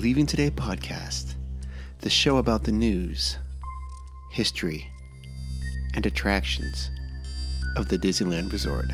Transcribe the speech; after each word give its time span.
Leaving 0.00 0.24
Today 0.24 0.50
podcast, 0.50 1.34
the 1.98 2.08
show 2.08 2.38
about 2.38 2.64
the 2.64 2.72
news, 2.72 3.36
history, 4.30 4.90
and 5.94 6.06
attractions 6.06 6.90
of 7.76 7.88
the 7.88 7.98
Disneyland 7.98 8.50
Resort. 8.50 8.86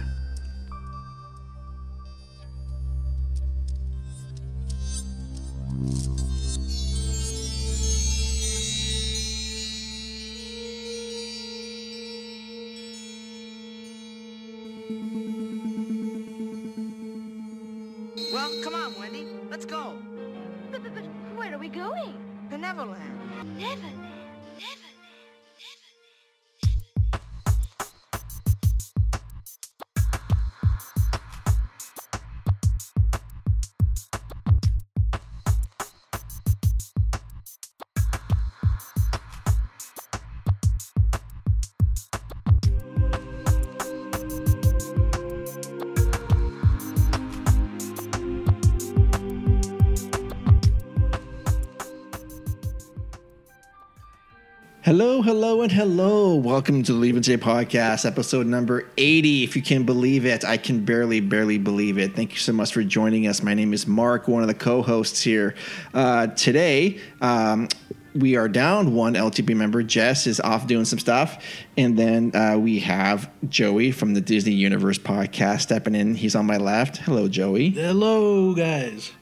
Welcome 56.57 56.83
to 56.85 56.95
the 56.95 56.99
Leaving 56.99 57.21
Today 57.21 57.37
podcast, 57.37 58.07
episode 58.07 58.47
number 58.47 58.89
80. 58.97 59.45
If 59.45 59.57
you 59.57 59.61
can 59.61 59.85
believe 59.85 60.25
it, 60.25 60.43
I 60.43 60.57
can 60.57 60.87
barely, 60.87 61.21
barely 61.21 61.59
believe 61.59 61.99
it. 61.99 62.17
Thank 62.17 62.33
you 62.33 62.39
so 62.39 62.55
much 62.55 62.73
for 62.73 62.83
joining 62.83 63.27
us. 63.27 63.43
My 63.43 63.53
name 63.53 63.75
is 63.75 63.87
Mark, 63.87 64.27
one 64.27 64.41
of 64.41 64.49
the 64.49 64.55
co 64.55 64.81
hosts 64.81 65.21
here. 65.21 65.55
Uh, 65.93 66.29
today, 66.29 66.99
um, 67.21 67.69
we 68.15 68.37
are 68.37 68.49
down 68.49 68.95
one 68.95 69.12
LTP 69.12 69.55
member. 69.55 69.83
Jess 69.83 70.27
is 70.27 70.41
off 70.41 70.67
doing 70.67 70.87
some 70.87 70.99
stuff. 70.99 71.45
And 71.77 71.99
then 71.99 72.34
uh, 72.34 72.57
we 72.57 72.79
have 72.79 73.31
Joey 73.51 73.93
from 73.93 74.15
the 74.15 74.23
Disney 74.23 74.55
Universe 74.55 74.99
podcast 74.99 75.61
stepping 75.61 75.95
in. 75.95 76.15
He's 76.15 76.34
on 76.34 76.47
my 76.47 76.57
left. 76.57 76.97
Hello, 76.97 77.29
Joey. 77.29 77.69
Hello, 77.69 78.55
guys. 78.55 79.12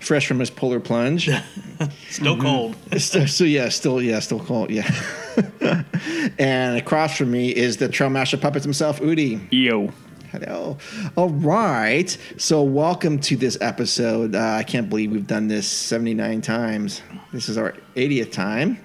Fresh 0.00 0.26
from 0.26 0.38
his 0.38 0.50
polar 0.50 0.80
plunge. 0.80 1.30
Still 2.10 2.38
cold. 2.38 2.76
so, 2.98 3.24
so, 3.24 3.44
yeah, 3.44 3.70
still 3.70 4.02
yeah, 4.02 4.18
still 4.18 4.40
cold, 4.40 4.70
yeah. 4.70 4.90
and 6.38 6.76
across 6.76 7.16
from 7.16 7.30
me 7.30 7.54
is 7.54 7.76
the 7.76 7.88
Trail 7.88 8.10
Master 8.10 8.36
Puppets 8.36 8.64
himself, 8.64 9.00
Udi. 9.00 9.46
Yo. 9.50 9.92
Hello. 10.30 10.78
All 11.16 11.30
right. 11.30 12.16
So 12.38 12.62
welcome 12.62 13.20
to 13.20 13.36
this 13.36 13.56
episode. 13.60 14.34
Uh, 14.34 14.40
I 14.40 14.64
can't 14.64 14.88
believe 14.88 15.12
we've 15.12 15.26
done 15.26 15.46
this 15.46 15.68
79 15.68 16.40
times. 16.40 17.02
This 17.32 17.48
is 17.48 17.56
our 17.56 17.74
80th 17.94 18.32
time. 18.32 18.78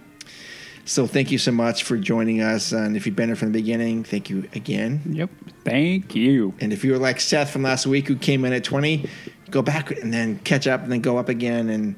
So 0.86 1.08
thank 1.08 1.32
you 1.32 1.38
so 1.38 1.52
much 1.52 1.84
for 1.84 1.98
joining 1.98 2.42
us. 2.42 2.72
And 2.72 2.96
if 2.96 3.06
you've 3.06 3.16
been 3.16 3.30
here 3.30 3.36
from 3.36 3.52
the 3.52 3.60
beginning, 3.60 4.04
thank 4.04 4.30
you 4.30 4.48
again. 4.54 5.02
Yep. 5.08 5.30
Thank 5.64 6.16
you. 6.16 6.54
And 6.60 6.72
if 6.74 6.84
you 6.84 6.92
were 6.92 6.98
like 6.98 7.20
Seth 7.20 7.52
from 7.52 7.64
last 7.64 7.88
week 7.88 8.08
who 8.08 8.16
came 8.16 8.46
in 8.46 8.54
at 8.54 8.64
20, 8.64 9.08
go 9.50 9.62
back 9.62 9.92
and 9.92 10.14
then 10.14 10.40
catch 10.40 10.68
up 10.68 10.84
and 10.84 10.92
then 10.92 11.02
go 11.02 11.18
up 11.18 11.30
again. 11.30 11.70
And 11.70 11.96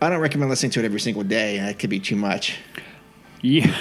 I 0.00 0.10
don't 0.10 0.20
recommend 0.20 0.50
listening 0.50 0.72
to 0.72 0.80
it 0.80 0.84
every 0.84 1.00
single 1.00 1.24
day. 1.24 1.58
That 1.58 1.78
could 1.78 1.90
be 1.90 2.00
too 2.00 2.16
much. 2.16 2.58
Yeah. 3.42 3.74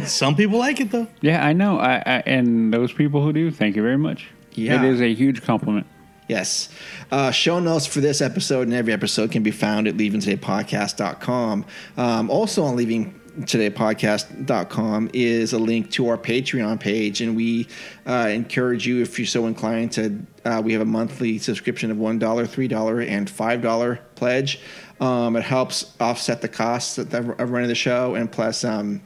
Some 0.04 0.36
people 0.36 0.58
like 0.58 0.80
it 0.80 0.90
though. 0.90 1.08
Yeah, 1.20 1.44
I 1.44 1.52
know. 1.52 1.78
I, 1.78 1.96
I 1.96 2.22
and 2.26 2.72
those 2.72 2.92
people 2.92 3.22
who 3.22 3.32
do, 3.32 3.50
thank 3.50 3.74
you 3.74 3.82
very 3.82 3.98
much. 3.98 4.28
Yeah. 4.52 4.82
It 4.82 4.92
is 4.92 5.00
a 5.00 5.12
huge 5.12 5.42
compliment. 5.42 5.86
Yes. 6.28 6.68
Uh, 7.10 7.30
show 7.30 7.60
notes 7.60 7.86
for 7.86 8.00
this 8.00 8.20
episode 8.20 8.62
and 8.62 8.74
every 8.74 8.92
episode 8.92 9.30
can 9.30 9.42
be 9.42 9.52
found 9.52 9.86
at 9.86 9.94
leavingtodaypodcast.com. 9.94 11.64
Um, 11.96 12.30
also 12.30 12.64
on 12.64 12.76
leavingtodaypodcast.com 12.76 15.10
is 15.12 15.52
a 15.52 15.58
link 15.58 15.92
to 15.92 16.08
our 16.08 16.18
Patreon 16.18 16.80
page. 16.80 17.20
And 17.20 17.36
we 17.36 17.68
uh, 18.06 18.28
encourage 18.30 18.88
you, 18.88 19.02
if 19.02 19.20
you're 19.20 19.26
so 19.26 19.46
inclined, 19.46 19.92
to 19.92 20.18
uh, 20.44 20.60
we 20.64 20.72
have 20.72 20.82
a 20.82 20.86
monthly 20.86 21.38
subscription 21.38 21.92
of 21.92 21.96
$1, 21.96 22.18
$3, 22.18 23.08
and 23.08 23.28
$5 23.28 23.98
pledge. 24.16 24.58
Um, 25.00 25.36
it 25.36 25.42
helps 25.42 25.94
offset 26.00 26.40
the 26.40 26.48
costs 26.48 26.98
of, 26.98 27.12
running 27.12 27.68
the 27.68 27.74
show. 27.74 28.14
And 28.14 28.30
plus, 28.30 28.64
um, 28.64 29.02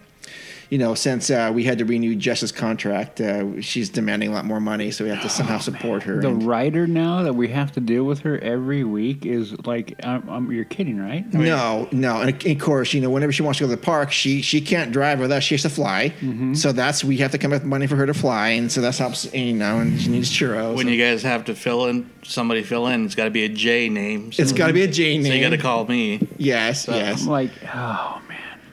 you 0.71 0.79
know, 0.79 0.95
since 0.95 1.31
uh, 1.31 1.51
we 1.53 1.65
had 1.65 1.79
to 1.79 1.85
renew 1.85 2.15
Jess's 2.15 2.53
contract, 2.53 3.21
uh, 3.21 3.61
she's 3.61 3.89
demanding 3.91 4.31
a 4.31 4.33
lot 4.33 4.45
more 4.45 4.61
money, 4.61 4.93
so 4.93 5.05
we 5.05 5.11
have 5.11 5.21
to 5.23 5.29
somehow 5.29 5.59
support 5.71 6.05
her. 6.05 6.21
The 6.21 6.29
And- 6.29 6.43
writer 6.45 6.87
now 6.87 7.23
that 7.25 7.35
we 7.35 7.49
have 7.49 7.73
to 7.73 7.81
deal 7.81 8.05
with 8.05 8.21
her 8.21 8.39
every 8.39 8.85
week 8.85 9.27
is 9.27 9.53
like, 9.67 9.95
um, 10.05 10.29
um, 10.29 10.53
you're 10.53 10.65
kidding, 10.65 10.99
right? 11.01 11.25
I 11.35 11.37
mean, 11.37 11.47
No, 11.47 11.89
no, 11.91 12.21
and 12.23 12.47
of 12.47 12.59
course, 12.61 12.95
you 12.95 13.01
know, 13.01 13.11
whenever 13.11 13.33
she 13.33 13.43
wants 13.43 13.59
to 13.59 13.65
go 13.65 13.71
to 13.71 13.77
the 13.77 13.83
park, 13.83 14.13
she 14.13 14.43
she 14.43 14.61
can't 14.61 14.93
drive 14.93 15.19
with 15.19 15.33
us; 15.33 15.43
she 15.43 15.55
has 15.55 15.63
to 15.63 15.71
fly. 15.71 16.15
Mm-hmm. 16.21 16.55
So 16.55 16.71
that's 16.73 17.03
we 17.03 17.17
have 17.19 17.33
to 17.33 17.39
come 17.39 17.53
up 17.53 17.63
with 17.63 17.69
money 17.69 17.87
for 17.89 17.97
her 17.97 18.07
to 18.07 18.15
fly, 18.15 18.51
and 18.51 18.71
so 18.71 18.81
that's 18.81 18.99
helps. 18.99 19.33
You 19.35 19.53
know, 19.55 19.81
and 19.81 20.01
she 20.01 20.09
needs 20.09 20.31
churros. 20.31 20.77
When 20.77 20.87
you 20.87 21.03
guys 21.03 21.23
have 21.25 21.45
to 21.47 21.55
fill 21.57 21.87
in, 21.87 22.09
somebody 22.23 22.63
fill 22.63 22.87
in. 22.87 23.05
It's 23.07 23.17
got 23.17 23.25
to 23.25 23.31
be 23.31 23.45
a 23.45 23.49
J 23.49 23.89
name. 23.89 24.31
So, 24.33 24.43
it's 24.43 24.53
got 24.53 24.69
to 24.69 24.73
be 24.73 24.83
a 24.83 24.89
J 24.89 25.19
name. 25.19 25.27
so 25.27 25.33
you 25.33 25.41
got 25.41 25.51
to 25.51 25.59
call 25.59 25.85
me. 25.87 26.27
Yes, 26.39 26.87
yes. 26.89 27.23
I'm 27.23 27.29
like, 27.29 27.51
oh 27.75 28.23
man. 28.29 28.30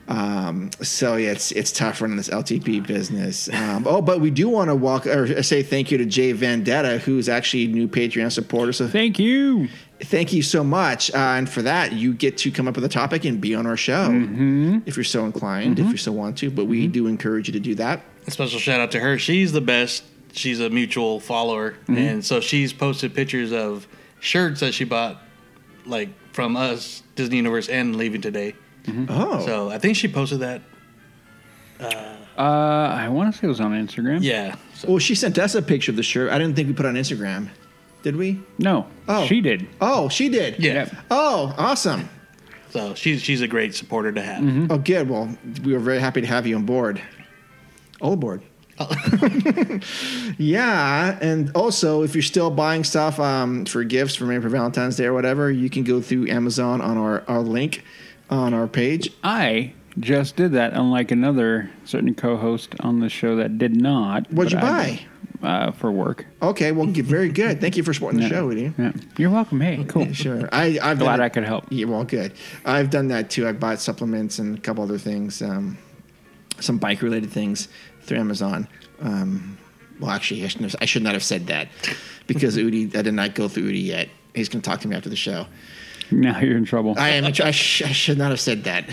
Um, 0.08 0.70
so 0.80 1.16
yeah, 1.16 1.32
it's 1.32 1.52
it's 1.52 1.70
tough 1.70 2.00
running 2.00 2.16
this 2.16 2.30
LTP 2.30 2.86
business. 2.86 3.48
Um, 3.52 3.86
oh, 3.86 4.00
but 4.00 4.20
we 4.20 4.30
do 4.30 4.48
want 4.48 4.68
to 4.70 4.74
walk 4.74 5.06
or 5.06 5.42
say 5.42 5.62
thank 5.62 5.90
you 5.90 5.98
to 5.98 6.06
Jay 6.06 6.32
Vendetta, 6.32 6.98
who's 6.98 7.28
actually 7.28 7.64
a 7.64 7.68
new 7.68 7.88
Patreon 7.88 8.32
supporter. 8.32 8.72
So 8.72 8.88
Thank 8.88 9.18
you. 9.18 9.68
thank 10.00 10.32
you 10.32 10.42
so 10.42 10.64
much. 10.64 11.10
Uh, 11.12 11.16
and 11.18 11.48
for 11.48 11.60
that, 11.62 11.92
you 11.92 12.14
get 12.14 12.38
to 12.38 12.50
come 12.50 12.66
up 12.66 12.74
with 12.76 12.84
a 12.84 12.88
topic 12.88 13.24
and 13.26 13.38
be 13.40 13.54
on 13.54 13.66
our 13.66 13.76
show 13.76 14.08
Mm-hmm. 14.08 14.78
if 14.86 14.96
you're 14.96 15.04
so 15.04 15.26
inclined, 15.26 15.78
if 15.78 15.86
you 15.90 15.96
so 15.98 16.12
want 16.12 16.38
to. 16.38 16.50
But 16.50 16.64
we 16.64 16.86
do 16.86 17.06
encourage 17.06 17.48
you 17.48 17.52
to 17.52 17.60
do 17.60 17.74
that. 17.74 18.00
A 18.26 18.30
special 18.30 18.58
shout 18.58 18.80
out 18.80 18.90
to 18.92 19.00
her. 19.00 19.18
She's 19.18 19.52
the 19.52 19.60
best. 19.60 20.04
She's 20.32 20.60
a 20.60 20.70
mutual 20.70 21.20
follower, 21.20 21.72
Mm-hmm. 21.72 21.96
and 21.98 22.24
so 22.24 22.40
she's 22.40 22.72
posted 22.72 23.14
pictures 23.14 23.52
of 23.52 23.86
shirts 24.20 24.60
that 24.60 24.72
she 24.72 24.84
bought, 24.84 25.20
like 25.84 26.08
from 26.32 26.56
us, 26.56 27.02
Disney 27.14 27.36
Universe, 27.36 27.68
and 27.68 27.96
Leaving 27.96 28.20
Today. 28.22 28.54
Oh, 29.08 29.44
So 29.44 29.70
I 29.70 29.78
think 29.78 29.96
she 29.96 30.08
posted 30.08 30.40
that. 30.40 30.62
Uh, 31.80 32.40
I 32.40 33.08
want 33.08 33.32
to 33.32 33.38
say 33.38 33.46
it 33.46 33.48
was 33.48 33.60
on 33.60 33.72
Instagram. 33.72 34.18
Yeah. 34.22 34.56
So 34.74 34.88
Well, 34.88 34.98
she 34.98 35.14
sent 35.14 35.38
us 35.38 35.54
a 35.54 35.62
picture 35.62 35.90
of 35.92 35.96
the 35.96 36.02
shirt. 36.02 36.30
I 36.30 36.38
didn't 36.38 36.54
think 36.56 36.68
we 36.68 36.74
put 36.74 36.86
it 36.86 36.90
on 36.90 36.94
Instagram. 36.94 37.48
Did 38.02 38.16
we? 38.16 38.40
No. 38.58 38.86
Oh. 39.08 39.26
She 39.26 39.40
did. 39.40 39.66
Oh, 39.80 40.08
she 40.08 40.28
did. 40.28 40.58
yeah. 40.62 40.74
Yep. 40.74 40.94
Oh, 41.10 41.54
awesome. 41.58 42.08
So 42.70 42.94
she's 42.94 43.22
she's 43.22 43.40
a 43.40 43.48
great 43.48 43.74
supporter 43.74 44.12
to 44.12 44.22
have. 44.22 44.70
Oh, 44.70 44.78
good. 44.78 45.08
Well, 45.08 45.36
we 45.64 45.72
were 45.72 45.78
very 45.78 45.98
happy 45.98 46.20
to 46.20 46.26
have 46.26 46.46
you 46.46 46.54
on 46.56 46.64
board. 46.64 47.00
All 48.00 48.12
aboard. 48.12 48.42
yeah, 50.38 51.18
and 51.20 51.50
also 51.54 52.02
if 52.02 52.14
you're 52.14 52.22
still 52.22 52.50
buying 52.50 52.84
stuff 52.84 53.18
um, 53.18 53.64
for 53.64 53.82
gifts 53.84 54.14
for 54.14 54.24
maybe 54.24 54.42
for 54.42 54.48
Valentine's 54.48 54.96
Day 54.96 55.06
or 55.06 55.12
whatever, 55.14 55.50
you 55.50 55.68
can 55.68 55.82
go 55.82 56.00
through 56.00 56.28
Amazon 56.28 56.80
on 56.80 56.96
our, 56.96 57.24
our 57.28 57.40
link 57.40 57.82
on 58.30 58.54
our 58.54 58.66
page. 58.66 59.10
I 59.22 59.72
just 59.98 60.36
did 60.36 60.52
that, 60.52 60.74
unlike 60.74 61.10
another 61.10 61.70
certain 61.84 62.14
co-host 62.14 62.74
on 62.80 63.00
the 63.00 63.08
show 63.08 63.36
that 63.36 63.58
did 63.58 63.76
not. 63.76 64.30
What'd 64.32 64.52
you 64.52 64.58
I 64.58 64.62
buy? 64.62 65.00
Uh, 65.40 65.70
for 65.70 65.92
work. 65.92 66.26
Okay, 66.42 66.72
well, 66.72 66.86
very 66.86 67.28
good. 67.28 67.60
Thank 67.60 67.76
you 67.76 67.84
for 67.84 67.94
supporting 67.94 68.20
the 68.20 68.28
show, 68.28 68.46
Woody. 68.46 68.74
Yeah. 68.76 68.90
You're 69.16 69.30
welcome. 69.30 69.60
Hey, 69.60 69.84
cool. 69.84 70.08
Sure. 70.12 70.48
I, 70.50 70.80
I've 70.82 70.98
Glad 70.98 71.20
I 71.20 71.28
could 71.28 71.44
help. 71.44 71.66
Yeah, 71.70 71.86
well, 71.86 72.02
good. 72.02 72.32
I've 72.64 72.90
done 72.90 73.06
that 73.08 73.30
too. 73.30 73.46
I 73.46 73.52
bought 73.52 73.78
supplements 73.78 74.40
and 74.40 74.58
a 74.58 74.60
couple 74.60 74.82
other 74.82 74.98
things, 74.98 75.40
um, 75.40 75.78
some 76.58 76.78
bike 76.78 77.02
related 77.02 77.30
things 77.30 77.68
through 78.02 78.18
Amazon. 78.18 78.66
Um, 79.00 79.56
well, 80.00 80.10
actually, 80.10 80.44
I 80.44 80.48
shouldn't 80.48 80.72
have, 80.72 80.82
I 80.82 80.86
should 80.86 81.02
not 81.04 81.12
have 81.12 81.22
said 81.22 81.46
that 81.46 81.68
because 82.26 82.56
Udi, 82.56 82.94
I 82.96 83.02
did 83.02 83.14
not 83.14 83.36
go 83.36 83.46
through 83.46 83.70
Udi 83.70 83.84
yet. 83.84 84.08
He's 84.34 84.48
going 84.48 84.60
to 84.60 84.68
talk 84.68 84.80
to 84.80 84.88
me 84.88 84.96
after 84.96 85.08
the 85.08 85.16
show. 85.16 85.46
Now 86.12 86.38
you're 86.40 86.56
in 86.56 86.64
trouble. 86.64 86.94
I 86.96 87.10
am. 87.10 87.24
I, 87.24 87.30
sh- 87.50 87.82
I 87.82 87.92
should 87.92 88.18
not 88.18 88.30
have 88.30 88.40
said 88.40 88.64
that. 88.64 88.88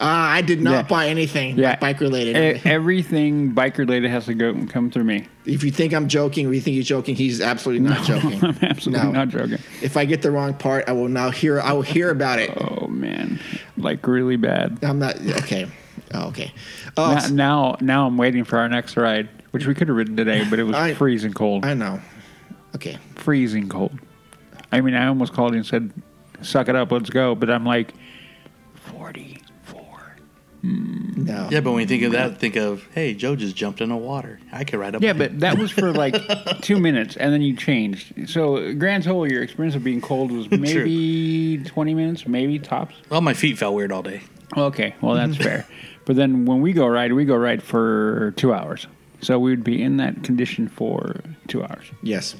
Uh, 0.00 0.06
I 0.06 0.42
did 0.42 0.60
not 0.60 0.72
Yeah. 0.72 0.82
buy 0.82 1.08
anything 1.08 1.56
Yeah. 1.56 1.76
bike 1.76 2.00
related. 2.00 2.36
E- 2.56 2.60
Everything 2.68 3.50
bike 3.52 3.78
related 3.78 4.10
has 4.10 4.26
to 4.26 4.34
go 4.34 4.52
come 4.66 4.90
through 4.90 5.04
me. 5.04 5.26
if 5.46 5.62
you 5.62 5.70
think 5.70 5.92
I'm 5.94 6.08
joking 6.08 6.46
or 6.46 6.52
you 6.52 6.60
think 6.60 6.74
he's 6.74 6.86
joking, 6.86 7.14
he's 7.14 7.40
absolutely 7.40 7.88
not 7.88 8.04
joking. 8.06 8.44
I'm 8.44 8.58
absolutely 8.62 9.04
No. 9.06 9.12
not 9.12 9.28
joking. 9.28 9.58
If 9.82 9.96
I 9.96 10.04
get 10.04 10.20
the 10.22 10.30
wrong 10.32 10.54
part, 10.54 10.84
I 10.88 10.92
will 10.92 11.08
now 11.08 11.30
hear. 11.30 11.60
I 11.60 11.72
will 11.72 11.82
hear 11.82 12.10
about 12.10 12.38
it. 12.40 12.50
Oh 12.60 12.88
man, 12.88 13.38
like 13.76 14.06
really 14.06 14.36
bad. 14.36 14.78
I'm 14.82 14.98
not 14.98 15.16
okay. 15.42 15.66
Oh, 16.12 16.28
okay. 16.28 16.52
Oh, 16.96 17.14
Now, 17.14 17.28
now, 17.30 17.76
now 17.80 18.06
I'm 18.06 18.16
waiting 18.16 18.44
for 18.44 18.58
our 18.58 18.68
next 18.68 18.96
ride, 18.96 19.28
which 19.52 19.66
we 19.66 19.74
could 19.74 19.88
have 19.88 19.96
ridden 19.96 20.16
today, 20.16 20.44
but 20.50 20.58
it 20.58 20.64
was 20.64 20.74
I- 20.76 20.94
freezing 20.94 21.32
cold. 21.32 21.64
I 21.64 21.74
know. 21.74 22.00
Okay. 22.74 22.98
freezing 23.14 23.68
cold. 23.68 23.96
I 24.72 24.80
mean, 24.80 24.94
I 24.94 25.06
almost 25.06 25.32
called 25.32 25.52
you 25.52 25.58
and 25.58 25.66
said, 25.66 25.92
suck 26.44 26.68
it 26.68 26.76
up, 26.76 26.92
let's 26.92 27.10
go. 27.10 27.34
But 27.34 27.50
I'm 27.50 27.64
like, 27.66 27.92
44. 28.74 30.16
Hmm. 30.62 31.24
No. 31.24 31.48
Yeah, 31.50 31.60
but 31.60 31.72
when 31.72 31.80
you 31.80 31.86
think 31.86 32.02
of 32.04 32.12
that, 32.12 32.38
think 32.38 32.56
of, 32.56 32.86
hey, 32.94 33.14
Joe 33.14 33.34
just 33.36 33.56
jumped 33.56 33.80
in 33.80 33.88
the 33.88 33.96
water. 33.96 34.40
I 34.52 34.64
could 34.64 34.78
ride 34.78 34.94
up. 34.94 35.02
Yeah, 35.02 35.12
but 35.14 35.40
that 35.40 35.58
was 35.58 35.70
for 35.70 35.92
like 35.92 36.14
two 36.60 36.78
minutes, 36.78 37.16
and 37.16 37.32
then 37.32 37.42
you 37.42 37.56
changed. 37.56 38.28
So 38.28 38.72
grand 38.74 39.04
total, 39.04 39.30
your 39.30 39.42
experience 39.42 39.74
of 39.74 39.84
being 39.84 40.00
cold 40.00 40.30
was 40.32 40.50
maybe 40.50 41.58
20 41.64 41.94
minutes, 41.94 42.26
maybe 42.26 42.58
tops. 42.58 42.94
well, 43.10 43.20
my 43.20 43.34
feet 43.34 43.58
felt 43.58 43.74
weird 43.74 43.92
all 43.92 44.02
day. 44.02 44.22
Okay, 44.56 44.94
well 45.00 45.14
that's 45.14 45.36
fair. 45.42 45.66
But 46.04 46.16
then 46.16 46.44
when 46.44 46.60
we 46.60 46.72
go 46.72 46.86
ride, 46.86 47.12
we 47.14 47.24
go 47.24 47.36
ride 47.36 47.62
for 47.62 48.32
two 48.36 48.52
hours. 48.52 48.86
So 49.20 49.38
we 49.38 49.50
would 49.50 49.64
be 49.64 49.80
in 49.82 49.96
that 49.98 50.22
condition 50.22 50.68
for 50.68 51.16
two 51.48 51.62
hours. 51.62 51.86
Yes. 52.02 52.36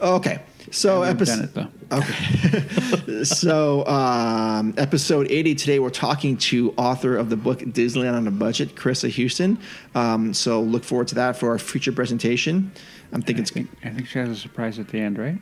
Okay. 0.00 0.40
So 0.72 1.02
episode. 1.02 1.68
Okay. 1.92 3.24
so 3.24 3.86
um, 3.86 4.72
episode 4.78 5.30
80 5.30 5.54
today, 5.54 5.78
we're 5.78 5.90
talking 5.90 6.36
to 6.38 6.72
author 6.78 7.16
of 7.16 7.28
the 7.28 7.36
book 7.36 7.58
Disneyland 7.60 8.14
on 8.16 8.26
a 8.26 8.30
Budget, 8.30 8.74
Carissa 8.74 9.10
Houston. 9.10 9.58
Um, 9.94 10.32
so 10.32 10.62
look 10.62 10.82
forward 10.82 11.08
to 11.08 11.14
that 11.16 11.36
for 11.36 11.50
our 11.50 11.58
future 11.58 11.92
presentation. 11.92 12.72
I'm 13.12 13.20
thinking 13.20 13.40
I 13.40 13.42
it's. 13.42 13.50
think, 13.50 13.68
I 13.84 13.90
think 13.90 14.08
she 14.08 14.18
has 14.18 14.30
a 14.30 14.36
surprise 14.36 14.78
at 14.78 14.88
the 14.88 14.98
end, 14.98 15.18
right? 15.18 15.38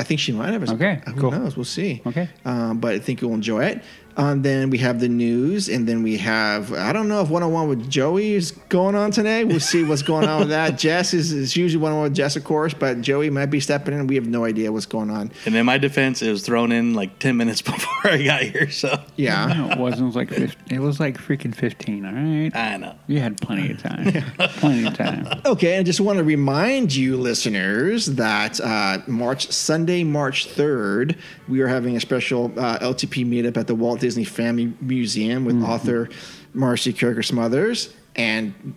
I 0.00 0.02
think 0.02 0.18
she 0.20 0.32
might 0.32 0.52
have. 0.52 0.68
a- 0.68 0.72
Okay, 0.74 1.02
Who 1.06 1.20
cool. 1.20 1.30
knows? 1.30 1.56
We'll 1.56 1.64
see. 1.64 2.02
Okay. 2.06 2.28
Um, 2.44 2.78
but 2.78 2.94
I 2.94 2.98
think 2.98 3.20
you'll 3.20 3.34
enjoy 3.34 3.64
it. 3.64 3.82
Um, 4.18 4.42
then 4.42 4.68
we 4.68 4.78
have 4.78 4.98
the 4.98 5.08
news, 5.08 5.68
and 5.68 5.86
then 5.86 6.02
we 6.02 6.16
have 6.18 6.72
I 6.72 6.92
don't 6.92 7.06
know 7.08 7.22
if 7.22 7.30
one 7.30 7.44
on 7.44 7.52
one 7.52 7.68
with 7.68 7.88
Joey 7.88 8.32
is 8.34 8.50
going 8.68 8.96
on 8.96 9.12
today. 9.12 9.44
We'll 9.44 9.60
see 9.60 9.84
what's 9.84 10.02
going 10.02 10.28
on 10.28 10.40
with 10.40 10.48
that. 10.48 10.76
Jess 10.78 11.14
is, 11.14 11.32
is 11.32 11.56
usually 11.56 11.80
one 11.80 11.92
on 11.92 11.98
one 11.98 12.04
with 12.04 12.14
Jess, 12.14 12.34
of 12.34 12.42
course, 12.42 12.74
but 12.74 13.00
Joey 13.00 13.30
might 13.30 13.46
be 13.46 13.60
stepping 13.60 13.94
in. 13.94 14.08
We 14.08 14.16
have 14.16 14.26
no 14.26 14.44
idea 14.44 14.72
what's 14.72 14.86
going 14.86 15.10
on. 15.10 15.30
And 15.46 15.54
in 15.54 15.64
my 15.64 15.78
defense, 15.78 16.20
it 16.20 16.30
was 16.32 16.44
thrown 16.44 16.72
in 16.72 16.94
like 16.94 17.20
10 17.20 17.36
minutes 17.36 17.62
before 17.68 18.10
I 18.10 18.22
got 18.24 18.42
here. 18.42 18.70
So 18.70 19.00
Yeah. 19.16 19.46
No, 19.46 19.70
it 19.70 19.78
wasn't. 19.78 20.02
It 20.02 20.06
was 20.06 20.16
like 20.16 20.28
15, 20.30 20.76
it 20.76 20.80
was 20.80 20.98
like 20.98 21.16
freaking 21.16 21.54
fifteen. 21.54 22.04
All 22.04 22.12
right, 22.12 22.50
I 22.56 22.76
know. 22.76 22.96
you 23.06 23.20
had 23.20 23.40
plenty 23.40 23.70
of 23.70 23.80
time. 23.80 24.04
Plenty 24.58 24.86
of 24.86 24.96
time. 24.96 25.28
Okay, 25.46 25.78
I 25.78 25.82
just 25.84 26.00
want 26.00 26.18
to 26.18 26.24
remind 26.24 26.92
you, 26.94 27.16
listeners, 27.16 28.06
that 28.06 28.60
uh, 28.60 28.98
March 29.06 29.50
Sunday, 29.52 30.02
March 30.02 30.46
third, 30.48 31.16
we 31.46 31.60
are 31.60 31.68
having 31.68 31.96
a 31.96 32.00
special 32.00 32.46
uh, 32.56 32.78
LTP 32.80 33.24
meetup 33.24 33.56
at 33.56 33.68
the 33.68 33.74
Walt 33.76 34.00
Disney 34.00 34.07
Family 34.16 34.72
Museum 34.80 35.44
with 35.44 35.62
author 35.62 36.08
Marcy 36.54 36.92
Carriker 36.92 37.24
Smothers 37.24 37.94
and 38.16 38.74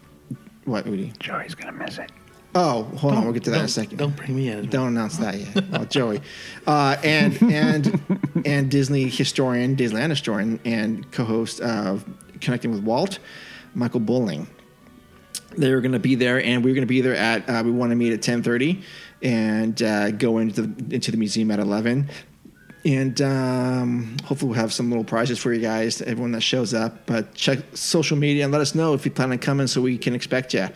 what, 0.66 0.86
Udi? 0.86 1.18
Joey's 1.20 1.56
gonna 1.56 1.72
miss 1.72 1.98
it. 1.98 2.12
Oh, 2.54 2.84
hold 2.98 3.14
on, 3.14 3.24
we'll 3.24 3.34
get 3.34 3.46
to 3.46 3.52
that 3.52 3.60
in 3.60 3.66
a 3.66 3.70
second. 3.70 3.98
Don't 3.98 4.16
bring 4.16 4.36
me 4.36 4.50
in. 4.50 4.70
Don't 4.70 4.90
announce 4.90 5.18
that 5.18 5.40
yet. 5.40 5.64
Oh, 5.72 5.86
Joey, 5.86 6.22
uh, 6.68 6.98
and 7.04 7.42
and 7.44 8.22
and 8.46 8.70
Disney 8.70 9.08
historian, 9.10 9.76
Disneyland 9.76 10.10
historian, 10.10 10.60
and 10.66 11.10
co-host 11.12 11.62
of 11.62 12.06
Connecting 12.42 12.72
with 12.72 12.84
Walt, 12.84 13.20
Michael 13.74 14.02
Bowling. 14.02 14.48
They 15.58 15.74
were 15.74 15.82
going 15.82 15.92
to 15.94 16.00
be 16.00 16.16
there, 16.16 16.44
and 16.44 16.64
we 16.64 16.72
were 16.72 16.76
going 16.76 16.88
to 16.88 16.92
be 16.92 17.02
there 17.02 17.16
at. 17.16 17.50
Uh, 17.50 17.62
we 17.64 17.72
want 17.72 17.92
to 17.92 17.96
meet 17.96 18.12
at 18.12 18.22
ten 18.22 18.44
thirty, 18.44 18.82
and 19.22 19.82
uh, 19.82 20.12
go 20.12 20.38
into 20.40 20.62
the 20.64 20.96
into 20.96 21.12
the 21.12 21.18
museum 21.18 21.52
at 21.52 21.60
eleven. 21.60 22.10
And 22.84 23.22
um, 23.22 24.18
hopefully 24.24 24.52
we'll 24.52 24.60
have 24.60 24.74
some 24.74 24.90
little 24.90 25.04
prizes 25.04 25.38
for 25.38 25.54
you 25.54 25.62
guys, 25.62 26.02
everyone 26.02 26.32
that 26.32 26.42
shows 26.42 26.74
up. 26.74 27.06
But 27.06 27.34
check 27.36 27.60
social 27.74 28.18
media 28.18 28.44
and 28.44 28.52
let 28.52 28.62
us 28.62 28.74
know 28.74 28.94
if 28.94 29.06
you 29.06 29.12
plan 29.12 29.32
on 29.32 29.38
coming, 29.38 29.68
so 29.68 29.82
we 29.82 29.98
can 29.98 30.16
expect 30.16 30.54
you. 30.54 30.68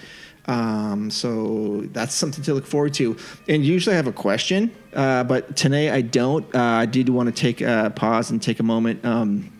Um, 0.48 1.10
so 1.10 1.82
that's 1.92 2.14
something 2.14 2.44
to 2.44 2.54
look 2.54 2.68
forward 2.68 2.94
to. 2.96 3.18
And 3.48 3.66
usually 3.66 3.94
I 3.96 3.98
have 3.98 4.06
a 4.08 4.12
question, 4.14 4.72
uh, 4.94 5.24
but 5.24 5.56
today 5.58 5.90
I 5.90 6.02
don't. 6.02 6.46
Uh, 6.54 6.62
I 6.62 6.86
did 6.86 7.10
want 7.10 7.28
to 7.28 7.42
take 7.42 7.62
a 7.62 7.92
pause 7.96 8.30
and 8.30 8.40
take 8.40 8.60
a 8.60 8.64
moment 8.64 9.04
um, 9.04 9.52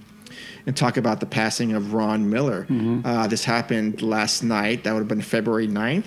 and 0.68 0.78
talk 0.78 0.98
about 0.98 1.20
the 1.20 1.26
passing 1.26 1.74
of 1.74 1.94
Ron 1.94 2.30
Miller. 2.30 2.68
Uh, 3.04 3.26
this 3.26 3.44
happened 3.44 4.04
last 4.04 4.44
night. 4.44 4.84
That 4.84 4.94
would 4.94 5.00
have 5.00 5.08
been 5.08 5.22
February 5.22 5.68
9th. 5.68 6.06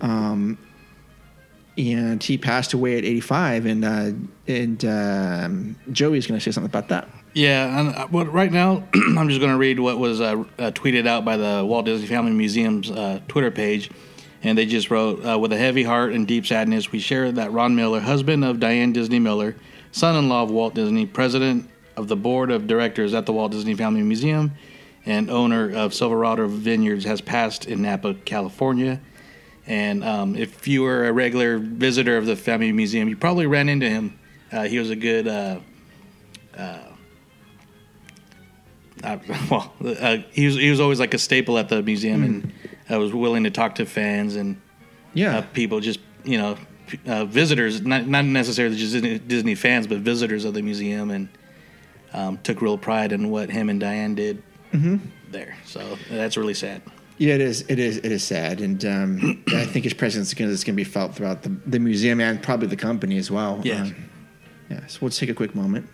Um, 0.00 0.58
and 1.76 2.22
he 2.22 2.38
passed 2.38 2.72
away 2.72 2.98
at 2.98 3.04
85. 3.04 3.66
And 3.66 3.84
uh, 3.84 4.10
and 4.46 4.84
um, 4.84 5.76
Joey's 5.90 6.26
going 6.26 6.38
to 6.38 6.44
say 6.44 6.50
something 6.50 6.70
about 6.70 6.88
that. 6.88 7.08
Yeah, 7.34 7.80
and 7.80 7.94
uh, 7.94 8.06
well, 8.12 8.26
right 8.26 8.52
now 8.52 8.86
I'm 8.94 9.28
just 9.28 9.40
going 9.40 9.50
to 9.50 9.58
read 9.58 9.80
what 9.80 9.98
was 9.98 10.20
uh, 10.20 10.44
uh, 10.58 10.70
tweeted 10.70 11.06
out 11.06 11.24
by 11.24 11.36
the 11.36 11.64
Walt 11.66 11.84
Disney 11.84 12.06
Family 12.06 12.30
Museum's 12.32 12.90
uh, 12.90 13.20
Twitter 13.26 13.50
page, 13.50 13.90
and 14.44 14.56
they 14.56 14.66
just 14.66 14.88
wrote, 14.88 15.24
uh, 15.24 15.36
"With 15.36 15.52
a 15.52 15.58
heavy 15.58 15.82
heart 15.82 16.12
and 16.12 16.28
deep 16.28 16.46
sadness, 16.46 16.92
we 16.92 17.00
share 17.00 17.32
that 17.32 17.50
Ron 17.50 17.74
Miller, 17.74 17.98
husband 17.98 18.44
of 18.44 18.60
Diane 18.60 18.92
Disney 18.92 19.18
Miller, 19.18 19.56
son-in-law 19.90 20.44
of 20.44 20.50
Walt 20.52 20.74
Disney, 20.74 21.06
president 21.06 21.68
of 21.96 22.06
the 22.06 22.16
board 22.16 22.52
of 22.52 22.68
directors 22.68 23.14
at 23.14 23.26
the 23.26 23.32
Walt 23.32 23.50
Disney 23.50 23.74
Family 23.74 24.02
Museum, 24.02 24.52
and 25.04 25.28
owner 25.28 25.74
of 25.74 25.92
Silverado 25.92 26.46
Vineyards, 26.46 27.04
has 27.04 27.20
passed 27.20 27.66
in 27.66 27.82
Napa, 27.82 28.14
California." 28.24 29.00
And 29.66 30.04
um, 30.04 30.36
if 30.36 30.68
you 30.68 30.82
were 30.82 31.06
a 31.06 31.12
regular 31.12 31.58
visitor 31.58 32.16
of 32.18 32.26
the 32.26 32.36
Family 32.36 32.70
Museum, 32.72 33.08
you 33.08 33.16
probably 33.16 33.46
ran 33.46 33.68
into 33.68 33.88
him. 33.88 34.18
Uh, 34.52 34.64
he 34.64 34.78
was 34.78 34.90
a 34.90 34.96
good. 34.96 35.26
Uh, 35.26 35.60
uh, 36.56 36.78
well, 39.50 39.72
uh, 40.00 40.18
he 40.32 40.46
was 40.46 40.54
he 40.56 40.70
was 40.70 40.80
always 40.80 41.00
like 41.00 41.14
a 41.14 41.18
staple 41.18 41.58
at 41.58 41.68
the 41.68 41.82
museum, 41.82 42.22
and 42.22 42.52
I 42.88 42.96
was 42.96 43.12
willing 43.12 43.44
to 43.44 43.50
talk 43.50 43.74
to 43.76 43.86
fans 43.86 44.36
and 44.36 44.60
Yeah. 45.14 45.38
uh, 45.38 45.42
people, 45.52 45.80
just 45.80 46.00
you 46.24 46.38
know, 46.38 46.56
uh, 47.06 47.24
visitors, 47.24 47.82
not 47.82 48.06
not 48.06 48.24
necessarily 48.24 48.76
just 48.76 48.92
Disney, 48.92 49.18
Disney 49.18 49.54
fans, 49.54 49.86
but 49.86 49.98
visitors 49.98 50.44
of 50.44 50.54
the 50.54 50.62
museum, 50.62 51.10
and 51.10 51.28
um, 52.12 52.38
took 52.38 52.62
real 52.62 52.78
pride 52.78 53.12
in 53.12 53.30
what 53.30 53.50
him 53.50 53.68
and 53.68 53.80
Diane 53.80 54.14
did 54.14 54.42
there. 55.30 55.56
So 55.66 55.98
that's 56.10 56.36
really 56.36 56.54
sad. 56.54 56.82
Yeah, 57.18 57.34
it 57.34 57.40
is. 57.40 57.64
It 57.68 57.78
is. 57.78 57.98
It 57.98 58.10
is 58.10 58.24
sad, 58.24 58.60
and 58.60 58.84
um, 58.84 59.44
I 59.48 59.64
think 59.66 59.84
his 59.84 59.94
presence 59.94 60.28
is 60.28 60.34
going 60.34 60.48
to 60.48 60.72
be 60.72 60.84
felt 60.84 61.14
throughout 61.14 61.42
the, 61.42 61.50
the 61.66 61.78
museum 61.78 62.20
and 62.20 62.42
probably 62.42 62.66
the 62.66 62.76
company 62.76 63.18
as 63.18 63.30
well. 63.30 63.60
Yes. 63.62 63.88
Um, 63.88 64.10
yeah. 64.70 64.86
So 64.86 64.98
we'll 65.02 65.10
take 65.10 65.28
a 65.28 65.34
quick 65.34 65.54
moment. 65.54 65.88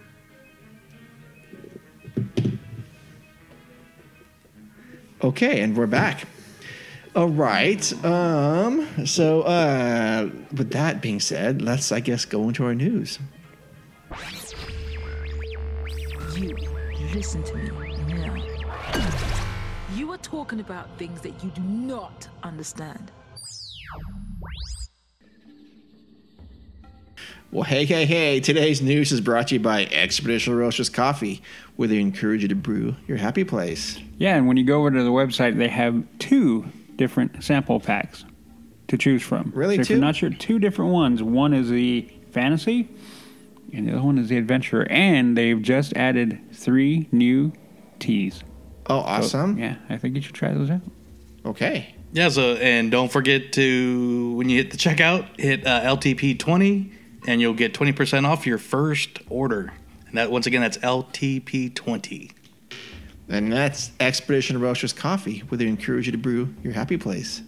Okay, 5.23 5.61
and 5.61 5.77
we're 5.77 5.87
back. 5.87 6.25
All 7.15 7.29
right. 7.29 8.05
Um. 8.05 9.05
So, 9.05 9.43
uh, 9.43 10.31
with 10.57 10.71
that 10.71 11.03
being 11.03 11.21
said, 11.21 11.61
let's, 11.61 11.93
I 11.93 12.01
guess, 12.01 12.25
go 12.25 12.49
into 12.49 12.65
our 12.65 12.75
news. 12.75 13.19
You 16.39 16.57
listen 17.13 17.43
to 17.43 17.55
me 17.57 17.71
now. 18.09 19.37
You 20.21 20.27
are 20.29 20.45
talking 20.45 20.61
about 20.61 20.99
things 20.99 21.23
that 21.23 21.43
you 21.43 21.51
do 21.51 21.63
not 21.63 22.29
understand. 22.43 23.11
Well, 27.51 27.65
hey, 27.65 27.85
hey, 27.85 28.05
hey! 28.05 28.41
Today's 28.41 28.83
news 28.83 29.13
is 29.13 29.21
brought 29.21 29.49
to 29.49 29.55
you 29.55 29.61
by 29.61 29.87
Expedition 29.87 30.55
Roasters 30.55 30.89
Coffee, 30.91 31.43
where 31.77 31.89
they 31.89 31.99
encourage 31.99 32.43
you 32.43 32.49
to 32.49 32.55
brew 32.55 32.97
your 33.09 33.17
happy 33.17 33.45
place. 33.45 33.99
Yeah, 34.19 34.37
and 34.37 34.47
when 34.47 34.57
you 34.57 34.65
go 34.65 34.81
over 34.81 34.91
to 34.91 35.03
the 35.03 35.11
website, 35.11 35.57
they 35.57 35.69
have 35.69 36.05
two 36.19 36.71
different 36.97 37.43
sample 37.43 37.81
packs 37.81 38.25
to 38.89 38.99
choose 38.99 39.23
from. 39.23 39.51
Really, 39.55 39.77
So 39.77 39.81
if 39.81 39.87
two? 39.89 39.95
you're 39.95 40.01
not 40.01 40.17
sure, 40.17 40.31
two 40.31 40.59
different 40.59 40.93
ones. 40.93 41.23
One 41.23 41.55
is 41.55 41.71
the 41.71 42.09
fantasy, 42.31 42.89
and 43.73 43.89
the 43.89 43.93
other 43.93 44.03
one 44.03 44.19
is 44.19 44.29
the 44.29 44.37
adventure. 44.37 44.87
And 44.91 45.37
they've 45.37 45.61
just 45.61 45.95
added 45.97 46.41
three 46.53 47.09
new 47.11 47.53
teas. 47.99 48.45
Oh, 48.91 49.01
So, 49.03 49.07
awesome! 49.07 49.59
yeah, 49.59 49.77
I 49.89 49.97
think 49.97 50.17
you 50.17 50.23
should 50.23 50.35
try 50.35 50.53
those 50.53 50.71
out. 50.71 50.81
Okay. 51.47 51.95
Yeah. 52.13 52.29
So 52.29 52.55
and 52.57 52.91
don't 52.91 53.11
forget 53.11 53.53
to 53.55 54.33
when 54.35 54.49
you 54.49 54.57
hit 54.59 54.71
the 54.71 54.77
checkout, 54.77 55.39
hit 55.41 55.67
uh, 55.67 55.81
LTP 55.97 56.39
twenty, 56.39 56.93
and 57.27 57.41
you'll 57.41 57.55
get 57.55 57.73
twenty 57.75 57.93
percent 57.93 58.27
off 58.27 58.47
your 58.47 58.59
first 58.59 59.21
order. 59.29 59.73
And 60.09 60.19
that 60.19 60.31
once 60.31 60.47
again, 60.47 60.61
that's 60.61 60.79
LTP 60.79 61.75
twenty. 61.75 62.33
And 63.29 63.53
that's 63.53 63.93
Expedition 64.01 64.61
Roasters 64.61 64.93
Coffee, 64.93 65.39
where 65.49 65.57
they 65.57 65.69
encourage 65.69 66.07
you 66.07 66.13
to 66.13 66.19
brew 66.19 66.53
your 66.65 66.73
happy 66.73 66.97
place. 66.97 67.43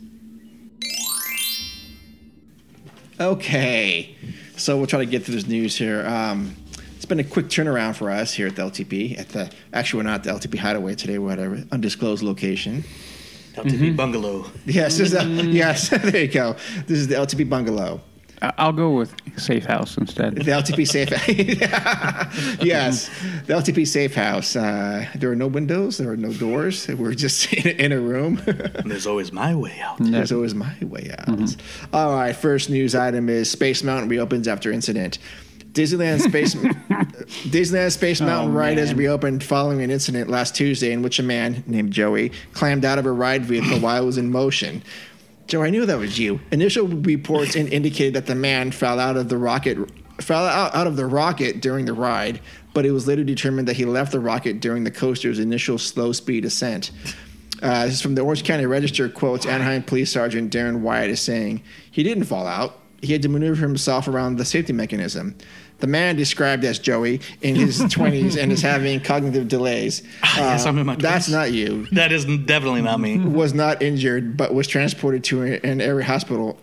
Okay, 3.20 4.16
so 4.56 4.76
we'll 4.76 4.86
try 4.86 5.00
to 5.00 5.06
get 5.06 5.24
through 5.24 5.34
this 5.34 5.46
news 5.46 5.76
here. 5.76 6.04
Um, 6.06 6.56
it's 6.61 6.61
been 7.12 7.20
a 7.20 7.28
quick 7.28 7.48
turnaround 7.48 7.94
for 7.94 8.10
us 8.10 8.32
here 8.32 8.46
at 8.46 8.56
the 8.56 8.62
LTP. 8.62 9.18
At 9.18 9.28
the 9.28 9.50
actually, 9.74 9.98
we're 9.98 10.10
not 10.10 10.26
at 10.26 10.40
the 10.40 10.48
LTP 10.48 10.58
Hideaway 10.58 10.94
today. 10.94 11.18
We're 11.18 11.32
at 11.32 11.38
an 11.40 11.68
undisclosed 11.70 12.22
location. 12.22 12.84
LTP 13.52 13.70
mm-hmm. 13.70 13.96
bungalow. 13.96 14.46
Yes, 14.64 14.96
this 14.96 15.08
is 15.08 15.10
the, 15.10 15.18
mm-hmm. 15.18 15.50
yes. 15.50 15.90
there 16.02 16.22
you 16.22 16.28
go. 16.28 16.56
This 16.86 16.98
is 16.98 17.08
the 17.08 17.16
LTP 17.16 17.50
Bungalow. 17.50 18.00
I- 18.40 18.54
I'll 18.56 18.72
go 18.72 18.92
with 18.92 19.14
Safe 19.36 19.66
House 19.66 19.98
instead. 19.98 20.36
The 20.36 20.52
LTP 20.52 20.88
safe. 20.88 21.10
House. 21.10 22.58
Yes, 22.62 23.10
the 23.46 23.52
LTP 23.52 23.86
safe 23.86 24.14
house. 24.14 24.56
Uh, 24.56 25.06
there 25.14 25.30
are 25.30 25.36
no 25.36 25.48
windows. 25.48 25.98
There 25.98 26.10
are 26.10 26.16
no 26.16 26.32
doors. 26.32 26.88
We're 26.88 27.12
just 27.12 27.52
in, 27.52 27.78
in 27.78 27.92
a 27.92 28.00
room. 28.00 28.40
And 28.46 28.90
there's 28.90 29.06
always 29.06 29.32
my 29.32 29.54
way 29.54 29.78
out. 29.82 29.98
There's 30.00 30.32
always 30.32 30.54
my 30.54 30.74
way 30.80 31.14
out. 31.18 31.26
Mm-hmm. 31.26 31.94
All 31.94 32.14
right, 32.14 32.34
first 32.34 32.70
news 32.70 32.94
item 32.94 33.28
is 33.28 33.50
Space 33.50 33.82
Mountain 33.82 34.08
reopens 34.08 34.48
after 34.48 34.72
incident. 34.72 35.18
Disneyland 35.72 36.20
Space 36.20 36.54
Disneyland 37.48 37.92
Space 37.92 38.20
Mountain 38.20 38.52
Oh, 38.54 38.58
ride 38.58 38.78
has 38.78 38.94
reopened 38.94 39.42
following 39.42 39.82
an 39.82 39.90
incident 39.90 40.28
last 40.28 40.54
Tuesday 40.54 40.92
in 40.92 41.02
which 41.02 41.18
a 41.18 41.22
man 41.22 41.64
named 41.66 41.92
Joey 41.92 42.30
climbed 42.52 42.84
out 42.84 42.98
of 42.98 43.06
a 43.06 43.12
ride 43.12 43.44
vehicle 43.44 43.78
while 43.80 44.02
it 44.02 44.06
was 44.06 44.18
in 44.18 44.30
motion. 44.30 44.82
Joe, 45.46 45.62
I 45.62 45.70
knew 45.70 45.86
that 45.86 45.98
was 45.98 46.18
you. 46.18 46.40
Initial 46.50 46.86
reports 46.86 47.56
in- 47.56 47.68
indicated 47.68 48.14
that 48.14 48.26
the 48.26 48.34
man 48.34 48.70
fell 48.70 48.98
out 49.00 49.16
of 49.16 49.28
the 49.28 49.36
rocket 49.38 49.78
fell 50.20 50.46
out, 50.46 50.74
out 50.74 50.86
of 50.86 50.96
the 50.96 51.06
rocket 51.06 51.60
during 51.60 51.84
the 51.84 51.92
ride, 51.92 52.40
but 52.74 52.86
it 52.86 52.92
was 52.92 53.08
later 53.08 53.24
determined 53.24 53.66
that 53.66 53.76
he 53.76 53.84
left 53.84 54.12
the 54.12 54.20
rocket 54.20 54.60
during 54.60 54.84
the 54.84 54.90
coaster's 54.90 55.38
initial 55.38 55.78
slow 55.78 56.12
speed 56.12 56.44
ascent. 56.44 56.90
Uh, 57.62 57.86
this 57.86 57.94
is 57.94 58.02
from 58.02 58.14
the 58.14 58.22
Orange 58.22 58.44
County 58.44 58.66
Register 58.66 59.08
quotes 59.08 59.46
Anaheim 59.46 59.82
Police 59.82 60.12
Sergeant 60.12 60.52
Daron 60.52 60.80
Wyatt 60.80 61.10
is 61.10 61.20
saying 61.20 61.62
he 61.90 62.02
didn't 62.02 62.24
fall 62.24 62.46
out. 62.46 62.78
He 63.00 63.12
had 63.12 63.22
to 63.22 63.28
maneuver 63.28 63.60
himself 63.66 64.06
around 64.06 64.36
the 64.36 64.44
safety 64.44 64.72
mechanism. 64.72 65.36
The 65.82 65.88
man 65.88 66.14
described 66.14 66.62
as 66.64 66.78
Joey 66.78 67.20
in 67.40 67.56
his 67.56 67.80
20s 67.96 68.40
and 68.40 68.52
is 68.52 68.62
having 68.62 69.00
cognitive 69.00 69.48
delays. 69.48 70.02
yes, 70.22 70.64
Uh, 70.64 70.68
I'm 70.68 70.78
in 70.78 70.86
my 70.86 70.94
20s. 70.94 71.00
That's 71.02 71.28
not 71.28 71.50
you 71.52 71.88
That 71.90 72.12
is 72.12 72.24
definitely 72.24 72.82
not 72.82 73.00
me. 73.00 73.18
was 73.18 73.52
not 73.52 73.82
injured 73.82 74.36
but 74.36 74.54
was 74.54 74.68
transported 74.68 75.24
to 75.24 75.42
an 75.42 75.80
area 75.80 76.04
hospital 76.06 76.56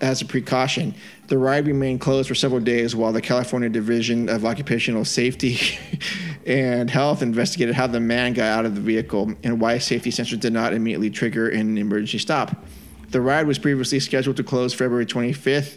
as 0.00 0.22
a 0.22 0.24
precaution. 0.24 0.94
The 1.28 1.36
ride 1.36 1.66
remained 1.66 2.00
closed 2.00 2.28
for 2.28 2.34
several 2.34 2.62
days 2.62 2.96
while 2.96 3.12
the 3.12 3.20
California 3.20 3.68
Division 3.68 4.30
of 4.30 4.46
Occupational 4.46 5.04
Safety 5.04 5.58
and 6.46 6.88
Health 6.88 7.20
investigated 7.20 7.74
how 7.74 7.88
the 7.88 8.00
man 8.00 8.32
got 8.32 8.46
out 8.46 8.64
of 8.64 8.74
the 8.74 8.80
vehicle 8.80 9.34
and 9.44 9.60
why 9.60 9.76
safety 9.76 10.08
sensors 10.10 10.40
did 10.40 10.54
not 10.54 10.72
immediately 10.72 11.10
trigger 11.10 11.46
an 11.46 11.76
emergency 11.76 12.16
stop. 12.18 12.64
The 13.10 13.20
ride 13.20 13.46
was 13.46 13.58
previously 13.58 14.00
scheduled 14.00 14.38
to 14.38 14.42
close 14.42 14.72
February 14.72 15.04
25th 15.04 15.76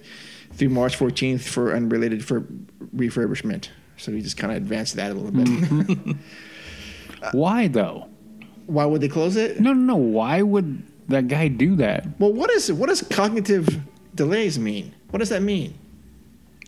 through 0.55 0.69
March 0.69 0.97
14th 0.97 1.41
for 1.41 1.73
unrelated 1.75 2.23
for 2.25 2.41
refurbishment. 2.95 3.69
So 3.97 4.11
we 4.11 4.21
just 4.21 4.37
kind 4.37 4.51
of 4.51 4.57
advanced 4.57 4.95
that 4.95 5.11
a 5.11 5.13
little 5.13 5.31
bit. 5.31 6.17
Why 7.31 7.67
though? 7.67 8.09
Why 8.65 8.85
would 8.85 9.01
they 9.01 9.07
close 9.07 9.35
it? 9.35 9.59
No, 9.59 9.73
no, 9.73 9.79
no. 9.79 9.95
Why 9.95 10.41
would 10.41 10.83
that 11.09 11.27
guy 11.27 11.47
do 11.47 11.75
that? 11.77 12.07
Well, 12.19 12.33
what 12.33 12.49
is 12.51 12.71
what 12.71 12.89
does 12.89 13.01
cognitive 13.03 13.79
delays 14.13 14.57
mean? 14.57 14.93
What 15.11 15.19
does 15.19 15.29
that 15.29 15.41
mean? 15.41 15.75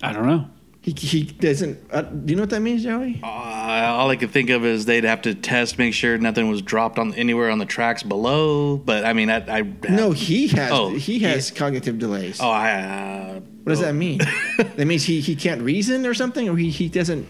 I 0.02 0.14
don't 0.14 0.26
know. 0.26 0.48
He, 0.82 0.94
he 0.94 1.24
doesn't. 1.24 1.80
Uh, 1.92 2.04
do 2.04 2.32
you 2.32 2.38
know 2.38 2.44
what 2.44 2.50
that 2.52 2.62
means, 2.62 2.84
Joey? 2.84 3.20
Uh, 3.22 3.28
all 3.28 4.10
I 4.10 4.16
could 4.16 4.32
think 4.32 4.50
of 4.50 4.64
is 4.64 4.86
they'd 4.86 5.04
have 5.04 5.22
to 5.24 5.36
test, 5.36 5.78
make 5.78 5.94
sure 5.94 6.18
nothing 6.18 6.50
was 6.50 6.62
dropped 6.62 6.98
on 6.98 7.14
anywhere 7.16 7.50
on 7.50 7.58
the 7.58 7.66
tracks 7.66 8.04
below. 8.04 8.78
But 8.78 9.04
I 9.04 9.12
mean, 9.12 9.30
I, 9.30 9.60
I 9.60 9.62
No, 9.90 10.12
he 10.12 10.48
has. 10.50 10.72
Oh, 10.72 10.92
he 10.92 11.20
has 11.20 11.52
cognitive 11.52 12.00
delays. 12.00 12.40
Oh, 12.40 12.50
I. 12.50 12.72
Uh, 12.72 13.40
what 13.68 13.74
does 13.74 13.82
that 13.82 13.96
mean? 13.96 14.20
that 14.58 14.86
means 14.88 15.04
he, 15.04 15.20
he 15.20 15.36
can't 15.36 15.62
reason 15.62 16.06
or 16.06 16.14
something, 16.14 16.48
or 16.48 16.56
he, 16.56 16.70
he 16.70 16.88
doesn't. 16.88 17.28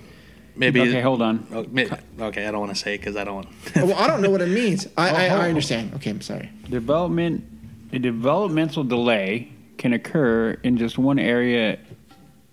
maybe. 0.56 0.82
Okay, 0.82 1.02
hold 1.02 1.22
on. 1.22 1.48
Oh, 1.52 1.66
may- 1.70 1.90
Okay, 2.20 2.46
I 2.46 2.52
don't 2.52 2.60
want 2.60 2.72
to 2.74 2.80
say 2.80 2.96
because 2.98 3.16
I 3.16 3.24
don't 3.24 3.36
want. 3.36 3.48
Well, 3.76 3.96
I 3.96 4.08
don't 4.08 4.22
know 4.22 4.30
what 4.30 4.42
it 4.42 4.50
means. 4.50 4.88
I, 4.98 5.10
I, 5.10 5.30
Oh, 5.30 5.36
oh, 5.38 5.42
I 5.42 5.50
understand. 5.50 5.94
Okay, 5.96 6.10
I'm 6.12 6.22
sorry. 6.22 6.50
Development, 6.70 7.44
a 7.92 8.00
developmental 8.00 8.84
delay 8.84 9.52
can 9.78 9.94
occur 9.94 10.52
in 10.64 10.78
just 10.78 10.98
one 10.98 11.20
area 11.20 11.80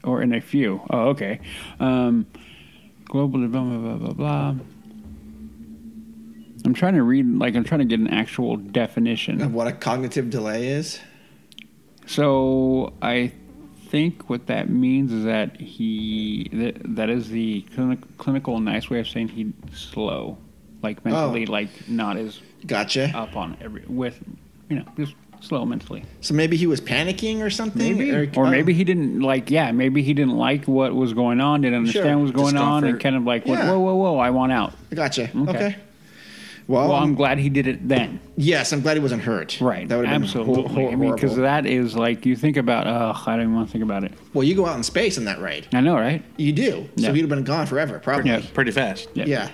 or 0.02 0.22
in 0.22 0.32
a 0.34 0.40
few. 0.40 0.80
Oh, 0.90 1.08
okay. 1.10 1.40
Um, 1.80 2.26
global 3.04 3.40
development, 3.40 3.82
blah, 3.82 4.12
blah, 4.12 4.12
blah. 4.14 4.54
I'm 6.66 6.72
trying 6.74 6.94
to 6.94 7.02
read, 7.02 7.26
like, 7.38 7.54
I'm 7.56 7.64
trying 7.64 7.80
to 7.80 7.84
get 7.84 8.00
an 8.00 8.08
actual 8.08 8.56
definition. 8.56 9.42
Of 9.42 9.52
what 9.52 9.66
a 9.66 9.72
cognitive 9.72 10.30
delay 10.30 10.68
is? 10.68 10.98
So 12.06 12.92
I 13.02 13.32
think 13.94 14.28
what 14.28 14.48
that 14.48 14.68
means 14.68 15.12
is 15.12 15.22
that 15.24 15.60
he, 15.60 16.48
that, 16.52 16.96
that 16.96 17.08
is 17.08 17.28
the 17.28 17.60
clinic, 17.76 18.00
clinical 18.18 18.58
nice 18.58 18.90
way 18.90 18.98
of 18.98 19.06
saying 19.06 19.28
he's 19.28 19.52
slow. 19.72 20.36
Like 20.82 21.04
mentally, 21.04 21.46
Oh. 21.48 21.52
like 21.52 21.68
not 21.88 22.16
as 22.16 22.40
Gotcha. 22.66 23.12
up 23.16 23.36
on 23.36 23.56
every, 23.60 23.84
with, 23.86 24.18
you 24.68 24.76
know, 24.80 24.84
just 24.98 25.14
slow 25.40 25.64
mentally. 25.64 26.02
So 26.22 26.34
maybe 26.34 26.56
he 26.56 26.66
was 26.66 26.80
panicking 26.80 27.40
or 27.40 27.50
something, 27.50 27.96
Maybe, 27.96 28.10
or, 28.10 28.28
oh, 28.36 28.50
maybe 28.50 28.74
he 28.74 28.82
didn't 28.82 29.20
like. 29.20 29.48
Yeah, 29.48 29.70
maybe 29.70 30.02
he 30.02 30.12
didn't 30.12 30.36
like 30.36 30.64
what 30.64 30.92
was 30.92 31.12
going 31.12 31.40
on. 31.40 31.60
Didn't 31.60 31.76
understand 31.78 32.04
Sure. 32.06 32.16
what 32.16 32.22
was 32.22 32.30
going 32.32 32.56
on, 32.56 32.82
and 32.82 32.98
kind 32.98 33.14
of 33.14 33.22
like, 33.22 33.46
went, 33.46 33.62
Yeah. 33.62 33.70
whoa, 33.70 33.78
whoa, 33.78 33.94
whoa! 33.94 34.18
I 34.18 34.30
want 34.30 34.50
out. 34.50 34.72
Gotcha. 34.92 35.30
Okay. 35.36 35.50
Okay. 35.50 35.76
Well, 36.66 36.88
Well, 36.88 36.96
I'm 36.96 37.14
glad 37.14 37.38
he 37.38 37.48
did 37.50 37.66
it 37.66 37.86
then. 37.88 38.20
yes, 38.36 38.72
I'm 38.72 38.80
glad 38.80 38.94
he 38.96 39.00
wasn't 39.00 39.22
hurt. 39.22 39.60
Right. 39.60 39.86
That 39.88 39.96
would 39.96 40.06
have 40.06 40.14
been 40.14 40.22
Absolutely. 40.24 40.62
hor- 40.62 40.68
hor- 40.68 40.92
I 40.92 40.96
mean, 40.96 41.14
because 41.14 41.36
that 41.36 41.66
is 41.66 41.94
like 41.96 42.24
you 42.24 42.36
think 42.36 42.56
about. 42.56 42.86
Ugh, 42.86 43.16
I 43.26 43.32
don't 43.36 43.42
even 43.42 43.54
want 43.54 43.68
to 43.68 43.72
think 43.72 43.84
about 43.84 44.04
it. 44.04 44.12
well, 44.32 44.44
you 44.44 44.54
go 44.54 44.64
out 44.66 44.76
in 44.76 44.82
space 44.82 45.18
on 45.18 45.24
that 45.26 45.40
ride. 45.40 45.66
I 45.74 45.80
know, 45.80 45.94
right? 45.94 46.22
You 46.38 46.52
do. 46.52 46.88
So 46.96 47.06
Yeah. 47.08 47.12
he'd 47.12 47.20
have 47.20 47.28
been 47.28 47.44
gone 47.44 47.66
forever, 47.66 47.98
probably. 47.98 48.30
Yeah. 48.30 48.40
Pretty 48.54 48.70
fast. 48.70 49.08
Yeah. 49.14 49.26
Yeah. 49.26 49.48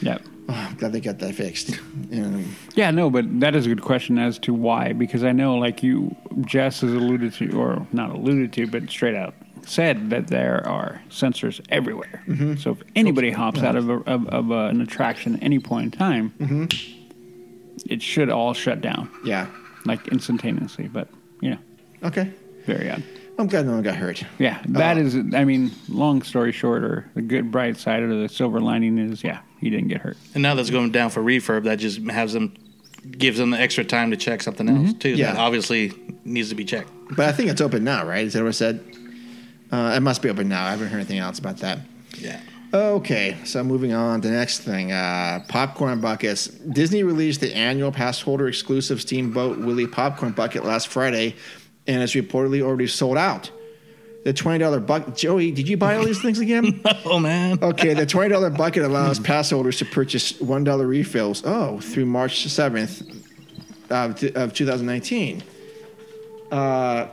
Yeah. 0.00 0.18
Oh, 0.48 0.54
I'm 0.54 0.74
glad 0.74 0.92
they 0.92 1.00
got 1.00 1.18
that 1.20 1.34
fixed. 1.36 1.78
Um, 2.12 2.44
Yeah, 2.74 2.90
no, 2.90 3.10
but 3.10 3.24
that 3.40 3.54
is 3.54 3.66
a 3.66 3.68
good 3.68 3.82
question 3.82 4.18
as 4.18 4.38
to 4.40 4.52
why, 4.52 4.92
because 4.92 5.22
I 5.22 5.30
know, 5.32 5.56
like 5.56 5.82
you, 5.84 6.14
Jess 6.44 6.80
has 6.80 6.92
alluded 6.92 7.32
to, 7.34 7.50
or 7.58 7.86
not 7.92 8.10
alluded 8.10 8.52
to, 8.54 8.66
but 8.66 8.90
straight 8.90 9.14
out 9.14 9.34
said 9.68 10.10
that 10.10 10.28
there 10.28 10.66
are 10.66 11.00
sensors 11.08 11.60
everywhere. 11.68 12.22
Mm-hmm. 12.26 12.56
So 12.56 12.72
if 12.72 12.82
anybody 12.96 13.30
hops 13.30 13.62
out 13.62 13.76
of, 13.76 13.88
a, 13.88 13.98
of, 14.00 14.26
of 14.28 14.50
a, 14.50 14.66
an 14.68 14.80
attraction 14.80 15.36
at 15.36 15.42
any 15.42 15.58
point 15.58 15.92
in 15.94 15.98
time, 15.98 16.34
Mm-hmm. 16.40 16.64
it 17.86 18.02
should 18.02 18.30
all 18.30 18.54
shut 18.54 18.80
down, 18.80 19.08
yeah. 19.24 19.46
like 19.84 20.08
instantaneously. 20.08 20.88
But 20.88 21.08
you 21.40 21.50
know, 21.50 21.58
Okay. 22.04 22.30
very 22.66 22.90
odd. 22.90 23.02
I'm 23.38 23.46
glad 23.46 23.66
no 23.66 23.72
one 23.72 23.82
got 23.82 23.96
hurt. 23.96 24.22
Yeah, 24.38 24.60
that 24.68 24.96
Uh, 24.98 25.00
is. 25.00 25.16
I 25.16 25.44
mean, 25.44 25.70
long 25.88 26.22
story 26.22 26.52
short, 26.52 26.84
or 26.84 27.10
the 27.14 27.22
good 27.22 27.50
bright 27.50 27.76
side 27.78 28.02
or 28.02 28.14
the 28.14 28.28
silver 28.28 28.60
lining 28.60 28.98
is, 28.98 29.24
yeah, 29.24 29.40
he 29.58 29.70
didn't 29.70 29.88
get 29.88 30.02
hurt. 30.02 30.16
And 30.34 30.42
now 30.42 30.54
that's 30.54 30.70
going 30.70 30.92
down 30.92 31.10
for 31.10 31.22
refurb. 31.22 31.64
That 31.64 31.76
just 31.78 32.00
has 32.10 32.34
them, 32.34 32.54
gives 33.10 33.38
them 33.38 33.50
the 33.50 33.58
extra 33.58 33.84
time 33.84 34.10
to 34.10 34.16
check 34.18 34.42
something 34.42 34.68
else 34.68 34.92
too. 34.94 35.12
Mm-hmm. 35.12 35.18
Yeah. 35.18 35.32
That 35.32 35.40
obviously 35.40 35.92
needs 36.24 36.50
to 36.50 36.54
be 36.54 36.64
checked. 36.64 36.90
But 37.16 37.26
I 37.26 37.32
think 37.32 37.48
it's 37.50 37.60
open 37.62 37.84
now, 37.84 38.06
right? 38.06 38.24
Is 38.24 38.34
that 38.34 38.42
what 38.42 38.48
I 38.48 38.52
said? 38.52 38.84
Uh, 39.72 39.94
it 39.96 40.00
must 40.00 40.20
be 40.22 40.28
open 40.28 40.48
now. 40.48 40.66
I 40.66 40.70
haven't 40.70 40.88
heard 40.88 40.98
anything 40.98 41.18
else 41.18 41.38
about 41.38 41.56
that. 41.58 41.78
Yeah. 42.18 42.40
Okay, 42.74 43.36
so 43.44 43.62
moving 43.64 43.92
on 43.92 44.20
to 44.22 44.28
the 44.28 44.34
next 44.34 44.60
thing. 44.60 44.92
Uh, 44.92 45.44
popcorn 45.48 46.00
buckets. 46.00 46.46
Disney 46.46 47.02
released 47.02 47.40
the 47.40 47.54
annual 47.54 47.90
pass 47.92 48.20
holder 48.20 48.48
exclusive 48.48 49.00
Steamboat 49.00 49.58
Willie 49.58 49.86
popcorn 49.86 50.32
bucket 50.32 50.64
last 50.64 50.88
Friday, 50.88 51.34
and 51.86 52.02
it's 52.02 52.12
reportedly 52.14 52.62
already 52.62 52.86
sold 52.86 53.18
out. 53.18 53.50
The 54.24 54.32
$20 54.32 54.86
bucket. 54.86 55.16
Joey, 55.16 55.50
did 55.50 55.68
you 55.68 55.76
buy 55.76 55.96
all 55.96 56.04
these 56.04 56.22
things 56.22 56.38
again? 56.38 56.80
Oh 57.04 57.18
man. 57.18 57.58
Okay, 57.60 57.92
the 57.92 58.06
twenty 58.06 58.30
dollar 58.30 58.48
bucket 58.62 58.84
allows 58.84 59.18
pass 59.18 59.50
holders 59.50 59.78
to 59.78 59.84
purchase 59.84 60.40
one 60.40 60.64
dollar 60.64 60.86
refills. 60.86 61.42
Oh, 61.44 61.80
through 61.80 62.06
March 62.06 62.46
seventh 62.46 63.02
of, 63.90 64.22
of 64.36 64.54
two 64.54 64.64
thousand 64.64 64.86
nineteen. 64.86 65.42
Uh, 66.50 67.08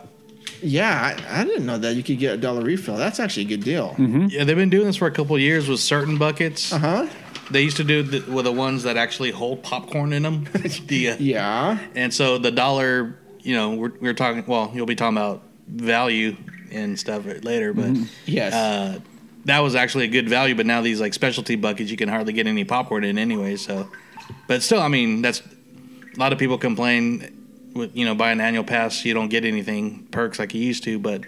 yeah, 0.62 1.16
I, 1.30 1.42
I 1.42 1.44
didn't 1.46 1.66
know 1.66 1.78
that 1.78 1.96
you 1.96 2.04
could 2.04 2.20
get 2.20 2.34
a 2.34 2.38
dollar 2.38 2.62
refill. 2.62 2.98
That's 2.98 3.20
actually 3.20 3.46
a 3.46 3.50
good 3.50 3.64
deal. 3.64 3.96
Yeah, 3.98 4.44
they've 4.44 4.56
been 4.56 4.70
doing 4.70 4.86
this 4.88 4.96
for 4.98 5.08
a 5.08 5.12
couple 5.12 5.36
of 5.36 5.42
years 5.42 5.68
with 5.68 5.80
certain 5.80 6.18
buckets. 6.18 6.72
Uh 6.74 6.80
huh. 6.80 7.08
They 7.52 7.62
used 7.64 7.78
to 7.78 7.84
do 7.84 8.04
the, 8.04 8.32
with 8.32 8.46
the 8.46 8.52
ones 8.52 8.84
that 8.84 8.96
actually 8.98 9.32
hold 9.32 9.64
popcorn 9.64 10.14
in 10.14 10.22
them. 10.24 10.44
the, 10.88 11.10
uh, 11.10 11.16
Yeah. 11.20 11.80
And 11.96 12.14
so 12.14 12.38
the 12.38 12.52
dollar, 12.52 13.18
you 13.40 13.56
know, 13.56 13.74
we're, 13.76 13.92
we're 14.00 14.14
talking. 14.14 14.44
Well, 14.46 14.72
you'll 14.74 14.86
be 14.86 14.96
talking 14.96 15.18
about 15.18 15.42
value 15.68 16.36
and 16.72 17.00
stuff 17.00 17.26
later, 17.44 17.74
but 17.74 17.92
Yes. 18.26 18.54
uh, 18.54 19.00
that 19.46 19.60
was 19.60 19.74
actually 19.74 20.04
a 20.06 20.10
good 20.10 20.30
value. 20.30 20.54
But 20.54 20.68
now 20.68 20.82
these 20.82 21.02
like 21.02 21.14
specialty 21.16 21.56
buckets, 21.56 21.90
you 21.90 21.98
can 21.98 22.10
hardly 22.10 22.34
get 22.34 22.46
any 22.46 22.66
popcorn 22.66 23.04
in 23.04 23.18
anyway. 23.18 23.56
So, 23.56 23.90
but 24.48 24.62
still, 24.62 24.82
I 24.82 24.88
mean, 24.88 25.24
that's 25.24 25.42
a 25.42 26.20
lot 26.20 26.32
of 26.34 26.38
people 26.38 26.58
complain 26.60 27.39
with 27.80 27.96
you 27.96 28.06
know 28.06 28.14
buying 28.14 28.40
an 28.40 28.46
annual 28.46 28.64
pass, 28.64 29.04
you 29.04 29.14
don't 29.14 29.30
get 29.30 29.46
anything 29.46 30.08
perks 30.12 30.38
like 30.38 30.54
you 30.54 30.62
used 30.62 30.84
to. 30.84 31.00
But 31.00 31.24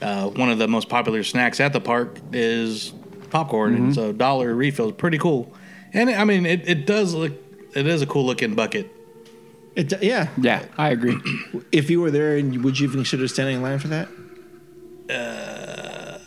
uh, 0.00 0.28
one 0.28 0.50
of 0.50 0.58
the 0.58 0.68
most 0.68 0.88
popular 0.88 1.24
snacks 1.24 1.58
at 1.58 1.72
the 1.72 1.80
park 1.80 2.18
is 2.32 2.92
popcorn, 3.30 3.74
and 3.74 3.94
so 3.94 4.12
dollar 4.12 4.54
refill 4.54 4.90
is 4.90 4.94
pretty 4.96 5.18
cool. 5.18 5.52
And 5.92 6.10
I 6.10 6.24
mean, 6.24 6.46
it, 6.46 6.68
it 6.68 6.86
does 6.86 7.14
look. 7.14 7.32
It 7.74 7.86
is 7.86 8.02
a 8.02 8.06
cool 8.06 8.24
looking 8.26 8.54
bucket. 8.54 8.90
It, 9.76 10.02
yeah. 10.02 10.28
Yeah, 10.40 10.64
I 10.76 10.90
agree. 10.90 11.18
If 11.72 11.90
you 11.90 12.00
were 12.00 12.10
there, 12.10 12.36
and 12.36 12.64
would 12.64 12.78
you 12.78 12.88
even 12.88 13.00
consider 13.00 13.28
standing 13.28 13.56
in 13.56 13.62
line 13.62 13.78
for 13.78 13.88
that? 13.88 14.08
Uh, 15.08 16.18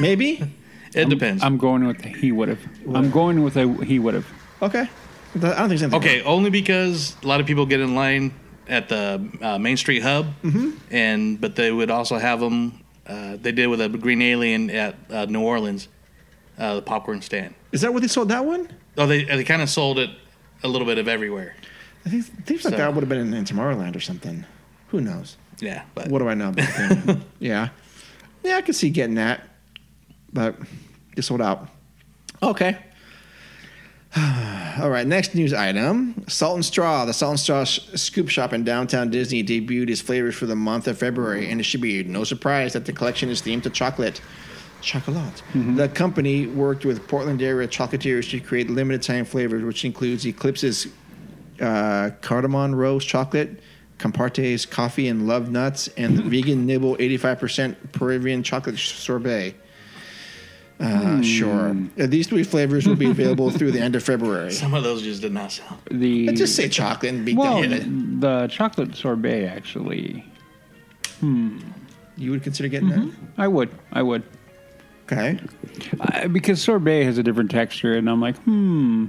maybe. 0.00 0.42
It 0.94 1.10
depends. 1.10 1.42
I'm 1.44 1.58
going 1.58 1.86
with 1.86 2.00
the 2.00 2.08
he 2.08 2.32
would 2.32 2.48
have. 2.48 2.60
I'm 2.94 3.10
going 3.10 3.44
with 3.44 3.56
a 3.58 3.68
he 3.84 3.98
would 3.98 4.14
have. 4.14 4.26
Okay. 4.62 4.88
I 5.44 5.48
don't 5.58 5.68
think 5.68 5.72
it's 5.72 5.82
anything. 5.82 5.98
Okay, 6.00 6.22
only 6.22 6.50
because 6.50 7.16
a 7.22 7.26
lot 7.26 7.40
of 7.40 7.46
people 7.46 7.66
get 7.66 7.80
in 7.80 7.94
line 7.94 8.32
at 8.68 8.88
the 8.88 9.28
uh, 9.42 9.58
Main 9.58 9.76
Street 9.76 10.02
Hub, 10.02 10.26
Mm-hmm. 10.42 10.70
and 10.90 11.40
but 11.40 11.56
they 11.56 11.70
would 11.72 11.90
also 11.90 12.18
have 12.18 12.40
them. 12.40 12.82
Uh, 13.06 13.36
they 13.40 13.52
did 13.52 13.68
with 13.68 13.80
a 13.80 13.88
Green 13.88 14.20
Alien 14.22 14.68
at 14.70 14.96
uh, 15.10 15.24
New 15.26 15.40
Orleans, 15.42 15.88
uh, 16.58 16.76
the 16.76 16.82
popcorn 16.82 17.22
stand. 17.22 17.54
Is 17.72 17.80
that 17.82 17.92
where 17.92 18.00
they 18.00 18.08
sold 18.08 18.28
that 18.30 18.44
one? 18.44 18.68
Oh, 18.98 19.06
they 19.06 19.24
they 19.24 19.44
kind 19.44 19.62
of 19.62 19.68
sold 19.70 19.98
it 19.98 20.10
a 20.64 20.68
little 20.68 20.86
bit 20.86 20.98
of 20.98 21.06
everywhere. 21.06 21.54
I 22.04 22.08
think 22.08 22.24
things 22.46 22.64
like 22.64 22.72
So- 22.72 22.78
that 22.78 22.94
would 22.94 23.02
have 23.02 23.08
been 23.08 23.20
in, 23.20 23.34
in 23.34 23.44
Tomorrowland 23.44 23.94
or 23.96 24.00
something. 24.00 24.44
Who 24.88 25.00
knows? 25.00 25.36
Yeah, 25.60 25.82
but 25.94 26.08
What 26.08 26.18
do 26.20 26.28
I 26.28 26.34
know 26.34 26.48
about 26.50 26.66
that? 26.66 27.18
yeah. 27.38 27.68
Yeah, 28.44 28.56
I 28.56 28.62
could 28.62 28.74
see 28.76 28.90
getting 28.90 29.14
that. 29.16 29.42
but 30.32 30.56
they 31.16 31.22
sold 31.22 31.40
out. 31.42 31.68
Okay. 32.42 32.78
All 34.80 34.88
right, 34.88 35.06
next 35.06 35.34
news 35.34 35.52
item. 35.52 36.24
Salt 36.26 36.54
and 36.54 36.64
Straw. 36.64 37.04
The 37.04 37.12
Salt 37.12 37.32
and 37.32 37.40
Straw 37.40 37.64
sh- 37.64 37.80
Scoop 37.94 38.28
Shop 38.30 38.52
in 38.54 38.64
downtown 38.64 39.10
Disney 39.10 39.44
debuted 39.44 39.90
its 39.90 40.00
flavors 40.00 40.34
for 40.34 40.46
the 40.46 40.56
month 40.56 40.88
of 40.88 40.96
February, 40.96 41.50
and 41.50 41.60
it 41.60 41.64
should 41.64 41.82
be 41.82 42.02
no 42.04 42.24
surprise 42.24 42.72
that 42.72 42.86
the 42.86 42.92
collection 42.92 43.28
is 43.28 43.42
themed 43.42 43.62
to 43.64 43.70
chocolate. 43.70 44.20
Chocolate. 44.80 45.42
The 45.54 45.88
company 45.88 46.46
worked 46.46 46.84
with 46.84 47.06
Portland 47.08 47.42
area 47.42 47.68
chocolatiers 47.68 48.30
to 48.30 48.40
create 48.40 48.70
limited 48.70 49.02
time 49.02 49.24
flavors, 49.24 49.64
which 49.64 49.84
includes 49.84 50.26
Eclipse's 50.26 50.86
uh, 51.60 52.10
cardamom 52.20 52.74
rose 52.74 53.04
chocolate, 53.04 53.60
Comparte's 53.98 54.64
coffee 54.64 55.08
and 55.08 55.26
love 55.26 55.50
nuts, 55.50 55.88
and 55.96 56.16
the 56.16 56.22
vegan 56.30 56.64
nibble 56.64 56.96
85% 56.96 57.92
Peruvian 57.92 58.42
chocolate 58.42 58.78
sorbet. 58.78 59.54
Uh, 60.78 61.22
Sure. 61.22 61.74
Uh, 61.98 62.06
these 62.06 62.26
three 62.26 62.42
flavors 62.42 62.86
will 62.86 62.96
be 62.96 63.10
available 63.10 63.50
through 63.50 63.72
the 63.72 63.80
end 63.80 63.96
of 63.96 64.02
February. 64.04 64.52
Some 64.52 64.74
of 64.74 64.84
those 64.84 65.02
just 65.02 65.22
did 65.22 65.32
not 65.32 65.50
sound. 65.52 65.80
The 65.90 66.26
Let's 66.26 66.38
just 66.38 66.54
say 66.54 66.68
chocolate 66.68 67.14
and 67.14 67.24
be 67.24 67.34
well, 67.34 67.62
done 67.62 67.70
with 67.70 67.72
it. 67.72 68.20
the 68.20 68.46
chocolate 68.48 68.94
sorbet 68.94 69.46
actually. 69.46 70.24
Hmm. 71.20 71.58
You 72.16 72.30
would 72.30 72.42
consider 72.42 72.68
getting 72.68 72.88
that? 72.90 73.10
I 73.38 73.48
would. 73.48 73.70
I 73.92 74.02
would. 74.02 74.22
Okay. 75.04 75.38
I, 76.00 76.26
because 76.26 76.60
sorbet 76.62 77.04
has 77.04 77.16
a 77.18 77.22
different 77.22 77.50
texture, 77.50 77.94
and 77.94 78.08
I'm 78.10 78.20
like, 78.20 78.36
hmm, 78.38 79.06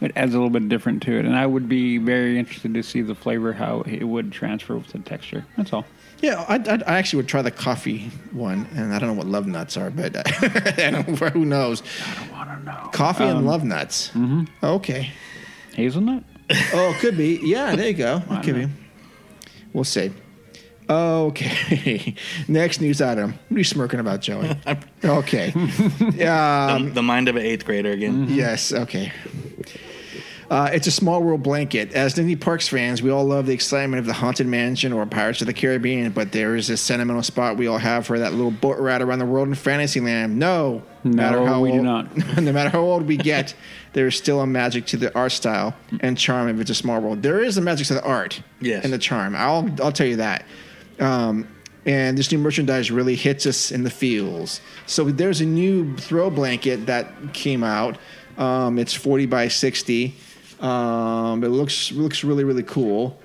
it 0.00 0.12
adds 0.16 0.32
a 0.32 0.36
little 0.36 0.50
bit 0.50 0.68
different 0.68 1.02
to 1.04 1.18
it, 1.18 1.24
and 1.24 1.34
I 1.36 1.44
would 1.46 1.68
be 1.68 1.98
very 1.98 2.38
interested 2.38 2.72
to 2.74 2.82
see 2.82 3.02
the 3.02 3.14
flavor 3.14 3.52
how 3.52 3.80
it 3.82 4.04
would 4.04 4.30
transfer 4.32 4.76
with 4.76 4.88
the 4.88 5.00
texture. 5.00 5.44
That's 5.56 5.72
all. 5.72 5.84
Yeah, 6.20 6.44
I, 6.48 6.56
I, 6.56 6.78
I 6.86 6.98
actually 6.98 7.18
would 7.18 7.28
try 7.28 7.42
the 7.42 7.50
coffee 7.50 8.10
one, 8.32 8.66
and 8.74 8.92
I 8.92 8.98
don't 8.98 9.08
know 9.10 9.14
what 9.14 9.26
love 9.26 9.46
nuts 9.46 9.76
are, 9.76 9.90
but 9.90 10.16
I 10.80 10.90
don't, 10.90 11.16
who 11.32 11.44
knows? 11.44 11.82
I 12.04 12.14
don't 12.14 12.32
want 12.32 12.50
to 12.50 12.64
know. 12.64 12.90
Coffee 12.92 13.24
and 13.24 13.46
love 13.46 13.62
nuts. 13.64 14.08
Mm-hmm. 14.10 14.44
Okay. 14.64 15.10
Hazelnut. 15.74 16.24
Oh, 16.72 16.96
could 17.00 17.16
be. 17.16 17.38
Yeah, 17.42 17.76
there 17.76 17.88
you 17.88 17.94
go. 17.94 18.22
It 18.30 18.42
could 18.42 18.54
be. 18.56 18.68
We'll 19.72 19.84
see. 19.84 20.10
Okay. 20.90 22.14
Next 22.48 22.80
news 22.80 23.00
item. 23.02 23.32
What 23.48 23.54
are 23.56 23.58
you 23.58 23.64
smirking 23.64 24.00
about, 24.00 24.20
Joey? 24.20 24.56
Okay. 25.04 25.52
Um, 25.52 26.86
the, 26.86 26.90
the 26.94 27.02
mind 27.02 27.28
of 27.28 27.36
an 27.36 27.42
eighth 27.42 27.64
grader 27.66 27.90
again. 27.92 28.26
Yes. 28.30 28.72
Okay. 28.72 29.12
Uh, 30.50 30.70
it's 30.72 30.86
a 30.86 30.90
small 30.90 31.22
world 31.22 31.42
blanket. 31.42 31.92
As 31.92 32.14
Disney 32.14 32.34
Parks 32.34 32.68
fans, 32.68 33.02
we 33.02 33.10
all 33.10 33.24
love 33.24 33.44
the 33.44 33.52
excitement 33.52 34.00
of 34.00 34.06
the 34.06 34.14
Haunted 34.14 34.46
Mansion 34.46 34.94
or 34.94 35.04
Pirates 35.04 35.42
of 35.42 35.46
the 35.46 35.52
Caribbean, 35.52 36.10
but 36.12 36.32
there 36.32 36.56
is 36.56 36.68
this 36.68 36.80
sentimental 36.80 37.22
spot 37.22 37.58
we 37.58 37.66
all 37.66 37.76
have 37.76 38.06
for 38.06 38.18
that 38.18 38.32
little 38.32 38.50
boat 38.50 38.78
ride 38.78 39.02
around 39.02 39.18
the 39.18 39.26
world 39.26 39.48
in 39.48 39.54
Fantasyland. 39.54 40.38
No, 40.38 40.82
No, 41.04 41.60
we 41.60 41.72
do 41.72 41.82
not. 41.82 42.16
no 42.40 42.50
matter 42.50 42.70
how 42.70 42.80
old 42.80 43.06
we 43.06 43.18
get, 43.18 43.54
there 43.92 44.06
is 44.06 44.16
still 44.16 44.40
a 44.40 44.46
magic 44.46 44.86
to 44.86 44.96
the 44.96 45.14
art 45.14 45.32
style 45.32 45.74
and 46.00 46.16
charm 46.16 46.48
of 46.48 46.58
It's 46.62 46.70
a 46.70 46.74
Small 46.74 46.98
World. 47.00 47.22
There 47.22 47.42
is 47.42 47.58
a 47.58 47.60
magic 47.60 47.86
to 47.88 47.94
the 47.94 48.02
art 48.04 48.40
Yes. 48.60 48.84
and 48.84 48.92
the 48.92 48.98
charm. 48.98 49.36
I'll 49.36 49.68
I'll 49.82 49.92
tell 49.92 50.06
you 50.06 50.16
that. 50.16 50.46
Um, 50.98 51.46
and 51.84 52.16
this 52.16 52.32
new 52.32 52.38
merchandise 52.38 52.90
really 52.90 53.16
hits 53.16 53.44
us 53.44 53.70
in 53.70 53.82
the 53.84 53.90
feels. 53.90 54.60
So 54.86 55.04
there's 55.04 55.42
a 55.42 55.46
new 55.46 55.94
throw 55.98 56.30
blanket 56.30 56.86
that 56.86 57.34
came 57.34 57.62
out. 57.62 57.98
Um, 58.38 58.78
it's 58.78 58.94
40 58.94 59.26
by 59.26 59.48
60. 59.48 60.14
Um, 60.60 61.44
it 61.44 61.48
looks 61.48 61.92
looks 61.92 62.24
really 62.24 62.44
really 62.44 62.62
cool. 62.62 63.20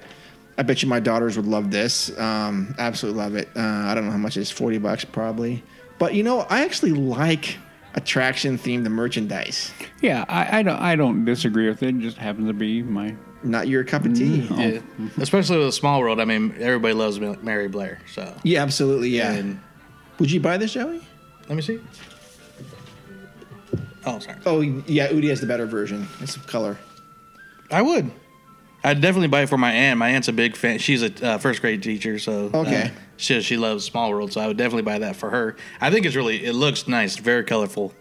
I 0.57 0.61
bet 0.61 0.83
you 0.83 0.89
my 0.89 0.99
daughters 0.99 1.35
would 1.35 1.47
love 1.47 1.71
this. 1.71 2.15
Um, 2.19 2.75
absolutely 2.77 3.21
love 3.21 3.35
it. 3.35 3.49
Uh, 3.55 3.59
I 3.61 3.95
don't 3.95 4.05
know 4.05 4.11
how 4.11 4.17
much 4.17 4.37
it 4.37 4.41
is, 4.41 4.51
40 4.51 4.77
bucks 4.77 5.03
probably. 5.03 5.63
But 5.97 6.13
you 6.13 6.21
know, 6.23 6.41
I 6.41 6.63
actually 6.63 6.91
like 6.91 7.57
attraction 7.95 8.57
themed 8.57 8.87
merchandise. 8.87 9.71
Yeah, 10.01 10.25
I, 10.27 10.59
I 10.59 10.63
don't. 10.63 10.79
I 10.79 10.95
don't 10.95 11.25
disagree 11.25 11.67
with 11.67 11.81
it. 11.83 11.95
It 11.95 11.99
just 12.01 12.17
happens 12.17 12.47
to 12.47 12.53
be 12.53 12.83
my. 12.83 13.15
Not 13.45 13.67
your 13.67 13.83
cup 13.83 14.05
of 14.05 14.13
tea. 14.13 14.47
Yeah. 14.55 14.79
Especially 15.17 15.57
with 15.57 15.67
a 15.67 15.71
small 15.73 15.99
world. 15.99 16.21
I 16.21 16.25
mean, 16.25 16.55
everybody 16.59 16.93
loves 16.93 17.19
Ma- 17.19 17.35
Mary 17.41 17.67
Blair. 17.67 17.99
So 18.13 18.33
Yeah, 18.43 18.61
absolutely. 18.63 19.09
Yeah. 19.09 19.33
And 19.33 19.59
Would 20.19 20.31
you 20.31 20.39
buy 20.39 20.55
this, 20.57 20.71
Joey? 20.71 21.01
let 21.49 21.55
me 21.57 21.61
see. 21.61 21.81
Oh, 24.05 24.19
sorry. 24.19 24.37
Oh, 24.45 24.61
yeah. 24.61 25.09
Udi 25.09 25.27
has 25.29 25.41
the 25.41 25.47
better 25.47 25.65
version. 25.65 26.07
It's 26.21 26.37
color. 26.37 26.77
I 27.73 27.81
would. 27.81 28.11
I'd 28.85 28.99
definitely 28.99 29.29
buy 29.29 29.43
it 29.43 29.49
for 29.49 29.57
my 29.57 29.71
aunt. 29.71 29.97
My 29.97 30.09
aunt's 30.09 30.27
a 30.27 30.33
big 30.33 30.57
fan. 30.57 30.77
She's 30.77 31.03
a 31.03 31.25
uh, 31.25 31.37
first 31.37 31.61
grade 31.61 31.81
teacher, 31.81 32.19
so 32.19 32.49
Okay. 32.53 32.83
uh, 32.83 32.89
she 33.15 33.41
she 33.41 33.55
loves 33.55 33.85
Small 33.85 34.09
World. 34.11 34.33
So 34.33 34.41
I 34.41 34.47
would 34.47 34.57
definitely 34.57 34.81
buy 34.83 34.99
that 34.99 35.15
for 35.15 35.29
her. 35.29 35.55
I 35.79 35.89
think 35.89 36.05
it's 36.05 36.15
really 36.17 36.43
it 36.45 36.53
looks 36.53 36.85
nice, 36.87 37.15
very 37.15 37.43
colorful. 37.45 37.93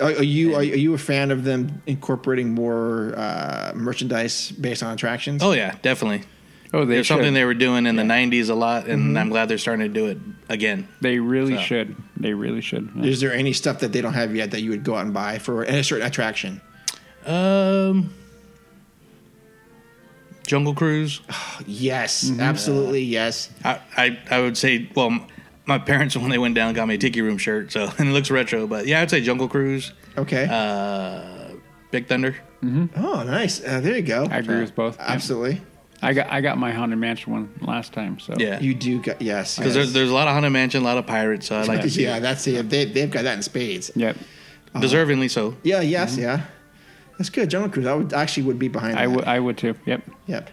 Are, 0.00 0.06
are 0.06 0.22
you 0.22 0.54
are, 0.56 0.58
are 0.58 0.62
you 0.64 0.94
a 0.94 0.98
fan 0.98 1.30
of 1.30 1.44
them 1.44 1.80
incorporating 1.86 2.52
more 2.54 3.14
uh, 3.16 3.72
merchandise 3.76 4.50
based 4.50 4.82
on 4.82 4.92
attractions? 4.94 5.42
Oh 5.44 5.52
yeah, 5.52 5.76
definitely. 5.82 6.22
Oh, 6.72 6.84
they 6.84 6.94
There's 6.94 7.06
should. 7.06 7.14
something 7.14 7.34
they 7.34 7.44
were 7.44 7.54
doing 7.54 7.86
in 7.86 7.94
the 7.94 8.02
'90s 8.02 8.48
a 8.50 8.54
lot, 8.54 8.86
and 8.88 9.16
I'm 9.16 9.28
glad 9.28 9.48
they're 9.48 9.58
starting 9.58 9.86
to 9.86 9.92
do 9.92 10.06
it 10.06 10.18
again. 10.48 10.88
They 11.00 11.18
really 11.20 11.54
So. 11.56 11.62
should. 11.62 11.96
They 12.16 12.32
really 12.34 12.60
should. 12.62 13.04
Is 13.04 13.20
there 13.20 13.32
any 13.32 13.52
stuff 13.52 13.78
that 13.80 13.92
they 13.92 14.00
don't 14.00 14.14
have 14.14 14.34
yet 14.34 14.50
that 14.52 14.62
you 14.62 14.70
would 14.70 14.82
go 14.84 14.94
out 14.96 15.04
and 15.04 15.14
buy 15.14 15.38
for 15.38 15.62
a 15.62 15.82
certain 15.84 16.06
attraction? 16.06 16.60
Um, 17.26 18.12
Jungle 20.50 20.74
Cruise. 20.74 21.20
Yes, 21.66 22.32
absolutely 22.40 23.02
yes. 23.02 23.50
I, 23.64 23.78
I 23.96 24.18
I 24.30 24.40
would 24.40 24.56
say 24.56 24.90
well. 24.96 25.20
My 25.66 25.78
parents, 25.78 26.16
when 26.22 26.30
they 26.30 26.38
went 26.38 26.56
down, 26.56 26.74
got 26.74 26.88
me 26.88 26.94
a 26.94 26.98
Tiki 26.98 27.20
Room 27.20 27.38
shirt, 27.38 27.70
so 27.70 27.84
and 27.98 28.08
it 28.08 28.12
looks 28.12 28.30
retro. 28.30 28.66
But 28.66 28.86
yeah, 28.86 29.02
I'd 29.02 29.10
say 29.10 29.20
Jungle 29.20 29.46
Cruise, 29.46 29.92
Okay. 30.18 30.48
uh, 30.50 31.54
Big 31.92 32.08
Thunder. 32.08 32.34
oh, 32.64 33.22
nice. 33.24 33.62
Uh, 33.64 33.78
there 33.80 33.94
you 33.94 34.02
go. 34.02 34.26
I 34.28 34.38
agree 34.38 34.60
with 34.60 34.74
both. 34.74 34.96
Yeah. 34.98 35.12
Absolutely. 35.12 35.60
I 36.02 36.14
got 36.14 36.32
I 36.32 36.40
got 36.40 36.58
my 36.58 36.72
haunted 36.72 36.98
mansion 36.98 37.32
one 37.32 37.50
last 37.60 37.92
time. 37.92 38.18
So 38.18 38.34
Yeah, 38.38 38.58
You 38.58 38.74
do. 38.74 39.00
Got, 39.00 39.22
yes. 39.22 39.56
because 39.58 39.76
yes. 39.76 39.84
there's, 39.84 39.92
there's 39.92 40.10
a 40.10 40.14
lot 40.14 40.26
of 40.26 40.32
Haunted 40.34 40.50
Mansion, 40.52 40.80
a 40.82 40.84
lot 40.84 40.96
of 40.98 41.06
pirates. 41.06 41.46
So 41.46 41.56
I 41.56 41.62
like 41.72 41.82
to 41.82 41.90
see 41.90 42.02
yeah, 42.04 42.16
it. 42.16 42.20
that's 42.20 42.44
it. 42.48 42.68
They, 42.70 42.86
they've 42.86 43.10
got 43.10 43.22
that 43.24 43.36
in 43.36 43.42
spades. 43.42 43.92
Yep. 43.94 44.16
deservingly 44.74 45.30
so. 45.30 45.54
Yeah. 45.62 45.82
Yes. 45.82 46.16
Yeah. 46.16 46.40
That's 47.20 47.28
good. 47.28 47.50
Jungle 47.50 47.70
Cruise. 47.70 47.86
I 47.86 47.92
would 47.92 48.14
actually 48.14 48.44
would 48.44 48.58
be 48.58 48.68
behind. 48.68 48.98
I 48.98 49.04
that. 49.04 49.14
would 49.14 49.24
I 49.26 49.38
would 49.38 49.58
too. 49.58 49.74
Yep. 49.84 50.10
Yep. 50.26 50.48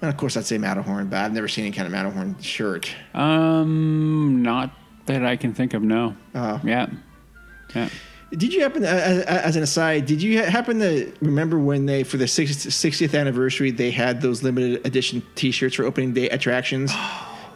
And 0.00 0.08
of 0.08 0.16
course, 0.16 0.36
I'd 0.36 0.46
say 0.46 0.56
Matterhorn, 0.56 1.08
but 1.08 1.16
I've 1.16 1.32
never 1.32 1.48
seen 1.48 1.64
any 1.64 1.74
kind 1.74 1.86
of 1.86 1.92
Matterhorn 1.92 2.40
shirt. 2.40 2.94
Um, 3.14 4.40
not 4.40 4.70
that 5.06 5.24
I 5.24 5.34
can 5.34 5.54
think 5.54 5.74
of. 5.74 5.82
No. 5.82 6.14
Oh. 6.36 6.60
Yeah. 6.62 6.86
Yeah. 7.74 7.88
Did 8.30 8.54
you 8.54 8.62
happen, 8.62 8.82
to, 8.82 8.88
as, 8.88 9.22
as 9.24 9.56
an 9.56 9.64
aside, 9.64 10.06
did 10.06 10.22
you 10.22 10.40
happen 10.40 10.78
to 10.78 11.12
remember 11.20 11.58
when 11.58 11.86
they, 11.86 12.04
for 12.04 12.16
the 12.16 12.26
60th 12.26 12.68
60th 12.68 13.18
anniversary, 13.18 13.72
they 13.72 13.90
had 13.90 14.20
those 14.20 14.44
limited 14.44 14.86
edition 14.86 15.20
T-shirts 15.34 15.74
for 15.74 15.82
opening 15.82 16.12
day 16.12 16.28
attractions? 16.28 16.92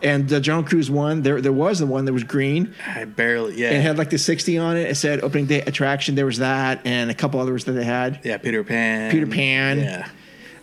And 0.02 0.28
the 0.28 0.40
Jungle 0.40 0.68
Cruise 0.68 0.90
one, 0.90 1.22
there 1.22 1.40
there 1.40 1.52
was 1.52 1.78
the 1.78 1.86
one 1.86 2.04
that 2.06 2.12
was 2.12 2.24
green. 2.24 2.74
I 2.86 3.04
barely, 3.04 3.56
yeah, 3.56 3.68
and 3.68 3.76
It 3.78 3.82
had 3.82 3.98
like 3.98 4.10
the 4.10 4.18
60 4.18 4.58
on 4.58 4.76
it. 4.76 4.90
It 4.90 4.96
said 4.96 5.22
opening 5.22 5.46
day 5.46 5.60
attraction. 5.62 6.14
There 6.16 6.26
was 6.26 6.38
that, 6.38 6.80
and 6.84 7.10
a 7.10 7.14
couple 7.14 7.38
others 7.40 7.64
that 7.66 7.72
they 7.72 7.84
had. 7.84 8.20
yeah, 8.24 8.36
Peter 8.38 8.64
Pan, 8.64 9.10
Peter 9.12 9.26
Pan. 9.26 9.78
yeah. 9.78 10.08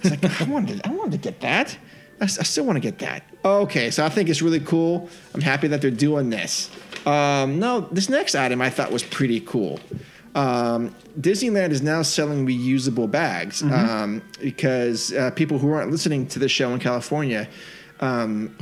It's 0.01 0.11
like 0.11 0.41
I 0.41 0.43
wanted, 0.45 0.81
I 0.85 0.91
wanted 0.91 1.11
to 1.11 1.17
get 1.17 1.41
that. 1.41 1.77
I 2.21 2.25
still 2.25 2.65
want 2.65 2.75
to 2.75 2.81
get 2.81 2.99
that. 2.99 3.23
Okay, 3.45 3.91
so 3.91 4.05
I 4.05 4.09
think 4.09 4.27
it's 4.27 4.41
really 4.41 4.59
cool. 4.59 5.09
I'm 5.33 5.39
happy 5.41 5.67
that 5.69 5.81
they're 5.81 5.89
doing 5.89 6.29
this. 6.29 6.69
Um, 7.05 7.59
no, 7.59 7.81
this 7.81 8.09
next 8.09 8.35
item 8.35 8.61
I 8.61 8.69
thought 8.69 8.91
was 8.91 9.03
pretty 9.03 9.39
cool. 9.39 9.79
Um, 10.35 10.93
Disneyland 11.19 11.71
is 11.71 11.81
now 11.81 12.01
selling 12.01 12.45
reusable 12.45 13.09
bags 13.09 13.63
um, 13.63 14.21
because 14.41 15.13
uh, 15.13 15.31
people 15.31 15.59
who 15.59 15.71
aren't 15.71 15.91
listening 15.91 16.27
to 16.27 16.39
this 16.39 16.51
show 16.51 16.73
in 16.73 16.79
California. 16.79 17.47
Um, 18.01 18.55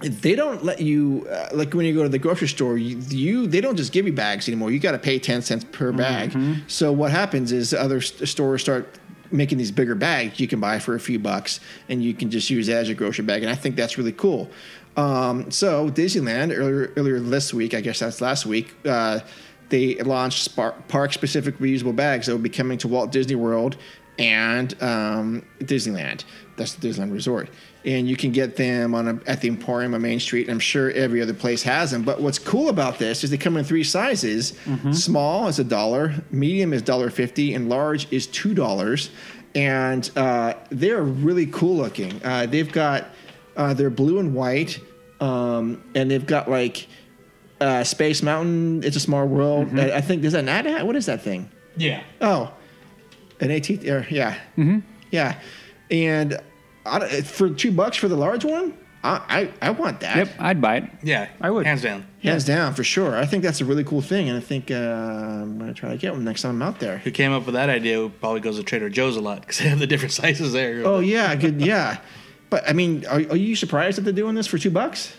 they 0.00 0.34
don't 0.34 0.64
let 0.64 0.80
you 0.80 1.26
uh, 1.30 1.48
like 1.52 1.72
when 1.72 1.86
you 1.86 1.94
go 1.94 2.02
to 2.02 2.08
the 2.08 2.18
grocery 2.18 2.48
store 2.48 2.76
you, 2.76 2.98
you 3.08 3.46
they 3.46 3.60
don't 3.60 3.76
just 3.76 3.92
give 3.92 4.06
you 4.06 4.12
bags 4.12 4.48
anymore. 4.48 4.70
You 4.70 4.78
got 4.78 4.92
to 4.92 4.98
pay 4.98 5.18
10 5.18 5.42
cents 5.42 5.64
per 5.70 5.92
bag. 5.92 6.32
So 6.66 6.92
what 6.92 7.10
happens 7.10 7.52
is 7.52 7.72
other 7.72 8.00
st- 8.00 8.28
stores 8.28 8.60
start 8.60 8.98
making 9.30 9.58
these 9.58 9.70
bigger 9.70 9.94
bags 9.94 10.38
you 10.38 10.46
can 10.46 10.60
buy 10.60 10.78
for 10.78 10.94
a 10.94 11.00
few 11.00 11.18
bucks 11.18 11.58
and 11.88 12.02
you 12.02 12.12
can 12.14 12.30
just 12.30 12.50
use 12.50 12.68
it 12.68 12.74
as 12.74 12.88
your 12.88 12.96
grocery 12.96 13.24
bag 13.24 13.42
and 13.42 13.50
i 13.50 13.54
think 13.54 13.74
that's 13.74 13.98
really 13.98 14.12
cool. 14.12 14.50
Um, 14.96 15.50
so 15.50 15.90
disneyland 15.90 16.56
earlier, 16.56 16.92
earlier 16.96 17.18
this 17.18 17.52
week 17.52 17.74
i 17.74 17.80
guess 17.80 17.98
that's 17.98 18.20
last 18.20 18.46
week 18.46 18.74
uh, 18.84 19.20
they 19.70 19.96
launched 19.96 20.54
park 20.54 21.12
specific 21.12 21.58
reusable 21.58 21.96
bags 21.96 22.26
that 22.26 22.32
will 22.32 22.38
be 22.42 22.48
coming 22.50 22.78
to 22.78 22.86
walt 22.86 23.10
disney 23.10 23.34
world 23.34 23.76
and 24.18 24.80
um, 24.82 25.44
Disneyland. 25.60 26.24
That's 26.56 26.74
the 26.74 26.88
Disneyland 26.88 27.12
Resort, 27.12 27.50
and 27.84 28.08
you 28.08 28.16
can 28.16 28.32
get 28.32 28.56
them 28.56 28.94
on 28.94 29.08
a, 29.08 29.20
at 29.26 29.40
the 29.40 29.48
Emporium 29.48 29.94
on 29.94 30.02
Main 30.02 30.18
Street. 30.18 30.42
And 30.42 30.52
I'm 30.52 30.60
sure 30.60 30.90
every 30.90 31.20
other 31.20 31.34
place 31.34 31.62
has 31.64 31.90
them. 31.90 32.02
But 32.02 32.20
what's 32.20 32.38
cool 32.38 32.68
about 32.68 32.98
this 32.98 33.24
is 33.24 33.30
they 33.30 33.36
come 33.36 33.56
in 33.56 33.64
three 33.64 33.84
sizes. 33.84 34.54
Small 34.92 35.48
is 35.48 35.58
a 35.58 35.64
dollar, 35.64 36.14
medium 36.30 36.72
is 36.72 36.82
dollar 36.82 37.10
fifty, 37.10 37.54
and 37.54 37.68
large 37.68 38.10
is 38.12 38.26
two 38.26 38.54
dollars. 38.54 39.10
And 39.54 40.10
uh, 40.16 40.54
they're 40.70 41.02
really 41.02 41.46
cool 41.46 41.76
looking. 41.76 42.20
Uh, 42.24 42.46
they've 42.46 42.70
got 42.70 43.06
uh, 43.56 43.74
they're 43.74 43.90
blue 43.90 44.18
and 44.18 44.34
white, 44.34 44.80
um, 45.20 45.82
and 45.94 46.10
they've 46.10 46.26
got 46.26 46.50
like 46.50 46.88
uh, 47.60 47.84
Space 47.84 48.22
Mountain. 48.22 48.82
It's 48.82 48.96
a 48.96 49.00
Small 49.00 49.26
World. 49.26 49.68
Mm-hmm. 49.68 49.78
I, 49.78 49.96
I 49.96 50.00
think 50.00 50.24
is 50.24 50.32
that 50.32 50.44
not 50.44 50.86
what 50.86 50.96
is 50.96 51.06
that 51.06 51.22
thing? 51.22 51.50
Yeah. 51.76 52.02
Oh, 52.20 52.52
an 53.40 53.50
AT. 53.50 53.68
Yeah, 53.70 54.34
mm-hmm. 54.56 54.78
yeah, 55.10 55.38
and 55.90 56.40
I, 56.86 57.22
for 57.22 57.50
two 57.50 57.72
bucks 57.72 57.96
for 57.96 58.08
the 58.08 58.16
large 58.16 58.44
one, 58.44 58.74
I 59.02 59.50
I, 59.62 59.68
I 59.68 59.70
want 59.70 60.00
that. 60.00 60.16
Yep, 60.16 60.28
I'd 60.38 60.60
buy 60.60 60.76
it. 60.76 60.90
Yeah. 61.02 61.28
I 61.40 61.50
would. 61.50 61.66
Hands 61.66 61.80
down. 61.82 62.06
Hands 62.22 62.44
down 62.44 62.74
for 62.74 62.84
sure. 62.84 63.16
I 63.16 63.26
think 63.26 63.42
that's 63.42 63.60
a 63.60 63.64
really 63.64 63.84
cool 63.84 64.00
thing, 64.02 64.28
and 64.28 64.36
I 64.38 64.40
think 64.40 64.70
uh, 64.70 64.74
I'm 64.74 65.58
gonna 65.58 65.74
try 65.74 65.90
to 65.90 65.96
get 65.96 66.12
one 66.12 66.24
next 66.24 66.42
time 66.42 66.52
I'm 66.52 66.62
out 66.62 66.80
there. 66.80 66.98
Who 66.98 67.10
came 67.10 67.32
up 67.32 67.44
with 67.46 67.54
that 67.54 67.68
idea 67.68 68.08
probably 68.08 68.40
goes 68.40 68.56
to 68.56 68.62
Trader 68.64 68.88
Joe's 68.88 69.16
a 69.16 69.20
lot 69.20 69.40
because 69.40 69.58
they 69.58 69.68
have 69.68 69.78
the 69.78 69.86
different 69.86 70.12
sizes 70.20 70.52
there. 70.52 70.82
Oh 70.86 71.00
yeah, 71.00 71.34
good. 71.34 71.60
Yeah, 71.60 71.98
but 72.50 72.68
I 72.68 72.72
mean, 72.72 73.04
are, 73.06 73.16
are 73.18 73.36
you 73.36 73.56
surprised 73.56 73.98
that 73.98 74.02
they're 74.02 74.12
doing 74.12 74.34
this 74.34 74.46
for 74.46 74.58
two 74.58 74.70
bucks? 74.70 75.14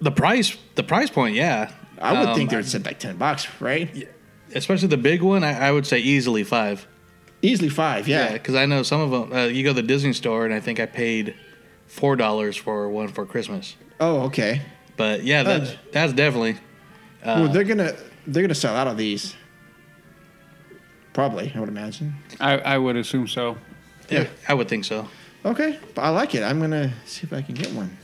The 0.00 0.10
price, 0.10 0.56
the 0.76 0.82
price 0.82 1.10
point, 1.10 1.34
yeah. 1.34 1.72
I 2.00 2.12
would 2.18 2.28
Um, 2.30 2.34
think 2.34 2.48
they'd 2.50 2.64
said 2.64 2.86
like 2.86 2.98
ten 2.98 3.16
bucks, 3.18 3.46
right? 3.60 4.08
especially 4.54 4.88
the 4.88 4.96
big 4.96 5.22
one. 5.22 5.44
I, 5.44 5.68
I 5.68 5.70
would 5.72 5.86
say 5.86 5.98
easily 5.98 6.42
five. 6.42 6.86
Easily 7.42 7.68
five. 7.70 8.06
Yeah. 8.08 8.32
because 8.32 8.54
I 8.54 8.66
know 8.66 8.82
some 8.82 9.00
of 9.00 9.10
them. 9.10 9.32
Uh, 9.32 9.46
you 9.46 9.62
go 9.64 9.70
to 9.70 9.80
the 9.80 9.86
Disney 9.86 10.12
store, 10.12 10.44
and 10.44 10.52
I 10.54 10.60
think 10.60 10.78
I 10.80 10.86
paid 10.86 11.34
four 11.86 12.16
dollars 12.16 12.56
for 12.56 12.88
one 12.88 13.08
for 13.08 13.24
Christmas. 13.26 13.76
Oh, 13.98 14.22
okay. 14.22 14.62
But 14.96 15.24
yeah, 15.24 15.42
that, 15.42 15.60
Uh, 15.62 15.66
that's 15.92 16.12
definitely. 16.12 16.56
well, 17.24 17.48
they're 17.48 17.64
gonna 17.64 17.94
they're 18.26 18.42
gonna 18.42 18.54
sell 18.54 18.76
out 18.76 18.86
of 18.88 18.96
these. 18.98 19.34
Probably, 21.12 21.52
I 21.54 21.58
would 21.60 21.68
imagine. 21.68 22.14
I, 22.38 22.58
I 22.58 22.78
would 22.78 22.96
assume 22.96 23.26
so. 23.26 23.56
Yeah, 24.08 24.26
I 24.48 24.54
would 24.54 24.68
think 24.68 24.84
so. 24.84 25.08
Okay, 25.44 25.78
but 25.94 26.02
I 26.02 26.10
like 26.10 26.34
it. 26.34 26.42
I'm 26.42 26.60
gonna 26.60 26.92
see 27.06 27.22
if 27.24 27.32
I 27.32 27.42
can 27.42 27.54
get 27.54 27.72
one. 27.72 27.96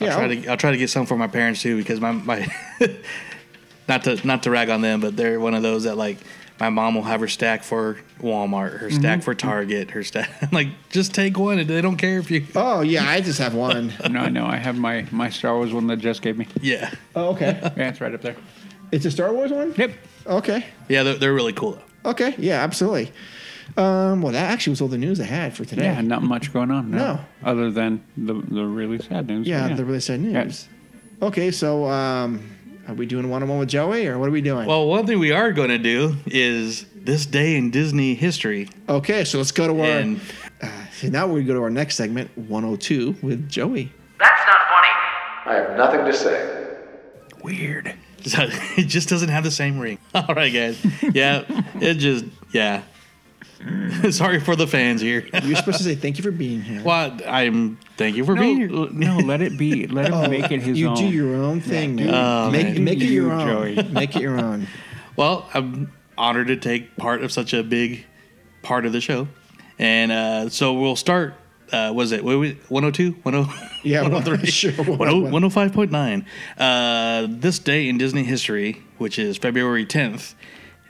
I'll 0.00 0.06
Yeah, 0.08 0.14
try 0.14 0.22
I'll- 0.24 0.28
to 0.30 0.46
I'll 0.48 0.56
try 0.56 0.70
to 0.70 0.76
get 0.78 0.90
some 0.90 1.06
for 1.06 1.16
my 1.16 1.26
parents 1.28 1.60
too 1.62 1.76
because 1.76 2.00
my 2.00 2.12
my 2.12 2.46
not 3.88 4.04
to 4.04 4.26
not 4.26 4.42
to 4.44 4.50
rag 4.50 4.70
on 4.70 4.80
them, 4.80 5.00
but 5.00 5.16
they're 5.16 5.38
one 5.38 5.54
of 5.54 5.62
those 5.62 5.84
that 5.84 5.96
like 5.96 6.18
my 6.60 6.68
mom 6.68 6.94
will 6.94 7.02
have 7.02 7.20
her 7.20 7.28
stack 7.28 7.62
for 7.64 7.98
Walmart, 8.20 8.78
her 8.78 8.90
stack 8.90 9.22
for 9.22 9.34
Target, 9.34 9.90
her 9.92 10.04
stack. 10.04 10.30
I'm 10.42 10.48
like, 10.52 10.68
just 10.90 11.14
take 11.14 11.38
one, 11.38 11.58
and 11.58 11.68
they 11.68 11.80
don't 11.80 11.96
care 11.96 12.18
if 12.18 12.30
you. 12.30 12.46
Oh 12.54 12.82
yeah, 12.82 13.08
I 13.08 13.20
just 13.22 13.38
have 13.38 13.54
one. 13.54 13.92
No, 14.10 14.28
no, 14.28 14.44
I 14.44 14.56
have 14.56 14.76
my, 14.76 15.06
my 15.10 15.30
Star 15.30 15.56
Wars 15.56 15.72
one 15.72 15.86
that 15.86 15.96
Jess 15.98 16.20
gave 16.20 16.36
me. 16.36 16.46
Yeah, 16.60 16.92
oh, 17.16 17.30
okay. 17.30 17.58
Yeah, 17.76 17.88
it's 17.88 18.00
right 18.00 18.12
up 18.12 18.20
there. 18.20 18.36
It's 18.92 19.04
a 19.06 19.10
Star 19.10 19.32
Wars 19.32 19.50
one. 19.50 19.74
Yep. 19.76 19.92
Okay. 20.26 20.66
yeah, 20.88 21.02
they're, 21.02 21.14
they're 21.14 21.34
really 21.34 21.52
cool. 21.52 21.72
Though. 22.02 22.10
Okay. 22.10 22.34
Yeah, 22.38 22.62
absolutely. 22.62 23.12
Um, 23.76 24.20
well, 24.20 24.32
that 24.32 24.50
actually 24.50 24.72
was 24.72 24.80
all 24.80 24.88
the 24.88 24.98
news 24.98 25.20
I 25.20 25.24
had 25.24 25.56
for 25.56 25.64
today. 25.64 25.84
Yeah, 25.84 26.00
not 26.00 26.22
much 26.22 26.52
going 26.52 26.70
on. 26.70 26.90
No. 26.90 26.98
No. 26.98 27.20
Other 27.44 27.70
than 27.70 28.04
the 28.16 28.34
the 28.34 28.64
really 28.64 28.98
sad 28.98 29.28
news. 29.28 29.46
Yeah, 29.46 29.68
but 29.68 29.76
the 29.76 29.84
really 29.84 30.00
sad 30.00 30.20
news. 30.20 30.68
Okay, 31.22 31.50
so 31.50 31.86
um, 31.86 32.42
are 32.88 32.94
we 32.94 33.06
doing 33.06 33.28
one 33.30 33.42
on 33.42 33.48
one 33.48 33.58
with 33.58 33.68
Joey, 33.68 34.06
or 34.06 34.18
what 34.18 34.28
are 34.28 34.32
we 34.32 34.40
doing? 34.40 34.66
Well, 34.66 34.86
one 34.86 35.06
thing 35.06 35.18
we 35.18 35.32
are 35.32 35.52
going 35.52 35.68
to 35.68 35.78
do 35.78 36.16
is 36.26 36.86
this 36.94 37.26
day 37.26 37.56
in 37.56 37.70
Disney 37.70 38.14
history, 38.14 38.68
okay, 38.88 39.24
so 39.24 39.38
let's 39.38 39.52
go 39.52 39.66
to 39.68 39.80
our. 39.80 39.86
and 39.86 40.20
uh, 40.62 40.68
so 40.92 41.08
now 41.08 41.26
we 41.26 41.42
go 41.44 41.54
to 41.54 41.62
our 41.62 41.70
next 41.70 41.96
segment, 41.96 42.30
102 42.36 43.16
with 43.22 43.48
Joey. 43.48 43.92
That's 44.18 44.46
not 44.46 44.58
funny. 44.68 44.88
I 45.46 45.54
have 45.54 45.76
nothing 45.76 46.04
to 46.04 46.12
say. 46.12 46.76
Weird. 47.42 47.94
it 48.24 48.84
just 48.86 49.08
doesn't 49.08 49.30
have 49.30 49.44
the 49.44 49.50
same 49.50 49.78
ring. 49.78 49.98
All 50.14 50.34
right, 50.34 50.52
guys. 50.52 50.78
Yeah, 51.14 51.44
it 51.80 51.94
just 51.94 52.26
yeah. 52.52 52.82
Sorry 54.10 54.40
for 54.40 54.56
the 54.56 54.66
fans 54.66 55.00
here. 55.00 55.26
You're 55.42 55.56
supposed 55.56 55.78
to 55.78 55.84
say 55.84 55.94
thank 55.94 56.16
you 56.16 56.22
for 56.24 56.30
being 56.30 56.62
here. 56.62 56.82
Well, 56.82 57.18
I'm 57.26 57.78
thank 57.96 58.16
you 58.16 58.24
for 58.24 58.34
No, 58.34 58.40
being 58.40 58.56
here. 58.56 58.68
no, 58.68 59.18
let 59.18 59.42
it 59.42 59.58
be. 59.58 59.86
Let 59.86 60.12
him 60.12 60.30
make 60.30 60.50
it 60.50 60.62
his 60.62 60.78
you 60.78 60.88
own. 60.88 60.96
You 60.96 61.08
do 61.10 61.14
your 61.14 61.34
own 61.34 61.60
thing, 61.60 61.96
man. 61.96 62.08
Oh, 62.14 62.50
make, 62.50 62.66
man. 62.68 62.84
make 62.84 62.98
it 63.00 63.04
You, 63.04 63.24
your 63.24 63.32
own. 63.32 63.46
Joey. 63.76 63.82
Make 63.92 64.16
it 64.16 64.22
your 64.22 64.38
own. 64.38 64.66
Well, 65.16 65.48
I'm 65.52 65.92
honored 66.16 66.46
to 66.48 66.56
take 66.56 66.96
part 66.96 67.22
of 67.22 67.32
such 67.32 67.52
a 67.52 67.62
big 67.62 68.06
part 68.62 68.86
of 68.86 68.92
the 68.92 69.00
show. 69.00 69.28
And 69.78 70.10
uh, 70.12 70.48
so 70.48 70.72
we'll 70.74 70.96
start. 70.96 71.34
Uh, 71.72 71.92
was 71.94 72.12
it 72.12 72.24
102? 72.24 73.12
10, 73.12 73.46
Yeah, 73.84 74.02
103? 74.02 74.50
sure. 74.50 74.72
10 74.72 74.84
105.9. 74.86 76.24
Uh, 76.58 77.26
this 77.30 77.58
day 77.58 77.88
in 77.88 77.96
Disney 77.98 78.24
history, 78.24 78.82
which 78.98 79.18
is 79.18 79.36
February 79.38 79.86
10th. 79.86 80.34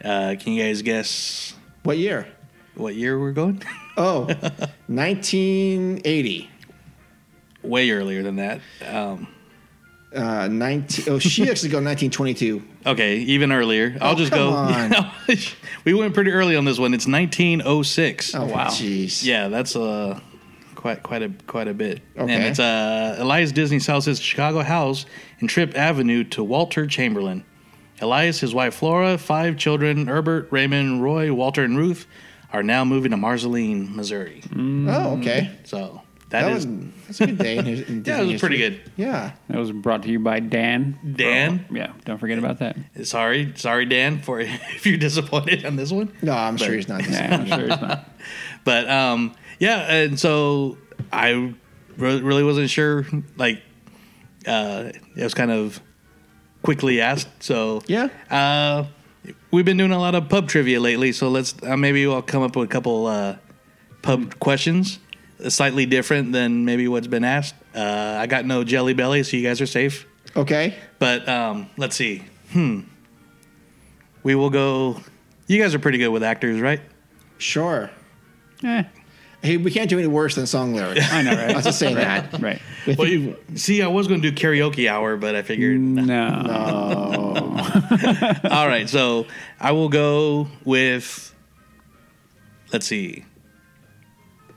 Uh, 0.02 0.36
can 0.40 0.52
you 0.54 0.62
guys 0.62 0.80
guess 0.82 1.54
What 1.82 1.98
year? 1.98 2.26
What 2.80 2.94
year 2.94 3.18
we're 3.18 3.32
going? 3.32 3.62
Oh, 3.96 4.24
1980. 4.86 6.50
Way 7.62 7.90
earlier 7.90 8.22
than 8.22 8.36
that. 8.36 8.60
Um, 8.88 9.28
Uh, 10.14 10.48
19, 10.48 11.04
oh, 11.12 11.18
she 11.20 11.42
actually 11.50 11.68
go 11.68 11.76
1922. 11.76 12.62
okay, 12.86 13.16
even 13.18 13.52
earlier. 13.52 13.96
I'll 14.00 14.14
Oh, 14.14 14.16
just 14.16 14.32
go. 14.32 15.06
we 15.84 15.92
went 15.94 16.14
pretty 16.14 16.30
early 16.32 16.56
on 16.56 16.64
this 16.64 16.78
one. 16.78 16.94
It's 16.94 17.06
1906. 17.06 18.34
Oh, 18.34 18.46
wow. 18.46 18.66
Jeez. 18.68 19.22
Yeah, 19.22 19.48
that's 19.48 19.76
uh 19.76 20.18
quite 20.74 21.02
quite 21.02 21.22
a 21.22 21.30
quite 21.46 21.68
a 21.68 21.74
bit. 21.74 22.00
Okay. 22.18 22.32
And 22.32 22.42
it's 22.44 22.58
uh 22.58 23.16
Elias 23.18 23.52
Disney 23.52 23.78
sells 23.80 24.06
his 24.06 24.18
Chicago 24.18 24.62
house 24.62 25.04
in 25.40 25.46
Tripp 25.46 25.76
Avenue 25.76 26.24
to 26.24 26.42
Walter 26.42 26.86
Chamberlain. 26.86 27.44
Elias, 28.00 28.40
his 28.40 28.52
wife 28.54 28.74
Flora, 28.74 29.18
five 29.18 29.58
children, 29.58 30.06
Herbert, 30.06 30.48
Raymond, 30.50 31.02
Roy, 31.02 31.32
Walter, 31.34 31.62
and 31.64 31.76
Ruth, 31.76 32.06
are 32.52 32.62
now 32.62 32.84
moving 32.84 33.10
to 33.12 33.16
Marceline, 33.16 33.94
Missouri. 33.96 34.42
Oh, 34.56 35.18
okay. 35.18 35.50
So 35.64 36.02
That 36.30 36.42
that 36.42 36.52
was 36.54 36.66
that's 37.06 37.20
a 37.20 37.26
good 37.26 37.38
day. 37.38 37.56
In, 37.58 37.64
his- 37.64 37.80
in 37.88 37.94
yeah, 38.06 38.14
it 38.14 38.18
Disney 38.18 38.32
was 38.32 38.40
pretty 38.40 38.58
history. 38.58 38.82
good. 38.84 38.92
Yeah. 38.96 39.32
That 39.48 39.58
was 39.58 39.72
brought 39.72 40.02
to 40.04 40.08
you 40.10 40.18
by 40.20 40.40
Dan. 40.40 40.98
Dan, 41.16 41.66
Yeah, 41.72 41.92
don't 42.04 42.18
forget 42.18 42.38
about 42.38 42.58
that. 42.60 42.76
sorry, 43.04 43.52
sorry, 43.56 43.86
Dan, 43.86 44.20
for 44.22 44.40
if 44.40 44.86
you're 44.86 44.96
disappointed 44.98 45.64
on 45.64 45.76
this 45.76 45.90
one. 45.92 46.12
No, 46.22 46.32
I'm 46.32 46.56
But- 46.56 46.64
sure 46.64 46.74
he's 46.74 46.88
not. 46.88 47.08
Yeah, 47.08 47.36
I'm 47.36 47.46
sure 47.46 47.60
he's 47.68 47.68
not. 47.80 48.08
But 48.64 48.90
um, 48.90 49.34
yeah, 49.58 49.90
and 49.92 50.20
so 50.20 50.76
I 51.12 51.30
re- 51.96 52.20
really 52.20 52.44
wasn't 52.44 52.68
sure. 52.68 53.06
Like, 53.36 53.62
uh, 54.46 54.90
it 55.16 55.22
was 55.22 55.32
kind 55.34 55.50
of 55.50 55.80
quickly 56.62 57.00
asked. 57.00 57.42
So 57.42 57.80
Yeah. 57.86 58.08
uh, 58.30 58.84
we've 59.50 59.64
been 59.64 59.76
doing 59.76 59.92
a 59.92 59.98
lot 59.98 60.14
of 60.14 60.28
pub 60.28 60.48
trivia 60.48 60.80
lately. 60.80 61.12
So 61.12 61.28
let's 61.28 61.54
uh, 61.62 61.76
maybe 61.76 62.06
I'll 62.06 62.22
come 62.22 62.42
up 62.42 62.56
with 62.56 62.68
a 62.68 62.72
couple 62.72 63.06
uh, 63.06 63.36
pub 64.02 64.38
questions, 64.38 64.98
uh, 65.44 65.50
slightly 65.50 65.86
different 65.86 66.32
than 66.32 66.64
maybe 66.64 66.88
what's 66.88 67.06
been 67.06 67.24
asked. 67.24 67.54
Uh, 67.74 68.16
I 68.18 68.26
got 68.26 68.44
no 68.44 68.64
jelly 68.64 68.94
belly, 68.94 69.22
so 69.22 69.36
you 69.36 69.42
guys 69.46 69.60
are 69.60 69.66
safe. 69.66 70.06
Okay. 70.36 70.76
But 70.98 71.28
um, 71.28 71.70
let's 71.76 71.96
see. 71.96 72.24
Hmm. 72.52 72.80
We 74.22 74.34
will 74.34 74.50
go. 74.50 75.00
You 75.46 75.60
guys 75.60 75.74
are 75.74 75.78
pretty 75.78 75.98
good 75.98 76.10
with 76.10 76.22
actors, 76.22 76.60
right? 76.60 76.80
Sure. 77.38 77.90
Eh, 78.62 78.84
Hey, 79.42 79.56
we 79.56 79.70
can't 79.70 79.88
do 79.88 79.98
any 79.98 80.06
worse 80.08 80.34
than 80.34 80.46
song 80.46 80.74
lyrics. 80.74 81.00
I 81.12 81.22
know, 81.22 81.30
I 81.32 81.46
was 81.46 81.54
right? 81.54 81.64
just 81.64 81.78
saying 81.78 81.94
that. 81.96 82.40
right. 82.40 82.60
If 82.86 82.98
Well, 82.98 83.08
you- 83.08 83.36
you, 83.50 83.56
see, 83.56 83.80
I 83.82 83.86
was 83.86 84.06
going 84.06 84.20
to 84.20 84.30
do 84.30 84.36
karaoke 84.36 84.88
hour, 84.90 85.16
but 85.16 85.34
I 85.34 85.42
figured. 85.42 85.80
No. 85.80 87.36
All 88.50 88.66
right, 88.68 88.88
so 88.88 89.26
I 89.58 89.72
will 89.72 89.88
go 89.88 90.48
with. 90.64 91.34
Let's 92.72 92.86
see. 92.86 93.24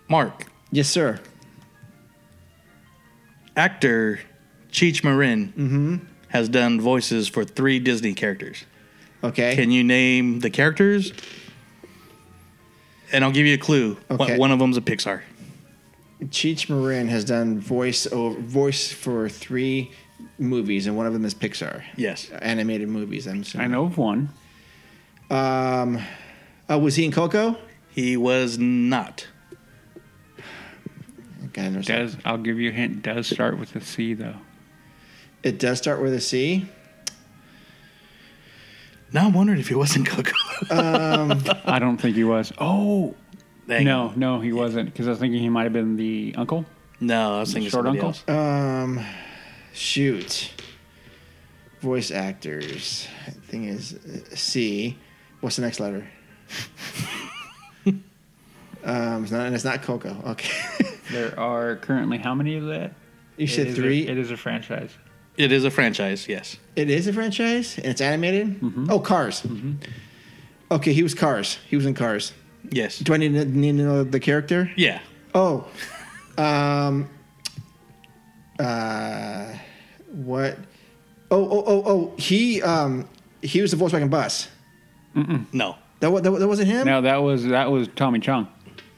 Mark, 0.09 0.45
yes, 0.71 0.87
sir. 0.89 1.19
actor 3.55 4.19
Cheech 4.71 5.03
Marin 5.03 5.53
Mm-hmm. 5.57 5.95
has 6.29 6.49
done 6.49 6.81
voices 6.81 7.27
for 7.27 7.43
three 7.45 7.79
Disney 7.79 8.13
characters. 8.13 8.65
Okay. 9.23 9.55
Can 9.55 9.71
you 9.71 9.83
name 9.83 10.39
the 10.39 10.49
characters? 10.49 11.13
And 13.13 13.23
I'll 13.23 13.31
give 13.31 13.45
you 13.45 13.53
a 13.53 13.57
clue. 13.59 13.97
One- 14.07 14.21
Okay. 14.21 14.37
One 14.37 14.51
of 14.51 14.59
them's 14.59 14.75
a 14.75 14.81
Pixar. 14.81 15.21
Cheech 16.25 16.69
Marin 16.69 17.07
has 17.09 17.23
done 17.25 17.59
voice 17.59 18.07
over, 18.11 18.39
voice 18.39 18.91
for 18.91 19.27
three 19.29 19.91
movies, 20.39 20.87
and 20.87 20.95
one 20.95 21.05
of 21.05 21.13
them 21.13 21.25
is 21.25 21.33
Pixar. 21.33 21.83
Yes. 21.97 22.29
Animated 22.41 22.87
movies. 22.89 23.27
I'm 23.27 23.43
I 23.55 23.67
know 23.67 23.85
of 23.85 23.97
one. 23.97 24.29
Um, 25.29 25.99
oh, 26.69 26.77
was 26.77 26.95
he 26.95 27.05
in 27.05 27.11
Coco? 27.11 27.57
He 27.89 28.15
was 28.17 28.57
not. 28.57 29.27
Okay, 31.47 31.69
Does 31.81 32.17
I'll 32.25 32.37
give 32.37 32.59
you 32.59 32.69
a 32.69 32.73
hint. 32.73 33.03
Does 33.03 33.27
start 33.27 33.59
with 33.59 33.75
a 33.75 33.81
C 33.81 34.13
though. 34.13 34.37
It 35.43 35.59
does 35.59 35.77
start 35.77 36.01
with 36.01 36.13
a 36.13 36.21
C. 36.21 36.67
Now 39.13 39.27
I'm 39.27 39.33
wondering 39.33 39.59
if 39.59 39.67
he 39.67 39.75
wasn't 39.75 40.07
Coco. 40.09 40.31
I 40.71 41.77
don't 41.79 41.97
think 41.97 42.15
he 42.15 42.23
was. 42.23 42.51
Oh 42.57 43.15
Dang. 43.67 43.85
no, 43.85 44.11
no, 44.15 44.39
he 44.41 44.51
wasn't. 44.51 44.91
Because 44.91 45.07
I 45.07 45.11
was 45.11 45.19
thinking 45.19 45.39
he 45.41 45.49
might 45.49 45.63
have 45.63 45.73
been 45.73 45.95
the 45.95 46.33
uncle. 46.37 46.65
No, 46.99 47.35
I 47.37 47.39
was 47.41 47.53
thinking 47.53 47.69
Short 47.69 47.85
somebody 47.85 47.99
uncle? 48.05 48.33
else. 48.33 48.83
Um, 48.97 49.05
shoot. 49.73 50.51
Voice 51.81 52.11
actors. 52.11 53.07
Thing 53.47 53.65
is 53.65 53.93
uh, 53.93 54.35
C. 54.35 54.97
What's 55.41 55.57
the 55.57 55.61
next 55.63 55.79
letter? 55.81 56.07
um, 57.85 59.23
it's 59.23 59.31
not. 59.31 59.45
And 59.45 59.55
it's 59.55 59.63
not 59.65 59.81
Coco. 59.81 60.15
Okay. 60.31 60.89
There 61.11 61.37
are 61.39 61.75
currently 61.77 62.17
how 62.17 62.33
many 62.33 62.55
of 62.57 62.65
that? 62.67 62.93
you 63.37 63.45
It 63.45 63.49
said 63.49 63.67
is 63.67 63.73
a- 63.77 63.81
three. 63.81 64.07
it 64.07 64.17
is 64.17 64.31
a 64.31 64.37
franchise. 64.37 64.91
It 65.37 65.51
is 65.51 65.65
a 65.65 65.71
franchise, 65.71 66.27
yes. 66.27 66.57
It 66.75 66.89
is 66.89 67.07
a 67.07 67.13
franchise 67.13 67.77
and 67.77 67.87
it's 67.87 68.01
animated. 68.01 68.61
Mm-hmm. 68.61 68.87
Oh, 68.91 68.99
Cars. 68.99 69.45
Okay, 70.71 70.93
he 70.93 71.01
was 71.03 71.13
Cars. 71.15 71.57
He 71.67 71.75
was 71.75 71.85
in 71.85 71.93
Cars. 71.93 72.33
Yes. 72.69 72.99
Do 72.99 73.13
I 73.13 73.17
need 73.17 73.33
to, 73.33 73.45
need 73.45 73.77
to 73.77 73.83
know 73.83 74.03
the 74.03 74.19
character? 74.19 74.71
Yeah. 74.75 74.99
Oh, 75.33 75.67
um, 76.37 77.09
uh, 78.59 79.53
what? 80.11 80.57
Oh, 81.31 81.49
oh, 81.49 81.63
oh, 81.65 81.83
oh. 81.85 82.13
He 82.17 82.61
um, 82.61 83.07
he 83.41 83.61
was 83.61 83.71
the 83.71 83.77
Volkswagen 83.77 84.09
bus. 84.09 84.47
No. 85.51 85.75
That, 85.99 86.11
wa- 86.11 86.19
that, 86.21 86.29
that 86.31 86.47
wasn't 86.47 86.67
him. 86.69 86.85
No, 86.85 87.01
that 87.01 87.17
was 87.17 87.45
that 87.45 87.71
was 87.71 87.87
Tommy 87.95 88.19
Chong. 88.19 88.47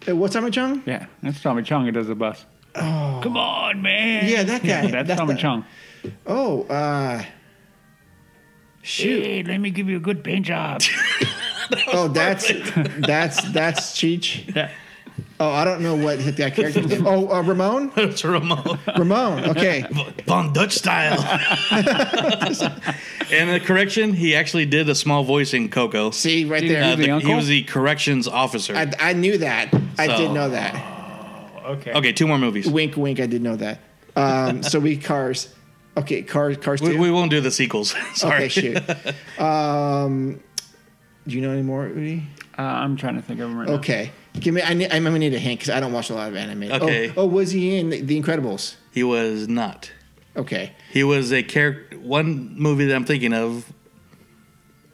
Uh, 0.08 0.16
What's 0.16 0.34
Tommy 0.34 0.52
Chong? 0.52 0.84
Yeah, 0.86 1.06
that's 1.24 1.42
Tommy 1.42 1.64
Chong 1.64 1.86
who 1.86 1.92
does 1.92 2.08
the 2.08 2.16
bus. 2.16 2.46
Oh, 2.76 3.20
come 3.24 3.38
on, 3.38 3.82
man. 3.82 4.28
Yeah, 4.30 4.44
that 4.44 4.64
guy. 4.64 4.88
that's, 4.92 5.08
That's 5.08 5.20
Tommy 5.20 5.36
the- 5.36 5.40
Chong. 5.40 5.66
Oh, 6.28 6.64
uh, 6.64 7.24
shoot. 8.82 9.24
Hey, 9.24 9.44
let 9.44 9.60
me 9.60 9.70
give 9.70 9.90
you 9.90 9.98
a 9.98 10.02
good 10.02 10.24
paint 10.24 10.46
job. 10.46 10.82
Oh, 11.88 12.08
that's 12.08 12.52
that's 13.00 13.42
that's 13.52 13.94
Cheech. 13.98 14.56
yeah. 14.56 14.70
Oh, 15.40 15.50
I 15.50 15.66
don't 15.66 15.82
know 15.82 15.96
what 15.96 16.20
hit 16.20 16.38
that 16.38 16.54
character. 16.54 16.84
Oh, 17.04 17.28
uh, 17.32 17.42
Ramon. 17.42 17.92
It's 17.98 18.24
Ramon. 18.24 18.78
Ramon. 18.96 19.46
Okay. 19.50 19.84
Von 20.28 20.54
Dutch 20.54 20.74
style. 20.74 21.18
and 23.32 23.50
the 23.50 23.60
correction, 23.64 24.14
he 24.14 24.36
actually 24.36 24.68
did 24.68 24.88
a 24.90 24.94
small 24.96 25.24
voice 25.24 25.56
in 25.56 25.70
Coco. 25.70 26.12
See 26.12 26.46
right 26.46 26.62
See, 26.62 26.68
there. 26.70 26.84
Uh, 26.84 26.96
the 26.96 27.08
the- 27.08 27.20
he 27.22 27.34
was 27.34 27.48
the 27.48 27.64
corrections 27.64 28.28
officer. 28.28 28.76
I, 28.76 28.92
I 29.00 29.14
knew 29.14 29.40
that. 29.40 29.74
I 29.98 30.06
So- 30.08 30.18
did 30.18 30.32
know 30.34 30.50
that. 30.50 30.76
Okay. 31.66 31.94
okay, 31.94 32.12
two 32.14 32.28
more 32.28 32.38
movies. 32.38 32.70
Wink, 32.70 32.96
wink. 32.96 33.20
I 33.20 33.26
did 33.26 33.42
know 33.42 33.56
that. 33.56 33.80
Um, 34.16 34.62
so 34.62 34.80
we 34.80 34.98
cars. 34.98 35.50
Okay, 35.98 36.22
cars. 36.24 36.58
Cars 36.58 36.82
We, 36.82 36.94
two. 36.94 37.00
we 37.00 37.12
won't 37.12 37.32
do 37.32 37.42
the 37.42 37.52
sequels. 37.52 37.96
Sorry. 38.16 38.46
Okay, 38.46 38.48
shoot. 38.50 39.40
Um, 39.40 40.42
do 41.28 41.36
you 41.36 41.42
know 41.42 41.52
any 41.52 41.62
more, 41.64 41.88
Udi? 41.88 42.26
Uh, 42.58 42.62
I'm 42.62 42.96
trying 42.98 43.16
to 43.16 43.22
think 43.22 43.40
of 43.40 43.50
him 43.50 43.58
right 43.58 43.68
now. 43.68 43.76
Okay, 43.76 44.12
give 44.40 44.54
me. 44.54 44.62
I 44.62 44.74
need, 44.74 44.92
I'm 44.92 45.04
gonna 45.04 45.20
need 45.20 45.34
a 45.34 45.40
hint 45.40 45.60
because 45.60 45.74
I 45.74 45.80
don't 45.80 45.94
watch 45.94 46.10
a 46.10 46.14
lot 46.14 46.30
of 46.30 46.36
anime. 46.36 46.64
Okay. 46.72 47.10
Oh, 47.10 47.24
oh, 47.24 47.26
was 47.26 47.52
he 47.52 47.78
in 47.78 47.90
The 47.90 48.22
Incredibles? 48.22 48.76
He 48.92 49.04
was 49.04 49.48
not. 49.48 49.92
Okay. 50.38 50.74
He 50.92 51.04
was 51.04 51.32
a 51.32 51.44
character. 51.44 51.98
One 51.98 52.56
movie 52.60 52.86
that 52.86 52.96
I'm 52.96 53.06
thinking 53.06 53.34
of 53.34 53.72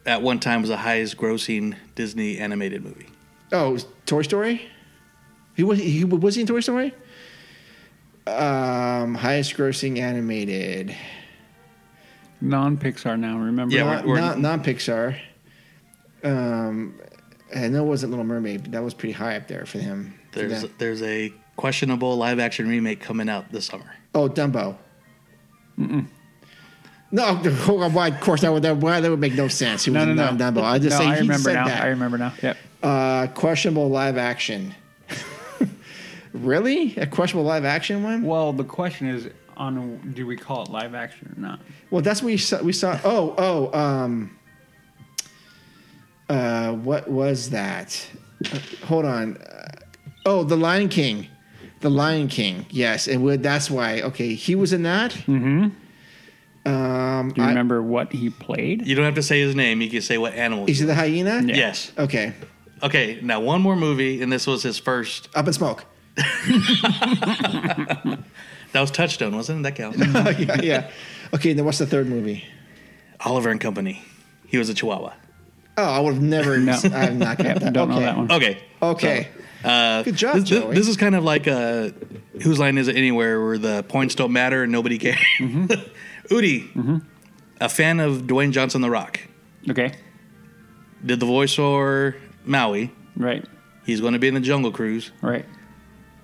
at 0.05 0.21
one 0.21 0.39
time 0.39 0.61
was 0.61 0.69
the 0.69 0.77
highest 0.77 1.17
grossing 1.17 1.75
Disney 1.95 2.37
animated 2.37 2.83
movie. 2.83 3.07
Oh, 3.51 3.77
Toy 4.05 4.21
Story. 4.21 4.61
He 5.55 5.63
was. 5.63 5.79
He 5.79 6.03
was 6.05 6.35
he 6.35 6.41
in 6.41 6.47
Toy 6.47 6.59
Story? 6.61 6.93
Um, 8.27 9.15
highest 9.15 9.55
grossing 9.57 9.97
animated. 9.99 10.95
Non 12.39 12.77
Pixar 12.77 13.19
now, 13.19 13.37
remember? 13.37 13.75
Yeah, 13.75 13.83
not, 13.83 14.05
we're- 14.05 14.19
not, 14.19 14.39
not 14.39 14.63
Pixar. 14.63 15.19
Um, 16.23 16.99
I 17.55 17.67
know 17.67 17.83
it 17.83 17.87
wasn't 17.87 18.11
Little 18.11 18.25
Mermaid, 18.25 18.63
but 18.63 18.71
that 18.71 18.83
was 18.83 18.93
pretty 18.93 19.13
high 19.13 19.35
up 19.37 19.47
there 19.47 19.65
for 19.65 19.79
him. 19.79 20.13
There's 20.33 20.61
that. 20.61 20.77
there's 20.79 21.01
a 21.01 21.33
questionable 21.55 22.15
live 22.15 22.39
action 22.39 22.67
remake 22.67 22.99
coming 23.01 23.27
out 23.29 23.51
this 23.51 23.65
summer. 23.65 23.95
Oh, 24.15 24.29
Dumbo. 24.29 24.77
No, 25.77 27.35
hold 27.35 27.83
on, 27.83 27.93
why? 27.93 28.07
Of 28.09 28.21
course, 28.21 28.41
that 28.41 28.53
would 28.53 28.63
that, 28.63 28.77
why, 28.77 29.01
that 29.01 29.09
would 29.09 29.19
make 29.19 29.33
no 29.33 29.47
sense. 29.47 29.83
He 29.83 29.91
was 29.91 29.95
No, 29.95 30.13
no, 30.13 30.29
in 30.29 30.37
no. 30.37 30.45
Dumbo. 30.45 30.63
I 30.63 30.79
just 30.79 30.91
no, 30.91 30.99
say 30.99 31.05
I 31.11 31.15
he 31.15 31.21
remember 31.21 31.43
said 31.49 31.53
now. 31.55 31.67
that. 31.67 31.81
I 31.83 31.87
remember 31.87 32.17
now. 32.17 32.33
Yep. 32.41 32.57
Uh, 32.83 33.27
questionable 33.27 33.89
live 33.89 34.17
action. 34.17 34.73
Really, 36.33 36.95
a 36.97 37.05
questionable 37.07 37.47
live 37.47 37.65
action 37.65 38.03
one? 38.03 38.23
Well, 38.23 38.53
the 38.53 38.63
question 38.63 39.07
is 39.07 39.29
on 39.57 40.11
do 40.15 40.25
we 40.25 40.35
call 40.37 40.63
it 40.63 40.69
live 40.69 40.95
action 40.95 41.33
or 41.35 41.39
not? 41.41 41.59
Well, 41.89 42.01
that's 42.01 42.21
what 42.21 42.27
we 42.27 42.37
saw. 42.37 42.61
We 42.61 42.73
saw. 42.73 42.99
Oh, 43.03 43.35
oh. 43.37 43.77
Um. 43.77 44.37
Uh, 46.29 46.71
what 46.73 47.09
was 47.09 47.49
that? 47.49 48.07
Uh, 48.51 48.59
hold 48.85 49.05
on. 49.05 49.37
Uh, 49.37 49.67
oh, 50.25 50.43
The 50.43 50.55
Lion 50.55 50.87
King. 50.89 51.27
The 51.81 51.89
Lion 51.89 52.27
King. 52.27 52.65
Yes, 52.69 53.07
and 53.07 53.23
would 53.23 53.43
that's 53.43 53.69
why. 53.69 54.01
Okay, 54.01 54.33
he 54.35 54.55
was 54.55 54.71
in 54.71 54.83
that. 54.83 55.11
Mm-hmm. 55.11 55.69
Um, 56.71 57.29
Do 57.29 57.41
you 57.41 57.45
I- 57.45 57.49
remember 57.49 57.81
what 57.81 58.13
he 58.13 58.29
played? 58.29 58.85
You 58.87 58.95
don't 58.95 59.05
have 59.05 59.15
to 59.15 59.23
say 59.23 59.41
his 59.41 59.55
name. 59.55 59.81
You 59.81 59.89
can 59.89 60.01
say 60.01 60.17
what 60.17 60.33
animal. 60.35 60.65
Is 60.69 60.79
he 60.79 60.85
the 60.85 60.95
hyena? 60.95 61.41
Yeah. 61.43 61.55
Yes. 61.55 61.91
Okay. 61.97 62.33
Okay. 62.83 63.19
Now 63.21 63.39
one 63.41 63.61
more 63.61 63.75
movie, 63.75 64.21
and 64.21 64.31
this 64.31 64.45
was 64.47 64.61
his 64.63 64.77
first. 64.77 65.27
Up 65.35 65.47
in 65.47 65.53
smoke. 65.53 65.85
That 68.73 68.79
was 68.79 68.91
Touchstone, 68.91 69.35
wasn't 69.35 69.59
it? 69.59 69.63
That 69.63 69.75
counts. 69.75 69.97
yeah, 70.39 70.61
yeah. 70.63 70.91
Okay, 71.33 71.53
then 71.53 71.65
what's 71.65 71.77
the 71.77 71.85
third 71.85 72.07
movie? 72.07 72.45
Oliver 73.19 73.49
and 73.49 73.59
Company. 73.59 74.01
He 74.47 74.57
was 74.57 74.69
a 74.69 74.73
Chihuahua. 74.73 75.13
Oh, 75.77 75.83
I 75.83 75.99
would 75.99 76.13
have 76.15 76.23
never. 76.23 76.57
No. 76.57 76.77
I'm 76.93 77.19
not 77.19 77.39
Yep, 77.39 77.53
got 77.53 77.59
that. 77.61 77.73
don't 77.73 77.91
okay. 77.91 77.99
know 77.99 78.05
that 78.05 78.17
one. 78.17 78.31
Okay. 78.31 78.57
Okay. 78.81 79.27
Uh, 79.63 80.03
Good 80.03 80.15
job, 80.15 80.35
this, 80.35 80.43
this- 80.49 80.59
Joey. 80.59 80.75
This 80.75 80.87
is 80.87 80.97
kind 80.97 81.15
of 81.15 81.23
like 81.23 81.47
uh 81.47 81.89
whose 82.41 82.59
line 82.59 82.77
is 82.77 82.87
it 82.87 82.95
anywhere 82.95 83.43
where 83.43 83.57
the 83.57 83.83
points 83.83 84.15
don't 84.15 84.31
matter 84.31 84.63
and 84.63 84.71
nobody 84.71 84.97
cares. 84.97 85.17
Mm-hmm. 85.39 85.65
Udi, 86.33 87.01
a 87.59 87.69
fan 87.69 87.99
of 87.99 88.21
Dwayne 88.23 88.51
Johnson, 88.51 88.81
The 88.81 88.89
Rock, 88.89 89.19
Okay. 89.69 89.91
did 91.05 91.19
the 91.19 91.25
voice 91.25 91.53
for 91.53 92.15
Maui. 92.45 92.91
Right. 93.17 93.45
He's 93.85 93.99
going 94.01 94.13
to 94.13 94.19
be 94.19 94.29
in 94.29 94.33
the 94.33 94.39
Jungle 94.39 94.71
Cruise. 94.71 95.11
Right. 95.21 95.45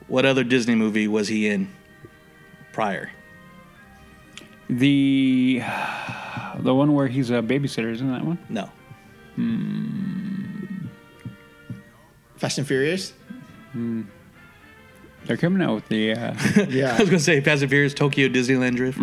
What 0.08 0.26
other 0.26 0.44
Disney 0.44 0.76
movie 0.76 1.08
was 1.08 1.28
he 1.28 1.48
in 1.48 1.70
prior? 2.74 3.12
The 4.70 5.62
the 6.60 6.74
one 6.74 6.94
where 6.94 7.08
he's 7.08 7.30
a 7.30 7.42
babysitter, 7.42 7.92
isn't 7.92 8.12
that 8.12 8.26
one? 8.26 8.38
No. 8.50 8.70
Fast 12.38 12.58
and 12.58 12.68
Furious. 12.68 13.14
They're 15.26 15.38
coming 15.38 15.62
out 15.62 15.76
with 15.76 15.88
the 15.90 16.14
uh, 16.14 16.34
I 16.36 17.00
was 17.00 17.10
going 17.10 17.10
to 17.10 17.20
say 17.20 17.42
Fast 17.42 17.62
and 17.62 17.70
Furious, 17.70 17.94
Tokyo 17.94 18.30
Disneyland 18.30 18.76
Drift. 18.78 18.98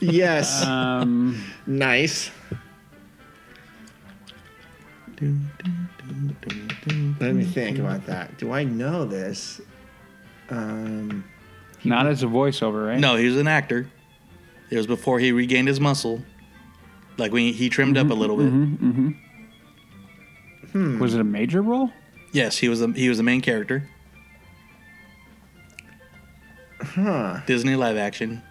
yes. 0.02 0.64
um, 0.64 1.42
nice. 1.66 2.30
Let 7.20 7.34
me 7.34 7.44
think 7.44 7.78
about 7.78 8.06
that. 8.06 8.36
Do 8.38 8.52
I 8.52 8.64
know 8.64 9.04
this? 9.04 9.60
Um, 10.50 11.24
not 11.84 12.06
as 12.06 12.22
a 12.22 12.26
voiceover, 12.26 12.86
right? 12.88 12.98
No, 13.00 13.16
he 13.16 13.26
was 13.26 13.36
an 13.36 13.48
actor. 13.48 13.88
It 14.70 14.76
was 14.76 14.86
before 14.86 15.18
he 15.18 15.32
regained 15.32 15.68
his 15.68 15.80
muscle. 15.80 16.22
Like 17.18 17.32
when 17.32 17.42
he, 17.42 17.52
he 17.52 17.68
trimmed 17.70 17.96
up 17.96 18.06
a 18.06 18.10
mm-hmm, 18.10 18.20
little 18.20 18.36
bit. 18.36 18.46
Mm-hmm, 18.52 18.90
mm-hmm. 18.90 19.08
Hmm. 20.72 20.98
Was 20.98 21.14
it 21.14 21.20
a 21.20 21.24
major 21.24 21.62
role? 21.62 21.90
Yes, 22.32 22.58
he 22.58 22.68
was 22.68 22.80
the, 22.80 22.88
he 22.92 23.08
was 23.08 23.16
the 23.18 23.24
main 23.24 23.40
character. 23.40 23.88
huh. 26.82 27.40
Disney 27.46 27.76
live 27.76 27.96
action. 27.96 28.42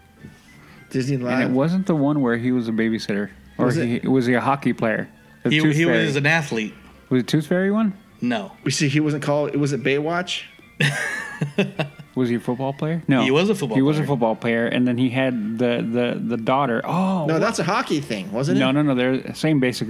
Disney 0.90 1.18
Live. 1.18 1.34
And 1.42 1.44
it 1.52 1.54
wasn't 1.56 1.88
the 1.88 1.96
one 1.96 2.22
where 2.22 2.38
he 2.38 2.52
was 2.54 2.68
a 2.70 2.72
babysitter, 2.72 3.30
or 3.58 3.66
Was 3.66 3.76
he, 3.76 3.96
it- 3.98 4.08
was 4.08 4.26
he 4.26 4.34
a 4.34 4.40
hockey 4.42 4.72
player? 4.74 5.10
The 5.44 5.50
He, 5.50 5.60
Tooth 5.60 5.76
he 5.76 5.84
Fairy. 5.84 6.06
was 6.06 6.16
an 6.16 6.26
athlete. 6.26 6.74
Was 7.10 7.22
it 7.24 7.28
Tooth 7.28 7.48
Fairy 7.48 7.70
one? 7.72 7.94
No, 8.22 8.52
We 8.64 8.72
see 8.72 8.88
he 8.90 9.00
wasn't 9.00 9.24
called. 9.24 9.50
It 9.54 9.58
was 9.58 9.74
a 9.74 9.78
Baywatch. 9.78 10.44
Was 12.16 12.30
he 12.30 12.36
a 12.36 12.40
football 12.40 12.72
player? 12.72 13.04
No, 13.10 13.24
He 13.24 13.30
was 13.32 13.50
a 13.50 13.56
football 13.56 13.76
He 13.76 13.82
was 13.82 13.98
a 13.98 14.00
player. 14.00 14.08
football 14.08 14.36
player, 14.38 14.68
and 14.68 14.88
then 14.88 14.98
he 14.98 15.10
had 15.10 15.58
the 15.60 15.86
the 15.86 16.18
the 16.24 16.38
daughter. 16.38 16.82
Oh 16.86 17.26
No, 17.26 17.40
that's 17.40 17.60
a 17.60 17.64
hockey 17.66 18.00
thing, 18.00 18.32
wasn't 18.32 18.58
no, 18.60 18.70
it? 18.70 18.74
no, 18.74 18.82
no. 18.84 18.94
No. 18.94 19.20
They're 19.20 19.36
same 19.36 19.60
basic, 19.60 19.90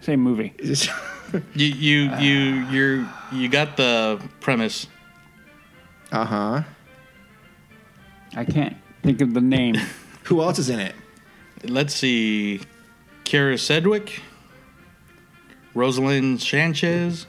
same 0.00 0.20
movie. 0.20 0.52
no. 1.32 1.40
you 1.54 1.66
you 1.66 2.10
you 2.18 2.38
you 2.70 3.08
you 3.32 3.48
got 3.48 3.78
the 3.78 4.20
premise. 4.40 4.86
uh 6.12 6.24
huh. 6.26 6.62
I 8.36 8.44
can't 8.44 8.76
think 9.02 9.22
of 9.22 9.32
the 9.32 9.40
name. 9.40 9.76
Who 10.24 10.42
else 10.42 10.58
is 10.58 10.68
in 10.68 10.78
it? 10.78 10.94
Let's 11.64 11.94
see, 11.94 12.60
Kyra 13.24 13.58
Sedgwick, 13.58 14.20
Roselyn 15.74 16.38
Sanchez, 16.40 17.26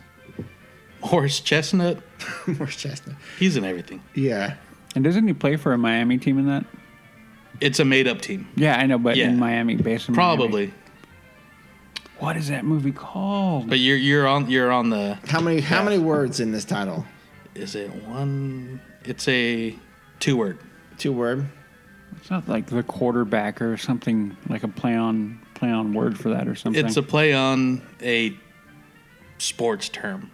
Morris 1.12 1.40
Chestnut. 1.40 2.00
Morris 2.48 2.76
Chestnut. 2.76 3.16
He's 3.40 3.58
in 3.58 3.64
everything. 3.66 4.02
Yeah. 4.16 4.56
and 4.96 5.04
doesn't 5.04 5.28
he 5.28 5.34
play 5.34 5.56
for 5.56 5.74
a 5.74 5.78
Miami 5.78 6.18
team 6.18 6.38
in 6.40 6.48
that? 6.48 6.66
It's 7.60 7.80
a 7.80 7.86
made 7.86 8.08
up 8.08 8.22
team, 8.22 8.48
Yeah, 8.56 8.78
I 8.78 8.86
know, 8.88 8.98
but 8.98 9.16
Yeah. 9.18 9.30
in 9.30 9.38
Miami, 9.40 9.76
based 9.76 10.10
in 10.10 10.16
Miami. 10.16 10.38
probably. 10.38 10.74
What 12.20 12.38
is 12.38 12.50
that 12.50 12.66
movie 12.66 12.92
called? 12.92 13.68
But 13.70 13.80
you're 13.80 13.98
you're 13.98 14.28
on 14.28 14.50
you're 14.50 14.72
on 14.72 14.90
the. 14.92 15.18
How 15.28 15.42
many? 15.42 15.60
How 15.60 15.80
Yeah. 15.80 15.86
many 15.86 15.98
words 15.98 16.40
in 16.40 16.52
this 16.52 16.66
title? 16.66 17.06
Is 17.56 17.74
it 17.76 17.90
one? 18.06 18.80
It's 19.04 19.28
a 19.28 19.76
two 20.20 20.38
word. 20.38 20.60
Two 21.00 21.12
word. 21.14 21.46
It's 22.18 22.30
not 22.30 22.48
like 22.48 22.68
the 22.68 22.84
quarterback 22.84 23.60
or 23.62 23.76
something 23.78 24.38
like 24.50 24.64
a 24.64 24.68
play 24.68 24.96
on 24.96 25.40
play 25.62 25.70
on 25.72 25.94
word 25.94 26.18
for 26.18 26.30
that 26.30 26.48
or 26.48 26.56
something. 26.56 26.84
It's 26.84 26.98
a 26.98 27.04
play 27.04 27.34
on 27.36 27.84
a 28.02 28.36
sports 29.38 29.90
term. 29.90 30.32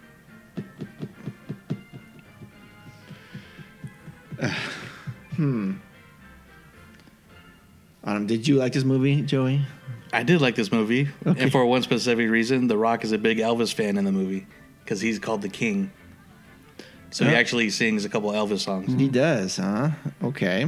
Hmm. 5.36 5.74
Um, 8.02 8.26
did 8.26 8.48
you 8.48 8.56
like 8.56 8.72
this 8.72 8.82
movie, 8.82 9.22
Joey? 9.22 9.62
I 10.12 10.24
did 10.24 10.40
like 10.40 10.56
this 10.56 10.72
movie, 10.72 11.08
Okay. 11.24 11.42
and 11.42 11.52
for 11.52 11.64
one 11.64 11.82
specific 11.82 12.28
reason, 12.28 12.66
The 12.66 12.76
Rock 12.76 13.04
is 13.04 13.12
a 13.12 13.18
big 13.18 13.38
Elvis 13.38 13.72
fan 13.72 13.96
in 13.96 14.04
the 14.04 14.10
movie 14.10 14.48
because 14.82 15.00
he's 15.00 15.20
called 15.20 15.42
the 15.42 15.48
King. 15.48 15.92
So 17.10 17.24
he 17.24 17.30
actually 17.36 17.70
sings 17.70 18.04
a 18.04 18.08
couple 18.08 18.32
Elvis 18.32 18.60
songs. 18.64 18.92
He 19.00 19.06
does, 19.08 19.58
huh? 19.58 19.90
Okay. 20.24 20.66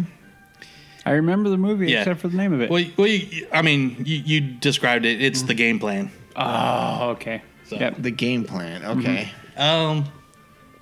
I 1.06 1.12
remember 1.12 1.48
the 1.48 1.56
movie 1.58 1.90
Yeah. 1.90 2.00
except 2.00 2.20
for 2.20 2.28
the 2.28 2.36
name 2.36 2.52
of 2.52 2.60
it. 2.60 2.70
Well, 2.70 2.84
well, 2.96 3.06
you, 3.06 3.46
I 3.52 3.62
mean, 3.62 3.96
you, 4.04 4.18
you 4.18 4.40
described 4.40 5.04
it. 5.06 5.22
It's 5.22 5.42
the 5.42 5.54
game 5.54 5.78
plan. 5.78 6.10
oh, 6.36 7.10
okay. 7.10 7.42
So- 7.66 7.76
Yep. 7.76 7.96
The 8.00 8.10
game 8.10 8.44
plan. 8.44 8.84
Okay. 8.84 9.30
Um. 9.56 10.04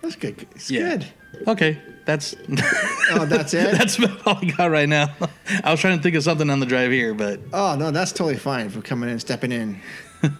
That's 0.01 0.17
good. 0.17 0.47
It's 0.55 0.71
Yeah. 0.71 0.97
good. 0.97 1.07
Okay, 1.47 1.79
that's 2.07 2.35
Oh, 3.11 3.27
that's 3.27 3.53
it? 3.53 3.73
that's 3.77 3.99
about 3.99 4.27
all 4.27 4.39
I 4.41 4.47
got 4.47 4.71
right 4.71 4.89
now. 4.89 5.15
I 5.65 5.71
was 5.71 5.81
trying 5.81 5.99
to 5.99 6.03
think 6.03 6.17
of 6.17 6.23
something 6.23 6.49
on 6.49 6.59
the 6.61 6.67
drive 6.67 6.91
here, 6.91 7.13
but 7.15 7.41
oh, 7.53 7.77
no, 7.77 7.91
that's 7.91 8.13
totally 8.13 8.37
fine 8.39 8.71
for 8.71 8.81
coming 8.81 9.11
in, 9.11 9.19
stepping 9.21 9.53
in. 9.53 9.79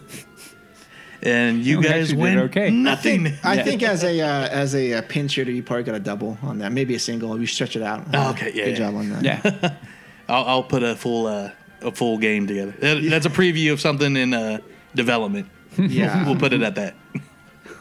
and 1.23 1.63
you 1.65 1.79
We 1.79 1.83
guys 1.85 2.13
win 2.13 2.39
okay. 2.39 2.69
nothing. 2.69 3.33
I 3.43 3.55
Yeah. 3.55 3.63
think 3.63 3.83
as 3.83 4.03
a 4.03 4.19
uh, 4.21 4.47
as 4.49 4.75
a 4.75 4.93
uh, 4.93 5.01
pinch 5.03 5.35
hitter, 5.35 5.51
you 5.51 5.63
probably 5.63 5.83
got 5.83 5.95
a 5.95 5.99
double 5.99 6.37
on 6.41 6.59
that. 6.59 6.71
Maybe 6.71 6.95
a 6.95 6.99
single. 6.99 7.39
You 7.39 7.45
stretch 7.47 7.75
it 7.75 7.81
out. 7.83 8.05
Oh, 8.13 8.31
okay, 8.31 8.51
yeah, 8.53 8.65
Good 8.65 8.71
yeah. 8.71 8.77
job 8.77 8.95
on 8.95 9.09
that. 9.09 9.23
Yeah. 9.23 9.75
I'll, 10.29 10.45
I'll 10.45 10.63
put 10.63 10.83
a 10.83 10.95
full 10.95 11.27
uh, 11.27 11.51
a 11.81 11.91
full 11.91 12.17
game 12.17 12.47
together. 12.47 12.73
That- 12.79 13.03
That's 13.09 13.25
a 13.25 13.29
preview 13.29 13.71
of 13.73 13.81
something 13.81 14.15
in 14.15 14.33
uh, 14.33 14.59
development. 14.95 15.47
Yeah. 15.77 16.25
We'll 16.27 16.35
put 16.37 16.53
it 16.53 16.61
at 16.61 16.75
that. 16.75 16.95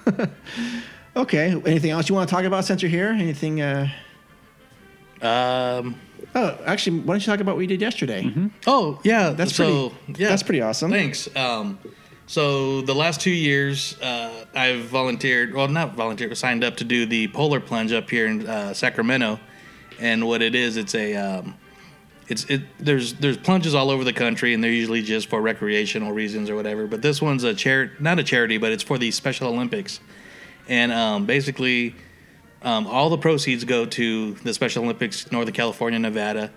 Okay. 1.17 1.51
Anything 1.67 1.91
else 1.91 2.09
you 2.09 2.15
want 2.15 2.29
to 2.29 2.35
talk 2.35 2.45
about 2.45 2.65
since 2.65 2.81
you're 2.81 2.91
here? 2.91 3.09
Anything? 3.09 3.61
Uh... 3.61 3.89
Um. 5.21 5.97
Oh, 6.35 6.57
actually, 6.65 7.01
why 7.01 7.15
don't 7.15 7.21
you 7.21 7.27
talk 7.27 7.41
about 7.41 7.53
what 7.53 7.59
we 7.59 7.67
did 7.67 7.81
yesterday? 7.81 8.33
Oh 8.69 9.01
yeah, 9.03 9.31
That's 9.31 9.55
so, 9.57 9.91
pretty. 10.07 10.23
Yeah, 10.23 10.29
That's 10.29 10.45
pretty 10.45 10.61
awesome. 10.61 10.91
Thanks. 10.93 11.29
Um, 11.35 11.79
so 12.29 12.83
the 12.83 12.95
last 12.95 13.23
two 13.23 13.31
years, 13.31 13.99
uh, 14.03 14.45
I've 14.55 14.85
volunteered. 14.85 15.55
Well, 15.55 15.67
not 15.67 15.95
volunteered, 15.95 16.37
signed 16.37 16.63
up 16.63 16.77
to 16.77 16.85
do 16.85 17.07
the 17.07 17.29
polar 17.29 17.59
plunge 17.59 17.91
up 17.91 18.11
here 18.11 18.27
in 18.27 18.47
uh, 18.47 18.75
Sacramento. 18.75 19.41
And 19.99 20.27
what 20.27 20.43
it 20.43 20.55
is, 20.55 20.77
it's 20.77 20.95
a 20.95 21.17
um, 21.17 21.55
it's 22.29 22.45
it. 22.45 22.63
There's 22.79 23.15
there's 23.15 23.39
plunges 23.39 23.75
all 23.75 23.91
over 23.91 24.05
the 24.05 24.13
country, 24.13 24.53
and 24.53 24.63
they're 24.63 24.71
usually 24.71 25.03
just 25.03 25.31
for 25.31 25.41
recreational 25.41 26.13
reasons 26.13 26.51
or 26.51 26.55
whatever. 26.55 26.87
But 26.87 27.01
this 27.01 27.23
one's 27.23 27.45
a 27.45 27.55
charity, 27.55 27.95
not 27.99 28.19
a 28.19 28.23
charity, 28.23 28.59
but 28.59 28.73
it's 28.73 28.83
for 28.83 28.99
the 28.99 29.11
Special 29.11 29.49
Olympics. 29.49 30.01
And 30.69 30.93
um, 30.93 31.25
basically, 31.25 31.95
um, 32.61 32.87
all 32.87 33.09
the 33.09 33.17
proceeds 33.17 33.65
go 33.65 33.87
to 33.87 34.35
the 34.35 34.53
Special 34.53 34.85
Olympics, 34.85 35.33
Northern 35.33 35.55
California, 35.55 35.99
Nevada. 35.99 36.53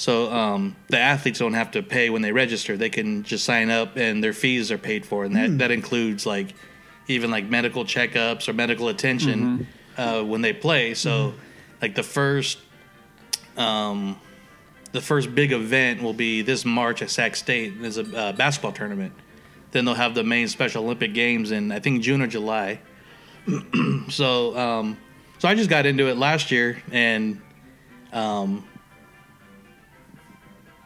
So 0.00 0.32
um, 0.32 0.76
the 0.88 0.98
athletes 0.98 1.40
don't 1.40 1.52
have 1.52 1.72
to 1.72 1.82
pay 1.82 2.08
when 2.08 2.22
they 2.22 2.32
register; 2.32 2.74
they 2.78 2.88
can 2.88 3.22
just 3.22 3.44
sign 3.44 3.68
up, 3.68 3.98
and 3.98 4.24
their 4.24 4.32
fees 4.32 4.72
are 4.72 4.78
paid 4.78 5.04
for, 5.04 5.26
and 5.26 5.36
that, 5.36 5.58
that 5.58 5.70
includes 5.70 6.24
like 6.24 6.54
even 7.06 7.30
like 7.30 7.44
medical 7.44 7.84
checkups 7.84 8.48
or 8.48 8.54
medical 8.54 8.88
attention 8.88 9.66
uh, 9.98 10.22
when 10.22 10.40
they 10.40 10.54
play. 10.54 10.94
So, 10.94 11.34
like 11.82 11.94
the 11.94 12.02
first, 12.02 12.60
um, 13.58 14.18
the 14.92 15.02
first 15.02 15.34
big 15.34 15.52
event 15.52 16.02
will 16.02 16.14
be 16.14 16.40
this 16.40 16.64
March 16.64 17.02
at 17.02 17.10
Sac 17.10 17.36
State. 17.36 17.82
There's 17.82 17.98
a 17.98 18.16
uh, 18.16 18.32
basketball 18.32 18.72
tournament. 18.72 19.12
Then 19.72 19.84
they'll 19.84 19.92
have 19.92 20.14
the 20.14 20.24
main 20.24 20.48
Special 20.48 20.82
Olympic 20.82 21.12
Games 21.12 21.50
in 21.50 21.70
I 21.70 21.78
think 21.78 22.00
June 22.00 22.22
or 22.22 22.26
July. 22.26 22.80
so, 24.08 24.56
um, 24.56 24.96
so 25.38 25.46
I 25.46 25.54
just 25.54 25.68
got 25.68 25.84
into 25.84 26.08
it 26.08 26.16
last 26.16 26.50
year, 26.50 26.82
and 26.90 27.42
um, 28.14 28.64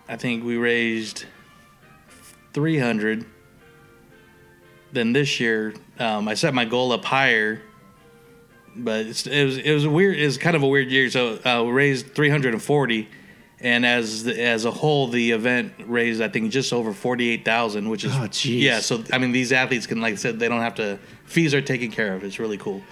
I 0.09 0.17
think 0.17 0.45
we 0.45 0.57
raised 0.57 1.25
three 2.53 2.79
hundred. 2.79 3.25
Then 4.93 5.13
this 5.13 5.41
year, 5.41 5.75
um, 5.99 6.29
I 6.29 6.35
set 6.35 6.55
my 6.55 6.65
goal 6.65 6.93
up 6.93 7.05
higher, 7.05 7.61
but 8.77 9.07
it's, 9.07 9.27
it 9.27 9.45
was 9.45 9.59
it 9.59 9.73
was 9.73 9.85
a 9.85 9.91
weird. 9.91 10.19
It 10.19 10.25
was 10.25 10.39
kind 10.39 10.55
of 10.55 10.63
a 10.63 10.69
weird 10.69 10.89
year. 10.91 11.11
So 11.11 11.39
uh, 11.45 11.65
we 11.65 11.73
raised 11.73 12.15
three 12.15 12.29
hundred 12.31 12.53
and 12.55 12.63
forty, 12.63 13.09
and 13.61 13.85
as 13.85 14.25
the, 14.25 14.41
as 14.41 14.67
a 14.67 14.71
whole, 14.71 15.09
the 15.09 15.33
event 15.33 15.73
raised 15.87 16.21
I 16.23 16.29
think 16.29 16.53
just 16.53 16.73
over 16.73 16.93
forty 16.93 17.31
eight 17.31 17.45
thousand, 17.45 17.89
which 17.89 18.05
is 18.05 18.13
Oh, 18.15 18.29
yeah. 18.45 18.81
So 18.81 19.03
I 19.13 19.19
mean, 19.19 19.33
these 19.33 19.53
athletes 19.53 19.87
can 19.87 20.01
like 20.01 20.13
I 20.13 20.17
said, 20.17 20.39
they 20.39 20.49
don't 20.49 20.61
have 20.61 20.77
to 20.77 20.99
fees 21.25 21.55
are 21.55 21.63
taken 21.63 21.91
care 21.91 22.15
of. 22.15 22.23
It's 22.23 22.39
really 22.39 22.59
cool. 22.59 22.83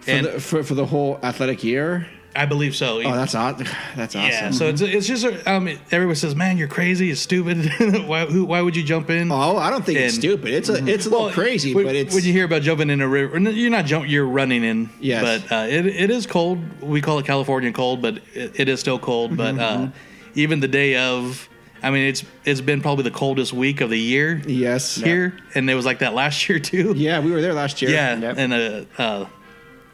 For, 0.00 0.10
And 0.10 0.26
the, 0.26 0.40
for 0.40 0.62
for 0.62 0.74
the 0.74 0.86
whole 0.86 1.18
athletic 1.22 1.64
year. 1.64 2.06
I 2.34 2.46
believe 2.46 2.74
so. 2.74 3.02
Oh, 3.02 3.12
that's 3.14 3.34
aw- 3.34 3.52
That's 3.96 4.16
awesome. 4.16 4.30
Yeah, 4.30 4.50
so 4.52 4.66
it's 4.68 4.80
it's 4.80 5.06
just 5.06 5.26
um, 5.46 5.68
everyone 5.90 6.16
says, 6.16 6.34
"Man, 6.34 6.56
you're 6.56 6.68
crazy, 6.68 7.10
it's 7.10 7.20
stupid. 7.20 7.58
why 8.06 8.24
who, 8.26 8.44
why 8.44 8.60
would 8.62 8.74
you 8.74 8.82
jump 8.82 9.10
in?" 9.10 9.30
Oh, 9.30 9.56
I 9.58 9.68
don't 9.70 9.84
think 9.84 9.98
it's 9.98 10.14
stupid. 10.14 10.48
It's 10.54 10.68
a 10.68 10.84
it's 10.86 11.06
a 11.06 11.10
little 11.10 11.26
Well, 11.26 11.34
crazy, 11.34 11.74
when, 11.74 11.84
but 11.84 11.94
it's 11.94 12.14
when 12.14 12.24
you 12.24 12.32
hear 12.32 12.44
about 12.46 12.62
jumping 12.62 12.88
in 12.90 13.00
a 13.02 13.08
river, 13.08 13.38
you're 13.38 13.70
not 13.70 13.84
jump, 13.84 14.08
you're 14.08 14.26
running 14.26 14.64
in. 14.64 14.88
Yes. 15.00 15.42
but 15.48 15.54
uh, 15.54 15.66
it 15.68 15.86
it 15.86 16.10
is 16.10 16.26
cold. 16.26 16.58
We 16.82 17.00
call 17.02 17.18
it 17.18 17.26
California 17.26 17.70
cold, 17.72 18.00
but 18.00 18.18
it, 18.34 18.58
it 18.60 18.68
is 18.68 18.80
still 18.80 18.98
cold. 18.98 19.36
But 19.36 19.54
Mm-hmm, 19.56 19.84
uh, 19.84 19.90
even 20.34 20.60
the 20.60 20.68
day 20.68 20.96
of, 20.96 21.46
I 21.82 21.90
mean, 21.90 22.06
it's 22.08 22.24
it's 22.46 22.62
been 22.62 22.80
probably 22.80 23.04
the 23.04 23.10
coldest 23.10 23.52
week 23.52 23.82
of 23.82 23.90
the 23.90 23.98
year 24.00 24.40
yes. 24.46 24.94
here, 24.96 25.36
and 25.54 25.68
it 25.68 25.74
was 25.74 25.84
like 25.84 25.98
that 25.98 26.14
last 26.14 26.48
year 26.48 26.58
too. 26.58 26.94
Yeah, 26.96 27.20
we 27.20 27.30
were 27.30 27.42
there 27.42 27.52
last 27.52 27.82
year. 27.82 27.90
Yeah, 27.90 28.16
Yep. 28.18 28.34
and 28.38 28.52
uh, 28.54 28.84
uh, 29.02 29.26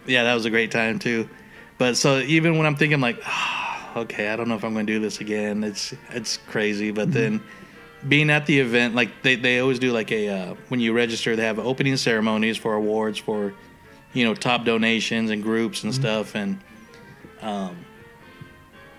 yeah, 0.06 0.22
that 0.22 0.34
was 0.34 0.44
a 0.44 0.50
great 0.50 0.70
time 0.70 1.00
too. 1.00 1.28
But 1.78 1.96
so 1.96 2.18
even 2.18 2.58
when 2.58 2.66
I'm 2.66 2.76
thinking 2.76 3.00
like, 3.00 3.20
"Ah, 3.24 3.92
okay, 3.98 4.28
I 4.28 4.36
don't 4.36 4.48
know 4.48 4.56
if 4.56 4.64
I'm 4.64 4.72
going 4.74 4.86
to 4.86 4.92
do 4.92 4.98
this 5.00 5.20
again. 5.20 5.62
It's 5.64 5.94
it's 6.10 6.36
crazy. 6.36 6.90
But 6.90 7.12
then 7.12 7.40
being 8.06 8.30
at 8.30 8.46
the 8.46 8.58
event, 8.60 8.94
like 8.94 9.10
they, 9.22 9.36
they 9.36 9.60
always 9.60 9.78
do 9.78 9.92
like 9.92 10.10
a 10.12 10.28
uh, 10.28 10.54
when 10.68 10.80
you 10.80 10.92
register, 10.92 11.36
they 11.36 11.44
have 11.44 11.58
opening 11.58 11.96
ceremonies 11.96 12.56
for 12.56 12.74
awards 12.74 13.18
for 13.18 13.54
you 14.12 14.24
know 14.24 14.34
top 14.34 14.64
donations 14.64 15.30
and 15.30 15.42
groups 15.42 15.84
and 15.84 15.94
stuff, 15.94 16.34
and 16.34 16.58
um, 17.42 17.76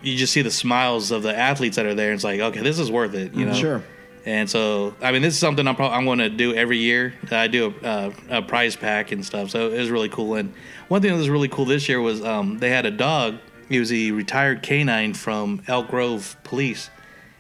you 0.02 0.16
just 0.16 0.32
see 0.32 0.42
the 0.42 0.52
smiles 0.52 1.12
of 1.12 1.24
the 1.24 1.38
athletes 1.38 1.76
that 1.76 1.86
are 1.86 1.96
there. 1.96 2.12
And 2.12 2.16
it's 2.16 2.24
like, 2.24 2.40
okay, 2.40 2.62
this 2.62 2.80
is 2.80 2.90
worth 2.90 3.14
it. 3.14 3.34
You 3.34 3.46
know, 3.46 3.54
Sure. 3.54 3.84
and 4.26 4.50
so, 4.50 4.96
I 5.02 5.12
mean, 5.12 5.22
this 5.22 5.34
is 5.34 5.40
something 5.40 5.68
I'm 5.68 5.76
probably 5.76 5.98
I'm 5.98 6.06
going 6.06 6.20
to 6.20 6.30
do 6.30 6.54
every 6.56 6.78
year. 6.78 7.14
I 7.32 7.48
do 7.48 7.74
a, 7.84 7.86
uh, 7.86 8.14
a 8.30 8.42
prize 8.42 8.78
pack 8.78 9.12
and 9.12 9.26
stuff, 9.26 9.50
so 9.50 9.72
it 9.72 9.78
was 9.78 9.90
really 9.92 10.08
cool. 10.10 10.36
And 10.36 10.54
one 10.90 11.02
thing 11.02 11.12
that 11.12 11.18
was 11.18 11.30
really 11.30 11.48
cool 11.48 11.66
this 11.66 11.88
year 11.88 12.02
was 12.02 12.22
um, 12.24 12.58
they 12.60 12.70
had 12.70 12.86
a 12.86 12.92
dog. 12.92 13.38
He 13.70 13.80
was 13.80 13.92
a 13.94 14.12
retired 14.12 14.62
canine 14.64 15.14
from 15.14 15.62
Elk 15.68 15.88
Grove 15.90 16.36
Police, 16.44 16.90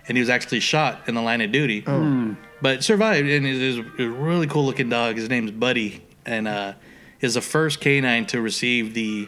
and 0.07 0.15
he 0.17 0.21
was 0.21 0.29
actually 0.29 0.59
shot 0.61 1.07
in 1.07 1.15
the 1.15 1.21
line 1.21 1.41
of 1.41 1.51
duty, 1.51 1.81
but 2.61 2.83
survived. 2.83 3.27
And 3.27 3.45
it 3.45 3.55
is 3.55 3.77
a 3.79 4.07
really 4.07 4.47
cool 4.47 4.65
looking 4.65 4.89
dog. 4.89 5.15
His 5.17 5.27
name's 5.29 5.51
Buddy, 5.51 6.03
and 6.25 6.47
uh, 6.47 6.73
is 7.19 7.33
the 7.33 7.41
first 7.41 7.81
canine 7.81 8.25
to 8.27 8.39
receive 8.41 8.93
the 8.93 9.27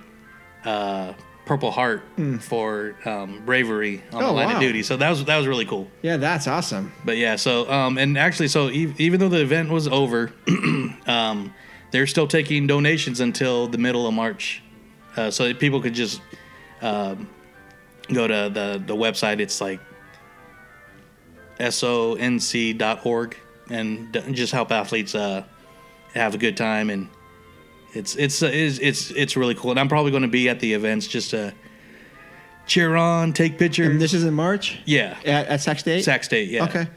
uh, 0.64 1.14
Purple 1.48 1.72
Heart 1.72 2.04
for 2.42 2.96
um, 3.04 3.42
bravery 3.46 4.04
on 4.14 4.22
Oh, 4.24 4.28
the 4.28 4.34
line 4.34 4.48
wow. 4.50 4.56
of 4.56 4.62
duty. 4.62 4.84
So 4.84 4.96
that 4.98 5.10
was 5.10 5.26
that 5.26 5.38
was 5.38 5.48
really 5.48 5.66
cool. 5.66 5.88
Yeah, 6.04 6.18
that's 6.18 6.48
awesome. 6.48 6.92
But 7.04 7.18
yeah, 7.18 7.36
so 7.36 7.70
um, 7.72 7.98
and 7.98 8.16
actually, 8.18 8.50
so 8.50 8.70
e- 8.70 8.94
even 9.00 9.20
though 9.20 9.30
the 9.30 9.42
event 9.42 9.70
was 9.72 9.88
over, 9.88 10.32
um, 11.08 11.52
they're 11.92 12.08
still 12.08 12.28
taking 12.28 12.68
donations 12.68 13.20
until 13.20 13.68
the 13.68 13.78
middle 13.78 14.08
of 14.08 14.14
March, 14.14 14.64
uh, 15.18 15.30
so 15.30 15.48
that 15.48 15.60
people 15.60 15.82
could 15.82 15.94
just 15.94 16.22
um, 16.82 17.30
go 18.12 18.28
to 18.28 18.50
the 18.54 18.82
the 18.86 18.96
website. 18.96 19.40
It's 19.40 19.62
like 19.62 19.80
sonc.org 21.60 23.38
and 23.70 24.12
d- 24.12 24.32
just 24.32 24.52
help 24.54 24.72
athletes 24.72 25.14
uh, 25.16 25.44
have 26.14 26.36
a 26.36 26.38
good 26.38 26.58
time 26.58 26.90
and. 26.90 27.08
It's 27.94 28.16
it's 28.16 28.42
uh, 28.42 28.50
it's 28.54 28.80
it's 28.80 29.12
it's 29.12 29.36
really 29.36 29.54
cool, 29.54 29.72
and 29.72 29.78
I'm 29.78 29.90
probably 29.90 30.12
going 30.12 30.24
to 30.24 30.30
be 30.30 30.48
at 30.48 30.62
the 30.62 30.72
events 30.72 31.08
just 31.08 31.32
to 31.32 31.54
cheer 32.66 32.96
on, 32.96 33.34
take 33.34 33.58
pictures. 33.58 33.90
And 33.90 34.02
this 34.02 34.14
is 34.14 34.24
in 34.24 34.34
March 34.34 34.80
yeah, 34.86 35.18
at, 35.26 35.48
at 35.48 35.62
Sac 35.62 35.80
State. 35.80 36.04
Sac 36.04 36.24
State. 36.24 36.50
Yeah. 36.50 36.64
Okay. 36.64 36.88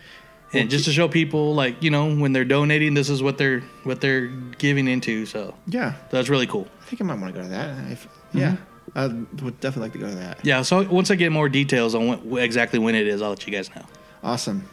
And 0.54 0.70
just 0.70 0.84
to 0.86 0.92
show 0.92 1.08
people 1.08 1.54
like 1.54 1.82
you 1.82 1.90
know 1.90 2.14
when 2.14 2.32
they're 2.32 2.44
donating 2.44 2.94
this 2.94 3.08
is 3.10 3.22
what 3.22 3.36
they're 3.38 3.60
what 3.82 4.00
they're 4.00 4.26
giving 4.58 4.88
into 4.88 5.26
so 5.26 5.54
Yeah, 5.66 5.94
that's 6.10 6.28
really 6.28 6.46
cool 6.46 6.66
I 6.80 6.84
think 6.84 7.00
I 7.00 7.04
might 7.04 7.18
want 7.20 7.34
to 7.34 7.40
go 7.40 7.44
to 7.46 7.50
that. 7.50 7.90
If, 7.90 8.08
Yeah, 8.32 8.56
I 8.94 9.06
would 9.08 9.60
definitely 9.60 9.82
like 9.82 9.92
to 9.92 9.98
go 9.98 10.08
to 10.08 10.14
that. 10.16 10.44
yeah 10.44 10.62
so 10.62 10.82
once 10.88 11.10
i 11.10 11.14
get 11.14 11.32
more 11.32 11.48
details 11.48 11.94
on 11.94 12.06
what, 12.30 12.42
exactly 12.42 12.78
when 12.78 12.94
it 12.94 13.06
is 13.06 13.20
i'll 13.22 13.30
let 13.30 13.46
you 13.46 13.52
guys 13.52 13.68
know 13.74 13.84
Awesome. 14.22 14.66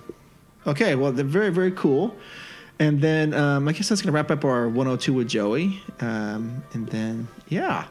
Okay, 0.65 0.95
well, 0.95 1.11
they're 1.11 1.25
very, 1.25 1.49
very 1.49 1.71
cool. 1.71 2.15
And 2.79 3.01
then 3.01 3.33
um, 3.33 3.67
I 3.67 3.73
guess 3.73 3.89
that's 3.89 4.01
going 4.01 4.13
to 4.13 4.15
wrap 4.15 4.31
up 4.31 4.45
our 4.45 4.69
102 4.69 5.11
with 5.13 5.27
Joey. 5.27 5.81
Um, 5.99 6.63
and 6.73 6.87
then, 6.87 7.27
yeah. 7.49 7.87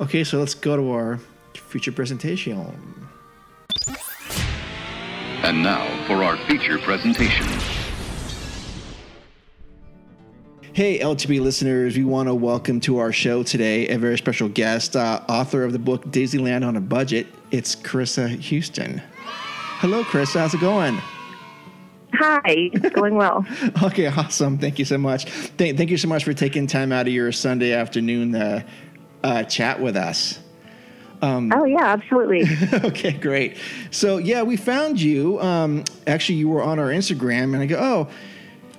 Okay, 0.00 0.24
so 0.24 0.38
let's 0.40 0.54
go 0.54 0.74
to 0.76 0.90
our 0.90 1.20
future 1.54 1.92
presentation. 1.92 3.07
And 5.48 5.62
now 5.62 5.86
for 6.06 6.22
our 6.22 6.36
feature 6.36 6.76
presentation. 6.76 7.46
Hey, 10.74 10.98
LTP 10.98 11.40
listeners, 11.40 11.96
we 11.96 12.04
want 12.04 12.28
to 12.28 12.34
welcome 12.34 12.80
to 12.80 12.98
our 12.98 13.12
show 13.12 13.42
today 13.42 13.88
a 13.88 13.96
very 13.96 14.18
special 14.18 14.50
guest, 14.50 14.94
uh, 14.94 15.22
author 15.26 15.64
of 15.64 15.72
the 15.72 15.78
book 15.78 16.04
Disneyland 16.04 16.68
on 16.68 16.76
a 16.76 16.82
Budget. 16.82 17.28
It's 17.50 17.74
Carissa 17.74 18.28
Houston. 18.28 19.00
Hello, 19.78 20.04
Chris. 20.04 20.34
How's 20.34 20.52
it 20.52 20.60
going? 20.60 20.98
Hi, 22.12 22.42
it's 22.46 22.90
going 22.90 23.14
well. 23.14 23.46
Okay, 23.82 24.06
awesome. 24.06 24.58
Thank 24.58 24.78
you 24.78 24.84
so 24.84 24.98
much. 24.98 25.30
Thank, 25.30 25.78
thank 25.78 25.88
you 25.88 25.96
so 25.96 26.08
much 26.08 26.24
for 26.24 26.34
taking 26.34 26.66
time 26.66 26.92
out 26.92 27.06
of 27.06 27.12
your 27.14 27.32
Sunday 27.32 27.72
afternoon 27.72 28.32
to 28.32 28.66
uh, 29.24 29.44
chat 29.44 29.80
with 29.80 29.96
us. 29.96 30.40
Oh 31.52 31.64
yeah, 31.64 31.84
absolutely. 31.84 32.44
okay, 32.84 33.12
great. 33.12 33.56
So 33.90 34.18
yeah, 34.18 34.42
we 34.42 34.56
found 34.56 35.00
you. 35.00 35.40
Um, 35.40 35.84
actually, 36.06 36.36
you 36.36 36.48
were 36.48 36.62
on 36.62 36.78
our 36.78 36.88
Instagram, 36.88 37.54
and 37.54 37.56
I 37.56 37.66
go, 37.66 37.78
oh, 37.78 38.08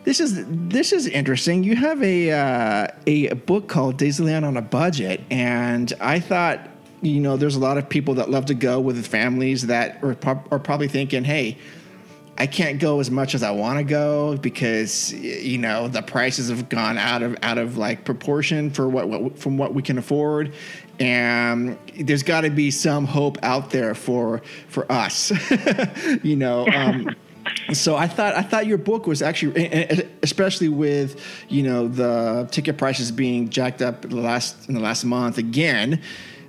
this 0.04 0.20
is 0.20 0.46
this 0.48 0.92
is 0.92 1.08
interesting. 1.08 1.64
You 1.64 1.76
have 1.76 2.02
a 2.02 2.32
uh, 2.32 2.88
a 3.06 3.34
book 3.34 3.68
called 3.68 3.98
Disneyland 3.98 4.46
on 4.46 4.58
a 4.58 4.62
Budget, 4.62 5.22
and 5.30 5.92
I 6.00 6.20
thought, 6.20 6.68
you 7.02 7.20
know, 7.20 7.38
there's 7.38 7.56
a 7.56 7.60
lot 7.60 7.78
of 7.78 7.90
people 7.90 8.16
that 8.16 8.30
love 8.30 8.46
to 8.48 8.54
go 8.54 8.80
with 8.80 9.06
families 9.06 9.68
that 9.68 10.04
are, 10.04 10.16
prob- 10.16 10.48
are 10.52 10.60
probably 10.60 10.88
thinking, 10.88 11.24
hey. 11.24 11.58
I 12.42 12.48
can't 12.48 12.80
go 12.80 13.02
as 13.02 13.12
much 13.12 13.36
as 13.36 13.44
I 13.44 13.52
want 13.52 13.80
to 13.80 13.84
go 13.84 14.38
because 14.38 15.12
you 15.12 15.58
know 15.58 15.90
the 15.90 16.02
prices 16.02 16.48
have 16.48 16.70
gone 16.70 16.98
out 16.98 17.22
of 17.22 17.36
out 17.44 17.58
of 17.58 17.76
like 17.76 18.06
proportion 18.06 18.72
for 18.72 18.88
what, 18.88 19.10
what 19.10 19.38
from 19.38 19.58
what 19.58 19.74
we 19.74 19.82
can 19.82 19.98
afford, 19.98 20.54
and 21.00 21.78
there's 21.98 22.24
got 22.24 22.42
to 22.42 22.50
be 22.50 22.72
some 22.72 23.06
hope 23.06 23.38
out 23.42 23.72
there 23.72 23.96
for 23.96 24.42
for 24.68 24.90
us, 24.92 25.32
you 26.24 26.36
know. 26.36 26.68
Um, 26.68 27.16
so 27.74 27.96
I 27.96 28.08
thought 28.08 28.36
I 28.36 28.42
thought 28.42 28.68
your 28.68 28.78
book 28.78 29.08
was 29.08 29.22
actually, 29.22 30.08
especially 30.22 30.70
with 30.70 31.22
you 31.50 31.64
know 31.64 31.88
the 31.88 32.48
ticket 32.52 32.78
prices 32.78 33.12
being 33.12 33.50
jacked 33.50 33.82
up 33.82 34.04
in 34.06 34.12
the 34.12 34.22
last 34.22 34.68
in 34.68 34.76
the 34.76 34.82
last 34.82 35.06
month 35.06 35.38
again. 35.38 36.02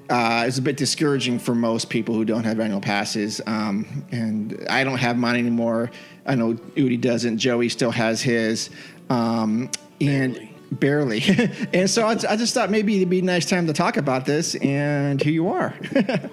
Uh, 0.09 0.43
it's 0.45 0.59
a 0.59 0.63
bit 0.63 0.77
discouraging 0.77 1.39
for 1.39 1.55
most 1.55 1.89
people 1.89 2.17
who 2.17 2.25
don't 2.25 2.43
have 2.43 2.59
annual 2.59 2.81
passes, 2.81 3.41
um, 3.47 4.05
and 4.11 4.67
I 4.69 4.83
don't 4.83 4.99
have 4.99 5.17
mine 5.17 5.37
anymore. 5.37 5.93
I 6.27 6.35
know 6.35 6.55
Udi 6.55 7.01
doesn't. 7.01 7.39
Joey 7.39 7.69
still 7.69 7.93
has 7.93 8.21
his, 8.21 8.71
um, 9.09 9.71
and 10.01 10.35
barely. 10.35 10.50
and 11.73 11.91
so 11.91 12.07
I, 12.07 12.13
I 12.29 12.37
just 12.37 12.55
thought 12.55 12.71
maybe 12.71 12.97
it'd 12.97 13.11
be 13.11 13.21
a 13.21 13.23
nice 13.23 13.47
time 13.47 13.67
to 13.67 13.73
talk 13.73 13.97
about 13.97 14.25
this, 14.25 14.55
and 14.57 15.21
here 15.21 15.33
you 15.33 15.49
are. 15.49 15.75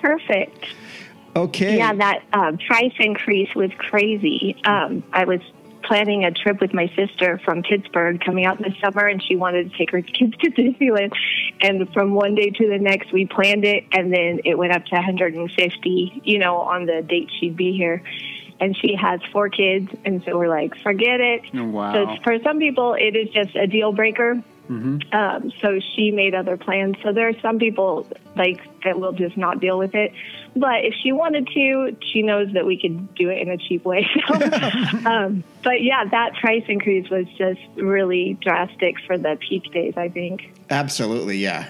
Perfect. 0.00 0.66
okay. 1.36 1.76
Yeah, 1.76 1.94
that 1.94 2.24
uh, 2.32 2.52
price 2.66 2.94
increase 2.98 3.54
was 3.54 3.70
crazy. 3.78 4.56
Um, 4.64 5.04
I 5.12 5.24
was 5.24 5.40
planning 5.82 6.24
a 6.24 6.30
trip 6.30 6.60
with 6.60 6.72
my 6.72 6.90
sister 6.96 7.40
from 7.44 7.62
Pittsburgh 7.62 8.20
coming 8.24 8.44
out 8.46 8.58
this 8.58 8.74
summer, 8.80 9.06
and 9.06 9.22
she 9.22 9.36
wanted 9.36 9.70
to 9.70 9.76
take 9.78 9.90
her 9.90 10.02
kids 10.02 10.36
to 10.40 10.50
Disneyland. 10.50 11.12
And 11.60 11.92
from 11.92 12.14
one 12.14 12.34
day 12.34 12.50
to 12.50 12.68
the 12.68 12.78
next, 12.78 13.12
we 13.12 13.26
planned 13.26 13.64
it, 13.64 13.84
and 13.92 14.12
then 14.12 14.40
it 14.44 14.56
went 14.56 14.72
up 14.72 14.84
to 14.86 14.94
150, 14.94 16.22
you 16.24 16.38
know, 16.38 16.56
on 16.56 16.86
the 16.86 17.02
date 17.02 17.30
she'd 17.38 17.56
be 17.56 17.76
here. 17.76 18.02
And 18.62 18.76
she 18.76 18.94
has 18.94 19.20
four 19.32 19.48
kids, 19.48 19.90
and 20.04 20.22
so 20.24 20.38
we're 20.38 20.48
like, 20.48 20.76
forget 20.82 21.20
it. 21.20 21.42
Oh, 21.52 21.64
wow. 21.64 21.92
So 21.92 22.22
for 22.22 22.38
some 22.44 22.60
people, 22.60 22.94
it 22.94 23.16
is 23.16 23.28
just 23.30 23.56
a 23.56 23.66
deal 23.66 23.92
breaker. 23.92 24.40
Um, 25.12 25.52
so 25.60 25.80
she 25.80 26.10
made 26.10 26.34
other 26.34 26.56
plans. 26.56 26.96
So 27.02 27.12
there 27.12 27.28
are 27.28 27.38
some 27.40 27.58
people 27.58 28.06
like 28.36 28.60
that 28.84 28.98
will 28.98 29.12
just 29.12 29.36
not 29.36 29.60
deal 29.60 29.76
with 29.78 29.94
it. 29.94 30.12
But 30.54 30.84
if 30.84 30.94
she 30.94 31.12
wanted 31.12 31.48
to, 31.48 31.96
she 32.00 32.22
knows 32.22 32.52
that 32.52 32.64
we 32.64 32.80
could 32.80 33.14
do 33.14 33.28
it 33.28 33.42
in 33.42 33.50
a 33.50 33.58
cheap 33.58 33.84
way. 33.84 34.08
So, 34.28 34.34
um, 35.10 35.44
but 35.62 35.82
yeah, 35.82 36.04
that 36.04 36.34
price 36.34 36.64
increase 36.68 37.10
was 37.10 37.26
just 37.36 37.60
really 37.76 38.38
drastic 38.40 38.96
for 39.06 39.18
the 39.18 39.36
peak 39.36 39.72
days. 39.72 39.94
I 39.96 40.08
think. 40.08 40.54
Absolutely, 40.70 41.36
yeah. 41.36 41.68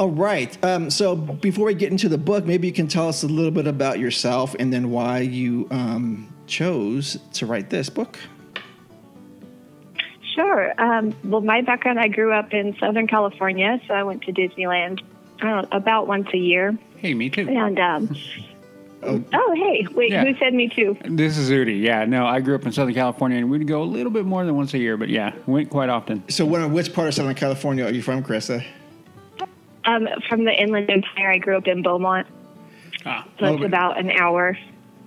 All 0.00 0.08
right. 0.08 0.56
Um, 0.64 0.88
so 0.88 1.14
before 1.14 1.66
we 1.66 1.74
get 1.74 1.92
into 1.92 2.08
the 2.08 2.16
book, 2.16 2.46
maybe 2.46 2.66
you 2.66 2.72
can 2.72 2.88
tell 2.88 3.06
us 3.06 3.22
a 3.22 3.26
little 3.26 3.50
bit 3.50 3.66
about 3.66 3.98
yourself 3.98 4.56
and 4.58 4.72
then 4.72 4.90
why 4.90 5.18
you 5.18 5.68
um, 5.70 6.32
chose 6.46 7.18
to 7.34 7.44
write 7.44 7.68
this 7.68 7.90
book. 7.90 8.18
Sure. 10.34 10.72
Um, 10.80 11.14
well, 11.22 11.42
my 11.42 11.60
background, 11.60 12.00
I 12.00 12.08
grew 12.08 12.32
up 12.32 12.54
in 12.54 12.74
Southern 12.78 13.08
California, 13.08 13.78
so 13.86 13.92
I 13.92 14.02
went 14.02 14.22
to 14.22 14.32
Disneyland 14.32 15.00
uh, 15.42 15.66
about 15.70 16.06
once 16.06 16.28
a 16.32 16.38
year. 16.38 16.78
Hey, 16.96 17.12
me 17.12 17.28
too. 17.28 17.46
And 17.50 17.78
um, 17.78 18.16
oh, 19.02 19.54
hey, 19.54 19.86
wait, 19.92 20.12
Yeah. 20.12 20.24
who 20.24 20.34
said 20.38 20.54
me 20.54 20.70
too? 20.70 20.96
This 21.04 21.36
is 21.36 21.50
Udi. 21.50 21.82
Yeah, 21.82 22.06
no, 22.06 22.24
I 22.24 22.40
grew 22.40 22.54
up 22.54 22.64
in 22.64 22.72
Southern 22.72 22.94
California, 22.94 23.36
and 23.36 23.50
we'd 23.50 23.66
go 23.66 23.82
a 23.82 23.84
little 23.84 24.12
bit 24.12 24.24
more 24.24 24.46
than 24.46 24.56
once 24.56 24.72
a 24.72 24.78
year, 24.78 24.96
but 24.96 25.10
yeah, 25.10 25.34
went 25.44 25.68
quite 25.68 25.90
often. 25.90 26.26
So, 26.30 26.46
when, 26.46 26.72
which 26.72 26.94
part 26.94 27.08
of 27.08 27.12
Southern 27.12 27.34
California 27.34 27.84
are 27.84 27.92
you 27.92 28.00
from, 28.00 28.22
Carissa? 28.24 28.64
Um, 29.84 30.08
from 30.28 30.44
the 30.44 30.52
Inland 30.52 30.90
Empire, 30.90 31.30
I 31.32 31.38
grew 31.38 31.56
up 31.56 31.66
in 31.66 31.82
Beaumont, 31.82 32.26
Ah, 33.06 33.26
so 33.38 33.54
it's 33.54 33.64
about 33.64 33.98
an 33.98 34.10
hour 34.10 34.58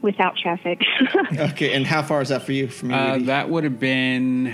without 0.01 0.35
traffic. 0.37 0.81
Okay, 1.37 1.73
and 1.73 1.85
how 1.85 2.01
far 2.01 2.21
is 2.21 2.29
that 2.29 2.41
for 2.43 2.51
you 2.53 2.67
from 2.67 2.89
you? 2.89 2.95
Uh, 2.95 3.17
that 3.19 3.49
would 3.49 3.63
have 3.63 3.79
been 3.79 4.45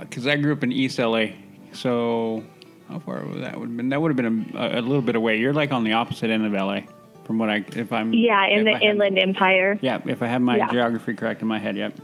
because 0.00 0.26
I 0.26 0.36
grew 0.36 0.52
up 0.52 0.62
in 0.62 0.70
East 0.72 0.98
LA. 0.98 1.26
So 1.72 2.44
how 2.88 3.00
far 3.00 3.24
would 3.24 3.42
that 3.42 3.58
would 3.58 3.68
have 3.68 3.76
been? 3.76 3.88
That 3.88 4.00
would 4.00 4.10
have 4.10 4.16
been 4.16 4.52
a, 4.56 4.78
a 4.78 4.82
little 4.82 5.02
bit 5.02 5.16
away. 5.16 5.38
You're 5.38 5.52
like 5.52 5.72
on 5.72 5.82
the 5.84 5.92
opposite 5.94 6.30
end 6.30 6.46
of 6.46 6.52
LA, 6.52 6.80
from 7.24 7.38
what 7.38 7.50
I 7.50 7.64
if 7.74 7.92
I'm 7.92 8.12
yeah, 8.12 8.46
in 8.46 8.64
the 8.64 8.70
I 8.70 8.74
have- 8.74 8.82
Inland 8.82 9.18
Empire. 9.18 9.78
Yeah, 9.82 10.00
if 10.06 10.22
I 10.22 10.26
have 10.28 10.42
my 10.42 10.56
Yeah. 10.58 10.70
geography 10.70 11.14
correct 11.14 11.42
in 11.42 11.48
my 11.48 11.58
head. 11.58 11.76
Yep. 11.76 11.94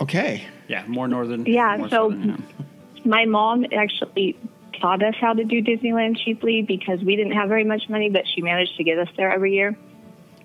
okay. 0.00 0.44
Yeah, 0.68 0.84
more 0.86 1.08
northern. 1.08 1.46
Yeah, 1.46 1.76
more 1.78 1.88
so- 1.88 2.10
southern, 2.10 2.42
My 3.04 3.24
mom 3.24 3.64
actually 3.72 4.36
taught 4.80 5.02
us 5.02 5.14
how 5.20 5.32
to 5.34 5.44
do 5.44 5.62
Disneyland 5.62 6.18
cheaply 6.24 6.62
because 6.62 7.00
we 7.00 7.16
didn't 7.16 7.32
have 7.32 7.48
very 7.48 7.64
much 7.64 7.88
money, 7.88 8.08
but 8.10 8.24
she 8.34 8.42
managed 8.42 8.76
to 8.76 8.84
get 8.84 8.98
us 8.98 9.08
there 9.16 9.30
every 9.32 9.54
year. 9.54 9.76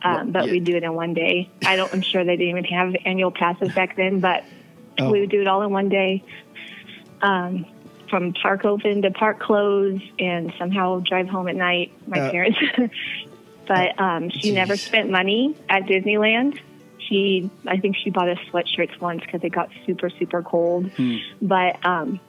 Um, 0.03 0.32
but 0.32 0.45
yeah. 0.47 0.51
we 0.51 0.59
do 0.59 0.75
it 0.75 0.84
in 0.84 0.93
one 0.95 1.13
day. 1.13 1.49
I 1.65 1.75
don't. 1.75 1.93
I'm 1.93 2.01
sure 2.01 2.23
they 2.23 2.36
didn't 2.36 2.49
even 2.57 2.63
have 2.65 2.95
annual 3.05 3.32
passes 3.32 3.73
back 3.73 3.95
then, 3.95 4.19
but 4.19 4.43
Oh. 4.99 5.09
we 5.09 5.21
would 5.21 5.29
do 5.29 5.39
it 5.41 5.47
all 5.47 5.61
in 5.61 5.71
one 5.71 5.89
day. 5.89 6.23
Um, 7.21 7.65
from 8.09 8.34
park 8.34 8.65
open 8.65 9.03
to 9.03 9.11
park 9.11 9.39
close, 9.39 10.01
and 10.19 10.51
somehow 10.59 10.99
drive 10.99 11.27
home 11.29 11.47
at 11.47 11.55
night. 11.55 11.93
My 12.07 12.19
Uh, 12.19 12.32
parents. 12.32 12.59
but 13.67 13.99
um, 13.99 14.29
she 14.29 14.51
never 14.51 14.75
spent 14.75 15.09
money 15.09 15.55
at 15.69 15.84
Disneyland. 15.84 16.59
She, 16.97 17.49
I 17.67 17.77
think 17.77 17.95
she 18.03 18.09
bought 18.09 18.27
us 18.29 18.38
sweatshirts 18.51 18.99
once 18.99 19.21
because 19.21 19.43
it 19.43 19.49
got 19.51 19.69
super, 19.86 20.09
super 20.09 20.41
cold. 20.41 20.91
But 21.41 21.84
um, 21.86 22.19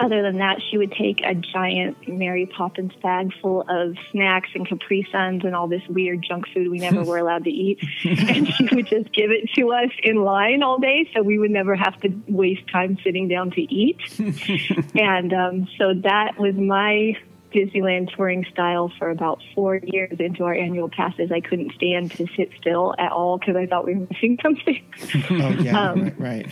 other 0.00 0.22
than 0.22 0.38
that, 0.38 0.60
she 0.70 0.78
would 0.78 0.92
take 0.92 1.20
a 1.24 1.34
giant 1.34 2.08
Mary 2.08 2.46
Poppins 2.46 2.92
bag 3.02 3.30
full 3.40 3.62
of 3.68 3.96
snacks 4.10 4.50
and 4.54 4.68
Capri 4.68 5.06
Suns 5.10 5.44
and 5.44 5.54
all 5.54 5.68
this 5.68 5.82
weird 5.88 6.24
junk 6.26 6.46
food 6.52 6.70
we 6.70 6.78
never 6.78 7.02
were 7.04 7.18
allowed 7.18 7.44
to 7.44 7.50
eat. 7.50 7.78
and 8.04 8.48
she 8.48 8.68
would 8.72 8.86
just 8.86 9.12
give 9.12 9.30
it 9.30 9.50
to 9.54 9.72
us 9.72 9.90
in 10.02 10.16
line 10.22 10.62
all 10.62 10.78
day 10.78 11.08
so 11.14 11.22
we 11.22 11.38
would 11.38 11.50
never 11.50 11.74
have 11.74 11.98
to 12.00 12.08
waste 12.28 12.68
time 12.70 12.98
sitting 13.04 13.28
down 13.28 13.50
to 13.52 13.60
eat. 13.62 13.98
and 14.94 15.32
um, 15.32 15.68
so 15.78 15.94
that 15.94 16.38
was 16.38 16.54
my 16.54 17.16
Disneyland 17.52 18.14
touring 18.14 18.44
style 18.50 18.90
for 18.98 19.10
about 19.10 19.40
four 19.54 19.76
years 19.76 20.16
into 20.18 20.44
our 20.44 20.54
annual 20.54 20.88
passes. 20.88 21.30
I 21.30 21.40
couldn't 21.40 21.72
stand 21.74 22.12
to 22.12 22.26
sit 22.36 22.50
still 22.58 22.94
at 22.98 23.12
all 23.12 23.38
because 23.38 23.56
I 23.56 23.66
thought 23.66 23.86
we 23.86 23.94
were 23.94 24.06
missing 24.10 24.38
something. 24.42 24.82
Oh, 25.30 25.50
yeah, 25.62 25.90
Um, 25.90 26.02
right, 26.02 26.20
right. 26.20 26.46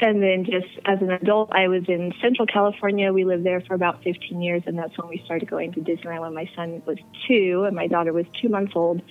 And 0.00 0.22
then 0.22 0.44
just 0.44 0.68
as 0.86 1.00
an 1.00 1.10
adult, 1.10 1.50
I 1.52 1.68
was 1.68 1.84
in 1.88 2.12
Central 2.22 2.46
California. 2.46 3.12
We 3.12 3.24
lived 3.24 3.44
there 3.44 3.60
for 3.60 3.74
about 3.74 4.02
15 4.02 4.40
years, 4.40 4.62
and 4.66 4.78
that's 4.78 4.96
when 4.96 5.08
we 5.08 5.22
started 5.24 5.48
going 5.48 5.72
to 5.74 5.80
Disneyland 5.80 6.20
when 6.20 6.34
my 6.34 6.48
son 6.56 6.82
was 6.86 6.96
two 7.28 7.64
and 7.66 7.76
my 7.76 7.86
daughter 7.86 8.12
was 8.12 8.26
two 8.40 8.48
months 8.48 8.72
old. 8.74 9.02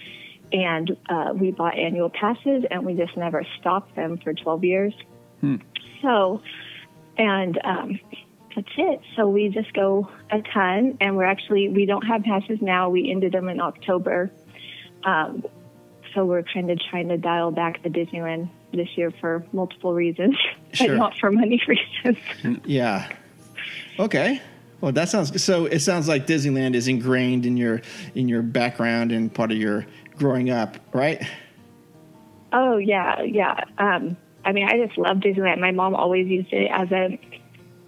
And 0.52 0.98
uh, 1.08 1.34
we 1.36 1.52
bought 1.52 1.78
annual 1.78 2.10
passes, 2.10 2.64
and 2.72 2.86
we 2.86 2.96
just 2.96 3.16
never 3.16 3.46
stopped 3.60 3.96
them 3.96 4.18
for 4.18 4.34
12 4.34 4.64
years. 4.64 4.94
So, 6.02 6.42
and 7.18 7.60
um, 7.64 8.00
that's 8.56 8.68
it. 8.78 9.02
So 9.16 9.28
we 9.28 9.50
just 9.50 9.72
go 9.74 10.10
a 10.32 10.42
ton, 10.42 10.98
and 11.02 11.16
we're 11.16 11.26
actually 11.26 11.70
we 11.70 11.86
don't 11.86 12.06
have 12.08 12.24
passes 12.24 12.58
now. 12.62 12.90
We 12.90 13.12
ended 13.12 13.34
them 13.34 13.48
in 13.48 13.62
October. 13.62 14.32
Um, 15.04 15.44
so 16.16 16.26
we're 16.26 16.44
kind 16.44 16.72
of 16.72 16.80
trying 16.90 17.10
to 17.10 17.18
dial 17.18 17.52
back 17.52 17.84
the 17.84 17.90
Disneyland 17.90 18.50
this 18.74 18.90
year 18.98 19.12
for 19.20 19.44
multiple 19.52 19.94
reasons, 19.94 20.36
Sure. 20.74 20.90
but 20.90 20.96
not 20.96 21.18
for 21.18 21.32
money 21.32 21.62
reasons. 21.68 22.18
Yeah. 22.66 23.10
Okay. 24.00 24.42
Well, 24.82 24.92
that 24.94 25.10
sounds. 25.10 25.44
So 25.44 25.66
it 25.66 25.80
sounds 25.80 26.08
like 26.08 26.26
Disneyland 26.26 26.74
is 26.74 26.88
ingrained 26.88 27.46
in 27.46 27.58
your 27.58 27.82
in 28.16 28.30
your 28.30 28.42
background 28.42 29.12
and 29.12 29.34
part 29.34 29.52
of 29.52 29.58
your 29.58 29.86
growing 30.18 30.50
up, 30.50 30.78
right? 30.94 31.22
oh 32.52 32.78
yeah, 32.78 33.22
yeah. 33.22 33.64
Um, 33.78 34.18
I 34.46 34.54
mean, 34.54 34.68
I 34.68 34.84
just 34.86 34.98
love 34.98 35.18
Disneyland. 35.18 35.60
My 35.60 35.72
mom 35.72 35.96
always 35.96 36.28
used 36.28 36.52
it 36.54 36.70
as 36.72 36.92
a 36.92 37.20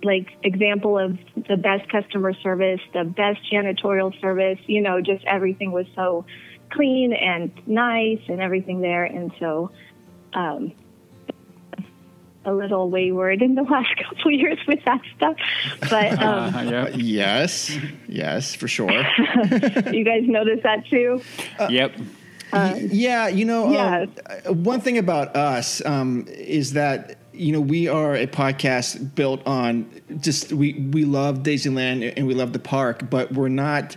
like 0.04 0.28
example 0.44 0.98
of 1.00 1.18
the 1.48 1.56
best 1.58 1.90
customer 1.90 2.34
service, 2.34 2.82
the 2.94 3.04
best 3.06 3.40
janitorial 3.52 4.20
service. 4.20 4.60
You 4.68 4.82
know, 4.82 5.00
just 5.02 5.24
everything 5.26 5.72
was 5.72 5.86
so 5.96 6.26
clean 6.72 7.14
and 7.14 7.52
nice 7.68 8.20
and 8.28 8.42
everything 8.42 8.82
there. 8.82 9.06
And 9.06 9.32
so, 9.40 9.72
um, 10.34 10.72
a 12.44 12.54
little 12.54 12.90
wayward 12.90 13.42
in 13.42 13.56
the 13.56 13.62
last 13.74 13.90
couple 13.98 14.32
years 14.32 14.58
with 14.68 14.84
that 14.86 15.02
stuff. 15.16 15.36
But 15.90 16.22
um, 16.24 16.56
Uh, 16.56 16.62
yeah. 16.70 16.88
Yes, 16.96 17.78
yes, 18.08 18.56
for 18.56 18.68
sure. 18.68 18.92
you 19.92 20.04
guys 20.04 20.24
notice 20.26 20.60
that 20.64 20.86
too? 20.90 21.22
yep. 21.70 21.94
yeah, 22.92 23.28
you 23.28 23.46
know, 23.46 23.68
um, 23.68 23.74
Yeah. 23.74 24.06
uh, 24.48 24.54
one 24.54 24.82
thing 24.82 24.98
about 24.98 25.36
us 25.36 25.86
um, 25.86 26.26
is 26.30 26.74
that 26.74 27.18
you 27.34 27.54
know 27.54 27.62
we 27.62 27.88
are 27.88 28.14
a 28.16 28.28
podcast 28.28 29.16
built 29.16 29.42
on 29.48 29.90
just 30.20 30.52
we 30.52 30.74
we 30.92 31.06
love 31.06 31.40
Disneyland 31.44 32.12
and 32.18 32.28
we 32.28 32.34
love 32.34 32.52
the 32.54 32.60
park, 32.60 33.10
but 33.10 33.32
we're 33.34 33.48
not. 33.50 33.96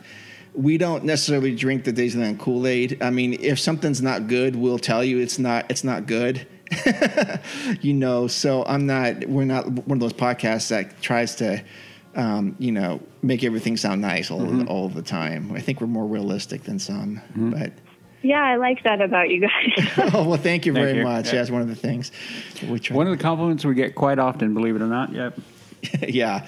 We 0.54 0.78
don't 0.78 1.04
necessarily 1.04 1.54
drink 1.54 1.84
the 1.84 1.92
Disneyland 1.92 2.38
Kool 2.38 2.66
Aid. 2.66 3.02
I 3.02 3.10
mean, 3.10 3.34
if 3.40 3.58
something's 3.58 4.00
not 4.00 4.28
good, 4.28 4.54
we'll 4.56 4.78
tell 4.78 5.02
you 5.04 5.18
it's 5.18 5.38
not. 5.38 5.66
It's 5.68 5.82
not 5.84 6.06
good. 6.06 6.46
you 7.80 7.92
know, 7.92 8.26
so 8.28 8.64
I'm 8.66 8.86
not. 8.86 9.24
We're 9.26 9.44
not 9.44 9.68
one 9.68 9.96
of 9.96 10.00
those 10.00 10.12
podcasts 10.12 10.68
that 10.68 11.00
tries 11.02 11.34
to, 11.36 11.62
um, 12.14 12.54
you 12.58 12.72
know, 12.72 13.00
make 13.22 13.42
everything 13.44 13.76
sound 13.76 14.00
nice 14.00 14.30
all 14.30 14.40
Mm-hmm. 14.40 14.68
all 14.68 14.88
the 14.88 15.02
time. 15.02 15.52
I 15.52 15.60
think 15.60 15.80
we're 15.80 15.86
more 15.88 16.06
realistic 16.06 16.62
than 16.64 16.78
some, 16.78 17.20
but. 17.34 17.72
Yeah, 18.22 18.40
I 18.42 18.56
like 18.56 18.82
that 18.84 19.02
about 19.02 19.28
you 19.28 19.40
guys. 19.42 19.90
oh 20.14 20.26
well, 20.26 20.38
thank 20.38 20.64
you 20.64 20.72
Thank 20.72 20.86
very 20.86 20.98
you. 20.98 21.04
much. 21.04 21.26
Yeah. 21.26 21.32
That's 21.40 21.50
one 21.50 21.60
of 21.60 21.68
the 21.68 21.74
things 21.74 22.10
we 22.66 22.78
try. 22.80 22.96
One 22.96 23.06
of 23.06 23.14
the 23.14 23.22
compliments 23.22 23.66
we 23.66 23.74
get 23.74 23.94
quite 23.94 24.18
often, 24.18 24.54
believe 24.54 24.76
it 24.76 24.80
or 24.82 24.86
not. 24.86 25.12
Yep. 25.12 25.38
yeah, 26.08 26.46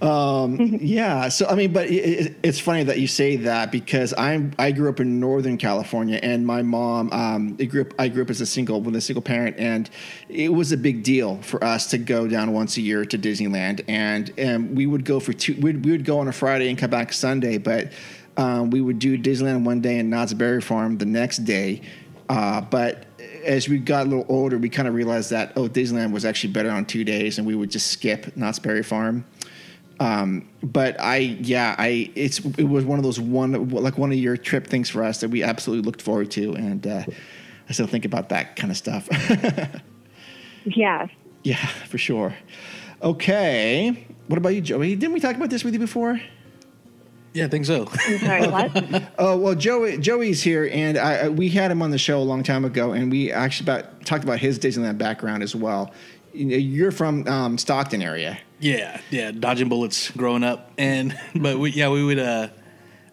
um, 0.00 0.78
yeah. 0.80 1.28
So 1.28 1.46
I 1.46 1.54
mean, 1.54 1.72
but 1.72 1.86
it, 1.86 1.92
it, 1.92 2.36
it's 2.42 2.60
funny 2.60 2.84
that 2.84 2.98
you 2.98 3.06
say 3.06 3.36
that 3.36 3.72
because 3.72 4.14
I'm 4.16 4.52
I 4.58 4.72
grew 4.72 4.88
up 4.88 5.00
in 5.00 5.20
Northern 5.20 5.58
California, 5.58 6.18
and 6.22 6.46
my 6.46 6.62
mom 6.62 7.12
um, 7.12 7.56
grew 7.56 7.82
up 7.82 7.94
I 7.98 8.08
grew 8.08 8.22
up 8.22 8.30
as 8.30 8.40
a 8.40 8.46
single 8.46 8.80
with 8.80 8.96
a 8.96 9.00
single 9.00 9.22
parent, 9.22 9.56
and 9.58 9.88
it 10.28 10.52
was 10.52 10.72
a 10.72 10.76
big 10.76 11.02
deal 11.02 11.36
for 11.42 11.62
us 11.62 11.90
to 11.90 11.98
go 11.98 12.26
down 12.26 12.52
once 12.52 12.76
a 12.76 12.80
year 12.80 13.04
to 13.04 13.18
Disneyland, 13.18 13.84
and 13.88 14.32
and 14.38 14.76
we 14.76 14.86
would 14.86 15.04
go 15.04 15.20
for 15.20 15.32
two. 15.32 15.56
We'd, 15.60 15.84
we 15.84 15.92
would 15.92 16.04
go 16.04 16.18
on 16.18 16.28
a 16.28 16.32
Friday 16.32 16.68
and 16.68 16.78
come 16.78 16.90
back 16.90 17.12
Sunday, 17.12 17.58
but. 17.58 17.92
Um, 18.38 18.68
we 18.68 18.82
would 18.82 18.98
do 18.98 19.16
Disneyland 19.16 19.64
one 19.64 19.80
day 19.80 19.98
and 19.98 20.10
Knott's 20.10 20.34
Berry 20.34 20.60
Farm 20.60 20.98
the 20.98 21.06
next 21.06 21.38
day. 21.46 21.80
Uh, 22.28 22.60
but 22.60 23.06
as 23.46 23.68
we 23.68 23.78
got 23.78 24.06
a 24.06 24.08
little 24.08 24.26
older, 24.28 24.58
we 24.58 24.68
kind 24.68 24.88
of 24.88 24.94
realized 24.94 25.30
that 25.30 25.52
oh, 25.56 25.68
Disneyland 25.68 26.12
was 26.12 26.24
actually 26.24 26.52
better 26.52 26.70
on 26.70 26.84
two 26.84 27.04
days, 27.04 27.38
and 27.38 27.46
we 27.46 27.54
would 27.54 27.70
just 27.70 27.88
skip 27.88 28.36
Knott's 28.36 28.58
Berry 28.58 28.82
Farm. 28.82 29.24
Um, 29.98 30.48
but 30.62 31.00
I, 31.00 31.16
yeah, 31.16 31.74
I 31.78 32.10
it's 32.14 32.40
it 32.40 32.64
was 32.64 32.84
one 32.84 32.98
of 32.98 33.04
those 33.04 33.18
one 33.18 33.68
like 33.70 33.96
one 33.96 34.12
of 34.12 34.18
your 34.18 34.36
trip 34.36 34.66
things 34.66 34.90
for 34.90 35.02
us 35.02 35.20
that 35.20 35.30
we 35.30 35.42
absolutely 35.42 35.84
looked 35.84 36.02
forward 36.02 36.30
to, 36.32 36.54
and 36.54 36.86
uh, 36.86 37.04
I 37.68 37.72
still 37.72 37.86
think 37.86 38.04
about 38.04 38.28
that 38.28 38.56
kind 38.56 38.70
of 38.70 38.76
stuff. 38.76 39.08
yeah. 40.64 41.06
yeah, 41.44 41.66
for 41.86 41.98
sure. 41.98 42.34
Okay, 43.02 44.06
what 44.26 44.36
about 44.36 44.50
you, 44.50 44.60
Joey? 44.60 44.96
Didn't 44.96 45.14
we 45.14 45.20
talk 45.20 45.36
about 45.36 45.50
this 45.50 45.64
with 45.64 45.72
you 45.72 45.80
before? 45.80 46.20
Yeah, 47.36 47.44
I 47.44 47.48
think 47.48 47.66
so. 47.66 47.86
I'm 48.06 48.18
sorry, 48.18 48.46
what? 48.48 49.12
Oh 49.18 49.36
well, 49.36 49.54
Joey 49.54 49.98
Joey's 49.98 50.42
here, 50.42 50.68
and 50.72 50.96
I, 50.96 51.12
I- 51.24 51.28
we 51.28 51.50
had 51.50 51.70
him 51.70 51.82
on 51.82 51.90
the 51.90 51.98
show 51.98 52.18
a 52.18 52.24
long 52.24 52.42
time 52.42 52.64
ago, 52.64 52.92
and 52.92 53.10
we 53.12 53.30
actually 53.30 53.66
about 53.66 54.06
talked 54.06 54.24
about 54.24 54.38
his 54.38 54.58
Disneyland 54.58 54.96
background 54.96 55.42
as 55.42 55.54
well. 55.54 55.92
You 56.32 56.44
know, 56.46 56.56
You're 56.56 56.92
from 56.92 57.26
um, 57.28 57.58
Stockton 57.58 58.00
area. 58.00 58.38
Yeah, 58.58 58.98
yeah, 59.10 59.32
dodging 59.32 59.68
bullets 59.68 60.10
growing 60.12 60.44
up, 60.44 60.70
and 60.78 61.14
but 61.34 61.58
we 61.58 61.72
yeah 61.72 61.90
we 61.90 62.02
would 62.04 62.18
uh, 62.18 62.48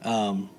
um, 0.03 0.49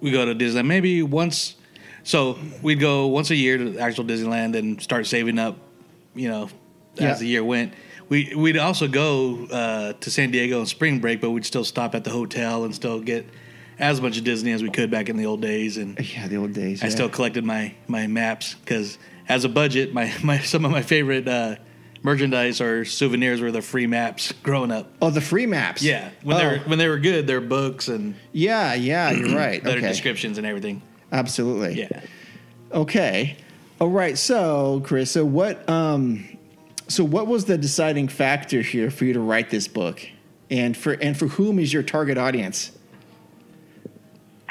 we 0.00 0.10
go 0.10 0.24
to 0.24 0.34
Disneyland 0.34 0.66
maybe 0.66 1.02
once. 1.02 1.56
So 2.02 2.38
we'd 2.62 2.80
go 2.80 3.08
once 3.08 3.30
a 3.30 3.36
year 3.36 3.58
to 3.58 3.70
the 3.72 3.80
actual 3.80 4.04
Disneyland 4.04 4.56
and 4.56 4.80
start 4.82 5.06
saving 5.06 5.38
up, 5.38 5.58
you 6.14 6.28
know, 6.28 6.44
as 6.94 7.00
Yeah. 7.00 7.14
the 7.16 7.26
year 7.26 7.44
went. 7.44 7.74
We 8.10 8.34
we'd 8.34 8.58
also 8.58 8.86
go 8.88 9.46
uh, 9.46 9.92
to 9.94 10.10
San 10.10 10.30
Diego 10.32 10.60
on 10.60 10.66
spring 10.66 10.98
break, 10.98 11.20
but 11.22 11.30
we'd 11.30 11.46
still 11.46 11.64
stop 11.64 11.94
at 11.94 12.04
the 12.04 12.10
hotel 12.10 12.64
and 12.64 12.74
still 12.74 13.00
get 13.00 13.26
as 13.78 14.00
much 14.02 14.18
of 14.18 14.24
Disney 14.24 14.52
as 14.52 14.62
we 14.62 14.68
could 14.68 14.90
back 14.90 15.08
in 15.08 15.16
the 15.16 15.24
old 15.26 15.40
days. 15.40 15.78
And 15.78 15.98
Yeah, 16.12 16.28
the 16.28 16.36
old 16.36 16.52
days. 16.52 16.82
I 16.82 16.86
yeah. 16.86 16.90
still 16.92 17.08
collected 17.08 17.44
my 17.44 17.72
my 17.86 18.06
maps 18.08 18.54
because 18.54 18.98
as 19.28 19.44
a 19.44 19.48
budget, 19.48 19.94
my, 19.94 20.12
my 20.24 20.38
some 20.40 20.64
of 20.66 20.70
my 20.72 20.82
favorite 20.82 21.26
uh, 21.28 21.56
merchandise 22.02 22.60
or 22.60 22.84
souvenirs 22.84 23.40
were 23.40 23.52
the 23.52 23.62
free 23.62 23.86
maps 23.86 24.32
growing 24.42 24.72
up. 24.72 24.90
Oh, 25.00 25.10
the 25.10 25.20
free 25.20 25.46
maps. 25.46 25.80
Yeah, 25.82 26.10
when 26.24 26.36
they 26.36 26.44
Oh. 26.44 26.50
were 26.50 26.58
when 26.68 26.78
they 26.78 26.88
were 26.88 26.98
good, 26.98 27.26
they're 27.28 27.40
books 27.40 27.86
and 27.88 28.16
Yeah, 28.32 28.74
yeah, 28.74 29.10
you're 29.12 29.36
right. 29.36 29.62
better 29.62 29.78
Okay. 29.78 29.88
descriptions 29.88 30.36
and 30.36 30.46
everything. 30.46 30.82
Absolutely. 31.12 31.78
Yeah. 31.78 32.00
Okay. 32.72 33.36
All 33.80 33.88
right. 33.88 34.18
So, 34.18 34.82
Chris, 34.84 35.10
so 35.12 35.24
what 35.24 35.68
um 35.70 36.24
so 36.90 37.04
what 37.04 37.26
was 37.26 37.44
the 37.44 37.58
deciding 37.58 38.08
factor 38.08 38.62
here 38.62 38.90
for 38.90 39.04
you 39.04 39.12
to 39.12 39.20
write 39.20 39.50
this 39.50 39.68
book? 39.68 40.00
And 40.50 40.76
for 40.76 40.92
and 40.92 41.16
for 41.16 41.28
whom 41.28 41.58
is 41.58 41.72
your 41.72 41.82
target 41.82 42.18
audience? 42.18 42.72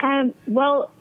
Um, 0.02 0.34
well, 0.48 0.92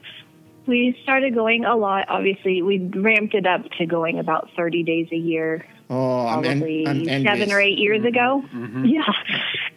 we 0.67 0.99
started 1.05 1.35
going 1.35 1.65
a 1.65 1.77
lot. 1.77 2.07
Obviously, 2.09 2.63
we 2.63 2.79
ramped 2.79 3.35
it 3.35 3.47
up 3.47 3.65
to 3.79 3.87
going 3.87 4.19
about 4.19 4.51
30 4.57 4.83
days 4.83 5.09
a 5.13 5.17
year 5.17 5.65
Oh, 5.91 6.27
I'm, 6.27 6.45
en- 6.45 6.59
probably 6.59 6.87
I'm 6.87 7.25
seven 7.25 7.51
or 7.51 7.61
eight 7.61 7.79
years 7.79 8.05
ago. 8.05 8.45
Yeah. 8.85 9.03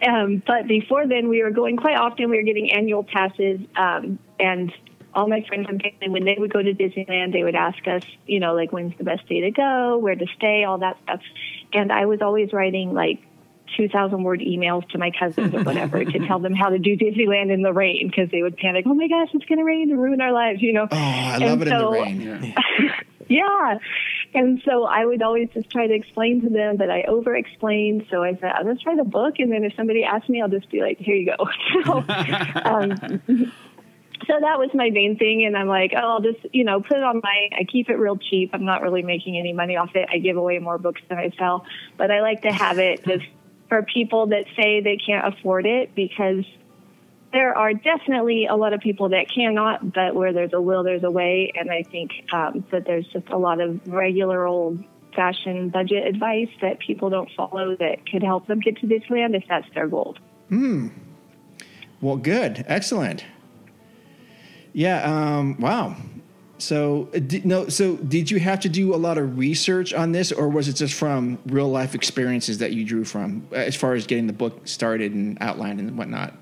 Um, 0.08 0.42
but 0.48 0.68
before 0.68 1.08
then, 1.08 1.30
we 1.30 1.44
were 1.44 1.52
going 1.52 1.78
quite 1.78 1.96
often. 1.96 2.30
We 2.30 2.38
were 2.38 2.44
getting 2.44 2.72
annual 2.72 3.04
passes. 3.04 3.60
Um, 3.76 4.18
and 4.40 4.74
all 5.14 5.28
my 5.28 5.44
friends 5.48 5.68
and 5.70 5.82
family, 5.82 6.10
when 6.10 6.24
they 6.26 6.36
would 6.38 6.52
go 6.54 6.62
to 6.62 6.74
Disneyland, 6.74 7.34
they 7.34 7.44
would 7.44 7.56
ask 7.56 7.86
us, 7.88 8.04
you 8.26 8.40
know, 8.40 8.54
like, 8.56 8.72
when's 8.72 8.98
the 8.98 9.04
best 9.04 9.28
day 9.28 9.42
to 9.42 9.52
go, 9.52 9.98
where 9.98 10.16
to 10.16 10.26
stay, 10.38 10.64
all 10.64 10.78
that 10.80 10.98
stuff. 11.04 11.22
And 11.74 11.92
I 11.92 12.06
was 12.06 12.22
always 12.22 12.54
writing, 12.54 12.94
like, 12.94 13.20
2,000 13.78 14.24
word 14.24 14.42
emails 14.42 14.88
to 14.90 14.98
my 14.98 15.12
cousins 15.18 15.54
or 15.54 15.64
whatever 15.64 16.04
to 16.04 16.20
tell 16.28 16.40
them 16.40 16.54
how 16.54 16.70
to 16.70 16.78
do 16.78 16.98
Disneyland 16.98 17.54
in 17.54 17.62
the 17.62 17.72
rain 17.72 18.08
because 18.08 18.30
they 18.30 18.42
would 18.42 18.58
panic, 18.58 18.86
oh 18.88 18.94
my 18.94 19.08
gosh, 19.08 19.30
it's 19.34 19.46
going 19.46 19.60
to 19.60 19.64
rain 19.64 19.92
and 19.92 20.02
ruin 20.02 20.20
our 20.20 20.34
lives, 20.34 20.62
you 20.62 20.74
know. 20.74 20.88
Oh, 20.92 20.96
I 20.98 21.36
And 21.36 21.44
love 21.46 21.62
it 21.62 21.68
so- 21.70 22.04
in 22.04 22.20
the 22.20 22.32
rain. 22.32 22.56
Yeah. 23.30 23.78
And 24.34 24.62
so 24.66 24.84
I 24.84 25.06
would 25.06 25.22
always 25.22 25.48
just 25.54 25.70
try 25.70 25.88
to 25.88 25.94
explain 25.94 26.42
to 26.42 26.50
them, 26.50 26.76
but 26.76 26.90
I 26.90 27.04
over 27.04 27.34
explained. 27.34 28.08
So 28.12 28.24
I 28.24 28.34
said, 28.36 28.52
I'll 28.52 28.66
just 28.66 28.86
write 28.86 29.00
a 29.00 29.06
book. 29.06 29.36
And 29.40 29.50
then 29.50 29.64
if 29.64 29.74
somebody 29.78 30.04
asks 30.04 30.28
me, 30.28 30.42
I'll 30.42 30.50
just 30.50 30.70
be 30.70 30.82
like, 30.82 30.98
here 30.98 31.16
you 31.16 31.34
go. 31.38 31.48
so, 31.86 32.04
um, 32.66 33.54
so 34.28 34.34
that 34.40 34.60
was 34.60 34.70
my 34.74 34.90
main 34.90 35.18
thing. 35.18 35.46
And 35.46 35.58
I'm 35.58 35.68
like, 35.68 35.94
oh, 35.96 36.00
I'll 36.00 36.22
just, 36.22 36.40
you 36.54 36.64
know, 36.64 36.82
put 36.82 36.98
it 36.98 37.04
on 37.04 37.22
my, 37.24 37.50
I 37.58 37.64
keep 37.64 37.90
it 37.90 37.96
real 37.96 38.18
cheap. 38.18 38.52
I'm 38.54 38.66
not 38.66 38.82
really 38.82 39.04
making 39.04 39.38
any 39.38 39.54
money 39.54 39.76
off 39.76 39.92
it. 39.96 40.08
I 40.12 40.18
give 40.18 40.38
away 40.38 40.60
more 40.60 40.78
books 40.78 41.02
than 41.10 41.18
I 41.18 41.32
sell, 41.38 41.66
but 41.98 42.12
I 42.12 42.22
like 42.22 42.42
to 42.44 42.52
have 42.52 42.80
it 42.80 43.04
just 43.06 43.26
for 43.70 43.84
people 43.84 44.28
that 44.28 44.46
say 44.56 44.82
they 44.82 44.98
can't 44.98 45.34
afford 45.34 45.66
it 45.66 45.96
because 45.96 46.44
there 47.32 47.58
are 47.58 47.74
definitely 47.74 48.46
a 48.48 48.56
lot 48.56 48.74
of 48.74 48.82
people 48.82 49.10
that 49.10 49.28
cannot, 49.34 49.94
but 49.94 50.14
where 50.14 50.34
there's 50.34 50.54
a 50.54 50.62
will, 50.62 50.84
there's 50.84 51.04
a 51.04 51.12
way. 51.12 51.54
And 51.56 51.72
I 51.72 51.84
think 51.84 52.12
um, 52.34 52.66
that 52.72 52.86
there's 52.86 53.08
just 53.08 53.30
a 53.30 53.38
lot 53.38 53.62
of 53.62 53.80
regular 53.88 54.46
old 54.46 54.84
fashioned 55.16 55.72
budget 55.72 56.06
advice 56.08 56.50
that 56.62 56.80
people 56.80 57.10
don't 57.10 57.30
follow 57.36 57.76
that 57.78 58.06
could 58.10 58.24
help 58.24 58.48
them 58.48 58.60
get 58.60 58.78
to 58.78 58.88
Disneyland 58.88 59.36
if 59.36 59.44
that's 59.48 59.68
their 59.74 59.88
goal. 59.88 60.18
Hmm. 60.50 60.90
Well, 62.02 62.18
good, 62.18 62.66
excellent. 62.68 63.24
Yeah. 64.74 65.04
Um, 65.04 65.60
wow. 65.60 65.96
So, 66.58 67.10
uh, 67.16 67.20
did, 67.20 67.46
no. 67.46 67.68
So, 67.70 67.96
did 67.96 68.30
you 68.30 68.40
have 68.40 68.60
to 68.62 68.70
do 68.70 68.94
a 68.94 68.98
lot 68.98 69.18
of 69.18 69.38
research 69.38 69.94
on 69.94 70.12
this, 70.12 70.32
or 70.32 70.48
was 70.48 70.68
it 70.68 70.74
just 70.74 70.94
from 70.94 71.40
real 71.48 71.70
life 71.70 71.96
experiences 71.96 72.60
that 72.60 72.72
you 72.74 72.86
drew 72.86 73.04
from, 73.04 73.48
uh, 73.52 73.56
as 73.56 73.76
far 73.76 73.94
as 73.94 74.06
getting 74.06 74.28
the 74.28 74.34
book 74.34 74.68
started 74.68 75.14
and 75.14 75.38
outlined 75.42 75.80
and 75.80 75.98
whatnot? 75.98 76.36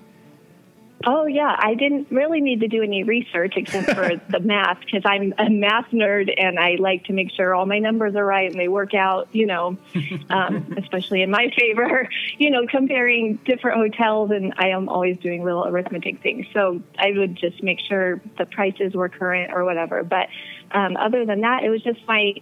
Oh 1.05 1.25
yeah, 1.25 1.55
I 1.57 1.75
didn't 1.75 2.07
really 2.11 2.41
need 2.41 2.59
to 2.59 2.67
do 2.67 2.83
any 2.83 3.03
research 3.03 3.53
except 3.55 3.91
for 3.91 4.09
the 4.29 4.39
math 4.41 4.79
because 4.81 5.03
I'm 5.05 5.33
a 5.37 5.49
math 5.49 5.91
nerd 5.91 6.33
and 6.37 6.59
I 6.59 6.75
like 6.77 7.05
to 7.05 7.13
make 7.13 7.31
sure 7.31 7.55
all 7.55 7.65
my 7.65 7.79
numbers 7.79 8.15
are 8.15 8.25
right 8.25 8.51
and 8.51 8.59
they 8.59 8.67
work 8.67 8.93
out. 8.93 9.29
You 9.31 9.45
know, 9.45 9.77
um, 10.29 10.75
especially 10.77 11.21
in 11.21 11.31
my 11.31 11.51
favor. 11.57 12.07
You 12.37 12.51
know, 12.51 12.65
comparing 12.67 13.35
different 13.45 13.77
hotels 13.77 14.31
and 14.31 14.53
I 14.57 14.69
am 14.69 14.87
always 14.87 15.17
doing 15.17 15.43
little 15.43 15.65
arithmetic 15.65 16.21
things. 16.21 16.45
So 16.53 16.81
I 16.97 17.11
would 17.11 17.35
just 17.35 17.61
make 17.61 17.79
sure 17.81 18.21
the 18.37 18.45
prices 18.45 18.93
were 18.93 19.09
current 19.09 19.51
or 19.53 19.65
whatever. 19.65 20.03
But 20.03 20.29
um, 20.71 20.95
other 20.95 21.25
than 21.25 21.41
that, 21.41 21.63
it 21.63 21.69
was 21.69 21.83
just 21.83 21.99
my 22.07 22.35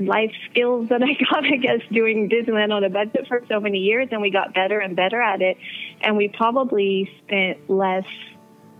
life 0.00 0.32
skills 0.50 0.88
that 0.88 1.02
I 1.02 1.12
got, 1.30 1.44
I 1.52 1.56
guess, 1.56 1.80
doing 1.92 2.28
Disneyland 2.28 2.72
on 2.72 2.84
a 2.84 2.90
budget 2.90 3.26
for 3.28 3.42
so 3.48 3.60
many 3.60 3.78
years, 3.78 4.08
and 4.10 4.20
we 4.20 4.30
got 4.30 4.54
better 4.54 4.78
and 4.80 4.96
better 4.96 5.20
at 5.20 5.42
it. 5.42 5.56
And 6.00 6.16
we 6.16 6.28
probably 6.28 7.10
spent 7.24 7.68
less, 7.70 8.06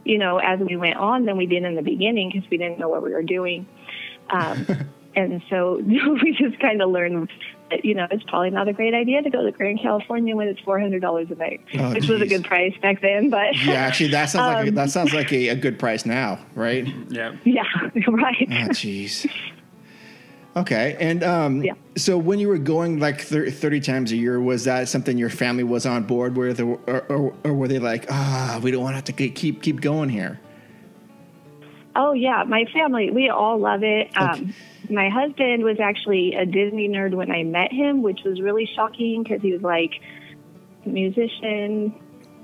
you 0.05 0.19
know, 0.19 0.39
as 0.39 0.61
we 0.61 0.77
went 0.77 0.97
on 0.97 1.25
than 1.27 1.37
we 1.37 1.47
did 1.47 1.65
in 1.65 1.75
the 1.75 1.83
beginning 1.83 2.31
because 2.33 2.49
we 2.51 2.57
didn't 2.57 2.79
know 2.79 2.89
what 2.89 3.03
we 3.03 3.13
were 3.13 3.23
doing. 3.23 3.67
Um, 4.31 4.67
and 5.17 5.43
so 5.51 5.79
we 5.81 6.37
just 6.39 6.59
kind 6.61 6.81
of 6.83 6.91
learned 6.91 7.31
that, 7.71 7.85
you 7.85 7.95
know, 7.95 8.07
it's 8.11 8.25
probably 8.25 8.51
not 8.51 8.69
a 8.69 8.73
great 8.73 8.95
idea 8.95 9.23
to 9.23 9.31
go 9.31 9.45
to 9.45 9.53
Grand 9.53 9.81
Californian 9.81 10.37
when 10.37 10.49
it's 10.49 10.61
$400 10.61 11.31
a 11.31 11.35
night, 11.37 11.61
Oh, 11.75 11.93
which 11.93 12.09
was 12.09 12.21
a 12.21 12.27
good 12.27 12.45
price 12.45 12.75
back 12.83 13.01
then. 13.01 13.31
But 13.31 13.57
Yeah, 13.65 13.75
actually, 13.75 14.11
that 14.11 14.31
sounds 14.31 14.47
like 14.47 14.67
a, 14.67 14.69
Um, 14.69 14.75
that 14.75 14.91
sounds 14.91 15.15
like 15.15 15.33
a, 15.33 15.49
a 15.49 15.57
good 15.57 15.79
price 15.79 16.05
now, 16.07 16.39
right? 16.55 16.87
Yeah. 17.09 17.37
yeah, 17.45 17.63
right. 18.09 18.49
Oh, 18.51 18.69
jeez. 18.71 19.31
Okay, 20.57 20.97
and 20.99 21.23
um, 21.23 21.63
Yeah. 21.63 21.75
so 21.97 22.19
when 22.19 22.41
you 22.41 22.49
were 22.49 22.59
going 22.59 22.99
like 22.99 23.21
thir- 23.21 23.51
thirty 23.51 23.81
times 23.81 24.11
a 24.11 24.17
year, 24.17 24.41
was 24.41 24.65
that 24.65 24.89
something 24.89 25.17
your 25.17 25.31
family 25.31 25.63
was 25.63 25.87
on 25.87 26.03
board 26.05 26.37
with, 26.37 26.61
or 26.61 26.81
or, 26.89 27.33
or, 27.45 27.55
were 27.55 27.69
they 27.69 27.79
like, 27.79 28.07
ah, 28.11 28.59
we 28.63 28.73
don't 28.73 28.83
want 28.83 28.93
to 28.93 28.97
have 28.97 29.05
to 29.05 29.29
keep 29.29 29.63
keep 29.63 29.81
going 29.81 30.09
here? 30.09 30.41
Oh 31.95 32.13
yeah, 32.13 32.43
my 32.45 32.65
family, 32.73 33.11
we 33.11 33.29
all 33.29 33.59
love 33.59 33.83
it. 33.85 34.11
Um, 34.17 34.53
my 34.89 35.09
husband 35.09 35.63
was 35.63 35.79
actually 35.79 36.35
a 36.35 36.45
Disney 36.47 36.89
nerd 36.89 37.15
when 37.15 37.31
I 37.31 37.45
met 37.45 37.73
him, 37.73 38.03
which 38.03 38.23
was 38.25 38.41
really 38.41 38.69
shocking 38.75 39.23
because 39.23 39.43
he 39.43 39.53
was 39.53 39.63
like 39.63 40.01
musician, 40.85 41.95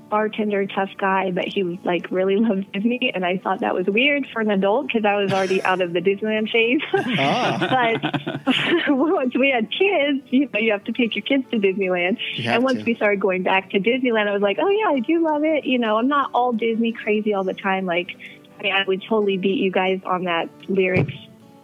bartender, 0.09 0.65
tough 0.65 0.89
guy, 0.97 1.31
but 1.31 1.45
he 1.45 1.63
was 1.63 1.77
like 1.83 2.09
really 2.11 2.37
loved 2.37 2.71
Disney, 2.71 3.11
and 3.13 3.25
I 3.25 3.37
thought 3.37 3.61
that 3.61 3.73
was 3.73 3.85
weird 3.87 4.27
for 4.27 4.41
an 4.41 4.51
adult 4.51 4.87
because 4.87 5.05
I 5.05 5.15
was 5.15 5.31
already 5.31 5.61
out 5.63 5.81
of 5.81 5.93
the 5.93 5.99
Disneyland 5.99 6.51
phase. 6.51 6.81
but 6.91 8.87
once 8.95 9.35
we 9.35 9.49
had 9.49 9.69
kids, 9.71 10.21
you 10.31 10.49
know, 10.53 10.59
you 10.59 10.71
have 10.71 10.83
to 10.85 10.91
take 10.91 11.15
your 11.15 11.23
kids 11.23 11.49
to 11.51 11.57
Disneyland. 11.57 12.17
And 12.39 12.63
once 12.63 12.79
to. 12.79 12.83
we 12.83 12.95
started 12.95 13.19
going 13.19 13.43
back 13.43 13.69
to 13.71 13.79
Disneyland, 13.79 14.27
I 14.27 14.33
was 14.33 14.41
like, 14.41 14.57
oh 14.59 14.69
yeah, 14.69 14.95
I 14.95 14.99
do 14.99 15.23
love 15.23 15.43
it. 15.43 15.65
You 15.65 15.79
know, 15.79 15.97
I'm 15.97 16.07
not 16.07 16.31
all 16.33 16.53
Disney 16.53 16.93
crazy 16.93 17.33
all 17.33 17.43
the 17.43 17.53
time. 17.53 17.85
Like, 17.85 18.15
I 18.59 18.63
mean, 18.63 18.73
I 18.73 18.83
would 18.87 19.03
totally 19.03 19.37
beat 19.37 19.59
you 19.59 19.71
guys 19.71 19.99
on 20.05 20.23
that 20.23 20.49
lyrics 20.67 21.13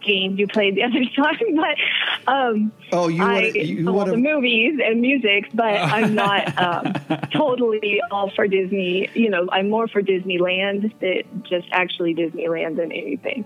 game 0.04 0.36
you 0.36 0.46
played 0.46 0.74
the 0.76 0.82
other 0.84 1.04
time, 1.16 1.56
but 1.56 2.30
um, 2.32 2.72
Oh, 2.92 3.08
you 3.08 3.22
I 3.22 3.52
would 3.54 3.54
you 3.56 3.88
all 3.88 4.04
the 4.04 4.16
movies 4.16 4.78
and 4.84 5.00
music, 5.00 5.50
but 5.54 5.64
I'm 5.64 6.14
not 6.14 6.58
um, 6.58 7.18
totally 7.32 8.00
all 8.10 8.30
for 8.30 8.46
Disney. 8.46 9.08
You 9.14 9.30
know, 9.30 9.48
I'm 9.50 9.70
more 9.70 9.88
for 9.88 10.02
Disneyland 10.02 10.92
than 11.00 11.44
just 11.48 11.68
actually 11.72 12.14
Disneyland 12.14 12.76
than 12.76 12.92
anything. 12.92 13.44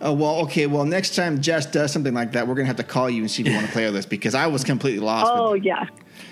Oh 0.00 0.12
well, 0.12 0.40
okay. 0.40 0.66
Well, 0.66 0.84
next 0.84 1.14
time 1.14 1.40
Jes 1.40 1.66
does 1.66 1.92
something 1.92 2.12
like 2.12 2.32
that, 2.32 2.48
we're 2.48 2.56
gonna 2.56 2.66
have 2.66 2.76
to 2.76 2.82
call 2.82 3.08
you 3.08 3.22
and 3.22 3.30
see 3.30 3.42
if 3.42 3.48
you 3.48 3.54
want 3.54 3.66
to 3.66 3.72
play 3.72 3.84
with 3.86 3.94
us 3.96 4.06
because 4.06 4.34
I 4.34 4.48
was 4.48 4.64
completely 4.64 5.04
lost. 5.04 5.30
Oh 5.32 5.54
yeah. 5.54 5.86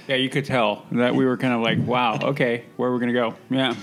Yeah, 0.09 0.17
you 0.17 0.29
could 0.29 0.45
tell 0.45 0.85
that 0.93 1.15
we 1.15 1.25
were 1.25 1.37
kind 1.37 1.55
of 1.55 1.61
like, 1.61 1.79
wow, 1.87 2.19
okay, 2.21 2.65
where 2.77 2.91
are 2.91 2.93
we 2.93 2.99
going 2.99 3.15
to 3.15 3.21
go? 3.21 3.35
Yeah. 3.49 3.75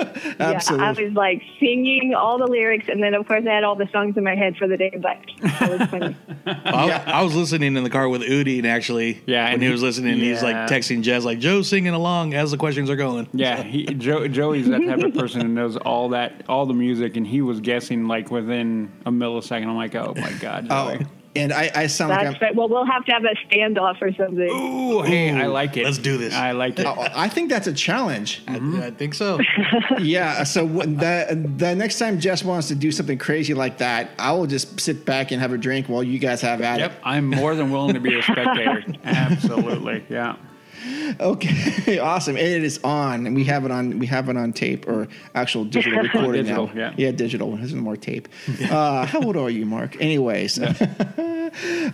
Absolutely. 0.00 0.40
Yeah, 0.40 0.86
I 0.88 1.04
was 1.04 1.12
like 1.14 1.42
singing 1.58 2.14
all 2.16 2.38
the 2.38 2.46
lyrics, 2.46 2.86
and 2.88 3.02
then 3.02 3.14
of 3.14 3.26
course 3.26 3.44
I 3.48 3.52
had 3.54 3.64
all 3.64 3.74
the 3.76 3.88
songs 3.92 4.16
in 4.16 4.24
my 4.24 4.34
head 4.34 4.56
for 4.56 4.66
the 4.68 4.76
day. 4.76 4.90
But 5.00 5.18
that 5.42 5.78
was 5.78 5.88
funny. 5.88 6.16
I, 6.46 7.02
I 7.06 7.22
was 7.22 7.34
listening 7.34 7.76
in 7.76 7.84
the 7.84 7.90
car 7.90 8.08
with 8.08 8.22
Udi, 8.22 8.58
and 8.58 8.66
actually, 8.66 9.22
Yeah, 9.26 9.44
when 9.44 9.54
and 9.54 9.62
he 9.62 9.66
he- 9.68 9.72
was 9.72 9.82
listening, 9.82 10.16
he's 10.18 10.42
like 10.42 10.56
texting 10.68 11.04
Jes, 11.04 11.24
like 11.24 11.38
Joe's 11.38 11.68
singing 11.68 11.94
along 11.94 12.34
as 12.34 12.50
the 12.50 12.56
questions 12.56 12.88
are 12.90 12.96
going. 12.96 13.28
Yeah, 13.32 13.62
he, 13.62 13.84
Joe, 13.86 14.26
Joey's 14.28 14.68
that 14.68 14.80
type 14.84 15.02
of 15.02 15.14
person 15.20 15.40
who 15.42 15.48
knows 15.48 15.76
all 15.76 16.10
that, 16.10 16.44
all 16.48 16.66
the 16.66 16.74
music, 16.74 17.16
and 17.16 17.26
he 17.26 17.40
was 17.42 17.60
guessing 17.60 18.06
like 18.08 18.30
within 18.30 18.90
a 19.06 19.10
millisecond. 19.10 19.66
I'm 19.66 19.76
like, 19.76 19.94
oh 19.94 20.14
my 20.16 20.32
god, 20.40 20.66
oh, 20.70 20.96
Joey. 20.96 21.06
And 21.36 21.52
I, 21.52 21.70
I 21.74 21.86
sound 21.86 22.10
like 22.10 22.22
That's 22.22 22.36
I'm. 22.36 22.42
right. 22.42 22.54
Well, 22.56 22.68
we'll 22.68 22.86
have 22.86 23.04
to 23.04 23.12
have 23.12 23.24
a 23.24 23.34
standoff 23.46 24.02
or 24.02 24.12
something. 24.14 24.50
Ooh, 24.50 25.02
hey, 25.02 25.30
I 25.30 25.46
like 25.46 25.76
it. 25.76 25.84
let's 25.84 25.98
do 25.98 26.18
this. 26.18 26.34
I 26.34 26.50
like 26.50 26.78
it. 26.78 26.86
Oh, 26.86 27.06
I 27.14 27.28
think 27.28 27.50
that's 27.50 27.68
a 27.68 27.72
challenge. 27.72 28.42
I, 28.48 28.56
I 28.56 28.90
think 28.90 29.14
so. 29.14 29.38
yeah. 30.00 30.42
So 30.42 30.66
the 30.66 31.52
the 31.56 31.74
next 31.76 32.00
time 32.00 32.18
Jes 32.18 32.42
wants 32.42 32.66
to 32.68 32.74
do 32.74 32.90
something 32.90 33.16
crazy 33.18 33.54
like 33.54 33.78
that, 33.78 34.10
I 34.18 34.32
will 34.32 34.48
just 34.48 34.80
sit 34.80 35.04
back 35.04 35.30
and 35.30 35.40
have 35.40 35.52
a 35.52 35.58
drink 35.58 35.88
while 35.88 36.02
you 36.02 36.18
guys 36.18 36.40
have 36.40 36.60
at 36.62 36.80
it. 36.80 36.82
Yep, 36.82 37.00
I'm 37.04 37.26
more 37.28 37.54
than 37.54 37.70
willing 37.70 37.94
to 37.94 38.00
be 38.00 38.18
a 38.18 38.22
spectator. 38.22 38.84
Absolutely, 39.04 40.04
yeah. 40.08 40.34
It. 40.82 41.16
Okay. 41.20 41.98
awesome. 42.10 42.36
And 42.36 42.46
it 42.46 42.62
is 42.64 42.78
on, 42.84 43.26
and 43.26 43.34
we 43.34 43.44
have 43.44 43.64
it 43.64 43.70
on. 43.70 43.98
We 43.98 44.06
have 44.06 44.28
it 44.28 44.36
on 44.36 44.52
tape 44.52 44.86
or 44.88 45.08
actual 45.34 45.64
digital 45.64 46.00
recording 46.00 46.44
Digital, 46.44 46.68
now. 46.68 46.74
yeah. 46.74 46.94
Yeah, 46.96 47.10
digital. 47.10 47.56
This 47.56 47.66
is 47.66 47.74
more 47.74 47.96
tape. 47.96 48.28
Uh, 48.70 49.04
how 49.06 49.20
old 49.22 49.36
are 49.36 49.50
you, 49.50 49.66
Mark? 49.66 50.00
Anyways. 50.00 50.58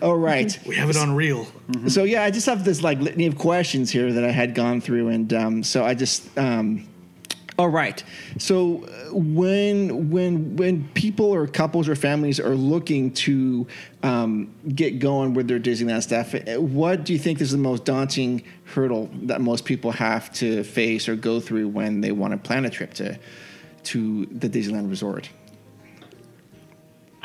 All 0.02 0.16
right. 0.16 0.58
we 0.66 0.74
have 0.76 0.90
it 0.90 0.96
on 0.96 1.14
reel. 1.14 1.46
So 1.88 2.04
yeah, 2.04 2.22
I 2.22 2.30
just 2.30 2.46
have 2.46 2.64
this 2.64 2.82
like 2.82 2.98
litany 3.00 3.26
of 3.26 3.36
questions 3.38 3.90
here 3.90 4.12
that 4.12 4.24
I 4.24 4.30
had 4.30 4.54
gone 4.54 4.80
through, 4.80 5.08
and 5.08 5.32
um, 5.32 5.62
so 5.62 5.84
I 5.84 5.94
just. 5.94 6.36
Um, 6.38 6.86
all 7.58 7.68
right. 7.70 8.02
So 8.38 8.84
uh, 8.84 9.14
when 9.14 10.10
when 10.10 10.56
when 10.56 10.88
people 10.88 11.26
or 11.26 11.46
couples 11.46 11.88
or 11.88 11.96
families 11.96 12.38
are 12.38 12.54
looking 12.54 13.12
to 13.12 13.66
um, 14.02 14.52
get 14.74 14.98
going 14.98 15.32
with 15.32 15.48
their 15.48 15.58
Disneyland 15.58 16.02
stuff, 16.02 16.34
uh, 16.34 16.60
what 16.60 17.04
do 17.04 17.14
you 17.14 17.18
think 17.18 17.40
is 17.40 17.52
the 17.52 17.58
most 17.58 17.84
daunting 17.86 18.42
hurdle 18.64 19.08
that 19.22 19.40
most 19.40 19.64
people 19.64 19.92
have 19.92 20.30
to 20.34 20.64
face 20.64 21.08
or 21.08 21.16
go 21.16 21.40
through 21.40 21.68
when 21.68 22.02
they 22.02 22.12
want 22.12 22.32
to 22.32 22.38
plan 22.38 22.66
a 22.66 22.70
trip 22.70 22.92
to 22.94 23.18
to 23.84 24.26
the 24.26 24.48
Disneyland 24.50 24.90
resort? 24.90 25.30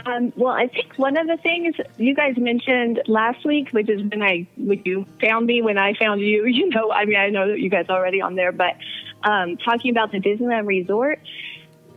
Um, 0.06 0.34
well, 0.36 0.54
I 0.54 0.68
think 0.68 0.94
one 0.98 1.18
of 1.18 1.28
the 1.28 1.38
things 1.38 1.76
you 1.98 2.16
guys 2.16 2.36
mentioned 2.38 3.02
last 3.08 3.46
week, 3.46 3.70
which 3.72 3.90
is 3.90 4.02
when 4.10 4.24
I 4.24 4.48
when 4.58 4.82
you 4.86 5.06
found 5.20 5.46
me, 5.46 5.62
when 5.62 5.78
I 5.78 5.94
found 5.94 6.22
you, 6.22 6.46
you 6.48 6.70
know, 6.70 6.92
I 6.92 7.06
mean, 7.06 7.18
I 7.18 7.30
know 7.30 7.50
that 7.50 7.60
you 7.60 7.70
guys 7.70 7.86
are 7.90 7.98
already 7.98 8.22
on 8.22 8.36
there, 8.36 8.52
but 8.52 8.76
um, 9.24 9.58
talking 9.58 9.92
about 9.92 10.12
the 10.12 10.20
Disneyland 10.20 10.66
Resort, 10.68 11.20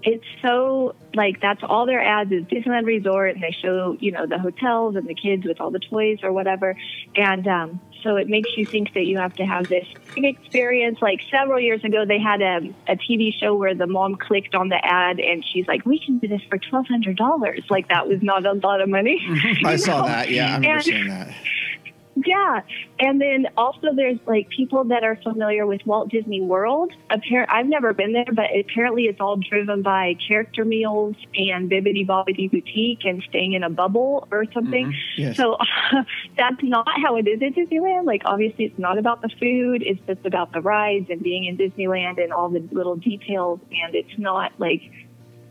it's 0.02 0.24
so 0.42 0.94
like 1.14 1.40
that's 1.40 1.62
all 1.62 1.86
their 1.86 2.02
ads 2.02 2.30
is 2.30 2.44
Disneyland 2.44 2.84
Resort, 2.84 3.34
and 3.34 3.42
they 3.42 3.52
show 3.62 3.96
you 4.00 4.12
know 4.12 4.26
the 4.26 4.38
hotels 4.38 4.96
and 4.96 5.06
the 5.08 5.14
kids 5.14 5.44
with 5.46 5.60
all 5.60 5.70
the 5.70 5.78
toys 5.78 6.18
or 6.22 6.32
whatever, 6.32 6.76
and 7.16 7.46
um, 7.48 7.80
so 8.02 8.16
it 8.16 8.28
makes 8.28 8.50
you 8.58 8.66
think 8.66 8.92
that 8.92 9.06
you 9.06 9.16
have 9.16 9.34
to 9.36 9.46
have 9.46 9.66
this 9.68 9.86
big 10.14 10.26
experience. 10.26 10.98
Like 11.00 11.20
several 11.30 11.58
years 11.58 11.82
ago, 11.84 12.04
they 12.04 12.18
had 12.18 12.42
a, 12.42 12.56
a 12.86 12.96
TV 12.96 13.32
show 13.32 13.54
where 13.54 13.74
the 13.74 13.86
mom 13.86 14.16
clicked 14.16 14.54
on 14.54 14.68
the 14.68 14.76
ad 14.84 15.20
and 15.20 15.42
she's 15.42 15.66
like, 15.66 15.86
"We 15.86 15.98
can 15.98 16.18
do 16.18 16.28
this 16.28 16.42
for 16.50 16.58
twelve 16.58 16.86
hundred 16.86 17.16
dollars." 17.16 17.62
Like 17.70 17.88
that 17.88 18.06
was 18.06 18.22
not 18.22 18.44
a 18.44 18.52
lot 18.52 18.82
of 18.82 18.90
money. 18.90 19.18
I 19.64 19.72
you 19.72 19.78
saw 19.78 20.02
that. 20.04 20.30
Yeah, 20.30 20.48
I 20.50 20.54
remember 20.56 20.68
And- 20.74 20.84
seeing 20.84 21.06
that. 21.08 21.34
Yeah, 22.16 22.60
and 23.00 23.20
then 23.20 23.48
also 23.56 23.88
there's 23.94 24.18
like 24.26 24.48
people 24.48 24.84
that 24.84 25.02
are 25.02 25.16
familiar 25.16 25.66
with 25.66 25.84
Walt 25.84 26.10
Disney 26.10 26.40
World. 26.40 26.92
Appar- 27.10 27.46
I've 27.48 27.66
never 27.66 27.92
been 27.92 28.12
there, 28.12 28.26
but 28.32 28.46
apparently 28.56 29.04
it's 29.04 29.20
all 29.20 29.36
driven 29.36 29.82
by 29.82 30.14
character 30.26 30.64
meals 30.64 31.16
and 31.34 31.70
Bibbidi 31.70 32.06
Bobbidi 32.06 32.50
Boutique 32.50 33.04
and 33.04 33.22
staying 33.28 33.54
in 33.54 33.64
a 33.64 33.70
bubble 33.70 34.28
or 34.30 34.44
something. 34.52 34.86
Mm-hmm. 34.86 35.22
Yes. 35.22 35.36
So 35.36 35.56
that's 36.36 36.62
not 36.62 36.88
how 37.02 37.16
it 37.16 37.26
is 37.26 37.42
at 37.42 37.54
Disneyland. 37.54 38.06
Like 38.06 38.22
obviously 38.24 38.66
it's 38.66 38.78
not 38.78 38.98
about 38.98 39.20
the 39.20 39.30
food; 39.40 39.82
it's 39.82 40.00
just 40.06 40.24
about 40.24 40.52
the 40.52 40.60
rides 40.60 41.06
and 41.10 41.22
being 41.22 41.46
in 41.46 41.56
Disneyland 41.56 42.22
and 42.22 42.32
all 42.32 42.48
the 42.48 42.66
little 42.70 42.96
details. 42.96 43.60
And 43.70 43.94
it's 43.94 44.18
not 44.18 44.52
like 44.58 44.82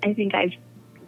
I 0.01 0.13
think 0.13 0.33
I've 0.33 0.53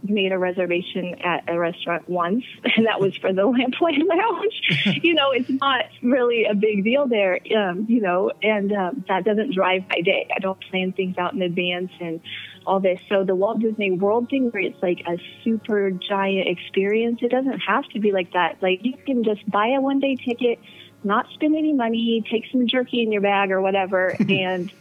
made 0.09 0.31
a 0.31 0.37
reservation 0.37 1.15
at 1.23 1.47
a 1.47 1.57
restaurant 1.57 2.07
once, 2.09 2.43
and 2.75 2.85
that 2.85 2.99
was 2.99 3.15
for 3.17 3.33
the 3.33 3.41
Lamplight 3.47 4.01
Lounge. 4.05 4.99
you 5.03 5.13
know, 5.13 5.31
it's 5.31 5.49
not 5.49 5.85
really 6.01 6.45
a 6.45 6.53
big 6.53 6.83
deal 6.83 7.07
there, 7.07 7.39
um, 7.57 7.85
you 7.87 8.01
know, 8.01 8.31
and 8.41 8.71
um, 8.73 9.05
that 9.07 9.23
doesn't 9.25 9.53
drive 9.53 9.83
my 9.89 10.01
day. 10.01 10.27
I 10.35 10.39
don't 10.39 10.59
plan 10.69 10.93
things 10.93 11.17
out 11.17 11.33
in 11.33 11.41
advance 11.41 11.91
and 11.99 12.21
all 12.65 12.79
this. 12.79 12.99
So 13.09 13.23
the 13.23 13.35
Walt 13.35 13.59
Disney 13.59 13.91
World 13.91 14.29
thing, 14.29 14.49
where 14.49 14.63
it's 14.63 14.81
like 14.81 15.01
a 15.07 15.17
super 15.43 15.91
giant 15.91 16.47
experience, 16.47 17.19
it 17.21 17.29
doesn't 17.29 17.59
have 17.59 17.85
to 17.89 17.99
be 17.99 18.11
like 18.11 18.33
that. 18.33 18.61
Like 18.61 18.79
you 18.83 18.93
can 19.05 19.23
just 19.23 19.49
buy 19.49 19.67
a 19.77 19.81
one 19.81 19.99
day 19.99 20.15
ticket, 20.15 20.59
not 21.03 21.27
spend 21.33 21.55
any 21.55 21.73
money, 21.73 22.23
take 22.29 22.45
some 22.51 22.67
jerky 22.67 23.01
in 23.03 23.11
your 23.11 23.21
bag 23.21 23.51
or 23.51 23.61
whatever, 23.61 24.15
and 24.29 24.71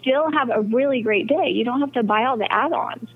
still 0.00 0.30
have 0.30 0.50
a 0.50 0.62
really 0.62 1.02
great 1.02 1.26
day. 1.26 1.50
You 1.50 1.64
don't 1.64 1.80
have 1.80 1.92
to 1.92 2.02
buy 2.02 2.24
all 2.24 2.36
the 2.36 2.50
add-ons. 2.50 3.08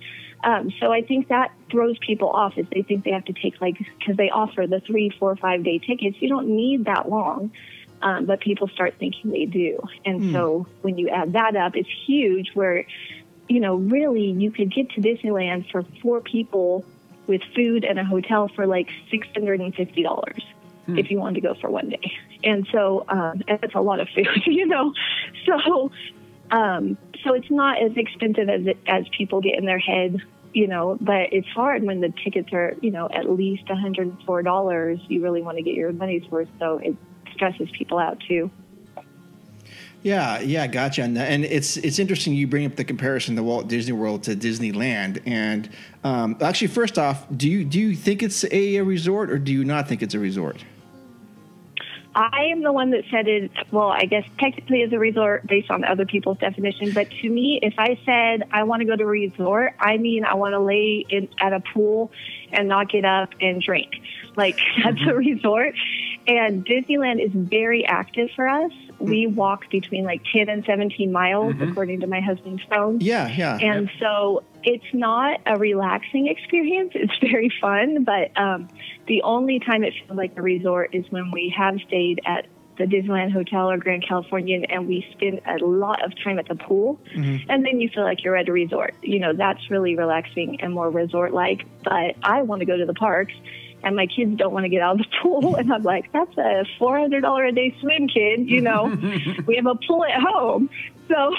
Um, 0.42 0.72
so 0.80 0.92
I 0.92 1.02
think 1.02 1.28
that 1.28 1.52
throws 1.70 1.98
people 1.98 2.30
off 2.30 2.54
if 2.56 2.68
they 2.70 2.82
think 2.82 3.04
they 3.04 3.12
have 3.12 3.26
to 3.26 3.32
take 3.32 3.60
like 3.60 3.78
because 3.98 4.16
they 4.16 4.30
offer 4.30 4.66
the 4.66 4.80
three, 4.80 5.10
four, 5.10 5.36
five 5.36 5.62
day 5.62 5.78
tickets. 5.78 6.16
You 6.20 6.28
don't 6.28 6.48
need 6.48 6.86
that 6.86 7.08
long, 7.08 7.52
um, 8.00 8.24
but 8.24 8.40
people 8.40 8.68
start 8.68 8.94
thinking 8.98 9.30
they 9.30 9.44
do, 9.44 9.80
and 10.04 10.32
so 10.32 10.66
when 10.80 10.96
you 10.96 11.10
add 11.10 11.34
that 11.34 11.56
up, 11.56 11.76
it's 11.76 11.90
huge. 12.06 12.50
Where 12.54 12.86
you 13.48 13.60
know 13.60 13.76
really 13.76 14.30
you 14.30 14.50
could 14.50 14.72
get 14.72 14.90
to 14.90 15.00
Disneyland 15.00 15.70
for 15.70 15.82
four 16.02 16.20
people 16.20 16.84
with 17.26 17.42
food 17.54 17.84
and 17.84 17.98
a 17.98 18.04
hotel 18.04 18.48
for 18.48 18.66
like 18.66 18.88
six 19.10 19.28
hundred 19.34 19.60
and 19.60 19.74
fifty 19.74 20.02
dollars 20.02 20.42
if 20.88 21.10
you 21.10 21.18
wanted 21.18 21.36
to 21.36 21.40
go 21.40 21.54
for 21.54 21.70
one 21.70 21.90
day, 21.90 22.12
and 22.42 22.66
so 22.72 23.04
um, 23.08 23.42
and 23.46 23.60
that's 23.60 23.74
a 23.74 23.80
lot 23.80 24.00
of 24.00 24.08
food, 24.08 24.26
you 24.46 24.66
know. 24.66 24.92
So 25.44 25.90
um, 26.50 26.96
so 27.24 27.34
it's 27.34 27.50
not 27.50 27.82
as 27.82 27.92
expensive 27.96 28.48
as 28.48 28.66
as 28.86 29.04
people 29.16 29.40
get 29.40 29.58
in 29.58 29.64
their 29.64 29.78
head, 29.78 30.18
you 30.52 30.66
know. 30.66 30.98
But 31.00 31.32
it's 31.32 31.48
hard 31.48 31.82
when 31.82 32.00
the 32.00 32.12
tickets 32.24 32.52
are, 32.52 32.74
you 32.80 32.90
know, 32.90 33.08
at 33.12 33.30
least 33.30 33.68
one 33.68 33.78
hundred 33.78 34.08
and 34.08 34.22
four 34.24 34.42
dollars. 34.42 35.00
You 35.08 35.22
really 35.22 35.42
want 35.42 35.58
to 35.58 35.62
get 35.62 35.74
your 35.74 35.92
money's 35.92 36.28
worth, 36.30 36.48
so 36.58 36.78
it 36.78 36.96
stresses 37.32 37.68
people 37.76 37.98
out 37.98 38.20
too. 38.26 38.50
Yeah, 40.02 40.40
yeah, 40.40 40.66
gotcha. 40.66 41.02
And, 41.02 41.18
and 41.18 41.44
it's 41.44 41.76
it's 41.76 41.98
interesting 41.98 42.32
you 42.32 42.46
bring 42.46 42.64
up 42.64 42.76
the 42.76 42.84
comparison 42.84 43.34
the 43.34 43.42
Walt 43.42 43.68
Disney 43.68 43.92
World 43.92 44.22
to 44.24 44.34
Disneyland. 44.34 45.22
And 45.26 45.68
um, 46.04 46.38
actually, 46.40 46.68
first 46.68 46.98
off, 46.98 47.26
do 47.36 47.48
you 47.48 47.64
do 47.64 47.78
you 47.78 47.94
think 47.94 48.22
it's 48.22 48.44
a, 48.44 48.76
a 48.76 48.84
resort 48.84 49.30
or 49.30 49.38
do 49.38 49.52
you 49.52 49.62
not 49.64 49.88
think 49.88 50.02
it's 50.02 50.14
a 50.14 50.18
resort? 50.18 50.64
I 52.14 52.46
am 52.50 52.62
the 52.62 52.72
one 52.72 52.90
that 52.90 53.04
said 53.10 53.28
it. 53.28 53.52
Well, 53.70 53.88
I 53.88 54.04
guess 54.04 54.24
technically 54.38 54.82
as 54.82 54.92
a 54.92 54.98
resort 54.98 55.46
based 55.46 55.70
on 55.70 55.84
other 55.84 56.04
people's 56.04 56.38
definition. 56.38 56.92
But 56.92 57.10
to 57.10 57.28
me, 57.28 57.60
if 57.62 57.74
I 57.78 57.98
said 58.04 58.48
I 58.52 58.64
want 58.64 58.80
to 58.80 58.86
go 58.86 58.96
to 58.96 59.04
a 59.04 59.06
resort, 59.06 59.74
I 59.78 59.96
mean 59.96 60.24
I 60.24 60.34
want 60.34 60.54
to 60.54 60.60
lay 60.60 61.04
in 61.08 61.28
at 61.40 61.52
a 61.52 61.60
pool 61.60 62.10
and 62.52 62.68
not 62.68 62.90
get 62.90 63.04
up 63.04 63.30
and 63.40 63.62
drink. 63.62 63.90
Like 64.36 64.58
that's 64.84 64.96
a 64.96 65.04
mm-hmm. 65.04 65.16
resort. 65.18 65.74
And 66.30 66.64
Disneyland 66.64 67.24
is 67.24 67.32
very 67.34 67.84
active 67.84 68.28
for 68.36 68.46
us. 68.46 68.70
Hmm. 68.98 69.04
We 69.04 69.26
walk 69.26 69.68
between 69.70 70.04
like 70.04 70.22
10 70.32 70.48
and 70.48 70.64
17 70.64 71.10
miles, 71.10 71.54
mm-hmm. 71.54 71.70
according 71.70 72.00
to 72.00 72.06
my 72.06 72.20
husband's 72.20 72.62
phone. 72.70 73.00
Yeah, 73.00 73.28
yeah. 73.28 73.58
And 73.60 73.90
so 73.98 74.44
it's 74.62 74.84
not 74.92 75.40
a 75.46 75.58
relaxing 75.58 76.28
experience. 76.28 76.92
It's 76.94 77.18
very 77.20 77.52
fun, 77.60 78.04
but 78.04 78.30
um, 78.40 78.68
the 79.08 79.22
only 79.22 79.58
time 79.58 79.82
it 79.82 79.94
feels 80.06 80.16
like 80.16 80.36
a 80.36 80.42
resort 80.42 80.94
is 80.94 81.04
when 81.10 81.30
we 81.32 81.52
have 81.56 81.76
stayed 81.86 82.20
at 82.26 82.46
the 82.78 82.84
Disneyland 82.84 83.32
Hotel 83.32 83.70
or 83.70 83.76
Grand 83.76 84.04
Californian 84.06 84.64
and 84.66 84.88
we 84.88 85.04
spend 85.12 85.40
a 85.46 85.64
lot 85.64 86.02
of 86.04 86.12
time 86.22 86.38
at 86.38 86.48
the 86.48 86.54
pool. 86.54 86.98
Mm-hmm. 87.14 87.50
And 87.50 87.64
then 87.64 87.80
you 87.80 87.90
feel 87.92 88.04
like 88.04 88.24
you're 88.24 88.36
at 88.36 88.48
a 88.48 88.52
resort. 88.52 88.94
You 89.02 89.18
know, 89.18 89.32
that's 89.34 89.70
really 89.70 89.96
relaxing 89.96 90.60
and 90.60 90.72
more 90.72 90.90
resort 90.90 91.34
like. 91.34 91.66
But 91.84 92.16
I 92.22 92.42
want 92.42 92.60
to 92.60 92.66
go 92.66 92.76
to 92.76 92.86
the 92.86 92.94
parks. 92.94 93.34
And 93.82 93.96
my 93.96 94.06
kids 94.06 94.36
don't 94.36 94.52
want 94.52 94.64
to 94.64 94.68
get 94.68 94.82
out 94.82 95.00
of 95.00 95.06
the 95.06 95.16
pool, 95.22 95.54
and 95.58 95.72
I'm 95.72 95.82
like, 95.82 96.12
"That's 96.12 96.36
a 96.36 96.64
four 96.78 96.98
hundred 96.98 97.22
dollar 97.22 97.44
a 97.46 97.52
day 97.52 97.74
swim, 97.80 98.08
kid. 98.08 98.48
You 98.48 98.60
know, 98.60 98.86
we 99.46 99.56
have 99.56 99.66
a 99.66 99.74
pool 99.74 100.04
at 100.04 100.20
home, 100.20 100.68
so 101.08 101.34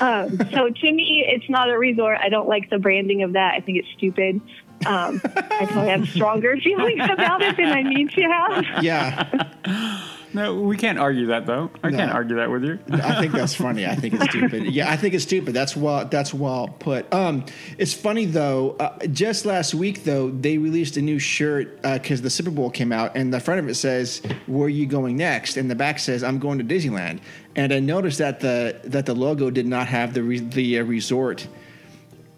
um, 0.00 0.38
so 0.52 0.70
to 0.70 0.92
me, 0.92 1.24
it's 1.26 1.48
not 1.48 1.70
a 1.70 1.78
resort. 1.78 2.18
I 2.22 2.28
don't 2.28 2.48
like 2.48 2.70
the 2.70 2.78
branding 2.78 3.22
of 3.22 3.32
that. 3.34 3.54
I 3.54 3.60
think 3.60 3.78
it's 3.78 3.88
stupid. 3.96 4.40
Um, 4.84 5.20
I 5.24 5.66
probably 5.70 5.88
have 5.88 6.08
stronger 6.10 6.56
feelings 6.58 7.02
about 7.10 7.42
it 7.42 7.56
than 7.56 7.66
I 7.66 7.82
need 7.82 8.10
to 8.10 8.22
have. 8.22 8.84
yeah. 8.84 10.06
No, 10.32 10.54
we 10.60 10.76
can't 10.76 10.98
argue 10.98 11.26
that 11.26 11.46
though. 11.46 11.70
I 11.82 11.90
No. 11.90 11.98
can't 11.98 12.12
argue 12.12 12.36
that 12.36 12.50
with 12.50 12.64
you. 12.64 12.78
I 12.90 13.20
think 13.20 13.32
that's 13.32 13.54
funny. 13.54 13.86
I 13.86 13.94
think 13.94 14.14
it's 14.14 14.24
stupid. 14.30 14.64
Yeah, 14.66 14.90
I 14.90 14.96
think 14.96 15.14
it's 15.14 15.24
stupid. 15.24 15.54
That's 15.54 15.76
well. 15.76 16.04
That's 16.04 16.34
well 16.34 16.68
put. 16.68 17.12
Um, 17.14 17.44
it's 17.78 17.94
funny 17.94 18.24
though. 18.26 18.76
Uh, 18.78 18.98
just 19.06 19.46
last 19.46 19.74
week 19.74 20.04
though, 20.04 20.30
they 20.30 20.58
released 20.58 20.96
a 20.96 21.02
new 21.02 21.18
shirt 21.18 21.80
because 21.82 22.22
the 22.22 22.30
Super 22.30 22.50
Bowl 22.50 22.70
came 22.70 22.92
out, 22.92 23.16
and 23.16 23.32
the 23.32 23.40
front 23.40 23.60
of 23.60 23.68
it 23.68 23.76
says, 23.76 24.20
"Where 24.46 24.66
are 24.66 24.68
you 24.68 24.86
going 24.86 25.16
next?" 25.16 25.56
and 25.56 25.70
the 25.70 25.74
back 25.76 25.98
says, 25.98 26.22
"I'm 26.22 26.38
going 26.38 26.58
to 26.58 26.64
Disneyland." 26.64 27.20
And 27.54 27.72
I 27.72 27.78
noticed 27.80 28.18
that 28.18 28.40
the 28.40 28.80
that 28.84 29.06
the 29.06 29.14
logo 29.14 29.50
did 29.50 29.66
not 29.66 29.86
have 29.86 30.12
the 30.12 30.22
re, 30.22 30.38
the 30.40 30.80
uh, 30.80 30.84
resort 30.84 31.46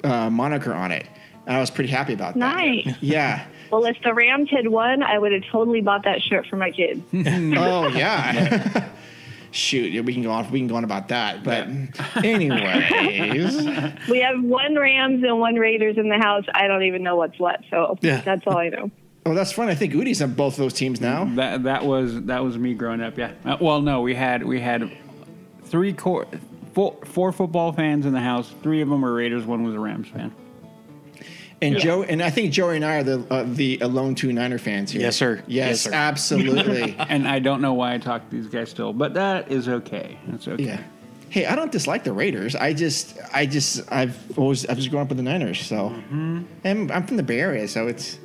uh, 0.04 0.30
moniker 0.30 0.72
on 0.72 0.92
it. 0.92 1.06
And 1.46 1.56
I 1.56 1.60
was 1.60 1.70
pretty 1.70 1.90
happy 1.90 2.12
about 2.12 2.34
that. 2.34 2.38
Nice. 2.40 2.94
Yeah. 3.00 3.44
Well, 3.70 3.84
if 3.84 3.96
the 4.02 4.14
Rams 4.14 4.50
had 4.50 4.68
won, 4.68 5.02
I 5.02 5.18
would 5.18 5.32
have 5.32 5.42
totally 5.50 5.80
bought 5.80 6.04
that 6.04 6.20
shirt 6.22 6.46
for 6.46 6.56
my 6.56 6.70
kids. 6.70 7.00
Oh 7.12 7.88
yeah. 7.88 8.90
Shoot, 9.50 10.04
we 10.04 10.12
can 10.12 10.22
go 10.22 10.30
on. 10.30 10.50
We 10.50 10.58
can 10.60 10.68
go 10.68 10.76
on 10.76 10.84
about 10.84 11.08
that. 11.08 11.42
But 11.42 11.68
anyways. 12.22 13.56
We 14.08 14.18
have 14.20 14.42
one 14.42 14.76
Rams 14.76 15.22
and 15.24 15.38
one 15.40 15.54
Raiders 15.56 15.96
in 15.96 16.08
the 16.10 16.18
house. 16.18 16.44
I 16.54 16.66
don't 16.66 16.82
even 16.82 17.02
know 17.02 17.16
what's 17.16 17.38
what, 17.38 17.60
so 17.70 17.96
Yeah. 18.02 18.20
that's 18.20 18.46
all 18.46 18.58
I 18.58 18.68
know. 18.68 18.90
Well, 19.24 19.34
that's 19.34 19.52
fun. 19.52 19.68
I 19.68 19.74
think 19.74 19.94
Udi's 19.94 20.20
on 20.22 20.34
both 20.34 20.56
those 20.56 20.74
teams 20.74 21.00
now. 21.00 21.24
That 21.34 21.62
that 21.64 21.84
was 21.84 22.22
that 22.24 22.42
was 22.44 22.56
me 22.58 22.74
growing 22.74 23.00
up. 23.00 23.16
Yeah. 23.18 23.32
Uh, 23.44 23.56
well, 23.60 23.80
no, 23.80 24.00
we 24.02 24.14
had 24.14 24.42
we 24.44 24.60
had 24.60 24.90
three 25.64 25.92
core, 25.92 26.26
four, 26.74 26.96
four 27.04 27.32
football 27.32 27.72
fans 27.72 28.06
in 28.06 28.12
the 28.12 28.20
house. 28.20 28.52
Three 28.62 28.80
of 28.80 28.88
them 28.88 29.00
were 29.02 29.12
Raiders. 29.12 29.44
One 29.44 29.64
was 29.64 29.74
a 29.74 29.80
Rams 29.80 30.08
fan. 30.08 30.32
And 31.60 31.74
Yeah. 31.74 31.80
Joe 31.80 32.02
and 32.04 32.22
I 32.22 32.30
think 32.30 32.52
Joey 32.52 32.76
and 32.76 32.84
I 32.84 32.96
are 32.98 33.02
the 33.02 33.26
uh, 33.30 33.44
the 33.46 33.78
lone 33.78 34.14
two 34.14 34.32
Niner 34.32 34.58
fans 34.58 34.92
here. 34.92 35.02
Yes, 35.02 35.16
sir. 35.16 35.42
Yes, 35.46 35.68
Yes, 35.68 35.80
sir. 35.82 35.90
absolutely. 35.92 36.96
And 37.08 37.26
I 37.26 37.38
don't 37.40 37.60
know 37.60 37.74
why 37.74 37.94
I 37.94 37.98
talk 37.98 38.28
to 38.30 38.36
these 38.36 38.46
guys 38.46 38.70
still, 38.70 38.92
but 38.92 39.14
that 39.14 39.50
is 39.50 39.68
okay. 39.68 40.18
That's 40.28 40.46
okay. 40.46 40.62
yeah. 40.64 40.82
Hey, 41.30 41.44
I 41.46 41.56
don't 41.56 41.70
dislike 41.72 42.04
the 42.04 42.12
Raiders. 42.12 42.54
I 42.56 42.72
just, 42.72 43.18
I 43.34 43.44
just, 43.44 43.90
I've 43.92 44.38
always, 44.38 44.64
I've 44.66 44.78
just 44.78 44.88
grown 44.90 45.02
up 45.02 45.08
with 45.08 45.18
the 45.18 45.22
Niners. 45.24 45.60
So, 45.60 45.90
Mm-hmm. 45.90 46.42
and 46.64 46.90
I'm 46.90 47.06
from 47.06 47.18
the 47.18 47.22
Bay 47.22 47.40
Area, 47.40 47.68
so 47.68 47.86
it's, 47.86 48.18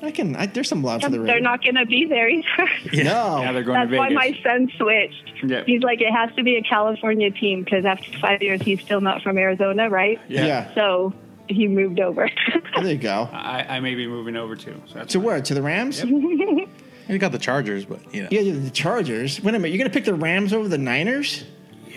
I 0.00 0.10
can, 0.10 0.34
I, 0.34 0.46
there's 0.46 0.68
some 0.70 0.82
love 0.82 1.02
for 1.02 1.10
the 1.10 1.18
Raiders. 1.20 1.34
They're 1.34 1.40
not 1.42 1.62
going 1.62 1.74
to 1.74 1.84
be 1.84 2.06
there 2.06 2.28
either. 2.30 2.46
No. 3.04 3.40
Yeah, 3.42 3.52
they're 3.52 3.62
going 3.62 3.78
That's 3.78 3.90
to 3.90 3.98
why 3.98 4.08
my 4.10 4.38
son 4.42 4.70
switched. 4.78 5.32
Yeah. 5.44 5.64
He's 5.66 5.82
like, 5.82 6.00
it 6.00 6.10
has 6.12 6.34
to 6.36 6.42
be 6.42 6.56
a 6.56 6.62
California 6.62 7.30
team 7.30 7.62
because 7.64 7.84
after 7.84 8.10
five 8.20 8.40
years, 8.42 8.62
he's 8.62 8.80
still 8.80 9.02
not 9.02 9.20
from 9.22 9.36
Arizona, 9.36 9.90
right? 9.90 10.18
yeah. 10.28 10.72
So 10.74 11.12
he 11.48 11.66
moved 11.68 12.00
over. 12.00 12.28
There 12.76 12.92
you 12.92 12.98
go. 12.98 13.28
I, 13.32 13.66
I 13.76 13.80
may 13.80 13.94
be 13.94 14.06
moving 14.06 14.36
over 14.36 14.54
too. 14.56 14.80
So 14.86 14.94
that's 14.94 15.12
To 15.12 15.20
where? 15.20 15.40
To 15.40 15.54
the 15.54 15.62
Rams? 15.62 16.04
You 17.08 17.16
got 17.16 17.32
the 17.32 17.38
Chargers, 17.38 17.86
but 17.86 18.00
you 18.14 18.22
know. 18.24 18.28
Yeah, 18.30 18.52
the 18.52 18.68
Chargers. 18.68 19.42
Wait 19.42 19.54
a 19.54 19.58
minute. 19.58 19.74
You're 19.74 19.78
gonna 19.82 19.94
pick 19.94 20.04
the 20.04 20.12
Rams 20.12 20.52
over 20.52 20.68
the 20.68 20.76
Niners? 20.76 21.42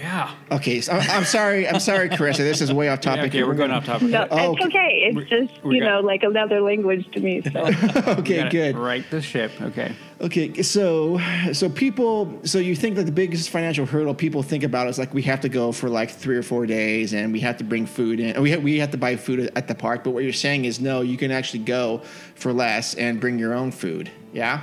Yeah. 0.02 0.32
Okay. 0.52 0.82
So 0.82 0.94
I'm, 0.94 1.10
I'm 1.12 1.24
sorry. 1.26 1.68
I'm 1.68 1.80
sorry, 1.80 2.10
Carissa. 2.10 2.38
This 2.38 2.60
is 2.62 2.74
way 2.74 2.90
off 2.90 3.00
Yeah, 3.04 3.12
topic. 3.16 3.26
okay, 3.30 3.38
here. 3.38 3.48
we're 3.48 3.54
going 3.56 3.72
off 3.72 3.86
topic. 3.86 4.10
no, 4.10 4.28
Oh, 4.32 4.56
it's 4.56 4.66
okay. 4.66 5.12
It's 5.14 5.30
just, 5.30 5.64
you 5.66 5.80
got- 5.80 5.86
know, 5.88 6.00
like 6.02 6.24
another 6.24 6.62
language 6.62 7.10
to 7.14 7.20
me. 7.20 7.42
So. 7.42 7.60
okay, 8.20 8.50
good. 8.50 8.76
Right 8.78 9.08
the 9.10 9.22
ship. 9.22 9.52
Okay. 9.62 9.94
Okay, 10.20 10.62
so 10.62 11.20
so 11.54 11.68
people, 11.70 12.40
so 12.44 12.60
you 12.60 12.76
think 12.76 12.96
that 12.96 13.06
the 13.06 13.12
biggest 13.12 13.50
financial 13.50 13.86
hurdle 13.88 14.14
people 14.14 14.44
think 14.44 14.64
about 14.64 14.88
is 14.88 15.00
like 15.00 15.14
we 15.16 15.24
have 15.24 15.42
to 15.42 15.50
go 15.50 15.72
for 15.72 15.90
like 15.90 16.12
three 16.12 16.38
or 16.38 16.44
four 16.44 16.66
days, 16.68 17.14
and 17.14 17.34
we 17.34 17.40
have 17.40 17.58
to 17.58 17.64
bring 17.64 17.86
food 17.88 18.20
in, 18.20 18.40
we 18.42 18.52
have, 18.52 18.62
we 18.62 18.78
have 18.80 18.92
to 18.92 18.98
buy 18.98 19.16
food 19.16 19.52
at 19.56 19.68
the 19.68 19.74
park. 19.76 20.04
But 20.04 20.12
what 20.12 20.24
you're 20.24 20.32
saying 20.34 20.66
is 20.66 20.80
no, 20.80 21.02
you 21.02 21.18
can 21.18 21.32
actually 21.32 21.64
go 21.64 22.00
for 22.36 22.54
less 22.54 22.94
and 22.96 23.20
bring 23.20 23.40
your 23.40 23.54
own 23.54 23.72
food. 23.72 24.12
Yeah. 24.32 24.62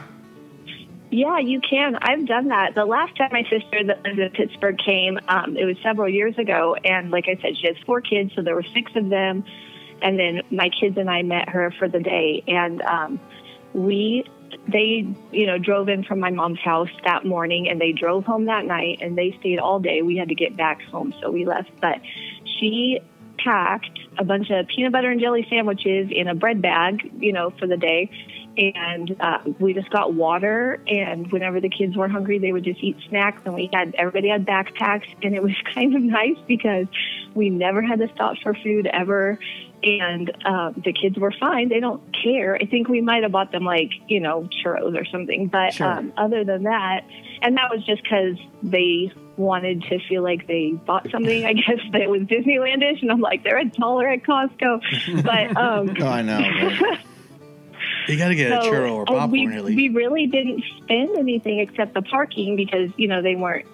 Yeah, 1.10 1.38
you 1.38 1.60
can. 1.60 1.96
I've 1.96 2.26
done 2.26 2.48
that. 2.48 2.74
The 2.74 2.84
last 2.84 3.16
time 3.16 3.30
my 3.32 3.42
sister 3.44 3.82
that 3.84 4.02
lives 4.02 4.18
in 4.18 4.30
Pittsburgh 4.30 4.76
came, 4.78 5.18
um, 5.28 5.56
it 5.56 5.64
was 5.64 5.76
several 5.82 6.08
years 6.08 6.36
ago, 6.36 6.76
and 6.84 7.10
like 7.10 7.26
I 7.28 7.40
said, 7.40 7.56
she 7.58 7.66
has 7.66 7.76
four 7.86 8.02
kids, 8.02 8.32
so 8.34 8.42
there 8.42 8.54
were 8.54 8.66
six 8.74 8.92
of 8.94 9.08
them, 9.08 9.44
and 10.02 10.18
then 10.18 10.42
my 10.50 10.68
kids 10.68 10.98
and 10.98 11.08
I 11.08 11.22
met 11.22 11.48
her 11.48 11.72
for 11.78 11.88
the 11.88 12.00
day, 12.00 12.42
and 12.46 12.82
um, 12.82 13.20
we 13.72 14.24
they 14.66 15.06
you 15.32 15.46
know 15.46 15.58
drove 15.58 15.88
in 15.88 16.04
from 16.04 16.20
my 16.20 16.30
mom's 16.30 16.60
house 16.60 16.90
that 17.04 17.24
morning, 17.24 17.70
and 17.70 17.80
they 17.80 17.92
drove 17.92 18.24
home 18.24 18.44
that 18.46 18.66
night, 18.66 18.98
and 19.00 19.16
they 19.16 19.34
stayed 19.40 19.58
all 19.58 19.80
day. 19.80 20.02
We 20.02 20.18
had 20.18 20.28
to 20.28 20.34
get 20.34 20.58
back 20.58 20.82
home, 20.82 21.14
so 21.22 21.30
we 21.30 21.46
left, 21.46 21.70
but 21.80 22.00
she 22.58 23.00
packed 23.38 23.98
a 24.18 24.24
bunch 24.24 24.50
of 24.50 24.66
peanut 24.66 24.92
butter 24.92 25.10
and 25.10 25.20
jelly 25.20 25.46
sandwiches 25.48 26.08
in 26.10 26.28
a 26.28 26.34
bread 26.34 26.60
bag, 26.60 27.10
you 27.18 27.32
know, 27.32 27.50
for 27.58 27.66
the 27.66 27.76
day. 27.76 28.10
And 28.58 29.14
uh, 29.20 29.38
we 29.60 29.72
just 29.72 29.88
got 29.90 30.14
water. 30.14 30.82
And 30.88 31.30
whenever 31.30 31.60
the 31.60 31.68
kids 31.68 31.96
were 31.96 32.08
hungry, 32.08 32.38
they 32.38 32.50
would 32.52 32.64
just 32.64 32.82
eat 32.82 32.96
snacks. 33.08 33.40
And 33.44 33.54
we 33.54 33.70
had 33.72 33.94
everybody 33.96 34.28
had 34.28 34.44
backpacks, 34.44 35.06
and 35.22 35.34
it 35.34 35.42
was 35.42 35.54
kind 35.74 35.94
of 35.94 36.02
nice 36.02 36.36
because 36.48 36.86
we 37.34 37.50
never 37.50 37.82
had 37.82 38.00
to 38.00 38.08
stop 38.14 38.36
for 38.42 38.54
food 38.54 38.86
ever. 38.92 39.38
And 39.80 40.30
uh, 40.44 40.72
the 40.84 40.92
kids 40.92 41.16
were 41.18 41.32
fine; 41.38 41.68
they 41.68 41.78
don't 41.78 42.02
care. 42.24 42.56
I 42.56 42.66
think 42.66 42.88
we 42.88 43.00
might 43.00 43.22
have 43.22 43.30
bought 43.30 43.52
them 43.52 43.62
like 43.64 43.90
you 44.08 44.18
know 44.18 44.48
churros 44.64 45.00
or 45.00 45.04
something, 45.04 45.46
but 45.46 45.74
Sure. 45.74 45.86
um, 45.86 46.12
other 46.16 46.42
than 46.42 46.64
that, 46.64 47.02
and 47.42 47.56
that 47.56 47.70
was 47.70 47.86
just 47.86 48.02
because 48.02 48.36
they 48.64 49.12
wanted 49.36 49.84
to 49.84 50.00
feel 50.08 50.24
like 50.24 50.48
they 50.48 50.72
bought 50.72 51.08
something. 51.12 51.44
I 51.44 51.52
guess 51.66 51.78
that 51.92 52.10
was 52.10 52.22
Disneylandish, 52.22 53.02
and 53.02 53.12
I'm 53.12 53.20
like, 53.20 53.44
they're 53.44 53.58
a 53.58 53.66
dollar 53.66 54.08
at 54.08 54.24
Costco, 54.24 55.22
but 55.22 55.56
um, 55.56 55.94
Oh, 56.00 56.08
I 56.08 56.22
know. 56.22 56.38
right? 56.40 56.98
You 58.08 58.16
got 58.16 58.28
to 58.28 58.34
get 58.34 58.50
a 58.52 58.56
churro 58.68 58.92
or 58.94 59.04
popcorn 59.04 59.30
we, 59.30 59.46
at 59.56 59.64
least. 59.64 59.76
we 59.76 59.88
really 59.90 60.26
didn't 60.26 60.64
spend 60.82 61.16
anything 61.18 61.60
except 61.60 61.94
the 61.94 62.02
parking 62.02 62.56
because 62.56 62.90
you 62.96 63.06
know 63.08 63.22
they 63.22 63.36
weren't 63.36 63.66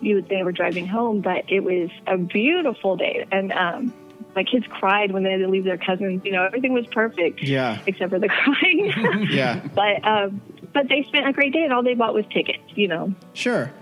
you 0.00 0.22
they 0.22 0.42
were 0.42 0.52
driving 0.52 0.86
home, 0.86 1.20
but 1.20 1.44
it 1.50 1.60
was 1.60 1.90
a 2.06 2.16
beautiful 2.16 2.96
day, 2.96 3.26
and 3.30 3.52
um, 3.52 3.92
my 4.34 4.44
kids 4.44 4.64
cried 4.70 5.10
when 5.12 5.24
they 5.24 5.32
had 5.32 5.40
to 5.40 5.48
leave 5.48 5.64
their 5.64 5.76
cousins. 5.78 6.22
You 6.24 6.32
know, 6.32 6.44
everything 6.44 6.72
was 6.72 6.86
perfect 6.86 7.42
Yeah. 7.42 7.80
except 7.86 8.10
for 8.10 8.18
the 8.18 8.28
crying. 8.44 9.26
Yeah. 9.30 9.60
but 9.74 10.04
um, 10.06 10.40
but 10.72 10.88
they 10.88 11.02
spent 11.08 11.26
a 11.28 11.32
great 11.32 11.52
day, 11.52 11.64
and 11.64 11.72
all 11.72 11.82
they 11.82 11.94
bought 11.94 12.14
was 12.14 12.24
tickets. 12.32 12.62
You 12.74 12.88
know. 12.88 13.14
Sure. 13.34 13.72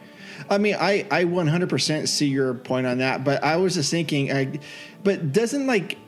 I 0.51 0.57
mean, 0.57 0.77
I, 0.79 1.05
I 1.11 1.25
100% 1.25 2.09
see 2.09 2.27
your 2.27 2.55
point 2.55 2.87
on 2.87 2.99
that, 2.99 3.23
but 3.25 3.43
I 3.45 3.57
was 3.57 3.75
just 3.75 3.91
thinking, 3.91 4.33
I, 4.33 4.59
but 5.05 5.33
doesn't 5.33 5.67
like 5.67 5.99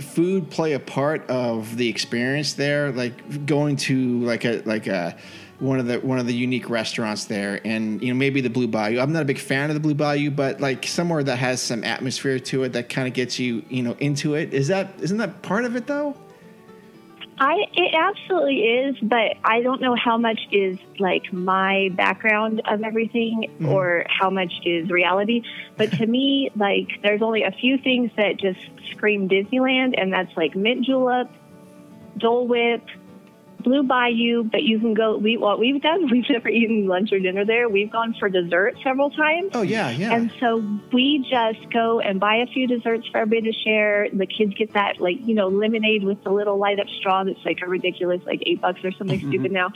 food 0.00 0.50
play 0.50 0.72
a 0.72 0.80
part 0.80 1.28
of 1.28 1.76
the 1.76 1.88
experience 1.88 2.54
there? 2.54 2.92
Like 2.92 3.46
going 3.46 3.76
to 3.76 4.20
like 4.24 4.44
a, 4.44 4.62
like 4.64 4.86
a, 4.86 5.16
one 5.58 5.78
of 5.78 5.86
the 5.86 6.00
one 6.00 6.18
of 6.18 6.26
the 6.26 6.34
unique 6.34 6.70
restaurants 6.70 7.26
there, 7.26 7.60
and 7.64 8.02
you 8.02 8.08
know 8.12 8.18
maybe 8.18 8.40
the 8.40 8.50
Blue 8.50 8.66
Bayou. 8.66 8.98
I'm 8.98 9.12
not 9.12 9.22
a 9.22 9.26
big 9.26 9.38
fan 9.38 9.70
of 9.70 9.74
the 9.74 9.80
Blue 9.80 9.94
Bayou, 9.94 10.30
but 10.30 10.60
like 10.60 10.86
somewhere 10.86 11.22
that 11.22 11.36
has 11.36 11.60
some 11.60 11.84
atmosphere 11.84 12.38
to 12.38 12.64
it 12.64 12.72
that 12.72 12.88
kind 12.88 13.06
of 13.06 13.14
gets 13.14 13.38
you 13.38 13.62
you 13.68 13.82
know 13.82 13.96
into 14.00 14.34
it. 14.34 14.54
Is 14.54 14.68
that 14.68 14.94
isn't 15.00 15.18
that 15.18 15.42
part 15.42 15.64
of 15.64 15.76
it 15.76 15.86
though? 15.86 16.16
I 17.42 17.64
it 17.72 17.94
absolutely 17.94 18.58
is, 18.58 18.96
but 19.00 19.38
I 19.42 19.62
don't 19.62 19.80
know 19.80 19.96
how 19.96 20.18
much 20.18 20.38
is 20.52 20.78
like 20.98 21.32
my 21.32 21.88
background 21.94 22.60
of 22.66 22.82
everything 22.82 23.46
mm-hmm. 23.48 23.66
or 23.66 24.04
how 24.10 24.28
much 24.28 24.52
is 24.66 24.90
reality. 24.90 25.42
But 25.78 25.90
to 25.92 26.06
me, 26.06 26.50
like 26.54 27.00
there's 27.02 27.22
only 27.22 27.44
a 27.44 27.50
few 27.50 27.78
things 27.78 28.10
that 28.18 28.36
just 28.38 28.60
scream 28.90 29.26
Disneyland, 29.26 29.94
and 29.98 30.12
that's 30.12 30.36
like 30.36 30.54
mint 30.54 30.84
julep, 30.84 31.30
Dole 32.18 32.46
Whip, 32.46 32.84
Blue 33.62 33.82
Bayou, 33.82 34.44
but 34.44 34.62
you 34.62 34.78
can 34.78 34.94
go. 34.94 35.16
We 35.16 35.36
what 35.36 35.58
we've 35.58 35.80
done. 35.80 36.08
We've 36.10 36.28
never 36.28 36.48
eaten 36.48 36.86
lunch 36.86 37.12
or 37.12 37.18
dinner 37.18 37.44
there. 37.44 37.68
We've 37.68 37.90
gone 37.90 38.14
for 38.18 38.28
dessert 38.28 38.76
several 38.82 39.10
times. 39.10 39.50
Oh 39.54 39.62
yeah, 39.62 39.90
yeah. 39.90 40.14
And 40.14 40.32
so 40.40 40.64
we 40.92 41.26
just 41.30 41.70
go 41.72 42.00
and 42.00 42.18
buy 42.18 42.36
a 42.36 42.46
few 42.46 42.66
desserts 42.66 43.06
for 43.08 43.18
everybody 43.18 43.52
to 43.52 43.58
share. 43.58 44.08
The 44.12 44.26
kids 44.26 44.54
get 44.54 44.72
that 44.74 45.00
like 45.00 45.16
you 45.26 45.34
know 45.34 45.48
lemonade 45.48 46.04
with 46.04 46.22
the 46.24 46.30
little 46.30 46.58
light 46.58 46.80
up 46.80 46.88
straw 46.88 47.24
that's 47.24 47.44
like 47.44 47.58
a 47.62 47.68
ridiculous 47.68 48.22
like 48.26 48.42
eight 48.46 48.60
bucks 48.60 48.80
or 48.84 48.92
something 48.92 49.18
mm-hmm. 49.18 49.30
stupid 49.30 49.52
now, 49.52 49.70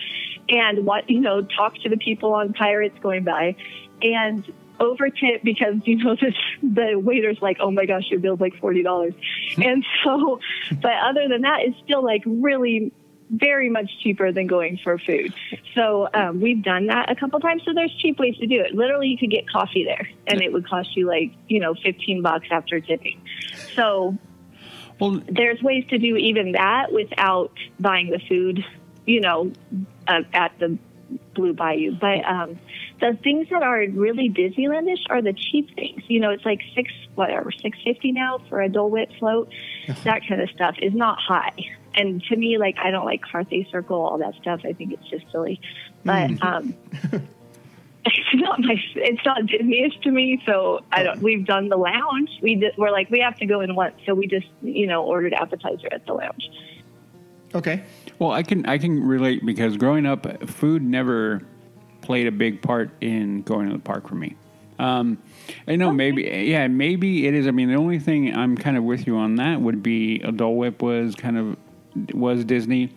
and 0.48 0.84
what 0.84 1.08
you 1.08 1.20
know 1.20 1.42
talk 1.42 1.74
to 1.82 1.88
the 1.88 1.96
people 1.96 2.32
on 2.34 2.52
pirates 2.52 2.96
going 3.02 3.24
by, 3.24 3.56
and 4.02 4.44
over 4.80 5.08
tip 5.08 5.42
because 5.42 5.74
you 5.84 5.96
know 5.96 6.16
this 6.20 6.34
the 6.62 6.98
waiter's 6.98 7.40
like 7.40 7.58
oh 7.60 7.70
my 7.70 7.86
gosh 7.86 8.04
your 8.10 8.20
bill's 8.20 8.40
like 8.40 8.58
forty 8.60 8.82
dollars, 8.82 9.14
and 9.56 9.84
so 10.02 10.40
but 10.80 10.92
other 11.02 11.28
than 11.28 11.42
that 11.42 11.60
it's 11.60 11.76
still 11.84 12.02
like 12.02 12.22
really 12.26 12.92
very 13.30 13.70
much 13.70 13.90
cheaper 14.02 14.32
than 14.32 14.46
going 14.46 14.78
for 14.82 14.98
food. 14.98 15.32
So 15.74 16.08
um, 16.12 16.40
we've 16.40 16.62
done 16.62 16.86
that 16.86 17.10
a 17.10 17.16
couple 17.16 17.40
times. 17.40 17.62
So 17.64 17.72
there's 17.74 17.94
cheap 17.96 18.18
ways 18.18 18.36
to 18.38 18.46
do 18.46 18.60
it. 18.60 18.74
Literally, 18.74 19.08
you 19.08 19.18
could 19.18 19.30
get 19.30 19.48
coffee 19.48 19.84
there, 19.84 20.08
and 20.26 20.42
it 20.42 20.52
would 20.52 20.68
cost 20.68 20.96
you 20.96 21.06
like 21.06 21.32
you 21.48 21.60
know 21.60 21.74
15 21.74 22.22
bucks 22.22 22.48
after 22.50 22.80
tipping. 22.80 23.20
So 23.74 24.16
Well, 25.00 25.22
there's 25.28 25.62
ways 25.62 25.84
to 25.90 25.98
do 25.98 26.16
even 26.16 26.52
that 26.52 26.92
without 26.92 27.52
buying 27.80 28.10
the 28.10 28.20
food, 28.28 28.64
you 29.06 29.20
know, 29.20 29.52
uh, 30.06 30.22
at 30.32 30.58
the 30.58 30.78
Blue 31.34 31.52
Bayou. 31.52 31.96
But 32.00 32.24
um, 32.24 32.58
the 33.00 33.18
things 33.22 33.48
that 33.50 33.62
are 33.62 33.80
really 33.88 34.30
Disneylandish 34.30 35.06
are 35.10 35.22
the 35.22 35.32
cheap 35.32 35.74
things. 35.74 36.02
You 36.08 36.20
know, 36.20 36.30
it's 36.30 36.44
like 36.44 36.60
six 36.74 36.92
whatever 37.14 37.50
six 37.50 37.78
fifty 37.84 38.12
now 38.12 38.38
for 38.48 38.60
a 38.60 38.68
Dole 38.68 38.90
Whip 38.90 39.10
float. 39.18 39.52
that 40.04 40.22
kind 40.28 40.40
of 40.40 40.50
stuff 40.50 40.76
is 40.80 40.94
not 40.94 41.18
high. 41.18 41.54
And 41.96 42.22
to 42.24 42.36
me, 42.36 42.58
like 42.58 42.76
I 42.82 42.90
don't 42.90 43.04
like 43.04 43.22
Carthay 43.22 43.70
Circle, 43.70 43.96
all 43.96 44.18
that 44.18 44.34
stuff. 44.40 44.60
I 44.64 44.72
think 44.72 44.92
it's 44.92 45.08
just 45.08 45.30
silly. 45.30 45.60
But 46.04 46.42
um, 46.42 46.74
it's 48.04 48.34
not 48.34 48.60
my 48.60 48.76
it's 48.96 49.24
not 49.24 49.42
Disneyish 49.42 50.00
to 50.02 50.10
me. 50.10 50.42
So 50.46 50.80
I 50.92 51.02
don't. 51.02 51.22
We've 51.22 51.46
done 51.46 51.68
the 51.68 51.76
lounge. 51.76 52.30
We 52.42 52.56
did, 52.56 52.74
we're 52.76 52.90
like 52.90 53.10
we 53.10 53.20
have 53.20 53.36
to 53.38 53.46
go 53.46 53.60
in 53.60 53.74
once, 53.74 53.94
so 54.06 54.14
we 54.14 54.26
just 54.26 54.46
you 54.62 54.86
know 54.86 55.04
ordered 55.04 55.32
appetizer 55.34 55.88
at 55.90 56.06
the 56.06 56.14
lounge. 56.14 56.50
okay. 57.54 57.82
Well, 58.18 58.32
I 58.32 58.42
can 58.42 58.66
I 58.66 58.78
can 58.78 59.02
relate 59.02 59.44
because 59.44 59.76
growing 59.76 60.06
up, 60.06 60.48
food 60.48 60.82
never 60.82 61.42
played 62.02 62.26
a 62.26 62.32
big 62.32 62.60
part 62.60 62.90
in 63.00 63.42
going 63.42 63.68
to 63.68 63.72
the 63.72 63.82
park 63.82 64.08
for 64.08 64.14
me. 64.14 64.36
Um, 64.78 65.18
I 65.68 65.76
know 65.76 65.92
maybe 65.92 66.22
yeah 66.22 66.66
maybe 66.66 67.26
it 67.26 67.34
is. 67.34 67.46
I 67.46 67.52
mean, 67.52 67.68
the 67.68 67.76
only 67.76 67.98
thing 67.98 68.36
I'm 68.36 68.56
kind 68.56 68.76
of 68.76 68.84
with 68.84 69.06
you 69.06 69.16
on 69.16 69.36
that 69.36 69.60
would 69.60 69.82
be 69.82 70.20
a 70.20 70.32
Dole 70.32 70.56
Whip 70.56 70.82
was 70.82 71.14
kind 71.14 71.38
of 71.38 71.56
was 72.12 72.44
Disney, 72.44 72.90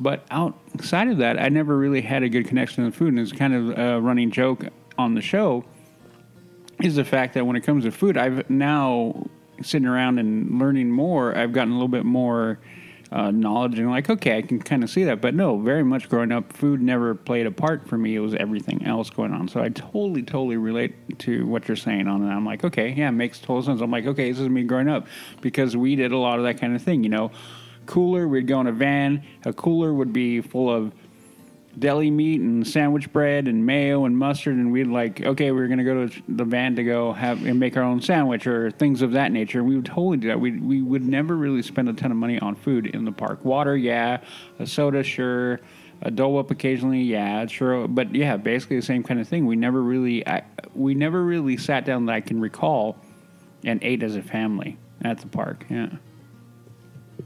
but 0.00 0.24
outside 0.30 1.08
of 1.08 1.18
that, 1.18 1.40
I 1.40 1.48
never 1.48 1.76
really 1.76 2.00
had 2.00 2.22
a 2.22 2.28
good 2.28 2.46
connection 2.48 2.84
to 2.84 2.90
the 2.90 2.96
food, 2.96 3.08
and 3.08 3.18
it's 3.18 3.32
kind 3.32 3.54
of 3.54 3.78
a 3.78 4.00
running 4.00 4.30
joke 4.30 4.66
on 4.98 5.14
the 5.14 5.22
show 5.22 5.64
is 6.82 6.96
the 6.96 7.04
fact 7.04 7.34
that 7.34 7.46
when 7.46 7.56
it 7.56 7.60
comes 7.60 7.84
to 7.84 7.90
food, 7.92 8.16
I've 8.16 8.48
now 8.50 9.26
sitting 9.62 9.86
around 9.86 10.18
and 10.18 10.58
learning 10.58 10.90
more. 10.90 11.36
I've 11.36 11.52
gotten 11.52 11.72
a 11.72 11.74
little 11.74 11.88
bit 11.88 12.04
more 12.04 12.58
uh, 13.12 13.30
knowledge 13.30 13.78
and 13.78 13.90
like, 13.90 14.08
okay, 14.08 14.38
I 14.38 14.42
can 14.42 14.60
kind 14.60 14.82
of 14.82 14.90
see 14.90 15.04
that. 15.04 15.20
But 15.20 15.34
no, 15.34 15.58
very 15.58 15.84
much 15.84 16.08
growing 16.08 16.32
up, 16.32 16.52
food 16.52 16.80
never 16.80 17.14
played 17.14 17.46
a 17.46 17.50
part 17.50 17.86
for 17.86 17.98
me. 17.98 18.16
It 18.16 18.20
was 18.20 18.34
everything 18.34 18.86
else 18.86 19.10
going 19.10 19.32
on. 19.32 19.48
So 19.48 19.60
I 19.60 19.68
totally, 19.68 20.22
totally 20.22 20.56
relate 20.56 21.18
to 21.20 21.46
what 21.46 21.68
you're 21.68 21.76
saying 21.76 22.08
on 22.08 22.22
that. 22.22 22.32
I'm 22.32 22.46
like, 22.46 22.64
okay, 22.64 22.90
yeah, 22.90 23.10
makes 23.10 23.38
total 23.38 23.62
sense. 23.62 23.80
I'm 23.80 23.90
like, 23.90 24.06
okay, 24.06 24.30
this 24.30 24.40
is 24.40 24.48
me 24.48 24.64
growing 24.64 24.88
up 24.88 25.06
because 25.40 25.76
we 25.76 25.94
did 25.94 26.12
a 26.12 26.18
lot 26.18 26.38
of 26.38 26.44
that 26.46 26.58
kind 26.58 26.74
of 26.74 26.82
thing. 26.82 27.04
You 27.04 27.10
know, 27.10 27.30
cooler, 27.86 28.28
we'd 28.28 28.46
go 28.46 28.60
in 28.60 28.66
a 28.66 28.72
van. 28.72 29.24
A 29.44 29.52
cooler 29.52 29.92
would 29.92 30.12
be 30.12 30.40
full 30.40 30.70
of 30.70 30.92
deli 31.78 32.10
meat 32.10 32.40
and 32.40 32.66
sandwich 32.66 33.10
bread 33.12 33.48
and 33.48 33.64
mayo 33.64 34.04
and 34.04 34.16
mustard 34.16 34.54
and 34.56 34.70
we'd 34.70 34.86
like 34.86 35.22
okay 35.22 35.52
we're 35.52 35.66
going 35.66 35.78
to 35.78 35.84
go 35.84 36.06
to 36.06 36.22
the 36.28 36.44
van 36.44 36.76
to 36.76 36.84
go 36.84 37.12
have 37.14 37.42
and 37.46 37.58
make 37.58 37.76
our 37.76 37.82
own 37.82 38.00
sandwich 38.00 38.46
or 38.46 38.70
things 38.72 39.00
of 39.00 39.12
that 39.12 39.32
nature 39.32 39.64
we 39.64 39.74
would 39.74 39.86
totally 39.86 40.18
do 40.18 40.28
that. 40.28 40.38
We, 40.38 40.52
we 40.58 40.82
would 40.82 41.04
never 41.04 41.34
really 41.34 41.62
spend 41.62 41.88
a 41.88 41.94
ton 41.94 42.10
of 42.10 42.16
money 42.16 42.38
on 42.38 42.56
food 42.56 42.86
in 42.86 43.04
the 43.04 43.12
park. 43.12 43.44
Water 43.44 43.76
yeah. 43.76 44.20
A 44.58 44.66
soda 44.66 45.02
sure. 45.02 45.60
A 46.02 46.10
dole 46.10 46.34
whip 46.34 46.50
occasionally 46.50 47.02
yeah 47.02 47.46
sure. 47.46 47.88
But 47.88 48.14
yeah 48.14 48.36
basically 48.36 48.76
the 48.76 48.86
same 48.86 49.02
kind 49.02 49.20
of 49.20 49.26
thing. 49.26 49.46
We 49.46 49.56
never 49.56 49.82
really 49.82 50.26
I, 50.26 50.44
we 50.74 50.94
never 50.94 51.24
really 51.24 51.56
sat 51.56 51.84
down 51.84 52.06
that 52.06 52.12
i 52.12 52.20
can 52.20 52.40
recall 52.40 52.96
and 53.64 53.82
ate 53.82 54.02
as 54.02 54.16
a 54.16 54.22
family 54.22 54.76
at 55.04 55.18
the 55.18 55.26
park 55.26 55.64
yeah 55.68 55.88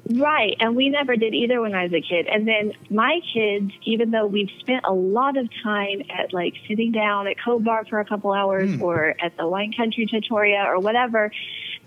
Right, 0.09 0.57
and 0.61 0.77
we 0.77 0.89
never 0.89 1.17
did 1.17 1.35
either 1.35 1.61
when 1.61 1.75
I 1.75 1.85
was 1.85 1.93
a 1.93 2.01
kid. 2.01 2.29
And 2.29 2.47
then 2.47 2.73
my 2.91 3.19
kids, 3.35 3.73
even 3.85 4.13
though 4.13 4.27
we've 4.27 4.51
spent 4.61 4.85
a 4.85 4.93
lot 4.93 5.37
of 5.37 5.49
time 5.65 6.03
at 6.17 6.33
like 6.33 6.55
sitting 6.69 6.93
down 6.93 7.27
at 7.27 7.37
Cove 7.45 7.65
Bar 7.65 7.87
for 7.87 7.99
a 7.99 8.05
couple 8.05 8.33
hours, 8.33 8.81
or 8.81 9.17
at 9.21 9.37
the 9.37 9.49
Wine 9.49 9.73
Country 9.77 10.07
Trattoria, 10.07 10.65
or 10.65 10.79
whatever, 10.79 11.33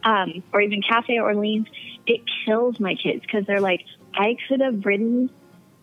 um, 0.03 0.43
or 0.51 0.59
even 0.59 0.81
Cafe 0.81 1.17
Orleans, 1.17 1.67
it 2.07 2.21
kills 2.45 2.77
my 2.79 2.95
kids 2.95 3.21
because 3.21 3.45
they're 3.45 3.61
like, 3.61 3.85
I 4.13 4.35
could 4.47 4.59
have 4.59 4.85
ridden. 4.85 5.29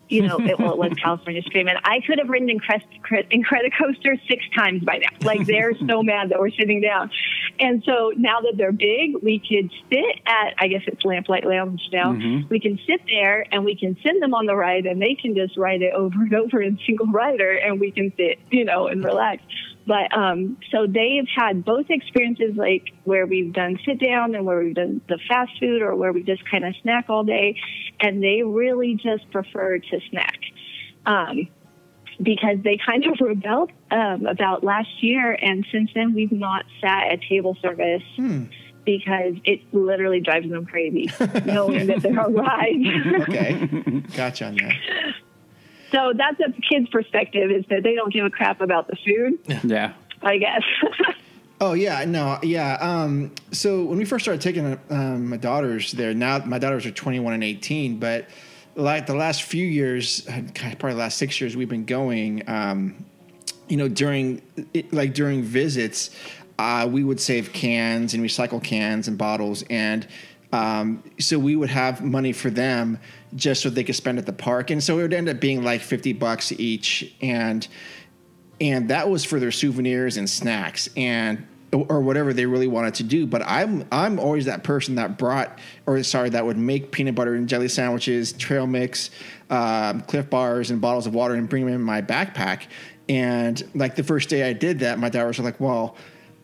You 0.09 0.27
know, 0.27 0.39
it, 0.39 0.59
well, 0.59 0.71
it 0.71 0.77
was 0.77 0.93
California 1.01 1.41
Screamin', 1.43 1.75
and 1.75 1.85
I 1.85 1.99
could 2.05 2.19
have 2.19 2.29
ridden 2.29 2.49
Increst, 2.49 2.85
Incredicoaster 3.11 4.19
six 4.27 4.43
times 4.55 4.83
by 4.83 4.97
now. 4.97 5.09
Like 5.21 5.45
they're 5.45 5.73
so 5.87 6.01
mad 6.01 6.29
that 6.29 6.39
we're 6.39 6.51
sitting 6.51 6.81
down, 6.81 7.11
and 7.59 7.83
so 7.85 8.13
now 8.15 8.39
that 8.41 8.53
they're 8.57 8.71
big, 8.71 9.15
we 9.21 9.39
could 9.39 9.71
sit 9.89 10.21
at 10.25 10.55
I 10.59 10.67
guess 10.67 10.83
it's 10.87 11.03
Lamplight 11.03 11.45
Lounge 11.45 11.81
now. 11.91 12.13
Mm-hmm. 12.13 12.47
We 12.49 12.59
can 12.59 12.79
sit 12.87 13.01
there 13.07 13.45
and 13.51 13.65
we 13.65 13.75
can 13.75 13.97
send 14.01 14.21
them 14.21 14.33
on 14.33 14.45
the 14.45 14.55
ride, 14.55 14.85
and 14.85 15.01
they 15.01 15.15
can 15.15 15.35
just 15.35 15.57
ride 15.57 15.81
it 15.81 15.93
over 15.93 16.21
and 16.21 16.33
over 16.33 16.61
in 16.61 16.79
single 16.85 17.07
rider, 17.07 17.51
and 17.51 17.79
we 17.79 17.91
can 17.91 18.13
sit, 18.17 18.39
you 18.49 18.65
know, 18.65 18.87
and 18.87 19.03
relax. 19.03 19.43
But 19.87 20.15
um, 20.15 20.57
so 20.69 20.85
they've 20.85 21.27
had 21.33 21.63
both 21.63 21.85
experiences, 21.89 22.55
like 22.57 22.89
where 23.05 23.25
we've 23.25 23.53
done 23.53 23.79
sit 23.85 23.99
down 23.99 24.35
and 24.35 24.45
where 24.45 24.59
we've 24.59 24.75
done 24.75 25.01
the 25.07 25.17
fast 25.29 25.51
food, 25.59 25.81
or 25.81 25.95
where 25.95 26.11
we 26.11 26.23
just 26.23 26.43
kind 26.49 26.65
of 26.65 26.75
snack 26.81 27.05
all 27.07 27.23
day, 27.23 27.57
and 28.01 28.21
they 28.21 28.43
really 28.43 28.95
just 28.95 29.31
prefer 29.31 29.79
to 29.79 29.99
snack. 30.09 30.39
Um, 31.05 31.47
because 32.21 32.57
they 32.63 32.77
kind 32.85 33.05
of 33.05 33.13
rebelled 33.21 33.71
um, 33.89 34.25
about 34.25 34.63
last 34.63 35.01
year, 35.01 35.31
and 35.31 35.65
since 35.71 35.89
then 35.95 36.13
we've 36.13 36.31
not 36.31 36.65
sat 36.81 37.07
at 37.11 37.21
table 37.21 37.55
service 37.61 38.03
because 38.85 39.35
it 39.43 39.61
literally 39.73 40.21
drives 40.21 40.49
them 40.49 40.65
crazy 40.65 41.11
knowing 41.45 41.87
that 41.87 42.01
they're 42.01 42.19
a 42.25 42.29
ride. 42.29 43.21
Okay. 43.23 44.01
gotcha 44.15 44.45
on 44.47 44.55
that. 44.55 44.73
So 45.91 46.13
that's 46.15 46.39
a 46.39 46.51
kid's 46.61 46.89
perspective: 46.89 47.51
is 47.51 47.65
that 47.69 47.83
they 47.83 47.95
don't 47.95 48.11
give 48.11 48.25
a 48.25 48.29
crap 48.29 48.61
about 48.61 48.87
the 48.87 48.95
food. 49.05 49.63
yeah 49.63 49.93
I 50.21 50.37
guess. 50.37 50.63
Oh 51.59 51.73
yeah, 51.73 52.05
no, 52.05 52.37
yeah. 52.43 52.77
Um, 52.79 53.31
so 53.51 53.83
when 53.83 53.97
we 53.97 54.05
first 54.05 54.23
started 54.23 54.41
taking 54.41 54.79
um, 54.91 55.29
my 55.29 55.37
daughters 55.37 55.91
there, 55.91 56.13
now 56.13 56.37
my 56.45 56.59
daughters 56.59 56.85
are 56.85 56.91
21 56.91 57.33
and 57.33 57.43
18, 57.43 57.97
but 57.99 58.27
like 58.75 59.07
the 59.07 59.15
last 59.15 59.41
few 59.41 59.65
years, 59.65 60.21
probably 60.21 60.91
the 60.91 60.99
last 60.99 61.17
six 61.17 61.41
years, 61.41 61.57
we've 61.57 61.69
been 61.69 61.85
going. 61.85 62.47
Um, 62.47 63.05
you 63.67 63.75
know, 63.75 63.87
during 63.87 64.41
like 64.91 65.15
during 65.15 65.41
visits, 65.41 66.11
uh, 66.59 66.87
we 66.89 67.03
would 67.03 67.19
save 67.19 67.51
cans 67.53 68.13
and 68.13 68.23
recycle 68.23 68.63
cans 68.63 69.07
and 69.07 69.17
bottles, 69.17 69.63
and 69.69 70.07
um, 70.53 71.03
so 71.19 71.37
we 71.37 71.55
would 71.55 71.69
have 71.69 72.03
money 72.03 72.31
for 72.31 72.49
them 72.49 72.99
just 73.35 73.61
so 73.61 73.69
they 73.69 73.83
could 73.83 73.95
spend 73.95 74.17
at 74.17 74.25
the 74.25 74.33
park, 74.33 74.69
and 74.69 74.83
so 74.83 74.99
it 74.99 75.01
would 75.01 75.13
end 75.13 75.29
up 75.29 75.39
being 75.39 75.63
like 75.63 75.81
50 75.81 76.13
bucks 76.13 76.51
each, 76.53 77.13
and 77.21 77.67
and 78.59 78.89
that 78.89 79.09
was 79.09 79.23
for 79.23 79.39
their 79.39 79.51
souvenirs 79.51 80.17
and 80.17 80.29
snacks 80.29 80.89
and 80.97 81.45
or 81.73 81.99
whatever 81.99 82.33
they 82.33 82.45
really 82.45 82.67
wanted 82.67 82.93
to 82.95 83.03
do. 83.03 83.27
But 83.27 83.43
i'm 83.45 83.85
i'm 83.91 84.19
always 84.19 84.45
that 84.45 84.63
person 84.63 84.95
that 84.95 85.17
brought 85.17 85.59
or 85.85 86.01
sorry 86.03 86.29
that 86.29 86.45
would 86.45 86.57
make 86.57 86.91
peanut 86.91 87.15
butter 87.15 87.35
and 87.35 87.47
jelly 87.47 87.67
sandwiches 87.67 88.33
trail 88.33 88.65
mix 88.65 89.11
um, 89.49 90.01
Clif 90.01 90.29
bars 90.29 90.71
and 90.71 90.81
bottles 90.81 91.07
of 91.07 91.13
water 91.13 91.35
and 91.35 91.47
bring 91.47 91.65
them 91.65 91.75
in 91.75 91.81
my 91.81 92.01
backpack. 92.01 92.63
And 93.09 93.63
like 93.75 93.95
the 93.95 94.03
first 94.03 94.29
day 94.29 94.49
i 94.49 94.53
did 94.53 94.79
that 94.79 94.97
my 94.97 95.09
daughters 95.09 95.37
were 95.37 95.43
like 95.43 95.59
well 95.59 95.97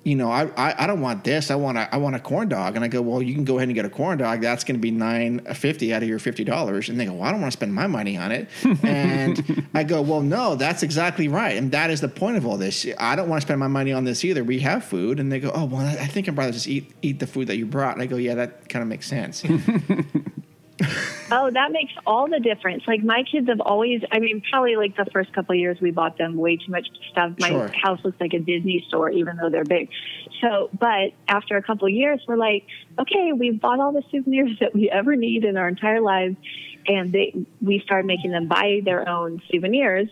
you 0.04 0.16
know, 0.16 0.30
I, 0.30 0.52
I, 0.58 0.84
I 0.84 0.88
don't 0.88 1.00
want 1.00 1.24
this. 1.24 1.50
I 1.50 1.56
want 1.56 1.78
a 1.78 1.94
I 1.94 1.98
want 1.98 2.16
a 2.16 2.20
corn 2.20 2.50
dog. 2.50 2.76
And 2.76 2.84
I 2.84 2.90
go, 2.90 3.02
well, 3.02 3.22
you 3.22 3.34
can 3.34 3.46
go 3.46 3.58
ahead 3.58 3.70
and 3.70 3.76
get 3.76 3.86
a 3.86 3.90
corn 3.90 4.18
dog. 4.18 4.42
That's 4.42 4.64
going 4.64 4.76
to 4.76 4.82
be 4.82 4.92
nine 4.92 5.42
uh, 5.48 5.54
fifty 5.54 5.94
out 5.94 6.04
of 6.04 6.10
your 6.10 6.20
fifty 6.20 6.44
dollars. 6.44 6.90
And 6.90 7.00
they 7.00 7.06
go, 7.06 7.14
well, 7.14 7.24
I 7.24 7.32
don't 7.32 7.40
want 7.40 7.54
to 7.54 7.58
spend 7.58 7.74
my 7.74 7.88
money 7.88 8.18
on 8.18 8.32
it. 8.32 8.50
and 8.84 9.66
I 9.74 9.84
go, 9.84 10.02
well, 10.02 10.22
no, 10.22 10.56
that's 10.56 10.84
exactly 10.84 11.30
right. 11.30 11.56
And 11.56 11.72
that 11.72 11.90
is 11.90 12.02
the 12.02 12.10
point 12.10 12.36
of 12.36 12.46
all 12.46 12.58
this. 12.58 12.86
I 12.98 13.16
don't 13.16 13.30
want 13.30 13.42
to 13.42 13.48
spend 13.48 13.60
my 13.60 13.68
money 13.68 13.94
on 13.94 14.04
this 14.04 14.26
either. 14.26 14.44
We 14.44 14.60
have 14.60 14.84
food. 14.84 15.20
And 15.20 15.32
they 15.32 15.40
go, 15.40 15.52
oh, 15.54 15.66
well, 15.66 15.86
I 15.86 16.08
think 16.08 16.28
I'd 16.28 16.38
rather 16.38 16.52
just 16.52 16.68
eat 16.68 16.92
eat 17.02 17.20
the 17.20 17.28
food 17.28 17.48
that 17.48 17.58
you 17.58 17.66
brought. 17.66 17.94
And 17.94 18.02
I 18.02 18.06
go, 18.06 18.18
yeah, 18.18 18.36
that 18.36 18.68
kind 18.68 18.84
of 18.84 18.90
makes 18.90 19.08
sense. 19.08 19.44
Oh, 21.32 21.50
that 21.50 21.72
makes 21.72 21.94
all 22.06 22.30
the 22.30 22.40
difference. 22.40 22.84
Like 22.86 23.04
my 23.04 23.24
kids 23.24 23.48
have 23.48 23.60
always, 23.62 24.02
I 24.12 24.20
mean, 24.20 24.44
probably 24.52 24.76
like 24.76 24.96
the 24.96 25.06
first 25.06 25.34
couple 25.34 25.54
of 25.54 25.60
years 25.60 25.80
we 25.82 25.90
bought 25.90 26.18
them 26.20 26.36
way 26.36 26.58
too 26.58 26.70
much 26.72 26.86
stuff. 27.12 27.32
My 27.40 27.48
Sure. 27.50 27.72
house 27.82 28.00
looks 28.04 28.20
like 28.22 28.34
a 28.34 28.40
Disney 28.40 28.86
store, 28.88 29.10
even 29.10 29.38
though 29.38 29.50
they're 29.50 29.64
big. 29.64 29.90
So, 30.42 30.70
but 30.78 31.14
after 31.28 31.58
a 31.58 31.64
couple 31.64 31.88
of 31.88 31.94
years, 31.94 32.22
we're 32.28 32.36
like, 32.36 32.68
okay, 33.00 33.32
we've 33.34 33.60
bought 33.60 33.80
all 33.80 33.92
the 33.94 34.04
souvenirs 34.12 34.60
that 34.60 34.76
we 34.76 34.92
ever 34.92 35.16
need 35.16 35.44
in 35.44 35.58
our 35.58 35.68
entire 35.68 36.02
lives. 36.02 36.36
And 36.86 37.12
they, 37.12 37.34
we 37.62 37.80
started 37.80 38.06
making 38.06 38.30
them 38.32 38.48
buy 38.48 38.82
their 38.84 39.08
own 39.10 39.42
souvenirs. 39.50 40.10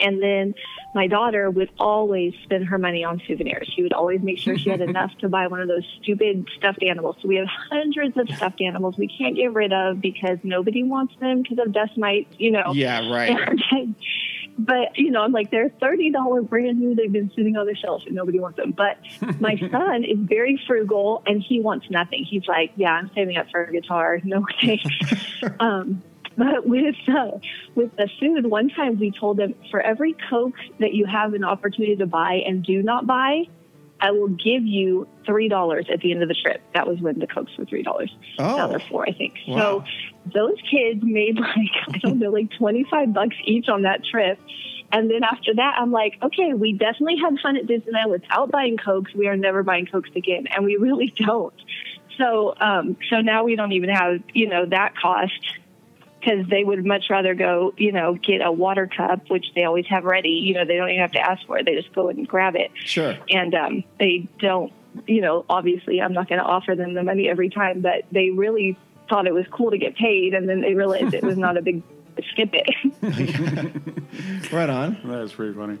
And 0.00 0.22
then 0.22 0.54
my 0.94 1.06
daughter 1.06 1.50
would 1.50 1.70
always 1.78 2.34
spend 2.44 2.66
her 2.66 2.78
money 2.78 3.04
on 3.04 3.20
souvenirs. 3.26 3.70
She 3.74 3.82
would 3.82 3.92
always 3.92 4.20
make 4.22 4.38
sure 4.38 4.56
she 4.56 4.70
had 4.70 4.80
enough 4.90 5.10
to 5.20 5.28
buy 5.28 5.46
one 5.46 5.60
of 5.60 5.68
those 5.68 5.84
stupid 6.02 6.48
stuffed 6.56 6.82
animals. 6.82 7.16
So 7.22 7.28
we 7.28 7.36
have 7.36 7.48
hundreds 7.70 8.16
of 8.16 8.28
stuffed 8.36 8.60
animals 8.60 8.96
we 8.96 9.08
can't 9.08 9.36
get 9.36 9.52
rid 9.52 9.72
of 9.72 10.00
because 10.00 10.38
nobody 10.42 10.82
wants 10.82 11.14
them 11.20 11.42
because 11.42 11.58
of 11.64 11.72
dust 11.72 11.96
mites, 11.96 12.34
you 12.38 12.50
know. 12.50 12.72
Yeah, 12.72 13.10
right. 13.10 13.36
but 14.58 14.96
you 14.98 15.10
know, 15.10 15.22
I'm 15.22 15.32
like 15.32 15.50
they're 15.50 15.70
thirty 15.80 16.10
dollar 16.10 16.42
brand 16.42 16.78
new. 16.78 16.94
They've 16.94 17.12
been 17.12 17.30
sitting 17.34 17.56
on 17.56 17.66
the 17.66 17.74
shelf 17.74 18.02
and 18.06 18.14
nobody 18.14 18.38
wants 18.38 18.56
them. 18.58 18.72
But 18.72 18.98
my 19.40 19.56
son 19.70 20.04
is 20.04 20.18
very 20.18 20.60
frugal 20.66 21.22
and 21.26 21.42
he 21.42 21.60
wants 21.60 21.86
nothing. 21.90 22.24
He's 22.28 22.46
like, 22.46 22.72
yeah, 22.76 22.92
I'm 22.92 23.10
saving 23.14 23.36
up 23.36 23.46
for 23.50 23.64
a 23.64 23.72
guitar. 23.72 24.18
No 24.24 24.44
thanks. 24.60 24.84
um, 25.60 26.02
but 26.40 26.66
with 26.66 26.94
uh, 27.06 27.32
with 27.74 27.94
the 27.96 28.08
food, 28.18 28.46
one 28.46 28.70
time 28.70 28.98
we 28.98 29.10
told 29.10 29.36
them 29.36 29.54
for 29.70 29.78
every 29.78 30.16
Coke 30.30 30.54
that 30.78 30.94
you 30.94 31.04
have 31.04 31.34
an 31.34 31.44
opportunity 31.44 31.96
to 31.96 32.06
buy 32.06 32.40
and 32.46 32.64
do 32.64 32.82
not 32.82 33.06
buy, 33.06 33.42
I 34.00 34.12
will 34.12 34.28
give 34.28 34.64
you 34.64 35.06
three 35.26 35.48
dollars 35.48 35.84
at 35.92 36.00
the 36.00 36.12
end 36.12 36.22
of 36.22 36.28
the 36.28 36.34
trip. 36.34 36.62
That 36.72 36.88
was 36.88 36.98
when 36.98 37.18
the 37.18 37.26
Cokes 37.26 37.52
were 37.58 37.66
three 37.66 37.82
dollars. 37.82 38.10
Oh. 38.38 38.56
Now 38.56 38.68
they're 38.68 38.80
four, 38.80 39.06
I 39.06 39.12
think. 39.12 39.34
Wow. 39.46 39.58
So 39.58 39.84
those 40.32 40.56
kids 40.70 41.02
made 41.02 41.36
like 41.40 41.94
I 41.94 41.98
don't 41.98 42.18
know, 42.18 42.30
like 42.30 42.50
twenty 42.56 42.86
five 42.90 43.12
bucks 43.12 43.36
each 43.44 43.68
on 43.68 43.82
that 43.82 44.02
trip. 44.02 44.40
And 44.92 45.10
then 45.10 45.22
after 45.22 45.54
that, 45.54 45.74
I'm 45.78 45.92
like, 45.92 46.16
okay, 46.22 46.54
we 46.54 46.72
definitely 46.72 47.18
had 47.18 47.38
fun 47.42 47.58
at 47.58 47.66
Disneyland 47.66 48.10
without 48.10 48.50
buying 48.50 48.78
Cokes. 48.78 49.14
We 49.14 49.28
are 49.28 49.36
never 49.36 49.62
buying 49.62 49.84
Cokes 49.84 50.10
again, 50.16 50.46
and 50.46 50.64
we 50.64 50.76
really 50.76 51.12
don't. 51.16 51.52
So, 52.16 52.54
um, 52.58 52.96
so 53.10 53.20
now 53.20 53.44
we 53.44 53.56
don't 53.56 53.72
even 53.72 53.90
have, 53.90 54.20
you 54.32 54.48
know, 54.48 54.64
that 54.66 54.94
cost 54.96 55.60
because 56.20 56.46
they 56.48 56.62
would 56.62 56.84
much 56.84 57.04
rather 57.10 57.34
go, 57.34 57.72
you 57.76 57.92
know, 57.92 58.14
get 58.14 58.40
a 58.44 58.52
water 58.52 58.86
cup, 58.86 59.28
which 59.30 59.46
they 59.54 59.64
always 59.64 59.86
have 59.86 60.04
ready. 60.04 60.30
You 60.30 60.54
know, 60.54 60.64
they 60.64 60.76
don't 60.76 60.88
even 60.90 61.00
have 61.00 61.12
to 61.12 61.20
ask 61.20 61.46
for 61.46 61.58
it; 61.58 61.66
they 61.66 61.74
just 61.74 61.92
go 61.94 62.08
and 62.08 62.26
grab 62.28 62.56
it. 62.56 62.70
Sure. 62.74 63.16
And 63.30 63.54
um, 63.54 63.84
they 63.98 64.28
don't, 64.38 64.72
you 65.06 65.20
know, 65.20 65.44
obviously, 65.48 66.00
I'm 66.00 66.12
not 66.12 66.28
going 66.28 66.40
to 66.40 66.44
offer 66.44 66.74
them 66.74 66.94
the 66.94 67.02
money 67.02 67.28
every 67.28 67.48
time, 67.48 67.80
but 67.80 68.04
they 68.12 68.30
really 68.30 68.76
thought 69.08 69.26
it 69.26 69.34
was 69.34 69.46
cool 69.50 69.70
to 69.70 69.78
get 69.78 69.96
paid, 69.96 70.34
and 70.34 70.48
then 70.48 70.60
they 70.60 70.74
realized 70.74 71.14
it 71.14 71.24
was 71.24 71.38
not 71.38 71.56
a 71.56 71.62
big 71.62 71.82
skip 72.32 72.50
it. 72.52 73.82
Right 74.52 74.68
on. 74.68 74.98
That's 75.04 75.32
pretty 75.32 75.54
funny. 75.54 75.78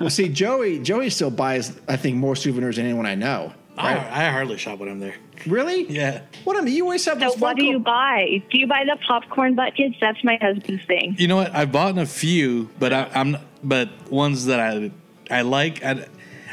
Well, 0.00 0.10
see, 0.10 0.28
Joey, 0.28 0.80
Joey 0.80 1.08
still 1.08 1.30
buys, 1.30 1.78
I 1.88 1.96
think, 1.96 2.16
more 2.16 2.36
souvenirs 2.36 2.76
than 2.76 2.84
anyone 2.84 3.06
I 3.06 3.14
know. 3.14 3.54
I, 3.76 3.94
Right? 3.94 4.06
I 4.06 4.30
hardly 4.30 4.56
shop 4.56 4.78
when 4.78 4.88
I'm 4.88 5.00
there. 5.00 5.16
Really? 5.46 5.84
Yeah. 5.90 6.22
What 6.44 6.56
I 6.56 6.60
mean, 6.60 6.74
you 6.74 6.84
always 6.84 7.04
have 7.06 7.20
so, 7.20 7.32
what 7.38 7.56
do 7.56 7.64
you 7.64 7.78
buy? 7.78 8.42
Do 8.50 8.58
you 8.58 8.66
buy 8.66 8.84
the 8.84 8.96
popcorn 9.06 9.54
buckets? 9.54 9.96
That's 10.00 10.22
my 10.22 10.38
husband's 10.40 10.84
thing. 10.84 11.16
You 11.18 11.28
know 11.28 11.36
what? 11.36 11.54
I've 11.54 11.72
bought 11.72 11.98
a 11.98 12.06
few, 12.06 12.70
but 12.78 12.92
I, 12.92 13.10
I'm 13.14 13.36
but 13.62 14.10
ones 14.10 14.46
that 14.46 14.60
I 14.60 14.90
I 15.30 15.42
like. 15.42 15.84
I, 15.84 16.06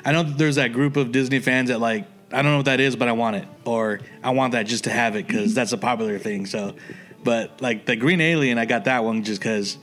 I 0.03 0.11
know 0.13 0.23
that 0.23 0.37
there's 0.37 0.55
that 0.55 0.73
group 0.73 0.97
of 0.97 1.11
Disney 1.11 1.39
fans 1.39 1.69
that 1.69 1.79
like 1.79 2.05
I 2.31 2.41
don't 2.41 2.51
know 2.51 2.57
what 2.57 2.65
that 2.65 2.79
is, 2.79 2.95
but 2.95 3.07
I 3.07 3.11
want 3.11 3.35
it, 3.35 3.47
or 3.65 3.99
I 4.23 4.31
want 4.31 4.53
that 4.53 4.63
just 4.63 4.85
to 4.85 4.89
have 4.89 5.15
it 5.15 5.27
because 5.27 5.53
that's 5.53 5.73
a 5.73 5.77
popular 5.77 6.17
thing. 6.17 6.45
So, 6.45 6.75
but 7.23 7.61
like 7.61 7.85
the 7.85 7.95
Green 7.95 8.21
Alien, 8.21 8.57
I 8.57 8.65
got 8.65 8.85
that 8.85 9.03
one 9.03 9.23
just 9.23 9.41
because 9.41 9.77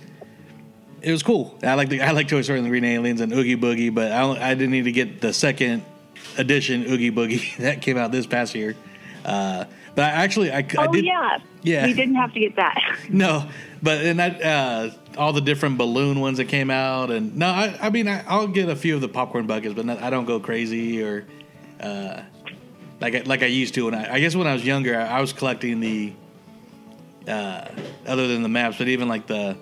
it 1.03 1.12
was 1.12 1.22
cool. 1.22 1.57
I 1.62 1.74
like 1.74 1.89
the 1.89 2.01
I 2.03 2.11
like 2.11 2.28
Toy 2.28 2.43
Story 2.43 2.59
and 2.59 2.66
the 2.66 2.70
Green 2.70 2.84
Aliens 2.84 3.20
and 3.20 3.32
Oogie 3.32 3.57
Boogie, 3.57 3.95
but 3.95 4.11
I 4.11 4.51
I 4.51 4.55
didn't 4.55 4.72
need 4.72 4.84
to 4.84 4.93
get 4.93 5.20
the 5.20 5.32
second 5.32 5.84
edition 6.39 6.84
Oogie 6.84 7.11
Boogie 7.11 7.57
that 7.59 7.82
came 7.82 7.97
out 7.99 8.12
this 8.12 8.26
past 8.26 8.55
year. 8.55 8.74
Uh, 9.24 9.64
but 9.95 10.05
I 10.05 10.22
actually 10.22 10.53
I, 10.53 10.59
I 10.59 10.66
Oh 10.78 10.93
did 10.93 11.05
yeah, 11.05 11.39
Yeah. 11.62 11.84
We 11.84 11.93
didn't 11.93 12.14
have 12.14 12.32
to 12.32 12.41
get 12.41 12.57
that. 12.57 12.78
no, 13.11 13.49
but 13.82 14.05
and 14.05 14.18
that 14.20 14.43
uh, 14.43 14.91
all 15.18 15.32
the 15.32 15.41
different 15.41 15.76
balloon 15.76 16.20
ones 16.20 16.39
that 16.39 16.47
came 16.47 16.70
out, 16.70 17.11
and 17.11 17.36
no, 17.36 17.49
I, 17.49 17.76
I 17.80 17.91
mean 17.91 18.07
I, 18.09 18.24
I'll 18.26 18.47
get 18.47 18.68
a 18.68 18.76
few 18.76 18.95
of 18.95 19.01
the 19.01 19.09
popcorn 19.09 19.47
buckets, 19.47 19.74
but 19.74 19.84
not, 19.84 20.01
I 20.01 20.11
don't 20.11 20.24
go 20.24 20.39
crazy 20.39 21.03
or 21.03 21.26
uh, 21.80 22.22
like 23.01 23.14
I, 23.16 23.20
like 23.22 23.43
I 23.43 23.47
used 23.47 23.74
to. 23.74 23.86
When 23.86 23.95
I, 23.95 24.14
I 24.14 24.20
guess 24.20 24.36
when 24.36 24.47
I 24.47 24.53
was 24.53 24.64
younger, 24.64 24.99
I, 24.99 25.18
I 25.18 25.20
was 25.20 25.32
collecting 25.32 25.80
the 25.80 26.12
uh, 27.26 27.68
other 28.07 28.28
than 28.28 28.43
the 28.43 28.49
maps, 28.49 28.78
but 28.78 28.89
even 28.89 29.09
like 29.09 29.26
the 29.26 29.57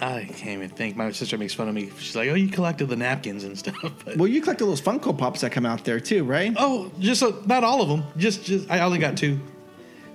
I 0.00 0.24
can't 0.24 0.50
even 0.62 0.68
think. 0.68 0.96
My 0.96 1.10
sister 1.10 1.38
makes 1.38 1.54
fun 1.54 1.68
of 1.68 1.74
me. 1.74 1.90
She's 1.98 2.14
like, 2.14 2.28
"Oh, 2.28 2.34
you 2.34 2.48
collected 2.48 2.86
the 2.86 2.96
napkins 2.96 3.44
and 3.44 3.58
stuff." 3.58 3.76
But, 4.04 4.16
Well, 4.16 4.28
you 4.28 4.42
collect 4.42 4.60
all 4.60 4.68
those 4.68 4.80
Funko 4.80 5.16
Pops 5.16 5.40
that 5.40 5.52
come 5.52 5.64
out 5.64 5.84
there 5.84 6.00
too, 6.00 6.24
right? 6.24 6.52
oh, 6.58 6.92
just 6.98 7.22
uh, 7.22 7.32
not 7.46 7.64
all 7.64 7.80
of 7.80 7.88
them. 7.88 8.04
Just 8.16 8.44
just 8.44 8.70
I 8.70 8.80
only 8.80 8.98
got 8.98 9.16
two 9.16 9.40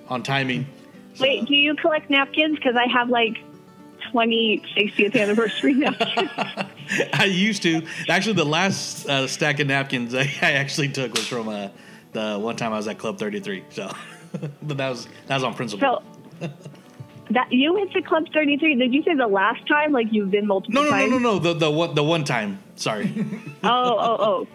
on 0.08 0.22
timing. 0.22 0.66
Wait, 1.18 1.46
do 1.46 1.54
you 1.54 1.74
collect 1.74 2.10
napkins? 2.10 2.56
Because 2.56 2.76
I 2.76 2.86
have 2.86 3.08
like 3.10 3.38
20 4.10 4.62
60th 4.76 5.20
anniversary 5.20 5.74
napkins. 5.74 6.30
I 7.12 7.24
used 7.24 7.62
to. 7.62 7.82
Actually, 8.08 8.34
the 8.34 8.44
last 8.44 9.08
uh, 9.08 9.26
stack 9.26 9.58
of 9.60 9.66
napkins 9.66 10.14
I, 10.14 10.30
I 10.42 10.52
actually 10.52 10.88
took 10.90 11.12
was 11.12 11.26
from 11.26 11.48
uh, 11.48 11.68
the 12.12 12.38
one 12.38 12.56
time 12.56 12.72
I 12.72 12.76
was 12.76 12.86
at 12.88 12.98
Club 12.98 13.18
33. 13.18 13.64
So, 13.70 13.90
but 14.62 14.76
that 14.76 14.90
was 14.90 15.08
that 15.26 15.34
was 15.34 15.44
on 15.44 15.54
principle. 15.54 16.02
so 16.40 16.50
that 17.34 17.52
you 17.52 17.74
went 17.74 17.92
to 17.92 18.02
Club 18.02 18.24
33. 18.32 18.76
Did 18.76 18.94
you 18.94 19.02
say 19.02 19.14
the 19.14 19.26
last 19.26 19.66
time? 19.66 19.92
Like 19.92 20.08
you've 20.10 20.30
been 20.30 20.46
multiple 20.46 20.82
no, 20.82 20.90
no, 20.90 20.90
no, 20.90 20.96
times? 20.96 21.10
no, 21.10 21.18
no. 21.18 21.38
The 21.38 21.54
the 21.54 21.70
one 21.70 21.94
the 21.94 22.02
one 22.02 22.24
time. 22.24 22.58
Sorry. 22.76 23.12
Oh, 23.64 23.96
oh, 23.98 24.16
oh. 24.18 24.48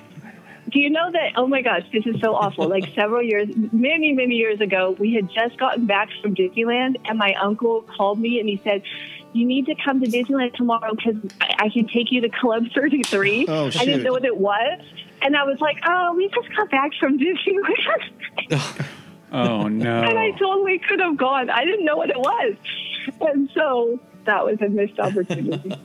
Do 0.70 0.80
you 0.80 0.90
know 0.90 1.10
that? 1.14 1.32
Oh 1.38 1.48
my 1.48 1.62
gosh, 1.62 1.84
this 1.94 2.06
is 2.06 2.20
so 2.20 2.36
awful. 2.36 2.68
Like 2.68 2.84
several 2.96 3.24
years, 3.24 3.48
many, 3.72 4.12
many 4.12 4.36
years 4.36 4.60
ago, 4.60 4.98
we 5.00 5.14
had 5.14 5.30
just 5.32 5.58
gotten 5.58 5.86
back 5.86 6.10
from 6.22 6.36
Disneyland, 6.36 6.98
and 7.06 7.18
my 7.18 7.34
uncle 7.42 7.84
called 7.84 8.20
me 8.20 8.42
and 8.42 8.50
he 8.50 8.60
said, 8.66 8.84
"You 9.32 9.46
need 9.46 9.66
to 9.68 9.76
come 9.76 10.02
to 10.02 10.08
Disneyland 10.08 10.56
tomorrow 10.56 10.94
because 10.94 11.16
I, 11.40 11.68
I 11.68 11.70
can 11.70 11.88
take 11.88 12.12
you 12.12 12.20
to 12.20 12.30
Club 12.30 12.66
33." 12.76 13.46
Oh, 13.48 13.68
I 13.68 13.70
didn't 13.70 14.04
know 14.04 14.12
what 14.12 14.26
it 14.26 14.36
was, 14.36 14.82
and 15.22 15.38
I 15.38 15.44
was 15.46 15.62
like, 15.62 15.78
"Oh, 15.88 16.14
we 16.16 16.28
just 16.28 16.54
got 16.54 16.70
back 16.70 16.92
from 17.00 17.18
Disneyland." 17.18 18.86
Oh 19.32 19.68
no! 19.68 20.04
and 20.04 20.18
I 20.18 20.32
totally 20.32 20.80
could 20.80 21.00
have 21.00 21.18
gone. 21.18 21.50
I 21.50 21.66
didn't 21.66 21.86
know 21.86 21.98
what 21.98 22.10
it 22.10 22.18
was, 22.18 22.56
and 23.22 23.50
so 23.54 24.00
that 24.26 24.46
was 24.46 24.62
a 24.62 24.70
missed 24.70 25.00
opportunity. 25.00 25.76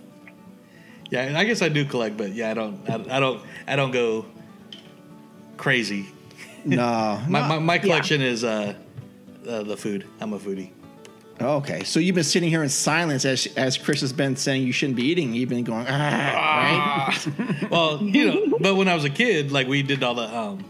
yeah, 1.10 1.22
and 1.22 1.36
I 1.36 1.44
guess 1.44 1.62
I 1.62 1.68
do 1.68 1.84
collect, 1.84 2.16
but 2.16 2.32
yeah, 2.32 2.50
I 2.50 2.54
don't. 2.54 2.88
I, 2.88 3.16
I 3.16 3.20
don't. 3.20 3.42
I 3.66 3.76
don't 3.76 3.90
go 3.90 4.26
crazy. 5.56 6.06
No. 6.64 7.20
My 7.28 7.48
my, 7.48 7.58
my 7.58 7.78
collection 7.78 8.20
is 8.20 8.44
uh, 8.44 8.74
uh, 9.48 9.62
the 9.62 9.76
food. 9.76 10.06
I'm 10.20 10.32
a 10.32 10.38
foodie. 10.38 10.70
Okay, 11.40 11.82
so 11.82 11.98
you've 11.98 12.14
been 12.14 12.22
sitting 12.22 12.48
here 12.48 12.62
in 12.62 12.68
silence 12.68 13.24
as 13.24 13.48
as 13.56 13.76
Chris 13.76 14.00
has 14.02 14.12
been 14.12 14.36
saying 14.36 14.64
you 14.64 14.72
shouldn't 14.72 14.96
be 14.96 15.04
eating. 15.04 15.34
You've 15.34 15.48
been 15.48 15.64
going, 15.64 15.86
ah, 15.88 17.08
right? 17.38 17.70
well, 17.70 18.00
you 18.00 18.26
know, 18.26 18.58
but 18.60 18.76
when 18.76 18.86
I 18.86 18.94
was 18.94 19.04
a 19.04 19.10
kid, 19.10 19.50
like 19.50 19.66
we 19.66 19.82
did 19.82 20.04
all 20.04 20.14
the 20.14 20.32
um, 20.36 20.64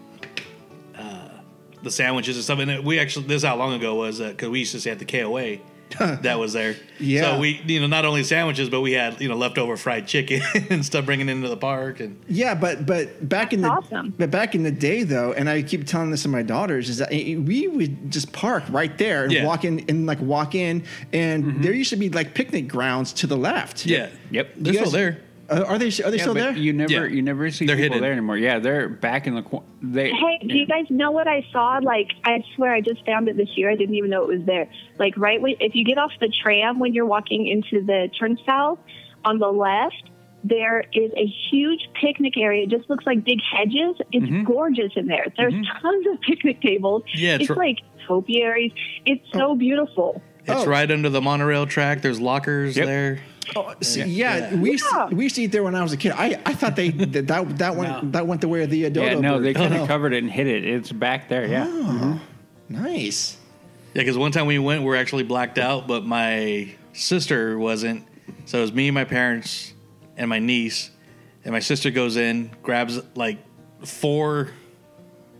the 1.82 1.90
sandwiches 1.90 2.36
and 2.36 2.44
stuff, 2.44 2.58
and 2.58 2.84
we 2.84 2.98
actually 2.98 3.26
this 3.26 3.38
is 3.42 3.44
how 3.48 3.56
long 3.56 3.72
ago 3.74 3.94
it 3.94 3.98
was 4.06 4.20
uh, 4.20 4.28
because 4.30 4.48
we 4.48 4.60
used 4.60 4.72
to 4.72 4.80
stay 4.80 4.90
at 4.90 4.98
the 4.98 5.04
KOA 5.04 5.58
that 6.22 6.38
was 6.38 6.54
there. 6.54 6.74
Yeah. 6.98 7.22
So 7.34 7.38
we, 7.40 7.60
you 7.66 7.78
know, 7.80 7.86
not 7.86 8.06
only 8.06 8.22
sandwiches, 8.24 8.70
but 8.70 8.80
we 8.80 8.92
had 8.92 9.20
you 9.20 9.28
know 9.28 9.36
leftover 9.36 9.76
fried 9.76 10.06
chicken 10.06 10.40
and 10.70 10.82
stuff 10.84 11.04
bringing 11.04 11.28
into 11.28 11.48
the 11.48 11.56
park, 11.56 12.00
and 12.00 12.18
Yeah, 12.28 12.54
but 12.54 12.86
but 12.86 13.28
back 13.28 13.52
in 13.52 13.60
the 13.60 13.68
awesome. 13.68 14.14
but 14.16 14.30
back 14.30 14.54
in 14.54 14.62
the 14.62 14.70
day 14.70 15.02
though, 15.02 15.32
and 15.32 15.50
I 15.50 15.60
keep 15.62 15.86
telling 15.86 16.10
this 16.10 16.22
to 16.22 16.28
my 16.28 16.42
daughters 16.42 16.88
is 16.88 16.98
that 16.98 17.10
we 17.10 17.68
would 17.68 18.10
just 18.10 18.32
park 18.32 18.64
right 18.70 18.96
there 18.96 19.24
and 19.24 19.32
Yeah. 19.32 19.44
walk 19.44 19.64
in 19.64 19.84
and 19.88 20.06
like 20.06 20.20
walk 20.20 20.54
in, 20.54 20.84
and 21.12 21.44
mm-hmm. 21.44 21.62
there 21.62 21.72
used 21.74 21.90
to 21.90 21.96
be 21.96 22.08
like 22.08 22.32
picnic 22.34 22.68
grounds 22.68 23.12
to 23.14 23.26
the 23.26 23.36
left. 23.36 23.84
yeah, 23.84 24.08
Yep. 24.30 24.48
they're 24.56 24.72
You 24.72 24.78
still 24.78 24.84
guys- 24.86 24.92
there. 24.92 25.20
Uh, 25.52 25.64
are 25.64 25.78
they 25.78 25.88
are 25.88 26.10
they 26.10 26.16
Yeah, 26.16 26.22
still 26.22 26.34
there? 26.34 26.52
You 26.52 26.72
never, 26.72 26.92
Yeah. 26.92 27.04
you 27.04 27.22
never 27.22 27.50
see 27.50 27.66
They're 27.66 27.76
people 27.76 27.94
hidden. 27.94 28.02
there 28.02 28.12
anymore. 28.12 28.36
Yeah, 28.36 28.58
they're 28.58 28.88
back 28.88 29.26
in 29.26 29.34
the 29.34 29.42
corner. 29.42 29.66
They. 29.82 30.10
Hey, 30.10 30.38
do 30.46 30.54
you 30.56 30.66
guys 30.66 30.86
know 30.90 31.10
what 31.10 31.28
I 31.28 31.44
saw? 31.52 31.78
Like, 31.82 32.08
I 32.24 32.42
swear 32.56 32.72
I 32.74 32.80
just 32.80 33.04
found 33.06 33.28
it 33.28 33.36
this 33.36 33.48
year. 33.56 33.70
I 33.70 33.76
didn't 33.76 33.94
even 33.94 34.10
know 34.10 34.22
it 34.22 34.28
was 34.38 34.46
there. 34.46 34.68
Like, 34.98 35.16
right 35.16 35.40
when, 35.40 35.54
if 35.60 35.74
you 35.74 35.84
get 35.84 35.98
off 35.98 36.12
the 36.20 36.32
tram 36.42 36.78
when 36.78 36.94
you're 36.94 37.06
walking 37.06 37.46
into 37.46 37.84
the 37.84 38.08
turnstile, 38.18 38.78
on 39.24 39.38
the 39.38 39.48
left, 39.52 40.10
there 40.44 40.80
is 40.92 41.12
a 41.16 41.26
huge 41.50 41.88
picnic 42.00 42.36
area. 42.36 42.64
It 42.64 42.70
just 42.70 42.90
looks 42.90 43.06
like 43.06 43.22
big 43.24 43.38
hedges. 43.54 43.96
It's 44.10 44.46
gorgeous 44.46 44.92
in 44.96 45.06
there. 45.06 45.26
There's 45.36 45.54
tons 45.80 46.06
of 46.12 46.20
picnic 46.22 46.60
tables. 46.60 47.04
Yeah, 47.14 47.34
it's 47.34 47.42
it's 47.42 47.50
r- 47.50 47.56
like 47.56 47.78
topiaries. 48.08 48.72
It's 49.06 49.24
so 49.32 49.54
beautiful. 49.54 50.20
It's 50.44 50.50
Oh. 50.62 50.66
right 50.66 50.90
under 50.90 51.08
the 51.08 51.20
monorail 51.20 51.66
track. 51.66 52.02
There's 52.02 52.20
lockers 52.20 52.76
Yep. 52.76 52.86
there. 52.86 53.20
Oh, 53.56 53.74
see, 53.80 54.02
yeah, 54.04 54.36
Yeah. 54.50 54.54
we 54.56 54.70
used 54.72 54.84
Yeah. 54.92 55.06
to, 55.08 55.14
we 55.16 55.24
used 55.24 55.36
to 55.36 55.42
eat 55.42 55.52
there 55.52 55.62
when 55.62 55.74
I 55.74 55.82
was 55.82 55.92
a 55.92 55.96
kid. 55.96 56.12
I, 56.12 56.40
I 56.46 56.54
thought 56.54 56.76
they 56.76 56.90
that 56.90 57.26
that, 57.28 57.58
that 57.58 57.76
went 57.76 58.12
that 58.12 58.26
went 58.26 58.40
the 58.40 58.48
way 58.48 58.62
of 58.62 58.70
the 58.70 58.82
dodo 58.90 59.04
yeah, 59.04 59.14
no, 59.18 59.34
bird. 59.36 59.44
they 59.44 59.54
kind 59.54 59.74
of 59.74 59.80
Oh, 59.82 59.86
covered 59.86 60.12
it 60.14 60.22
and 60.22 60.30
hid 60.30 60.46
it. 60.46 60.64
It's 60.64 60.90
back 60.92 61.28
there. 61.28 61.46
Yeah. 61.46 62.18
nice. 62.68 63.36
Yeah, 63.94 64.02
because 64.02 64.16
one 64.16 64.32
time 64.32 64.46
we 64.46 64.58
went, 64.58 64.80
we 64.82 64.88
were 64.88 64.96
actually 64.96 65.24
blacked 65.24 65.58
out, 65.58 65.86
but 65.86 66.04
my 66.04 66.72
sister 66.92 67.58
wasn't. 67.58 68.06
So 68.46 68.58
it 68.58 68.62
was 68.62 68.72
me, 68.72 68.90
my 68.90 69.04
parents, 69.04 69.74
and 70.16 70.28
my 70.30 70.38
niece. 70.38 70.90
And 71.44 71.52
my 71.52 71.60
sister 71.60 71.90
goes 71.90 72.16
in, 72.16 72.50
grabs 72.62 73.00
like 73.14 73.38
four 73.84 74.50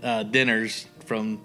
uh, 0.03 0.25
dinners 0.25 0.87
from 1.07 1.41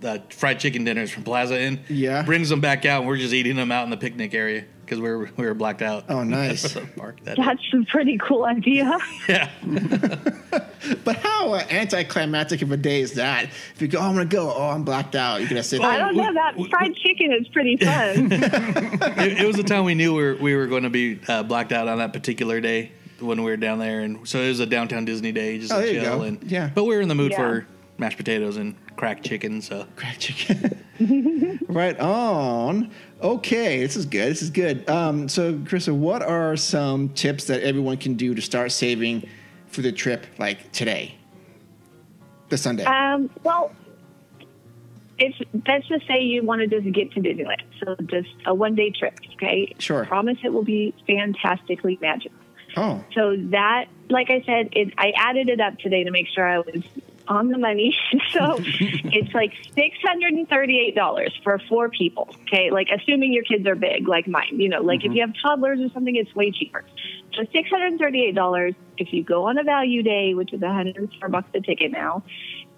the 0.00 0.22
fried 0.30 0.60
chicken 0.60 0.84
dinners 0.84 1.10
from 1.10 1.22
Plaza 1.24 1.60
Inn. 1.60 1.80
Yeah. 1.88 2.22
Brings 2.22 2.48
them 2.48 2.60
back 2.60 2.84
out, 2.84 3.00
and 3.00 3.08
we're 3.08 3.16
just 3.16 3.32
eating 3.32 3.56
them 3.56 3.72
out 3.72 3.84
in 3.84 3.90
the 3.90 3.96
picnic 3.96 4.34
area 4.34 4.64
because 4.92 5.02
we 5.02 5.08
were 5.10 5.30
we 5.38 5.46
were 5.46 5.54
blacked 5.54 5.80
out. 5.80 6.04
Oh, 6.10 6.22
nice. 6.22 6.74
Park 6.96 7.24
that 7.24 7.36
day. 7.36 7.42
That's 7.42 7.62
a 7.72 7.82
pretty 7.90 8.18
cool 8.18 8.44
idea. 8.44 8.98
yeah. 9.28 9.50
But 11.04 11.16
how 11.16 11.52
uh, 11.54 11.62
anticlimactic 11.70 12.60
of 12.60 12.72
a 12.72 12.76
day 12.76 13.00
is 13.00 13.12
that? 13.14 13.44
If 13.74 13.80
you 13.80 13.86
go, 13.88 13.98
oh, 13.98 14.02
I'm 14.02 14.14
gonna 14.14 14.24
go. 14.26 14.52
Oh, 14.52 14.68
I'm 14.70 14.82
blacked 14.84 15.14
out. 15.14 15.40
You're 15.40 15.48
gonna 15.48 15.62
sit. 15.62 15.80
I 15.80 15.96
there. 15.96 16.06
don't 16.06 16.16
know. 16.16 16.34
That 16.34 16.54
fried 16.70 16.94
chicken 16.96 17.32
is 17.32 17.46
pretty 17.48 17.76
fun. 17.76 18.32
it, 18.32 19.40
it 19.42 19.46
was 19.46 19.56
the 19.56 19.62
time 19.62 19.84
we 19.84 19.94
knew 19.94 20.12
we 20.14 20.22
were, 20.22 20.34
we 20.34 20.56
were 20.56 20.66
going 20.66 20.82
to 20.82 20.90
be 20.90 21.20
uh, 21.28 21.44
blacked 21.44 21.70
out 21.72 21.86
on 21.88 21.98
that 21.98 22.12
particular 22.12 22.60
day 22.60 22.90
when 23.20 23.42
we 23.44 23.50
were 23.52 23.56
down 23.56 23.78
there, 23.78 24.00
and 24.00 24.26
so 24.28 24.40
it 24.40 24.48
was 24.48 24.58
a 24.60 24.66
downtown 24.66 25.04
Disney 25.04 25.30
day, 25.32 25.58
just 25.58 25.72
Oh, 25.72 25.80
to 25.80 25.86
there 25.86 25.94
you 25.94 26.00
chill. 26.00 26.18
go. 26.18 26.24
And 26.24 26.42
Yeah. 26.50 26.70
but 26.74 26.84
we 26.84 26.94
were 26.96 27.00
in 27.00 27.08
the 27.08 27.14
mood 27.14 27.30
Yeah. 27.30 27.36
for 27.38 27.66
mashed 27.98 28.16
potatoes 28.18 28.56
and 28.56 28.74
cracked 28.96 29.24
chicken, 29.24 29.62
so 29.62 29.86
Crack 29.94 30.18
chicken. 30.18 31.60
right 31.68 31.98
on. 32.00 32.90
Okay, 33.22 33.78
this 33.78 33.96
is 33.96 34.04
good. 34.04 34.30
This 34.30 34.42
is 34.42 34.50
good. 34.50 34.88
Um, 34.90 35.28
so, 35.28 35.54
Carissa, 35.54 35.94
what 35.94 36.22
are 36.22 36.56
some 36.56 37.08
tips 37.10 37.44
that 37.44 37.62
everyone 37.62 37.96
can 37.96 38.14
do 38.14 38.34
to 38.34 38.42
start 38.42 38.72
saving 38.72 39.28
for 39.68 39.80
the 39.80 39.92
trip, 39.92 40.26
like 40.38 40.72
today, 40.72 41.14
the 42.48 42.58
Sunday? 42.58 42.84
Um, 42.84 43.30
well, 43.44 43.70
if 45.18 45.34
let's 45.68 45.86
just 45.86 46.04
say 46.08 46.20
you 46.20 46.42
wanted 46.42 46.70
to 46.70 46.80
just 46.80 46.94
get 46.94 47.12
to 47.12 47.20
Disneyland, 47.20 47.62
so 47.78 47.94
just 48.06 48.28
a 48.44 48.52
one 48.52 48.74
day 48.74 48.90
trip, 48.90 49.16
okay? 49.34 49.72
Sure. 49.78 50.04
Promise 50.04 50.38
it 50.42 50.52
will 50.52 50.64
be 50.64 50.92
fantastically 51.06 51.98
magical. 52.02 52.36
oh, 52.76 53.04
So 53.14 53.36
that, 53.50 53.86
like 54.10 54.30
I 54.30 54.42
said, 54.44 54.70
it, 54.72 54.94
I 54.98 55.12
added 55.16 55.48
it 55.48 55.60
up 55.60 55.78
today 55.78 56.02
to 56.02 56.10
make 56.10 56.26
sure 56.26 56.44
I 56.44 56.58
was 56.58 56.82
on 57.28 57.48
the 57.48 57.58
money. 57.58 57.96
so 58.32 58.56
it's 58.58 59.32
like 59.34 59.52
six 59.74 59.96
hundred 60.02 60.34
and 60.34 60.48
thirty-eight 60.48 60.94
dollars 60.94 61.38
for 61.42 61.58
four 61.68 61.88
people. 61.88 62.34
Okay, 62.42 62.70
like 62.70 62.88
assuming 62.94 63.32
your 63.32 63.44
kids 63.44 63.66
are 63.66 63.74
big, 63.74 64.08
like 64.08 64.26
mine. 64.26 64.60
You 64.60 64.68
know, 64.68 64.82
like 64.82 65.04
if 65.04 65.12
you 65.12 65.20
have 65.20 65.32
toddlers 65.42 65.80
or 65.80 65.88
something, 65.90 66.16
it's 66.16 66.34
way 66.34 66.50
cheaper. 66.50 66.84
So 67.34 67.44
six 67.52 67.68
hundred 67.70 67.92
and 67.92 67.98
thirty-eight 67.98 68.34
dollars 68.34 68.74
if 68.98 69.12
you 69.12 69.24
go 69.24 69.48
on 69.48 69.58
a 69.58 69.64
value 69.64 70.02
day, 70.02 70.34
which 70.34 70.52
is 70.52 70.62
a 70.62 70.72
hundred 70.72 70.96
and 70.96 71.12
four 71.18 71.28
bucks 71.28 71.48
a 71.54 71.60
ticket 71.60 71.92
now. 71.92 72.22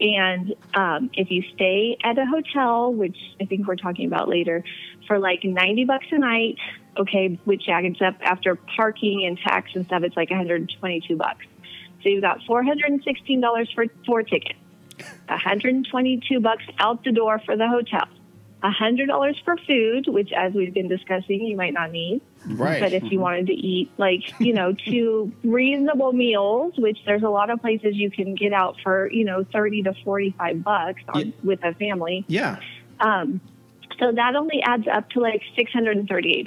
And 0.01 0.55
um, 0.75 1.11
if 1.15 1.31
you 1.31 1.43
stay 1.55 1.97
at 2.03 2.19
a 2.19 2.27
hotel, 2.27 2.93
which 2.93 3.17
I 3.41 3.45
think 3.45 3.67
we're 3.67 3.77
talking 3.77 4.07
about 4.07 4.29
later, 4.29 4.65
for 5.07 5.19
like 5.19 5.45
90 5.45 5.85
bucks 5.85 6.07
a 6.11 6.19
night, 6.19 6.57
okay, 6.99 7.39
which 7.45 7.69
adds 7.69 8.03
up 8.03 8.17
after 8.21 8.57
parking 8.57 9.25
and 9.25 9.39
tax 9.39 9.71
and 9.75 9.87
stuff, 9.87 10.03
it's 10.03 10.17
like 10.17 10.31
122 10.31 11.17
bucks. 11.17 11.47
So 12.05 12.11
you've 12.11 12.23
got 12.23 12.39
$416 12.49 13.75
for 13.75 13.87
four 14.07 14.23
tickets, 14.23 14.59
122 15.29 16.39
bucks 16.41 16.65
out 16.79 17.03
the 17.03 17.13
door 17.13 17.41
for 17.45 17.57
the 17.57 17.67
hotel, 17.67 18.07
$100 18.63 19.45
for 19.45 19.57
food, 19.67 20.07
which 20.09 20.31
as 20.33 20.53
we've 20.53 20.73
been 20.73 20.89
discussing, 20.89 21.45
you 21.47 21.57
might 21.57 21.73
not 21.73 21.91
need. 21.91 22.21
right. 22.47 22.81
But 22.81 22.93
if 22.93 23.03
you 23.11 23.19
wanted 23.21 23.47
to 23.49 23.55
eat 23.55 23.91
like, 23.99 24.39
you 24.39 24.53
know, 24.53 24.73
two 24.87 25.33
reasonable 25.43 26.13
meals, 26.13 26.75
which 26.79 26.99
there's 27.07 27.23
a 27.23 27.29
lot 27.29 27.51
of 27.51 27.61
places 27.61 27.97
you 27.97 28.11
can 28.11 28.35
get 28.35 28.53
out 28.53 28.77
for, 28.83 29.11
you 29.11 29.25
know, 29.25 29.45
30 29.53 29.83
to 29.85 29.95
45 30.05 30.63
bucks 30.63 31.03
on, 31.09 31.21
Yeah. 31.27 31.33
with 31.43 31.65
a 31.65 31.75
family. 31.75 32.25
yeah. 32.29 32.61
Um, 33.01 33.41
so 33.99 34.13
that 34.13 34.35
only 34.37 34.63
adds 34.63 34.87
up 34.93 35.11
to 35.11 35.21
like 35.21 35.43
$638. 35.59 36.47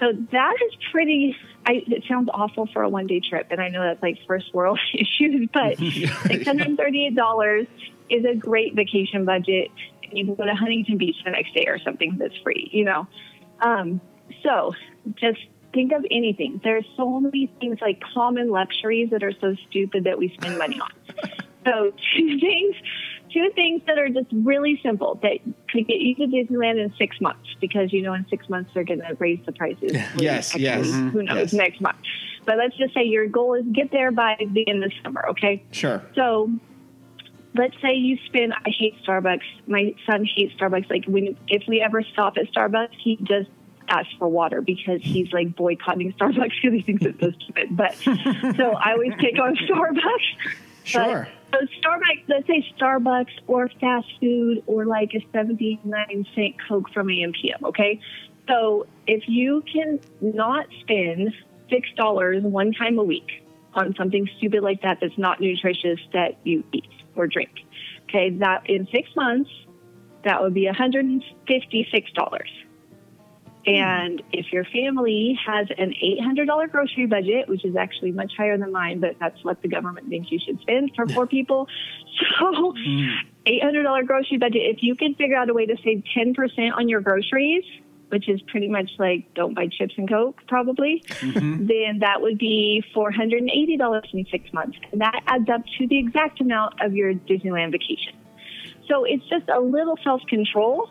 So 0.00 0.12
that 0.32 0.54
is 0.66 0.76
pretty, 0.92 1.36
I, 1.66 1.82
it 1.86 2.04
sounds 2.08 2.30
awful 2.32 2.68
for 2.72 2.82
a 2.82 2.88
one 2.88 3.08
day 3.08 3.20
trip. 3.20 3.48
And 3.50 3.60
I 3.60 3.68
know 3.68 3.82
that's 3.82 4.02
like 4.02 4.18
first 4.26 4.54
world 4.54 4.78
issues, 4.94 5.48
but 5.52 5.76
$638 5.78 7.66
is 8.08 8.24
a 8.24 8.34
great 8.34 8.74
vacation 8.74 9.24
budget. 9.24 9.70
You 10.12 10.24
can 10.24 10.34
go 10.36 10.44
to 10.44 10.54
Huntington 10.54 10.96
Beach 10.96 11.16
the 11.24 11.32
next 11.32 11.52
day 11.54 11.64
or 11.66 11.80
something 11.80 12.16
that's 12.18 12.36
free, 12.38 12.70
you 12.72 12.84
know? 12.84 13.08
Um, 13.60 14.00
so 14.44 14.74
just 15.16 15.40
think 15.72 15.92
of 15.92 16.06
anything. 16.10 16.60
There's 16.62 16.86
so 16.96 17.20
many 17.20 17.52
things 17.60 17.78
like 17.80 18.00
common 18.14 18.48
luxuries 18.48 19.10
that 19.10 19.24
are 19.24 19.32
so 19.40 19.56
stupid 19.68 20.04
that 20.04 20.18
we 20.18 20.32
spend 20.40 20.58
money 20.58 20.80
on. 20.80 20.90
So 21.64 21.92
two 22.16 22.38
things, 22.38 22.76
two 23.36 23.50
things 23.54 23.82
that 23.86 23.98
are 23.98 24.08
just 24.08 24.28
really 24.32 24.80
simple 24.82 25.18
that 25.22 25.38
could 25.68 25.86
get 25.86 25.98
you 25.98 26.14
to 26.14 26.26
Disneyland 26.26 26.82
in 26.82 26.92
six 26.98 27.20
months 27.20 27.46
because 27.60 27.92
you 27.92 28.00
know 28.00 28.14
in 28.14 28.24
six 28.30 28.48
months 28.48 28.70
they're 28.72 28.84
going 28.84 29.00
to 29.00 29.14
raise 29.18 29.40
the 29.44 29.52
prices. 29.52 29.92
Yes, 30.16 30.48
Actually, 30.48 30.62
yes, 30.62 30.86
Who 30.86 30.92
mm-hmm. 30.92 31.20
knows 31.20 31.36
yes. 31.36 31.52
next 31.52 31.80
month? 31.82 31.98
But 32.46 32.56
let's 32.56 32.76
just 32.76 32.94
say 32.94 33.04
your 33.04 33.26
goal 33.26 33.54
is 33.54 33.64
get 33.72 33.90
there 33.90 34.10
by 34.10 34.36
the 34.38 34.66
end 34.66 34.82
of 34.82 34.92
summer. 35.02 35.26
Okay. 35.30 35.62
Sure. 35.70 36.02
So 36.14 36.50
let's 37.54 37.74
say 37.82 37.94
you 37.94 38.16
spend 38.26 38.54
I 38.54 38.70
hate 38.70 38.94
Starbucks. 39.06 39.42
My 39.66 39.94
son 40.06 40.24
hates 40.24 40.54
Starbucks. 40.54 40.88
Like 40.88 41.04
when 41.04 41.36
if 41.48 41.64
we 41.68 41.82
ever 41.82 42.02
stop 42.02 42.38
at 42.38 42.50
Starbucks, 42.52 42.94
he 42.98 43.16
just 43.22 43.50
asks 43.88 44.12
for 44.18 44.28
water 44.28 44.62
because 44.62 45.00
he's 45.02 45.30
like 45.32 45.54
boycotting 45.54 46.12
Starbucks 46.20 46.52
because 46.62 46.72
he 46.72 46.80
thinks 46.80 47.04
it's 47.04 47.20
so 47.20 47.32
stupid. 47.42 47.76
But 47.76 47.94
so 47.96 48.72
I 48.72 48.92
always 48.92 49.12
pick 49.18 49.38
on 49.38 49.56
Starbucks. 49.68 50.52
Sure. 50.84 51.28
But, 51.28 51.30
so 51.58 51.66
Starbucks, 51.80 52.28
let's 52.28 52.46
say 52.46 52.64
Starbucks 52.78 53.32
or 53.46 53.68
fast 53.80 54.06
food 54.20 54.62
or 54.66 54.84
like 54.84 55.12
a 55.14 55.24
79 55.32 56.26
cent 56.34 56.54
Coke 56.68 56.90
from 56.92 57.08
AMPM, 57.08 57.62
okay? 57.64 58.00
So 58.48 58.86
if 59.06 59.22
you 59.26 59.62
can 59.72 60.00
not 60.20 60.66
spend 60.80 61.32
$6 61.70 62.42
one 62.42 62.72
time 62.72 62.98
a 62.98 63.02
week 63.02 63.44
on 63.74 63.94
something 63.96 64.28
stupid 64.38 64.62
like 64.62 64.82
that 64.82 64.98
that's 65.00 65.18
not 65.18 65.40
nutritious 65.40 66.00
that 66.12 66.38
you 66.44 66.64
eat 66.72 66.88
or 67.14 67.26
drink, 67.26 67.50
okay, 68.08 68.30
that 68.30 68.68
in 68.68 68.86
six 68.92 69.08
months, 69.16 69.50
that 70.24 70.42
would 70.42 70.54
be 70.54 70.66
$156. 70.66 71.22
And 73.66 74.22
if 74.32 74.52
your 74.52 74.64
family 74.64 75.38
has 75.44 75.66
an 75.76 75.92
$800 76.00 76.70
grocery 76.70 77.06
budget, 77.06 77.48
which 77.48 77.64
is 77.64 77.74
actually 77.74 78.12
much 78.12 78.32
higher 78.36 78.56
than 78.56 78.70
mine, 78.70 79.00
but 79.00 79.16
that's 79.18 79.42
what 79.42 79.60
the 79.60 79.68
government 79.68 80.08
thinks 80.08 80.30
you 80.30 80.38
should 80.38 80.60
spend 80.60 80.92
for 80.94 81.06
four 81.08 81.26
people. 81.26 81.68
So, 82.38 82.72
mm. 82.72 83.14
$800 83.46 84.06
grocery 84.06 84.38
budget, 84.38 84.62
if 84.62 84.82
you 84.82 84.94
can 84.94 85.14
figure 85.16 85.36
out 85.36 85.50
a 85.50 85.52
way 85.52 85.66
to 85.66 85.76
save 85.84 86.02
10% 86.16 86.74
on 86.74 86.88
your 86.88 87.02
groceries, 87.02 87.62
which 88.08 88.26
is 88.26 88.40
pretty 88.42 88.68
much 88.68 88.90
like 88.98 89.34
don't 89.34 89.54
buy 89.54 89.66
chips 89.66 89.92
and 89.98 90.08
Coke, 90.08 90.40
probably, 90.48 91.02
mm-hmm. 91.06 91.66
then 91.66 91.98
that 92.00 92.22
would 92.22 92.38
be 92.38 92.82
$480 92.94 94.14
in 94.14 94.26
six 94.30 94.50
months. 94.54 94.78
And 94.92 95.02
that 95.02 95.22
adds 95.26 95.50
up 95.50 95.62
to 95.78 95.86
the 95.86 95.98
exact 95.98 96.40
amount 96.40 96.80
of 96.80 96.94
your 96.94 97.12
Disneyland 97.12 97.72
vacation. 97.72 98.14
So 98.88 99.04
it's 99.04 99.28
just 99.28 99.48
a 99.50 99.60
little 99.60 99.98
self 100.02 100.22
control 100.28 100.88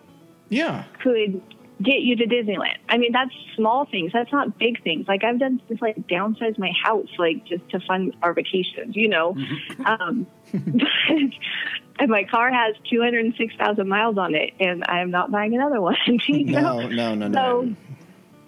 Yeah. 0.50 0.84
could 1.02 1.42
get 1.82 2.00
you 2.02 2.16
to 2.16 2.26
Disneyland. 2.26 2.78
I 2.88 2.98
mean, 2.98 3.12
that's 3.12 3.32
small 3.56 3.86
things. 3.86 4.12
That's 4.14 4.32
not 4.32 4.58
big 4.58 4.82
things. 4.84 5.08
Like 5.08 5.24
I've 5.24 5.40
done 5.40 5.62
just 5.68 5.82
like 5.82 5.96
downsize 6.08 6.58
my 6.58 6.72
house, 6.84 7.10
like 7.18 7.46
just 7.46 7.68
to 7.72 7.80
fund 7.82 8.16
our 8.22 8.34
vacations, 8.34 8.96
you 8.96 9.10
know. 9.10 9.36
um, 9.86 10.28
and 10.54 12.10
my 12.10 12.24
car 12.24 12.52
has 12.52 12.76
206,000 12.90 13.88
miles 13.88 14.18
on 14.18 14.36
it 14.36 14.54
and 14.60 14.84
I'm 14.88 15.12
not 15.12 15.32
buying 15.32 15.54
another 15.54 15.82
one. 15.82 15.98
you 16.28 16.46
know? 16.46 16.88
No, 16.88 17.16
no, 17.16 17.28
no, 17.28 17.32
So 17.34 17.62
no. 17.62 17.76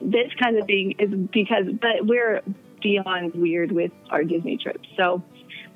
this 0.02 0.32
kind 0.40 0.58
of 0.58 0.66
thing 0.66 0.95
is 0.99 1.10
because, 1.32 1.66
but 1.82 2.06
we're 2.06 2.41
beyond 2.82 3.34
weird 3.36 3.72
with 3.72 3.91
our 4.10 4.24
Disney 4.24 4.58
trips. 4.58 4.88
So, 4.95 5.24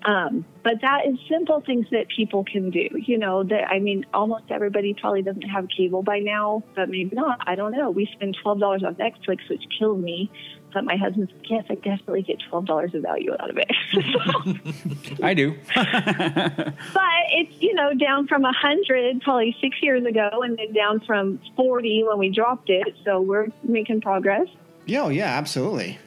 um, 0.03 0.45
but 0.63 0.81
that 0.81 1.05
is 1.07 1.17
simple 1.29 1.61
things 1.61 1.85
that 1.91 2.07
people 2.15 2.43
can 2.43 2.69
do. 2.69 2.89
You 2.93 3.17
know, 3.17 3.43
that 3.43 3.67
I 3.69 3.79
mean, 3.79 4.05
almost 4.13 4.45
everybody 4.49 4.95
probably 4.99 5.21
doesn't 5.21 5.43
have 5.43 5.67
cable 5.75 6.01
by 6.01 6.19
now, 6.19 6.63
but 6.75 6.89
maybe 6.89 7.15
not. 7.15 7.39
I 7.45 7.55
don't 7.55 7.71
know. 7.71 7.91
We 7.91 8.09
spend 8.13 8.37
twelve 8.41 8.59
dollars 8.59 8.83
on 8.83 8.95
Netflix, 8.95 9.47
which 9.49 9.63
kills 9.77 10.01
me. 10.01 10.31
But 10.73 10.85
my 10.85 10.95
husband's 10.95 11.31
like, 11.33 11.49
yes, 11.49 11.65
I 11.69 11.75
definitely 11.75 12.23
get 12.23 12.37
twelve 12.49 12.65
dollars 12.65 12.95
of 12.95 13.03
value 13.03 13.33
out 13.39 13.49
of 13.49 13.57
it. 13.57 15.19
I 15.23 15.33
do. 15.33 15.55
but 15.75 17.21
it's 17.33 17.61
you 17.61 17.73
know 17.75 17.93
down 17.93 18.27
from 18.27 18.43
a 18.43 18.53
hundred 18.53 19.21
probably 19.21 19.55
six 19.61 19.77
years 19.81 20.05
ago, 20.05 20.29
and 20.43 20.57
then 20.57 20.73
down 20.73 21.01
from 21.01 21.39
forty 21.55 22.03
when 22.03 22.17
we 22.17 22.29
dropped 22.29 22.69
it. 22.69 22.95
So 23.05 23.21
we're 23.21 23.47
making 23.63 24.01
progress. 24.01 24.47
Yeah, 24.85 25.03
oh, 25.03 25.09
yeah, 25.09 25.25
absolutely. 25.25 25.99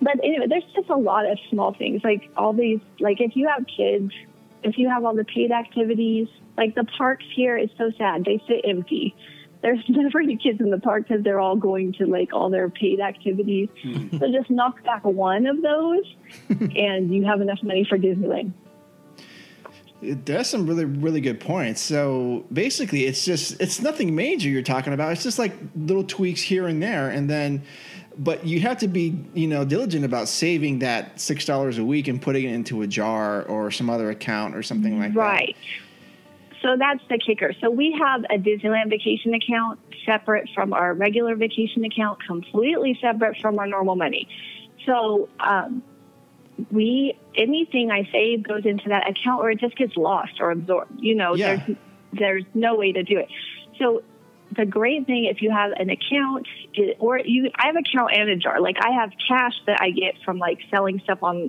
But 0.00 0.22
anyway, 0.22 0.46
there's 0.48 0.64
just 0.74 0.88
a 0.88 0.96
lot 0.96 1.26
of 1.26 1.38
small 1.50 1.74
things. 1.74 2.02
Like 2.04 2.30
all 2.36 2.52
these, 2.52 2.80
like 3.00 3.20
if 3.20 3.34
you 3.34 3.48
have 3.48 3.66
kids, 3.66 4.12
if 4.62 4.78
you 4.78 4.88
have 4.88 5.04
all 5.04 5.14
the 5.14 5.24
paid 5.24 5.50
activities, 5.50 6.28
like 6.56 6.74
the 6.74 6.84
parks 6.84 7.24
here 7.34 7.56
is 7.56 7.70
so 7.78 7.90
sad. 7.96 8.24
They 8.24 8.42
sit 8.46 8.64
empty. 8.64 9.14
There's 9.60 9.82
never 9.88 10.20
any 10.20 10.36
kids 10.36 10.60
in 10.60 10.70
the 10.70 10.78
park 10.78 11.08
because 11.08 11.24
they're 11.24 11.40
all 11.40 11.56
going 11.56 11.92
to 11.94 12.06
like 12.06 12.32
all 12.32 12.48
their 12.48 12.68
paid 12.68 13.00
activities. 13.00 13.68
Hmm. 13.82 14.16
So 14.16 14.30
just 14.30 14.50
knock 14.50 14.84
back 14.84 15.04
one 15.04 15.46
of 15.46 15.60
those 15.62 16.14
and 16.76 17.12
you 17.12 17.24
have 17.24 17.40
enough 17.40 17.58
money 17.64 17.84
for 17.84 17.98
Disneyland. 17.98 18.52
That's 20.00 20.50
some 20.50 20.68
really 20.68 20.84
really 20.84 21.20
good 21.20 21.40
points. 21.40 21.80
So 21.80 22.44
basically, 22.52 23.06
it's 23.06 23.24
just 23.24 23.60
it's 23.60 23.82
nothing 23.82 24.14
major 24.14 24.48
you're 24.48 24.62
talking 24.62 24.92
about. 24.92 25.10
It's 25.10 25.24
just 25.24 25.40
like 25.40 25.52
little 25.74 26.04
tweaks 26.04 26.40
here 26.40 26.68
and 26.68 26.80
there, 26.80 27.10
and 27.10 27.28
then. 27.28 27.62
But 28.18 28.44
you 28.44 28.60
have 28.60 28.78
to 28.78 28.88
be, 28.88 29.16
you 29.32 29.46
know, 29.46 29.64
diligent 29.64 30.04
about 30.04 30.28
saving 30.28 30.80
that 30.80 31.20
six 31.20 31.44
dollars 31.44 31.78
a 31.78 31.84
week 31.84 32.08
and 32.08 32.20
putting 32.20 32.44
it 32.44 32.52
into 32.52 32.82
a 32.82 32.86
jar 32.86 33.42
or 33.44 33.70
some 33.70 33.88
other 33.88 34.10
account 34.10 34.56
or 34.56 34.62
something 34.62 34.98
like 34.98 35.14
that. 35.14 35.18
Right. 35.18 35.56
So 36.62 36.76
that's 36.76 37.00
the 37.08 37.18
kicker. 37.18 37.52
So 37.60 37.70
we 37.70 37.92
have 37.92 38.24
a 38.24 38.38
Disneyland 38.38 38.90
vacation 38.90 39.34
account 39.34 39.78
separate 40.04 40.48
from 40.54 40.72
our 40.72 40.94
regular 40.94 41.36
vacation 41.36 41.84
account, 41.84 42.18
completely 42.26 42.98
separate 43.00 43.36
from 43.40 43.58
our 43.60 43.66
normal 43.68 43.94
money. 43.94 44.26
So 44.84 45.28
um, 45.38 45.82
we 46.72 47.16
anything 47.36 47.92
I 47.92 48.08
save 48.10 48.42
goes 48.42 48.66
into 48.66 48.88
that 48.88 49.08
account, 49.08 49.42
or 49.42 49.50
it 49.52 49.60
just 49.60 49.76
gets 49.76 49.96
lost 49.96 50.40
or 50.40 50.50
absorbed. 50.50 50.98
You 50.98 51.14
know, 51.14 51.34
Yeah. 51.34 51.56
there's 51.64 51.78
there's 52.12 52.44
no 52.54 52.74
way 52.74 52.90
to 52.90 53.04
do 53.04 53.18
it. 53.18 53.28
So 53.78 54.02
the 54.58 54.66
great 54.66 55.06
thing 55.06 55.24
if 55.24 55.40
you 55.40 55.50
have 55.50 55.70
an 55.72 55.88
account 55.88 56.46
or 56.98 57.18
you 57.18 57.50
I 57.54 57.68
have 57.68 57.76
an 57.76 57.84
account 57.86 58.10
and 58.12 58.28
a 58.28 58.36
jar. 58.36 58.60
Like 58.60 58.76
I 58.80 58.90
have 59.00 59.10
cash 59.28 59.54
that 59.66 59.78
I 59.80 59.90
get 59.90 60.14
from 60.24 60.38
like 60.38 60.58
selling 60.70 61.00
stuff 61.04 61.22
on 61.22 61.48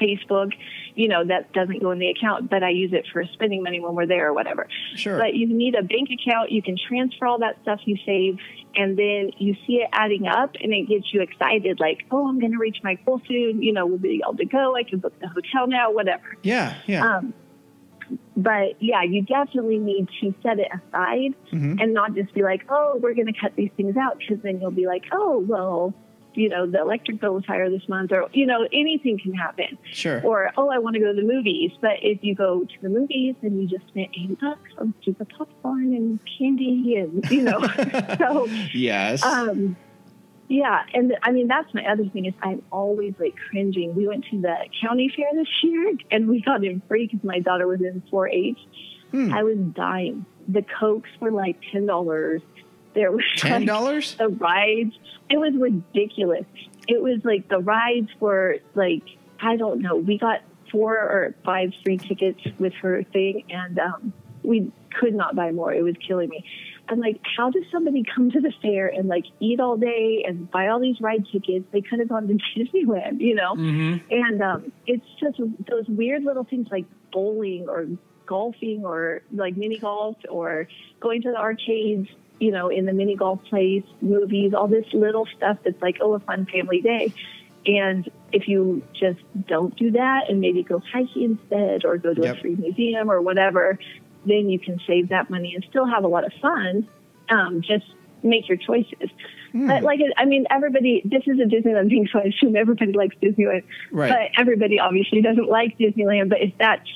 Facebook, 0.00 0.52
you 0.94 1.08
know, 1.08 1.24
that 1.26 1.52
doesn't 1.52 1.80
go 1.82 1.90
in 1.90 1.98
the 1.98 2.08
account, 2.08 2.48
but 2.48 2.62
I 2.62 2.70
use 2.70 2.92
it 2.94 3.06
for 3.12 3.22
spending 3.34 3.62
money 3.62 3.80
when 3.80 3.94
we're 3.94 4.06
there 4.06 4.28
or 4.28 4.32
whatever. 4.32 4.66
Sure. 4.96 5.18
But 5.18 5.34
you 5.34 5.46
need 5.46 5.74
a 5.74 5.82
bank 5.82 6.08
account, 6.10 6.50
you 6.50 6.62
can 6.62 6.76
transfer 6.88 7.26
all 7.26 7.38
that 7.40 7.58
stuff 7.62 7.80
you 7.84 7.96
save, 8.06 8.38
and 8.74 8.98
then 8.98 9.30
you 9.38 9.54
see 9.66 9.74
it 9.74 9.90
adding 9.92 10.26
up 10.26 10.54
and 10.62 10.72
it 10.72 10.88
gets 10.88 11.12
you 11.12 11.20
excited, 11.20 11.78
like, 11.80 12.06
oh, 12.10 12.26
I'm 12.26 12.40
going 12.40 12.52
to 12.52 12.58
reach 12.58 12.78
my 12.82 12.94
goal 12.94 13.20
soon, 13.28 13.62
you 13.62 13.74
know, 13.74 13.84
we'll 13.84 13.98
be 13.98 14.22
able 14.24 14.36
to 14.38 14.46
go, 14.46 14.74
I 14.74 14.84
can 14.84 15.00
book 15.00 15.12
the 15.20 15.28
hotel 15.28 15.66
now, 15.66 15.92
whatever. 15.92 16.36
Yeah, 16.42 16.76
yeah. 16.86 17.16
Um, 17.16 17.34
but 18.36 18.80
yeah, 18.82 19.02
you 19.02 19.22
definitely 19.22 19.78
need 19.78 20.08
to 20.20 20.34
set 20.42 20.58
it 20.58 20.68
aside 20.72 21.34
Mhm. 21.52 21.80
and 21.82 21.92
not 21.94 22.14
just 22.14 22.32
be 22.34 22.42
like, 22.42 22.62
oh, 22.68 22.98
we're 23.02 23.14
going 23.14 23.26
to 23.32 23.38
cut 23.40 23.54
these 23.56 23.70
things 23.76 23.96
out 23.96 24.18
because 24.18 24.38
then 24.42 24.60
you'll 24.60 24.70
be 24.70 24.86
like, 24.86 25.04
oh, 25.12 25.38
well, 25.46 25.94
you 26.34 26.48
know, 26.48 26.64
the 26.64 26.80
electric 26.80 27.20
bill 27.20 27.34
was 27.34 27.44
higher 27.44 27.68
this 27.68 27.88
month, 27.88 28.12
or 28.12 28.28
you 28.32 28.46
know, 28.46 28.66
anything 28.72 29.18
can 29.18 29.34
happen. 29.34 29.76
Sure. 29.90 30.22
Or 30.22 30.50
oh, 30.56 30.70
I 30.70 30.78
want 30.78 30.94
to 30.94 31.00
go 31.00 31.12
to 31.12 31.20
the 31.20 31.26
movies, 31.26 31.72
but 31.80 31.94
if 32.02 32.22
you 32.22 32.36
go 32.36 32.60
to 32.60 32.74
the 32.82 32.88
movies 32.88 33.34
and 33.42 33.60
you 33.60 33.66
just 33.68 33.88
spent 33.88 34.10
eighty 34.14 34.36
bucks 34.40 34.70
on 34.78 34.94
stupid 35.02 35.28
popcorn 35.36 35.92
and 35.92 36.20
candy 36.38 36.96
and 36.96 37.28
you 37.32 37.42
know, 37.42 37.60
so 38.18 38.46
yes. 38.72 39.24
um, 39.24 39.76
yeah, 40.50 40.82
and 40.92 41.16
I 41.22 41.30
mean 41.30 41.46
that's 41.46 41.72
my 41.72 41.86
other 41.86 42.04
thing 42.06 42.26
is 42.26 42.34
I'm 42.42 42.60
always 42.72 43.14
like 43.20 43.36
cringing. 43.36 43.94
We 43.94 44.08
went 44.08 44.24
to 44.32 44.40
the 44.40 44.56
county 44.82 45.08
fair 45.14 45.28
this 45.32 45.46
year 45.62 45.92
and 46.10 46.28
we 46.28 46.40
got 46.42 46.64
in 46.64 46.82
free 46.88 47.06
because 47.06 47.22
my 47.24 47.38
daughter 47.38 47.68
was 47.68 47.80
in 47.80 48.02
4-H. 48.12 48.58
Hmm. 49.12 49.32
I 49.32 49.44
was 49.44 49.56
dying. 49.58 50.26
The 50.48 50.62
cokes 50.80 51.08
were 51.20 51.30
like 51.30 51.56
ten 51.70 51.86
dollars. 51.86 52.42
There 52.94 53.12
was 53.12 53.24
Ten 53.36 53.60
like, 53.60 53.66
dollars? 53.68 54.16
the 54.16 54.28
rides. 54.28 54.98
It 55.28 55.38
was 55.38 55.54
ridiculous. 55.54 56.46
It 56.88 57.00
was 57.00 57.20
like 57.24 57.48
the 57.48 57.60
rides 57.60 58.10
were 58.18 58.56
like 58.74 59.04
I 59.40 59.56
don't 59.56 59.80
know. 59.80 59.94
We 59.94 60.18
got 60.18 60.40
four 60.72 60.96
or 60.96 61.32
five 61.44 61.72
free 61.84 61.98
tickets 61.98 62.40
with 62.58 62.72
her 62.82 63.04
thing, 63.04 63.44
and 63.50 63.78
um, 63.78 64.12
we 64.42 64.72
could 64.98 65.14
not 65.14 65.36
buy 65.36 65.52
more. 65.52 65.72
It 65.72 65.82
was 65.82 65.94
killing 66.04 66.28
me. 66.28 66.44
I'm 66.90 66.98
like, 66.98 67.20
how 67.36 67.50
does 67.50 67.62
somebody 67.70 68.02
come 68.14 68.30
to 68.32 68.40
the 68.40 68.52
fair 68.60 68.88
and 68.88 69.08
like 69.08 69.24
eat 69.38 69.60
all 69.60 69.76
day 69.76 70.24
and 70.26 70.50
buy 70.50 70.68
all 70.68 70.80
these 70.80 71.00
ride 71.00 71.24
tickets? 71.32 71.64
They 71.72 71.80
could 71.80 72.00
have 72.00 72.08
gone 72.08 72.26
to 72.28 72.34
Disneyland, 72.56 73.20
you 73.20 73.34
know. 73.34 73.54
And 74.10 74.42
um, 74.42 74.72
it's 74.86 75.06
just 75.20 75.38
those 75.38 75.86
weird 75.88 76.24
little 76.24 76.44
things 76.44 76.68
like 76.70 76.86
bowling 77.12 77.66
or 77.68 77.86
golfing 78.26 78.84
or 78.84 79.22
like 79.32 79.56
mini 79.56 79.78
golf 79.78 80.16
or 80.28 80.68
going 81.00 81.22
to 81.22 81.30
the 81.30 81.36
arcades, 81.36 82.08
you 82.38 82.50
know, 82.50 82.68
in 82.68 82.86
the 82.86 82.92
mini 82.92 83.14
golf 83.16 83.40
place, 83.48 83.84
movies, 84.00 84.52
all 84.54 84.66
this 84.68 84.86
little 84.92 85.26
stuff 85.36 85.58
that's 85.64 85.80
like, 85.80 85.98
oh, 86.00 86.14
a 86.14 86.20
fun 86.20 86.46
family 86.46 86.80
day. 86.80 87.14
And 87.66 88.10
if 88.32 88.48
you 88.48 88.82
just 88.98 89.20
don't 89.46 89.76
do 89.76 89.90
that 89.92 90.30
and 90.30 90.40
maybe 90.40 90.62
go 90.62 90.80
hiking 90.92 91.38
instead 91.38 91.84
or 91.84 91.98
go 91.98 92.14
to 92.14 92.22
Yep. 92.22 92.36
a 92.36 92.40
free 92.40 92.56
museum 92.56 93.10
or 93.10 93.20
whatever, 93.20 93.78
then 94.26 94.50
you 94.50 94.58
can 94.58 94.80
save 94.86 95.08
that 95.08 95.30
money 95.30 95.54
and 95.54 95.64
still 95.68 95.86
have 95.86 96.04
a 96.04 96.08
lot 96.08 96.24
of 96.24 96.32
fun. 96.40 96.88
Um, 97.28 97.62
just 97.62 97.86
make 98.22 98.48
your 98.48 98.58
choices. 98.58 99.10
But 99.52 99.82
like, 99.82 100.00
I 100.16 100.24
mean, 100.26 100.46
everybody, 100.50 101.02
this 101.04 101.22
is 101.26 101.40
a 101.40 101.44
Disneyland 101.44 101.88
thing, 101.88 102.08
so 102.12 102.20
I 102.20 102.24
assume 102.24 102.54
everybody 102.54 102.92
likes 102.92 103.16
Disneyland. 103.20 103.64
Right. 103.90 104.10
But 104.10 104.40
everybody 104.40 104.78
obviously 104.78 105.22
doesn't 105.22 105.48
like 105.48 105.76
Disneyland. 105.78 106.28
But 106.28 106.40
if 106.40 106.52
that's 106.58 106.88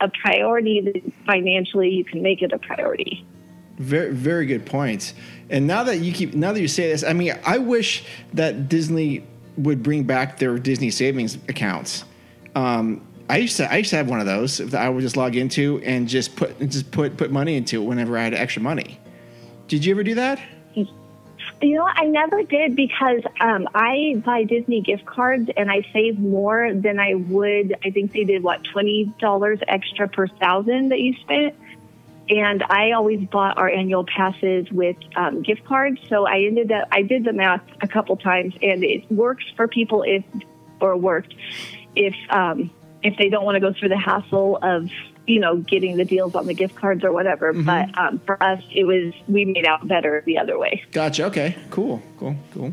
a 0.00 0.08
priority, 0.08 0.80
then 0.80 1.12
financially 1.24 1.90
you 1.90 2.04
can 2.04 2.22
make 2.22 2.42
it 2.42 2.52
a 2.52 2.58
priority. 2.58 3.26
Very, 3.78 4.12
very 4.14 4.46
good 4.46 4.64
points. 4.66 5.14
And 5.50 5.66
now 5.66 5.82
that 5.84 5.98
you 5.98 6.12
keep, 6.12 6.34
now 6.34 6.52
that 6.52 6.60
you 6.60 6.68
say 6.68 6.90
this, 6.90 7.04
I 7.04 7.12
mean, 7.12 7.34
I 7.44 7.58
wish 7.58 8.04
that 8.34 8.68
Disney 8.68 9.24
would 9.56 9.82
bring 9.82 10.04
back 10.04 10.38
their 10.38 10.58
Disney 10.58 10.90
savings 10.90 11.36
accounts. 11.48 12.04
Um, 12.54 13.05
I 13.28 13.38
used 13.38 13.56
to, 13.56 13.70
I 13.70 13.78
used 13.78 13.90
to 13.90 13.96
have 13.96 14.08
one 14.08 14.20
of 14.20 14.26
those 14.26 14.58
that 14.58 14.80
I 14.80 14.88
would 14.88 15.02
just 15.02 15.16
log 15.16 15.36
into 15.36 15.80
and 15.84 16.08
just 16.08 16.36
put, 16.36 16.58
just 16.60 16.90
put, 16.90 17.16
put 17.16 17.30
money 17.30 17.56
into 17.56 17.82
it 17.82 17.84
whenever 17.84 18.16
I 18.16 18.24
had 18.24 18.34
extra 18.34 18.62
money. 18.62 19.00
Did 19.68 19.84
you 19.84 19.94
ever 19.94 20.04
do 20.04 20.14
that? 20.14 20.40
You 21.62 21.76
know, 21.76 21.88
I 21.90 22.04
never 22.04 22.42
did 22.42 22.76
because 22.76 23.22
um, 23.40 23.66
I 23.74 24.20
buy 24.24 24.44
Disney 24.44 24.82
gift 24.82 25.06
cards 25.06 25.48
and 25.56 25.70
I 25.70 25.86
save 25.90 26.18
more 26.18 26.72
than 26.74 27.00
I 27.00 27.14
would. 27.14 27.74
I 27.82 27.90
think 27.90 28.12
they 28.12 28.24
did 28.24 28.42
what 28.42 28.62
twenty 28.62 29.10
dollars 29.18 29.58
extra 29.66 30.06
per 30.06 30.28
thousand 30.28 30.90
that 30.90 31.00
you 31.00 31.14
spent, 31.14 31.54
and 32.28 32.62
I 32.64 32.92
always 32.92 33.26
bought 33.28 33.56
our 33.56 33.70
annual 33.70 34.04
passes 34.04 34.70
with 34.70 34.96
um, 35.16 35.42
gift 35.42 35.64
cards. 35.64 35.98
So 36.10 36.26
I 36.26 36.42
ended 36.42 36.70
up 36.72 36.88
I 36.92 37.00
did 37.00 37.24
the 37.24 37.32
math 37.32 37.62
a 37.80 37.88
couple 37.88 38.18
times, 38.18 38.52
and 38.60 38.84
it 38.84 39.10
works 39.10 39.44
for 39.56 39.66
people 39.66 40.02
if 40.02 40.24
or 40.80 40.94
worked 40.94 41.34
if 41.94 42.14
um, 42.28 42.70
if 43.02 43.16
they 43.18 43.28
don't 43.28 43.44
want 43.44 43.56
to 43.56 43.60
go 43.60 43.72
through 43.72 43.90
the 43.90 43.98
hassle 43.98 44.58
of 44.62 44.88
you 45.26 45.40
know 45.40 45.56
getting 45.56 45.96
the 45.96 46.04
deals 46.04 46.34
on 46.34 46.46
the 46.46 46.54
gift 46.54 46.76
cards 46.76 47.04
or 47.04 47.12
whatever. 47.12 47.52
But 47.52 47.96
um, 47.98 48.20
for 48.26 48.42
us, 48.42 48.62
it 48.72 48.84
was 48.84 49.12
we 49.28 49.44
made 49.44 49.66
out 49.66 49.86
better 49.86 50.22
the 50.26 50.38
other 50.38 50.58
way. 50.58 50.84
Gotcha. 50.92 51.24
Okay. 51.24 51.56
Cool. 51.70 52.02
Cool. 52.18 52.36
Cool. 52.52 52.72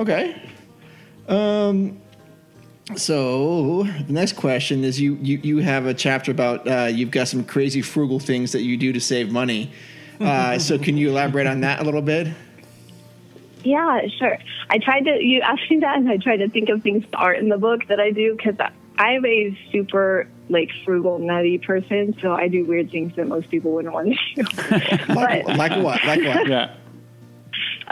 Okay. 0.00 0.40
Um. 1.28 2.00
So 2.96 3.82
the 3.82 4.12
next 4.12 4.34
question 4.34 4.82
is 4.82 5.00
you 5.00 5.14
you 5.16 5.38
you 5.42 5.58
have 5.58 5.86
a 5.86 5.92
chapter 5.92 6.30
about 6.30 6.66
uh, 6.66 6.84
you've 6.84 7.10
got 7.10 7.28
some 7.28 7.44
crazy 7.44 7.82
frugal 7.82 8.18
things 8.18 8.52
that 8.52 8.62
you 8.62 8.76
do 8.76 8.92
to 8.92 9.00
save 9.00 9.30
money. 9.30 9.70
Uh, 10.20 10.58
so 10.68 10.78
can 10.78 10.96
you 10.96 11.10
elaborate 11.10 11.46
on 11.46 11.60
that 11.60 11.80
a 11.80 11.84
little 11.84 12.02
bit? 12.02 12.28
Yeah, 13.64 14.00
sure. 14.18 14.38
I 14.70 14.78
tried 14.78 15.04
to, 15.04 15.22
you 15.22 15.40
asked 15.40 15.70
me 15.70 15.78
that, 15.80 15.96
and 15.96 16.08
I 16.08 16.16
tried 16.16 16.38
to 16.38 16.48
think 16.48 16.68
of 16.68 16.82
things 16.82 17.04
that 17.10 17.16
aren't 17.16 17.40
in 17.40 17.48
the 17.48 17.58
book 17.58 17.86
that 17.88 18.00
I 18.00 18.10
do 18.10 18.36
because 18.36 18.54
I'm 18.98 19.24
a 19.24 19.58
super, 19.72 20.28
like, 20.48 20.70
frugal, 20.84 21.18
nutty 21.18 21.58
person, 21.58 22.16
so 22.20 22.32
I 22.32 22.48
do 22.48 22.64
weird 22.64 22.90
things 22.90 23.14
that 23.16 23.26
most 23.26 23.50
people 23.50 23.72
wouldn't 23.72 23.94
want 23.94 24.16
to 24.34 24.42
do. 24.42 24.44
Like, 25.14 25.46
but, 25.46 25.56
like 25.56 25.82
what? 25.82 26.04
Like 26.04 26.24
what? 26.24 26.48
Yeah. 26.48 26.74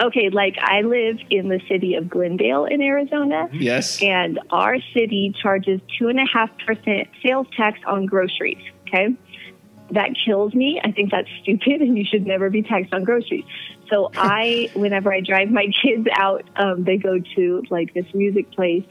okay, 0.00 0.30
like, 0.30 0.56
I 0.60 0.82
live 0.82 1.18
in 1.30 1.48
the 1.48 1.60
city 1.68 1.94
of 1.94 2.08
Glendale 2.08 2.64
in 2.64 2.80
Arizona, 2.80 3.48
mm-hmm. 3.48 3.56
Yes. 3.56 4.02
and 4.02 4.38
our 4.50 4.78
city 4.94 5.34
charges 5.42 5.80
2.5% 6.00 7.08
sales 7.22 7.46
tax 7.56 7.78
on 7.86 8.06
groceries, 8.06 8.62
okay? 8.86 9.16
That 9.90 10.10
kills 10.24 10.54
me. 10.54 10.80
I 10.82 10.90
think 10.90 11.10
that's 11.10 11.28
stupid, 11.42 11.80
and 11.80 11.96
you 11.96 12.04
should 12.04 12.26
never 12.26 12.50
be 12.50 12.62
taxed 12.62 12.92
on 12.92 13.04
groceries. 13.04 13.44
So 13.88 14.10
I, 14.16 14.70
whenever 14.74 15.12
I 15.12 15.20
drive 15.20 15.50
my 15.50 15.68
kids 15.82 16.06
out, 16.12 16.44
um, 16.56 16.84
they 16.84 16.96
go 16.96 17.18
to 17.36 17.62
like 17.70 17.94
this 17.94 18.06
music 18.14 18.50
place 18.52 18.84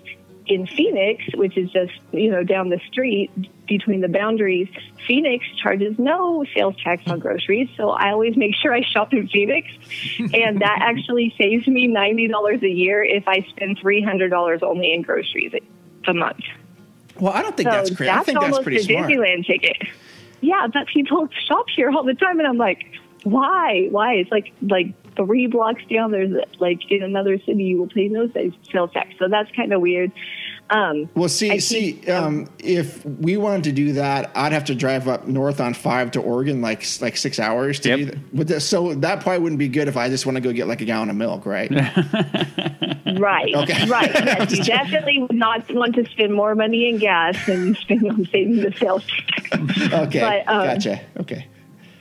in 0.47 0.67
Phoenix, 0.67 1.23
which 1.33 1.57
is 1.57 1.71
just 1.71 1.93
you 2.11 2.29
know 2.29 2.43
down 2.43 2.69
the 2.69 2.79
street 2.87 3.31
between 3.67 4.01
the 4.01 4.07
boundaries. 4.07 4.69
Phoenix 5.07 5.45
charges 5.61 5.97
no 5.97 6.45
sales 6.55 6.75
tax 6.83 7.03
on 7.07 7.19
groceries, 7.19 7.69
so 7.75 7.89
I 7.89 8.11
always 8.11 8.37
make 8.37 8.55
sure 8.55 8.73
I 8.73 8.81
shop 8.81 9.13
in 9.13 9.27
Phoenix, 9.27 9.67
and 10.19 10.61
that 10.61 10.79
actually 10.81 11.33
saves 11.37 11.67
me 11.67 11.87
ninety 11.87 12.27
dollars 12.27 12.61
a 12.63 12.69
year 12.69 13.03
if 13.03 13.27
I 13.27 13.41
spend 13.49 13.79
three 13.79 14.01
hundred 14.01 14.29
dollars 14.29 14.61
only 14.61 14.93
in 14.93 15.01
groceries 15.01 15.53
a 16.07 16.13
month. 16.13 16.43
Well, 17.19 17.33
I 17.33 17.41
don't 17.41 17.55
think 17.55 17.69
So 17.69 17.75
that's 17.75 17.95
crazy. 17.95 18.11
I 18.11 18.23
think 18.23 18.39
that's 18.39 18.45
almost 18.45 18.63
pretty 18.63 18.77
a 18.77 18.83
smart. 18.83 19.09
Disneyland 19.09 19.45
ticket. 19.45 19.77
Yeah, 20.41 20.67
but 20.71 20.87
people 20.87 21.27
shop 21.47 21.65
here 21.75 21.89
all 21.91 22.03
the 22.03 22.13
time, 22.13 22.39
and 22.39 22.47
I'm 22.47 22.57
like, 22.57 22.85
why? 23.23 23.87
Why? 23.89 24.13
It's 24.15 24.31
like 24.31 24.53
like 24.61 24.93
three 25.15 25.47
blocks 25.47 25.83
down. 25.89 26.11
There's 26.11 26.35
like 26.59 26.79
in 26.91 27.03
another 27.03 27.39
city, 27.39 27.63
you 27.63 27.77
will 27.79 27.87
pay 27.87 28.07
no 28.07 28.29
sales 28.29 28.91
tax. 28.91 29.15
So 29.17 29.27
that's 29.27 29.51
kind 29.55 29.73
of 29.73 29.81
weird. 29.81 30.11
Um, 30.71 31.07
Well, 31.13 31.29
see, 31.29 31.51
I 31.51 31.57
see, 31.59 31.91
think, 31.93 32.09
um, 32.09 32.47
if 32.57 33.05
we 33.05 33.37
wanted 33.37 33.65
to 33.65 33.71
do 33.71 33.93
that, 33.93 34.31
I'd 34.35 34.51
have 34.51 34.65
to 34.65 34.75
drive 34.75 35.07
up 35.07 35.27
north 35.27 35.61
on 35.61 35.75
five 35.75 36.09
to 36.11 36.19
Oregon, 36.21 36.61
like 36.61 36.83
like 37.01 37.17
six 37.17 37.39
hours 37.39 37.79
to 37.81 37.89
Yep. 37.89 37.97
do 37.99 38.05
that. 38.05 38.17
But 38.35 38.47
that- 38.47 38.59
so 38.61 38.95
that 38.95 39.19
probably 39.21 39.39
wouldn't 39.43 39.59
be 39.59 39.67
good 39.67 39.87
if 39.87 39.95
I 39.95 40.09
just 40.09 40.25
want 40.25 40.37
to 40.37 40.41
go 40.41 40.51
get 40.51 40.67
like 40.67 40.81
a 40.81 40.85
gallon 40.85 41.09
of 41.11 41.15
milk, 41.15 41.45
right? 41.45 41.71
Right, 43.17 43.53
Okay. 43.55 43.87
right. 43.87 44.11
Yes, 44.25 44.51
you 44.57 44.63
definitely 44.63 45.19
would 45.19 45.31
not 45.33 45.71
want 45.73 45.95
to 45.95 46.05
spend 46.09 46.33
more 46.33 46.53
money 46.55 46.89
in 46.89 46.97
gas 46.97 47.37
than 47.45 47.67
you 47.67 47.73
spend 47.75 48.09
on 48.09 48.25
saving 48.25 48.57
the 48.57 48.73
sales. 48.77 49.05
Okay, 49.53 50.19
But, 50.19 50.51
um, 50.53 50.65
gotcha. 50.67 50.99
Okay. 51.21 51.47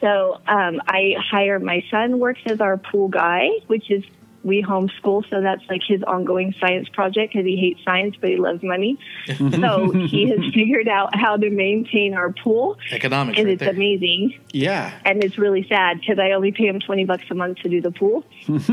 So 0.01 0.41
um, 0.49 0.81
I 0.89 1.15
hire 1.19 1.61
my 1.61 1.85
son 1.91 2.19
works 2.19 2.41
as 2.47 2.61
our 2.61 2.77
pool 2.79 3.09
guy, 3.09 3.49
which 3.69 3.91
is 3.91 4.03
we 4.45 4.63
homeschool, 4.63 5.29
so 5.31 5.41
that's 5.41 5.63
like 5.69 5.81
his 5.87 6.03
ongoing 6.03 6.55
science 6.61 6.89
project 6.91 7.33
because 7.33 7.47
he 7.47 7.57
hates 7.57 7.83
science 7.85 8.15
but 8.21 8.31
he 8.31 8.37
loves 8.37 8.63
money. 8.63 8.99
so 9.27 9.91
he 9.91 10.29
has 10.29 10.39
figured 10.55 10.89
out 10.89 11.17
how 11.17 11.37
to 11.37 11.51
maintain 11.51 12.15
our 12.15 12.33
pool, 12.33 12.79
Economics 12.91 13.39
and 13.39 13.47
right 13.47 13.55
it's 13.55 13.61
there. 13.61 13.71
amazing. 13.71 14.39
Yeah. 14.53 14.93
And 15.05 15.25
it's 15.25 15.39
really 15.39 15.67
sad 15.69 16.01
because 16.01 16.19
I 16.19 16.33
only 16.33 16.53
pay 16.53 16.67
him 16.67 16.81
twenty 16.81 17.05
bucks 17.05 17.25
a 17.31 17.35
month 17.35 17.59
to 17.59 17.69
do 17.69 17.81
the 17.81 17.91
pool. 17.91 18.25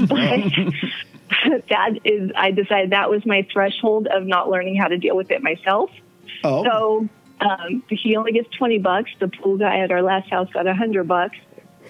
But 1.48 1.68
that 1.70 1.92
is, 2.04 2.30
I 2.36 2.52
decided 2.52 2.90
that 2.90 3.10
was 3.10 3.26
my 3.26 3.48
threshold 3.54 4.08
of 4.08 4.26
not 4.26 4.50
learning 4.50 4.76
how 4.76 4.90
to 4.90 4.98
deal 4.98 5.16
with 5.16 5.32
it 5.32 5.42
myself. 5.42 5.90
Oh. 6.44 6.64
So 6.66 7.10
um, 7.40 7.84
he 7.90 8.16
only 8.16 8.34
gets 8.34 8.50
twenty 8.56 8.78
bucks. 8.80 9.12
The 9.20 9.28
pool 9.28 9.58
guy 9.58 9.80
at 9.80 9.92
our 9.92 10.02
last 10.02 10.30
house 10.30 10.50
got 10.54 10.68
a 10.68 10.74
hundred 10.74 11.08
bucks. 11.08 11.38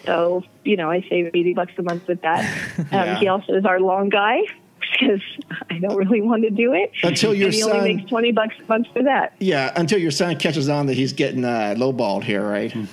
So 0.06 0.44
you 0.64 0.78
know, 0.78 0.90
I 0.92 1.06
save 1.10 1.28
eighty 1.34 1.54
bucks 1.54 1.74
a 1.78 1.84
month 1.84 2.08
with 2.08 2.22
that. 2.22 2.42
Um, 2.80 2.86
Yeah. 2.92 3.20
He 3.20 3.28
also 3.28 3.54
is 3.54 3.66
our 3.66 3.80
long 3.80 4.10
guy 4.10 4.40
because 5.00 5.22
I 5.70 5.78
don't 5.80 5.96
really 5.96 6.22
want 6.22 6.44
to 6.44 6.50
do 6.50 6.74
it 6.74 6.92
Until 7.04 7.34
your 7.34 7.46
and 7.48 7.54
he 7.54 7.62
son- 7.62 7.78
only 7.78 7.96
makes 7.96 8.10
twenty 8.10 8.32
bucks 8.32 8.56
a 8.60 8.64
month 8.68 8.88
for 8.94 9.04
that. 9.04 9.34
yeah. 9.40 9.72
Until 9.76 10.00
your 10.00 10.12
son 10.12 10.36
catches 10.38 10.68
on 10.70 10.88
that 10.88 10.96
he's 10.96 11.14
getting 11.14 11.46
uh, 11.46 11.76
lowballed 11.78 12.24
here, 12.24 12.48
right? 12.48 12.74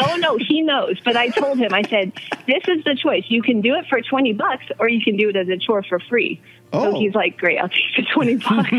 Oh 0.00 0.16
no, 0.16 0.36
he 0.36 0.62
knows. 0.62 0.96
But 1.04 1.16
I 1.16 1.28
told 1.28 1.58
him, 1.58 1.74
I 1.74 1.82
said, 1.82 2.12
"This 2.46 2.62
is 2.68 2.84
the 2.84 2.94
choice. 2.94 3.24
You 3.28 3.42
can 3.42 3.60
do 3.60 3.74
it 3.74 3.86
for 3.88 4.00
twenty 4.00 4.32
bucks, 4.32 4.64
or 4.78 4.88
you 4.88 5.02
can 5.02 5.16
do 5.16 5.28
it 5.28 5.36
as 5.36 5.48
a 5.48 5.56
chore 5.58 5.82
for 5.82 5.98
free." 5.98 6.40
Oh. 6.72 6.92
So 6.92 7.00
he's 7.00 7.14
like, 7.14 7.38
"Great, 7.38 7.58
I'll 7.58 7.68
take 7.68 7.96
the 7.96 8.02
twenty 8.14 8.36
bucks." 8.36 8.70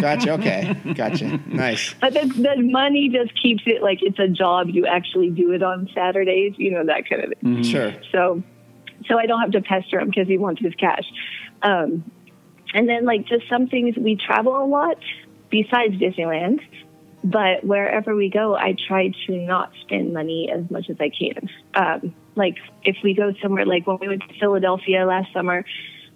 gotcha. 0.00 0.32
Okay. 0.34 0.76
Gotcha. 0.94 1.40
Nice. 1.46 1.94
but 2.00 2.14
the, 2.14 2.26
the 2.26 2.62
money 2.62 3.08
just 3.08 3.40
keeps 3.40 3.62
it 3.66 3.82
like 3.82 3.98
it's 4.02 4.18
a 4.18 4.28
job. 4.28 4.68
You 4.68 4.86
actually 4.86 5.30
do 5.30 5.52
it 5.52 5.62
on 5.62 5.88
Saturdays, 5.94 6.54
you 6.56 6.70
know 6.70 6.84
that 6.86 7.08
kind 7.08 7.24
of 7.24 7.38
thing. 7.40 7.62
Sure. 7.62 7.94
So, 8.12 8.42
so 9.08 9.18
I 9.18 9.26
don't 9.26 9.40
have 9.40 9.52
to 9.52 9.60
pester 9.62 9.98
him 9.98 10.08
because 10.08 10.28
he 10.28 10.38
wants 10.38 10.62
his 10.62 10.74
cash. 10.74 11.04
Um, 11.62 12.04
and 12.74 12.88
then 12.88 13.04
like 13.04 13.26
just 13.26 13.48
some 13.48 13.68
things 13.68 13.96
we 13.96 14.16
travel 14.16 14.56
a 14.56 14.66
lot 14.66 14.98
besides 15.50 15.94
Disneyland, 15.94 16.60
but 17.22 17.64
wherever 17.64 18.16
we 18.16 18.30
go, 18.30 18.56
I 18.56 18.74
try 18.88 19.12
to 19.26 19.32
not 19.32 19.72
spend 19.82 20.12
money 20.12 20.50
as 20.52 20.68
much 20.70 20.88
as 20.90 20.96
I 20.98 21.10
can. 21.10 21.48
Um, 21.74 22.14
like 22.34 22.56
if 22.84 22.96
we 23.04 23.14
go 23.14 23.32
somewhere, 23.42 23.66
like 23.66 23.86
when 23.86 23.98
we 24.00 24.08
went 24.08 24.22
to 24.22 24.38
Philadelphia 24.40 25.04
last 25.04 25.32
summer, 25.32 25.64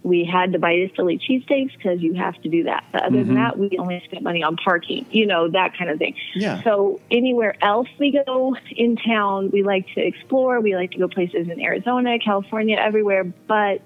we 0.06 0.24
had 0.24 0.52
to 0.52 0.58
buy 0.60 0.70
the 0.70 0.88
Philly 0.94 1.18
cheesesteaks 1.18 1.76
because 1.76 2.00
you 2.00 2.14
have 2.14 2.40
to 2.42 2.48
do 2.48 2.62
that. 2.64 2.84
But 2.92 3.02
other 3.02 3.24
than 3.24 3.34
that, 3.34 3.58
we 3.58 3.76
only 3.76 4.00
spent 4.04 4.22
money 4.22 4.40
on 4.40 4.56
parking, 4.56 5.04
you 5.10 5.26
know, 5.26 5.50
that 5.50 5.76
kind 5.76 5.90
of 5.90 5.98
thing. 5.98 6.14
Yeah. 6.36 6.62
So 6.62 7.00
anywhere 7.10 7.56
else 7.60 7.88
we 7.98 8.12
go 8.24 8.56
in 8.70 8.96
town, 8.96 9.50
we 9.50 9.64
like 9.64 9.92
to 9.94 10.00
explore. 10.00 10.60
We 10.60 10.76
like 10.76 10.92
to 10.92 10.98
go 10.98 11.08
places 11.08 11.48
in 11.48 11.60
Arizona, 11.60 12.20
California, 12.20 12.76
everywhere. 12.76 13.24
But 13.24 13.82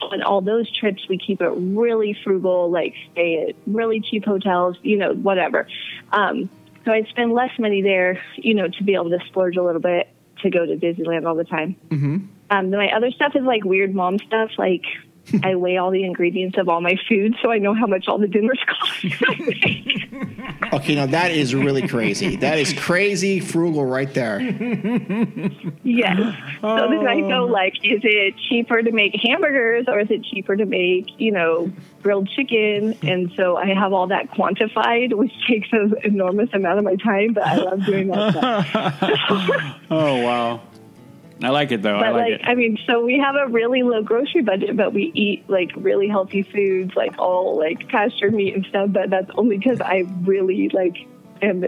on 0.00 0.22
all 0.22 0.40
those 0.40 0.68
trips, 0.76 1.08
we 1.08 1.18
keep 1.18 1.40
it 1.40 1.50
really 1.50 2.18
frugal, 2.24 2.68
like 2.68 2.94
stay 3.12 3.46
at 3.48 3.54
really 3.64 4.00
cheap 4.00 4.24
hotels, 4.24 4.76
you 4.82 4.96
know, 4.96 5.14
whatever. 5.14 5.68
Um, 6.10 6.50
so 6.84 6.90
I'd 6.90 7.06
spend 7.08 7.32
less 7.32 7.56
money 7.60 7.80
there, 7.80 8.20
you 8.34 8.54
know, 8.54 8.66
to 8.66 8.82
be 8.82 8.94
able 8.94 9.10
to 9.10 9.20
splurge 9.28 9.56
a 9.56 9.62
little 9.62 9.80
bit 9.80 10.08
to 10.42 10.50
go 10.50 10.66
to 10.66 10.74
Disneyland 10.74 11.28
all 11.28 11.36
the 11.36 11.44
time. 11.44 11.76
Mm-hmm. 11.90 12.16
Um, 12.50 12.70
then 12.70 12.78
my 12.78 12.90
other 12.90 13.12
stuff 13.12 13.36
is 13.36 13.44
like 13.44 13.62
weird 13.64 13.94
mom 13.94 14.18
stuff, 14.18 14.50
like. 14.58 14.82
I 15.42 15.54
weigh 15.54 15.78
all 15.78 15.90
the 15.90 16.04
ingredients 16.04 16.58
of 16.58 16.68
all 16.68 16.80
my 16.80 16.96
food 17.08 17.34
so 17.42 17.50
I 17.50 17.58
know 17.58 17.74
how 17.74 17.86
much 17.86 18.08
all 18.08 18.18
the 18.18 18.28
dinners 18.28 18.60
cost. 18.68 19.04
Okay. 20.72 20.94
Now 20.94 21.06
that 21.06 21.30
is 21.30 21.54
really 21.54 21.86
crazy. 21.86 22.36
That 22.36 22.58
is 22.58 22.72
crazy 22.74 23.40
frugal 23.40 23.86
right 23.86 24.12
there. 24.12 24.40
Yes. 25.82 26.18
So 26.60 26.88
then 26.88 27.06
I 27.06 27.20
go 27.20 27.42
oh. 27.42 27.46
like, 27.46 27.74
is 27.82 28.00
it 28.02 28.34
cheaper 28.48 28.82
to 28.82 28.92
make 28.92 29.14
hamburgers 29.22 29.84
or 29.88 30.00
is 30.00 30.10
it 30.10 30.24
cheaper 30.24 30.56
to 30.56 30.64
make, 30.64 31.06
you 31.18 31.30
know, 31.32 31.70
grilled 32.02 32.28
chicken? 32.28 32.96
And 33.02 33.32
so 33.36 33.56
I 33.56 33.66
have 33.74 33.92
all 33.92 34.06
that 34.08 34.30
quantified, 34.30 35.14
which 35.14 35.32
takes 35.46 35.68
an 35.72 35.94
enormous 36.02 36.50
amount 36.52 36.78
of 36.78 36.84
my 36.84 36.96
time, 36.96 37.34
but 37.34 37.44
I 37.44 37.56
love 37.56 37.84
doing 37.84 38.08
that 38.08 38.32
stuff. 38.32 39.80
Oh 39.90 40.22
wow. 40.22 40.60
I 41.44 41.50
like 41.50 41.72
it 41.72 41.82
though. 41.82 41.96
I 41.96 42.10
But 42.10 42.12
like, 42.14 42.30
like, 42.30 42.40
it. 42.40 42.40
I 42.44 42.54
mean, 42.54 42.78
so 42.86 43.04
we 43.04 43.18
have 43.18 43.34
a 43.34 43.46
really 43.48 43.82
low 43.82 44.02
grocery 44.02 44.42
budget, 44.42 44.76
but 44.76 44.94
we 44.94 45.12
eat 45.14 45.44
like 45.48 45.72
really 45.76 46.08
healthy 46.08 46.42
foods, 46.42 46.94
like 46.96 47.18
all 47.18 47.58
like 47.58 47.88
pasture 47.88 48.30
meat 48.30 48.54
and 48.54 48.64
stuff. 48.66 48.90
But 48.92 49.10
that's 49.10 49.30
only 49.36 49.58
because 49.58 49.80
I 49.80 50.04
really 50.22 50.70
like 50.70 50.96
am 51.42 51.64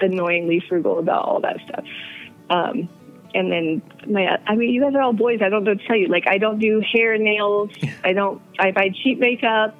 annoyingly 0.00 0.62
frugal 0.68 0.98
about 0.98 1.24
all 1.24 1.40
that 1.40 1.56
stuff. 1.66 1.84
Um, 2.50 2.88
and 3.34 3.50
then 3.50 3.82
my, 4.06 4.38
I 4.46 4.54
mean, 4.54 4.72
you 4.72 4.80
guys 4.80 4.94
are 4.94 5.02
all 5.02 5.12
boys. 5.12 5.40
I 5.42 5.48
don't 5.48 5.64
know 5.64 5.72
what 5.72 5.80
to 5.80 5.86
tell 5.86 5.96
you. 5.96 6.06
Like, 6.06 6.28
I 6.28 6.38
don't 6.38 6.58
do 6.58 6.80
hair, 6.80 7.18
nails. 7.18 7.70
I 8.04 8.12
don't. 8.12 8.40
I 8.58 8.70
buy 8.70 8.90
cheap 9.02 9.18
makeup. 9.18 9.76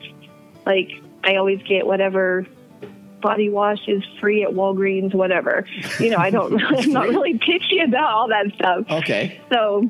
Like, 0.65 0.91
I 1.23 1.37
always 1.37 1.63
get 1.63 1.87
whatever 1.87 2.47
body 3.27 3.49
wash 3.51 3.79
is 3.89 4.03
free 4.21 4.43
at 4.45 4.51
Walgreens, 4.51 5.15
whatever. 5.15 5.67
You 6.01 6.11
know, 6.11 6.19
I 6.19 6.31
don't. 6.31 6.63
I'm 6.79 6.91
not 6.93 7.09
really 7.09 7.39
picky 7.39 7.81
about 7.81 8.11
all 8.13 8.29
that 8.29 8.47
stuff. 8.55 8.85
Okay. 8.91 9.41
So, 9.53 9.89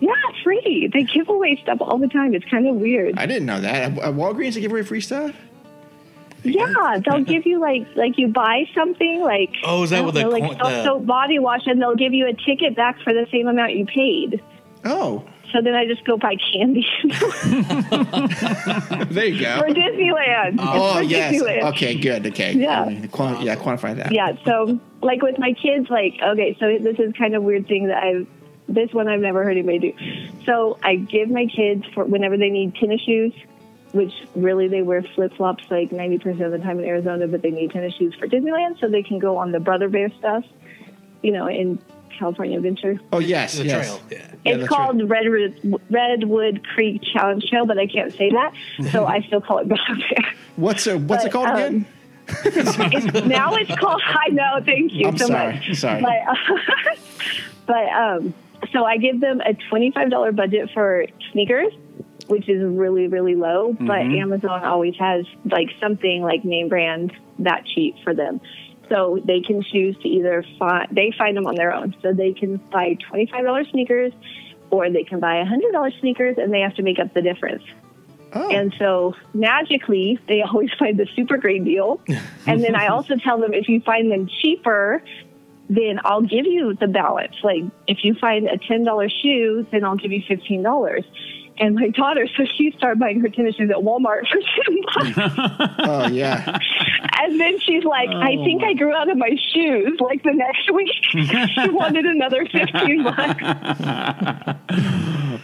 yeah, 0.00 0.12
free. 0.42 0.88
They 0.92 1.02
give 1.04 1.28
away 1.28 1.58
stuff 1.62 1.78
all 1.80 1.98
the 1.98 2.08
time. 2.08 2.34
It's 2.34 2.44
kind 2.46 2.66
of 2.66 2.76
weird. 2.76 3.18
I 3.18 3.26
didn't 3.26 3.46
know 3.46 3.60
that. 3.60 3.74
At 3.92 3.98
at 3.98 4.14
Walgreens, 4.14 4.54
they 4.54 4.60
give 4.60 4.70
away 4.72 4.82
free 4.82 5.00
stuff. 5.00 5.34
Yeah, 6.42 6.98
they'll 7.04 7.22
give 7.24 7.44
you 7.44 7.60
like 7.60 7.86
like 7.96 8.16
you 8.16 8.28
buy 8.28 8.64
something 8.74 9.20
like 9.20 9.50
Oh, 9.62 9.82
is 9.82 9.90
that 9.90 9.98
I 9.98 10.00
what 10.06 10.14
don't 10.14 10.30
the 10.30 10.38
know, 10.38 10.46
coin- 10.48 10.58
like 10.58 10.58
the- 10.58 10.84
soap 10.84 11.04
body 11.06 11.38
wash, 11.38 11.66
and 11.66 11.80
they'll 11.82 11.96
give 11.96 12.14
you 12.14 12.26
a 12.28 12.32
ticket 12.32 12.74
back 12.74 12.98
for 13.02 13.12
the 13.12 13.26
same 13.30 13.46
amount 13.46 13.74
you 13.74 13.84
paid. 13.84 14.42
Oh, 14.86 15.22
So 15.52 15.60
then 15.62 15.74
I 15.74 15.86
just 15.86 16.04
go 16.04 16.16
buy 16.16 16.36
candy 16.52 16.86
there 19.10 19.26
you 19.26 19.40
go. 19.40 19.58
for 19.58 19.68
Disneyland. 19.74 20.56
Oh 20.58 20.94
For 20.96 21.02
yes. 21.02 21.34
Disneyland. 21.34 21.62
Okay. 21.72 21.94
Good. 21.98 22.26
Okay. 22.28 22.52
Yeah. 22.54 22.88
Yeah. 22.88 23.06
Quantify 23.56 23.96
that. 23.96 24.12
yeah 24.12 24.32
so 24.44 24.78
like 25.02 25.22
with 25.22 25.38
my 25.38 25.52
kids 25.52 25.88
like 25.90 26.14
okay 26.22 26.56
so 26.60 26.78
this 26.78 26.98
is 26.98 27.12
kind 27.16 27.34
of 27.34 27.42
weird 27.42 27.66
thing 27.66 27.88
that 27.88 28.02
i've 28.02 28.26
this 28.68 28.92
one 28.92 29.08
i've 29.08 29.20
never 29.20 29.42
heard 29.42 29.52
anybody 29.56 29.78
do 29.92 29.92
so 30.44 30.78
i 30.82 30.94
give 30.96 31.28
my 31.30 31.46
kids 31.46 31.84
for 31.94 32.04
whenever 32.04 32.36
they 32.36 32.50
need 32.50 32.74
tennis 32.76 33.00
shoes 33.02 33.32
which 33.92 34.12
really 34.36 34.68
they 34.68 34.82
wear 34.82 35.02
flip-flops 35.02 35.64
like 35.70 35.90
90% 35.90 36.40
of 36.44 36.52
the 36.52 36.58
time 36.58 36.78
in 36.78 36.84
arizona 36.84 37.26
but 37.26 37.42
they 37.42 37.50
need 37.50 37.70
tennis 37.72 37.94
shoes 37.94 38.14
for 38.14 38.26
disneyland 38.28 38.78
so 38.80 38.88
they 38.88 39.02
can 39.02 39.18
go 39.18 39.36
on 39.36 39.52
the 39.52 39.60
brother 39.60 39.88
bear 39.88 40.10
stuff 40.18 40.44
you 41.22 41.32
know 41.32 41.46
in 41.48 41.78
california 42.18 42.56
adventure 42.56 42.98
Oh 43.12 43.18
yes. 43.18 43.58
The 43.58 43.64
yes. 43.64 43.86
trail. 43.86 44.00
Yeah. 44.10 44.18
Yeah, 44.44 44.52
it's 44.52 44.60
that's 44.60 44.68
called 44.68 45.08
Redwood, 45.08 45.80
Redwood 45.90 46.66
Creek 46.74 47.02
Challenge 47.12 47.44
Trail, 47.44 47.66
but 47.66 47.78
I 47.78 47.86
can't 47.86 48.12
say 48.12 48.30
that, 48.30 48.54
so 48.90 49.04
I 49.14 49.20
still 49.22 49.40
call 49.40 49.58
it 49.58 49.68
Brother 49.68 49.96
Bear. 49.96 50.32
What's 50.56 50.86
uh, 50.86 50.96
what's 50.96 51.24
it 51.26 51.32
called 51.32 51.48
um, 51.48 51.56
again? 51.56 51.86
it's, 52.44 53.26
now 53.26 53.54
it's 53.54 53.74
called. 53.76 54.00
I 54.04 54.28
know. 54.30 54.60
Thank 54.64 54.92
you 54.92 55.08
I'm 55.08 55.18
so 55.18 55.26
sorry, 55.26 55.54
much. 55.54 55.74
sorry. 55.74 56.00
But, 56.00 56.16
uh, 56.28 56.94
but 57.66 57.88
um, 57.88 58.34
so 58.72 58.84
I 58.84 58.96
give 58.96 59.20
them 59.20 59.40
a 59.40 59.52
twenty-five 59.68 60.10
dollar 60.10 60.32
budget 60.32 60.70
for 60.72 61.04
sneakers, 61.32 61.72
which 62.28 62.48
is 62.48 62.62
really 62.62 63.08
really 63.08 63.34
low. 63.34 63.76
But 63.78 64.00
Amazon 64.00 64.64
always 64.64 64.94
has 64.98 65.26
like 65.44 65.68
something 65.80 66.22
like 66.22 66.44
name 66.44 66.68
brand 66.68 67.12
that 67.40 67.66
cheap 67.66 67.96
for 68.04 68.14
them. 68.14 68.40
So 68.90 69.20
they 69.24 69.40
can 69.40 69.62
choose 69.62 69.96
to 70.02 70.08
either 70.08 70.44
find 70.58 70.88
they 70.90 71.12
find 71.16 71.36
them 71.36 71.46
on 71.46 71.54
their 71.54 71.72
own. 71.72 71.94
So 72.02 72.12
they 72.12 72.32
can 72.32 72.56
buy 72.56 72.98
twenty-five 73.08 73.44
dollar 73.44 73.64
sneakers, 73.64 74.12
or 74.70 74.90
they 74.90 75.04
can 75.04 75.20
buy 75.20 75.42
hundred 75.44 75.72
dollar 75.72 75.92
sneakers, 76.00 76.36
and 76.38 76.52
they 76.52 76.60
have 76.60 76.74
to 76.74 76.82
make 76.82 76.98
up 76.98 77.14
the 77.14 77.22
difference. 77.22 77.62
Oh. 78.32 78.50
And 78.50 78.74
so 78.78 79.14
magically, 79.32 80.18
they 80.28 80.42
always 80.46 80.70
find 80.78 80.98
the 80.98 81.06
super 81.14 81.36
great 81.36 81.64
deal. 81.64 82.00
And 82.46 82.62
then 82.62 82.74
I 82.74 82.88
also 82.88 83.16
tell 83.16 83.38
them 83.38 83.54
if 83.54 83.68
you 83.68 83.80
find 83.80 84.10
them 84.10 84.28
cheaper, 84.42 85.02
then 85.68 86.00
I'll 86.04 86.22
give 86.22 86.46
you 86.46 86.74
the 86.74 86.88
balance. 86.88 87.36
Like 87.44 87.62
if 87.86 88.04
you 88.04 88.14
find 88.14 88.48
a 88.48 88.58
ten 88.58 88.84
dollar 88.84 89.08
shoe, 89.08 89.66
then 89.70 89.84
I'll 89.84 89.96
give 89.96 90.12
you 90.12 90.22
fifteen 90.26 90.62
dollars. 90.62 91.04
And 91.60 91.74
my 91.74 91.88
daughter, 91.88 92.26
so 92.38 92.44
she 92.56 92.72
started 92.78 92.98
buying 92.98 93.20
her 93.20 93.28
tennis 93.28 93.54
shoes 93.56 93.68
at 93.70 93.76
Walmart 93.76 94.22
for 94.28 94.40
ten 94.40 95.14
bucks. 95.14 95.76
oh 95.80 96.08
yeah. 96.08 96.58
and 97.20 97.38
then 97.38 97.60
she's 97.60 97.84
like, 97.84 98.08
I 98.08 98.36
think 98.36 98.64
I 98.64 98.72
grew 98.72 98.94
out 98.94 99.10
of 99.10 99.18
my 99.18 99.36
shoes. 99.52 99.98
Like 100.00 100.22
the 100.22 100.32
next 100.32 100.72
week, 100.72 100.88
she 101.54 101.68
wanted 101.68 102.04
another 102.06 102.44
fifteen 102.46 103.04
bucks. 103.04 103.42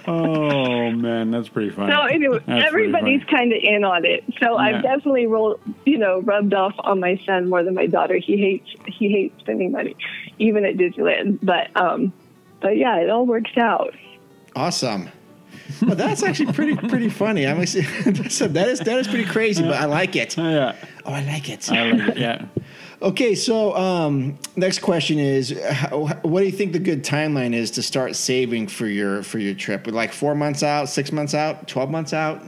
oh 0.09 0.91
man, 0.93 1.31
that's 1.31 1.49
pretty 1.49 1.71
funny. 1.71 1.93
So 1.93 2.01
anyway, 2.03 2.41
That's 2.47 2.67
everybody's 2.67 3.23
kind 3.25 3.53
of 3.53 3.59
in 3.63 3.85
on 3.85 4.05
it. 4.05 4.25
So 4.41 4.53
Yeah. 4.53 4.57
I've 4.57 4.83
definitely 4.83 5.27
rolled, 5.27 5.61
you 5.85 5.99
know, 5.99 6.21
rubbed 6.21 6.55
off 6.55 6.75
on 6.79 6.99
my 7.01 7.21
son 7.27 7.49
more 7.49 7.63
than 7.63 7.75
my 7.75 7.87
daughter. 7.87 8.17
He 8.17 8.37
hates 8.37 8.69
he 8.87 9.11
hates 9.11 9.39
spending 9.41 9.71
money, 9.73 9.95
even 10.39 10.65
at 10.65 10.77
Disneyland. 10.77 11.39
But 11.43 11.69
um, 11.77 12.13
but 12.61 12.77
yeah, 12.77 12.97
it 12.97 13.11
all 13.11 13.27
works 13.27 13.57
out. 13.57 13.95
Awesome. 14.55 15.11
Well, 15.83 15.97
that's 15.97 16.23
actually 16.23 16.53
pretty 16.53 16.77
pretty 16.89 17.09
funny. 17.09 17.47
I'm 17.47 17.61
actually, 17.61 17.83
that's 18.07 18.41
a, 18.41 18.49
that 18.49 18.69
is 18.69 18.81
that 18.81 18.99
is 18.99 19.09
pretty 19.09 19.25
crazy, 19.25 19.63
but 19.63 19.75
I 19.75 19.85
like 19.85 20.17
it. 20.17 20.37
Yeah. 20.37 20.77
Oh, 21.05 21.13
I 21.13 21.25
like 21.25 21.49
it. 21.49 21.71
I 21.71 21.91
like 21.91 22.09
it. 22.11 22.19
Yeah. 22.19 22.47
Okay, 23.03 23.35
so 23.35 23.77
um, 23.77 24.39
next 24.57 24.79
question 24.79 25.19
is, 25.19 25.55
how, 25.71 26.07
what 26.23 26.41
do 26.41 26.47
you 26.47 26.51
think 26.51 26.73
the 26.73 26.79
good 26.79 27.05
timeline 27.05 27.53
is 27.53 27.71
to 27.73 27.83
start 27.83 28.17
saving 28.17 28.69
for 28.69 28.87
your 28.87 29.23
for 29.23 29.39
your 29.39 29.53
trip? 29.55 29.87
Like 29.87 30.15
four 30.15 30.35
months 30.35 30.63
out, 30.63 30.89
six 30.89 31.13
months 31.13 31.35
out, 31.35 31.69
twelve 31.69 31.91
months 31.91 32.15
out? 32.15 32.41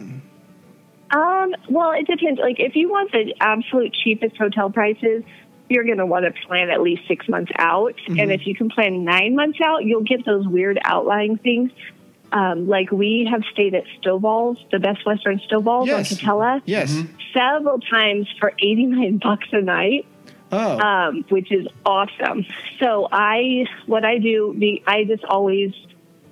Um, 1.11 1.55
well, 1.69 1.93
it 1.93 2.07
depends. 2.07 2.41
Like, 2.41 2.61
if 2.61 2.77
you 2.77 2.89
want 2.89 3.13
the 3.13 3.35
absolute 3.41 3.93
cheapest 3.93 4.37
hotel 4.37 4.71
prices, 4.71 5.23
you're 5.69 5.85
going 5.85 5.99
to 5.99 6.07
want 6.07 6.25
to 6.25 6.47
plan 6.47 6.71
at 6.71 6.81
least 6.81 7.03
six 7.09 7.29
months 7.29 7.53
out. 7.57 7.95
And 8.07 8.33
if 8.33 8.47
you 8.47 8.55
can 8.55 8.69
plan 8.69 9.05
nine 9.05 9.37
months 9.37 9.59
out, 9.63 9.85
you'll 9.85 10.03
get 10.03 10.25
those 10.25 10.47
weird 10.47 10.79
outlying 10.85 11.37
things. 11.39 11.71
Um, 12.31 12.69
like 12.69 12.91
we 12.93 13.27
have 13.31 13.43
stayed 13.53 13.75
at 13.75 13.85
Stovall's, 14.03 14.59
the 14.71 14.79
Best 14.79 15.07
Western 15.07 15.41
Stovall's 15.51 15.87
Yes. 15.87 16.13
on 16.13 16.19
Katella, 16.19 16.63
Yes. 16.67 17.03
several 17.33 17.79
times 17.81 18.27
for 18.39 18.53
89 18.61 19.19
bucks 19.23 19.49
a 19.53 19.63
night 19.63 20.07
Oh, 20.51 20.79
um, 20.79 21.25
which 21.29 21.53
is 21.53 21.67
awesome. 21.85 22.47
So 22.81 23.09
I, 23.13 23.67
what 23.87 24.05
I 24.05 24.19
do, 24.19 24.55
the 24.57 24.83
I 24.87 25.05
just 25.05 25.25
always 25.25 25.73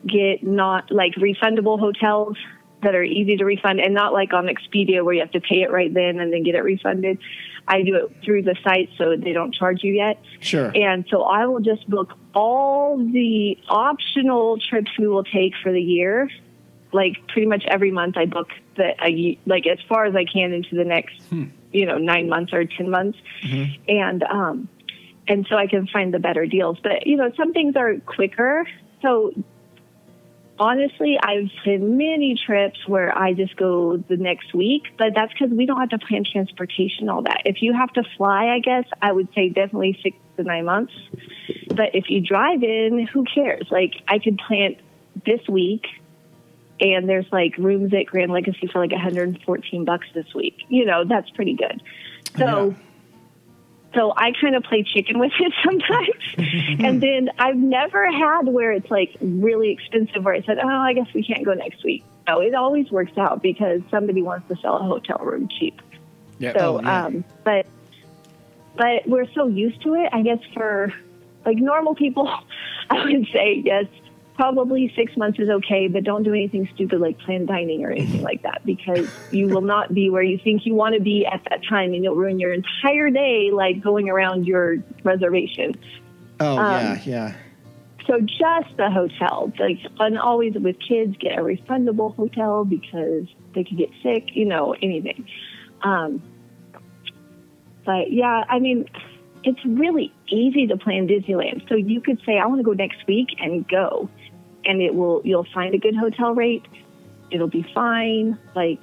get 0.07 0.43
not 0.43 0.91
like 0.91 1.15
refundable 1.15 1.79
hotels 1.79 2.37
that 2.83 2.95
are 2.95 3.03
easy 3.03 3.37
to 3.37 3.45
refund, 3.45 3.81
and 3.81 3.95
not 3.95 4.13
like 4.13 4.33
on 4.33 4.47
Expedia 4.47 5.05
where 5.05 5.15
you 5.15 5.21
have 5.21 5.33
to 5.33 5.41
pay 5.41 5.63
it 5.63 5.71
right 5.71 5.93
then 5.93 6.21
and 6.21 6.33
then 6.33 6.45
get 6.45 6.55
it 6.55 6.63
refunded. 6.63 7.19
I 7.69 7.83
do 7.83 7.97
it 7.97 8.17
through 8.25 8.43
the 8.43 8.57
site 8.63 8.91
so 8.97 9.17
they 9.17 9.33
don't 9.33 9.53
charge 9.53 9.83
you 9.83 9.93
yet. 9.95 10.21
sure. 10.41 10.71
And 10.75 11.05
so 11.11 11.23
I 11.23 11.47
will 11.47 11.61
just 11.61 11.89
book 11.91 12.13
all 12.35 12.97
the 12.99 13.59
optional 13.69 14.59
trips 14.59 14.91
we 14.99 15.09
will 15.09 15.25
take 15.25 15.53
for 15.63 15.73
the 15.73 15.81
year. 15.83 16.31
Like 16.93 17.15
pretty 17.29 17.47
much 17.49 17.65
every 17.67 17.91
month, 17.91 18.17
I 18.17 18.27
book 18.27 18.49
the 18.77 18.95
ye- 19.09 19.39
like 19.47 19.67
as 19.67 19.79
far 19.89 20.05
as 20.07 20.15
I 20.15 20.25
can 20.25 20.53
into 20.53 20.77
the 20.77 20.85
next, 20.85 21.21
you 21.73 21.85
know, 21.85 21.99
nine 21.99 22.29
months 22.29 22.53
or 22.53 22.65
ten 22.65 22.89
months, 22.91 23.19
and 23.89 24.23
um, 24.23 24.69
and 25.29 25.47
so 25.51 25.57
I 25.57 25.67
can 25.67 25.89
find 25.89 26.15
the 26.15 26.21
better 26.21 26.47
deals. 26.47 26.79
But 26.83 27.07
you 27.07 27.17
know, 27.17 27.33
some 27.37 27.53
things 27.53 27.75
are 27.77 27.97
quicker. 28.07 28.67
So 29.03 29.33
honestly, 30.59 31.19
I've 31.23 31.51
had 31.65 31.83
many 31.83 32.41
trips 32.47 32.87
where 32.87 33.17
I 33.17 33.33
just 33.33 33.57
go 33.57 33.97
the 33.97 34.17
next 34.17 34.55
week, 34.55 34.83
but 34.99 35.15
that's 35.15 35.33
because 35.33 35.51
we 35.51 35.67
don't 35.67 35.79
have 35.79 35.91
to 35.91 35.99
plan 35.99 36.25
transportation, 36.25 37.09
all 37.09 37.23
that. 37.23 37.43
If 37.45 37.63
you 37.63 37.73
have 37.73 37.93
to 37.95 38.03
fly, 38.17 38.47
I 38.49 38.61
guess 38.61 38.85
I 39.01 39.13
would 39.13 39.29
say 39.35 39.49
definitely 39.49 39.99
six 40.03 40.17
to 40.37 40.45
nine 40.45 40.65
months. 40.65 40.93
But 41.69 41.95
if 41.95 42.11
you 42.11 42.21
drive 42.21 42.63
in, 42.63 43.07
who 43.13 43.25
cares? 43.25 43.69
Like 43.71 43.95
I 44.09 44.19
could 44.19 44.39
plan 44.39 44.77
this 45.25 45.47
week, 45.49 45.87
and 46.81 47.09
there's 47.09 47.31
like 47.33 47.57
rooms 47.59 47.93
at 47.95 48.07
Grand 48.07 48.31
Legacy 48.31 48.67
for 48.67 48.79
like 48.79 48.93
114 48.93 49.85
bucks 49.85 50.07
this 50.15 50.33
week. 50.35 50.63
You 50.69 50.85
know, 50.85 51.05
that's 51.05 51.31
pretty 51.31 51.55
good. 51.55 51.83
So. 52.39 52.75
So 53.97 54.13
I 54.15 54.33
kind 54.39 54.55
of 54.55 54.63
play 54.63 54.83
chicken 54.83 55.19
with 55.19 55.33
it 55.41 55.53
sometimes. 55.65 56.81
and 56.85 57.01
then 57.03 57.31
I've 57.39 57.57
never 57.57 58.07
had 58.13 58.47
where 58.47 58.71
it's 58.73 58.91
like 58.91 59.17
really 59.21 59.71
expensive 59.71 60.23
where 60.23 60.35
I 60.35 60.43
said, 60.43 60.59
oh, 60.63 60.69
I 60.69 60.93
guess 60.93 61.07
we 61.15 61.25
can't 61.25 61.45
go 61.45 61.55
next 61.55 61.83
week. 61.83 62.05
No, 62.29 62.41
it 62.41 62.55
always 62.55 62.91
works 62.91 63.17
out 63.17 63.43
because 63.43 63.81
somebody 63.91 64.21
wants 64.23 64.49
to 64.49 64.57
sell 64.57 64.77
a 64.77 64.83
hotel 64.83 65.19
room 65.23 65.49
cheap. 65.49 65.81
yeah. 66.39 66.53
So, 66.53 66.79
oh, 66.79 66.81
yeah. 66.83 67.07
um, 67.07 67.25
but 67.43 67.67
but 68.77 69.09
we're 69.09 69.31
so 69.33 69.47
used 69.47 69.81
to 69.83 69.95
it. 69.95 70.11
I 70.13 70.21
guess 70.21 70.41
for 70.53 70.93
like 71.47 71.57
normal 71.57 71.95
people, 71.95 72.29
I 72.91 73.05
would 73.05 73.27
say 73.33 73.63
yes, 73.65 73.87
probably 74.37 74.93
six 74.95 75.17
months 75.17 75.39
is 75.39 75.49
okay, 75.49 75.89
but 75.89 76.05
don't 76.05 76.23
do 76.23 76.31
anything 76.31 76.69
stupid 76.75 77.01
like 77.01 77.19
plan 77.21 77.47
dining 77.47 77.85
or 77.85 77.91
anything 77.91 78.23
like 78.23 78.43
that 78.43 78.65
because 78.65 79.09
you 79.31 79.49
will 79.49 79.63
not 79.63 79.95
be 79.95 80.11
where 80.11 80.23
you 80.23 80.39
think 80.43 80.67
you 80.67 80.75
want 80.75 80.95
to 80.95 81.01
be 81.01 81.27
at 81.27 81.43
that 81.51 81.61
time, 81.69 81.93
and 81.95 82.05
you'll 82.05 82.15
ruin 82.15 82.39
your 82.39 82.53
entire 82.53 83.11
day 83.11 83.51
like 83.53 83.81
going 83.83 84.09
around 84.09 84.47
your 84.47 84.77
reservation. 85.03 85.75
oh, 86.41 86.59
um, 86.59 86.85
yeah, 86.85 87.01
yeah. 87.05 87.35
So 88.07 88.21
just 88.21 88.77
the 88.77 88.89
hotel, 88.89 89.53
like, 89.59 89.79
and 89.99 90.19
always 90.19 90.55
with 90.55 90.77
kids, 90.87 91.17
get 91.19 91.39
a 91.39 91.43
refundable 91.43 92.15
hotel 92.15 92.65
because 92.65 93.27
they 93.55 93.65
could 93.65 93.79
get 93.79 93.91
sick, 94.03 94.29
you 94.35 94.45
know, 94.45 94.77
anything. 94.81 95.27
Um, 95.83 96.23
but 97.85 98.13
yeah, 98.13 98.45
I 98.49 98.61
mean, 98.61 98.89
it's 99.43 99.65
really 99.65 100.13
easy 100.29 100.67
to 100.67 100.77
plan 100.77 101.09
Disneyland. 101.09 101.69
So 101.69 101.75
you 101.75 102.01
could 102.01 102.21
say, 102.27 102.39
I 102.39 102.47
want 102.47 102.61
to 102.61 102.65
go 102.65 102.73
next 102.73 103.07
week 103.07 103.29
and 103.39 103.67
go, 103.69 104.09
and 104.65 104.81
it 104.81 104.95
will. 104.95 105.23
You'll 105.25 105.47
find 105.55 105.75
a 105.75 105.79
good 105.79 105.97
hotel 105.97 106.35
rate. 106.35 106.65
It'll 107.31 107.49
be 107.49 107.67
fine. 107.75 108.39
Like. 108.55 108.81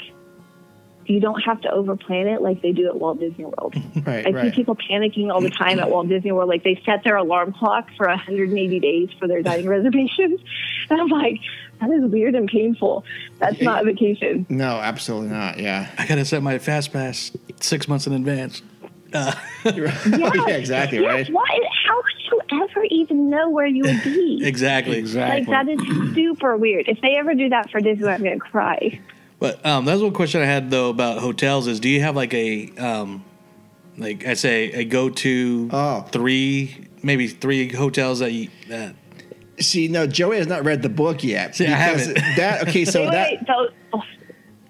You 1.06 1.20
don't 1.20 1.42
have 1.42 1.60
to 1.64 1.68
overplan 1.68 2.34
it 2.34 2.42
like 2.42 2.62
they 2.62 2.72
do 2.72 2.88
at 2.88 2.98
Walt 2.98 3.20
Disney 3.20 3.44
World. 3.44 3.76
Right, 4.06 4.26
I 4.26 4.44
see 4.44 4.52
people 4.52 4.78
panicking 4.78 5.30
all 5.30 5.42
the 5.42 5.50
time 5.50 5.80
at 5.80 5.90
Walt 5.90 6.08
Disney 6.08 6.32
World. 6.32 6.48
Like 6.48 6.64
they 6.64 6.82
set 6.86 7.04
their 7.04 7.18
alarm 7.18 7.52
clock 7.52 7.90
for 7.98 8.08
180 8.08 8.80
days 8.80 9.10
for 9.20 9.28
their 9.28 9.42
dining 9.42 9.68
reservations. 9.70 10.40
And 10.90 11.02
I'm 11.02 11.08
like, 11.10 11.40
that 11.80 11.90
is 11.90 12.10
weird 12.10 12.36
and 12.36 12.48
painful. 12.48 13.04
That's 13.40 13.62
not 13.62 13.82
a 13.82 13.86
vacation. 13.86 14.46
No, 14.48 14.76
absolutely 14.76 15.30
not. 15.30 15.60
Yeah. 15.60 15.90
I 15.98 16.08
gotta 16.08 16.24
set 16.24 16.42
my 16.42 16.58
fast 16.60 16.94
pass 16.94 17.32
six 17.60 17.88
months 17.90 18.08
in 18.08 18.14
advance. 18.14 18.62
yeah, 19.66 20.48
exactly, 20.48 21.00
Yes, 21.02 21.30
right? 21.30 21.34
Why? 21.34 21.60
How 21.88 22.02
could 22.02 22.22
you 22.32 22.64
ever 22.64 22.84
even 22.90 23.30
know 23.30 23.50
where 23.50 23.68
you 23.68 23.84
would 23.84 24.04
be? 24.04 24.42
Exactly. 24.46 24.98
Exactly. 24.98 25.42
Like 25.46 25.50
that 25.50 25.72
is 25.72 26.16
super 26.16 26.58
weird. 26.58 26.88
If 26.88 27.00
they 27.02 27.16
ever 27.16 27.34
do 27.34 27.50
that 27.50 27.70
for 27.72 27.80
Disney, 27.80 28.08
I'm 28.08 28.24
gonna 28.24 28.40
cry. 28.40 29.00
But 29.40 29.66
um, 29.66 29.86
that's 29.86 30.02
one 30.02 30.14
question 30.14 30.42
I 30.42 30.46
had 30.46 30.70
though 30.72 30.90
about 30.90 31.20
hotels 31.20 31.68
is 31.68 31.80
do 31.80 31.90
you 31.90 32.02
have 32.02 32.16
like 32.16 32.34
a 32.34 32.70
um, 32.78 33.24
like 33.98 34.26
I 34.26 34.34
say 34.34 34.72
a 34.72 34.84
go 34.86 35.10
to 35.10 35.70
Oh. 35.72 36.02
three 36.12 36.88
maybe 37.04 37.28
three 37.28 37.72
hotels 37.72 38.20
that 38.20 38.32
you 38.32 38.50
that 38.70 38.96
See, 39.60 39.88
no, 39.88 40.08
Joey 40.08 40.38
has 40.40 40.48
not 40.48 40.66
read 40.66 40.82
the 40.82 40.90
book 40.90 41.24
yet. 41.24 41.56
See, 41.56 41.68
I 41.68 41.92
because 41.92 42.08
haven't. 42.08 42.36
That 42.38 42.68
okay, 42.68 42.86
so 42.86 43.02
wait, 43.02 43.12
that 43.12 43.30
wait, 43.32 43.40
so, 43.48 43.68
oh, 43.94 44.02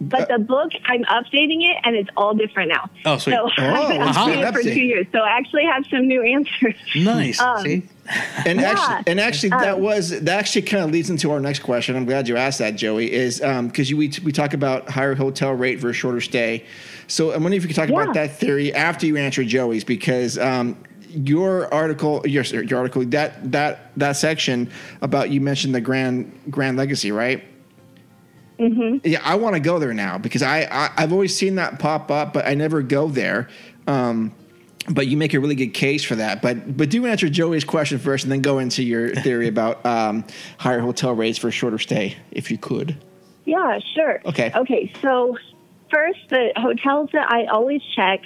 but 0.10 0.28
the 0.30 0.40
book, 0.40 0.72
I'm 0.86 1.04
updating 1.06 1.62
it, 1.64 1.78
and 1.84 1.96
it's 1.96 2.10
all 2.18 2.34
different 2.34 2.70
now. 2.70 2.90
Oh, 3.06 3.18
sweet. 3.18 3.34
So 3.34 3.50
I've 3.58 3.88
been 3.90 4.00
let's 4.02 4.18
updating 4.18 4.42
it 4.48 4.54
for 4.54 4.62
two 4.64 4.82
years, 4.82 5.08
so 5.12 5.20
I 5.20 5.30
actually 5.38 5.66
have 5.66 5.86
some 5.90 6.08
new 6.08 6.22
answers. 6.22 6.76
nice 6.96 7.40
Um, 7.40 7.64
see 7.64 7.84
and 8.46 8.60
Yeah. 8.60 8.72
actually, 8.72 9.12
and 9.12 9.20
actually, 9.20 9.50
that 9.50 9.76
Um, 9.76 9.82
was 9.82 10.10
that 10.10 10.38
actually 10.40 10.64
kind 10.64 10.84
of 10.84 10.92
leads 10.92 11.10
into 11.10 11.32
our 11.32 11.40
next 11.40 11.60
question. 11.60 11.96
I'm 11.96 12.06
glad 12.06 12.28
you 12.28 12.36
asked 12.36 12.60
that, 12.60 12.76
Joey. 12.76 13.12
Is 13.12 13.40
because 13.40 13.90
you 13.90 13.98
we, 13.98 14.12
we 14.24 14.32
talk 14.32 14.54
about 14.54 14.90
higher 14.90 15.16
hotel 15.16 15.54
rate 15.54 15.80
versus 15.80 15.98
shorter 15.98 16.20
stay. 16.22 16.66
So 17.08 17.32
I'm 17.32 17.44
wondering 17.44 17.54
if 17.58 17.64
you 17.64 17.68
could 17.68 17.76
talk 17.76 17.90
Yeah. 17.90 18.02
about 18.02 18.14
that 18.16 18.36
theory 18.38 18.74
after 18.74 19.06
you 19.06 19.18
answer 19.18 19.44
Joey's 19.44 19.84
because. 19.84 20.38
Um, 20.38 20.78
your 21.16 21.72
article, 21.72 22.24
your, 22.26 22.42
your 22.44 22.80
article, 22.80 23.06
that 23.06 23.52
that 23.52 23.92
that 23.98 24.14
section 24.14 24.68
about 25.04 25.30
you 25.30 25.40
mentioned 25.42 25.76
the 25.76 25.80
Grand 25.82 26.36
Grand 26.50 26.76
Legacy, 26.76 27.12
right? 27.12 27.44
Mm-hmm. 28.60 29.08
Yeah, 29.08 29.22
I 29.24 29.36
want 29.36 29.56
to 29.56 29.60
go 29.60 29.80
there 29.80 29.94
now 29.94 30.18
because 30.18 30.42
I, 30.42 30.62
I 30.72 30.92
I've 30.98 31.12
always 31.12 31.36
seen 31.36 31.56
that 31.56 31.80
pop 31.80 32.12
up, 32.12 32.34
but 32.34 32.46
I 32.46 32.54
never 32.54 32.82
go 32.82 33.08
there. 33.08 33.50
Um, 33.88 34.34
but 34.90 35.08
you 35.08 35.16
make 35.16 35.34
a 35.34 35.40
really 35.40 35.56
good 35.56 35.74
case 35.74 36.04
for 36.04 36.16
that. 36.16 36.42
But 36.42 36.78
but 36.78 36.90
do 36.90 37.06
answer 37.06 37.30
Joey's 37.30 37.64
question 37.64 38.00
first, 38.00 38.24
and 38.24 38.32
then 38.32 38.42
go 38.42 38.60
into 38.60 38.84
your 38.84 39.16
theory 39.16 39.48
about 39.48 39.86
um, 39.86 40.26
higher 40.58 40.80
hotel 40.80 41.14
rates 41.14 41.38
for 41.38 41.48
a 41.48 41.52
shorter 41.52 41.80
stay, 41.80 42.18
if 42.32 42.52
you 42.52 42.58
could. 42.58 42.98
Yeah, 43.46 43.80
sure. 43.96 44.22
Okay. 44.26 44.52
Okay, 44.56 44.94
so 45.02 45.38
first, 45.92 46.20
the 46.30 46.54
hotels 46.56 47.10
that 47.14 47.32
I 47.32 47.46
always 47.46 47.82
check. 47.96 48.22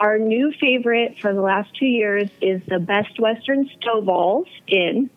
Our 0.00 0.18
new 0.18 0.52
favorite 0.60 1.16
for 1.20 1.32
the 1.32 1.42
last 1.42 1.76
two 1.78 1.86
years 1.86 2.28
is 2.40 2.60
the 2.66 2.80
Best 2.80 3.20
Western 3.20 3.70
Stovall's 3.78 4.48
Inn, 4.66 5.08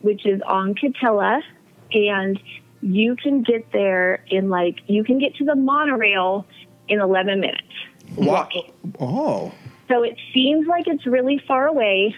which 0.00 0.24
is 0.24 0.40
on 0.46 0.74
Katella, 0.74 1.42
and 1.92 2.40
you 2.82 3.16
can 3.16 3.42
get 3.42 3.70
there 3.72 4.24
in 4.28 4.48
like 4.48 4.76
you 4.86 5.04
can 5.04 5.18
get 5.18 5.34
to 5.36 5.44
the 5.44 5.54
monorail 5.54 6.46
in 6.88 7.00
11 7.00 7.40
minutes. 7.40 7.62
walking. 8.16 8.72
Oh, 8.98 9.52
So 9.88 10.02
it 10.02 10.16
seems 10.34 10.66
like 10.66 10.86
it's 10.88 11.06
really 11.06 11.38
far 11.46 11.66
away 11.66 12.14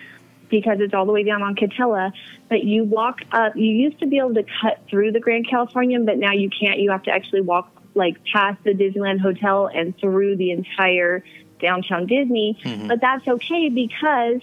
because 0.49 0.79
it's 0.81 0.95
all 0.95 1.07
the 1.07 1.13
way 1.13 1.25
down 1.25 1.43
on 1.43 1.55
Katella. 1.55 2.13
But 2.49 2.65
you 2.65 2.85
walk 2.85 3.21
up. 3.33 3.57
You 3.57 3.71
used 3.71 3.99
to 4.01 4.07
be 4.07 4.19
able 4.19 4.35
to 4.35 4.45
cut 4.61 4.81
through 4.89 5.13
the 5.13 5.21
Grand 5.21 5.49
Californian, 5.49 6.05
but 6.05 6.19
now 6.19 6.33
you 6.33 6.51
can't. 6.51 6.79
You 6.79 6.91
have 6.91 7.03
to 7.05 7.11
actually 7.11 7.41
walk 7.41 7.71
like 7.95 8.17
past 8.33 8.63
the 8.65 8.73
Disneyland 8.73 9.21
Hotel 9.21 9.69
and 9.75 9.97
through 9.99 10.37
the 10.37 10.51
entire 10.51 11.25
downtown 11.61 12.07
Disney. 12.07 12.59
Mm-hmm. 12.63 12.89
But 12.89 13.01
that's 13.01 13.27
okay 13.27 13.69
because 13.69 14.41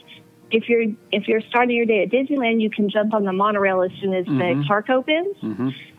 if 0.52 0.68
you're 0.68 0.86
if 1.12 1.28
you're 1.28 1.42
starting 1.42 1.76
your 1.76 1.86
day 1.86 2.04
at 2.04 2.10
Disneyland, 2.10 2.62
you 2.62 2.70
can 2.70 2.90
jump 2.90 3.14
on 3.14 3.24
the 3.24 3.34
monorail 3.34 3.82
as 3.84 3.92
soon 4.02 4.14
as 4.14 4.26
the 4.26 4.64
park 4.68 4.90
opens. 4.90 5.38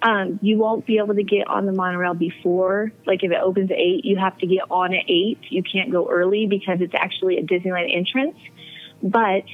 Um, 0.03 0.39
you 0.43 0.59
won't 0.59 0.87
be 0.87 0.99
able 0.99 1.15
to 1.15 1.23
get 1.23 1.47
on 1.47 1.67
the 1.67 1.73
monorail 1.73 2.15
before, 2.15 2.93
like 3.07 3.23
if 3.23 3.31
it 3.31 3.39
opens 3.41 3.71
at 3.71 3.77
eight, 3.79 4.05
you 4.05 4.17
have 4.17 4.37
to 4.39 4.47
get 4.47 4.63
on 4.71 4.95
at 4.95 5.05
eight. 5.09 5.39
You 5.51 5.63
can't 5.63 5.91
go 5.91 6.11
early 6.11 6.47
because 6.47 6.81
it's 6.81 6.95
actually 6.95 7.39
a 7.39 7.43
Disneyland 7.43 7.95
entrance. 7.95 8.37
But 9.03 9.45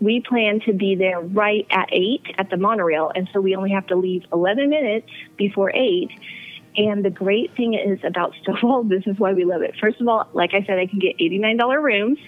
we 0.00 0.20
plan 0.20 0.60
to 0.60 0.72
be 0.72 0.94
there 0.94 1.20
right 1.20 1.66
at 1.70 1.90
8 1.92 2.22
at 2.38 2.50
the 2.50 2.56
monorail. 2.56 3.12
And 3.14 3.28
so 3.32 3.40
we 3.40 3.54
only 3.54 3.70
have 3.72 3.86
to 3.88 3.96
leave 3.96 4.24
11 4.32 4.70
minutes 4.70 5.08
before 5.36 5.70
8. 5.70 6.10
And 6.76 7.04
the 7.04 7.10
great 7.10 7.54
thing 7.56 7.74
is 7.74 7.98
about 8.04 8.32
Stovall, 8.42 8.88
this 8.88 9.06
is 9.06 9.18
why 9.18 9.34
we 9.34 9.44
love 9.44 9.62
it. 9.62 9.74
First 9.80 10.00
of 10.00 10.08
all, 10.08 10.28
like 10.32 10.54
I 10.54 10.64
said, 10.64 10.78
I 10.78 10.86
can 10.86 10.98
get 10.98 11.18
$89 11.18 11.82
rooms. 11.82 12.18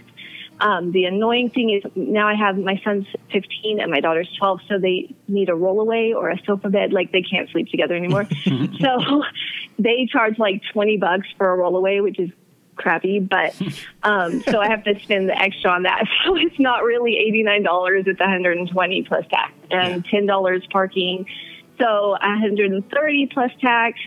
Um, 0.60 0.92
the 0.92 1.04
annoying 1.04 1.50
thing 1.50 1.70
is 1.70 1.82
now 1.96 2.28
I 2.28 2.34
have 2.34 2.56
my 2.56 2.80
son's 2.84 3.06
15 3.32 3.80
and 3.80 3.90
my 3.90 4.00
daughter's 4.00 4.28
12, 4.38 4.60
so 4.68 4.78
they 4.78 5.14
need 5.26 5.48
a 5.48 5.52
rollaway 5.52 6.14
or 6.14 6.30
a 6.30 6.38
sofa 6.44 6.68
bed. 6.68 6.92
Like 6.92 7.10
they 7.10 7.22
can't 7.22 7.50
sleep 7.50 7.68
together 7.68 7.96
anymore. 7.96 8.28
so 8.80 9.22
they 9.78 10.06
charge 10.10 10.38
like 10.38 10.62
20 10.72 10.98
bucks 10.98 11.26
for 11.36 11.52
a 11.52 11.58
rollaway, 11.58 12.02
which 12.02 12.18
is 12.20 12.30
crappy. 12.76 13.18
But 13.18 13.60
um, 14.02 14.42
so 14.42 14.60
I 14.60 14.68
have 14.68 14.84
to 14.84 14.98
spend 15.00 15.28
the 15.28 15.40
extra 15.40 15.70
on 15.70 15.82
that. 15.84 16.04
So 16.24 16.36
it's 16.36 16.58
not 16.58 16.84
really 16.84 17.14
$89. 17.46 18.06
It's 18.06 18.20
120 18.20 19.02
plus 19.02 19.24
tax 19.28 19.52
and 19.70 20.04
$10 20.04 20.70
parking. 20.70 21.26
So 21.78 22.10
130 22.10 23.26
plus 23.32 23.50
tax 23.60 23.98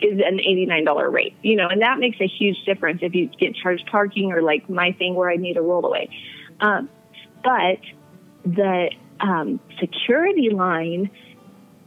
is 0.00 0.20
an 0.24 0.38
$89 0.38 1.12
rate, 1.12 1.34
you 1.42 1.56
know, 1.56 1.68
and 1.68 1.82
that 1.82 1.98
makes 1.98 2.20
a 2.20 2.26
huge 2.26 2.56
difference 2.64 3.00
if 3.02 3.14
you 3.14 3.26
get 3.26 3.54
charged 3.56 3.86
parking 3.90 4.32
or 4.32 4.42
like 4.42 4.68
my 4.70 4.92
thing 4.92 5.14
where 5.14 5.30
I 5.30 5.36
need 5.36 5.56
a 5.56 5.60
rollaway. 5.60 6.08
Um, 6.60 6.88
but 7.42 7.80
the 8.44 8.90
um, 9.20 9.60
security 9.80 10.50
line 10.50 11.10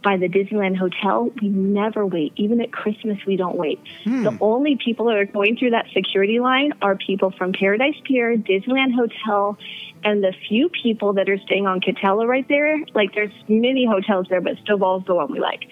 by 0.04 0.18
the 0.18 0.28
Disneyland 0.28 0.78
Hotel, 0.78 1.30
we 1.42 1.50
never 1.50 2.06
wait. 2.06 2.34
Even 2.36 2.60
at 2.60 2.72
Christmas, 2.72 3.20
we 3.28 3.36
don't 3.36 3.56
wait. 3.56 3.80
The 4.24 4.38
only 4.42 4.78
people 4.84 5.06
that 5.06 5.16
are 5.16 5.26
going 5.26 5.58
through 5.58 5.72
that 5.72 5.86
security 5.94 6.40
line 6.40 6.74
are 6.82 6.96
people 6.96 7.32
from 7.38 7.54
Paradise 7.54 7.96
Pier, 8.06 8.36
Disneyland 8.36 8.96
Hotel, 8.96 9.58
and 10.04 10.24
the 10.24 10.34
few 10.50 10.70
people 10.70 11.14
that 11.14 11.30
are 11.30 11.38
staying 11.40 11.68
on 11.68 11.82
Katella 11.82 12.28
right 12.28 12.48
there. 12.48 12.80
Like, 12.96 13.14
there's 13.14 13.34
many 13.48 13.86
hotels 13.86 14.26
there, 14.30 14.42
but 14.42 14.56
Stovall's 14.66 15.06
the 15.06 15.14
one 15.14 15.32
we 15.32 15.40
like. 15.40 15.66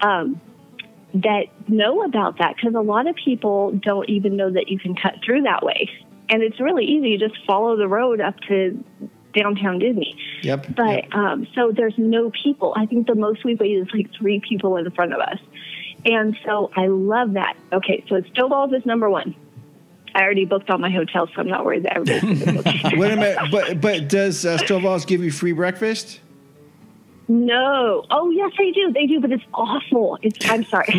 Um, 0.00 0.40
that 1.14 1.44
know 1.68 2.02
about 2.02 2.38
that 2.38 2.56
because 2.56 2.74
a 2.74 2.80
lot 2.80 3.06
of 3.06 3.14
people 3.16 3.72
don't 3.72 4.08
even 4.08 4.36
know 4.36 4.50
that 4.50 4.68
you 4.68 4.78
can 4.78 4.94
cut 4.94 5.14
through 5.24 5.42
that 5.42 5.62
way. 5.62 5.88
And 6.28 6.42
it's 6.42 6.60
really 6.60 6.84
easy. 6.84 7.10
You 7.10 7.18
just 7.18 7.36
follow 7.46 7.76
the 7.76 7.86
road 7.86 8.20
up 8.20 8.38
to 8.48 8.82
downtown 9.34 9.78
Disney. 9.78 10.16
Yep. 10.42 10.74
But 10.74 11.04
yep. 11.04 11.14
um, 11.14 11.46
so 11.54 11.72
there's 11.72 11.94
no 11.96 12.30
people. 12.30 12.72
I 12.76 12.86
think 12.86 13.06
the 13.06 13.14
most 13.14 13.44
we 13.44 13.54
wait 13.54 13.72
is 13.72 13.88
like 13.94 14.10
three 14.18 14.40
people 14.40 14.76
in 14.76 14.90
front 14.90 15.12
of 15.12 15.20
us. 15.20 15.38
And 16.04 16.36
so 16.44 16.70
I 16.76 16.86
love 16.86 17.34
that. 17.34 17.56
Okay, 17.72 18.04
so 18.08 18.20
Stovall's 18.20 18.72
is 18.72 18.84
number 18.84 19.08
one. 19.08 19.34
I 20.14 20.22
already 20.22 20.44
booked 20.44 20.70
all 20.70 20.78
my 20.78 20.90
hotels, 20.90 21.30
so 21.34 21.40
I'm 21.40 21.48
not 21.48 21.64
worried 21.64 21.84
that 21.84 21.96
everybody's. 21.96 22.46
Wait 22.98 23.12
a 23.12 23.16
minute, 23.16 23.38
but 23.50 23.80
but 23.80 24.08
does 24.08 24.46
uh, 24.46 24.58
Stovall's 24.58 25.04
give 25.04 25.24
you 25.24 25.32
free 25.32 25.52
breakfast? 25.52 26.20
No. 27.28 28.04
Oh, 28.10 28.30
yes, 28.30 28.52
they 28.58 28.70
do. 28.70 28.92
They 28.92 29.06
do, 29.06 29.20
but 29.20 29.32
it's 29.32 29.44
awful. 29.54 30.18
It's. 30.22 30.38
I'm 30.48 30.64
sorry. 30.64 30.86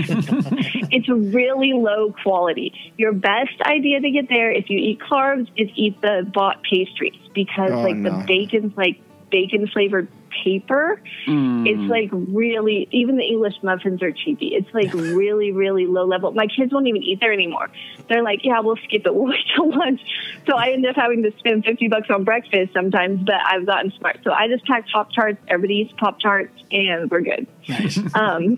it's 0.91 1.07
really 1.10 1.73
low 1.73 2.14
quality. 2.23 2.73
Your 2.97 3.14
best 3.14 3.61
idea 3.61 3.99
to 4.02 4.10
get 4.10 4.27
there, 4.30 4.52
if 4.52 4.69
you 4.69 4.80
eat 4.80 4.99
carbs, 4.99 5.47
is 5.56 5.69
eat 5.76 6.02
the 6.02 6.30
bought 6.34 6.64
pastries 6.64 7.14
because, 7.34 7.72
Oh, 7.72 7.81
like, 7.81 7.95
no. 7.95 8.10
the 8.19 8.26
bacon's 8.26 8.76
like 8.76 8.99
bacon 9.30 9.68
flavored 9.68 10.07
paper. 10.44 11.02
Mm. 11.28 11.68
It's 11.68 11.90
like 11.90 12.10
really. 12.12 12.88
Even 12.91 13.18
the 13.18 13.24
English 13.24 13.56
muffins 13.64 14.02
are 14.02 14.12
cheapy. 14.12 14.48
It's 14.48 14.74
like 14.74 14.94
really, 14.94 15.52
really 15.52 15.86
low 15.86 16.06
level. 16.06 16.32
My 16.32 16.48
kids 16.48 16.74
won't 16.74 16.88
even 16.88 17.03
eat 17.03 17.20
there 17.20 17.34
anymore. 17.34 17.70
They're 18.10 18.24
like, 18.24 18.41
yeah, 18.44 18.60
we'll 18.60 18.78
skip 18.78 19.06
it. 19.06 19.14
We'll 19.16 19.28
wait 19.28 19.45
till 19.56 19.70
lunch. 19.70 20.02
So 20.45 20.57
I 20.57 20.72
end 20.72 20.86
up 20.86 20.95
having 20.95 21.24
to 21.24 21.32
spend 21.40 21.64
fifty 21.64 21.88
bucks 21.88 22.10
on 22.10 22.24
breakfast 22.24 22.74
sometimes. 22.74 23.24
But 23.24 23.36
I've 23.45 23.66
gotten 23.66 23.91
smart. 23.98 24.20
So 24.24 24.32
I 24.32 24.48
just 24.48 24.66
pack 24.66 24.88
Pop 24.90 25.10
Tarts. 25.14 25.38
Everybody 25.48 25.76
eats 25.76 25.94
Pop 25.98 26.20
Tarts, 26.20 26.53
and 26.72 27.10
we're 27.10 27.22
good. 27.22 27.48
Nice. 27.68 27.99
Um, 28.16 28.57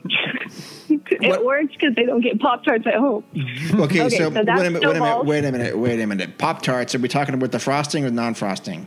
it 0.90 1.44
works 1.46 1.74
because 1.74 1.96
they 1.96 2.04
don't 2.04 2.22
get 2.22 2.40
Pop 2.40 2.64
Tarts 2.64 2.86
at 2.86 2.96
home. 2.96 3.24
Okay, 3.74 3.98
Okay, 3.98 4.10
so, 4.10 4.30
so 4.32 4.44
wait 4.44 4.48
a 4.48 4.72
minute, 4.72 4.84
wait 4.84 4.96
a 4.96 5.02
minute, 5.02 5.26
wait 5.26 5.46
a 5.46 5.52
minute, 5.52 5.78
wait 5.78 6.00
a 6.02 6.08
minute. 6.08 6.38
Pop 6.38 6.62
tarts. 6.62 6.94
Are 6.96 7.00
we 7.00 7.08
talking 7.08 7.34
about 7.34 7.52
the 7.52 7.60
frosting 7.60 8.06
or 8.06 8.12
non-frosting? 8.12 8.86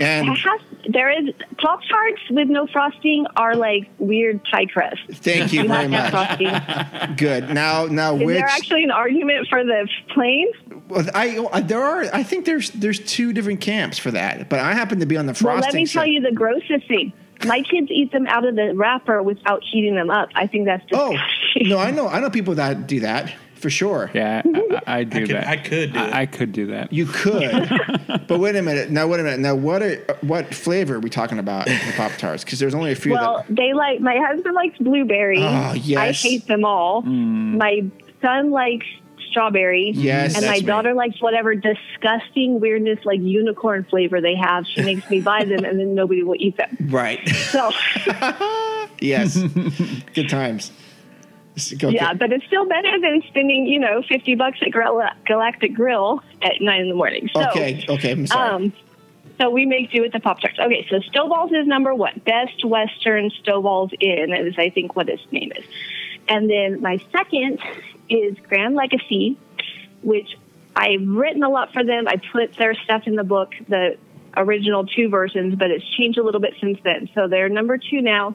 and 0.00 0.28
has, 0.28 0.60
there 0.88 1.10
is 1.10 1.34
Pop 1.58 1.80
Tarts 1.88 2.01
with 2.30 2.48
no 2.48 2.66
frosting 2.66 3.26
are 3.36 3.54
like 3.56 3.88
weird 3.98 4.42
pie 4.44 4.66
crust. 4.66 5.00
thank 5.10 5.52
you 5.52 5.62
You 5.62 5.68
very 5.68 5.88
much. 5.88 6.10
frosting. 6.10 7.16
Good. 7.16 7.50
Now, 7.50 7.86
now, 7.86 8.14
Is 8.16 8.22
which? 8.24 8.36
there 8.36 8.46
actually 8.46 8.84
an 8.84 8.90
argument 8.90 9.48
for 9.48 9.64
the 9.64 9.88
plain? 10.14 10.48
well, 10.88 11.06
I, 11.14 11.60
there 11.62 11.82
are. 11.82 12.04
I 12.12 12.22
think 12.22 12.44
there's 12.44 12.70
there's 12.70 12.98
two 13.00 13.32
different 13.32 13.60
camps 13.60 13.98
for 13.98 14.10
that, 14.10 14.48
but 14.48 14.58
I 14.58 14.72
happen 14.74 15.00
to 15.00 15.06
be 15.06 15.16
on 15.16 15.26
the 15.26 15.34
frosting. 15.34 15.60
Well, 15.60 15.60
let 15.60 15.74
me 15.74 15.86
tell 15.86 16.06
you 16.06 16.20
the 16.20 16.32
grossest 16.32 16.88
thing. 16.88 17.12
My 17.44 17.60
kids 17.62 17.88
eat 17.90 18.12
them 18.12 18.26
out 18.28 18.44
of 18.46 18.54
the 18.54 18.72
wrapper 18.74 19.20
without 19.22 19.62
heating 19.64 19.96
them 19.96 20.10
up. 20.10 20.28
I 20.36 20.46
think 20.46 20.64
that's 20.66 20.84
Oh 20.92 21.16
no, 21.56 21.78
I 21.78 21.90
know. 21.90 22.06
I 22.08 22.20
know 22.20 22.30
people 22.30 22.54
that 22.54 22.86
do 22.86 23.00
that 23.00 23.32
for 23.62 23.70
sure. 23.70 24.10
Yeah, 24.12 24.42
I, 24.86 24.98
I 24.98 25.04
do 25.04 25.18
I 25.18 25.26
could- 25.26 25.30
that. 25.36 25.46
I 25.46 25.56
could 25.56 25.92
do. 25.92 25.98
I, 25.98 26.20
I 26.22 26.26
could 26.26 26.52
do 26.52 26.66
that. 26.66 26.92
You 26.92 27.06
could, 27.06 27.70
but 28.28 28.38
wait 28.40 28.56
a 28.56 28.62
minute. 28.62 28.90
Now, 28.90 29.06
wait 29.06 29.20
a 29.20 29.22
minute. 29.22 29.40
Now, 29.40 29.54
what 29.54 29.82
are, 29.82 29.96
what 30.20 30.52
flavor 30.54 30.96
are 30.96 31.00
we 31.00 31.08
talking 31.08 31.38
about 31.38 31.68
in 31.68 31.78
the 31.86 31.92
Pop 31.96 32.12
Tarts? 32.18 32.44
Because 32.44 32.58
there's 32.58 32.74
only 32.74 32.92
a 32.92 32.96
few. 32.96 33.12
Well, 33.12 33.44
that, 33.48 33.54
they 33.56 33.72
like 33.72 34.00
my 34.00 34.18
husband 34.18 34.54
likes 34.54 34.76
blueberry. 34.78 35.38
Oh, 35.38 35.46
ah, 35.46 35.72
yes. 35.74 35.98
I 35.98 36.12
hate 36.28 36.46
them 36.46 36.64
all. 36.64 37.02
Hmm. 37.02 37.56
My 37.56 37.84
son 38.20 38.50
likes 38.50 38.86
strawberry. 39.30 39.92
Yes, 39.94 40.34
and 40.34 40.44
my 40.44 40.50
that's 40.52 40.60
me. 40.62 40.66
daughter 40.66 40.92
likes 40.94 41.20
whatever 41.22 41.54
disgusting 41.54 42.60
weirdness 42.60 42.98
like 43.04 43.20
unicorn 43.20 43.84
flavor 43.88 44.20
they 44.20 44.34
have. 44.34 44.66
She 44.66 44.82
makes 44.82 45.08
me 45.08 45.20
buy 45.22 45.44
them, 45.44 45.64
and 45.64 45.78
then 45.80 45.94
nobody 45.94 46.22
will 46.22 46.36
eat 46.38 46.56
them. 46.58 46.76
right. 46.90 47.26
So 47.28 47.70
yes. 49.00 49.36
Good 50.14 50.28
times. 50.28 50.70
Okay. 51.56 51.90
yeah, 51.90 52.14
but 52.14 52.32
it's 52.32 52.46
still 52.46 52.66
better 52.66 52.98
than 53.00 53.22
spending 53.28 53.66
you 53.66 53.78
know 53.78 54.02
fifty 54.08 54.34
bucks 54.34 54.58
at 54.62 54.72
Galactic 55.26 55.74
Grill 55.74 56.22
at 56.40 56.60
nine 56.60 56.82
in 56.82 56.88
the 56.88 56.94
morning. 56.94 57.28
So, 57.34 57.48
Okay. 57.50 57.84
Okay. 57.88 58.12
I'm 58.12 58.26
sorry. 58.26 58.50
Um, 58.50 58.72
so 59.40 59.50
we 59.50 59.66
make 59.66 59.90
do 59.90 60.02
with 60.02 60.12
the 60.12 60.20
Pop 60.20 60.40
Tarts. 60.40 60.58
Okay, 60.58 60.86
so 60.88 61.00
Stovall's 61.00 61.52
is 61.52 61.66
number 61.66 61.94
one. 61.94 62.20
Best 62.24 62.64
Western 62.64 63.30
Stovall's 63.30 63.92
Inn 64.00 64.32
is, 64.32 64.54
I 64.56 64.70
think, 64.70 64.94
what 64.94 65.08
its 65.08 65.22
name 65.32 65.52
is. 65.56 65.64
And 66.28 66.48
then 66.48 66.80
my 66.80 66.98
second 67.10 67.58
is 68.08 68.36
Grand 68.48 68.74
Legacy, 68.74 69.36
which 70.02 70.36
I've 70.76 71.06
written 71.06 71.42
a 71.42 71.48
lot 71.48 71.72
for 71.72 71.82
them. 71.82 72.06
I 72.06 72.16
put 72.16 72.54
their 72.56 72.74
stuff 72.74 73.06
in 73.06 73.16
the 73.16 73.24
book, 73.24 73.52
the 73.68 73.96
original 74.36 74.86
two 74.86 75.08
versions, 75.08 75.54
but 75.56 75.70
it's 75.70 75.84
changed 75.96 76.18
a 76.18 76.22
little 76.22 76.40
bit 76.40 76.54
since 76.60 76.78
then. 76.84 77.08
So 77.14 77.28
they're 77.28 77.48
number 77.48 77.78
two 77.78 78.00
now. 78.00 78.34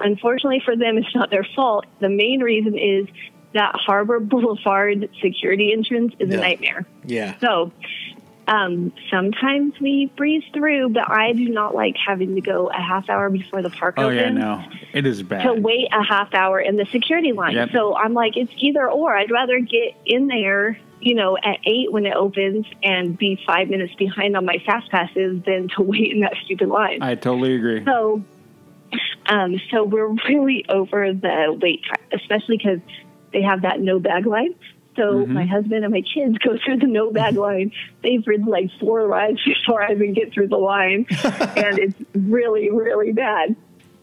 Unfortunately 0.00 0.62
for 0.64 0.76
them, 0.76 0.98
it's 0.98 1.14
not 1.14 1.30
their 1.30 1.46
fault. 1.56 1.86
The 2.00 2.08
main 2.08 2.40
reason 2.40 2.76
is 2.78 3.06
that 3.54 3.74
Harbor 3.74 4.20
Boulevard 4.32 5.08
security 5.22 5.72
entrance 5.72 6.14
is 6.18 6.28
Yeah. 6.30 6.36
a 6.38 6.40
nightmare. 6.40 6.86
Yeah. 7.04 7.34
So 7.40 7.72
um, 8.48 8.92
sometimes 9.10 9.74
we 9.80 10.06
breeze 10.16 10.42
through, 10.52 10.88
but 10.90 11.08
I 11.08 11.32
do 11.32 11.48
not 11.48 11.74
like 11.74 11.94
having 12.04 12.34
to 12.34 12.40
go 12.40 12.68
a 12.68 12.80
half 12.80 13.08
hour 13.08 13.30
before 13.30 13.62
the 13.62 13.70
park 13.70 13.94
Oh 13.98 14.04
opens 14.06 14.20
Oh 14.20 14.24
yeah, 14.24 14.30
no, 14.30 14.64
it 14.92 15.06
is 15.06 15.22
bad. 15.22 15.44
to 15.44 15.52
wait 15.54 15.88
a 15.92 16.02
half 16.02 16.34
hour 16.34 16.58
in 16.60 16.76
the 16.76 16.86
security 16.86 17.32
line. 17.32 17.54
Yep. 17.54 17.70
So 17.72 17.94
I'm 17.96 18.12
like, 18.14 18.36
it's 18.36 18.52
either 18.56 18.90
or. 18.90 19.16
I'd 19.16 19.30
rather 19.30 19.60
get 19.60 19.94
in 20.04 20.26
there, 20.26 20.78
you 21.00 21.14
know, 21.14 21.36
at 21.36 21.58
eight 21.64 21.92
when 21.92 22.06
it 22.06 22.14
opens 22.14 22.66
and 22.82 23.16
be 23.16 23.40
five 23.46 23.68
minutes 23.68 23.94
behind 23.94 24.36
on 24.36 24.44
my 24.46 24.58
fast 24.66 24.90
passes 24.90 25.42
than 25.44 25.68
to 25.76 25.82
wait 25.82 26.10
in 26.12 26.20
that 26.20 26.34
stupid 26.44 26.68
line. 26.68 27.02
I 27.02 27.14
totally 27.14 27.54
agree. 27.54 27.84
So, 27.84 28.24
um, 29.30 29.60
so 29.70 29.84
we're 29.84 30.08
really 30.28 30.66
over 30.68 31.14
the 31.14 31.58
wait 31.60 31.82
time, 31.84 32.20
especially 32.20 32.58
because 32.58 32.80
they 33.32 33.42
have 33.42 33.62
that 33.62 33.80
no 33.80 33.98
bag 33.98 34.26
line. 34.26 34.54
So 34.96 35.24
my 35.24 35.46
husband 35.46 35.84
and 35.84 35.94
my 35.94 36.02
kids 36.02 36.36
go 36.38 36.58
through 36.62 36.78
the 36.78 36.86
no 36.86 37.10
bag 37.10 37.34
line. 37.36 37.72
They've 38.02 38.26
ridden 38.26 38.46
like 38.46 38.68
four 38.78 39.06
rides 39.06 39.40
before 39.46 39.82
I 39.82 39.92
even 39.92 40.12
get 40.12 40.34
through 40.34 40.48
the 40.48 40.58
line, 40.58 41.06
and 41.08 41.78
it's 41.78 41.94
really, 42.12 42.70
really 42.70 43.12
bad. 43.12 43.56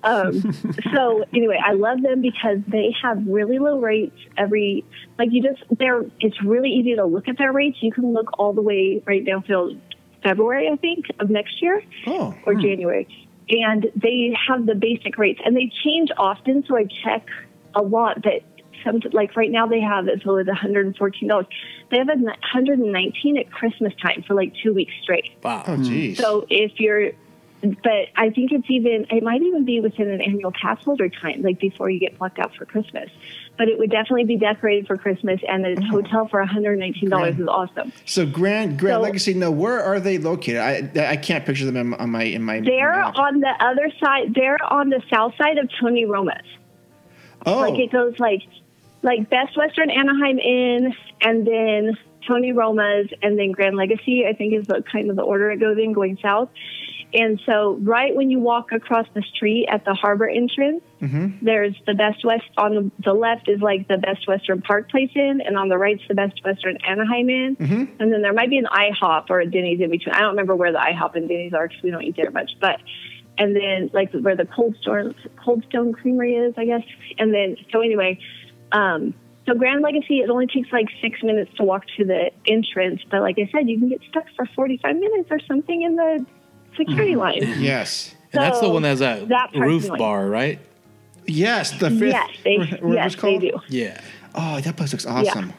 Um, 0.03 0.53
so 0.93 1.25
anyway, 1.33 1.59
I 1.63 1.73
love 1.73 2.01
them 2.01 2.21
because 2.21 2.59
they 2.67 2.95
have 3.01 3.27
really 3.27 3.59
low 3.59 3.79
rates 3.79 4.15
every 4.37 4.85
like 5.19 5.29
you 5.31 5.43
just 5.43 5.61
they're 5.77 6.05
it's 6.19 6.41
really 6.43 6.69
easy 6.69 6.95
to 6.95 7.05
look 7.05 7.27
at 7.27 7.37
their 7.37 7.51
rates. 7.51 7.77
You 7.81 7.91
can 7.91 8.13
look 8.13 8.39
all 8.39 8.53
the 8.53 8.61
way 8.61 9.03
right 9.05 9.25
down 9.25 9.43
till 9.43 9.75
February, 10.23 10.69
I 10.71 10.77
think, 10.77 11.07
of 11.19 11.29
next 11.29 11.61
year 11.61 11.83
oh. 12.05 12.33
or 12.45 12.55
January. 12.55 13.26
And 13.49 13.89
they 13.95 14.35
have 14.47 14.65
the 14.65 14.75
basic 14.75 15.17
rates 15.17 15.39
and 15.43 15.55
they 15.55 15.71
change 15.83 16.09
often. 16.17 16.65
So 16.67 16.75
I 16.77 16.85
check 16.85 17.27
a 17.73 17.81
lot 17.81 18.23
that 18.23 18.41
some, 18.83 19.01
like 19.13 19.35
right 19.35 19.51
now 19.51 19.67
they 19.67 19.79
have 19.79 20.07
as 20.07 20.25
low 20.25 20.37
as 20.37 20.47
$114. 20.47 21.47
They 21.89 21.97
have 21.97 22.09
a 22.09 22.15
119 22.15 23.37
at 23.37 23.51
Christmas 23.51 23.93
time 24.01 24.23
for 24.27 24.33
like 24.33 24.53
two 24.61 24.73
weeks 24.73 24.93
straight. 25.01 25.31
Wow. 25.43 25.63
Oh, 25.67 25.75
hmm. 25.75 25.83
geez. 25.83 26.17
So 26.17 26.45
if 26.49 26.79
you're 26.79 27.11
but 27.61 28.09
I 28.15 28.29
think 28.29 28.51
it's 28.51 28.69
even 28.69 29.07
it 29.09 29.23
might 29.23 29.41
even 29.41 29.65
be 29.65 29.79
within 29.79 30.09
an 30.11 30.21
annual 30.21 30.51
pass 30.51 30.83
holder 30.83 31.09
time, 31.09 31.41
like 31.41 31.59
before 31.59 31.89
you 31.89 31.99
get 31.99 32.17
plucked 32.17 32.39
out 32.39 32.55
for 32.55 32.65
Christmas. 32.65 33.09
But 33.57 33.69
it 33.69 33.79
would 33.79 33.89
definitely 33.89 34.25
be 34.25 34.37
decorated 34.37 34.85
for 34.85 34.97
Christmas, 34.97 35.41
and 35.47 35.65
the 35.65 35.69
mm-hmm. 35.69 35.89
hotel 35.89 36.27
for 36.27 36.39
one 36.39 36.47
hundred 36.47 36.77
nineteen 36.77 37.09
dollars 37.09 37.39
is 37.39 37.47
awesome. 37.47 37.91
So 38.05 38.25
Grand 38.25 38.77
Grand 38.77 38.97
So- 38.97 39.01
Legacy. 39.01 39.33
No, 39.33 39.49
where 39.49 39.81
are 39.83 39.99
they 39.99 40.19
located? 40.19 40.57
I 40.57 41.09
I 41.13 41.17
can't 41.17 41.43
picture 41.45 41.65
them 41.65 41.75
in, 41.75 41.93
on 41.95 42.11
my 42.11 42.23
in 42.23 42.43
my. 42.43 42.59
They're 42.59 42.91
map. 42.91 43.15
on 43.17 43.39
the 43.39 43.53
other 43.59 43.91
side. 43.99 44.35
They're 44.35 44.63
on 44.63 44.89
the 44.89 45.01
south 45.09 45.33
side 45.37 45.57
of 45.57 45.69
Tony 45.79 46.05
Roma's. 46.05 46.45
Oh, 47.45 47.61
Like 47.61 47.79
it 47.79 47.91
goes 47.91 48.19
like 48.19 48.43
like 49.01 49.29
Best 49.29 49.57
Western 49.57 49.89
Anaheim 49.89 50.37
Inn, 50.37 50.93
and 51.21 51.47
then 51.47 51.97
Tony 52.27 52.51
Roma's, 52.51 53.07
and 53.23 53.39
then 53.39 53.51
Grand 53.53 53.75
Legacy. 53.75 54.27
I 54.27 54.33
think 54.33 54.53
is 54.53 54.67
the 54.67 54.83
kind 54.83 55.09
of 55.09 55.15
the 55.15 55.23
order 55.23 55.49
it 55.49 55.59
goes 55.59 55.77
in 55.77 55.93
going 55.93 56.19
south. 56.21 56.49
And 57.13 57.39
so, 57.45 57.77
right 57.81 58.13
when 58.13 58.29
you 58.29 58.39
walk 58.39 58.71
across 58.73 59.07
the 59.13 59.21
street 59.33 59.67
at 59.71 59.85
the 59.85 59.93
harbor 59.93 60.27
entrance, 60.27 60.83
there's 61.41 61.75
the 61.85 61.93
Best 61.93 62.25
West. 62.25 62.43
On 62.57 62.91
the 63.03 63.13
left 63.13 63.47
is 63.47 63.61
like 63.61 63.87
the 63.87 63.97
Best 63.97 64.27
Western 64.27 64.61
Park 64.61 64.91
Place 64.91 65.11
Inn, 65.15 65.41
and 65.45 65.57
on 65.57 65.69
the 65.69 65.77
right's 65.77 66.03
the 66.09 66.15
Best 66.15 66.43
Western 66.43 66.77
Anaheim 66.85 67.29
Inn. 67.29 67.55
And 67.99 68.11
then 68.11 68.21
there 68.21 68.33
might 68.33 68.49
be 68.49 68.57
an 68.57 68.65
IHOP 68.65 69.29
or 69.29 69.39
a 69.39 69.49
Denny's 69.49 69.79
in 69.79 69.89
between. 69.89 70.15
I 70.15 70.19
don't 70.19 70.31
remember 70.31 70.55
where 70.55 70.71
the 70.71 70.79
IHOP 70.79 71.15
and 71.15 71.29
Denny's 71.29 71.53
are 71.53 71.67
because 71.67 71.81
we 71.81 71.91
don't 71.91 72.03
eat 72.03 72.17
there 72.17 72.31
much. 72.31 72.51
But 72.59 72.79
and 73.37 73.55
then 73.55 73.89
like 73.93 74.11
where 74.11 74.35
the 74.35 74.45
Cold 74.45 74.75
Stone 74.81 75.15
Cold 75.43 75.63
Stone 75.69 75.93
Creamery 75.93 76.35
is, 76.35 76.55
I 76.57 76.65
guess. 76.65 76.83
And 77.17 77.33
then 77.33 77.55
so 77.71 77.81
anyway, 77.81 78.19
um, 78.71 79.13
so 79.45 79.53
Grand 79.53 79.81
Legacy 79.81 80.19
it 80.19 80.29
only 80.29 80.47
takes 80.47 80.71
like 80.71 80.87
six 81.01 81.23
minutes 81.23 81.51
to 81.55 81.63
walk 81.63 81.83
to 81.97 82.03
the 82.03 82.31
entrance, 82.47 83.01
but 83.09 83.21
like 83.21 83.37
I 83.39 83.49
said, 83.51 83.69
you 83.69 83.79
can 83.79 83.89
get 83.89 84.01
stuck 84.09 84.25
for 84.35 84.45
forty 84.55 84.77
five 84.77 84.95
minutes 84.95 85.29
or 85.31 85.39
something 85.47 85.83
in 85.83 85.95
the 85.95 86.25
security 86.77 87.11
mm-hmm. 87.13 87.19
line. 87.19 87.61
yes, 87.61 88.15
And 88.33 88.41
that's 88.43 88.59
the 88.59 88.67
So, 88.67 88.73
one 88.73 88.83
that's 88.83 89.01
a 89.01 89.25
that 89.29 89.49
roof 89.55 89.87
bar, 89.89 90.27
right? 90.27 90.59
yes. 91.25 91.71
The 91.71 91.89
fifth. 91.89 92.13
Yes, 92.13 92.29
they 92.43 92.57
what- 92.57 92.81
what 92.83 92.93
yes 92.93 93.03
was 93.05 93.15
they 93.15 93.19
called? 93.21 93.41
do. 93.41 93.59
Yeah. 93.69 94.01
Oh, 94.35 94.59
that 94.61 94.75
place 94.77 94.93
looks 94.93 95.05
awesome. 95.05 95.53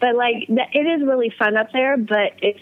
But 0.00 0.16
like 0.16 0.48
it 0.48 0.86
is 0.86 1.06
really 1.06 1.30
fun 1.38 1.56
up 1.56 1.70
there. 1.72 1.96
But 1.96 2.32
if 2.42 2.56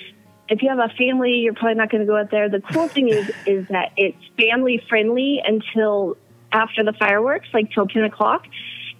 if 0.48 0.60
you 0.62 0.68
have 0.68 0.78
a 0.80 0.92
family, 0.98 1.34
you're 1.38 1.54
probably 1.54 1.76
not 1.76 1.90
going 1.90 2.00
to 2.00 2.06
go 2.06 2.16
up 2.16 2.30
there. 2.30 2.48
The 2.48 2.60
cool 2.60 2.88
thing 2.88 3.08
is 3.08 3.30
is 3.46 3.66
that 3.68 3.92
it's 3.96 4.18
family 4.36 4.82
friendly 4.88 5.40
until 5.46 6.16
after 6.52 6.82
the 6.84 6.92
fireworks, 6.92 7.48
like 7.54 7.70
till 7.72 7.86
ten 7.86 8.04
o'clock. 8.04 8.46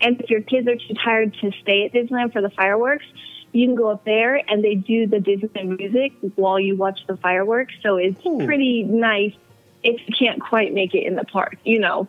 And 0.00 0.18
if 0.20 0.30
your 0.30 0.40
kids 0.40 0.66
are 0.68 0.76
too 0.76 0.94
tired 1.04 1.34
to 1.42 1.50
stay 1.60 1.84
at 1.84 1.92
Disneyland 1.92 2.32
for 2.32 2.40
the 2.40 2.48
fireworks, 2.50 3.04
you 3.52 3.66
can 3.66 3.74
go 3.74 3.90
up 3.90 4.04
there 4.04 4.36
and 4.48 4.62
they 4.64 4.74
do 4.74 5.06
the 5.06 5.20
Disney 5.20 5.64
music 5.64 6.12
while 6.36 6.60
you 6.60 6.76
watch 6.76 7.00
the 7.06 7.16
fireworks. 7.16 7.74
So 7.82 7.96
it's 7.96 8.20
pretty 8.22 8.84
nice 8.84 9.34
if 9.82 10.00
you 10.06 10.14
can't 10.16 10.40
quite 10.40 10.72
make 10.74 10.94
it 10.94 11.04
in 11.06 11.16
the 11.16 11.24
park, 11.24 11.56
you 11.64 11.78
know, 11.80 12.06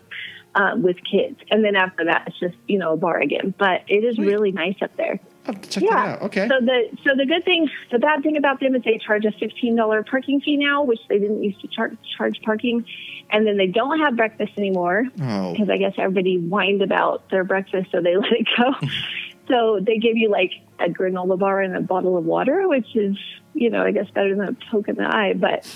um, 0.56 0.84
with 0.84 0.98
kids. 1.10 1.40
And 1.50 1.64
then 1.64 1.76
after 1.76 2.06
that, 2.06 2.26
it's 2.28 2.40
just 2.40 2.56
you 2.68 2.78
know 2.78 2.94
a 2.94 2.98
bar 2.98 3.20
again. 3.20 3.54
But 3.58 3.84
it 3.88 4.04
is 4.04 4.18
really 4.18 4.52
nice 4.52 4.76
up 4.82 4.96
there. 4.98 5.20
I'll 5.48 5.54
have 5.54 5.62
to 5.64 5.70
check 5.70 5.84
that 5.90 5.92
out. 5.94 6.22
Okay. 6.24 6.48
So 6.48 6.60
the 6.60 6.90
so 7.04 7.16
the 7.16 7.26
good 7.26 7.44
thing, 7.46 7.70
the 7.92 7.98
bad 7.98 8.22
thing 8.22 8.38
about 8.38 8.60
them 8.60 8.76
is 8.76 8.84
they 8.84 8.98
charge 9.00 9.26
a 9.26 9.32
fifteen 9.32 9.76
dollar 9.76 10.04
parking 10.04 10.42
fee 10.42 10.58
now, 10.58 10.84
which 10.84 11.00
they 11.10 11.18
didn't 11.18 11.44
used 11.44 11.62
to 11.62 11.68
charge 11.68 11.98
charge 12.18 12.40
parking, 12.44 12.86
and 13.32 13.48
then 13.48 13.58
they 13.58 13.68
don't 13.68 14.00
have 14.00 14.16
breakfast 14.16 14.52
anymore 14.58 15.06
Oh. 15.22 15.54
because 15.54 15.70
I 15.70 15.78
guess 15.78 15.94
everybody 15.98 16.38
whined 16.38 16.82
about 16.84 17.30
their 17.30 17.44
breakfast, 17.44 17.90
so 17.92 18.02
they 18.02 18.16
let 18.18 18.32
it 18.34 18.48
go. 18.58 18.88
so 19.52 19.80
they 19.82 19.98
give 19.98 20.18
you 20.18 20.30
like 20.30 20.52
a 20.80 20.88
granola 20.88 21.38
bar 21.38 21.62
and 21.62 21.76
a 21.76 21.82
bottle 21.82 22.18
of 22.18 22.26
water, 22.26 22.68
which 22.68 22.96
is 22.96 23.18
you 23.54 23.70
know 23.70 23.84
I 23.84 23.92
guess 23.92 24.10
better 24.12 24.36
than 24.36 24.48
a 24.48 24.72
poke 24.72 24.88
in 24.88 24.96
the 24.96 25.04
eye, 25.04 25.34
but 25.34 25.68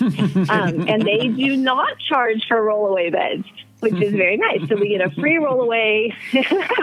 um, 0.50 0.88
and 0.88 1.02
they 1.02 1.28
do 1.28 1.56
not 1.56 1.98
charge 1.98 2.46
for 2.48 2.56
rollaway 2.56 3.12
beds, 3.12 3.46
which 3.80 4.00
is 4.02 4.12
very 4.12 4.36
nice. 4.36 4.68
So 4.68 4.76
we 4.76 4.88
get 4.88 5.00
a 5.02 5.10
free 5.10 5.36
rollaway. 5.36 6.14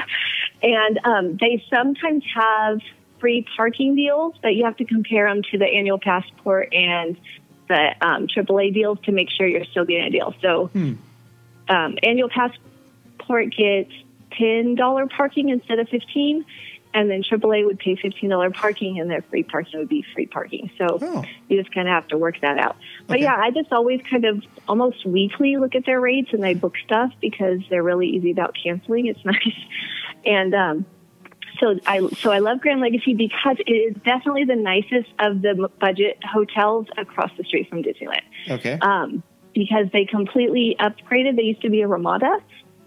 And 0.63 0.99
um, 1.03 1.37
they 1.39 1.63
sometimes 1.69 2.23
have 2.33 2.79
free 3.19 3.45
parking 3.55 3.95
deals, 3.95 4.35
but 4.41 4.55
you 4.55 4.63
have 4.63 4.77
to 4.77 4.85
compare 4.85 5.27
them 5.27 5.43
to 5.51 5.57
the 5.57 5.65
annual 5.65 5.99
passport 5.99 6.73
and 6.73 7.17
the 7.67 7.93
um, 8.01 8.27
AAA 8.27 8.73
deals 8.73 8.97
to 9.03 9.11
make 9.11 9.29
sure 9.29 9.45
you're 9.45 9.65
still 9.65 9.85
getting 9.85 10.05
a 10.05 10.09
deal. 10.09 10.33
So, 10.41 10.69
um, 11.67 11.97
annual 12.01 12.29
passport 12.29 13.53
gets 13.55 13.91
ten 14.37 14.75
dollar 14.75 15.05
parking 15.07 15.49
instead 15.49 15.79
of 15.79 15.89
fifteen, 15.89 16.45
and 16.93 17.09
then 17.09 17.23
AAA 17.23 17.65
would 17.65 17.79
pay 17.79 17.95
fifteen 17.95 18.29
dollar 18.29 18.51
parking, 18.51 18.99
and 18.99 19.09
their 19.09 19.23
free 19.29 19.43
parking 19.43 19.79
would 19.79 19.89
be 19.89 20.05
free 20.13 20.25
parking. 20.27 20.69
So 20.77 20.99
Oh. 21.01 21.23
you 21.49 21.61
just 21.61 21.73
kind 21.73 21.87
of 21.87 21.93
have 21.93 22.07
to 22.09 22.17
work 22.17 22.35
that 22.41 22.57
out. 22.59 22.75
But 23.07 23.15
Okay. 23.15 23.23
yeah, 23.23 23.35
I 23.35 23.51
just 23.51 23.71
always 23.71 24.01
kind 24.09 24.25
of 24.25 24.43
almost 24.67 25.05
weekly 25.05 25.57
look 25.57 25.75
at 25.75 25.85
their 25.85 25.99
rates 25.99 26.29
and 26.33 26.45
I 26.45 26.53
book 26.53 26.73
stuff 26.85 27.11
because 27.21 27.59
they're 27.69 27.83
really 27.83 28.07
easy 28.07 28.31
about 28.31 28.55
canceling. 28.61 29.07
It's 29.07 29.23
nice, 29.25 29.57
and 30.25 30.53
um, 30.53 30.85
so 31.59 31.79
I 31.85 31.99
so 32.21 32.31
I 32.31 32.39
love 32.39 32.61
Grand 32.61 32.81
Legacy 32.81 33.13
because 33.13 33.57
it 33.59 33.71
is 33.71 33.95
definitely 34.03 34.45
the 34.45 34.55
nicest 34.55 35.09
of 35.19 35.41
the 35.41 35.69
budget 35.79 36.17
hotels 36.23 36.87
across 36.97 37.31
the 37.37 37.43
street 37.43 37.69
from 37.69 37.83
Disneyland 37.83 38.21
Okay. 38.49 38.77
um, 38.81 39.23
because 39.53 39.87
they 39.93 40.05
completely 40.05 40.75
upgraded. 40.79 41.35
They 41.35 41.43
used 41.43 41.61
to 41.61 41.69
be 41.69 41.81
a 41.81 41.87
Ramada, 41.87 42.37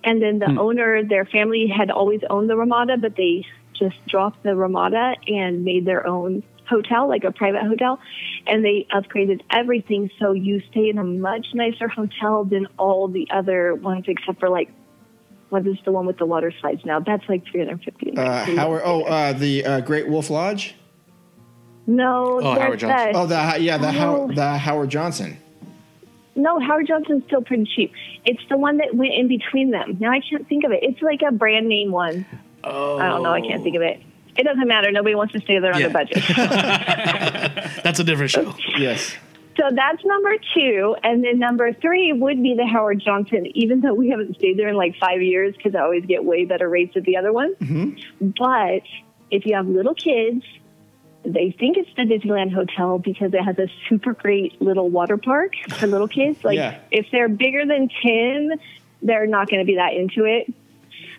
and 0.04 0.20
then 0.22 0.38
the 0.38 0.54
owner, 0.58 1.02
their 1.04 1.24
family 1.24 1.66
had 1.68 1.90
always 1.90 2.20
owned 2.30 2.48
the 2.50 2.56
Ramada, 2.56 2.96
but 2.96 3.16
they 3.16 3.44
just 3.78 3.96
dropped 4.06 4.42
the 4.42 4.54
Ramada 4.56 5.14
and 5.28 5.64
made 5.64 5.84
their 5.84 6.06
own 6.06 6.42
hotel, 6.68 7.08
like 7.08 7.24
a 7.24 7.30
private 7.32 7.62
hotel, 7.62 7.98
and 8.46 8.64
they 8.64 8.86
upgraded 8.92 9.40
everything. 9.50 10.10
So 10.18 10.32
you 10.32 10.60
stay 10.70 10.88
in 10.88 10.98
a 10.98 11.04
much 11.04 11.46
nicer 11.54 11.86
hotel 11.88 12.44
than 12.44 12.66
all 12.78 13.08
the 13.08 13.28
other 13.30 13.74
ones, 13.74 14.04
except 14.08 14.40
for 14.40 14.48
like. 14.48 14.70
What 15.48 15.64
is 15.64 15.76
the 15.84 15.92
one 15.92 16.06
with 16.06 16.18
the 16.18 16.26
water 16.26 16.52
slides 16.60 16.84
now? 16.84 16.98
That's 16.98 17.22
like 17.28 17.44
three 17.46 17.60
hundred 17.60 17.84
fifty. 17.84 18.16
uh, 18.16 18.44
Howard. 18.56 18.82
Oh, 18.84 19.04
uh, 19.04 19.32
the 19.32 19.64
uh, 19.64 19.80
Great 19.80 20.08
Wolf 20.08 20.28
Lodge. 20.28 20.74
no, 21.86 22.40
Oh, 22.42 22.58
Howard 22.60 22.80
Johnson. 22.80 23.12
the- 23.12 23.18
Oh, 23.18 23.26
the 23.26 23.62
yeah, 23.62 23.78
the 23.78 23.92
How, 23.92 24.16
Oh. 24.22 24.32
the 24.32 24.58
Howard 24.58 24.90
Johnson. 24.90 25.36
No, 26.34 26.58
Howard 26.58 26.88
Johnson's 26.88 27.22
still 27.26 27.42
pretty 27.42 27.64
cheap. 27.64 27.92
It's 28.24 28.42
the 28.50 28.58
one 28.58 28.78
that 28.78 28.94
went 28.94 29.14
in 29.14 29.28
between 29.28 29.70
them. 29.70 29.96
Now 30.00 30.10
I 30.10 30.20
can't 30.20 30.46
think 30.48 30.64
of 30.64 30.72
it. 30.72 30.80
It's 30.82 31.00
like 31.00 31.20
a 31.26 31.30
brand 31.32 31.68
name 31.68 31.92
one. 31.92 32.26
Oh. 32.66 32.98
I 32.98 33.08
don't 33.08 33.22
know. 33.22 33.32
I 33.32 33.40
can't 33.40 33.62
think 33.62 33.76
of 33.76 33.82
it. 33.82 34.00
It 34.36 34.42
doesn't 34.44 34.68
matter. 34.68 34.90
Nobody 34.92 35.14
wants 35.14 35.32
to 35.32 35.40
stay 35.40 35.58
there 35.60 35.72
on 35.72 35.80
Yeah. 35.80 35.88
the 35.88 35.92
budget. 35.94 36.22
That's 37.82 37.98
a 38.00 38.04
different 38.04 38.30
show. 38.30 38.54
Yes. 38.78 39.16
so 39.56 39.70
that's 39.74 40.04
number 40.04 40.34
two. 40.54 40.94
And 41.02 41.24
then 41.24 41.38
number 41.38 41.72
three 41.72 42.12
would 42.12 42.42
be 42.42 42.54
the 42.54 42.66
Howard 42.66 43.00
Johnson, 43.02 43.46
even 43.54 43.80
though 43.80 43.94
we 43.94 44.10
haven't 44.10 44.34
stayed 44.36 44.58
there 44.58 44.68
in 44.68 44.74
like 44.76 44.94
five 45.00 45.22
years 45.22 45.54
because 45.56 45.74
I 45.74 45.80
always 45.80 46.04
get 46.04 46.24
way 46.24 46.44
better 46.44 46.68
rates 46.68 46.94
at 46.96 47.04
the 47.04 47.16
other 47.16 47.32
one. 47.32 47.54
Mm-hmm. 47.54 48.30
But 48.38 48.82
if 49.30 49.46
you 49.46 49.54
have 49.54 49.66
little 49.66 49.94
kids, 49.94 50.44
they 51.24 51.50
think 51.58 51.76
it's 51.78 51.88
the 51.96 52.02
Disneyland 52.02 52.52
Hotel 52.52 52.98
because 52.98 53.32
it 53.32 53.42
has 53.42 53.58
a 53.58 53.68
super 53.88 54.12
great 54.12 54.60
little 54.60 54.90
water 54.90 55.16
park 55.16 55.52
for 55.78 55.86
little 55.86 56.08
kids. 56.08 56.44
Like 56.44 56.56
Yeah. 56.56 56.78
if 56.90 57.06
they're 57.10 57.28
bigger 57.28 57.64
than 57.64 57.88
10, 58.02 58.60
they're 59.02 59.26
not 59.26 59.48
going 59.48 59.60
to 59.60 59.66
be 59.66 59.76
that 59.76 59.94
into 59.94 60.24
it. 60.24 60.52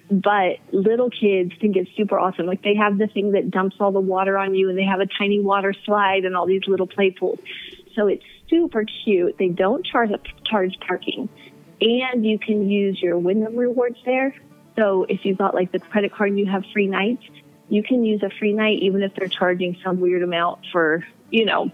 But 0.10 0.60
little 0.72 1.10
kids 1.10 1.52
think 1.60 1.76
it's 1.76 1.90
super 1.98 2.18
awesome. 2.18 2.46
Like 2.46 2.64
they 2.64 2.76
have 2.76 2.98
the 2.98 3.08
thing 3.08 3.34
that 3.34 3.52
dumps 3.52 3.76
all 3.80 3.92
the 3.92 4.00
water 4.00 4.38
on 4.38 4.56
you 4.56 4.70
and 4.70 4.78
they 4.78 4.86
have 4.86 5.02
a 5.02 5.06
tiny 5.06 5.42
water 5.42 5.74
slide 5.86 6.24
and 6.24 6.36
all 6.36 6.46
these 6.46 6.62
little 6.68 6.88
play 6.88 7.12
pools. 7.12 7.40
So 7.96 8.08
it's 8.08 8.24
super 8.50 8.86
cute. 8.86 9.38
They 9.38 9.50
don't 9.50 9.86
charge 9.86 10.12
charge 10.46 10.78
parking. 10.88 11.28
And 11.82 12.26
you 12.26 12.40
can 12.40 12.70
use 12.70 13.02
your 13.02 13.18
Wyndham 13.18 13.56
rewards 13.56 13.98
there. 14.06 14.34
So 14.78 15.06
if 15.10 15.26
you've 15.26 15.38
got 15.38 15.54
like 15.54 15.72
the 15.72 15.80
credit 15.80 16.14
card 16.14 16.30
and 16.30 16.40
you 16.40 16.46
have 16.46 16.64
free 16.72 16.88
nights, 16.88 17.24
you 17.70 17.84
can 17.84 18.06
use 18.06 18.24
a 18.24 18.30
free 18.40 18.54
night 18.54 18.80
even 18.82 19.04
if 19.04 19.14
they're 19.16 19.28
charging 19.28 19.78
some 19.84 20.00
weird 20.00 20.24
amount 20.24 20.60
for, 20.72 21.04
you 21.32 21.46
know, 21.46 21.70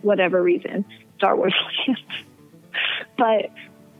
whatever 0.00 0.42
reason. 0.42 0.84
Star 1.18 1.36
Wars 1.36 1.54
But 3.18 3.50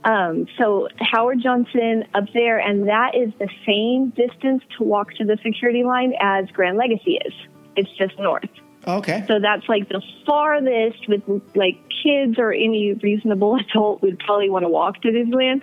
um, 0.05 0.47
so 0.59 0.89
Howard 0.99 1.41
Johnson 1.43 2.05
up 2.15 2.25
there, 2.33 2.59
and 2.59 2.89
that 2.89 3.15
is 3.15 3.33
the 3.39 3.49
same 3.67 4.11
distance 4.11 4.63
to 4.79 4.85
walk 4.85 5.13
to 5.15 5.25
the 5.25 5.37
security 5.43 5.85
line 5.85 6.15
as 6.21 6.47
Grand 6.51 6.79
Legacy 6.79 7.19
is. 7.25 7.35
It's 7.77 7.91
just 7.99 8.19
north. 8.19 8.49
Okay. 8.87 9.25
So 9.29 9.39
that's 9.41 9.69
like 9.69 9.89
the 9.89 10.03
farthest 10.27 11.07
with 11.07 11.23
like 11.55 11.79
kids 12.03 12.39
or 12.39 12.53
any 12.53 12.95
reasonable 12.95 13.57
adult 13.61 14.01
would 14.03 14.19
probably 14.19 14.49
want 14.49 14.65
to 14.65 14.71
walk 14.71 15.03
to 15.03 15.09
Disneyland. 15.09 15.63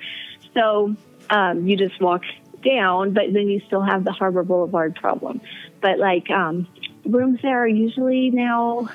So 0.53 0.95
um, 1.29 1.67
you 1.67 1.75
just 1.75 1.99
walk 1.99 2.21
down, 2.63 3.13
but 3.13 3.33
then 3.33 3.47
you 3.47 3.61
still 3.65 3.81
have 3.81 4.03
the 4.03 4.11
Harbor 4.11 4.43
Boulevard 4.43 4.95
problem. 4.95 5.41
But 5.81 5.97
like 5.97 6.29
um, 6.29 6.67
rooms 7.05 7.39
there 7.41 7.63
are 7.63 7.67
usually 7.67 8.29
now 8.29 8.87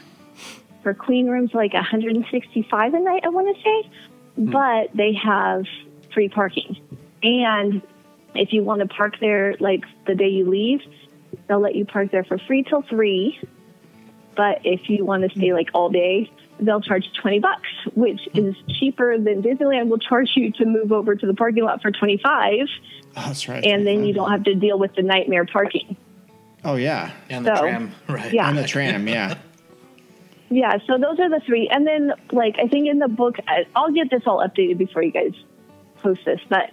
for 0.83 0.95
queen 0.95 1.29
rooms 1.29 1.51
like 1.55 1.73
165 1.75 2.95
a 2.95 2.99
night, 3.01 3.23
I 3.25 3.29
want 3.29 3.57
to 3.57 3.63
say, 3.63 3.91
Mm. 4.39 4.51
but 4.53 4.97
they 4.97 5.13
have 5.15 5.65
free 6.15 6.29
parking. 6.29 6.77
And 7.23 7.83
if 8.35 8.53
you 8.53 8.63
want 8.63 8.81
to 8.81 8.87
park 8.89 9.15
there 9.21 9.55
like 9.61 9.85
the 10.07 10.15
day 10.15 10.29
you 10.29 10.49
leave, 10.49 10.81
they'll 11.49 11.61
let 11.61 11.75
you 11.75 11.85
park 11.85 12.11
there 12.11 12.25
for 12.25 12.39
free 12.39 12.63
till 12.63 12.83
three. 12.83 13.39
But 14.35 14.61
if 14.65 14.89
you 14.89 15.05
want 15.05 15.31
to 15.31 15.39
stay 15.39 15.53
like 15.53 15.69
all 15.75 15.91
day, 15.91 16.31
they'll 16.59 16.81
charge 16.81 17.05
20 17.21 17.41
bucks. 17.41 17.69
which 17.95 18.21
is 18.35 18.55
cheaper 18.81 19.19
than 19.19 19.43
Disneyland 19.43 19.89
will 19.89 19.99
charge 19.99 20.31
you 20.35 20.51
to 20.53 20.65
move 20.65 20.93
over 20.93 21.15
to 21.15 21.27
the 21.27 21.35
parking 21.35 21.65
lot 21.65 21.83
for 21.83 21.91
25 21.91 22.67
Oh, 23.15 23.23
that's 23.27 23.47
right. 23.49 23.63
and 23.65 23.87
then 23.87 24.05
you 24.07 24.15
don't 24.15 24.31
have 24.31 24.45
to 24.45 24.55
deal 24.55 24.79
with 24.79 24.95
the 24.95 25.03
nightmare 25.03 25.45
parking. 25.45 25.97
Oh 26.65 26.77
yeah, 26.77 27.11
And 27.29 27.45
the 27.45 27.55
So, 27.57 27.63
tram, 27.63 27.93
right? 28.09 28.33
yeah. 28.33 28.49
and 28.49 28.57
the 28.57 28.67
tram. 28.67 29.07
Yeah. 29.07 29.35
Yeah, 30.53 30.77
so 30.87 30.99
those 30.99 31.19
are 31.19 31.31
the 31.31 31.41
three. 31.47 31.67
And 31.69 31.87
then, 31.87 32.13
like, 32.31 32.57
I 32.59 32.69
think 32.69 32.87
in 32.87 32.99
the 32.99 33.09
book, 33.09 33.37
I'll 33.75 33.91
get 33.91 34.11
this 34.11 34.23
all 34.27 34.47
updated 34.47 34.77
before 34.77 35.03
you 35.03 35.11
guys 35.11 35.33
post 36.03 36.21
this, 36.27 36.41
but 36.51 36.71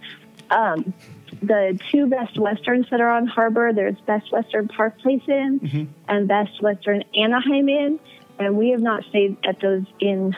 um, 0.50 0.94
the 1.42 1.80
two 1.90 2.08
Best 2.08 2.38
Westerns 2.38 2.88
that 2.92 3.00
are 3.00 3.10
on 3.10 3.26
Harbor, 3.26 3.72
there's 3.72 3.96
Best 4.02 4.34
Western 4.34 4.68
Park 4.68 5.00
Place 5.00 5.22
Inn 5.30 5.94
and 6.10 6.28
Best 6.28 6.62
Western 6.62 7.04
Anaheim 7.16 7.70
Inn. 7.70 8.00
And 8.38 8.58
we 8.58 8.72
have 8.72 8.82
not 8.82 9.06
stayed 9.06 9.38
at 9.46 9.62
those 9.62 9.86
in 10.02 10.36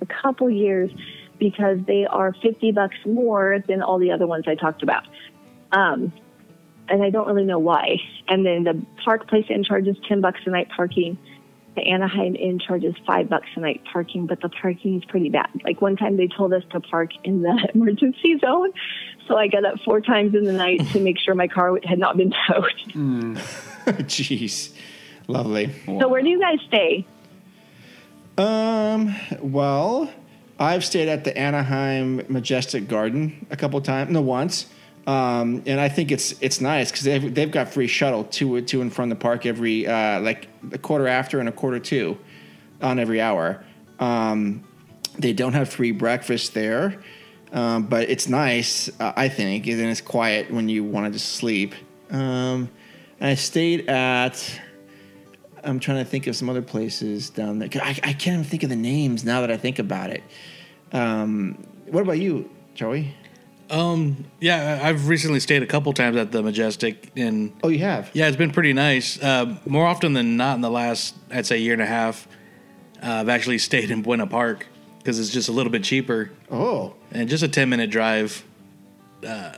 a 0.00 0.06
couple 0.06 0.48
years 0.48 0.92
because 1.40 1.78
they 1.86 2.06
are 2.06 2.32
50 2.42 2.70
bucks 2.70 2.96
more 3.04 3.58
than 3.66 3.82
all 3.82 3.98
the 3.98 4.12
other 4.12 4.28
ones 4.28 4.44
I 4.46 4.54
talked 4.54 4.84
about. 4.84 5.04
Um, 5.72 6.12
and 6.88 7.02
I 7.02 7.10
don't 7.10 7.26
really 7.26 7.44
know 7.44 7.58
why. 7.58 7.96
And 8.28 8.46
then 8.46 8.62
the 8.62 8.86
Park 9.04 9.26
Place 9.26 9.46
Inn 9.48 9.64
charges 9.64 9.96
10 10.06 10.20
bucks 10.20 10.40
a 10.46 10.50
night 10.50 10.68
parking 10.76 11.18
the 11.74 11.82
Anaheim 11.82 12.36
Inn 12.36 12.58
charges 12.58 12.94
five 13.06 13.28
bucks 13.28 13.48
a 13.56 13.60
night 13.60 13.82
parking, 13.92 14.26
but 14.26 14.40
the 14.40 14.48
parking 14.48 14.96
is 14.96 15.04
pretty 15.06 15.28
bad. 15.28 15.48
Like 15.64 15.80
one 15.80 15.96
time 15.96 16.16
they 16.16 16.28
told 16.28 16.52
us 16.52 16.62
to 16.70 16.80
park 16.80 17.10
in 17.24 17.42
the 17.42 17.68
emergency 17.74 18.38
zone, 18.38 18.72
so 19.26 19.36
I 19.36 19.48
got 19.48 19.64
up 19.64 19.76
four 19.84 20.00
times 20.00 20.34
in 20.34 20.44
the 20.44 20.52
night 20.52 20.80
to 20.92 21.00
make 21.00 21.18
sure 21.18 21.34
my 21.34 21.48
car 21.48 21.78
had 21.84 21.98
not 21.98 22.16
been 22.16 22.32
towed. 22.46 22.64
Jeez, 24.06 24.72
lovely. 25.26 25.70
So 25.86 26.08
where 26.08 26.22
do 26.22 26.28
you 26.28 26.40
guys 26.40 26.58
stay? 26.68 27.06
Um. 28.38 29.14
Well, 29.40 30.10
I've 30.58 30.84
stayed 30.84 31.08
at 31.08 31.24
the 31.24 31.36
Anaheim 31.36 32.22
Majestic 32.28 32.88
Garden 32.88 33.46
a 33.50 33.56
couple 33.56 33.80
times. 33.80 34.10
No, 34.10 34.20
once. 34.20 34.66
Um, 35.06 35.62
and 35.66 35.80
I 35.80 35.88
think 35.88 36.10
it's 36.10 36.34
it's 36.40 36.60
nice 36.60 36.90
because 36.90 37.04
they've 37.04 37.34
they've 37.34 37.50
got 37.50 37.68
free 37.68 37.86
shuttle 37.86 38.24
to 38.24 38.62
to 38.62 38.80
and 38.80 38.92
from 38.92 39.10
the 39.10 39.16
park 39.16 39.44
every 39.44 39.86
uh, 39.86 40.20
like 40.20 40.48
a 40.72 40.78
quarter 40.78 41.06
after 41.06 41.40
and 41.40 41.48
a 41.48 41.52
quarter 41.52 41.78
to 41.78 42.16
on 42.80 42.98
every 42.98 43.20
hour. 43.20 43.62
Um, 44.00 44.64
they 45.18 45.32
don't 45.32 45.52
have 45.52 45.68
free 45.68 45.92
breakfast 45.92 46.54
there, 46.54 47.02
um, 47.52 47.84
but 47.86 48.08
it's 48.08 48.28
nice. 48.28 48.88
Uh, 48.98 49.12
I 49.14 49.28
think, 49.28 49.66
and 49.66 49.80
it's 49.80 50.00
quiet 50.00 50.50
when 50.50 50.68
you 50.68 50.82
want 50.84 51.06
to 51.06 51.12
just 51.12 51.34
sleep. 51.34 51.74
Um, 52.10 52.70
and 53.20 53.30
I 53.30 53.34
stayed 53.34 53.88
at. 53.88 54.60
I'm 55.62 55.80
trying 55.80 56.04
to 56.04 56.10
think 56.10 56.26
of 56.26 56.36
some 56.36 56.50
other 56.50 56.62
places 56.62 57.30
down 57.30 57.58
there. 57.58 57.70
I, 57.82 57.90
I 57.90 58.12
can't 58.12 58.34
even 58.34 58.44
think 58.44 58.64
of 58.64 58.70
the 58.70 58.76
names 58.76 59.24
now 59.24 59.40
that 59.40 59.50
I 59.50 59.56
think 59.56 59.78
about 59.78 60.10
it. 60.10 60.22
Um, 60.92 61.66
what 61.86 62.02
about 62.02 62.18
you, 62.18 62.50
Joey? 62.74 63.14
Um, 63.70 64.24
yeah, 64.40 64.80
I- 64.82 64.88
I've 64.90 65.08
recently 65.08 65.40
stayed 65.40 65.62
a 65.62 65.66
couple 65.66 65.92
times 65.92 66.16
at 66.16 66.32
the 66.32 66.42
Majestic, 66.42 67.10
and 67.16 67.52
Oh, 67.62 67.68
you 67.68 67.78
have. 67.80 68.10
yeah, 68.12 68.28
it's 68.28 68.36
been 68.36 68.50
pretty 68.50 68.72
nice. 68.72 69.20
Uh, 69.22 69.56
more 69.66 69.86
often 69.86 70.12
than 70.12 70.36
not, 70.36 70.54
in 70.56 70.60
the 70.60 70.70
last 70.70 71.14
I'd 71.30 71.46
say 71.46 71.58
year 71.58 71.72
and 71.72 71.82
a 71.82 71.86
half, 71.86 72.28
uh, 73.02 73.06
I've 73.10 73.28
actually 73.28 73.58
stayed 73.70 73.90
in 73.90 74.02
Buena 74.02 74.26
Park 74.26 74.66
because 74.98 75.18
it's 75.18 75.30
just 75.30 75.48
a 75.48 75.52
little 75.52 75.72
bit 75.72 75.82
cheaper 75.84 76.30
Oh, 76.50 76.94
and 77.12 77.28
just 77.28 77.42
a 77.42 77.48
ten 77.48 77.68
minute 77.68 77.90
drive. 77.90 78.44
Uh, 79.26 79.52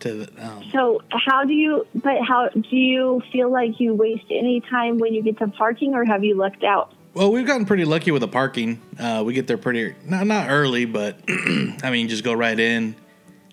to 0.00 0.12
the, 0.26 0.46
um, 0.46 0.64
So 0.70 1.00
how 1.10 1.44
do 1.44 1.54
you? 1.54 1.86
But 1.94 2.22
how 2.22 2.48
do 2.50 2.76
you 2.76 3.22
feel 3.32 3.50
like 3.50 3.80
you 3.80 3.94
waste 3.94 4.26
any 4.30 4.60
time 4.60 4.98
when 4.98 5.14
you 5.14 5.22
get 5.22 5.38
to 5.38 5.48
parking, 5.48 5.94
or 5.94 6.04
have 6.04 6.22
you 6.24 6.34
lucked 6.34 6.64
out? 6.64 6.92
Well, 7.14 7.30
we've 7.32 7.46
gotten 7.46 7.64
pretty 7.66 7.84
lucky 7.84 8.10
with 8.10 8.20
the 8.20 8.28
parking. 8.28 8.80
Uh, 8.98 9.22
we 9.24 9.32
get 9.34 9.46
there 9.46 9.58
pretty 9.58 9.94
not 10.04 10.26
not 10.26 10.50
early, 10.50 10.84
but 10.84 11.18
I 11.82 11.90
mean, 11.90 12.08
just 12.08 12.24
go 12.24 12.32
right 12.32 12.58
in, 12.58 12.96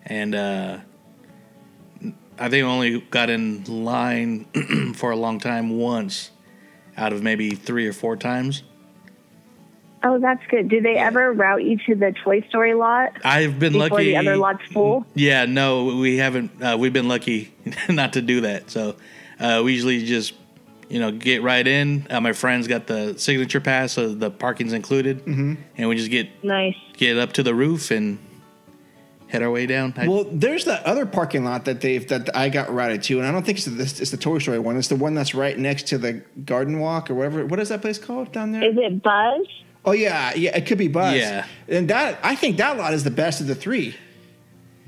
and 0.06 0.36
uh, 0.36 0.78
I 2.40 2.50
think 2.50 2.66
I 2.66 2.68
only 2.68 3.02
got 3.02 3.30
in 3.30 3.64
line 3.66 4.46
for 4.96 5.12
a 5.12 5.16
long 5.16 5.40
time 5.40 5.78
once 5.78 6.32
out 6.98 7.14
of 7.14 7.22
maybe 7.24 7.52
three 7.52 7.88
or 7.88 7.94
four 7.94 8.16
times. 8.18 8.64
Oh, 10.04 10.18
that's 10.20 10.42
good. 10.48 10.68
Do 10.68 10.82
they 10.82 10.96
ever 10.96 11.32
route 11.32 11.64
you 11.64 11.78
to 11.86 11.94
the 11.94 12.12
Toy 12.24 12.42
Story 12.50 12.74
lot 12.74 13.12
I've 13.24 13.60
been 13.60 13.74
before 13.74 13.90
lucky. 13.90 14.06
the 14.06 14.18
other 14.18 14.36
lot's 14.36 14.66
full? 14.72 15.06
Yeah, 15.14 15.46
no, 15.46 15.98
we 15.98 16.18
haven't. 16.18 16.60
Uh, 16.62 16.76
we've 16.80 16.94
been 16.94 17.08
lucky 17.08 17.54
not 17.90 18.14
to 18.14 18.22
do 18.24 18.42
that. 18.42 18.72
So 18.72 18.96
uh, 19.40 19.62
we 19.64 19.74
usually 19.74 20.04
just, 20.04 20.34
you 20.92 21.00
know, 21.00 21.12
get 21.12 21.42
right 21.42 21.66
in. 21.66 22.06
Uh, 22.10 22.20
my 22.20 22.34
friends 22.34 22.68
got 22.68 22.86
the 22.86 23.18
signature 23.18 23.62
pass, 23.62 23.94
so 23.94 24.14
the 24.14 24.30
parking's 24.30 24.74
included, 24.74 25.20
mm-hmm. 25.26 25.56
and 25.78 25.90
we 25.90 25.96
just 25.96 26.12
get 26.12 26.44
Nice. 26.44 26.76
get 26.98 27.18
up 27.18 27.34
to 27.34 27.44
the 27.44 27.56
roof 27.56 27.92
and 27.92 28.20
head 29.28 29.42
our 29.42 29.50
way 29.50 29.66
down. 29.66 29.94
I- 29.96 30.08
well, 30.08 30.26
there's 30.30 30.66
that 30.66 30.84
other 30.86 31.06
parking 31.06 31.46
lot 31.46 31.64
that 31.66 31.80
they've 31.80 32.06
that 32.10 32.36
I 32.36 32.50
got 32.50 32.74
routed 32.74 33.04
to, 33.04 33.20
and 33.20 33.28
I 33.28 33.32
don't 33.32 33.46
think 33.46 33.58
it's 33.58 33.66
the, 33.68 33.82
it's 34.02 34.12
the 34.12 34.18
Toy 34.18 34.40
Story 34.40 34.60
one. 34.60 34.76
It's 34.78 34.90
the 34.90 34.98
one 34.98 35.14
that's 35.14 35.34
right 35.34 35.58
next 35.58 35.88
to 35.88 35.98
the 35.98 36.22
Garden 36.46 36.80
Walk 36.80 37.10
or 37.10 37.16
whatever. 37.16 37.46
What 37.46 37.60
is 37.60 37.70
that 37.70 37.82
place 37.82 37.98
called 37.98 38.34
down 38.34 38.52
there? 38.52 38.64
Is 38.70 38.78
it 38.78 39.02
Buzz? 39.02 39.48
oh 39.86 39.94
yeah, 39.94 40.34
yeah, 40.36 40.56
it 40.58 40.66
could 40.68 40.78
be 40.78 40.90
Buzz. 40.90 41.16
Yeah. 41.16 41.46
and 41.70 41.90
that 41.90 42.20
I 42.22 42.36
think 42.36 42.58
that 42.58 42.78
lot 42.78 42.94
is 42.94 43.04
the 43.04 43.12
best 43.12 43.40
of 43.42 43.48
the 43.48 43.56
three. 43.56 43.96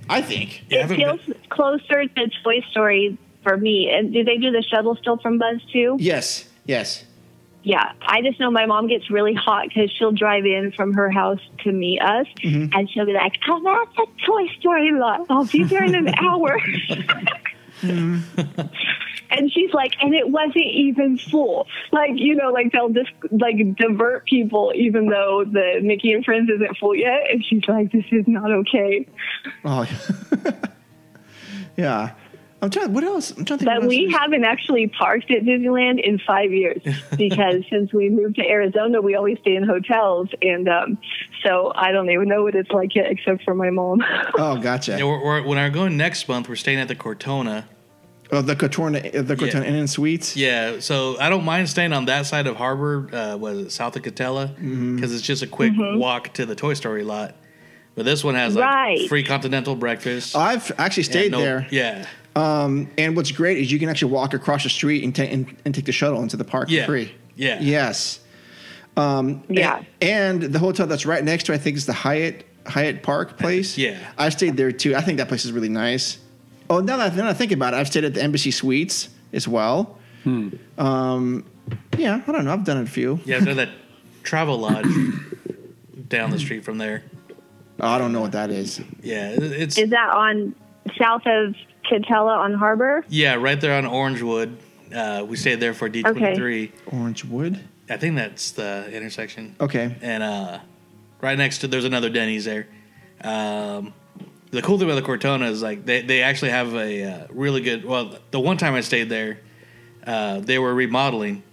I 0.10 0.22
think. 0.22 0.66
Yeah, 0.70 0.80
I 0.80 0.84
it 0.84 0.98
feels 0.98 1.22
been- 1.22 1.36
closer 1.50 2.06
to 2.06 2.30
Toy 2.44 2.60
Story 2.72 3.18
for 3.44 3.58
me. 3.58 3.92
And 3.94 4.14
do 4.14 4.24
they 4.24 4.38
do 4.38 4.52
the 4.52 4.64
shuttle 4.64 4.96
still 4.96 5.18
from 5.18 5.38
Buzz 5.38 5.62
too? 5.72 5.98
Yes, 6.00 6.48
yes. 6.66 7.06
Yeah, 7.64 7.94
I 8.02 8.22
just 8.22 8.42
know 8.42 8.52
my 8.52 8.66
mom 8.66 8.88
gets 8.88 9.10
really 9.10 9.34
hot 9.34 9.70
because 9.70 9.90
she'll 9.92 10.12
drive 10.12 10.46
in 10.46 10.74
from 10.76 10.94
her 10.94 11.10
house 11.10 11.40
to 11.64 11.72
meet 11.72 12.02
us, 12.02 12.28
mm-hmm. 12.44 12.78
and 12.78 12.90
she'll 12.90 13.06
be 13.06 13.14
like, 13.14 13.34
"I'm 13.48 13.66
at 13.66 13.88
the 13.96 14.06
Toy 14.26 14.48
Story 14.60 14.92
lot. 14.92 15.26
I'll 15.30 15.46
be 15.46 15.64
there 15.64 15.84
in 15.84 15.96
an 15.96 16.14
hour." 16.20 16.60
Mm. 17.82 18.70
and 19.30 19.52
she's 19.52 19.74
like, 19.74 19.94
"And 20.02 20.14
it 20.14 20.30
wasn't 20.30 20.58
even 20.58 21.18
full. 21.18 21.68
Like, 21.94 22.12
you 22.16 22.36
know, 22.36 22.52
like 22.52 22.74
they'll 22.74 22.90
just 22.90 23.12
like 23.32 23.56
divert 23.78 24.26
people, 24.26 24.74
even 24.76 25.08
though 25.08 25.46
the 25.46 25.80
Mickey 25.82 26.12
and 26.12 26.26
Friends 26.26 26.50
isn't 26.54 26.78
full 26.78 26.96
yet." 26.96 27.32
And 27.32 27.46
she's 27.46 27.66
like, 27.70 27.94
"This 27.94 28.06
is 28.12 28.28
not 28.28 28.52
okay." 28.52 29.08
Oh, 29.64 29.88
yeah. 31.78 32.12
I'm 32.64 32.70
trying. 32.70 32.94
What 32.94 33.04
else? 33.04 33.32
I'm 33.32 33.44
trying 33.46 33.60
to 33.60 33.66
think. 33.66 33.82
But 33.82 33.88
we 33.90 34.06
else- 34.06 34.16
haven't 34.20 34.46
actually 34.46 34.88
parked 34.88 35.30
at 35.32 35.44
Disneyland 35.44 36.02
in 36.02 36.18
five 36.26 36.52
years 36.54 36.82
because 37.18 37.64
since 37.70 37.92
we 37.94 38.10
moved 38.10 38.36
to 38.38 38.48
Arizona, 38.48 39.02
we 39.02 39.16
always 39.16 39.38
stay 39.40 39.56
in 39.56 39.64
hotels, 39.64 40.30
and 40.42 40.70
um, 40.70 40.98
so 41.44 41.74
I 41.76 41.92
don't 41.92 42.10
even 42.10 42.30
know 42.30 42.44
what 42.44 42.56
it's 42.56 42.72
like 42.72 42.96
yet, 42.96 43.12
except 43.12 43.44
for 43.44 43.54
my 43.54 43.70
mom. 43.70 44.02
Oh, 44.36 44.58
gotcha. 44.58 44.98
Yeah, 44.98 45.04
we're, 45.04 45.24
we're, 45.24 45.42
when 45.44 45.58
we're 45.58 45.70
going 45.70 45.96
next 45.98 46.28
month, 46.28 46.50
we're 46.50 46.56
staying 46.56 46.80
at 46.80 46.88
the 46.88 46.96
Cortona. 46.96 47.68
Oh, 48.32 48.42
the 48.42 48.56
Cortona, 48.56 49.00
the 49.22 49.36
Cortona 49.36 49.66
Inn 49.66 49.76
and 49.76 49.90
Suites. 49.90 50.36
Yeah, 50.36 50.80
so 50.80 51.20
I 51.20 51.30
don't 51.30 51.44
mind 51.46 51.70
staying 51.70 51.94
on 51.94 52.06
that 52.06 52.26
side 52.26 52.48
of 52.48 52.56
Harbor. 52.56 53.10
Uh, 53.14 53.38
was 53.38 53.58
it 53.60 53.72
south 53.72 53.96
of 53.96 54.02
Katella? 54.02 54.56
Because 54.96 55.14
it's 55.14 55.22
just 55.22 55.44
a 55.44 55.48
quick 55.48 55.74
walk 55.78 56.34
to 56.36 56.46
the 56.46 56.56
Toy 56.56 56.74
Story 56.74 57.04
lot. 57.04 57.36
But 57.96 58.06
this 58.06 58.24
one 58.24 58.34
has 58.36 58.56
like 58.56 58.64
Right. 58.66 59.08
free 59.10 59.24
continental 59.24 59.76
breakfast. 59.76 60.36
I've 60.36 60.72
actually 60.80 61.04
stayed 61.04 61.32
no- 61.32 61.42
there. 61.42 61.68
Yeah, 61.70 62.08
Um, 62.36 62.90
and 62.98 63.16
what's 63.16 63.32
great 63.32 63.58
is 63.60 63.72
you 63.72 63.80
can 63.80 63.90
actually 63.90 64.12
walk 64.12 64.34
across 64.34 64.64
the 64.64 64.70
street 64.70 65.04
and, 65.04 65.16
ta- 65.16 65.24
and, 65.24 65.56
and 65.66 65.76
take 65.76 65.86
the 65.86 65.92
shuttle 65.92 66.22
into 66.24 66.36
the 66.38 66.44
park 66.44 66.70
Yeah. 66.70 66.84
for 66.86 66.94
free. 66.94 67.14
Yeah. 67.36 67.60
Yes. 67.62 68.20
Um, 68.98 69.44
Yeah. 69.50 69.84
And, 70.02 70.44
and 70.44 70.54
the 70.54 70.60
hotel 70.60 70.88
that's 70.88 71.06
right 71.06 71.24
next 71.24 71.46
to, 71.46 71.54
I 71.54 71.58
think, 71.58 71.78
is 71.78 71.86
the 71.86 71.94
Hyatt 71.94 72.46
Hyatt 72.66 73.04
Park 73.04 73.38
place. 73.38 73.78
Yeah. 73.78 74.00
I 74.18 74.30
stayed 74.30 74.56
there 74.58 74.72
too. 74.72 74.96
I 74.96 75.02
think 75.02 75.18
that 75.18 75.28
place 75.28 75.44
is 75.46 75.52
really 75.52 75.70
nice. 75.70 76.18
Oh, 76.70 76.80
now 76.80 76.96
that, 76.98 77.12
now 77.16 77.24
that 77.24 77.30
I 77.30 77.34
think 77.34 77.52
about 77.52 77.74
it, 77.74 77.78
I've 77.78 77.88
stayed 77.88 78.06
at 78.06 78.14
the 78.14 78.22
Embassy 78.24 78.52
Suites 78.52 79.10
as 79.34 79.48
well. 79.48 80.00
Hmm. 80.24 80.50
Um, 80.78 81.46
yeah, 81.98 82.22
I 82.26 82.32
don't 82.32 82.46
know. 82.46 82.54
I've 82.54 82.64
done 82.64 82.78
a 82.78 82.86
few. 82.86 83.20
yeah. 83.26 83.38
i 83.38 83.40
There's 83.42 83.58
that 83.58 83.70
travel 84.24 84.58
lodge 84.60 84.86
down 86.08 86.30
the 86.32 86.40
street 86.40 86.64
from 86.64 86.78
there. 86.78 87.04
I 87.80 87.98
don't 87.98 88.14
know 88.14 88.22
what 88.22 88.32
that 88.32 88.50
is. 88.50 88.80
Yeah, 89.02 89.32
it's 89.32 89.78
Is 89.78 89.90
that 89.90 90.10
on 90.16 90.56
south 90.98 91.24
of 91.26 91.56
Katella 91.90 92.38
on 92.38 92.54
Harbor? 92.54 93.06
yeah 93.10 93.36
right 93.36 93.60
there 93.60 93.76
on 93.78 93.84
Orangewood. 93.86 94.56
Uh, 94.94 95.26
we 95.28 95.36
stayed 95.38 95.60
there 95.60 95.74
for 95.74 95.90
D 95.90 96.02
twenty 96.04 96.36
three. 96.36 96.72
Orangewood. 96.88 97.60
I 97.90 97.98
think 97.98 98.16
that's 98.16 98.52
the 98.52 98.90
intersection. 98.92 99.56
Okay. 99.60 99.96
and 100.02 100.24
uh, 100.24 100.60
right 101.22 101.38
next 101.38 101.60
to 101.60 101.68
there's 101.68 101.86
another 101.86 102.10
Denny's 102.10 102.46
there. 102.46 102.68
Um, 103.22 103.94
the 104.52 104.62
cool 104.62 104.78
thing 104.78 104.88
about 104.88 104.96
the 104.96 105.02
Cortona 105.06 105.48
is 105.48 105.62
like 105.64 105.86
they, 105.86 106.02
they 106.04 106.22
actually 106.22 106.52
have 106.52 106.76
a 106.76 107.04
uh, 107.04 107.28
really 107.32 107.62
good. 107.62 107.84
Well, 107.86 108.18
the 108.32 108.40
one 108.40 108.58
time 108.58 108.76
I 108.76 108.82
stayed 108.82 109.10
there, 109.10 109.40
uh, 110.06 110.40
they 110.42 110.60
were 110.60 110.74
remodeling. 110.74 111.44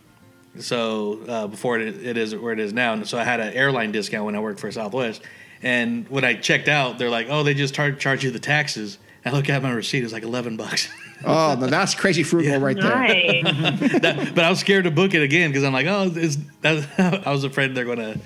So 0.59 1.21
uh, 1.29 1.47
before 1.47 1.79
it, 1.79 2.05
it 2.05 2.17
is 2.19 2.35
where 2.35 2.53
it 2.53 2.59
is 2.61 2.73
now, 2.73 2.93
and 2.93 3.07
so 3.07 3.19
I 3.19 3.25
had 3.25 3.41
an 3.41 3.55
airline 3.55 3.93
discount 3.93 4.27
when 4.27 4.35
I 4.37 4.41
worked 4.41 4.61
for 4.61 4.71
Southwest. 4.71 5.23
And 5.63 6.09
when 6.09 6.25
I 6.25 6.35
checked 6.35 6.69
out, 6.69 6.99
they're 6.99 7.11
like, 7.11 7.29
"Oh, 7.31 7.43
they 7.43 7.55
just 7.55 7.75
tar- 7.75 7.93
charge 7.93 8.25
you 8.25 8.31
the 8.31 8.39
taxes." 8.41 8.99
I 9.25 9.31
look 9.33 9.49
at 9.51 9.63
my 9.63 9.71
receipt; 9.73 10.03
it's 10.05 10.13
like 10.13 10.23
eleven 10.23 10.57
bucks. 10.57 10.89
Oh, 11.23 11.55
that's 11.55 11.95
crazy 11.95 12.23
frugal 12.23 12.59
right 12.61 12.75
there. 12.75 12.89
Nice. 12.89 13.43
That- 14.01 14.35
but 14.35 14.43
I 14.43 14.49
was 14.49 14.59
scared 14.59 14.85
to 14.85 14.91
book 14.91 15.13
it 15.13 15.21
again 15.21 15.51
because 15.51 15.65
I'm 15.65 15.73
like, 15.75 15.87
"Oh, 15.87 16.11
it's." 16.17 16.39
That, 16.63 17.23
I 17.27 17.31
was 17.31 17.45
afraid 17.45 17.75
they're 17.75 17.85
gonna 17.85 18.17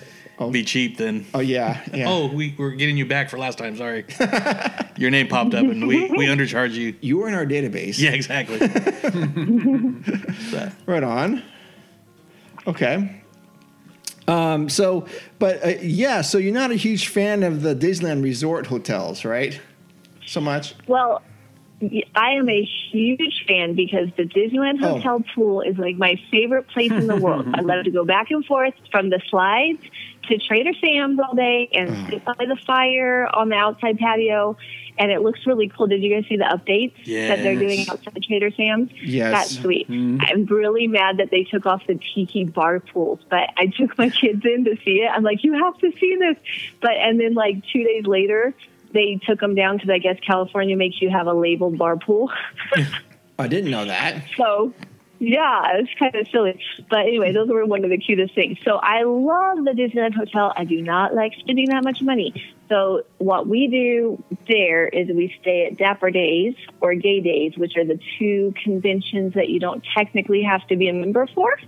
be 0.52 0.62
cheap 0.62 0.96
then. 0.96 1.26
Oh 1.34 1.40
yeah, 1.40 1.80
yeah. 1.92 2.08
Oh, 2.08 2.28
we 2.32 2.54
we're 2.56 2.70
getting 2.70 2.96
you 2.96 3.04
back 3.04 3.30
for 3.30 3.36
last 3.36 3.58
time. 3.58 3.76
Sorry, 3.76 4.04
your 4.96 5.10
name 5.10 5.26
popped 5.26 5.54
up 5.54 5.64
and 5.64 5.88
we 5.88 6.08
we 6.08 6.26
undercharge 6.26 6.74
you. 6.74 6.94
you 7.00 7.16
were 7.18 7.26
in 7.26 7.34
our 7.34 7.44
database. 7.44 7.98
Yeah, 7.98 8.12
exactly. 8.12 8.58
Right 10.86 11.02
on. 11.02 11.42
Okay. 12.68 13.20
Um. 14.28 14.68
So, 14.68 15.06
but 15.40 15.64
uh, 15.64 15.68
yeah. 15.82 16.20
So 16.22 16.38
you're 16.38 16.54
not 16.54 16.70
a 16.70 16.76
huge 16.76 17.08
fan 17.08 17.42
of 17.42 17.62
the 17.62 17.74
Disneyland 17.74 18.22
Resort 18.22 18.66
hotels, 18.68 19.24
right? 19.24 19.60
So 20.26 20.40
much. 20.40 20.74
Well, 20.86 21.22
I 22.14 22.30
am 22.32 22.48
a 22.48 22.62
huge 22.90 23.44
fan 23.46 23.74
because 23.74 24.08
the 24.16 24.22
Disneyland 24.24 24.82
Oh. 24.82 24.94
Hotel 24.94 25.22
pool 25.34 25.60
is 25.60 25.76
like 25.76 25.96
my 25.96 26.18
favorite 26.30 26.68
place 26.68 26.90
in 26.92 27.06
the 27.06 27.16
world. 27.24 27.46
I 27.54 27.60
love 27.60 27.84
to 27.84 27.90
go 27.90 28.04
back 28.04 28.30
and 28.30 28.44
forth 28.46 28.74
from 28.90 29.10
the 29.10 29.20
slides 29.28 29.82
to 30.28 30.38
Trader 30.38 30.72
Sam's 30.80 31.18
all 31.20 31.34
day 31.34 31.68
and 31.74 31.90
Oh. 31.90 32.06
sit 32.10 32.24
by 32.24 32.34
the 32.38 32.56
fire 32.66 33.26
on 33.34 33.48
the 33.50 33.56
outside 33.56 33.98
patio. 33.98 34.56
And 34.96 35.10
it 35.10 35.22
looks 35.22 35.40
really 35.44 35.68
cool. 35.76 35.88
Did 35.88 36.02
you 36.04 36.14
guys 36.14 36.24
see 36.28 36.36
the 36.36 36.44
updates 36.44 36.94
that 37.04 37.42
they're 37.42 37.58
doing 37.58 37.80
outside 37.90 38.22
Trader 38.22 38.52
Sam's? 38.52 38.92
Yes. 39.02 39.32
That's 39.32 39.60
sweet. 39.60 39.90
Mm-hmm. 39.90 40.20
I'm 40.22 40.44
really 40.46 40.86
mad 40.86 41.16
that 41.16 41.32
they 41.32 41.42
took 41.42 41.66
off 41.66 41.82
the 41.88 41.96
tiki 42.14 42.44
bar 42.44 42.78
pools, 42.78 43.18
but 43.28 43.50
I 43.56 43.66
took 43.66 43.98
my 43.98 44.08
kids 44.10 44.42
in 44.44 44.64
to 44.66 44.76
see 44.84 45.00
it. 45.02 45.10
I'm 45.12 45.24
like, 45.24 45.42
you 45.42 45.52
have 45.54 45.76
to 45.78 45.90
see 45.98 46.16
this. 46.16 46.36
But 46.80 46.92
and 46.92 47.18
then 47.20 47.34
like 47.34 47.56
two 47.72 47.82
days 47.82 48.06
later, 48.06 48.54
they 48.94 49.20
took 49.26 49.40
them 49.40 49.54
down 49.54 49.76
because 49.76 49.90
I 49.90 49.98
guess 49.98 50.16
California 50.26 50.76
makes 50.76 51.02
you 51.02 51.10
have 51.10 51.26
a 51.26 51.34
labeled 51.34 51.76
bar 51.76 51.96
pool. 51.96 52.30
I 53.38 53.48
didn't 53.48 53.70
know 53.70 53.84
that. 53.84 54.24
so 54.36 54.72
yeah, 55.18 55.76
it's 55.76 55.90
kind 55.98 56.14
of 56.14 56.26
silly. 56.28 56.60
But 56.90 57.00
anyway, 57.00 57.32
those 57.32 57.48
were 57.48 57.64
one 57.64 57.84
of 57.84 57.90
the 57.90 57.98
cutest 57.98 58.34
things. 58.34 58.58
So 58.64 58.76
I 58.76 59.02
love 59.02 59.64
the 59.64 59.72
Disneyland 59.72 60.14
Hotel. 60.14 60.52
I 60.56 60.64
do 60.64 60.80
not 60.80 61.14
like 61.14 61.32
spending 61.38 61.68
that 61.70 61.84
much 61.84 62.00
money. 62.02 62.34
So 62.68 63.02
what 63.18 63.46
we 63.46 63.68
do 63.68 64.22
there 64.48 64.88
is 64.88 65.08
we 65.08 65.34
stay 65.40 65.66
at 65.66 65.76
Dapper 65.76 66.10
Days 66.10 66.54
or 66.80 66.94
Gay 66.94 67.20
Days, 67.20 67.56
which 67.56 67.76
are 67.76 67.84
the 67.84 67.98
two 68.18 68.54
conventions 68.62 69.34
that 69.34 69.48
you 69.48 69.60
don't 69.60 69.84
technically 69.96 70.42
have 70.42 70.66
to 70.68 70.76
be 70.76 70.88
a 70.88 70.92
member 70.92 71.26
for 71.34 71.58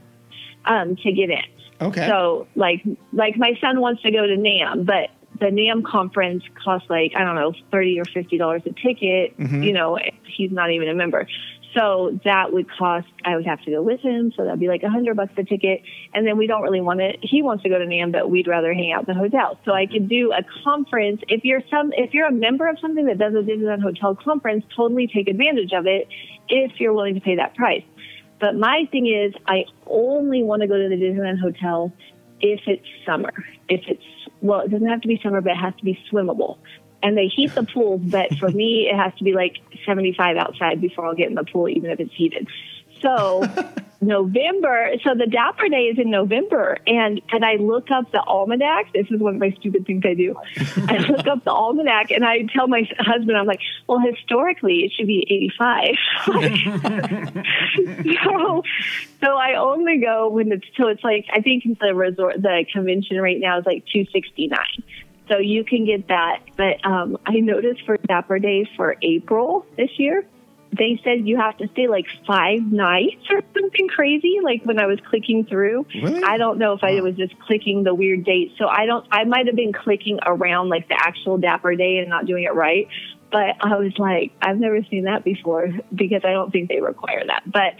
um, 0.64 0.96
to 0.96 1.12
get 1.12 1.30
in. 1.30 1.42
Okay. 1.80 2.06
So 2.08 2.46
like 2.54 2.82
like 3.12 3.36
my 3.36 3.56
son 3.60 3.80
wants 3.80 4.02
to 4.02 4.10
go 4.10 4.26
to 4.26 4.36
NAMM, 4.36 4.86
but 4.86 5.10
the 5.38 5.46
NAMM 5.46 5.84
conference 5.84 6.44
costs 6.62 6.88
like 6.88 7.12
I 7.16 7.24
don't 7.24 7.34
know 7.34 7.52
thirty 7.70 7.98
or 8.00 8.04
fifty 8.04 8.38
dollars 8.38 8.62
a 8.66 8.72
ticket. 8.72 9.38
Mm-hmm. 9.38 9.62
You 9.62 9.72
know, 9.72 9.98
he's 10.24 10.50
not 10.50 10.70
even 10.70 10.88
a 10.88 10.94
member. 10.94 11.26
So 11.74 12.18
that 12.24 12.54
would 12.54 12.70
cost. 12.70 13.06
I 13.24 13.36
would 13.36 13.44
have 13.44 13.60
to 13.62 13.70
go 13.70 13.82
with 13.82 14.00
him. 14.00 14.32
So 14.34 14.44
that'd 14.44 14.58
be 14.58 14.68
like 14.68 14.82
a 14.82 14.88
hundred 14.88 15.16
bucks 15.16 15.32
a 15.36 15.44
ticket. 15.44 15.82
And 16.14 16.26
then 16.26 16.38
we 16.38 16.46
don't 16.46 16.62
really 16.62 16.80
want 16.80 17.02
it. 17.02 17.18
He 17.20 17.42
wants 17.42 17.64
to 17.64 17.68
go 17.68 17.78
to 17.78 17.84
NAMM, 17.84 18.12
but 18.12 18.30
we'd 18.30 18.46
rather 18.46 18.72
hang 18.72 18.92
out 18.92 19.06
in 19.06 19.14
the 19.14 19.20
hotel. 19.20 19.58
So 19.66 19.72
I 19.72 19.84
could 19.86 20.08
do 20.08 20.32
a 20.32 20.42
conference. 20.64 21.20
If 21.28 21.44
you're 21.44 21.60
some, 21.70 21.92
if 21.92 22.14
you're 22.14 22.28
a 22.28 22.32
member 22.32 22.66
of 22.66 22.78
something 22.80 23.04
that 23.06 23.18
does 23.18 23.34
a 23.34 23.38
Disneyland 23.38 23.82
hotel 23.82 24.14
conference, 24.14 24.64
totally 24.74 25.06
take 25.06 25.28
advantage 25.28 25.72
of 25.74 25.86
it 25.86 26.08
if 26.48 26.80
you're 26.80 26.94
willing 26.94 27.14
to 27.14 27.20
pay 27.20 27.36
that 27.36 27.54
price. 27.54 27.84
But 28.40 28.56
my 28.56 28.88
thing 28.90 29.06
is, 29.06 29.34
I 29.46 29.64
only 29.86 30.42
want 30.42 30.62
to 30.62 30.68
go 30.68 30.76
to 30.76 30.88
the 30.88 30.96
Disneyland 30.96 31.40
Hotel 31.40 31.92
if 32.40 32.60
it's 32.66 32.86
summer. 33.06 33.32
If 33.68 33.82
it's, 33.86 34.02
well, 34.40 34.60
it 34.60 34.70
doesn't 34.70 34.88
have 34.88 35.02
to 35.02 35.08
be 35.08 35.20
summer, 35.22 35.40
but 35.40 35.52
it 35.52 35.58
has 35.58 35.74
to 35.76 35.84
be 35.84 35.98
swimmable. 36.10 36.58
And 37.02 37.16
they 37.16 37.28
heat 37.28 37.54
the 37.54 37.62
pools, 37.62 38.00
but 38.02 38.36
for 38.38 38.50
me, 38.50 38.88
it 38.90 38.96
has 38.96 39.12
to 39.18 39.24
be 39.24 39.32
like 39.32 39.56
75 39.84 40.36
outside 40.36 40.80
before 40.80 41.06
I'll 41.06 41.14
get 41.14 41.28
in 41.28 41.34
the 41.34 41.44
pool, 41.44 41.68
even 41.68 41.90
if 41.90 42.00
it's 42.00 42.14
heated. 42.14 42.48
So 43.00 43.44
November, 44.00 44.92
so 45.02 45.14
the 45.14 45.26
Dapper 45.26 45.68
Day 45.68 45.84
is 45.84 45.98
in 45.98 46.10
November, 46.10 46.78
and 46.86 47.20
and 47.30 47.44
I 47.44 47.54
look 47.56 47.90
up 47.90 48.12
the 48.12 48.22
almanac. 48.22 48.92
This 48.92 49.06
is 49.10 49.20
one 49.20 49.34
of 49.34 49.40
my 49.40 49.50
stupid 49.58 49.86
things 49.86 50.04
I 50.04 50.14
do. 50.14 50.34
I 50.88 50.98
look 50.98 51.26
up 51.26 51.44
the 51.44 51.50
almanac, 51.50 52.10
and 52.10 52.24
I 52.24 52.42
tell 52.54 52.68
my 52.68 52.88
husband, 52.98 53.36
I'm 53.36 53.46
like, 53.46 53.60
well, 53.88 53.98
historically, 53.98 54.84
it 54.84 54.92
should 54.96 55.06
be 55.06 55.26
85. 55.58 55.94
so, 58.24 58.62
so 59.20 59.36
I 59.36 59.54
only 59.54 59.98
go 59.98 60.28
when 60.28 60.52
it's 60.52 60.66
so 60.76 60.88
it's 60.88 61.02
like 61.02 61.26
I 61.32 61.40
think 61.40 61.64
the 61.80 61.94
resort 61.94 62.42
the 62.42 62.66
convention 62.72 63.20
right 63.20 63.40
now 63.40 63.58
is 63.58 63.66
like 63.66 63.84
269. 63.92 64.58
So 65.28 65.38
you 65.38 65.64
can 65.64 65.84
get 65.84 66.06
that, 66.08 66.42
but 66.56 66.84
um, 66.86 67.18
I 67.26 67.40
noticed 67.40 67.84
for 67.84 67.96
Dapper 67.96 68.38
Day 68.38 68.68
for 68.76 68.94
April 69.02 69.66
this 69.76 69.90
year, 69.98 70.24
they 70.76 71.00
said 71.04 71.26
you 71.26 71.36
have 71.36 71.56
to 71.58 71.68
stay 71.68 71.86
like 71.88 72.06
five 72.26 72.60
nights 72.60 73.24
or 73.30 73.42
something 73.54 73.88
crazy. 73.88 74.38
Like 74.42 74.62
when 74.64 74.78
I 74.78 74.86
was 74.86 74.98
clicking 75.08 75.44
through, 75.44 75.86
Really? 75.94 76.22
I 76.22 76.36
don't 76.38 76.58
know 76.58 76.72
if 76.72 76.82
I 76.82 77.00
was 77.00 77.16
just 77.16 77.38
clicking 77.40 77.84
the 77.84 77.94
weird 77.94 78.24
date. 78.24 78.52
So 78.58 78.66
I 78.66 78.86
don't. 78.86 79.06
I 79.10 79.24
might 79.24 79.46
have 79.46 79.56
been 79.56 79.72
clicking 79.72 80.18
around 80.24 80.68
like 80.68 80.88
the 80.88 80.96
actual 80.98 81.38
Dapper 81.38 81.74
Day 81.74 81.98
and 81.98 82.08
not 82.08 82.26
doing 82.26 82.44
it 82.44 82.54
right. 82.54 82.88
But 83.30 83.56
I 83.60 83.76
was 83.76 83.92
like, 83.98 84.32
I've 84.40 84.58
never 84.58 84.80
seen 84.88 85.04
that 85.04 85.24
before 85.24 85.68
because 85.94 86.22
I 86.24 86.30
don't 86.30 86.52
think 86.52 86.68
they 86.68 86.80
require 86.80 87.22
that. 87.26 87.42
But 87.44 87.74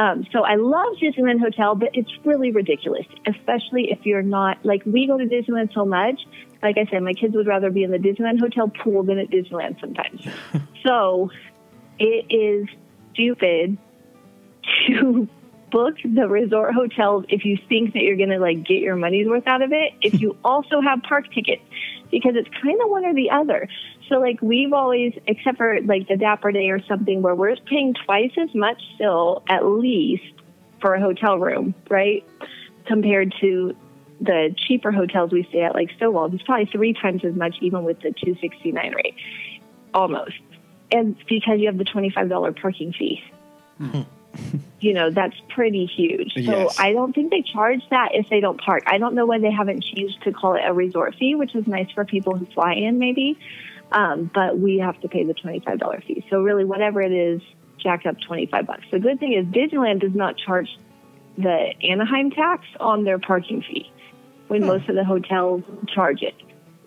um, 0.00 0.26
so 0.30 0.44
I 0.44 0.56
love 0.56 0.94
Disneyland 1.02 1.40
Hotel, 1.40 1.74
but 1.74 1.88
it's 1.94 2.10
really 2.24 2.50
ridiculous, 2.50 3.06
especially 3.26 3.90
if 3.90 4.04
you're 4.04 4.22
not 4.22 4.64
like 4.64 4.82
we 4.84 5.06
go 5.06 5.16
to 5.16 5.24
Disneyland 5.24 5.72
so 5.72 5.84
much. 5.84 6.20
Like 6.62 6.76
I 6.76 6.84
said, 6.90 7.02
my 7.02 7.14
kids 7.14 7.34
would 7.34 7.46
rather 7.46 7.70
be 7.70 7.82
in 7.82 7.90
the 7.90 7.98
Disneyland 7.98 8.40
Hotel 8.40 8.68
pool 8.68 9.02
than 9.02 9.18
at 9.18 9.30
Disneyland 9.30 9.80
sometimes. 9.80 10.26
so 10.84 11.30
it 12.00 12.34
is 12.34 12.66
stupid 13.12 13.76
to 14.86 15.28
book 15.70 15.94
the 16.02 16.28
resort 16.28 16.74
hotels 16.74 17.24
if 17.28 17.44
you 17.44 17.56
think 17.68 17.92
that 17.92 18.02
you're 18.02 18.16
going 18.16 18.30
to 18.30 18.40
like 18.40 18.64
get 18.64 18.80
your 18.80 18.96
money's 18.96 19.28
worth 19.28 19.46
out 19.46 19.62
of 19.62 19.72
it 19.72 19.92
if 20.00 20.20
you 20.20 20.36
also 20.44 20.80
have 20.80 21.00
park 21.02 21.32
tickets 21.32 21.62
because 22.10 22.34
it's 22.34 22.48
kind 22.60 22.80
of 22.82 22.90
one 22.90 23.04
or 23.04 23.14
the 23.14 23.30
other. 23.30 23.68
So 24.08 24.16
like 24.16 24.42
we've 24.42 24.72
always 24.72 25.12
except 25.28 25.58
for 25.58 25.80
like 25.82 26.08
the 26.08 26.16
dapper 26.16 26.50
day 26.50 26.70
or 26.70 26.82
something 26.86 27.22
where 27.22 27.34
we're 27.34 27.54
paying 27.66 27.94
twice 27.94 28.32
as 28.36 28.52
much 28.54 28.82
still 28.96 29.44
at 29.48 29.64
least 29.64 30.34
for 30.80 30.94
a 30.94 31.00
hotel 31.00 31.38
room 31.38 31.74
right? 31.88 32.24
Compared 32.86 33.32
to 33.40 33.76
the 34.20 34.54
cheaper 34.56 34.90
hotels 34.90 35.30
we 35.30 35.44
stay 35.44 35.62
at 35.62 35.74
like 35.74 35.90
Stovall 35.98 36.32
it's 36.34 36.42
probably 36.42 36.66
three 36.66 36.92
times 36.92 37.24
as 37.24 37.34
much 37.34 37.56
even 37.60 37.84
with 37.84 37.98
the 37.98 38.10
269 38.10 38.94
rate 38.94 39.14
almost 39.94 40.34
and 40.92 41.16
because 41.28 41.60
you 41.60 41.66
have 41.66 41.78
the 41.78 41.84
$25 41.84 42.60
parking 42.60 42.92
fee. 42.92 43.22
You 44.80 44.94
know 44.94 45.10
that's 45.10 45.36
pretty 45.48 45.86
huge. 45.86 46.34
So 46.34 46.40
Yes. 46.40 46.76
i 46.78 46.92
don't 46.92 47.12
think 47.14 47.30
they 47.30 47.42
charge 47.42 47.80
that 47.90 48.10
if 48.14 48.28
they 48.28 48.40
don't 48.40 48.60
park. 48.60 48.84
I 48.86 48.98
don't 48.98 49.14
know 49.14 49.26
why 49.26 49.38
they 49.38 49.50
haven't 49.50 49.82
changed 49.82 50.22
to 50.22 50.32
call 50.32 50.54
it 50.54 50.62
a 50.64 50.72
resort 50.72 51.16
fee 51.16 51.34
which 51.34 51.54
is 51.54 51.66
nice 51.66 51.90
for 51.94 52.04
people 52.04 52.36
who 52.36 52.46
fly 52.46 52.74
in 52.74 52.98
maybe. 52.98 53.38
Um, 53.92 54.30
but 54.32 54.56
we 54.58 54.78
have 54.78 55.00
to 55.00 55.08
pay 55.08 55.24
the 55.24 55.34
$25 55.34 56.04
fee. 56.04 56.24
So 56.30 56.42
really 56.42 56.64
whatever 56.64 57.02
it 57.02 57.10
is 57.12 57.40
jack 57.78 58.06
up 58.06 58.16
25 58.20 58.66
bucks. 58.66 58.84
The 58.92 59.00
good 59.00 59.18
thing 59.18 59.32
is 59.32 59.46
disneyland 59.46 60.00
does 60.00 60.14
not 60.14 60.36
charge 60.36 60.68
the 61.36 61.72
anaheim 61.82 62.30
tax 62.30 62.64
on 62.78 63.04
their 63.04 63.18
parking 63.18 63.62
fee 63.62 63.90
when 64.48 64.64
most 64.66 64.88
of 64.88 64.94
the 64.94 65.04
hotels 65.04 65.62
charge 65.94 66.22
it 66.22 66.34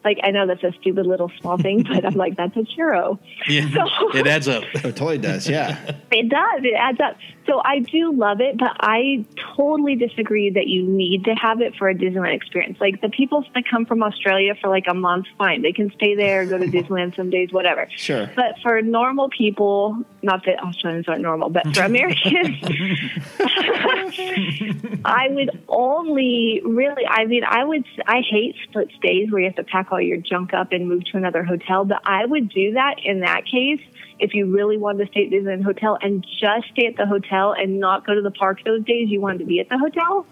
like 0.06 0.20
i 0.24 0.32
know 0.32 0.46
that's 0.48 0.64
a 0.64 0.72
stupid 0.80 1.06
little 1.06 1.32
small 1.40 1.58
thing 1.58 1.84
but 1.88 2.06
i'm 2.06 2.14
like 2.14 2.36
that's 2.36 2.56
a 2.58 2.62
churro 2.62 3.18
Yeah, 3.48 3.66
it 4.14 4.28
adds 4.28 4.48
up. 4.48 4.64
It 4.74 4.82
totally 4.96 5.18
does. 5.18 5.48
Yeah. 5.50 5.78
it 6.12 6.30
does. 6.30 6.62
It 6.64 6.76
adds 6.78 7.00
up. 7.02 7.18
So 7.46 7.62
I 7.64 7.80
do 7.80 8.14
love 8.14 8.40
it, 8.40 8.58
but 8.58 8.76
I 8.80 9.26
totally 9.56 9.96
disagree 9.96 10.50
that 10.52 10.68
you 10.68 10.84
need 10.84 11.26
to 11.26 11.34
have 11.34 11.62
it 11.62 11.76
for 11.76 11.90
a 11.90 11.96
Disneyland 11.96 12.36
experience. 12.36 12.80
Like 12.80 13.02
the 13.02 13.10
people 13.10 13.46
that 13.54 13.64
come 13.70 13.86
from 13.86 14.02
Australia 14.02 14.56
for 14.60 14.70
like 14.70 14.86
a 14.88 14.94
month, 14.94 15.28
fine. 15.38 15.62
They 15.62 15.74
can 15.74 15.92
stay 15.92 16.16
there, 16.16 16.46
go 16.46 16.58
to 16.58 16.66
Disneyland 16.68 17.16
some 17.16 17.30
days, 17.30 17.52
whatever. 17.52 17.88
Sure. 17.96 18.30
But 18.36 18.60
for 18.62 18.82
normal 18.82 19.30
people, 19.30 19.98
not 20.22 20.46
that 20.46 20.64
Australians 20.64 21.08
aren't 21.08 21.22
normal, 21.22 21.50
but 21.50 21.76
for 21.76 21.84
Americans, 21.84 22.58
I 25.06 25.28
would 25.30 25.64
only 25.68 26.62
really, 26.64 27.06
I 27.06 27.26
mean, 27.26 27.44
I 27.44 27.66
would, 27.66 27.86
I 28.08 28.22
hate 28.22 28.56
split 28.64 28.90
stays 28.98 29.32
where 29.32 29.42
you 29.42 29.48
have 29.48 29.58
to 29.58 29.64
pack 29.64 29.92
all 29.92 30.00
your 30.00 30.18
junk 30.18 30.54
up 30.54 30.72
and 30.72 30.88
move 30.88 31.04
to 31.12 31.18
another 31.18 31.44
hotel, 31.44 31.84
but 31.84 32.02
I 32.06 32.26
would 32.26 32.50
do 32.50 32.74
that 32.74 32.96
in 33.04 33.20
that 33.20 33.46
case 33.46 33.82
if 34.20 34.34
you 34.34 34.54
really 34.54 34.78
wanted 34.78 35.06
to 35.06 35.12
stay 35.12 35.26
at 35.26 35.32
Disneyland 35.32 35.64
Hotel 35.64 35.98
and 36.02 36.26
just 36.40 36.68
stay 36.72 36.86
at 36.88 36.98
the 36.98 37.06
hotel 37.06 37.54
and 37.58 37.80
not 37.80 38.06
go 38.06 38.14
to 38.14 38.22
the 38.22 38.32
park 38.32 38.60
those 38.66 38.84
days 38.86 39.10
you 39.10 39.22
wanted 39.22 39.40
to 39.40 39.46
be 39.46 39.60
at 39.60 39.70
the 39.70 39.78
hotel 39.78 40.26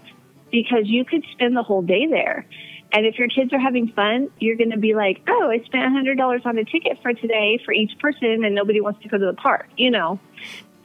because 0.52 0.84
you 0.86 1.06
could 1.06 1.24
spend 1.32 1.56
the 1.56 1.64
whole 1.64 1.82
day 1.82 2.08
there. 2.08 2.46
And 2.94 3.06
if 3.06 3.18
your 3.18 3.30
kids 3.30 3.54
are 3.54 3.60
having 3.60 3.88
fun, 3.94 4.30
you're 4.40 4.58
going 4.58 4.72
to 4.72 4.78
be 4.78 4.96
like, 4.96 5.22
oh, 5.28 5.50
I 5.50 5.64
spent 5.66 5.84
$100 5.84 6.46
on 6.46 6.58
a 6.58 6.66
ticket 6.66 7.00
for 7.02 7.14
today 7.14 7.60
for 7.64 7.74
each 7.74 7.98
person 8.00 8.44
and 8.44 8.54
nobody 8.54 8.82
wants 8.82 9.02
to 9.04 9.08
go 9.08 9.18
to 9.18 9.26
the 9.28 9.34
park, 9.34 9.70
you 9.78 9.92
know? 9.92 10.20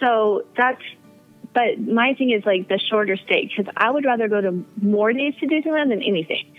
So 0.00 0.44
that's, 0.56 0.82
but 1.52 1.80
my 1.80 2.14
thing 2.14 2.30
is 2.30 2.44
like 2.44 2.68
the 2.68 2.78
shorter 2.78 3.16
stay 3.16 3.46
because 3.46 3.72
I 3.76 3.90
would 3.90 4.04
rather 4.04 4.28
go 4.28 4.40
to 4.40 4.64
more 4.80 5.12
days 5.12 5.34
to 5.40 5.46
Disneyland 5.46 5.88
than 5.88 6.02
anything. 6.02 6.54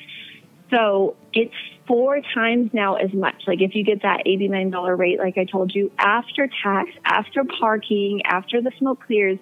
So 0.70 1.16
it's 1.34 1.54
four 1.88 2.22
times 2.34 2.72
now 2.74 2.96
as 2.96 3.14
much. 3.14 3.44
Like 3.48 3.62
if 3.62 3.74
you 3.74 3.84
get 3.84 4.02
that 4.04 4.24
$89 4.26 4.98
rate, 4.98 5.20
like 5.20 5.38
I 5.38 5.46
told 5.46 5.74
you, 5.74 5.92
after 5.98 6.50
tax, 6.64 6.90
after 7.06 7.44
parking, 7.44 8.22
after 8.26 8.62
the 8.62 8.72
smoke 8.78 9.04
clears, 9.06 9.40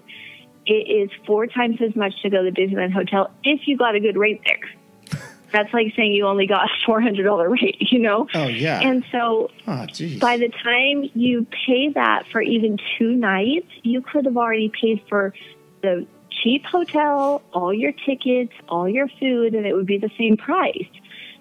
it 0.65 0.89
is 0.89 1.09
four 1.25 1.47
times 1.47 1.77
as 1.81 1.95
much 1.95 2.13
to 2.21 2.29
go 2.29 2.43
to 2.43 2.51
Disneyland 2.51 2.93
Hotel 2.93 3.31
if 3.43 3.67
you 3.67 3.77
got 3.77 3.95
a 3.95 3.99
good 3.99 4.17
rate 4.17 4.41
there. 4.45 5.21
That's 5.51 5.73
like 5.73 5.93
saying 5.95 6.13
you 6.13 6.25
only 6.25 6.47
got 6.47 6.65
a 6.65 6.69
four 6.85 7.01
hundred 7.01 7.23
dollar 7.23 7.49
rate, 7.49 7.77
you 7.79 7.99
know. 7.99 8.27
Oh 8.33 8.47
yeah. 8.47 8.81
And 8.81 9.05
so 9.11 9.51
oh 9.67 9.85
by 10.19 10.37
the 10.37 10.49
time 10.63 11.09
you 11.13 11.45
pay 11.65 11.89
that 11.93 12.23
for 12.31 12.41
even 12.41 12.77
two 12.97 13.13
nights, 13.13 13.67
you 13.83 14.01
could 14.01 14.25
have 14.25 14.37
already 14.37 14.71
paid 14.81 15.03
for 15.07 15.33
the 15.81 16.07
cheap 16.43 16.65
hotel, 16.65 17.41
all 17.53 17.73
your 17.73 17.91
tickets, 17.91 18.53
all 18.67 18.89
your 18.89 19.07
food, 19.19 19.53
and 19.53 19.65
it 19.65 19.73
would 19.73 19.85
be 19.85 19.97
the 19.97 20.11
same 20.17 20.35
price. 20.35 20.87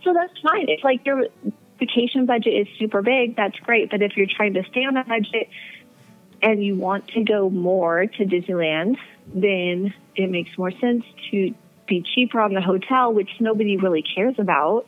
So 0.05 0.13
that's 0.13 0.39
fine. 0.41 0.69
It's 0.69 0.85
like 0.85 1.05
your 1.07 1.25
vacation 1.79 2.27
budget 2.27 2.55
is 2.55 2.69
super 2.79 3.03
big, 3.03 3.37
that's 3.37 3.59
great. 3.61 3.91
But 3.91 4.03
if 4.03 4.17
you're 4.17 4.27
trying 4.27 4.55
to 4.55 4.63
stay 4.71 4.85
on 4.85 4.97
a 4.97 5.05
budget 5.05 5.49
and 6.43 6.63
you 6.63 6.77
want 6.77 7.09
to 7.09 7.25
go 7.25 7.51
more 7.51 8.07
to 8.07 8.25
Disneyland, 8.25 8.97
then 9.35 9.95
it 10.15 10.31
makes 10.31 10.57
more 10.59 10.71
sense 10.71 11.05
to 11.31 11.55
be 11.89 12.05
cheaper 12.15 12.41
on 12.41 12.55
the 12.55 12.61
hotel, 12.61 13.13
which 13.13 13.31
nobody 13.41 13.77
really 13.77 14.03
cares 14.03 14.35
about, 14.39 14.87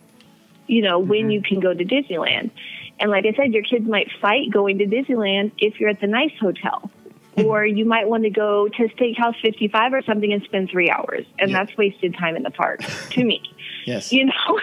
you 0.66 0.82
know, 0.82 0.98
when 0.98 1.22
mm-hmm. 1.22 1.30
you 1.30 1.42
can 1.42 1.60
go 1.60 1.72
to 1.72 1.84
Disneyland. 1.84 2.50
And 2.98 3.10
like 3.10 3.24
I 3.26 3.34
said, 3.36 3.52
your 3.52 3.62
kids 3.62 3.86
might 3.86 4.08
fight 4.20 4.50
going 4.52 4.78
to 4.78 4.86
Disneyland 4.86 5.52
if 5.58 5.80
you're 5.80 5.90
at 5.90 6.00
the 6.00 6.06
nice 6.06 6.32
hotel. 6.40 6.90
Mm-hmm. 7.36 7.48
or 7.50 7.66
you 7.66 7.84
might 7.84 8.08
want 8.08 8.22
to 8.22 8.30
go 8.30 8.66
to 8.66 8.88
Steakhouse 8.96 9.38
55 9.42 9.92
or 9.92 10.00
something 10.00 10.32
and 10.32 10.42
spend 10.44 10.70
three 10.70 10.88
hours. 10.88 11.26
And 11.38 11.50
Yeah. 11.50 11.58
that's 11.58 11.76
wasted 11.76 12.16
time 12.16 12.34
in 12.34 12.42
the 12.42 12.50
park 12.50 12.80
to 13.10 13.24
me 13.24 13.42
yes. 13.86 14.10
you 14.10 14.24
know 14.24 14.60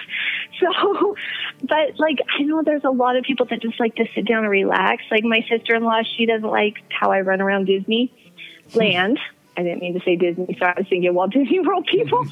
so 0.64 1.16
but 1.64 2.00
like 2.00 2.20
i 2.40 2.44
know 2.44 2.62
there's 2.64 2.84
a 2.84 2.90
lot 2.90 3.16
of 3.16 3.24
people 3.24 3.46
that 3.48 3.62
just 3.62 3.80
like 3.80 3.96
to 3.96 4.06
sit 4.16 4.26
down 4.26 4.40
and 4.40 4.50
relax. 4.50 5.04
Like 5.12 5.24
my 5.24 5.46
sister-in-law 5.50 6.04
she 6.18 6.26
doesn't 6.26 6.50
like 6.50 6.76
how 6.90 7.12
i 7.12 7.22
run 7.22 7.42
around 7.42 7.66
disney 7.66 8.14
land. 8.74 9.20
I 9.56 9.62
didn't 9.62 9.82
mean 9.82 9.94
to 9.94 10.04
say 10.04 10.16
disney 10.16 10.56
so 10.60 10.66
i 10.66 10.74
was 10.78 10.88
thinking 10.90 11.14
walt 11.14 11.32
disney 11.32 11.60
world 11.66 11.88
people. 11.88 12.26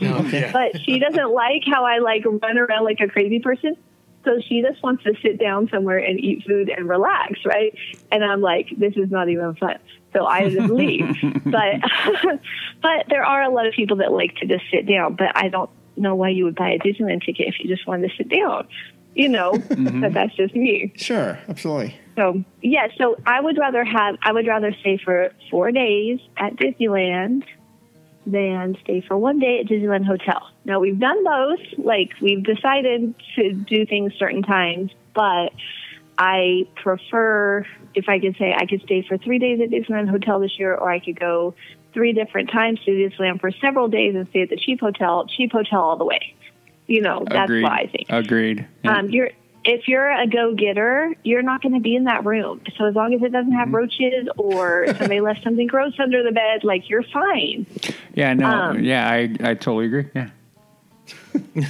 But 0.52 0.82
she 0.82 1.00
doesn't 1.00 1.32
like 1.32 1.64
how 1.66 1.86
i 1.86 2.00
like 2.00 2.24
run 2.26 2.58
around 2.58 2.86
like 2.86 3.00
a 3.00 3.08
crazy 3.08 3.40
person. 3.40 3.76
So 4.24 4.40
she 4.40 4.62
just 4.62 4.84
wants 4.84 5.04
to 5.06 5.16
sit 5.24 5.40
down 5.40 5.68
somewhere 5.70 5.98
and 5.98 6.20
eat 6.20 6.44
food 6.46 6.70
and 6.70 6.88
relax 6.88 7.40
right? 7.46 7.74
And 8.12 8.24
i'm 8.24 8.42
like 8.42 8.70
this 8.78 8.94
is 8.96 9.10
not 9.12 9.30
even 9.30 9.56
fun. 9.56 9.78
So 10.14 10.26
i 10.26 10.50
just 10.50 10.70
leave. 10.72 11.16
But 11.46 11.76
but 12.82 13.06
there 13.10 13.26
are 13.26 13.44
a 13.44 13.50
lot 13.50 13.68
of 13.68 13.74
people 13.74 13.98
that 13.98 14.12
like 14.12 14.36
to 14.38 14.46
just 14.46 14.64
sit 14.72 14.88
down 14.88 15.16
but 15.16 15.36
i 15.36 15.48
don't 15.48 15.70
know 15.96 16.16
why 16.16 16.30
you 16.30 16.46
would 16.46 16.56
buy 16.56 16.72
a 16.72 16.80
disneyland 16.80 17.24
ticket 17.26 17.48
if 17.48 17.56
you 17.60 17.68
just 17.68 17.88
wanted 17.88 18.10
to 18.10 18.16
sit 18.18 18.30
down 18.30 18.68
you 19.16 19.28
know 19.28 19.52
but 19.70 19.78
mm-hmm. 19.78 20.14
that's 20.14 20.36
just 20.36 20.56
me 20.56 20.92
Sure. 20.96 21.38
Absolutely. 21.50 21.96
so 22.16 22.44
yeah, 22.62 22.88
so 22.98 23.18
I 23.26 23.42
would 23.42 23.58
rather 23.58 23.84
have 23.84 24.18
I 24.22 24.32
would 24.32 24.48
rather 24.48 24.74
stay 24.80 24.98
for 24.98 25.32
four 25.50 25.72
days 25.72 26.20
at 26.38 26.56
Disneyland 26.56 27.44
than 28.26 28.78
stay 28.84 29.02
for 29.02 29.18
one 29.18 29.40
day 29.40 29.60
at 29.60 29.66
Disneyland 29.66 30.06
Hotel. 30.06 30.50
Now 30.66 30.80
we've 30.80 31.00
done 31.00 31.24
both, 31.24 31.60
like 31.78 32.12
we've 32.22 32.44
decided 32.44 33.16
to 33.36 33.54
do 33.54 33.86
things 33.86 34.14
certain 34.18 34.44
times, 34.44 34.92
but 35.14 35.54
I 36.18 36.68
prefer 36.76 37.66
if 37.96 38.08
I 38.08 38.20
could 38.20 38.36
say 38.38 38.54
I 38.56 38.66
could 38.66 38.82
stay 38.84 39.04
for 39.08 39.18
three 39.18 39.40
days 39.40 39.60
at 39.62 39.70
Disneyland 39.70 40.10
Hotel 40.10 40.40
this 40.40 40.58
year, 40.60 40.76
or 40.76 40.92
I 40.92 41.00
could 41.00 41.20
go 41.20 41.56
three 41.94 42.14
different 42.14 42.50
times 42.52 42.80
to 42.86 42.92
Disneyland 42.92 43.40
for 43.42 43.52
several 43.62 43.88
days 43.88 44.16
and 44.16 44.28
stay 44.30 44.42
at 44.44 44.50
the 44.50 44.58
cheap 44.58 44.80
hotel, 44.80 45.28
cheap 45.28 45.52
hotel 45.52 45.82
all 45.82 45.98
the 45.98 46.06
way. 46.06 46.36
You 46.88 47.02
know, 47.02 47.24
that's 47.30 47.46
Agreed. 47.50 47.64
what 47.64 47.72
I 47.72 47.86
think. 47.88 48.06
Agreed. 48.10 48.68
Yeah. 48.84 48.98
Um, 48.98 49.10
you're 49.10 49.30
if 49.64 49.88
you're 49.88 50.10
a 50.12 50.26
go 50.26 50.56
getter, 50.56 51.14
you're 51.24 51.44
not 51.44 51.62
going 51.62 51.76
to 51.76 51.80
be 51.80 51.96
in 51.96 52.06
that 52.06 52.26
room. 52.26 52.62
So 52.78 52.86
as 52.86 52.96
long 52.96 53.14
as 53.14 53.22
it 53.22 53.32
doesn't 53.32 53.52
have 53.52 53.68
Mm-hmm. 53.68 53.76
roaches 53.76 54.28
or 54.38 54.88
somebody 54.98 55.22
left 55.22 55.44
something 55.44 55.68
gross 55.68 55.94
under 56.00 56.24
the 56.24 56.32
bed, 56.32 56.64
like 56.64 56.90
you're 56.90 57.04
fine. 57.04 57.68
yeah. 58.16 58.34
No. 58.34 58.48
um, 58.48 58.84
yeah. 58.84 59.08
I 59.08 59.30
I 59.42 59.54
totally 59.54 59.86
agree. 59.86 60.08
Yeah. 60.16 60.30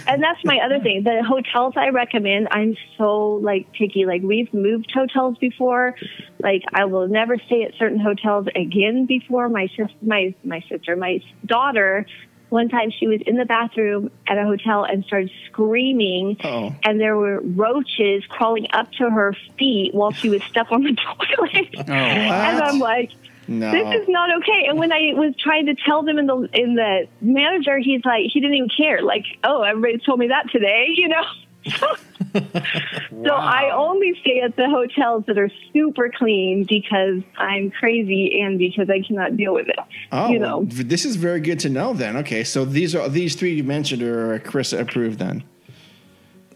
And 0.07 0.21
that's 0.23 0.43
my 0.43 0.59
other 0.63 0.79
thing. 0.79 1.03
The 1.03 1.23
hotels 1.27 1.73
I 1.75 1.89
recommend, 1.89 2.47
I'm 2.51 2.75
so 2.97 3.33
like 3.35 3.71
picky. 3.73 4.05
Like 4.05 4.21
we've 4.21 4.53
moved 4.53 4.91
hotels 4.93 5.37
before. 5.39 5.95
Like 6.39 6.63
I 6.73 6.85
will 6.85 7.07
never 7.07 7.37
stay 7.37 7.63
at 7.63 7.73
certain 7.77 7.99
hotels 7.99 8.47
again 8.55 9.05
before. 9.05 9.49
My 9.49 9.67
sis, 9.75 9.87
my 10.01 10.33
my 10.43 10.61
sister, 10.69 10.95
my 10.95 11.19
daughter. 11.45 12.05
One 12.49 12.67
time 12.67 12.91
she 12.91 13.07
was 13.07 13.21
in 13.25 13.37
the 13.37 13.45
bathroom 13.45 14.11
at 14.27 14.37
a 14.37 14.43
hotel 14.43 14.83
and 14.83 15.05
started 15.05 15.31
screaming, 15.47 16.35
Oh. 16.43 16.75
and 16.83 16.99
there 16.99 17.15
were 17.15 17.39
roaches 17.39 18.25
crawling 18.27 18.67
up 18.73 18.91
to 18.99 19.09
her 19.09 19.33
feet 19.57 19.93
while 19.95 20.11
she 20.11 20.27
was 20.29 20.43
stuck 20.43 20.69
on 20.69 20.83
the 20.83 20.91
toilet. 20.95 21.69
Oh. 21.77 21.93
And 21.93 22.61
I'm 22.61 22.79
like, 22.79 23.11
No. 23.59 23.71
this 23.71 24.01
is 24.01 24.07
not 24.09 24.29
okay. 24.37 24.65
And 24.69 24.77
when 24.79 24.91
I 24.91 25.13
was 25.13 25.33
trying 25.43 25.65
to 25.67 25.75
tell 25.75 26.03
them 26.03 26.17
in 26.17 26.25
the 26.27 26.49
in 26.53 26.75
the 26.75 27.07
manager, 27.21 27.77
he's 27.79 28.03
like, 28.05 28.23
he 28.31 28.39
didn't 28.39 28.55
even 28.55 28.69
care. 28.69 29.01
Like, 29.01 29.25
oh, 29.43 29.61
everybody 29.63 29.97
told 30.05 30.19
me 30.19 30.27
that 30.29 30.49
today, 30.51 30.87
you 30.95 31.07
know. 31.09 31.23
So 32.33 33.35
I 33.35 33.71
only 33.75 34.17
stay 34.21 34.39
at 34.41 34.55
the 34.55 34.67
hotels 34.69 35.25
that 35.27 35.37
are 35.37 35.49
super 35.73 36.09
clean 36.09 36.65
because 36.67 37.21
I'm 37.37 37.69
crazy 37.71 38.39
and 38.41 38.57
because 38.57 38.89
I 38.89 39.01
cannot 39.05 39.35
deal 39.37 39.53
with 39.53 39.67
it. 39.67 39.75
Oh, 40.11 40.29
you 40.29 40.39
know. 40.39 40.63
this 40.65 41.03
is 41.05 41.17
very 41.17 41.39
good 41.41 41.59
to 41.59 41.69
know. 41.69 41.93
Then, 41.93 42.15
okay, 42.17 42.43
so 42.43 42.63
these 42.65 42.95
are 42.95 43.07
these 43.09 43.35
three 43.35 43.53
you 43.53 43.63
mentioned 43.63 44.01
are 44.01 44.35
uh, 44.35 44.39
Chris 44.39 44.71
approved. 44.73 45.19
Then, 45.19 45.43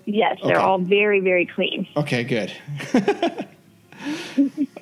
Yes, 0.06 0.38
they're 0.44 0.56
Okay. 0.56 0.64
all 0.66 0.80
very 0.80 1.20
very 1.20 1.46
clean. 1.46 1.88
okay, 1.98 2.24
good, 2.24 2.52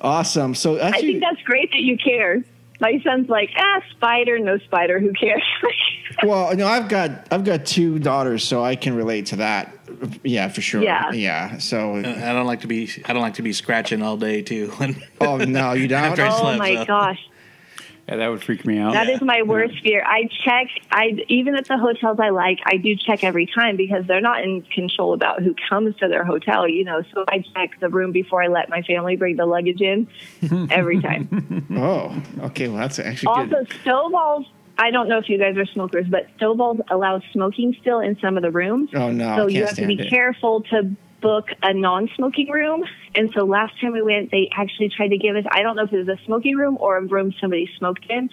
awesome. 0.00 0.54
So 0.54 0.80
I 0.80 0.92
think 0.92 1.20
that's 1.20 1.42
great 1.42 1.70
that 1.72 1.80
you 1.80 1.96
care. 1.96 2.42
My 2.80 3.00
son's 3.04 3.28
like, 3.28 3.50
ah, 3.56 3.82
spider, 3.92 4.38
no 4.38 4.58
spider, 4.58 4.98
who 4.98 5.12
cares? 5.12 5.42
well, 6.24 6.54
no, 6.56 6.66
I've 6.66 6.88
got 6.88 7.28
I've 7.30 7.44
got 7.44 7.64
two 7.64 7.98
daughters, 7.98 8.44
so 8.44 8.64
I 8.64 8.76
can 8.76 8.94
relate 8.94 9.26
to 9.26 9.36
that. 9.36 9.72
Yeah, 10.22 10.48
for 10.48 10.60
sure. 10.60 10.82
Yeah. 10.82 11.12
yeah. 11.12 11.58
So, 11.58 11.96
I 11.96 12.02
don't 12.02 12.46
like 12.46 12.60
to 12.62 12.66
be. 12.66 12.90
I 13.04 13.12
don't 13.12 13.22
like 13.22 13.34
to 13.34 13.42
be 13.42 13.52
scratching 13.52 14.02
all 14.02 14.16
day 14.16 14.42
too. 14.42 14.72
oh 15.20 15.38
no, 15.38 15.72
you 15.72 15.86
don't. 15.88 16.02
After 16.02 16.24
I 16.24 16.34
oh 16.34 16.40
slept, 16.40 16.58
my 16.58 16.74
so- 16.76 16.84
gosh. 16.84 17.28
Yeah. 18.08 18.16
That 18.16 18.28
would 18.28 18.42
freak 18.42 18.66
me 18.66 18.78
out. 18.78 18.92
That 18.92 19.08
is 19.08 19.22
my 19.22 19.42
worst 19.42 19.80
fear. 19.82 20.04
I 20.06 20.28
check. 20.44 20.68
I 20.90 21.24
even 21.28 21.54
at 21.54 21.66
the 21.66 21.78
hotels 21.78 22.18
I 22.20 22.30
like, 22.30 22.58
I 22.66 22.76
do 22.76 22.94
check 22.96 23.24
every 23.24 23.46
time 23.46 23.76
because 23.76 24.06
they're 24.06 24.20
not 24.20 24.42
in 24.42 24.62
control 24.62 25.14
about 25.14 25.42
who 25.42 25.54
comes 25.68 25.96
to 25.96 26.08
their 26.08 26.24
hotel. 26.24 26.68
You 26.68 26.84
know, 26.84 27.02
so 27.14 27.24
I 27.28 27.44
check 27.54 27.80
the 27.80 27.88
room 27.88 28.12
before 28.12 28.42
I 28.42 28.48
let 28.48 28.68
my 28.68 28.82
family 28.82 29.16
bring 29.16 29.36
the 29.36 29.46
luggage 29.46 29.80
in 29.80 30.08
every 30.70 31.00
time. 31.00 31.66
Oh, 31.76 32.22
okay. 32.46 32.68
Well, 32.68 32.78
that's 32.78 32.98
actually 32.98 33.28
also, 33.28 33.64
good. 33.64 33.68
Stovall's. 33.84 34.46
I 34.76 34.90
don't 34.90 35.08
know 35.08 35.18
if 35.18 35.28
you 35.28 35.38
guys 35.38 35.56
are 35.56 35.66
smokers, 35.66 36.06
but 36.08 36.26
Stovall's 36.36 36.80
allows 36.90 37.22
smoking 37.32 37.76
still 37.80 38.00
in 38.00 38.18
some 38.20 38.36
of 38.36 38.42
the 38.42 38.50
rooms. 38.50 38.90
Oh 38.94 39.10
no, 39.10 39.36
so 39.36 39.42
I 39.44 39.46
you 39.46 39.54
can't 39.58 39.68
have 39.68 39.76
to 39.76 39.86
be 39.86 40.00
it. 40.00 40.10
careful 40.10 40.62
to 40.62 40.96
book 41.24 41.48
a 41.62 41.72
non-smoking 41.72 42.50
room. 42.50 42.84
And 43.14 43.30
so 43.34 43.46
last 43.46 43.80
time 43.80 43.94
we 43.94 44.02
went, 44.02 44.30
they 44.30 44.50
actually 44.54 44.90
tried 44.94 45.08
to 45.08 45.16
give 45.16 45.36
us, 45.36 45.44
I 45.50 45.62
don't 45.62 45.74
know 45.74 45.84
if 45.84 45.92
it 45.92 46.06
was 46.06 46.08
a 46.08 46.22
smoking 46.26 46.56
room 46.56 46.76
or 46.78 46.98
a 46.98 47.02
room 47.02 47.32
somebody 47.40 47.66
smoked 47.78 48.04
in. 48.10 48.28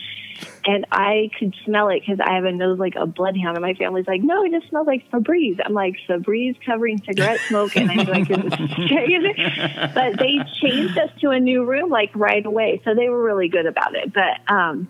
And 0.66 0.86
I 0.92 1.30
could 1.40 1.56
smell 1.64 1.88
it 1.88 2.02
because 2.02 2.20
I 2.20 2.36
have 2.36 2.44
a 2.44 2.52
nose 2.52 2.80
like 2.80 2.96
a 2.98 3.06
bloodhound. 3.06 3.56
And 3.56 3.66
my 3.66 3.76
family's 3.76 4.08
like, 4.08 4.22
no, 4.22 4.44
it 4.44 4.52
just 4.52 4.68
smells 4.70 4.88
like 4.88 5.10
Febreze. 5.10 5.62
I'm 5.64 5.74
like, 5.74 5.96
Febreze 6.08 6.58
covering 6.66 7.02
cigarette 7.06 7.40
smoke. 7.48 7.78
And 7.78 7.90
I'm 7.90 8.06
like, 8.08 8.30
is 8.30 8.38
it 8.38 8.54
stay 8.54 9.14
in 9.14 9.26
it? 9.26 9.94
But 9.96 10.20
they 10.20 10.40
changed 10.62 10.98
us 10.98 11.12
to 11.22 11.30
a 11.30 11.40
new 11.40 11.64
room 11.64 11.90
like 11.90 12.12
right 12.14 12.46
away. 12.46 12.82
So 12.84 12.94
they 12.94 13.08
were 13.08 13.24
really 13.24 13.48
good 13.48 13.68
about 13.68 13.96
it. 13.96 14.12
But, 14.14 14.54
um, 14.54 14.90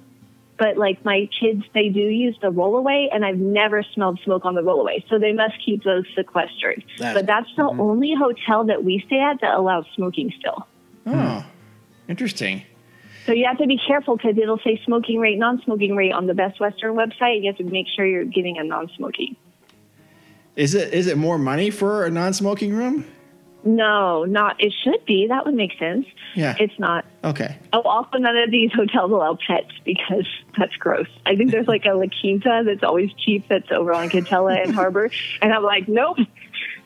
but 0.62 0.78
like 0.78 1.04
my 1.04 1.28
kids, 1.40 1.64
they 1.74 1.90
do 1.90 2.02
use 2.02 2.38
the 2.40 2.52
rollaway, 2.52 3.08
and 3.12 3.26
I've 3.26 3.40
never 3.40 3.82
smelled 3.96 4.20
smoke 4.24 4.46
on 4.46 4.54
the 4.54 4.62
rollaway, 4.62 5.04
so 5.10 5.18
they 5.18 5.34
must 5.34 5.56
keep 5.66 5.84
those 5.84 6.06
sequestered. 6.16 6.84
That's- 7.00 7.16
but 7.16 7.26
that's 7.26 7.50
the 7.58 7.64
mm-hmm. 7.64 7.82
only 7.82 8.14
hotel 8.14 8.64
that 8.66 8.84
we 8.84 9.04
stay 9.08 9.20
at 9.20 9.42
that 9.42 9.56
allows 9.56 9.86
smoking 9.96 10.32
still. 10.38 10.68
Oh, 11.08 11.44
interesting. 12.08 12.62
So 13.26 13.32
you 13.32 13.48
have 13.48 13.58
to 13.58 13.66
be 13.66 13.80
careful 13.88 14.18
because 14.18 14.38
it'll 14.38 14.60
say 14.60 14.80
smoking 14.86 15.20
rate, 15.20 15.40
non-smoking 15.40 15.96
rate 15.96 16.14
on 16.14 16.28
the 16.28 16.36
Best 16.36 16.60
Western 16.60 16.94
website. 16.94 17.42
You 17.42 17.48
have 17.48 17.58
to 17.58 17.64
make 17.64 17.88
sure 17.96 18.06
you're 18.06 18.26
getting 18.26 18.60
a 18.60 18.64
non-smoking. 18.64 19.36
Is 20.56 20.76
it 20.76 20.94
is 20.94 21.08
it 21.08 21.18
more 21.18 21.40
money 21.40 21.72
for 21.72 22.06
a 22.06 22.12
non-smoking 22.12 22.72
room? 22.72 23.08
No, 23.64 24.26
not. 24.26 24.56
It 24.60 24.74
should 24.84 25.06
be. 25.06 25.28
That 25.28 25.46
would 25.46 25.54
make 25.54 25.78
sense. 25.78 26.08
Yeah. 26.36 26.56
It's 26.60 26.78
not. 26.80 27.06
Okay. 27.24 27.58
Oh, 27.74 27.82
also 27.82 28.18
none 28.18 28.36
of 28.38 28.50
these 28.50 28.72
hotels 28.74 29.12
allow 29.12 29.38
pets 29.48 29.72
because 29.86 30.28
that's 30.58 30.76
gross. 30.78 31.08
I 31.26 31.36
think 31.36 31.52
there's 31.52 31.68
like 31.68 31.86
a 31.86 31.94
La 31.94 32.08
Quinta 32.22 32.64
that's 32.66 32.84
always 32.84 33.12
cheap 33.14 33.48
that's 33.48 33.72
over 33.72 33.94
on 33.94 34.10
Katella 34.10 34.64
and 34.64 34.74
Harbor, 34.74 35.12
and 35.42 35.54
I'm 35.54 35.64
like, 35.64 35.88
nope. 35.88 36.18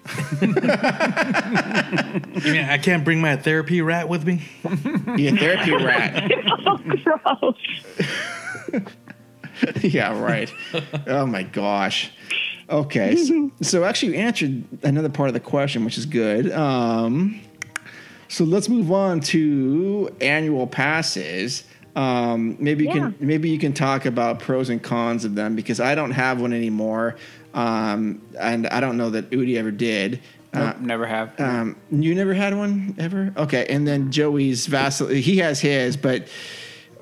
I 0.08 0.52
mean, 2.44 2.66
I 2.66 2.78
can't 2.78 3.04
bring 3.04 3.22
my 3.22 3.38
therapy 3.38 3.82
rat 3.82 4.08
with 4.10 4.26
me. 4.26 4.44
Yeah, 5.18 5.32
therapy 5.32 5.72
rat. 5.72 6.30
oh, 6.66 6.78
gross. 6.78 7.56
yeah, 9.82 10.20
right. 10.20 10.54
Oh 11.08 11.26
my 11.26 11.44
gosh. 11.44 12.12
Okay, 12.70 13.16
so, 13.16 13.52
so 13.62 13.84
actually 13.84 14.14
you 14.14 14.20
answered 14.20 14.64
another 14.84 15.10
part 15.10 15.28
of 15.30 15.34
the 15.34 15.40
question, 15.40 15.86
which 15.86 15.98
is 15.98 16.06
good. 16.06 16.52
Um, 16.52 17.40
so 18.28 18.44
let's 18.44 18.70
move 18.70 18.92
on 18.92 19.20
to 19.22 20.10
annual 20.22 20.68
passes. 20.68 21.64
Um, 21.96 22.58
maybe 22.60 22.84
you 22.84 22.90
Yeah. 22.90 22.96
can 23.12 23.16
maybe 23.20 23.50
you 23.50 23.58
can 23.60 23.72
talk 23.72 24.06
about 24.06 24.40
pros 24.40 24.70
and 24.70 24.82
cons 24.84 25.24
of 25.26 25.36
them 25.36 25.56
because 25.56 25.80
I 25.80 25.96
don't 25.96 26.12
have 26.12 26.42
one 26.42 26.52
anymore, 26.54 27.16
um, 27.54 28.22
and 28.40 28.68
I 28.68 28.80
don't 28.82 28.98
know 28.98 29.12
that 29.12 29.30
Udi 29.30 29.56
ever 29.58 29.72
did. 29.72 30.20
Nope, 30.54 30.80
never 30.80 31.06
have. 31.06 31.38
Um, 31.40 31.76
you 31.92 32.16
never 32.16 32.34
had 32.34 32.56
one 32.56 32.96
ever? 32.98 33.34
Okay, 33.36 33.66
and 33.70 33.86
then 33.88 34.10
Joey's 34.12 34.68
Vasil, 34.68 35.14
he 35.14 35.38
has 35.38 35.60
his, 35.60 35.98
but 35.98 36.28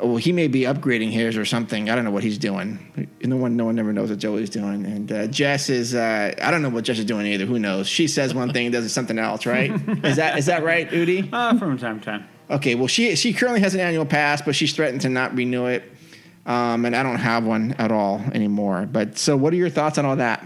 well, 0.01 0.17
he 0.17 0.31
may 0.31 0.47
be 0.47 0.61
upgrading 0.61 1.11
his 1.11 1.37
or 1.37 1.45
something. 1.45 1.89
I 1.89 1.95
don't 1.95 2.03
know 2.03 2.11
what 2.11 2.23
he's 2.23 2.37
doing. 2.37 3.09
No 3.23 3.37
one, 3.37 3.55
no 3.55 3.65
one 3.65 3.77
ever 3.79 3.93
knows 3.93 4.09
what 4.09 4.19
Joey's 4.19 4.49
doing. 4.49 4.85
And 4.85 5.11
uh, 5.11 5.27
Jes 5.27 5.69
is, 5.69 5.95
uh, 5.95 6.33
I 6.41 6.51
don't 6.51 6.61
know 6.61 6.69
what 6.69 6.87
Jes 6.87 6.99
is 6.99 7.05
doing 7.05 7.27
either. 7.27 7.45
Who 7.45 7.59
knows? 7.59 7.87
She 7.87 8.07
says 8.07 8.33
one 8.33 8.51
thing, 8.51 8.67
and 8.67 8.73
does 8.73 8.91
something 8.91 9.19
else, 9.19 9.45
right? 9.45 9.71
is 10.03 10.17
that 10.17 10.37
is 10.37 10.47
that 10.47 10.63
right, 10.63 10.89
Udi? 10.89 11.29
uh, 11.31 11.57
from 11.57 11.77
time 11.77 11.99
to 11.99 12.05
time. 12.05 12.27
Okay, 12.49 12.75
well, 12.75 12.87
she 12.87 13.15
she 13.15 13.33
currently 13.33 13.61
has 13.61 13.73
an 13.73 13.79
annual 13.79 14.05
pass, 14.05 14.41
but 14.41 14.55
she's 14.55 14.73
threatened 14.73 15.01
to 15.01 15.09
not 15.09 15.33
renew 15.35 15.67
it, 15.67 15.83
um, 16.45 16.85
and 16.85 16.95
I 16.95 17.03
don't 17.03 17.19
have 17.19 17.45
one 17.45 17.73
at 17.77 17.91
all 17.91 18.21
anymore. 18.33 18.87
But 18.91 19.17
so, 19.17 19.37
what 19.37 19.53
are 19.53 19.57
your 19.57 19.69
thoughts 19.69 19.97
on 19.97 20.05
all 20.05 20.17
that? 20.17 20.45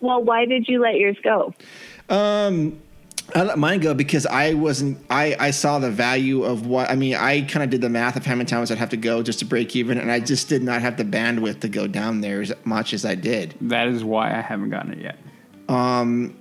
Well, 0.00 0.22
why 0.22 0.46
did 0.46 0.68
you 0.68 0.80
let 0.80 0.94
yours 0.94 1.16
go? 1.22 1.52
Um, 2.08 2.80
I 3.34 3.42
let 3.42 3.58
mine 3.58 3.80
go 3.80 3.92
because 3.92 4.24
I 4.26 4.54
wasn't. 4.54 4.98
I 5.10 5.36
I 5.38 5.50
saw 5.50 5.78
the 5.78 5.90
value 5.90 6.44
of 6.44 6.66
what. 6.66 6.90
I 6.90 6.94
mean, 6.94 7.14
I 7.14 7.42
kind 7.42 7.62
of 7.62 7.70
did 7.70 7.82
the 7.82 7.88
math 7.90 8.16
of 8.16 8.24
how 8.24 8.34
many 8.34 8.46
times 8.46 8.70
I'd 8.70 8.78
have 8.78 8.90
to 8.90 8.96
go 8.96 9.22
just 9.22 9.40
to 9.40 9.44
break 9.44 9.76
even, 9.76 9.98
and 9.98 10.10
I 10.10 10.20
just 10.20 10.48
did 10.48 10.62
not 10.62 10.80
have 10.80 10.96
the 10.96 11.04
bandwidth 11.04 11.60
to 11.60 11.68
go 11.68 11.86
down 11.86 12.22
there 12.22 12.40
as 12.40 12.52
much 12.64 12.94
as 12.94 13.04
I 13.04 13.14
did. 13.14 13.54
That 13.60 13.88
is 13.88 14.02
why 14.02 14.30
I 14.36 14.40
haven't 14.40 14.70
gotten 14.70 14.92
it 14.92 15.00
yet. 15.00 15.18
Um, 15.68 16.38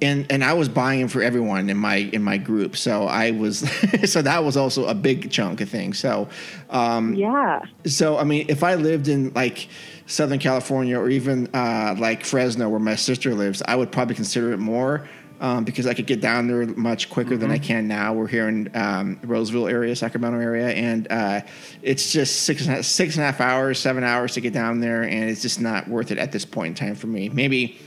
and 0.00 0.26
and 0.30 0.44
I 0.44 0.52
was 0.52 0.68
buying 0.68 1.00
them 1.00 1.08
for 1.08 1.22
everyone 1.22 1.68
in 1.70 1.76
my 1.76 1.96
in 1.96 2.22
my 2.22 2.38
group, 2.38 2.76
so 2.76 3.06
I 3.08 3.32
was 3.32 3.68
so 4.04 4.22
that 4.22 4.44
was 4.44 4.56
also 4.56 4.86
a 4.86 4.94
big 4.94 5.30
chunk 5.30 5.60
of 5.60 5.68
things. 5.68 5.98
So, 5.98 6.28
um, 6.70 7.14
Yeah. 7.14 7.62
so 7.84 8.16
I 8.16 8.24
mean, 8.24 8.46
if 8.48 8.62
I 8.62 8.76
lived 8.76 9.08
in 9.08 9.32
like 9.34 9.68
Southern 10.06 10.38
California 10.38 10.98
or 10.98 11.08
even 11.08 11.48
uh, 11.52 11.96
like 11.98 12.24
Fresno, 12.24 12.68
where 12.68 12.78
my 12.78 12.94
sister 12.94 13.34
lives, 13.34 13.62
I 13.66 13.74
would 13.74 13.90
probably 13.90 14.14
consider 14.14 14.52
it 14.52 14.58
more 14.58 15.08
um, 15.40 15.64
because 15.64 15.86
I 15.86 15.94
could 15.94 16.06
get 16.06 16.20
down 16.20 16.46
there 16.46 16.66
much 16.66 17.10
quicker 17.10 17.36
than 17.36 17.50
I 17.50 17.58
can 17.58 17.86
now. 17.86 18.12
We're 18.12 18.26
here 18.26 18.48
in 18.48 18.70
um, 18.74 19.20
Roseville 19.22 19.68
area, 19.68 19.94
Sacramento 19.94 20.38
area, 20.38 20.68
and 20.68 21.10
uh, 21.10 21.40
it's 21.82 22.12
just 22.12 22.42
six 22.42 22.62
and 22.62 22.70
a 22.70 22.76
half- 22.76 22.84
six 22.84 23.16
and 23.16 23.22
a 23.22 23.26
half 23.26 23.40
hours, 23.40 23.78
seven 23.78 24.04
hours 24.04 24.34
to 24.34 24.40
get 24.40 24.52
down 24.52 24.80
there, 24.80 25.02
and 25.02 25.30
it's 25.30 25.42
just 25.42 25.60
not 25.60 25.88
worth 25.88 26.10
it 26.10 26.18
at 26.18 26.32
this 26.32 26.44
point 26.44 26.80
in 26.80 26.86
time 26.86 26.94
for 26.94 27.06
me. 27.06 27.28
Maybe 27.28 27.78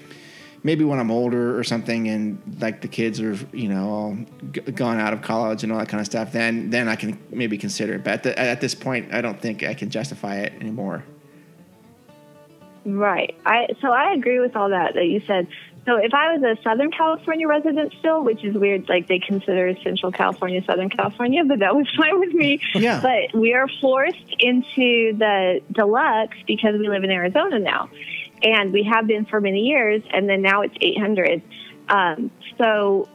maybe 0.64 0.84
when 0.84 1.00
I'm 1.00 1.12
older 1.12 1.58
or 1.58 1.64
something, 1.64 2.08
and 2.08 2.58
like 2.60 2.82
the 2.82 2.88
kids 2.88 3.20
are, 3.22 3.38
you 3.54 3.70
know, 3.70 3.90
all 3.90 4.18
g- 4.52 4.62
gone 4.62 5.00
out 5.00 5.14
of 5.14 5.22
college 5.22 5.64
and 5.64 5.72
all 5.72 5.80
that 5.80 5.90
kind 5.90 6.02
of 6.02 6.06
stuff, 6.06 6.32
then 6.32 6.70
then 6.70 6.88
I 6.88 6.96
can 6.96 7.18
maybe 7.32 7.58
consider 7.58 7.96
it. 7.96 8.04
But 8.04 8.14
at, 8.14 8.24
the, 8.24 8.40
at 8.40 8.62
this 8.62 8.76
point, 8.76 9.14
I 9.14 9.22
don't 9.22 9.40
think 9.40 9.64
I 9.64 9.74
can 9.74 9.90
justify 9.90 10.38
it 10.38 10.54
anymore. 10.60 11.04
Right. 12.86 13.38
I 13.46 13.68
so 13.82 13.92
I 13.92 14.14
agree 14.14 14.40
with 14.40 14.56
all 14.56 14.70
that 14.70 14.94
that 14.96 15.06
you 15.06 15.22
said. 15.28 15.48
So 15.90 15.96
if 15.96 16.14
I 16.14 16.38
was 16.38 16.44
a 16.44 16.62
Southern 16.62 16.92
California 16.92 17.48
resident 17.48 17.96
still, 17.98 18.24
which 18.24 18.44
is 18.44 18.54
weird, 18.54 18.88
like 18.88 19.08
they 19.08 19.18
consider 19.18 19.76
Central 19.82 20.12
California 20.12 20.64
Southern 20.64 20.92
California, 20.92 21.44
but 21.44 21.60
that 21.60 21.76
was 21.76 21.88
fine 21.98 22.20
with 22.20 22.32
me. 22.32 22.62
Yeah. 22.76 23.02
But 23.02 23.36
we 23.36 23.56
are 23.56 23.68
forced 23.82 24.36
into 24.38 25.18
the 25.18 25.62
deluxe 25.72 26.38
because 26.46 26.76
we 26.78 26.88
live 26.88 27.04
in 27.04 27.10
Arizona 27.10 27.58
now, 27.58 27.90
and 28.44 28.72
we 28.72 28.84
have 28.84 29.08
been 29.08 29.26
for 29.26 29.42
many 29.42 29.62
years, 29.62 30.04
and 30.14 30.30
then 30.30 30.44
now 30.44 30.62
it's 30.62 30.76
eight 30.80 31.00
hundred. 31.00 31.42
Um, 31.88 32.30
so 32.60 33.10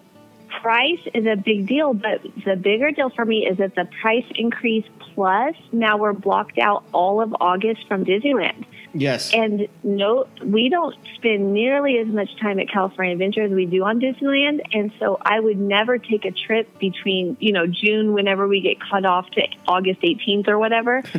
price 0.60 1.00
is 1.14 1.26
a 1.26 1.36
big 1.36 1.68
deal, 1.68 1.94
but 1.94 2.22
the 2.44 2.56
bigger 2.56 2.90
deal 2.90 3.10
for 3.10 3.24
me 3.24 3.46
is 3.46 3.58
that 3.58 3.76
the 3.76 3.88
price 4.02 4.26
increase 4.34 4.84
plus 5.14 5.54
now 5.70 5.96
we're 5.96 6.12
blocked 6.12 6.58
out 6.58 6.82
all 6.92 7.20
of 7.20 7.36
August 7.40 7.86
from 7.86 8.04
Disneyland. 8.04 8.64
Yes. 8.94 9.34
And 9.34 9.68
no, 9.82 10.26
we 10.42 10.68
don't 10.68 10.94
spend 11.16 11.52
nearly 11.52 11.98
as 11.98 12.06
much 12.06 12.28
time 12.40 12.60
at 12.60 12.68
California 12.68 13.12
Adventure 13.12 13.42
as 13.42 13.50
we 13.50 13.66
do 13.66 13.84
on 13.84 14.00
Disneyland. 14.00 14.60
And 14.72 14.92
so 15.00 15.18
I 15.20 15.40
would 15.40 15.58
never 15.58 15.98
take 15.98 16.24
a 16.24 16.30
trip 16.30 16.78
between, 16.78 17.36
you 17.40 17.52
know, 17.52 17.66
June, 17.66 18.12
whenever 18.12 18.46
we 18.46 18.60
get 18.60 18.78
cut 18.80 19.04
off 19.04 19.28
to 19.32 19.42
August 19.66 20.00
18th 20.00 20.48
or 20.48 20.58
whatever, 20.58 21.02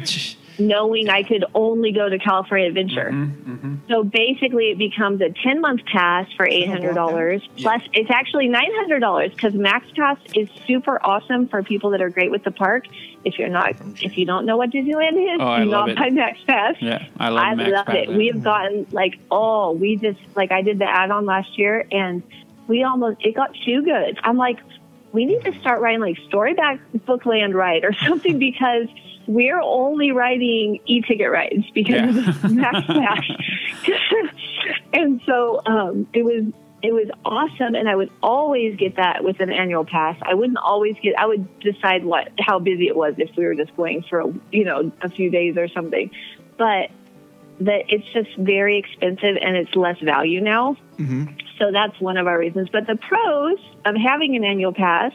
knowing 0.60 1.10
I 1.10 1.24
could 1.24 1.46
only 1.54 1.92
go 1.92 2.10
to 2.10 2.18
California 2.18 2.68
Adventure. 2.68 3.10
Mm-hmm, 3.12 3.54
mm-hmm. 3.54 3.76
So 3.88 4.04
basically, 4.04 4.72
it 4.72 4.78
becomes 4.78 5.22
a 5.22 5.30
10 5.30 5.62
month 5.62 5.86
pass 5.86 6.28
for 6.36 6.48
$800. 6.48 7.42
Plus, 7.58 7.82
it's 7.94 8.10
actually 8.10 8.48
$900 8.50 9.32
because 9.32 9.54
Max 9.54 9.86
Pass 9.96 10.18
is 10.34 10.50
super 10.66 11.04
awesome 11.06 11.48
for 11.48 11.64
people 11.64 11.92
that 11.92 12.02
are 12.02 12.10
great 12.10 12.32
with 12.32 12.44
the 12.44 12.52
park. 12.52 12.86
If 13.24 13.40
you're 13.40 13.50
not, 13.50 13.76
if 14.02 14.18
you 14.18 14.26
don't 14.26 14.46
know 14.46 14.58
what 14.58 14.70
Disneyland 14.72 15.36
is, 15.36 15.40
Oh, 15.42 15.48
I 15.48 15.64
do 15.64 15.70
not 15.70 15.96
buy 15.96 16.10
Max 16.10 16.40
Pass. 16.48 16.76
Yeah, 16.80 17.06
I 17.20 17.30
love 17.30 17.44
I 17.44 17.56
Max 17.56 17.72
love 17.72 17.86
Pass. 17.88 17.96
it. 17.96 18.10
We 18.10 18.28
have 18.28 18.44
gotten 18.44 18.88
like, 18.92 19.20
oh, 19.32 19.72
we 19.72 19.96
just 19.96 20.20
like 20.36 20.52
I 20.52 20.62
did 20.62 20.80
the 20.80 20.86
add-on 20.86 21.26
last 21.26 21.58
year, 21.58 21.86
and 21.92 22.24
we 22.68 22.84
almost 22.84 23.22
it 23.22 23.36
got 23.36 23.56
too 23.66 23.84
good. 23.84 24.20
I'm 24.24 24.38
like, 24.38 24.60
we 25.12 25.26
need 25.26 25.44
to 25.46 25.60
start 25.60 25.82
writing 25.82 26.02
like 26.02 26.18
Storyback 26.30 26.80
Bookland 27.00 27.54
ride 27.54 27.84
or 27.84 27.94
something 28.06 28.38
because 28.38 28.88
we're 29.28 29.62
only 29.62 30.12
writing 30.12 30.80
e-ticket 30.86 31.32
rides 31.32 31.70
because 31.74 32.18
of 32.18 32.42
the 32.42 32.50
Max 32.50 32.86
Pass. 32.88 33.24
and 34.94 35.22
so 35.26 35.62
um, 35.66 36.08
it 36.14 36.24
was 36.24 36.46
it 36.82 36.94
was 36.94 37.10
awesome, 37.26 37.74
and 37.74 37.90
I 37.90 37.96
would 37.96 38.12
always 38.22 38.76
get 38.76 38.98
that 38.98 39.24
with 39.24 39.40
an 39.40 39.52
annual 39.52 39.86
pass. 39.86 40.18
I 40.22 40.36
wouldn't 40.36 40.60
always 40.60 40.96
get. 41.02 41.16
I 41.18 41.26
would 41.26 41.60
decide 41.60 42.06
what 42.06 42.30
how 42.40 42.60
busy 42.60 42.88
it 42.88 42.96
was 42.96 43.16
if 43.18 43.36
we 43.36 43.46
were 43.46 43.56
just 43.56 43.76
going 43.76 44.04
for 44.08 44.32
you 44.52 44.66
know 44.66 44.92
a 45.02 45.10
few 45.10 45.32
days 45.32 45.58
or 45.58 45.68
something, 45.70 46.12
but 46.58 46.92
that 47.60 47.86
it's 47.88 48.06
just 48.14 48.36
very 48.38 48.78
expensive 48.78 49.38
and 49.42 49.56
it's 49.56 49.76
less 49.76 50.00
value 50.00 50.42
now. 50.42 50.76
So 51.58 51.72
that's 51.72 52.00
one 52.00 52.18
of 52.18 52.28
our 52.28 52.38
reasons. 52.38 52.70
But 52.70 52.86
the 52.86 52.98
pros 52.98 53.58
of 53.86 53.96
having 53.96 54.36
an 54.36 54.44
annual 54.44 54.74
pass 54.74 55.14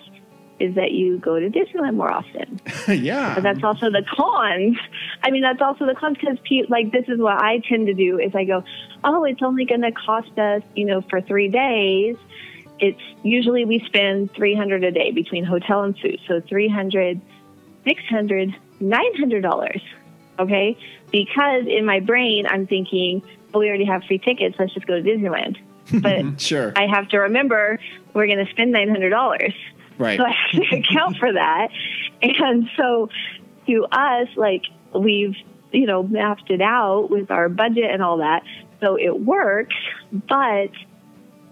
is 0.60 0.74
that 0.74 0.92
you 0.92 1.18
go 1.18 1.40
to 1.40 1.48
Disneyland 1.48 1.96
more 1.96 2.12
often. 2.12 2.60
yeah. 2.88 3.34
But 3.34 3.42
that's 3.42 3.64
also 3.64 3.90
the 3.90 4.04
cons. 4.14 4.76
I 5.22 5.30
mean, 5.30 5.42
that's 5.42 5.60
also 5.62 5.86
the 5.86 5.94
cons 5.94 6.18
because, 6.18 6.38
like, 6.68 6.92
this 6.92 7.06
is 7.08 7.18
what 7.18 7.42
I 7.42 7.58
tend 7.68 7.86
to 7.86 7.94
do 7.94 8.18
is 8.18 8.34
I 8.34 8.44
go, 8.44 8.62
oh, 9.02 9.24
it's 9.24 9.42
only 9.42 9.64
going 9.64 9.80
to 9.82 9.92
cost 9.92 10.38
us, 10.38 10.62
you 10.76 10.84
know, 10.84 11.00
for 11.02 11.20
three 11.20 11.48
days. 11.48 12.16
It's 12.78 13.00
usually 13.22 13.64
we 13.64 13.80
spend 13.86 14.32
300 14.34 14.84
a 14.84 14.90
day 14.90 15.10
between 15.10 15.44
hotel 15.44 15.82
and 15.82 15.98
food. 15.98 16.18
So 16.28 16.40
300, 16.40 17.20
600, 17.84 18.54
900 18.80 19.42
dollars. 19.42 19.82
Okay. 20.38 20.76
Because 21.10 21.66
in 21.66 21.84
my 21.84 22.00
brain, 22.00 22.46
I'm 22.46 22.66
thinking, 22.66 23.22
well, 23.52 23.60
we 23.60 23.68
already 23.68 23.84
have 23.84 24.04
free 24.04 24.18
tickets. 24.18 24.56
Let's 24.58 24.72
just 24.74 24.86
go 24.86 25.00
to 25.00 25.02
Disneyland. 25.02 25.56
But 26.00 26.40
Sure. 26.40 26.72
I 26.76 26.86
have 26.86 27.08
to 27.08 27.18
remember 27.18 27.78
we're 28.14 28.26
going 28.26 28.44
to 28.44 28.50
spend 28.52 28.72
$900. 28.74 29.54
Right. 30.00 30.18
So 30.18 30.24
I 30.24 30.30
have 30.30 30.62
to 30.62 30.76
account 30.78 31.18
for 31.18 31.30
that. 31.32 31.68
And 32.22 32.68
so 32.76 33.10
to 33.66 33.84
us, 33.92 34.28
like 34.36 34.62
we've, 34.94 35.36
you 35.72 35.86
know, 35.86 36.02
mapped 36.02 36.50
it 36.50 36.62
out 36.62 37.10
with 37.10 37.30
our 37.30 37.50
budget 37.50 37.90
and 37.90 38.02
all 38.02 38.16
that. 38.16 38.42
So 38.80 38.96
it 38.98 39.20
works, 39.20 39.76
but 40.10 40.70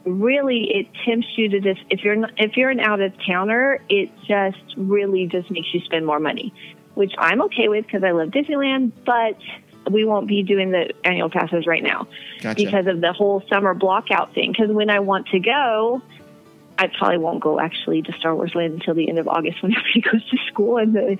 really 0.04 0.70
it 0.74 0.86
tempts 1.04 1.28
you 1.36 1.50
to 1.50 1.60
just 1.60 1.80
if 1.90 2.02
you're 2.02 2.16
not, 2.16 2.32
if 2.38 2.56
you're 2.56 2.70
an 2.70 2.80
out 2.80 3.02
of 3.02 3.12
towner, 3.26 3.80
it 3.90 4.10
just 4.26 4.58
really 4.78 5.26
just 5.26 5.50
makes 5.50 5.68
you 5.74 5.80
spend 5.80 6.06
more 6.06 6.18
money, 6.18 6.54
which 6.94 7.12
I'm 7.18 7.42
okay 7.42 7.68
with 7.68 7.84
because 7.84 8.02
I 8.02 8.12
love 8.12 8.30
Disneyland, 8.30 8.92
but 9.04 9.36
we 9.92 10.06
won't 10.06 10.26
be 10.26 10.42
doing 10.42 10.70
the 10.70 10.92
annual 11.04 11.28
passes 11.28 11.66
right 11.66 11.82
now 11.82 12.08
Gotcha. 12.40 12.64
because 12.64 12.86
of 12.86 13.02
the 13.02 13.12
whole 13.12 13.42
summer 13.48 13.74
blockout 13.74 14.34
thing. 14.34 14.52
Because 14.52 14.70
when 14.70 14.88
I 14.88 15.00
want 15.00 15.28
to 15.28 15.38
go, 15.38 16.02
I 16.78 16.86
probably 16.96 17.18
won't 17.18 17.40
go 17.40 17.58
actually 17.58 18.02
to 18.02 18.12
Star 18.12 18.34
Wars 18.34 18.54
Land 18.54 18.74
until 18.74 18.94
the 18.94 19.08
end 19.08 19.18
of 19.18 19.26
August 19.28 19.62
when 19.62 19.72
everybody 19.76 20.00
goes 20.00 20.30
to 20.30 20.36
school. 20.46 20.78
And 20.78 20.94
the, 20.94 21.18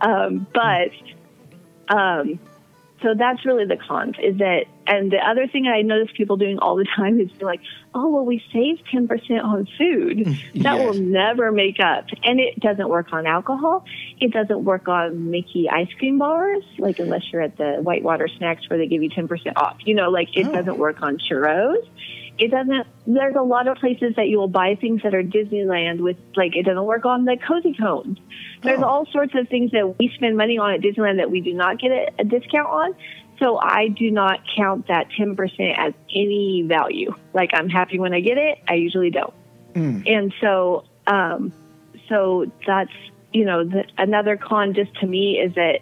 um, 0.00 0.46
but 0.52 0.90
um, 1.88 2.38
so 3.02 3.14
that's 3.16 3.46
really 3.46 3.64
the 3.64 3.76
cons. 3.76 4.16
Is 4.20 4.38
that 4.38 4.64
and 4.88 5.12
the 5.12 5.18
other 5.18 5.46
thing 5.46 5.66
I 5.68 5.82
notice 5.82 6.08
people 6.16 6.36
doing 6.36 6.58
all 6.58 6.74
the 6.76 6.86
time 6.96 7.20
is 7.20 7.30
they're 7.38 7.46
like, 7.46 7.60
oh 7.94 8.08
well, 8.08 8.24
we 8.24 8.42
saved 8.52 8.82
ten 8.90 9.06
percent 9.06 9.40
on 9.42 9.68
food. 9.78 10.36
That 10.62 10.78
will 10.78 10.94
never 10.94 11.52
make 11.52 11.78
up, 11.78 12.06
and 12.24 12.40
it 12.40 12.58
doesn't 12.58 12.88
work 12.88 13.12
on 13.12 13.24
alcohol. 13.26 13.84
It 14.20 14.32
doesn't 14.32 14.64
work 14.64 14.88
on 14.88 15.30
Mickey 15.30 15.68
ice 15.70 15.92
cream 15.98 16.18
bars, 16.18 16.64
like 16.78 16.98
unless 16.98 17.22
you're 17.32 17.42
at 17.42 17.56
the 17.56 17.76
Whitewater 17.80 18.26
Snacks 18.26 18.68
where 18.68 18.78
they 18.78 18.88
give 18.88 19.02
you 19.02 19.10
ten 19.10 19.28
percent 19.28 19.56
off. 19.56 19.76
You 19.84 19.94
know, 19.94 20.10
like 20.10 20.36
it 20.36 20.48
Oh. 20.48 20.52
doesn't 20.52 20.78
work 20.78 21.00
on 21.02 21.18
churros 21.18 21.86
it 22.38 22.50
doesn't 22.50 22.86
there's 23.06 23.34
a 23.36 23.42
lot 23.42 23.66
of 23.68 23.76
places 23.78 24.14
that 24.16 24.28
you 24.28 24.38
will 24.38 24.48
buy 24.48 24.76
things 24.80 25.02
that 25.02 25.14
are 25.14 25.22
disneyland 25.22 26.00
with 26.00 26.16
like 26.36 26.54
it 26.56 26.64
doesn't 26.64 26.84
work 26.84 27.04
on 27.04 27.24
the 27.24 27.36
cozy 27.46 27.74
cones. 27.74 28.18
There's 28.62 28.80
Oh. 28.80 28.84
all 28.84 29.06
sorts 29.06 29.34
of 29.34 29.48
things 29.48 29.70
that 29.72 29.98
we 29.98 30.08
spend 30.14 30.36
money 30.36 30.58
on 30.58 30.72
at 30.74 30.80
disneyland 30.80 31.16
that 31.16 31.30
we 31.30 31.40
do 31.40 31.52
not 31.54 31.78
get 31.80 31.90
a, 31.90 32.10
a 32.20 32.24
discount 32.24 32.68
on. 32.68 32.94
So 33.38 33.56
i 33.58 33.88
do 33.88 34.10
not 34.10 34.40
count 34.56 34.88
that 34.88 35.08
10% 35.10 35.78
as 35.78 35.94
any 36.14 36.62
value. 36.66 37.14
Like 37.32 37.50
i'm 37.54 37.68
happy 37.68 37.98
when 37.98 38.12
i 38.14 38.20
get 38.20 38.38
it. 38.38 38.58
I 38.68 38.74
usually 38.74 39.10
don't. 39.10 39.34
And 39.74 40.32
so 40.40 40.84
um 41.06 41.52
so 42.08 42.50
that's 42.66 42.92
you 43.30 43.44
know, 43.44 43.62
the, 43.62 43.84
another 43.98 44.38
con 44.38 44.72
just 44.72 44.94
to 45.00 45.06
me 45.06 45.38
is 45.38 45.54
that 45.54 45.80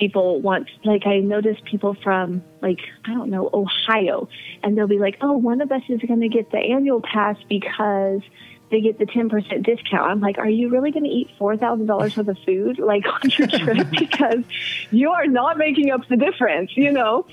people 0.00 0.40
want, 0.40 0.68
like, 0.84 1.06
I 1.06 1.18
notice 1.18 1.58
people 1.70 1.94
from, 2.02 2.42
like, 2.62 2.80
I 3.04 3.12
don't 3.12 3.30
know, 3.30 3.50
Ohio, 3.52 4.28
and 4.62 4.76
they'll 4.76 4.88
be 4.88 4.98
like, 4.98 5.18
oh, 5.20 5.32
one 5.32 5.60
of 5.60 5.70
us 5.70 5.82
is 5.88 6.00
going 6.00 6.20
to 6.20 6.28
get 6.28 6.50
the 6.50 6.58
annual 6.58 7.02
pass 7.02 7.36
because 7.48 8.22
they 8.70 8.80
get 8.80 8.98
the 8.98 9.04
10% 9.04 9.30
discount. 9.62 10.10
I'm 10.10 10.20
like, 10.20 10.38
are 10.38 10.48
you 10.48 10.70
really 10.70 10.90
going 10.90 11.04
to 11.04 11.10
eat 11.10 11.28
$4,000 11.38 11.86
worth 11.86 12.16
of 12.16 12.38
food, 12.46 12.78
like, 12.78 13.04
on 13.06 13.30
your 13.38 13.46
trip? 13.58 13.88
because 13.90 14.44
you 14.90 15.10
are 15.10 15.26
not 15.26 15.58
making 15.58 15.90
up 15.90 16.00
the 16.08 16.16
difference, 16.16 16.70
you 16.76 16.90
know? 16.92 17.26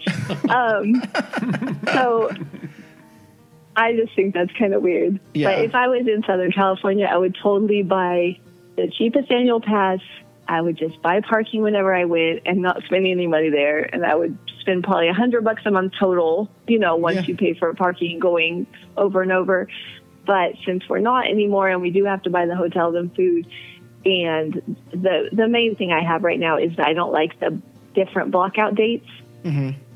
Um, 0.49 1.02
so 1.94 2.31
I 3.76 3.95
just 3.95 4.15
think 4.15 4.34
that's 4.34 4.52
kind 4.53 4.73
of 4.73 4.81
weird. 4.81 5.19
Yeah. 5.34 5.52
But 5.52 5.65
if 5.65 5.76
I 5.76 5.88
was 5.88 6.07
in 6.07 6.23
Southern 6.26 6.52
California, 6.52 7.06
I 7.06 7.18
would 7.18 7.38
totally 7.41 7.84
buy 7.84 8.39
the 8.76 8.91
cheapest 8.98 9.31
annual 9.31 9.61
pass. 9.61 9.99
I 10.49 10.61
would 10.61 10.78
just 10.78 11.02
buy 11.02 11.22
parking 11.22 11.61
whenever 11.61 11.94
I 11.94 12.06
went 12.06 12.44
and 12.45 12.61
not 12.61 12.82
spend 12.86 13.06
any 13.06 13.28
money 13.28 13.49
there. 13.49 13.80
And 13.94 14.06
I 14.06 14.15
would 14.15 14.38
spend 14.61 14.84
probably 14.84 15.10
a 15.10 15.14
hundred 15.14 15.44
bucks 15.44 15.61
a 15.65 15.72
month 15.72 15.94
total, 15.99 16.49
you 16.68 16.80
know, 16.80 16.95
once 16.95 17.15
Yeah. 17.18 17.24
you 17.28 17.36
pay 17.36 17.53
for 17.53 17.74
parking 17.74 18.19
going 18.19 18.65
over 18.95 19.22
and 19.22 19.32
over. 19.32 19.68
But 20.26 20.53
since 20.65 20.88
we're 20.90 20.99
not 20.99 21.28
anymore 21.28 21.69
and 21.69 21.82
we 21.82 21.90
do 21.90 22.06
have 22.06 22.24
to 22.24 22.30
buy 22.30 22.45
the 22.45 22.56
hotels 22.56 22.95
and 22.95 23.14
food, 23.15 23.48
and 24.06 24.78
the 24.91 25.30
the 25.32 25.48
main 25.48 25.76
thing 25.76 25.91
I 25.91 26.03
have 26.03 26.24
right 26.24 26.40
now 26.40 26.57
is 26.57 26.76
that 26.78 26.88
I 26.88 26.94
don't 26.94 27.11
like 27.11 27.40
the 27.40 27.61
different 27.94 28.32
blockout 28.32 28.76
dates. 28.76 29.07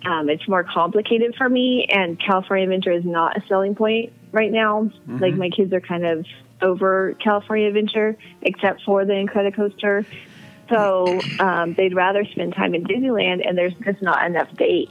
Um, 0.06 0.30
it's 0.30 0.48
more 0.48 0.64
complicated 0.64 1.36
for 1.38 1.48
me, 1.48 1.86
and 1.90 2.19
California 2.19 2.64
Adventure 2.64 2.91
is 2.91 3.06
not 3.06 3.38
a 3.38 3.44
selling 3.48 3.76
point 3.76 4.11
right 4.32 4.52
now. 4.52 4.90
Like 5.19 5.36
my 5.36 5.49
kids 5.49 5.72
are 5.73 5.82
kind 5.82 6.06
of 6.06 6.26
over 6.61 7.15
California 7.23 7.68
Adventure, 7.68 8.18
except 8.41 8.84
for 8.84 9.03
the 9.06 9.14
Incredicoaster. 9.14 10.06
So 10.72 11.19
um, 11.39 11.73
they'd 11.76 11.93
rather 11.93 12.26
spend 12.26 12.56
time 12.56 12.73
in 12.73 12.84
Disneyland, 12.85 13.48
and 13.48 13.57
there's 13.57 13.73
just 13.84 14.02
not 14.02 14.26
enough 14.26 14.52
days. 14.56 14.88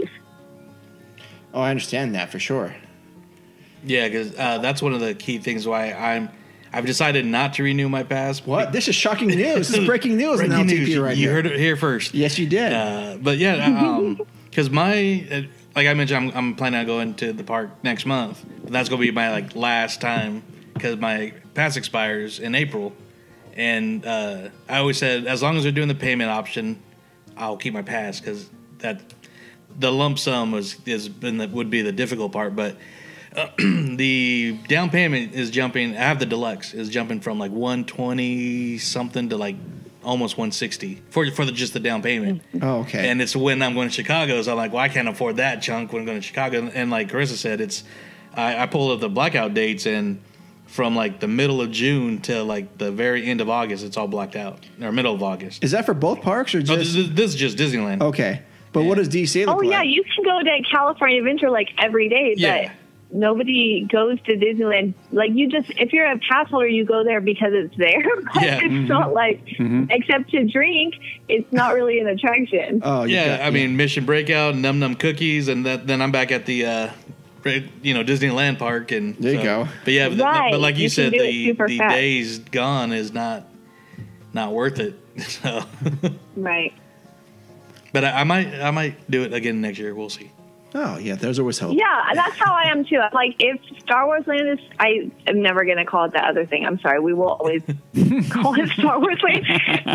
Oh, 1.52 1.60
I 1.60 1.70
understand 1.70 2.14
that 2.14 2.30
for 2.30 2.38
sure. 2.38 2.74
Yeah, 3.84 4.06
because 4.08 4.38
uh, 4.38 4.58
that's 4.58 4.82
one 4.82 4.92
of 4.92 5.00
the 5.00 5.14
key 5.14 5.38
things 5.38 5.66
why 5.66 5.92
I'm. 5.92 6.28
I've 6.72 6.86
decided 6.86 7.26
not 7.26 7.54
to 7.54 7.64
renew 7.64 7.88
my 7.88 8.04
pass. 8.04 8.46
What? 8.46 8.70
This 8.72 8.86
is 8.86 8.94
shocking 8.94 9.26
news. 9.26 9.68
This 9.68 9.76
is 9.78 9.86
breaking 9.86 10.16
news 10.16 10.36
Breaking 10.38 10.54
on 10.54 10.66
LTP 10.68 10.78
news. 10.78 10.88
You- 10.90 11.04
right 11.04 11.16
you 11.16 11.24
here. 11.26 11.32
heard 11.32 11.46
it 11.46 11.58
here 11.58 11.74
first. 11.76 12.14
Yes, 12.14 12.38
you 12.38 12.46
did. 12.46 12.72
Uh, 12.72 13.16
but 13.20 13.38
yeah, 13.38 14.14
because 14.44 14.70
my 14.70 15.26
uh, 15.32 15.42
like 15.74 15.88
I 15.88 15.94
mentioned, 15.94 16.30
I'm, 16.30 16.36
I'm 16.36 16.54
planning 16.54 16.78
on 16.80 16.86
going 16.86 17.14
to 17.14 17.32
the 17.32 17.42
park 17.42 17.70
next 17.82 18.06
month. 18.06 18.44
But 18.62 18.72
that's 18.72 18.88
gonna 18.88 19.00
be 19.00 19.10
my 19.10 19.32
like 19.32 19.56
last 19.56 20.00
time 20.00 20.44
because 20.74 20.96
my 20.98 21.32
pass 21.54 21.76
expires 21.76 22.38
in 22.38 22.54
April, 22.54 22.92
and 23.56 24.04
uh, 24.04 24.48
I 24.68 24.78
always 24.78 24.98
said 24.98 25.26
as 25.26 25.42
long 25.42 25.56
as 25.56 25.62
they're 25.62 25.72
doing 25.72 25.88
the 25.88 25.94
payment 25.94 26.30
option, 26.30 26.82
I'll 27.36 27.56
keep 27.56 27.74
my 27.74 27.82
pass 27.82 28.20
because 28.20 28.48
that 28.78 29.00
the 29.78 29.92
lump 29.92 30.18
sum 30.18 30.52
was 30.52 30.76
is 30.86 31.08
been 31.08 31.38
the, 31.38 31.48
would 31.48 31.70
be 31.70 31.82
the 31.82 31.92
difficult 31.92 32.32
part, 32.32 32.54
but. 32.56 32.76
Uh, 33.36 33.46
the 33.58 34.58
down 34.66 34.90
payment 34.90 35.34
is 35.34 35.50
jumping. 35.50 35.96
I 35.96 36.00
have 36.00 36.18
the 36.18 36.26
deluxe 36.26 36.74
is 36.74 36.88
jumping 36.88 37.20
from 37.20 37.38
like 37.38 37.52
120 37.52 38.76
something 38.78 39.28
to 39.28 39.36
like 39.36 39.54
almost 40.02 40.36
160 40.36 41.02
for 41.10 41.30
for 41.30 41.44
the, 41.44 41.52
just 41.52 41.72
the 41.72 41.80
down 41.80 42.02
payment. 42.02 42.42
oh, 42.62 42.80
okay. 42.80 43.08
And 43.08 43.20
it's 43.20 43.36
when 43.36 43.62
I'm 43.62 43.74
going 43.74 43.88
to 43.88 43.94
Chicago, 43.94 44.40
so 44.42 44.52
I'm 44.52 44.56
like, 44.56 44.72
well, 44.72 44.82
I 44.82 44.88
can't 44.88 45.08
afford 45.08 45.36
that 45.36 45.62
chunk 45.62 45.92
when 45.92 46.02
I'm 46.02 46.06
going 46.06 46.18
to 46.18 46.26
Chicago. 46.26 46.58
And, 46.58 46.74
and 46.74 46.90
like 46.90 47.08
Carissa 47.08 47.36
said, 47.36 47.60
it's 47.60 47.84
I, 48.34 48.62
I 48.62 48.66
pulled 48.66 48.92
up 48.92 49.00
the 49.00 49.08
blackout 49.08 49.54
dates, 49.54 49.86
and 49.86 50.22
from 50.70 50.94
like 50.96 51.20
the 51.20 51.28
middle 51.28 51.60
of 51.60 51.70
June 51.70 52.20
to 52.22 52.42
like 52.42 52.78
the 52.78 52.90
very 52.92 53.26
end 53.26 53.40
of 53.40 53.48
August, 53.50 53.84
it's 53.84 53.96
all 53.96 54.08
blacked 54.08 54.36
out, 54.36 54.64
or 54.80 54.92
middle 54.92 55.14
of 55.14 55.22
August. 55.22 55.62
is 55.64 55.72
that 55.72 55.84
for 55.84 55.94
both 55.94 56.20
parks 56.22 56.54
or 56.54 56.58
Oh, 56.58 56.62
just? 56.62 56.78
this, 56.78 56.94
is, 56.96 57.12
this 57.14 57.30
is 57.34 57.36
just 57.36 57.56
Disneyland. 57.58 58.00
okay. 58.02 58.42
But 58.72 58.84
what 58.84 58.98
does 58.98 59.08
DC 59.08 59.44
look 59.46 59.56
Oh 59.56 59.58
like? 59.58 59.70
yeah, 59.70 59.82
you 59.82 60.04
can 60.04 60.22
go 60.24 60.40
to 60.42 60.62
California 60.70 61.18
Adventure 61.18 61.50
like 61.50 61.68
every 61.78 62.08
day, 62.08 62.34
but 62.34 62.40
Yeah. 62.40 62.72
nobody 63.12 63.84
goes 63.90 64.20
to 64.22 64.36
Disneyland. 64.36 64.94
Like 65.10 65.32
you 65.34 65.48
just, 65.48 65.70
if 65.70 65.92
you're 65.92 66.06
a 66.06 66.18
pass 66.18 66.48
holder, 66.48 66.68
you 66.68 66.84
go 66.84 67.02
there 67.02 67.20
because 67.20 67.52
it's 67.52 67.76
there. 67.76 68.00
But 68.32 68.42
Yeah. 68.44 68.60
it's 68.62 68.88
not 68.88 69.12
like, 69.12 69.40
except 69.90 70.30
to 70.30 70.44
drink, 70.46 70.94
it's 71.28 71.52
not 71.52 71.74
really 71.74 71.98
an 71.98 72.06
attraction. 72.06 72.80
Oh, 72.84 73.02
yeah, 73.02 73.38
got- 73.38 73.46
I 73.46 73.50
mean 73.50 73.76
Mission 73.76 74.04
Breakout, 74.04 74.54
Num 74.54 74.78
Num 74.78 74.94
Cookies, 74.94 75.48
and 75.48 75.66
that, 75.66 75.88
then 75.88 76.00
I'm 76.00 76.12
back 76.12 76.30
at 76.30 76.46
the. 76.46 76.64
Uh, 76.66 76.90
you 77.82 77.94
know 77.94 78.04
Disneyland 78.04 78.58
Park 78.58 78.92
and 78.92 79.16
There 79.16 79.32
you 79.32 79.38
so- 79.38 79.44
go. 79.64 79.68
But 79.84 79.92
yeah, 79.94 80.08
but, 80.08 80.18
Right, 80.18 80.50
but 80.52 80.60
like 80.60 80.76
you, 80.76 80.84
you 80.84 80.88
said, 80.88 81.12
the 81.12 81.46
super 81.46 81.68
the 81.68 81.78
fast. 81.78 81.94
days 81.94 82.38
gone 82.38 82.92
is 82.92 83.12
not 83.12 83.46
not 84.32 84.52
worth 84.52 84.78
it. 84.80 84.94
So, 85.20 85.64
Right. 86.36 86.72
but 87.92 88.04
I, 88.04 88.20
I 88.20 88.24
might 88.24 88.54
I 88.54 88.70
might 88.70 89.10
do 89.10 89.22
it 89.24 89.32
again 89.34 89.60
next 89.60 89.78
year. 89.78 89.94
We'll 89.94 90.08
see. 90.08 90.30
oh, 90.74 90.98
yeah. 90.98 91.16
There's 91.16 91.38
always 91.40 91.58
hope. 91.58 91.76
Yeah, 91.76 92.10
that's 92.14 92.36
how 92.36 92.54
I 92.54 92.70
am 92.70 92.84
too. 92.84 93.00
Like, 93.12 93.34
if 93.40 93.60
Star 93.80 94.06
Wars 94.06 94.24
Land 94.28 94.48
is, 94.48 94.58
I 94.78 95.10
am 95.26 95.42
never 95.42 95.64
going 95.64 95.78
to 95.78 95.84
call 95.84 96.04
it 96.04 96.12
that 96.12 96.24
other 96.24 96.46
thing. 96.46 96.64
I'm 96.64 96.78
sorry. 96.78 97.00
We 97.00 97.12
will 97.12 97.28
always 97.32 97.62
call 98.30 98.54
it 98.58 98.68
Star 98.70 99.00
Wars 99.00 99.18
Land. 99.22 99.44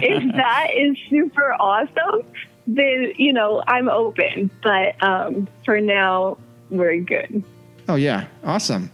If 0.04 0.36
that 0.36 0.68
is 0.76 0.98
super 1.10 1.54
awesome, 1.54 2.28
then, 2.68 3.14
you 3.16 3.32
know, 3.32 3.64
I'm 3.66 3.88
open. 3.88 4.52
But 4.62 5.02
um, 5.02 5.48
for 5.64 5.80
now, 5.80 6.38
we're 6.78 7.00
good. 7.00 7.44
Oh 7.88 7.96
yeah, 7.96 8.28
awesome. 8.44 8.92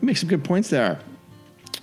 You 0.00 0.06
make 0.06 0.16
some 0.16 0.28
good 0.28 0.44
points 0.44 0.70
there. 0.70 1.00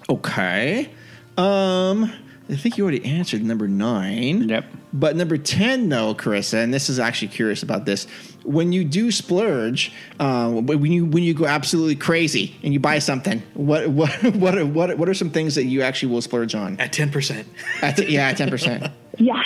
Okay. 0.10 0.90
Um, 1.38 2.12
I 2.50 2.56
think 2.56 2.78
you 2.78 2.84
already 2.84 3.04
answered 3.06 3.44
number 3.44 3.68
nine. 3.68 4.48
Yep. 4.48 4.66
But 4.94 5.16
number 5.18 5.38
ten, 5.38 5.90
though, 5.90 6.16
Carissa, 6.16 6.64
and 6.64 6.74
this 6.74 6.90
is 6.90 7.00
actually 7.00 7.28
curious 7.30 7.64
about 7.64 7.86
this. 7.86 8.08
When 8.44 8.72
you 8.72 8.86
do 8.86 9.12
splurge, 9.12 9.92
uh, 10.20 10.50
when 10.52 10.86
you 10.92 11.06
when 11.06 11.24
you 11.24 11.34
go 11.34 11.46
absolutely 11.46 11.96
crazy 11.98 12.56
and 12.64 12.72
you 12.72 12.80
buy 12.80 13.00
something, 13.00 13.42
what 13.56 13.90
what 13.90 14.10
what 14.36 14.58
are, 14.58 14.66
what 14.66 14.98
what 14.98 15.10
are 15.10 15.14
some 15.14 15.32
things 15.32 15.56
that 15.56 15.66
you 15.66 15.82
actually 15.82 16.14
will 16.14 16.22
splurge 16.22 16.56
on? 16.56 16.80
At 16.80 16.94
ten 16.94 17.12
percent. 17.12 17.48
yeah, 17.82 17.88
At, 17.88 18.10
yeah, 18.10 18.34
ten 18.34 18.50
percent. 18.50 18.92
Yeah. 19.18 19.42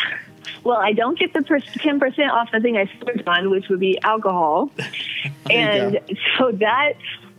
Well, 0.63 0.77
I 0.77 0.93
don't 0.93 1.17
get 1.17 1.33
the 1.33 1.41
ten 1.77 1.99
percent 1.99 2.31
off 2.31 2.51
the 2.51 2.59
thing 2.59 2.77
I 2.77 2.85
splurged 2.85 3.27
on, 3.27 3.49
which 3.49 3.69
would 3.69 3.79
be 3.79 3.99
alcohol, 4.03 4.71
and 5.49 5.99
so 6.37 6.51
that 6.53 6.93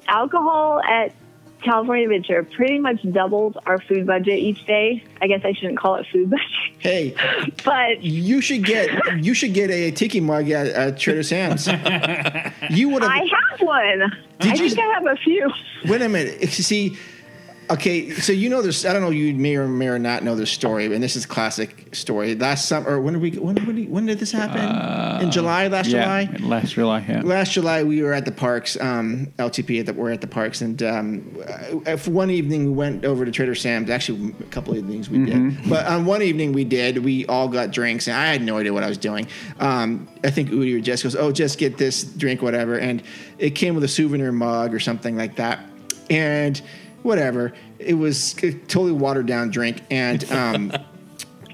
alcohol 0.08 0.80
at 0.82 1.14
California 1.62 2.04
Adventure 2.06 2.42
pretty 2.42 2.78
much 2.78 3.00
doubles 3.12 3.54
our 3.66 3.78
food 3.80 4.06
budget 4.06 4.38
each 4.38 4.64
day. 4.66 5.04
I 5.20 5.26
guess 5.26 5.42
I 5.44 5.52
shouldn't 5.52 5.78
call 5.78 5.96
it 5.96 6.06
food 6.10 6.30
budget, 6.30 6.46
Hey, 6.78 7.14
but 7.64 8.02
you 8.02 8.40
should 8.40 8.64
get 8.64 8.88
you 9.22 9.34
should 9.34 9.52
get 9.52 9.70
a 9.70 9.90
tiki 9.90 10.20
mug 10.20 10.48
at, 10.50 10.68
at 10.68 10.98
Trader 10.98 11.22
Sam's. 11.22 11.68
You 12.70 12.88
would 12.90 13.02
have. 13.02 13.10
I 13.10 13.18
have 13.24 13.60
one. 13.60 13.98
Did 14.38 14.52
I 14.52 14.54
you- 14.54 14.68
think 14.70 14.78
I 14.78 14.92
have 14.94 15.06
a 15.06 15.16
few. 15.16 15.50
Wait 15.86 16.00
a 16.02 16.08
minute. 16.08 16.38
If 16.40 16.56
you 16.56 16.62
See, 16.64 16.96
okay, 17.70 18.10
so 18.10 18.32
you 18.32 18.48
know 18.48 18.62
this. 18.62 18.84
I 18.84 18.92
don't 18.92 19.02
know. 19.02 19.10
You 19.10 19.34
may 19.34 19.56
or 19.56 19.66
may 19.68 19.88
or 19.88 19.98
not 19.98 20.22
know 20.24 20.34
this 20.34 20.50
story, 20.50 20.92
and 20.92 21.02
this 21.02 21.16
is 21.16 21.26
classic 21.26 21.94
story. 21.94 22.34
Last 22.34 22.66
summer, 22.66 22.90
or 22.90 23.00
when 23.00 23.14
did 23.14 23.22
we? 23.22 23.30
When 23.32 23.56
when 23.64 23.76
did, 23.76 23.90
when 23.90 24.06
did 24.06 24.18
this 24.18 24.32
happen? 24.32 25.22
In 25.22 25.30
July, 25.30 25.68
last 25.68 25.88
Yeah, 25.88 26.24
July. 26.24 26.48
last 26.48 26.74
July. 26.74 27.04
Yeah. 27.08 27.22
Last 27.22 27.52
July, 27.52 27.82
we 27.82 28.02
were 28.02 28.12
at 28.12 28.24
the 28.24 28.32
parks. 28.32 28.78
Um, 28.80 29.32
LTP 29.38 29.84
that 29.86 29.94
we're 29.94 30.10
at 30.10 30.20
the 30.20 30.26
parks, 30.26 30.60
and 30.62 30.82
um, 30.82 31.36
uh, 31.86 31.96
for 31.96 32.10
one 32.10 32.30
evening 32.30 32.66
we 32.66 32.72
went 32.72 33.04
over 33.04 33.24
to 33.24 33.30
Trader 33.30 33.54
Sam's. 33.54 33.90
Actually, 33.90 34.34
a 34.40 34.44
couple 34.44 34.72
of 34.72 34.78
evenings 34.78 35.08
we 35.08 35.24
did, 35.24 35.68
but 35.68 35.86
on 35.86 36.04
one 36.04 36.22
evening 36.22 36.52
we 36.52 36.64
did. 36.64 36.98
We 37.04 37.26
all 37.26 37.48
got 37.48 37.70
drinks, 37.70 38.08
and 38.08 38.16
I 38.16 38.26
had 38.26 38.42
no 38.42 38.58
idea 38.58 38.72
what 38.72 38.82
I 38.82 38.88
was 38.88 38.98
doing. 38.98 39.26
Um, 39.58 40.08
I 40.24 40.30
think 40.30 40.50
Udi 40.50 40.74
or 40.74 40.78
Jes 40.78 41.02
goes, 41.02 41.16
"Oh, 41.16 41.32
just 41.32 41.58
get 41.58 41.78
this 41.78 42.02
drink, 42.04 42.42
whatever," 42.42 42.78
and 42.78 43.02
it 43.38 43.50
came 43.50 43.74
with 43.74 43.84
a 43.84 43.88
souvenir 43.88 44.32
mug 44.32 44.74
or 44.74 44.80
something 44.80 45.16
like 45.16 45.36
that, 45.36 45.60
and 46.08 46.60
whatever. 47.02 47.52
It 47.78 47.94
was 47.94 48.34
a 48.42 48.52
totally 48.52 48.92
watered 48.92 49.26
down 49.26 49.50
drink, 49.50 49.82
and. 49.90 50.30
Um, 50.32 50.72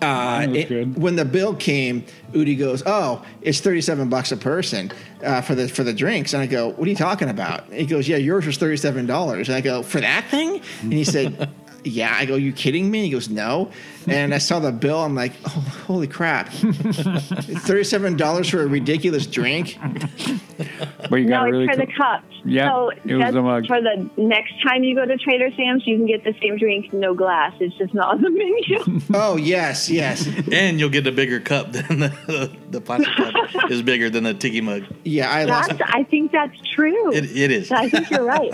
Uh, 0.03 0.47
it- 0.53 0.89
when 0.99 1.17
the 1.17 1.25
bill 1.25 1.55
came, 1.55 2.05
Udi 2.33 2.59
goes, 2.59 2.83
"Oh, 2.85 3.25
it's 3.41 3.61
thirty-seven 3.61 4.11
bucks 4.11 4.31
a 4.31 4.37
person 4.37 4.93
uh, 5.25 5.41
for 5.41 5.55
the 5.55 5.69
for 5.71 5.85
the 5.85 5.95
drinks." 5.95 6.35
And 6.35 6.43
I 6.43 6.47
go, 6.47 6.69
"What 6.69 6.87
are 6.87 6.91
you 6.91 6.95
talking 6.97 7.31
about?" 7.31 7.73
He 7.73 7.87
goes, 7.87 8.07
"Yeah, 8.07 8.19
yours 8.19 8.45
was 8.45 8.59
thirty-seven 8.59 9.07
dollars." 9.07 9.49
And 9.49 9.57
I 9.57 9.63
go, 9.63 9.83
"For 9.83 9.99
that 10.03 10.27
thing?" 10.31 10.61
And 10.83 10.93
he 10.93 11.03
said, 11.03 11.49
"Yeah." 11.87 12.15
I 12.17 12.25
go, 12.27 12.37
"You 12.37 12.53
kidding 12.53 12.91
me?" 12.91 13.05
He 13.05 13.11
goes, 13.11 13.29
"No." 13.29 13.71
And 14.09 14.33
I 14.35 14.39
saw 14.39 14.59
the 14.61 14.71
bill. 14.73 14.99
I'm 15.03 15.15
like, 15.15 15.33
"Oh, 15.47 15.83
holy 15.87 16.07
crap! 16.09 16.49
Thirty-seven 16.53 18.17
dollars 18.17 18.49
for 18.49 18.63
a 18.63 18.67
ridiculous 18.67 19.27
drink." 19.27 19.79
But 21.11 21.17
you 21.17 21.29
got 21.29 21.45
no, 21.45 21.51
really 21.51 21.65
it's 21.65 21.75
for 21.75 21.79
cool- 21.79 21.87
the 21.87 21.93
cups. 21.93 22.25
Yeah, 22.45 22.69
so 22.71 22.91
it 23.05 23.15
was 23.17 23.35
a 23.35 23.43
mug. 23.43 23.67
for 23.67 23.81
the 23.81 24.09
next 24.17 24.53
time 24.63 24.85
you 24.85 24.95
go 24.95 25.05
to 25.05 25.17
Trader 25.17 25.51
Sam's, 25.57 25.85
you 25.85 25.97
can 25.97 26.07
get 26.07 26.23
the 26.23 26.33
same 26.41 26.57
drink, 26.59 26.93
no 26.93 27.13
glass. 27.13 27.53
It's 27.59 27.77
just 27.77 27.93
not 27.93 28.15
on 28.15 28.23
the 28.23 28.31
menu. 28.31 29.01
Oh 29.15 29.37
yes, 29.37 29.91
yes, 29.91 30.29
And 30.53 30.79
you'll 30.79 30.89
get 30.91 31.07
a 31.09 31.13
bigger 31.13 31.41
cup 31.41 31.73
than 31.73 31.99
the 32.01 32.51
the 32.71 32.81
plastic 32.81 33.13
cup 33.17 33.35
is 33.71 33.83
bigger 33.83 34.09
than 34.11 34.25
the 34.25 34.35
tiki 34.35 34.61
mug. 34.61 34.85
yeah. 35.05 35.29
I 35.31 35.45
lost. 35.45 35.71
That's, 35.71 35.83
I 35.93 36.05
think 36.05 36.31
that's 36.31 36.57
true. 36.73 37.13
It, 37.13 37.25
it 37.37 37.51
is. 37.51 37.73
I 37.73 37.89
think 37.89 38.11
you're 38.11 38.25
right. 38.25 38.53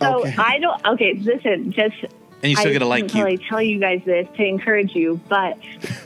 So 0.00 0.20
Okay. 0.20 0.34
I 0.38 0.58
don't. 0.58 0.86
Okay, 0.86 1.14
listen. 1.22 1.72
Just 1.72 1.96
And 2.42 2.50
you 2.50 2.56
still 2.56 2.70
I 2.70 2.72
get 2.72 2.82
a 2.82 2.86
like 2.86 3.10
shouldn't 3.10 3.12
cube. 3.12 3.22
probably 3.22 3.48
tell 3.48 3.62
you 3.62 3.78
guys 3.78 4.02
this 4.04 4.26
to 4.36 4.44
encourage 4.44 4.94
you, 4.94 5.20
but 5.28 5.58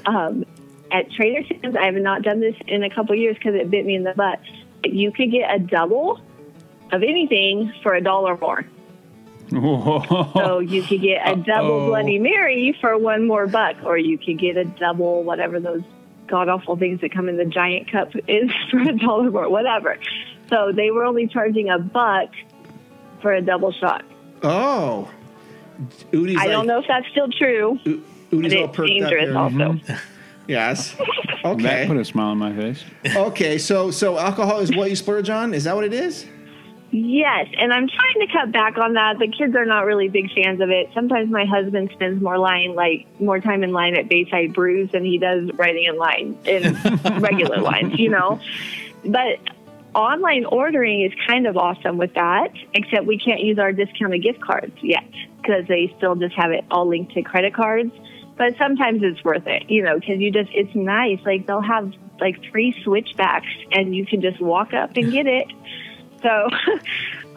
um, 0.06 0.44
at 0.90 1.10
Trader 1.12 1.46
Sam's, 1.46 1.76
I 1.76 1.86
have 1.86 1.94
not 1.94 2.22
done 2.22 2.40
this 2.40 2.56
in 2.66 2.82
a 2.82 2.90
couple 2.90 3.14
years 3.14 3.36
because 3.36 3.54
it 3.54 3.70
bit 3.70 3.86
me 3.86 3.94
in 3.94 4.04
the 4.04 4.14
butt. 4.14 4.40
You 4.84 5.12
could 5.12 5.30
get 5.30 5.54
a 5.54 5.58
double 5.58 6.20
of 6.92 7.02
anything 7.02 7.72
for 7.82 7.94
a 7.94 8.00
dollar 8.00 8.36
more. 8.36 8.64
So 9.50 10.58
you 10.58 10.82
could 10.82 11.02
get 11.02 11.26
a 11.26 11.36
double 11.36 11.82
Uh-oh. 11.82 11.86
Bloody 11.88 12.18
Mary 12.18 12.76
for 12.80 12.96
one 12.98 13.26
more 13.26 13.46
buck, 13.46 13.76
or 13.84 13.96
you 13.96 14.18
could 14.18 14.38
get 14.38 14.56
a 14.56 14.64
double 14.64 15.22
whatever 15.22 15.60
those 15.60 15.82
god 16.26 16.48
awful 16.48 16.76
things 16.76 17.00
that 17.02 17.12
come 17.12 17.28
in 17.28 17.36
the 17.36 17.44
giant 17.44 17.90
cup 17.92 18.08
is 18.26 18.50
for 18.70 18.78
a 18.78 18.96
dollar 18.96 19.30
more, 19.30 19.48
whatever. 19.48 19.98
So 20.48 20.72
they 20.72 20.90
were 20.90 21.04
only 21.04 21.26
charging 21.26 21.70
a 21.70 21.78
buck 21.78 22.30
for 23.22 23.32
a 23.32 23.42
double 23.42 23.72
shot. 23.72 24.04
Oh. 24.42 25.10
Udi's 26.12 26.36
I 26.38 26.46
don't 26.48 26.66
know 26.66 26.78
if 26.78 26.86
that's 26.86 27.06
still 27.08 27.28
true. 27.30 27.78
U- 27.84 28.04
Udi's 28.32 28.54
all 28.54 28.64
it's 28.64 28.76
perked 28.76 28.78
up 28.78 28.86
dangerous 28.86 29.24
here. 29.28 29.36
also. 29.38 29.80
Yes. 30.46 30.94
That 30.94 31.40
Okay. 31.46 31.84
put 31.86 31.96
a 31.96 32.04
smile 32.04 32.28
on 32.28 32.38
my 32.38 32.54
face. 32.54 32.84
Okay. 33.16 33.56
So 33.56 33.90
so 33.90 34.18
alcohol 34.18 34.58
is 34.58 34.76
what 34.76 34.90
you 34.90 34.96
splurge 34.96 35.30
on? 35.30 35.54
Is 35.54 35.64
that 35.64 35.74
what 35.74 35.84
it 35.84 35.94
is? 35.94 36.26
Yes, 36.90 37.46
and 37.58 37.72
I'm 37.72 37.88
trying 37.88 38.26
to 38.26 38.32
cut 38.32 38.52
back 38.52 38.76
on 38.78 38.92
that. 38.92 39.18
The 39.18 39.26
kids 39.26 39.56
are 39.56 39.64
not 39.64 39.84
really 39.86 40.08
big 40.08 40.30
fans 40.32 40.60
of 40.60 40.68
it. 40.70 40.90
Sometimes 40.94 41.28
my 41.30 41.44
husband 41.46 41.90
spends 41.94 42.22
more 42.22 42.38
line, 42.38 42.74
like 42.76 43.06
more 43.20 43.40
time 43.40 43.64
in 43.64 43.72
line 43.72 43.96
at 43.96 44.08
Bayside 44.08 44.52
Brews 44.52 44.92
than 44.92 45.02
he 45.04 45.18
does 45.18 45.50
writing 45.54 45.84
in 45.84 45.96
line 45.96 46.38
in 46.44 46.74
regular 47.20 47.58
lines, 47.58 47.98
you 47.98 48.10
know. 48.10 48.38
But 49.04 49.38
online 49.94 50.44
ordering 50.44 51.02
is 51.02 51.12
kind 51.26 51.46
of 51.46 51.56
awesome 51.56 51.98
with 51.98 52.14
that, 52.14 52.50
except 52.74 53.06
we 53.06 53.18
can't 53.18 53.40
use 53.40 53.58
our 53.58 53.72
discounted 53.72 54.22
gift 54.22 54.40
cards 54.40 54.76
yet 54.82 55.08
because 55.36 55.66
they 55.68 55.94
still 55.96 56.14
just 56.14 56.34
have 56.34 56.50
it 56.50 56.64
all 56.70 56.88
linked 56.88 57.14
to 57.14 57.22
credit 57.22 57.54
cards. 57.54 57.92
But 58.36 58.56
sometimes 58.58 59.02
it's 59.02 59.22
worth 59.22 59.46
it, 59.46 59.70
you 59.70 59.82
know, 59.82 59.98
because 59.98 60.18
you 60.18 60.32
just 60.32 60.50
it's 60.52 60.74
nice. 60.74 61.20
Like 61.24 61.46
they'll 61.46 61.60
have 61.60 61.92
like 62.20 62.42
three 62.50 62.74
switchbacks, 62.82 63.46
and 63.70 63.94
you 63.94 64.06
can 64.06 64.20
just 64.20 64.40
walk 64.40 64.74
up 64.74 64.96
and 64.96 65.12
get 65.12 65.26
it. 65.26 65.46
So, 66.22 66.48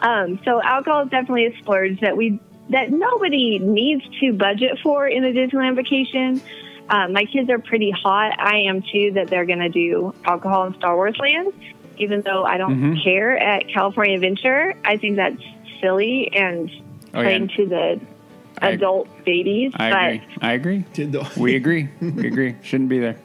um, 0.00 0.40
so 0.44 0.60
alcohol 0.60 1.04
is 1.04 1.10
definitely 1.10 1.46
a 1.46 1.58
splurge 1.58 2.00
that 2.00 2.16
we 2.16 2.40
that 2.70 2.90
nobody 2.90 3.58
needs 3.58 4.02
to 4.20 4.32
budget 4.32 4.78
for 4.82 5.06
in 5.06 5.24
a 5.24 5.32
Disneyland 5.32 5.76
vacation. 5.76 6.42
Um, 6.90 7.12
my 7.12 7.24
kids 7.26 7.50
are 7.50 7.58
pretty 7.58 7.90
hot. 7.90 8.38
I 8.40 8.60
am 8.68 8.82
too. 8.82 9.12
That 9.14 9.28
they're 9.28 9.46
going 9.46 9.60
to 9.60 9.68
do 9.68 10.14
alcohol 10.24 10.66
in 10.66 10.74
Star 10.74 10.96
Wars 10.96 11.16
Land, 11.18 11.52
even 11.98 12.22
though 12.22 12.44
I 12.44 12.56
don't 12.56 12.76
Mhm. 12.80 13.02
care 13.04 13.36
at 13.38 13.68
California 13.68 14.14
Adventure. 14.14 14.74
I 14.84 14.96
think 14.96 15.16
that's 15.16 15.42
silly 15.80 16.30
and 16.34 16.70
Oh, 17.14 17.20
yeah. 17.20 17.26
playing 17.26 17.48
to 17.56 17.66
the 17.66 18.00
I- 18.60 18.70
adult 18.70 19.08
babies. 19.24 19.72
I 19.76 19.90
but 19.90 20.04
agree. 20.12 20.22
I 20.42 20.52
agree. 20.52 20.84
We 21.36 21.56
agree. 21.56 21.88
We 22.00 22.26
agree. 22.26 22.54
Shouldn't 22.62 22.88
be 22.90 22.98
there. 22.98 23.16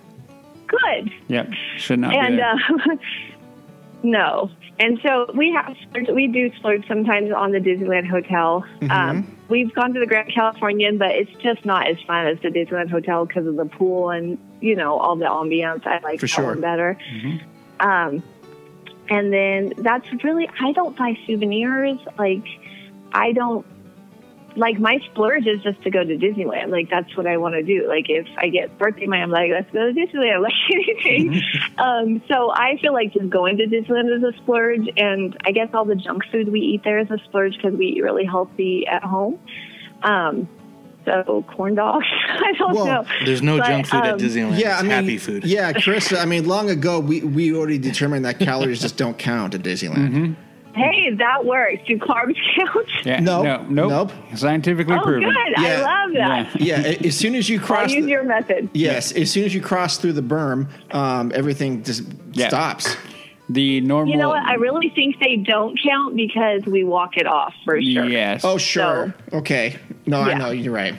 good. 0.68 1.12
Yep. 1.28 1.50
Should 1.78 2.00
not 2.00 2.12
be 2.12 2.18
and 2.18 2.40
there. 2.40 2.54
uh, 2.54 2.96
no. 4.04 4.50
And 4.80 5.00
so 5.04 5.28
we 5.36 5.52
have 5.52 5.76
splurge, 5.84 6.10
we 6.10 6.28
do 6.28 6.52
splurge 6.58 6.88
sometimes 6.88 7.32
on 7.32 7.52
the 7.52 7.60
Disneyland 7.60 8.08
Hotel. 8.10 8.66
Mm-hmm. 8.82 8.92
Um, 8.92 9.38
we've 9.50 9.74
gone 9.76 9.94
to 9.94 10.00
the 10.00 10.08
Grand 10.08 10.34
Californian, 10.34 10.98
but 10.98 11.12
it's 11.12 11.32
just 11.44 11.64
not 11.64 11.88
as 11.88 11.98
fun 12.08 12.26
as 12.26 12.40
the 12.42 12.50
Disneyland 12.50 12.90
Hotel 12.90 13.26
because 13.26 13.46
of 13.46 13.56
the 13.56 13.66
pool 13.66 14.10
and 14.10 14.38
you 14.62 14.76
know 14.76 14.98
all 14.98 15.16
the 15.16 15.26
ambiance. 15.26 15.86
I 15.86 16.00
like 16.00 16.20
For 16.20 16.26
that 16.26 16.28
sure. 16.30 16.46
one 16.46 16.62
better. 16.62 16.98
Um, 17.80 18.24
and 19.10 19.34
then 19.34 19.74
that's 19.78 20.08
really 20.24 20.50
I 20.60 20.72
don't 20.72 20.98
buy 20.98 21.18
souvenirs. 21.26 22.00
Like 22.18 22.46
I 23.12 23.32
don't 23.32 23.66
like 24.56 24.80
my 24.80 25.00
splurge 25.12 25.48
is 25.48 25.62
just 25.62 25.82
to 25.84 25.90
go 25.90 26.04
to 26.04 26.18
Disneyland. 26.18 26.70
Like 26.70 26.90
that's 26.90 27.16
what 27.18 27.28
I 27.28 27.38
want 27.38 27.56
to 27.56 27.64
do. 27.64 27.88
Like 27.88 28.06
if 28.10 28.28
I 28.38 28.50
get 28.50 28.78
birthday 28.78 29.06
money, 29.06 29.22
I'm 29.22 29.32
like, 29.32 29.52
let's 29.52 29.72
go 29.72 29.92
to 29.92 29.94
Disneyland. 29.94 30.42
Like 30.44 30.54
anything. 30.72 31.42
um, 31.78 32.22
so 32.28 32.52
I 32.52 32.78
feel 32.82 32.94
like 32.94 33.14
just 33.14 33.30
going 33.30 33.58
to 33.58 33.66
Disneyland 33.66 34.16
is 34.16 34.24
a 34.24 34.38
splurge, 34.42 34.88
and 34.98 35.38
I 35.46 35.52
guess 35.52 35.70
all 35.74 35.86
the 35.86 35.96
junk 35.96 36.24
food 36.32 36.52
we 36.52 36.60
eat 36.60 36.84
there 36.84 37.00
is 37.00 37.10
a 37.10 37.18
splurge 37.26 37.56
because 37.56 37.74
we 37.74 37.88
eat 37.88 38.04
really 38.04 38.26
healthy 38.26 38.86
at 38.88 39.04
home. 39.04 39.40
Um, 40.02 40.50
so 41.06 41.44
corn 41.56 41.76
dogs. 41.76 42.06
I 42.30 42.54
don't 42.58 42.74
Well, 42.74 42.86
know. 42.86 43.06
There's 43.26 43.42
no 43.42 43.58
But, 43.58 43.68
junk 43.68 43.88
food 43.88 44.04
at 44.06 44.14
um, 44.14 44.20
Disneyland. 44.20 44.60
Yeah, 44.60 44.78
I 44.78 44.82
mean, 44.82 44.92
happy 44.92 45.18
food. 45.18 45.44
Yeah, 45.46 45.74
Chris. 45.82 46.14
I 46.14 46.26
mean, 46.26 46.48
long 46.48 46.70
ago 46.70 47.00
we 47.00 47.22
we 47.22 47.54
already 47.56 47.78
determined 47.78 48.26
that 48.26 48.40
calories 48.40 48.82
just 48.82 48.98
don't 48.98 49.18
count 49.18 49.56
at 49.56 49.62
Disneyland. 49.62 50.36
Hey, 50.76 51.14
that 51.20 51.46
works. 51.46 51.84
Do 51.88 52.00
carbs 52.00 52.36
count? 52.58 52.88
yeah. 53.06 53.20
nope. 53.20 53.44
No. 53.44 53.64
Nope. 53.70 54.12
Nope. 54.32 54.38
Scientifically 54.40 54.96
Oh, 54.96 55.04
proven. 55.04 55.30
good. 55.30 55.38
Yeah. 55.62 55.84
I 55.88 56.04
love 56.06 56.14
that. 56.16 56.60
Yeah. 56.60 56.80
Yeah, 56.80 56.98
as 57.08 57.16
soon 57.16 57.36
as 57.36 57.48
you 57.48 57.60
I'll 57.60 57.66
cross. 57.68 57.92
use 57.92 58.06
the- 58.06 58.10
your 58.12 58.24
method. 58.24 58.70
yes, 58.74 59.12
as 59.12 59.30
soon 59.30 59.44
as 59.46 59.54
you 59.54 59.62
cross 59.62 59.98
through 60.00 60.14
the 60.14 60.24
berm, 60.24 60.68
um, 60.96 61.32
everything 61.36 61.84
just 61.84 62.04
Yeah. 62.32 62.48
stops. 62.48 62.96
The 63.50 63.82
normal. 63.82 64.12
You 64.14 64.18
know 64.20 64.30
what? 64.30 64.42
I 64.42 64.56
really 64.56 64.90
think 64.96 65.20
they 65.20 65.36
don't 65.36 65.78
count 65.84 66.16
because 66.16 66.66
we 66.66 66.84
walk 66.84 67.18
it 67.18 67.28
off 67.28 67.54
for 67.66 67.80
sure. 67.80 68.06
Yes. 68.06 68.44
Oh, 68.44 68.58
sure. 68.58 69.14
okay. 69.32 69.76
No, 70.06 70.22
I 70.22 70.34
know 70.36 70.52
you're 70.52 70.74
right. 70.74 70.96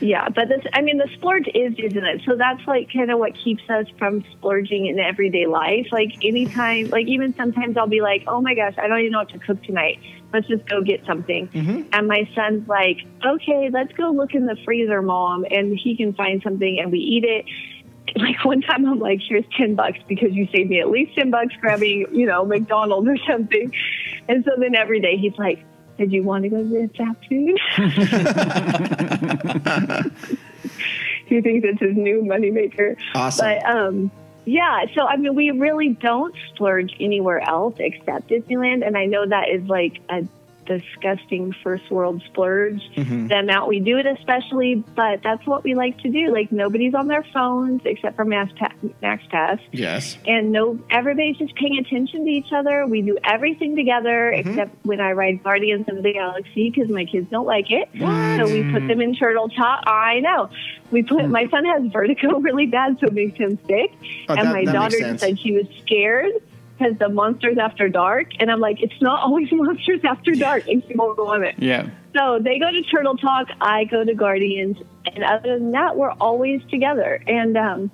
Yeah, 0.00 0.30
but 0.30 0.48
this, 0.48 0.64
I 0.72 0.80
mean, 0.80 0.96
the 0.96 1.08
splurge 1.14 1.46
is, 1.54 1.74
isn't 1.78 2.04
it? 2.04 2.22
So 2.24 2.34
that's 2.34 2.66
like 2.66 2.90
kind 2.92 3.10
of 3.10 3.18
what 3.18 3.34
keeps 3.36 3.62
us 3.68 3.86
from 3.98 4.24
splurging 4.32 4.86
in 4.86 4.98
everyday 4.98 5.46
life. 5.46 5.88
Like 5.92 6.24
anytime, 6.24 6.88
like 6.88 7.06
even 7.06 7.34
sometimes 7.36 7.76
I'll 7.76 7.86
be 7.86 8.00
like, 8.00 8.24
oh 8.26 8.40
my 8.40 8.54
gosh, 8.54 8.74
I 8.78 8.88
don't 8.88 9.00
even 9.00 9.12
know 9.12 9.18
what 9.18 9.28
to 9.30 9.38
cook 9.38 9.62
tonight. 9.62 10.00
Let's 10.32 10.48
just 10.48 10.66
go 10.66 10.82
get 10.82 11.04
something. 11.06 11.48
Mm-hmm. 11.48 11.90
And 11.92 12.08
my 12.08 12.28
son's 12.34 12.66
like, 12.66 12.98
okay, 13.24 13.68
let's 13.70 13.92
go 13.92 14.10
look 14.10 14.34
in 14.34 14.46
the 14.46 14.56
freezer, 14.64 15.02
mom. 15.02 15.44
And 15.50 15.78
he 15.78 15.96
can 15.96 16.14
find 16.14 16.42
something 16.42 16.78
and 16.80 16.90
we 16.90 16.98
eat 16.98 17.24
it. 17.24 17.44
Like 18.16 18.44
one 18.44 18.62
time 18.62 18.86
I'm 18.86 18.98
like, 18.98 19.20
here's 19.28 19.44
10 19.56 19.74
bucks 19.74 19.98
because 20.08 20.32
you 20.32 20.48
saved 20.52 20.70
me 20.70 20.80
at 20.80 20.88
least 20.88 21.14
10 21.14 21.30
bucks 21.30 21.54
grabbing, 21.60 22.06
you 22.12 22.26
know, 22.26 22.44
McDonald's 22.44 23.06
or 23.06 23.16
something. 23.28 23.72
And 24.28 24.44
so 24.44 24.52
then 24.58 24.74
every 24.74 25.00
day 25.00 25.16
he's 25.16 25.36
like, 25.36 25.62
did 26.00 26.12
you 26.12 26.22
want 26.22 26.44
to 26.44 26.48
go 26.48 26.66
to 26.66 26.88
fast 26.96 27.18
food? 27.28 27.60
he 31.26 31.42
thinks 31.42 31.68
it's 31.68 31.78
his 31.78 31.94
new 31.94 32.22
moneymaker. 32.22 32.96
Awesome. 33.14 33.44
But 33.44 33.62
um, 33.66 34.10
yeah, 34.46 34.86
so 34.94 35.06
I 35.06 35.18
mean, 35.18 35.34
we 35.34 35.50
really 35.50 35.90
don't 35.90 36.34
splurge 36.48 36.96
anywhere 36.98 37.40
else 37.40 37.74
except 37.78 38.30
Disneyland, 38.30 38.86
and 38.86 38.96
I 38.96 39.04
know 39.04 39.26
that 39.26 39.50
is 39.50 39.62
like 39.64 40.00
a 40.08 40.26
disgusting 40.78 41.54
first 41.62 41.90
world 41.90 42.22
splurge. 42.26 42.80
Mm-hmm. 42.96 43.26
The 43.28 43.38
amount 43.40 43.68
we 43.68 43.80
do 43.80 43.98
it, 43.98 44.06
especially, 44.06 44.76
but 44.94 45.22
that's 45.22 45.46
what 45.46 45.64
we 45.64 45.74
like 45.74 45.98
to 46.02 46.08
do. 46.10 46.32
Like 46.32 46.52
nobody's 46.52 46.94
on 46.94 47.08
their 47.08 47.24
phones 47.34 47.82
except 47.84 48.16
for 48.16 48.24
Max, 48.24 48.52
pa- 48.58 48.72
Max 49.02 49.24
Pass 49.30 49.58
Yes. 49.72 50.16
and 50.26 50.52
no 50.52 50.78
everybody's 50.90 51.36
just 51.38 51.54
paying 51.56 51.78
attention 51.78 52.24
to 52.24 52.30
each 52.30 52.52
other 52.52 52.86
we 52.86 53.02
do 53.02 53.18
everything 53.24 53.74
together 53.76 54.32
Mm-hmm. 54.34 54.50
except 54.50 54.84
when 54.84 55.00
i 55.00 55.12
ride 55.12 55.42
guardians 55.42 55.88
of 55.88 56.02
the 56.02 56.12
galaxy 56.12 56.70
because 56.70 56.88
my 56.90 57.04
kids 57.04 57.28
don't 57.30 57.46
like 57.46 57.66
it 57.70 57.88
so 57.98 58.44
we 58.52 58.62
put 58.72 58.86
them 58.86 59.00
in 59.00 59.14
Turtle 59.14 59.48
Talk 59.48 59.82
i 59.86 60.20
know 60.20 60.48
we 60.90 61.02
put 61.02 61.28
my 61.28 61.48
son 61.48 61.64
has 61.64 61.82
vertigo 61.92 62.38
really 62.48 62.66
bad 62.66 62.98
so 63.00 63.06
it 63.06 63.12
makes 63.12 63.38
him 63.38 63.58
sick 63.66 63.92
Oh, 64.28 64.34
and 64.34 64.46
that- 64.48 64.52
my 64.52 64.64
that 64.64 64.72
daughter 64.72 65.18
said 65.18 65.38
she 65.38 65.52
was 65.52 65.66
scared 65.82 66.32
because 66.80 66.98
the 66.98 67.08
monsters 67.08 67.58
after 67.58 67.88
dark 67.88 68.28
and 68.40 68.50
i'm 68.50 68.60
like 68.60 68.80
it's 68.82 69.00
not 69.02 69.20
always 69.22 69.48
monsters 69.52 70.00
after 70.04 70.32
dark 70.34 70.66
and 70.66 70.82
she 70.88 70.94
won't 70.94 71.16
go 71.16 71.28
on 71.28 71.44
it 71.44 71.54
Yeah. 71.58 71.88
so 72.16 72.38
they 72.42 72.58
go 72.58 72.70
to 72.70 72.82
Turtle 72.82 73.16
Talk, 73.16 73.48
I 73.60 73.84
go 73.84 74.04
to 74.04 74.14
Guardians, 74.14 74.76
and 75.14 75.22
other 75.24 75.58
than 75.58 75.72
that, 75.72 75.96
we're 75.96 76.12
always 76.20 76.60
together. 76.70 77.22
And 77.26 77.56
um, 77.56 77.90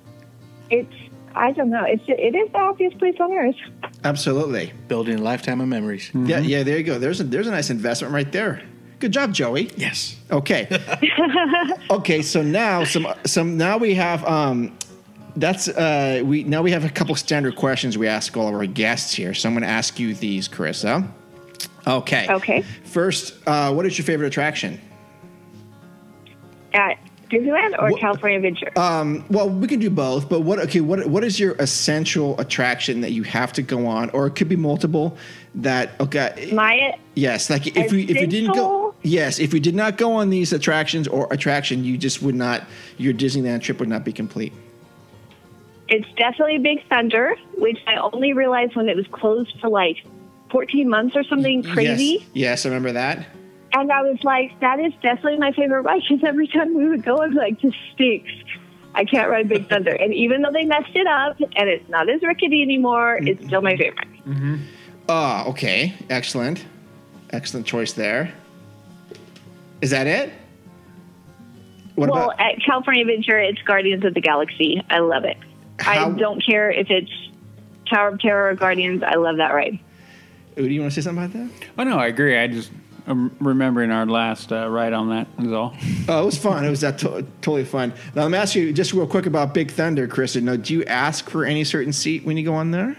it's 0.69 0.93
I 1.35 1.51
don't 1.51 1.69
know, 1.69 1.83
it's 1.85 2.03
it 2.07 2.33
is 2.35 2.51
the 2.51 2.57
happiest 2.57 2.97
place 2.97 3.15
on 3.19 3.31
earth. 3.31 3.55
Absolutely. 4.03 4.73
Building 4.87 5.19
a 5.19 5.21
lifetime 5.21 5.61
of 5.61 5.67
memories. 5.67 6.09
Yeah, 6.13 6.39
yeah. 6.39 6.63
There 6.63 6.77
you 6.77 6.83
go. 6.83 6.97
There's 6.99 7.19
a 7.19 7.23
there's 7.23 7.47
a 7.47 7.51
nice 7.51 7.69
investment 7.69 8.13
right 8.13 8.31
there. 8.31 8.61
Good 8.99 9.11
job, 9.11 9.33
Joey. 9.33 9.69
Yes. 9.75 10.15
Okay. 10.31 10.67
okay. 11.91 12.21
So 12.21 12.41
now 12.41 12.83
some 12.83 13.07
some 13.25 13.57
now 13.57 13.77
we 13.77 13.93
have 13.95 14.23
um 14.25 14.76
that's 15.37 15.67
uh 15.67 16.21
we 16.25 16.43
now 16.43 16.61
we 16.61 16.71
have 16.71 16.83
a 16.83 16.89
couple 16.89 17.15
standard 17.15 17.55
questions 17.55 17.97
we 17.97 18.07
ask 18.07 18.35
all 18.35 18.47
of 18.47 18.55
our 18.55 18.65
guests 18.65 19.13
here. 19.13 19.33
So 19.33 19.47
I'm 19.47 19.53
going 19.55 19.63
to 19.63 19.69
ask 19.69 19.99
you 19.99 20.13
these, 20.13 20.49
Carissa. 20.49 21.07
Okay. 21.85 22.27
Okay. 22.29 22.63
First, 22.83 23.35
uh, 23.47 23.73
what 23.73 23.85
is 23.85 23.97
your 23.97 24.05
favorite 24.05 24.27
attraction? 24.27 24.81
At 26.73 26.97
Disneyland 27.29 27.79
or 27.79 27.91
What- 27.91 28.01
California 28.01 28.37
Adventure? 28.37 28.77
Um, 28.77 29.23
well, 29.29 29.49
we 29.49 29.67
can 29.67 29.79
do 29.79 29.89
both, 29.89 30.27
but 30.27 30.41
what? 30.41 30.59
Okay, 30.59 30.81
what 30.81 31.05
what 31.07 31.23
is 31.23 31.39
your 31.39 31.53
essential 31.59 32.39
attraction 32.39 33.01
that 33.01 33.11
you 33.11 33.23
have 33.23 33.53
to 33.53 33.61
go 33.61 33.87
on, 33.87 34.09
or 34.11 34.27
it 34.27 34.31
could 34.35 34.49
be 34.49 34.55
multiple? 34.55 35.17
That 35.55 35.99
okay? 35.99 36.49
My 36.53 36.97
Yes, 37.15 37.49
like 37.49 37.75
if 37.75 37.91
we 37.91 38.03
if 38.03 38.17
you 38.17 38.27
didn't 38.27 38.53
go, 38.53 38.93
yes, 39.01 39.39
if 39.39 39.53
you 39.53 39.59
did 39.59 39.75
not 39.75 39.97
go 39.97 40.13
on 40.13 40.29
these 40.29 40.53
attractions 40.53 41.07
or 41.07 41.27
attraction, 41.31 41.83
you 41.83 41.97
just 41.97 42.21
would 42.21 42.35
not. 42.35 42.63
Your 42.97 43.13
Disneyland 43.13 43.61
trip 43.61 43.79
would 43.79 43.89
not 43.89 44.03
be 44.03 44.13
complete. 44.13 44.53
It's 45.89 46.07
definitely 46.17 46.57
Big 46.59 46.87
Thunder, 46.89 47.35
which 47.57 47.77
I 47.87 47.95
only 47.97 48.33
realized 48.33 48.75
when 48.75 48.89
it 48.89 48.95
was 48.95 49.05
closed 49.11 49.57
for 49.59 49.69
like 49.69 49.97
14 50.51 50.89
months 50.89 51.15
or 51.15 51.23
something 51.23 51.63
crazy. 51.63 52.19
Yes, 52.19 52.29
yes, 52.33 52.65
I 52.65 52.69
remember 52.69 52.93
that. 52.93 53.25
And 53.73 53.91
I 53.91 54.01
was 54.01 54.17
like, 54.23 54.59
that 54.61 54.79
is 54.79 54.93
definitely 55.01 55.37
my 55.37 55.51
favorite 55.51 55.81
ride 55.81 56.01
because 56.07 56.23
every 56.23 56.47
time 56.47 56.73
we 56.73 56.87
would 56.87 57.03
go, 57.03 57.21
I'm 57.21 57.33
like, 57.33 57.61
this 57.61 57.73
stinks. 57.93 58.31
I 58.95 59.05
can't 59.05 59.29
ride 59.29 59.47
Big 59.49 59.69
Thunder. 59.69 59.91
And 59.91 60.13
even 60.13 60.41
though 60.41 60.51
they 60.51 60.65
messed 60.65 60.95
it 60.95 61.05
up 61.05 61.39
and 61.39 61.69
it's 61.69 61.87
not 61.89 62.09
as 62.09 62.21
rickety 62.23 62.61
anymore, 62.61 63.17
it's 63.17 63.39
mm-hmm. 63.39 63.47
still 63.47 63.61
my 63.61 63.77
favorite. 63.77 64.07
Oh, 65.09 65.49
okay. 65.49 65.93
Excellent. 66.09 66.65
Excellent 67.29 67.67
choice 67.67 67.93
there. 67.93 68.33
Is 69.81 69.91
that 69.91 70.07
it? 70.07 70.33
What 71.95 72.09
well, 72.09 72.31
about 72.31 72.39
at 72.39 72.63
California 72.63 73.01
Adventure, 73.01 73.39
it's 73.39 73.61
Guardians 73.61 74.05
of 74.05 74.13
the 74.13 74.21
Galaxy. 74.21 74.81
I 74.89 74.99
love 74.99 75.23
it. 75.23 75.37
How- 75.79 76.09
I 76.09 76.17
don't 76.17 76.43
care 76.43 76.71
if 76.71 76.87
it's 76.89 77.11
Tower 77.89 78.09
of 78.09 78.19
Terror 78.19 78.49
or 78.49 78.55
Guardians. 78.55 79.03
I 79.03 79.15
love 79.15 79.37
that 79.37 79.53
ride. 79.53 79.79
Do 80.55 80.65
you 80.67 80.81
want 80.81 80.91
to 80.93 81.01
say 81.01 81.05
something 81.05 81.23
about 81.23 81.37
that? 81.37 81.67
Oh 81.77 81.83
no, 81.83 81.97
I 81.97 82.07
agree. 82.07 82.37
I 82.37 82.47
just 82.47 82.71
I'm 83.05 83.33
remembering 83.39 83.91
our 83.91 84.05
last 84.05 84.51
uh, 84.51 84.67
ride 84.69 84.91
on 84.91 85.09
that 85.09 85.27
is 85.39 85.51
all. 85.53 85.73
Oh, 86.09 86.21
it 86.23 86.25
was 86.25 86.37
fun. 86.37 86.65
It 86.65 86.69
was 86.69 86.81
that 86.81 86.97
to- 86.99 87.25
totally 87.41 87.63
fun. 87.65 87.93
Now, 88.15 88.23
let 88.23 88.31
me 88.31 88.37
ask 88.37 88.55
you 88.55 88.73
just 88.73 88.93
real 88.93 89.07
quick 89.07 89.25
about 89.25 89.53
Big 89.53 89.71
Thunder, 89.71 90.07
Kristen. 90.07 90.45
Now, 90.45 90.55
do 90.55 90.73
you 90.73 90.83
ask 90.85 91.29
for 91.29 91.45
any 91.45 91.63
certain 91.63 91.93
seat 91.93 92.23
when 92.25 92.37
you 92.37 92.43
go 92.45 92.53
on 92.55 92.71
there? 92.71 92.97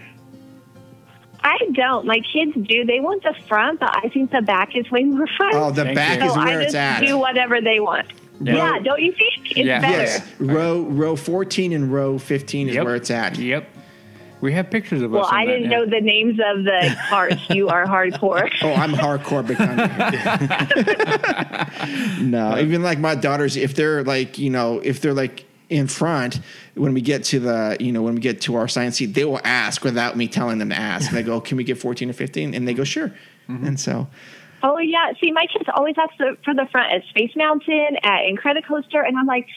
I 1.41 1.57
don't. 1.73 2.05
My 2.05 2.19
kids 2.33 2.53
do. 2.67 2.85
They 2.85 2.99
want 2.99 3.23
the 3.23 3.33
front, 3.47 3.79
but 3.79 3.95
I 3.95 4.09
think 4.09 4.31
the 4.31 4.41
back 4.41 4.75
is 4.75 4.89
way 4.91 5.03
more 5.03 5.27
fun. 5.37 5.51
Oh, 5.53 5.71
the 5.71 5.83
Thank 5.85 5.95
back 5.95 6.19
you. 6.19 6.25
is 6.25 6.33
so 6.33 6.39
where 6.39 6.47
I 6.59 6.63
it's 6.63 6.73
just 6.73 6.75
at. 6.75 7.05
do 7.05 7.17
whatever 7.17 7.61
they 7.61 7.79
want. 7.79 8.07
Yeah. 8.41 8.55
Yeah, 8.55 8.79
don't 8.79 9.01
you 9.01 9.11
think? 9.11 9.51
It's 9.51 9.59
Yeah. 9.59 9.81
better. 9.81 10.01
Yes, 10.03 10.25
row 10.39 10.81
row 10.83 11.15
fourteen 11.15 11.73
and 11.73 11.91
row 11.91 12.17
fifteen 12.17 12.69
is 12.69 12.75
Yep. 12.75 12.85
where 12.85 12.95
it's 12.95 13.11
at. 13.11 13.37
Yep. 13.37 13.67
We 14.41 14.53
have 14.53 14.69
pictures 14.71 15.01
of 15.01 15.11
Well, 15.11 15.25
us. 15.25 15.31
on 15.33 15.37
I 15.37 15.45
that, 15.45 15.51
didn't 15.51 15.69
yeah. 15.71 15.77
know 15.79 15.85
the 15.85 15.99
names 15.99 16.39
of 16.39 16.63
the 16.63 16.95
parts. 17.09 17.41
you 17.49 17.67
are 17.67 17.85
hardcore. 17.85 18.49
Oh, 18.61 18.73
I'm 18.73 18.93
hardcore 18.93 19.45
Big 19.45 19.57
Thunder. 19.57 19.89
no, 22.23 22.57
even 22.57 22.81
like 22.81 22.99
my 22.99 23.15
daughters, 23.15 23.57
if 23.57 23.75
they're 23.75 24.03
like 24.03 24.37
you 24.37 24.49
know, 24.49 24.79
if 24.79 25.01
they're 25.01 25.13
like 25.13 25.45
in 25.69 25.85
front 25.87 26.39
when 26.73 26.93
we 26.95 27.01
get 27.01 27.23
to 27.25 27.39
the 27.39 27.77
you 27.79 27.91
know 27.91 28.01
when 28.01 28.15
we 28.15 28.21
get 28.21 28.41
to 28.41 28.55
our 28.55 28.67
science 28.67 28.97
seat, 28.97 29.13
they 29.13 29.25
will 29.25 29.41
ask 29.43 29.83
without 29.83 30.15
me 30.17 30.27
telling 30.27 30.57
them 30.57 30.69
to 30.69 30.75
ask. 30.77 31.09
And 31.09 31.17
I 31.17 31.21
go, 31.21 31.39
"Can 31.41 31.57
we 31.57 31.63
get 31.63 31.77
14 31.77 32.09
or 32.09 32.13
15?" 32.13 32.53
And 32.53 32.67
they 32.67 32.73
go, 32.73 32.83
"Sure." 32.83 33.09
Mm-hmm. 33.49 33.65
And 33.65 33.79
so 33.79 34.07
Oh 34.61 34.77
yeah. 34.79 35.13
See, 35.21 35.31
my 35.31 35.45
kids 35.51 35.69
always 35.73 35.95
ask 35.97 36.15
for 36.43 36.53
the 36.53 36.67
front 36.71 36.91
at 36.93 37.03
Space 37.09 37.35
Mountain, 37.35 37.97
at 38.03 38.21
Incredicoaster, 38.29 39.05
and 39.05 39.17
I'm 39.17 39.25
like, 39.25 39.47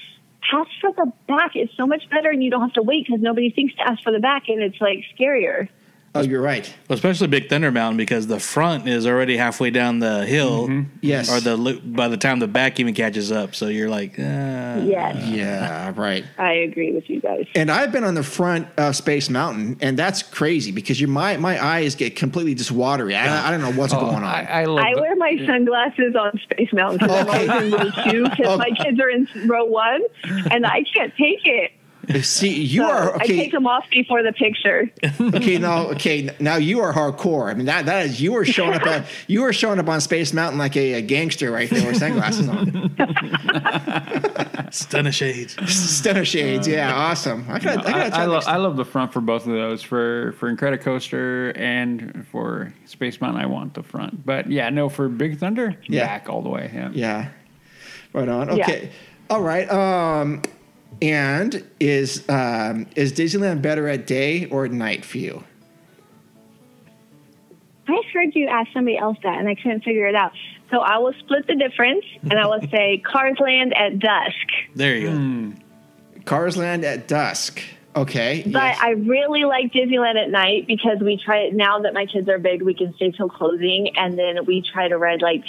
ask 0.53 0.71
for 0.81 0.93
the 0.93 1.13
back. 1.27 1.53
It's 1.55 1.75
so 1.77 1.87
much 1.87 2.09
better, 2.11 2.31
and 2.31 2.43
you 2.43 2.51
don't 2.51 2.61
have 2.61 2.75
to 2.75 2.83
wait 2.83 3.07
because 3.07 3.21
nobody 3.21 3.51
thinks 3.51 3.75
to 3.77 3.83
ask 3.83 4.03
for 4.03 4.13
the 4.13 4.21
back, 4.21 4.49
and 4.49 4.63
it's 4.63 4.81
like 4.81 5.05
scarier. 5.19 5.69
Oh, 6.15 6.21
you're 6.21 6.43
right. 6.43 6.71
Especially 6.91 7.27
Big 7.27 7.49
Thunder 7.49 7.71
Mountain 7.73 7.97
because 7.97 8.27
the 8.27 8.39
front 8.39 8.87
is 8.87 9.07
already 9.07 9.39
halfway 9.39 9.71
down 9.71 9.99
the 9.99 10.27
hill. 10.27 10.85
Yes. 11.01 11.31
Or 11.35 11.41
the 11.41 11.57
lo- 11.57 11.81
by 11.83 12.09
the 12.09 12.19
time 12.19 12.39
the 12.39 12.47
back 12.47 12.79
even 12.79 12.93
catches 12.93 13.33
up, 13.33 13.55
so 13.55 13.69
you're 13.69 13.89
like, 13.89 14.19
uh, 14.19 14.23
Yes, 14.85 15.17
Yeah, 15.29 15.93
right. 15.97 16.23
I 16.37 16.53
agree 16.53 16.93
with 16.93 17.09
you 17.09 17.21
guys. 17.21 17.47
And 17.55 17.71
I've 17.71 17.93
been 17.93 18.05
on 18.05 18.13
the 18.15 18.23
front 18.23 18.69
of 18.77 18.95
Space 18.95 19.31
Mountain, 19.31 19.79
and 19.81 19.99
that's 19.99 20.23
crazy 20.23 20.71
because 20.71 21.01
you 21.01 21.07
my 21.07 21.39
my 21.39 21.63
eyes 21.65 21.95
get 21.95 22.15
completely 22.15 22.55
just 22.55 22.73
watery. 22.73 23.15
I, 23.15 23.49
I 23.49 23.51
don't 23.51 23.63
know 23.63 23.73
what's 23.73 23.95
Oh, 23.95 24.01
going 24.01 24.17
on. 24.17 24.25
I, 24.25 24.45
I 24.45 24.65
love. 24.67 24.85
I 24.85 24.95
the- 24.95 25.01
wear 25.01 25.17
my 25.17 25.37
sunglasses 25.47 26.15
on 26.15 26.39
Space 26.43 26.73
Mountain 26.75 26.99
because 26.99 27.11
I'm 27.11 27.29
Okay. 27.29 27.49
always 27.49 27.73
in 27.73 27.79
row 27.79 27.91
two 28.11 28.25
because 28.25 28.59
my 28.59 28.71
kids 28.71 29.01
are 29.01 29.09
in 29.09 29.27
row 29.49 29.65
one, 29.65 30.03
and 30.51 30.67
I 30.67 30.83
can't 30.95 31.15
take 31.17 31.41
it. 31.47 31.73
See, 32.23 32.63
you 32.63 32.83
So 32.83 32.91
are 32.91 33.13
I 33.13 33.17
okay. 33.17 33.37
take 33.37 33.53
them 33.53 33.67
off 33.67 33.85
before 33.91 34.23
the 34.25 34.33
picture. 34.33 34.91
okay, 35.37 35.57
now 35.59 35.87
okay, 35.91 36.31
now 36.41 36.57
you 36.57 36.81
are 36.81 36.93
hardcore. 36.93 37.49
I 37.51 37.55
mean 37.55 37.67
that 37.67 37.87
that 37.87 38.07
is 38.07 38.21
you 38.21 38.35
are 38.37 38.45
showing 38.45 38.75
up 38.75 38.85
at 38.87 39.07
you 39.29 39.45
are 39.45 39.53
showing 39.53 39.79
up 39.79 39.89
on 39.89 40.01
Space 40.01 40.33
Mountain 40.33 40.59
like 40.59 40.77
a, 40.77 40.95
a 40.95 41.01
gangster 41.03 41.51
right 41.53 41.71
there 41.71 41.87
with 41.87 41.99
sunglasses 41.99 42.49
on. 42.49 42.91
stun 44.73 45.07
of 45.07 45.15
shades. 45.15 45.57
Stunner 45.73 46.25
shades, 46.25 46.67
yeah, 46.67 46.93
awesome. 46.95 47.47
I 47.49 47.59
got 47.61 47.85
No, 47.85 47.93
I 47.93 47.95
I, 48.07 48.09
got 48.11 48.19
I, 48.19 48.25
lo- 48.25 48.41
I 48.47 48.57
love 48.57 48.77
the 48.77 48.85
front 48.85 49.13
for 49.13 49.21
both 49.21 49.47
of 49.47 49.53
those. 49.53 49.83
For 49.83 50.33
for 50.39 50.55
Incredicoaster 50.55 51.57
and 51.57 52.27
for 52.33 52.73
Space 52.87 53.21
Mountain, 53.21 53.41
I 53.43 53.47
want 53.47 53.75
the 53.75 53.83
front. 53.83 54.25
But 54.27 54.51
yeah, 54.51 54.71
no, 54.71 54.89
for 54.89 55.09
Big 55.09 55.39
Thunder, 55.39 55.77
Yeah. 55.85 56.07
back 56.07 56.29
all 56.29 56.43
the 56.43 56.49
way. 56.49 56.71
Yeah. 56.75 56.91
Yeah. 56.93 57.29
Right 58.13 58.29
on. 58.29 58.57
Yeah. 58.57 58.65
Okay. 58.65 58.91
All 59.31 59.41
right. 59.43 59.71
Um 59.71 60.43
and 61.01 61.65
is 61.81 62.29
um 62.29 62.87
is 62.97 63.13
Disneyland 63.13 63.63
better 63.63 63.89
at 63.89 64.07
day 64.07 64.47
or 64.47 64.65
at 64.65 64.73
night 64.73 65.05
for 65.05 65.19
you? 65.19 65.45
I 67.89 68.01
heard 68.13 68.35
you 68.35 68.47
ask 68.47 68.71
somebody 68.73 68.97
else 68.97 69.19
that, 69.23 69.39
and 69.39 69.49
I 69.49 69.55
couldn't 69.55 69.83
figure 69.83 70.07
it 70.07 70.15
out. 70.15 70.33
So 70.71 70.79
I 70.79 70.99
will 70.99 71.13
split 71.21 71.47
the 71.47 71.57
difference, 71.57 72.05
and 72.23 72.35
I 72.35 72.47
will 72.47 72.61
say 72.71 72.99
Cars 73.05 73.37
Land 73.41 73.75
at 73.75 73.99
dusk. 73.99 74.35
There 74.75 74.97
you 74.97 75.09
go. 75.09 75.17
Hmm. 75.17 75.51
Cars 76.25 76.57
Land 76.57 76.85
at 76.85 77.09
dusk. 77.09 77.61
Okay. 77.95 78.43
But 78.47 78.53
yes. 78.53 78.79
I 78.81 78.91
really 78.91 79.45
like 79.45 79.73
Disneyland 79.73 80.17
at 80.17 80.31
night 80.31 80.67
because 80.67 80.99
we 81.01 81.21
try 81.23 81.41
it 81.41 81.55
now 81.55 81.81
that 81.81 81.93
my 81.93 82.07
kids 82.07 82.29
are 82.29 82.39
big, 82.39 82.63
we 82.63 82.75
can 82.75 82.95
stay 82.95 83.11
till 83.11 83.29
closing, 83.29 83.97
and 83.97 84.19
then 84.19 84.47
we 84.47 84.63
try 84.63 84.89
to 84.89 84.97
ride 84.97 85.21
like 85.21 85.45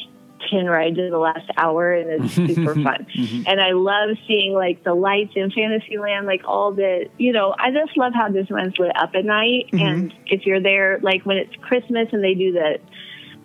ten 0.50 0.66
rides 0.66 0.98
in 0.98 1.10
the 1.10 1.18
last 1.18 1.50
hour, 1.58 1.94
and 1.94 2.26
it's 2.26 2.34
super 2.56 2.76
fun. 2.76 3.08
And 3.48 3.62
I 3.62 3.72
love 3.72 4.18
seeing 4.28 4.54
like 4.54 4.84
the 4.84 4.94
lights 4.94 5.34
in 5.36 5.52
Fantasyland, 5.52 6.26
like 6.26 6.42
all 6.46 6.72
the 6.72 7.10
you 7.18 7.32
know. 7.32 7.56
I 7.58 7.72
just 7.72 7.98
love 7.98 8.14
how 8.14 8.30
this 8.30 8.48
Disneyland's 8.48 8.80
lit 8.80 8.96
up 8.96 9.12
at 9.16 9.26
night, 9.26 9.70
and 9.74 10.14
if 10.28 10.46
you're 10.46 10.62
there, 10.62 11.00
like 11.02 11.26
when 11.26 11.38
it's 11.38 11.56
Christmas 11.62 12.08
and 12.12 12.24
they 12.24 12.34
do 12.34 12.52
the 12.52 12.80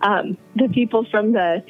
um, 0.01 0.37
the 0.55 0.69
people 0.69 1.05
from 1.09 1.33
the 1.33 1.63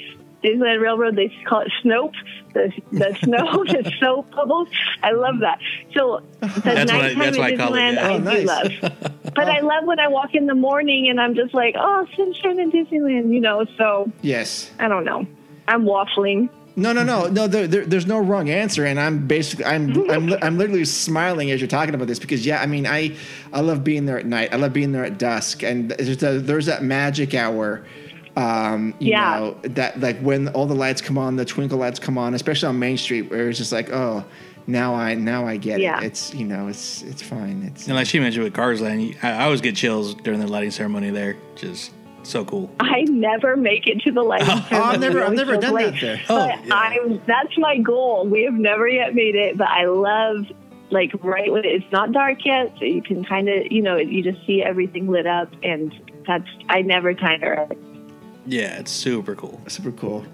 Disneyland 0.43 0.81
Railroad, 0.81 1.15
they 1.15 1.31
call 1.47 1.61
it 1.61 1.71
Snope, 1.83 2.13
the 2.53 2.71
the 2.91 3.17
snow, 3.23 3.63
the 3.65 3.91
snow 3.99 4.23
bubbles. 4.35 4.67
I 5.03 5.11
love 5.11 5.39
that. 5.39 5.59
So 5.95 6.21
the 6.41 6.47
That's 6.47 6.65
what 6.65 6.77
I- 6.77 7.13
nighttime 7.13 7.19
that's 7.19 7.37
what 7.37 7.43
I 7.45 7.47
at 7.47 7.53
it, 7.53 7.59
Disneyland, 7.59 7.93
yeah. 7.95 8.07
I 8.07 8.13
Oh, 8.13 8.17
do 8.19 8.23
nice. 8.23 8.45
love. 8.83 8.93
But 9.35 9.47
I 9.47 9.59
oh. 9.59 9.67
love 9.67 9.85
when 9.85 9.99
I 9.99 10.07
walk 10.07 10.33
in 10.33 10.47
the 10.47 10.55
morning 10.55 11.07
and 11.09 11.21
I'm 11.21 11.35
just 11.35 11.53
like, 11.53 11.75
oh, 11.77 12.05
sunshine 12.17 12.59
in 12.59 12.71
Disneyland, 12.71 13.31
you 13.31 13.39
know. 13.39 13.65
So 13.77 14.11
yes. 14.21 14.71
I 14.79 14.87
don't 14.87 15.05
know. 15.05 15.25
I'm 15.67 15.83
waffling. 15.85 16.49
No, 16.75 16.93
no, 16.93 17.03
no, 17.03 17.27
no. 17.27 17.47
There, 17.47 17.67
there, 17.67 17.85
there's 17.85 18.05
no 18.07 18.19
wrong 18.19 18.49
answer, 18.49 18.85
and 18.85 18.99
I'm 18.99 19.27
basically, 19.27 19.65
I'm, 19.65 20.09
I'm, 20.11 20.33
I'm 20.41 20.57
literally 20.57 20.85
smiling 20.85 21.51
as 21.51 21.59
you're 21.61 21.67
talking 21.67 21.93
about 21.93 22.07
this 22.07 22.19
because, 22.19 22.45
yeah, 22.45 22.61
I 22.61 22.65
mean, 22.67 22.87
I, 22.87 23.15
I 23.51 23.59
love 23.61 23.83
being 23.83 24.05
there 24.05 24.17
at 24.17 24.25
night. 24.25 24.53
I 24.53 24.55
love 24.55 24.71
being 24.73 24.93
there 24.93 25.03
at 25.03 25.17
dusk, 25.17 25.61
and 25.61 25.91
there's, 25.91 26.23
a, 26.23 26.39
there's 26.39 26.65
that 26.67 26.81
magic 26.83 27.33
hour. 27.33 27.85
Um, 28.39 28.93
you 28.99 29.09
Yeah. 29.11 29.39
know 29.39 29.57
that 29.63 29.99
like 29.99 30.19
when 30.21 30.47
all 30.49 30.65
the 30.65 30.75
lights 30.75 31.01
come 31.01 31.17
on, 31.17 31.35
the 31.35 31.45
twinkle 31.45 31.77
lights 31.77 31.99
come 31.99 32.17
on, 32.17 32.33
especially 32.33 32.69
on 32.69 32.79
Main 32.79 32.97
Street, 32.97 33.29
where 33.29 33.49
it's 33.49 33.57
just 33.57 33.71
like, 33.71 33.91
oh, 33.91 34.23
now 34.67 34.93
I, 34.95 35.15
now 35.15 35.45
I 35.47 35.57
get 35.57 35.79
Yeah. 35.79 35.99
it. 35.99 36.05
It's, 36.05 36.33
you 36.33 36.45
know, 36.45 36.67
it's, 36.67 37.01
it's 37.03 37.21
fine. 37.21 37.63
It's 37.63 37.87
And 37.87 37.95
like 37.95 38.07
she 38.07 38.19
mentioned 38.19 38.43
with 38.45 38.53
Cars 38.53 38.81
Land, 38.81 39.15
I, 39.23 39.31
I 39.31 39.43
always 39.45 39.61
get 39.61 39.75
chills 39.75 40.13
during 40.15 40.39
the 40.39 40.47
lighting 40.47 40.71
ceremony 40.71 41.09
there. 41.09 41.35
Just 41.55 41.91
so 42.23 42.45
cool. 42.45 42.69
I 42.79 43.01
never 43.09 43.55
make 43.57 43.87
it 43.87 43.99
to 44.01 44.11
the 44.11 44.21
lighting 44.21 44.47
Oh, 44.49 44.65
ceremony. 44.69 44.93
I've 44.93 44.99
never, 45.01 45.23
I've 45.23 45.33
never 45.33 45.57
done 45.57 45.73
late. 45.73 45.91
that 45.91 45.99
there. 46.01 46.21
But 46.27 46.65
yeah. 46.65 46.73
I'm 46.75 47.21
that's 47.25 47.57
my 47.57 47.77
goal. 47.79 48.25
We 48.27 48.43
have 48.43 48.53
never 48.53 48.87
yet 48.87 49.15
made 49.15 49.35
it, 49.35 49.57
but 49.57 49.67
I 49.67 49.85
love 49.85 50.45
like 50.91 51.11
right 51.23 51.51
when 51.51 51.65
it's 51.65 51.85
not 51.91 52.11
dark 52.11 52.45
yet, 52.45 52.73
so 52.79 52.85
you 52.85 53.01
can 53.01 53.23
kind 53.25 53.47
of 53.49 53.71
you 53.71 53.81
know 53.81 53.97
you 53.97 54.23
just 54.23 54.45
see 54.45 54.61
everything 54.63 55.07
lit 55.07 55.25
up, 55.27 55.49
and 55.63 55.93
that's 56.27 56.47
I 56.69 56.81
never 56.83 57.13
tire. 57.13 57.67
it. 57.71 57.77
Yeah, 58.45 58.79
it's 58.79 58.91
super 58.91 59.35
cool. 59.35 59.61
super 59.67 59.91
cool. 59.91 60.25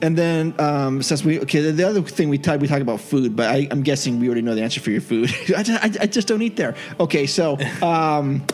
And 0.00 0.16
then 0.16 0.54
um, 0.60 1.02
since 1.02 1.24
we 1.24 1.40
okay, 1.40 1.60
the, 1.60 1.72
the 1.72 1.88
other 1.88 2.02
thing 2.02 2.28
we 2.28 2.38
talk 2.38 2.60
we 2.60 2.68
talk 2.68 2.80
about 2.80 3.00
food, 3.00 3.34
but 3.34 3.50
I, 3.50 3.66
I'm 3.70 3.82
guessing 3.82 4.20
we 4.20 4.26
already 4.28 4.42
know 4.42 4.54
the 4.54 4.62
answer 4.62 4.80
for 4.80 4.90
your 4.90 5.00
food. 5.00 5.30
I, 5.56 5.62
just, 5.62 5.84
I, 5.84 6.02
I 6.02 6.06
just 6.06 6.28
don't 6.28 6.42
eat 6.42 6.56
there. 6.56 6.76
Okay, 7.00 7.26
so 7.26 7.58
um, 7.82 8.44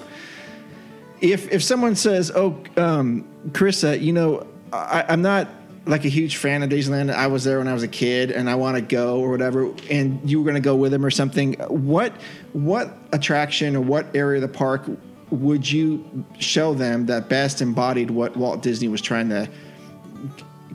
if 1.20 1.52
if 1.52 1.62
someone 1.62 1.96
says, 1.96 2.32
"Oh, 2.34 2.58
um, 2.76 3.28
Carissa, 3.48 4.00
you 4.00 4.12
know, 4.12 4.46
I, 4.72 5.04
I'm 5.08 5.20
not 5.20 5.48
like 5.86 6.06
a 6.06 6.08
huge 6.08 6.36
fan 6.36 6.62
of 6.62 6.70
Disneyland. 6.70 7.12
I 7.12 7.26
was 7.26 7.44
there 7.44 7.58
when 7.58 7.68
I 7.68 7.74
was 7.74 7.82
a 7.82 7.88
kid, 7.88 8.30
and 8.30 8.48
I 8.48 8.54
want 8.54 8.76
to 8.76 8.82
go 8.82 9.20
or 9.20 9.30
whatever," 9.30 9.70
and 9.90 10.28
you 10.28 10.38
were 10.38 10.44
going 10.44 10.54
to 10.54 10.66
go 10.66 10.76
with 10.76 10.94
him 10.94 11.04
or 11.04 11.10
something, 11.10 11.54
what 11.68 12.12
what 12.54 12.96
attraction 13.12 13.76
or 13.76 13.82
what 13.82 14.16
area 14.16 14.42
of 14.42 14.50
the 14.50 14.56
park 14.56 14.88
would 15.34 15.70
you 15.70 16.24
show 16.38 16.74
them 16.74 17.06
that 17.06 17.28
best 17.28 17.60
embodied 17.60 18.10
what 18.10 18.36
Walt 18.36 18.62
Disney 18.62 18.88
was 18.88 19.00
trying 19.00 19.28
to 19.30 19.48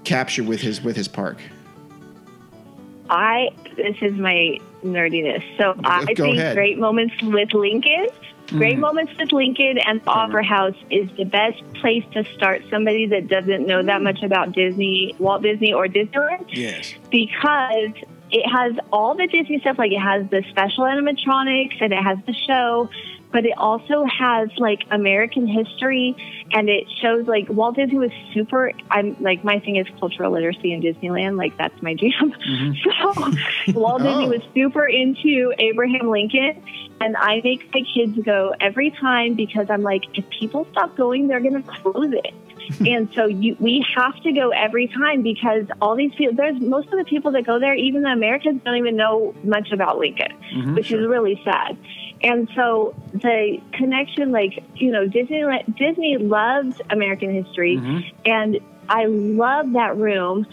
capture 0.03 0.43
with 0.43 0.61
his 0.61 0.81
with 0.81 0.95
his 0.95 1.07
park? 1.07 1.37
I 3.09 3.49
this 3.75 3.95
is 4.01 4.13
my 4.13 4.59
nerdiness. 4.83 5.43
So 5.57 5.75
I 5.83 6.13
Go 6.13 6.25
think 6.25 6.37
ahead. 6.37 6.55
Great 6.55 6.77
Moments 6.77 7.15
with 7.21 7.53
Lincoln, 7.53 8.07
Great 8.47 8.77
Mm. 8.77 8.81
Moments 8.81 9.13
with 9.19 9.31
Lincoln 9.31 9.77
and 9.79 10.01
the 10.01 10.09
Opera 10.09 10.43
House 10.43 10.75
is 10.89 11.09
the 11.17 11.23
best 11.25 11.61
place 11.75 12.03
to 12.13 12.23
start 12.35 12.63
somebody 12.69 13.05
that 13.07 13.27
doesn't 13.27 13.65
know 13.67 13.83
that 13.83 14.01
much 14.01 14.23
about 14.23 14.51
Disney, 14.53 15.13
Walt 15.19 15.41
Disney 15.43 15.71
or 15.73 15.87
Disneyland 15.87 16.45
Yes. 16.49 16.93
because 17.11 17.91
it 18.31 18.47
has 18.49 18.73
all 18.91 19.15
the 19.15 19.27
Disney 19.27 19.59
stuff. 19.59 19.77
Like 19.77 19.91
it 19.91 19.99
has 19.99 20.27
the 20.29 20.43
special 20.49 20.83
animatronics 20.85 21.81
and 21.81 21.93
it 21.93 22.01
has 22.03 22.17
the 22.25 22.33
show, 22.33 22.89
but 23.31 23.45
it 23.45 23.53
also 23.57 24.03
has 24.05 24.49
like 24.57 24.79
American 24.91 25.45
history 25.47 26.15
and 26.51 26.67
it 26.69 26.85
shows 27.01 27.27
like 27.27 27.47
Walt 27.49 27.75
Disney 27.75 27.97
was 27.99 28.11
super 28.33 28.71
I'm 28.89 29.15
like 29.19 29.43
my 29.43 29.59
thing 29.59 29.75
is 29.75 29.87
cultural 29.99 30.31
literacy 30.31 30.73
in 30.73 30.81
Disneyland, 30.81 31.37
like 31.37 31.57
that's 31.57 31.79
my 31.81 31.93
jam. 31.93 32.33
Mm-hmm. 32.33 33.33
So 33.69 33.79
Walt 33.79 34.01
Disney 34.01 34.25
Oh. 34.25 34.29
was 34.29 34.41
super 34.53 34.85
into 34.87 35.53
Abraham 35.59 36.09
Lincoln 36.09 36.61
and 37.01 37.15
I 37.17 37.41
make 37.43 37.71
my 37.73 37.81
kids 37.93 38.17
go 38.25 38.53
every 38.59 38.91
time 38.91 39.35
because 39.35 39.67
I'm 39.69 39.83
like, 39.83 40.03
if 40.17 40.27
people 40.29 40.67
stop 40.71 40.95
going, 40.97 41.27
they're 41.27 41.39
gonna 41.39 41.63
close 41.63 42.11
it. 42.11 42.33
and 42.85 43.09
so 43.15 43.25
you, 43.25 43.55
we 43.59 43.85
have 43.95 44.15
to 44.23 44.31
go 44.31 44.49
every 44.49 44.87
time 44.87 45.21
because 45.21 45.65
all 45.81 45.95
these 45.95 46.13
people, 46.15 46.35
there's 46.35 46.59
most 46.59 46.87
of 46.89 46.97
the 46.97 47.05
people 47.05 47.31
that 47.31 47.45
go 47.45 47.59
there, 47.59 47.73
even 47.75 48.03
the 48.03 48.09
Americans 48.09 48.61
don't 48.63 48.77
even 48.77 48.95
know 48.95 49.33
much 49.43 49.71
about 49.71 49.97
Lincoln, 49.97 50.33
mm-hmm, 50.53 50.75
which 50.75 50.91
is 50.91 51.05
really 51.07 51.41
sad. 51.43 51.77
And 52.21 52.49
so 52.55 52.93
the 53.13 53.61
connection, 53.73 54.31
like, 54.31 54.63
you 54.75 54.91
know, 54.91 55.07
Disney, 55.07 55.43
Disney 55.77 56.17
loves 56.17 56.81
American 56.89 57.33
history 57.33 57.77
mm-hmm. 57.77 58.07
and 58.25 58.59
I 58.89 59.05
love 59.05 59.73
that 59.73 59.95
room. 59.95 60.47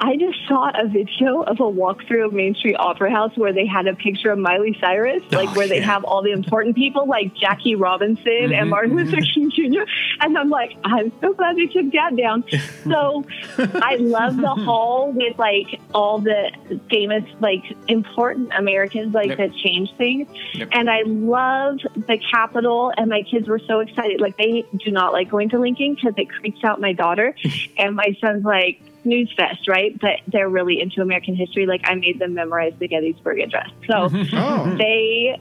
I 0.00 0.16
just 0.16 0.38
saw 0.48 0.70
a 0.74 0.88
video 0.88 1.42
of 1.42 1.60
a 1.60 1.64
walkthrough 1.64 2.26
of 2.26 2.32
Main 2.32 2.54
Street 2.54 2.76
Opera 2.76 3.10
House 3.10 3.36
where 3.36 3.52
they 3.52 3.66
had 3.66 3.86
a 3.86 3.94
picture 3.94 4.30
of 4.30 4.38
Miley 4.38 4.76
Cyrus, 4.80 5.22
oh, 5.32 5.36
like 5.36 5.54
where 5.56 5.68
they 5.68 5.80
have 5.80 6.04
all 6.04 6.22
the 6.22 6.32
important 6.32 6.74
people 6.76 7.06
like 7.06 7.34
Jackie 7.34 7.74
Robinson 7.74 8.26
and 8.26 8.52
mm-hmm, 8.52 8.68
Martin 8.70 8.96
mm-hmm. 8.96 9.10
Luther 9.10 9.20
King 9.34 9.50
Jr. 9.50 9.82
And 10.20 10.36
I'm 10.36 10.50
like, 10.50 10.76
I'm 10.84 11.12
so 11.20 11.32
glad 11.32 11.56
they 11.56 11.66
took 11.66 11.92
that 11.92 12.16
down. 12.16 12.44
So 12.84 13.24
I 13.58 13.96
love 13.96 14.36
the 14.36 14.54
hall 14.64 15.12
with 15.12 15.38
like 15.38 15.80
all 15.94 16.18
the 16.18 16.50
famous, 16.90 17.24
like 17.40 17.62
important 17.88 18.52
Americans 18.56 19.14
like 19.14 19.24
Yep. 19.28 19.38
that 19.38 19.54
changed 19.56 19.96
things. 19.96 20.28
Yep. 20.54 20.68
And 20.72 20.90
I 20.90 21.02
love 21.06 21.78
the 21.94 22.18
Capitol, 22.30 22.92
and 22.96 23.08
my 23.08 23.22
kids 23.22 23.48
were 23.48 23.60
so 23.60 23.80
excited. 23.80 24.20
Like 24.20 24.36
they 24.36 24.64
do 24.84 24.90
not 24.90 25.12
like 25.12 25.30
going 25.30 25.48
to 25.50 25.58
Lincoln 25.58 25.94
because 25.94 26.14
it 26.16 26.28
creeps 26.30 26.62
out 26.64 26.80
my 26.80 26.92
daughter, 26.92 27.34
and 27.78 27.96
my 27.96 28.16
son's 28.20 28.44
like 28.44 28.80
news 29.04 29.32
fest, 29.36 29.68
right? 29.68 29.98
But 30.00 30.20
they're 30.28 30.48
really 30.48 30.80
into 30.80 31.00
American 31.00 31.34
history. 31.34 31.66
Like 31.66 31.82
I 31.84 31.94
made 31.94 32.18
them 32.18 32.34
memorize 32.34 32.72
the 32.78 32.88
Gettysburg 32.88 33.40
Address, 33.40 33.70
so 33.88 34.08
Oh. 34.32 34.74
they 34.76 35.38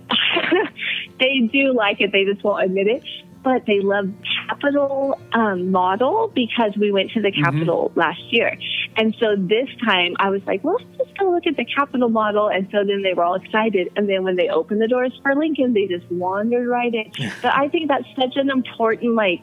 they 1.20 1.50
do 1.52 1.74
like 1.74 2.02
it. 2.02 2.12
They 2.12 2.26
just 2.26 2.44
won't 2.44 2.64
admit 2.66 2.88
it. 2.88 3.04
But 3.44 3.66
they 3.66 3.82
love 3.82 4.10
Capitol 4.48 5.20
um, 5.34 5.70
model 5.70 6.32
because 6.34 6.78
we 6.80 6.94
went 6.94 7.12
to 7.12 7.22
the 7.22 7.32
Capitol 7.32 7.92
last 7.94 8.22
year, 8.32 8.58
and 8.96 9.14
so 9.20 9.36
this 9.38 9.68
time 9.84 10.16
I 10.18 10.30
was 10.30 10.42
like, 10.46 10.64
well, 10.64 10.78
let's 10.80 10.98
just 11.10 11.18
go 11.18 11.30
look 11.30 11.46
at 11.46 11.58
the 11.58 11.66
Capitol 11.66 12.08
model. 12.08 12.48
And 12.48 12.70
so 12.72 12.86
then 12.86 13.02
they 13.04 13.14
were 13.14 13.24
all 13.26 13.36
excited. 13.36 13.90
And 13.98 14.08
then 14.08 14.24
when 14.24 14.38
they 14.38 14.48
opened 14.48 14.82
the 14.82 14.88
doors 14.88 15.12
for 15.22 15.36
Lincoln, 15.36 15.74
they 15.74 15.88
just 15.88 16.10
wandered 16.10 16.70
right 16.70 16.94
in. 16.94 17.12
But 17.42 17.54
I 17.54 17.68
think 17.68 17.90
that's 17.90 18.06
such 18.16 18.38
an 18.38 18.50
important, 18.50 19.16
like, 19.16 19.42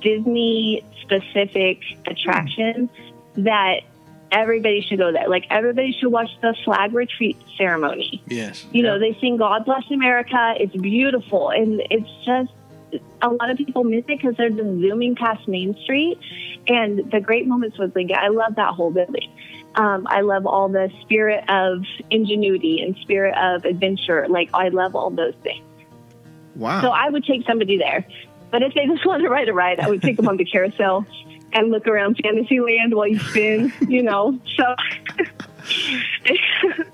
Disney 0.00 0.82
specific 1.02 1.78
attraction 2.06 2.88
that 3.36 3.80
everybody 4.30 4.80
should 4.80 4.98
go 4.98 5.12
there. 5.12 5.28
Like, 5.28 5.46
everybody 5.50 5.92
should 5.92 6.10
watch 6.10 6.30
the 6.40 6.56
flag 6.64 6.94
retreat 6.94 7.36
ceremony. 7.56 8.22
Yes. 8.26 8.66
You 8.72 8.82
know, 8.82 8.98
they 8.98 9.16
sing 9.20 9.36
God 9.36 9.64
Bless 9.64 9.84
America. 9.90 10.54
It's 10.58 10.74
beautiful. 10.74 11.50
And 11.50 11.82
it's 11.90 12.10
just, 12.24 12.50
a 13.20 13.28
lot 13.28 13.50
of 13.50 13.56
people 13.56 13.84
miss 13.84 14.00
it 14.00 14.06
because 14.06 14.36
they're 14.36 14.50
just 14.50 14.62
zooming 14.62 15.14
past 15.14 15.46
Main 15.46 15.76
Street. 15.84 16.18
And 16.66 17.10
the 17.10 17.20
great 17.20 17.46
moments 17.46 17.78
with 17.78 17.94
Lincoln, 17.94 18.16
I 18.18 18.28
love 18.28 18.56
that 18.56 18.74
whole 18.74 18.90
building. 18.90 19.30
Um, 19.74 20.06
I 20.08 20.20
love 20.20 20.46
all 20.46 20.68
the 20.68 20.90
spirit 21.02 21.48
of 21.48 21.84
ingenuity 22.10 22.82
and 22.82 22.96
spirit 22.96 23.36
of 23.36 23.64
adventure. 23.64 24.26
Like, 24.28 24.50
I 24.52 24.68
love 24.68 24.94
all 24.94 25.10
those 25.10 25.34
things. 25.42 25.64
Wow. 26.54 26.82
So 26.82 26.88
I 26.90 27.08
would 27.08 27.24
take 27.24 27.46
somebody 27.46 27.78
there. 27.78 28.06
But 28.50 28.62
if 28.62 28.74
they 28.74 28.86
just 28.86 29.06
want 29.06 29.22
to 29.22 29.28
ride 29.28 29.48
a 29.48 29.54
ride, 29.54 29.80
I 29.80 29.88
would 29.88 30.02
take 30.02 30.16
them 30.16 30.28
on 30.28 30.36
the 30.36 30.44
carousel 30.44 31.06
and 31.52 31.70
look 31.70 31.86
around 31.86 32.18
Fantasyland 32.22 32.94
while 32.94 33.06
you 33.06 33.18
spin, 33.18 33.72
you 33.88 34.02
know. 34.02 34.38
So 34.56 34.74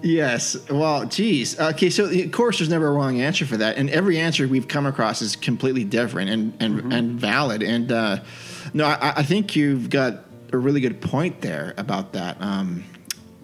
Yes. 0.03 0.57
Well, 0.71 1.07
geez. 1.07 1.59
Okay, 1.59 1.91
so 1.91 2.07
of 2.07 2.33
course, 2.33 2.59
there's 2.59 2.69
never 2.69 2.89
a 2.89 2.93
wrong 2.93 3.21
answer 3.21 3.47
for 3.47 3.57
that, 3.57 3.77
and 3.77 3.91
every 3.91 4.19
answer 4.19 4.47
we've 4.47 4.69
come 4.69 4.87
across 4.87 5.23
is 5.23 5.37
completely 5.37 5.85
different 5.85 6.31
and 6.31 6.55
and, 6.61 6.93
and 6.93 7.21
valid. 7.21 7.63
And 7.63 7.91
uh, 7.91 8.19
no, 8.75 8.87
I, 8.87 9.15
I 9.17 9.23
think 9.23 9.57
you've 9.57 9.91
got 9.91 10.25
a 10.53 10.59
really 10.59 10.81
good 10.81 11.01
point 11.01 11.41
there 11.41 11.75
about 11.77 12.13
that. 12.13 12.37
Um, 12.41 12.85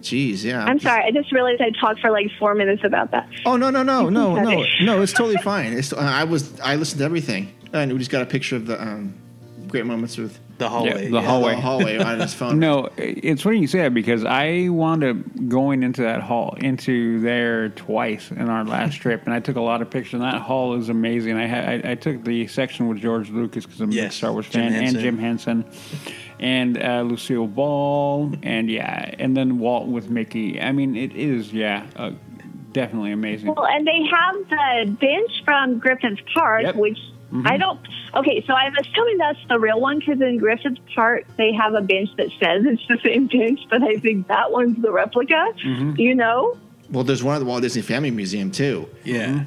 geez, 0.01 0.43
yeah. 0.43 0.63
I'm 0.63 0.79
sorry. 0.79 1.03
I 1.03 1.11
just 1.11 1.31
realized 1.31 1.61
I 1.61 1.71
talked 1.71 1.99
for 1.99 2.11
like 2.11 2.27
four 2.39 2.55
minutes 2.55 2.83
about 2.83 3.11
that. 3.11 3.27
Oh 3.45 3.57
no 3.57 3.69
no 3.69 3.83
no 3.83 4.09
no 4.09 4.35
no 4.35 4.65
no! 4.81 5.01
It's 5.01 5.13
totally 5.13 5.37
fine. 5.37 5.73
It's, 5.73 5.93
uh, 5.93 5.97
I 5.97 6.23
was 6.23 6.59
I 6.61 6.75
listened 6.75 6.99
to 6.99 7.05
everything, 7.05 7.53
and 7.73 7.91
we 7.91 7.99
just 7.99 8.11
got 8.11 8.21
a 8.21 8.27
picture 8.27 8.55
of 8.55 8.65
the 8.65 8.81
um, 8.81 9.13
great 9.67 9.85
moments 9.85 10.17
with 10.17 10.39
The 10.57 10.69
hallway. 10.69 11.09
the 11.09 11.21
hallway. 11.21 11.55
the 11.55 11.61
hallway 11.61 11.97
on 11.97 12.19
his 12.21 12.33
phone. 12.33 12.59
No, 12.59 12.89
it's 12.97 13.41
funny 13.41 13.59
you 13.59 13.67
say 13.67 13.79
that 13.79 13.93
because 13.93 14.23
I 14.23 14.69
wound 14.69 15.03
up 15.03 15.17
going 15.49 15.83
into 15.83 16.03
that 16.03 16.21
hall, 16.21 16.55
into 16.61 17.19
there 17.19 17.69
twice 17.69 18.31
in 18.31 18.49
our 18.49 18.63
last 18.63 18.95
trip, 19.01 19.23
and 19.25 19.33
I 19.33 19.41
took 19.41 19.57
a 19.57 19.61
lot 19.61 19.81
of 19.81 19.89
pictures. 19.89 20.13
And 20.13 20.23
that 20.23 20.41
hall 20.41 20.75
is 20.79 20.87
amazing. 20.87 21.35
I 21.35 21.45
had 21.45 21.85
I, 21.85 21.91
I 21.91 21.95
took 21.95 22.23
the 22.23 22.47
section 22.47 22.87
with 22.87 22.99
George 22.99 23.29
Lucas 23.29 23.65
because 23.65 23.81
I'm 23.81 23.89
a 23.89 23.91
big 23.91 23.95
Yes, 23.97 24.15
Star 24.15 24.31
Wars 24.31 24.47
Jim 24.47 24.71
fan, 24.71 24.83
and 24.85 24.97
Jim 24.99 25.17
Henson, 25.17 25.65
and 26.39 26.81
uh, 26.81 27.01
Lucille 27.01 27.47
Ball, 27.47 28.33
and 28.43 28.69
yeah, 28.69 29.13
and 29.19 29.35
then 29.35 29.59
Walt 29.59 29.87
with 29.87 30.09
Mickey. 30.09 30.61
I 30.61 30.71
mean, 30.71 30.95
it 30.95 31.13
is 31.15 31.51
yeah, 31.51 31.85
uh, 31.97 32.11
definitely 32.71 33.11
amazing. 33.11 33.53
Well, 33.53 33.65
and 33.67 33.85
they 33.85 34.03
have 34.09 34.35
the 34.49 34.91
bench 34.91 35.31
from 35.43 35.79
Griffith 35.79 36.19
Park, 36.33 36.63
Yep. 36.63 36.75
which 36.77 36.97
I 37.43 37.51
mm-hmm. 37.51 37.59
don't. 37.59 37.79
Okay, 38.15 38.43
so 38.47 38.53
I'm 38.53 38.75
assuming 38.77 39.17
that's 39.17 39.39
the 39.49 39.59
real 39.59 39.79
one 39.79 39.99
because 39.99 40.21
in 40.21 40.37
Griffith 40.37 40.77
Park 40.93 41.25
they 41.37 41.53
have 41.53 41.73
a 41.73 41.81
bench 41.81 42.09
that 42.17 42.29
says 42.39 42.63
it's 42.65 42.87
the 42.87 42.97
same 43.03 43.27
bench, 43.27 43.61
but 43.69 43.83
I 43.83 43.97
think 43.97 44.27
that 44.27 44.51
one's 44.51 44.81
the 44.81 44.91
replica. 44.91 45.53
Mm-hmm. 45.63 45.99
You 45.99 46.15
know? 46.15 46.57
Well, 46.89 47.03
there's 47.03 47.23
one 47.23 47.35
at 47.35 47.39
the 47.39 47.45
Walt 47.45 47.61
Disney 47.61 47.81
Family 47.81 48.11
Museum 48.11 48.51
too. 48.51 48.87
Yeah. 49.03 49.27
Mm-hmm. 49.27 49.43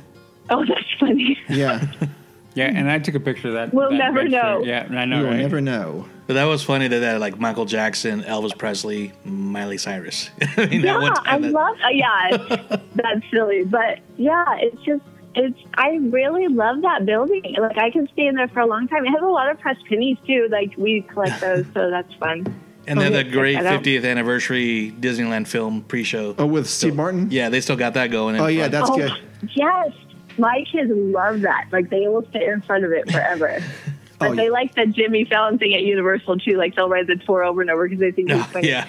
Oh, 0.50 0.64
that's 0.64 0.92
funny. 0.98 1.38
Yeah, 1.48 1.86
Yeah, 2.58 2.72
and 2.74 2.90
I 2.90 2.98
took 2.98 3.14
a 3.14 3.20
picture 3.20 3.48
of 3.48 3.54
that. 3.54 3.72
We'll 3.72 3.90
that 3.90 3.98
never 3.98 4.22
bench 4.22 4.32
there. 4.32 4.42
know. 4.42 4.64
Yeah, 4.64 4.88
I 4.90 5.04
know. 5.04 5.18
you 5.18 5.22
will 5.22 5.30
right? 5.30 5.38
never 5.38 5.60
know. 5.60 6.08
But 6.26 6.34
that 6.34 6.44
was 6.44 6.60
funny 6.64 6.88
that, 6.88 6.98
that 6.98 7.20
like 7.20 7.38
Michael 7.38 7.66
Jackson, 7.66 8.24
Elvis 8.24 8.58
Presley, 8.58 9.12
Miley 9.24 9.78
Cyrus. 9.78 10.30
I 10.56 10.66
mean, 10.66 10.80
yeah, 10.80 10.98
one 10.98 11.14
I 11.24 11.36
love. 11.36 11.76
Uh, 11.76 11.88
yeah, 11.90 12.76
that's 12.96 13.20
silly, 13.30 13.62
but 13.62 14.00
yeah, 14.16 14.44
it's 14.58 14.82
just. 14.82 15.04
It's. 15.34 15.58
I 15.74 15.96
really 16.10 16.48
love 16.48 16.82
that 16.82 17.04
building. 17.06 17.42
Like 17.58 17.78
I 17.78 17.90
can 17.90 18.08
stay 18.12 18.26
in 18.26 18.34
there 18.34 18.48
for 18.48 18.60
a 18.60 18.66
long 18.66 18.88
time. 18.88 19.04
It 19.04 19.10
has 19.10 19.22
a 19.22 19.26
lot 19.26 19.50
of 19.50 19.58
pressed 19.60 19.84
pennies 19.86 20.16
too. 20.26 20.48
Like 20.50 20.74
we 20.76 21.02
collect 21.02 21.40
those, 21.42 21.64
so 21.74 21.90
that's 21.90 22.12
fun. 22.14 22.46
And 22.86 22.98
then 22.98 23.12
Oh, 23.12 23.16
the 23.18 23.24
yeah, 23.26 23.32
great 23.32 23.54
check 23.56 23.62
that 23.64 23.74
out. 23.74 23.82
50th 23.82 24.04
anniversary 24.10 24.92
Disneyland 24.98 25.46
film 25.46 25.82
pre-show. 25.82 26.34
Oh, 26.38 26.46
with 26.46 26.66
Steve 26.68 26.96
Martin. 26.96 27.30
Yeah, 27.30 27.50
they 27.50 27.60
still 27.60 27.76
got 27.76 27.94
that 27.94 28.10
going. 28.10 28.40
Oh 28.40 28.46
yeah, 28.46 28.68
front. 28.68 28.72
that's 28.72 28.90
oh, 28.90 28.96
good. 28.96 29.12
Yes, 29.54 29.92
my 30.38 30.64
kids 30.72 30.90
love 30.92 31.42
that. 31.42 31.66
Like 31.70 31.90
they 31.90 32.08
will 32.08 32.26
sit 32.32 32.42
in 32.42 32.62
front 32.62 32.84
of 32.84 32.92
it 32.92 33.10
forever. 33.10 33.60
But 34.18 34.30
Oh, 34.30 34.34
they 34.34 34.46
yeah. 34.46 34.50
like 34.50 34.74
the 34.74 34.84
Jimmy 34.86 35.24
Fallon 35.26 35.58
thing 35.58 35.74
at 35.74 35.82
Universal 35.82 36.38
too. 36.40 36.56
Like 36.56 36.74
they'll 36.74 36.88
ride 36.88 37.06
the 37.06 37.14
tour 37.14 37.44
over 37.44 37.60
and 37.60 37.70
over 37.70 37.86
because 37.88 38.00
they 38.00 38.10
think 38.10 38.30
oh, 38.32 38.38
it's 38.40 38.46
funny. 38.48 38.68
yeah. 38.68 38.88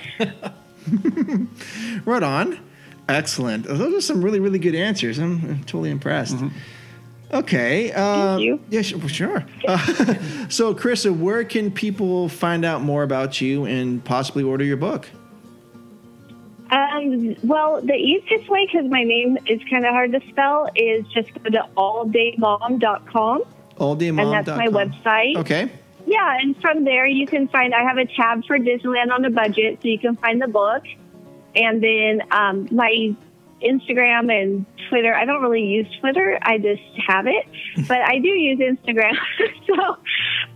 Right 2.06 2.24
on. 2.24 2.60
Excellent. 3.10 3.66
Those 3.66 3.96
are 3.96 4.02
some 4.02 4.24
really, 4.24 4.40
really 4.40 4.60
good 4.60 4.76
answers. 4.76 5.18
I'm, 5.18 5.44
I'm 5.44 5.64
totally 5.64 5.90
impressed. 5.90 6.38
Okay. 7.32 7.92
Uh, 7.92 8.36
Thank 8.36 8.42
you. 8.42 8.60
Yeah, 8.70 8.82
sure. 8.82 9.10
sure. 9.10 9.46
Uh, 9.68 9.78
so, 10.50 10.74
Carissa, 10.74 11.16
where 11.16 11.44
can 11.44 11.72
people 11.72 12.30
find 12.30 12.64
out 12.64 12.82
more 12.82 13.04
about 13.04 13.42
you 13.42 13.66
and 13.66 14.04
possibly 14.04 14.44
order 14.44 14.64
your 14.64 14.78
book? 14.78 15.10
Um, 16.72 17.36
well, 17.44 17.82
the 17.82 17.96
easiest 17.96 18.48
way, 18.48 18.68
because 18.68 18.90
my 18.90 19.04
name 19.04 19.40
is 19.48 19.60
kind 19.70 19.86
of 19.86 19.92
hard 19.92 20.12
to 20.12 20.22
spell, 20.30 20.70
is 20.76 21.04
just 21.08 21.34
go 21.44 21.50
to 21.50 21.68
alldaymom.com. 21.76 23.44
Alldaymom.com. 23.78 24.20
And 24.20 24.32
that's 24.32 24.48
my 24.48 24.68
website. 24.68 25.36
Okay. 25.38 25.72
Yeah, 26.06 26.38
and 26.40 26.60
from 26.62 26.84
there 26.84 27.06
you 27.06 27.26
can 27.26 27.48
find, 27.48 27.74
I 27.74 27.84
have 27.84 27.98
a 27.98 28.06
tab 28.06 28.46
for 28.46 28.58
Disneyland 28.58 29.12
on 29.12 29.26
a 29.26 29.30
budget, 29.30 29.80
so 29.82 29.88
you 29.88 30.00
can 30.00 30.16
find 30.16 30.42
the 30.42 30.48
book. 30.48 30.84
And 31.56 31.84
then 31.84 32.22
um, 32.32 32.68
my 32.72 33.16
Instagram 33.62 34.32
and 34.32 34.66
Twitter, 34.90 35.14
I 35.14 35.26
don't 35.26 35.42
really 35.42 35.64
use 35.66 35.88
Twitter, 36.00 36.40
I 36.42 36.58
just 36.58 36.82
have 37.08 37.28
it. 37.28 37.46
but 37.88 38.02
I 38.02 38.20
do 38.20 38.30
use 38.30 38.60
Instagram. 38.60 39.14
so 39.68 39.98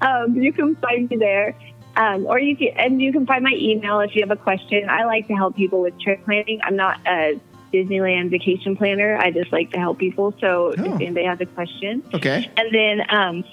um, 0.07 0.35
you 0.35 0.53
can 0.53 0.75
find 0.77 1.09
me 1.09 1.17
there. 1.17 1.55
Um, 1.95 2.25
or 2.25 2.39
you 2.39 2.57
can, 2.57 2.69
and 2.75 2.99
you 3.01 3.11
can 3.11 3.25
find 3.27 3.43
my 3.43 3.53
email 3.53 3.99
if 3.99 4.15
you 4.15 4.21
have 4.21 4.31
a 4.31 4.35
question. 4.41 4.89
I 4.89 5.05
like 5.05 5.27
to 5.27 5.35
help 5.35 5.55
people 5.55 5.81
with 5.81 5.99
trip 5.99 6.25
planning. 6.25 6.59
I'm 6.63 6.75
not 6.75 6.99
a 7.05 7.39
Disneyland 7.71 8.31
vacation 8.31 8.75
planner. 8.75 9.15
I 9.17 9.29
just 9.29 9.51
like 9.51 9.71
to 9.73 9.77
help 9.79 9.99
people. 9.99 10.33
So 10.39 10.73
Oh. 10.77 10.83
if 10.83 11.01
anybody 11.01 11.25
has 11.25 11.39
a 11.41 11.45
question, 11.45 12.03
Okay. 12.13 12.49
and 12.57 12.73
then 12.73 13.01
um, 13.09 13.43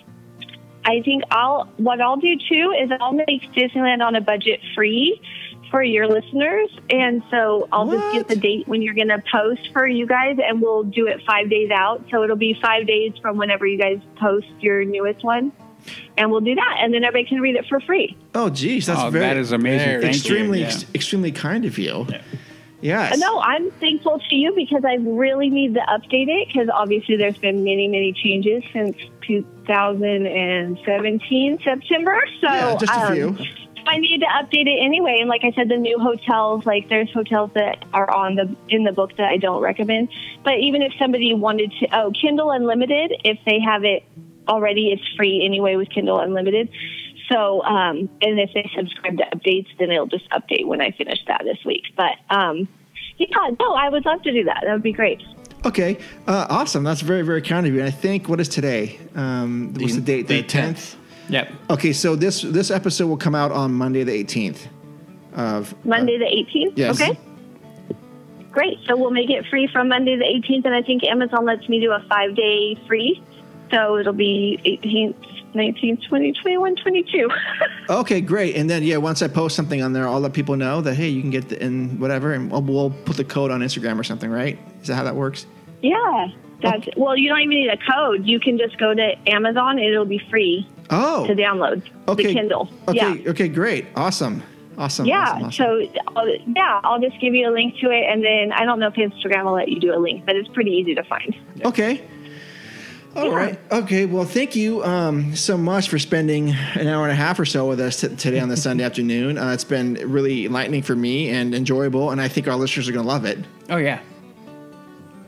I 0.86 1.02
think 1.02 1.24
I'll 1.30 1.64
what 1.76 2.00
I'll 2.00 2.16
do 2.16 2.34
too 2.36 2.74
is 2.80 2.90
I'll 3.00 3.12
make 3.12 3.42
Disneyland 3.54 4.02
on 4.02 4.14
a 4.16 4.20
budget 4.22 4.60
free. 4.74 5.20
For 5.70 5.82
your 5.82 6.06
listeners, 6.08 6.68
and 6.90 7.22
so 7.30 7.68
I'll 7.72 7.86
just 7.86 8.04
What? 8.04 8.12
get 8.14 8.28
the 8.28 8.36
date 8.36 8.66
when 8.68 8.82
you're 8.82 8.94
going 8.94 9.08
to 9.08 9.22
post 9.30 9.70
for 9.72 9.86
you 9.86 10.06
guys, 10.06 10.36
and 10.44 10.60
we'll 10.60 10.82
do 10.82 11.06
it 11.06 11.20
five 11.26 11.48
days 11.48 11.70
out. 11.70 12.04
So 12.10 12.22
it'll 12.24 12.36
be 12.36 12.58
five 12.60 12.86
days 12.86 13.12
from 13.22 13.36
whenever 13.36 13.66
you 13.66 13.78
guys 13.78 14.00
post 14.16 14.48
your 14.60 14.84
newest 14.84 15.22
one, 15.24 15.52
and 16.16 16.30
we'll 16.30 16.40
do 16.40 16.54
that, 16.54 16.76
and 16.80 16.92
then 16.92 17.04
everybody 17.04 17.28
can 17.28 17.40
read 17.40 17.56
it 17.56 17.66
for 17.68 17.80
free. 17.80 18.16
Oh, 18.34 18.50
geez, 18.50 18.86
that's 18.86 19.00
oh, 19.00 19.10
very 19.10 19.24
that 19.26 19.36
is 19.36 19.52
amazing. 19.52 19.86
very 20.00 20.06
extremely, 20.06 20.60
you. 20.60 20.66
ex- 20.66 20.84
extremely 20.94 21.32
kind 21.32 21.64
of 21.64 21.78
you. 21.78 22.06
Yes. 22.82 23.12
Uh, 23.12 23.16
No, 23.16 23.40
I'm 23.40 23.70
thankful 23.72 24.20
to 24.30 24.34
you 24.34 24.54
because 24.54 24.86
I 24.86 24.94
really 24.94 25.50
need 25.50 25.74
to 25.74 25.80
update 25.80 26.28
it 26.28 26.48
because 26.48 26.70
obviously 26.72 27.16
there's 27.16 27.36
been 27.36 27.62
many, 27.62 27.88
many 27.88 28.14
changes 28.14 28.62
since 28.72 28.96
2017 29.26 31.58
September. 31.62 32.18
So 32.40 32.46
Yeah, 32.46 32.76
just 32.80 32.90
a 32.92 33.06
um, 33.06 33.12
few. 33.14 33.36
I 33.90 33.98
need 33.98 34.20
to 34.20 34.26
update 34.26 34.68
it 34.68 34.78
anyway. 34.80 35.16
And 35.18 35.28
like 35.28 35.42
I 35.42 35.50
said, 35.50 35.68
the 35.68 35.76
new 35.76 35.98
hotels, 35.98 36.64
like 36.64 36.88
there's 36.88 37.12
hotels 37.12 37.50
that 37.54 37.84
are 37.92 38.08
on 38.08 38.36
the 38.36 38.56
in 38.68 38.84
the 38.84 38.92
book 38.92 39.16
that 39.16 39.26
I 39.26 39.36
don't 39.36 39.60
recommend. 39.60 40.10
But 40.44 40.58
even 40.60 40.80
if 40.80 40.92
somebody 40.96 41.34
wanted 41.34 41.72
to, 41.80 41.88
oh, 41.92 42.12
Kindle 42.12 42.52
Unlimited, 42.52 43.20
if 43.24 43.38
they 43.44 43.58
have 43.58 43.82
it 43.84 44.04
already, 44.46 44.92
it's 44.92 45.02
free 45.16 45.44
anyway 45.44 45.74
with 45.74 45.90
Kindle 45.90 46.20
Unlimited. 46.20 46.70
So, 47.28 47.64
um, 47.64 48.08
and 48.22 48.38
if 48.38 48.50
they 48.54 48.70
subscribe 48.76 49.18
to 49.18 49.24
updates, 49.24 49.66
then 49.80 49.90
it'll 49.90 50.06
just 50.06 50.30
update 50.30 50.66
when 50.66 50.80
I 50.80 50.92
finish 50.92 51.18
that 51.26 51.42
this 51.44 51.58
week. 51.64 51.82
But 51.96 52.12
um, 52.30 52.68
yeah, 53.18 53.50
no, 53.58 53.74
I 53.74 53.88
would 53.88 54.06
love 54.06 54.22
to 54.22 54.32
do 54.32 54.44
that. 54.44 54.62
That 54.64 54.72
would 54.72 54.84
be 54.84 54.92
great. 54.92 55.20
Okay. 55.64 55.98
Uh, 56.28 56.46
awesome. 56.48 56.84
That's 56.84 57.00
very, 57.00 57.22
very 57.22 57.42
kind 57.42 57.66
of 57.66 57.74
you. 57.74 57.80
And 57.80 57.88
I 57.88 57.92
think 57.92 58.28
what 58.28 58.38
is 58.38 58.48
today? 58.48 59.00
Um, 59.16 59.74
what's 59.74 59.96
the 59.96 60.00
date? 60.00 60.28
The 60.28 60.44
10th. 60.44 60.94
Yep. 61.30 61.52
Okay, 61.70 61.92
so 61.92 62.16
this 62.16 62.42
this 62.42 62.70
episode 62.70 63.06
will 63.06 63.16
come 63.16 63.34
out 63.34 63.52
on 63.52 63.72
Monday 63.72 64.02
the 64.02 64.24
18th 64.24 64.66
of 65.34 65.72
uh, 65.72 65.76
Monday 65.84 66.18
the 66.18 66.24
18th. 66.24 66.72
yes. 66.76 67.00
Okay. 67.00 67.18
Great. 68.50 68.78
So 68.86 68.96
we'll 68.96 69.12
make 69.12 69.30
it 69.30 69.46
free 69.48 69.68
from 69.68 69.88
Monday 69.88 70.16
the 70.16 70.24
18th, 70.24 70.64
and 70.64 70.74
I 70.74 70.82
think 70.82 71.04
Amazon 71.04 71.44
lets 71.44 71.68
me 71.68 71.80
do 71.80 71.92
a 71.92 72.04
five 72.08 72.34
day 72.34 72.76
free. 72.88 73.22
So 73.70 73.98
it'll 73.98 74.12
be 74.12 74.60
18th, 74.64 75.54
19th, 75.54 76.08
20, 76.08 76.32
21, 76.32 76.76
22. 76.76 77.30
Okay, 77.88 78.20
great. 78.20 78.54
And 78.54 78.70
then 78.70 78.84
yeah, 78.84 78.98
once 78.98 79.20
I 79.20 79.26
post 79.26 79.56
something 79.56 79.82
on 79.82 79.92
there, 79.92 80.06
I'll 80.06 80.20
let 80.20 80.32
people 80.32 80.56
know 80.56 80.80
that 80.80 80.94
hey, 80.94 81.08
you 81.08 81.20
can 81.20 81.30
get 81.30 81.48
the 81.48 81.60
in 81.60 81.98
whatever, 81.98 82.32
and 82.32 82.50
we'll, 82.50 82.62
we'll 82.62 82.90
put 82.90 83.16
the 83.16 83.24
code 83.24 83.50
on 83.50 83.60
Instagram 83.60 83.98
or 83.98 84.04
something, 84.04 84.30
right? 84.30 84.58
Is 84.80 84.88
that 84.88 84.96
how 84.96 85.04
that 85.04 85.16
works? 85.16 85.46
yeah. 85.82 86.28
That's 86.62 86.86
well. 86.94 87.16
You 87.16 87.30
don't 87.30 87.40
even 87.40 87.50
need 87.56 87.70
a 87.70 87.78
code. 87.90 88.26
You 88.26 88.38
can 88.38 88.58
just 88.58 88.76
go 88.76 88.92
to 88.92 89.14
Amazon, 89.26 89.78
it'll 89.78 90.04
be 90.04 90.20
free 90.30 90.68
Oh, 90.90 91.26
to 91.26 91.34
download 91.34 91.82
okay. 92.08 92.26
the 92.26 92.32
Kindle. 92.34 92.68
Okay, 92.88 93.14
Yeah. 93.22 93.30
okay, 93.30 93.48
great, 93.48 93.86
awesome, 93.96 94.42
awesome. 94.76 95.06
Yeah, 95.06 95.32
awesome, 95.32 95.44
awesome. 95.44 95.52
so 95.52 96.02
I'll, 96.16 96.28
yeah, 96.54 96.80
I'll 96.82 97.00
just 97.00 97.20
give 97.20 97.34
you 97.34 97.48
a 97.48 97.52
link 97.52 97.78
to 97.80 97.90
it, 97.90 98.04
and 98.08 98.24
then 98.24 98.52
I 98.52 98.64
don't 98.64 98.80
know 98.80 98.88
if 98.88 98.94
Instagram 98.94 99.44
will 99.44 99.52
let 99.52 99.68
you 99.68 99.78
do 99.80 99.94
a 99.94 99.98
link, 99.98 100.26
but 100.26 100.36
it's 100.36 100.48
pretty 100.48 100.72
easy 100.72 100.94
to 100.94 101.04
find. 101.04 101.34
Okay. 101.64 102.02
All 103.16 103.32
right. 103.32 103.58
Okay. 103.72 104.06
Well, 104.06 104.24
thank 104.24 104.54
you 104.54 104.84
um, 104.84 105.34
so 105.34 105.56
much 105.58 105.88
for 105.88 105.98
spending 105.98 106.50
an 106.74 106.86
hour 106.86 107.02
and 107.02 107.10
a 107.10 107.16
half 107.16 107.40
or 107.40 107.44
so 107.44 107.68
with 107.68 107.80
us 107.80 108.00
t- 108.00 108.14
today 108.14 108.38
on 108.38 108.48
this 108.48 108.62
Sunday 108.62 108.84
afternoon. 108.90 109.36
Uh, 109.36 109.50
it's 109.52 109.64
been 109.64 109.94
really 110.04 110.46
enlightening 110.46 110.82
for 110.82 110.94
me 110.94 111.28
and 111.28 111.52
enjoyable, 111.52 112.10
and 112.12 112.20
I 112.20 112.28
think 112.28 112.46
our 112.46 112.54
listeners 112.54 112.88
are 112.88 112.92
going 112.92 113.04
to 113.04 113.08
love 113.08 113.24
it. 113.24 113.38
Oh 113.68 113.78
yeah. 113.78 113.98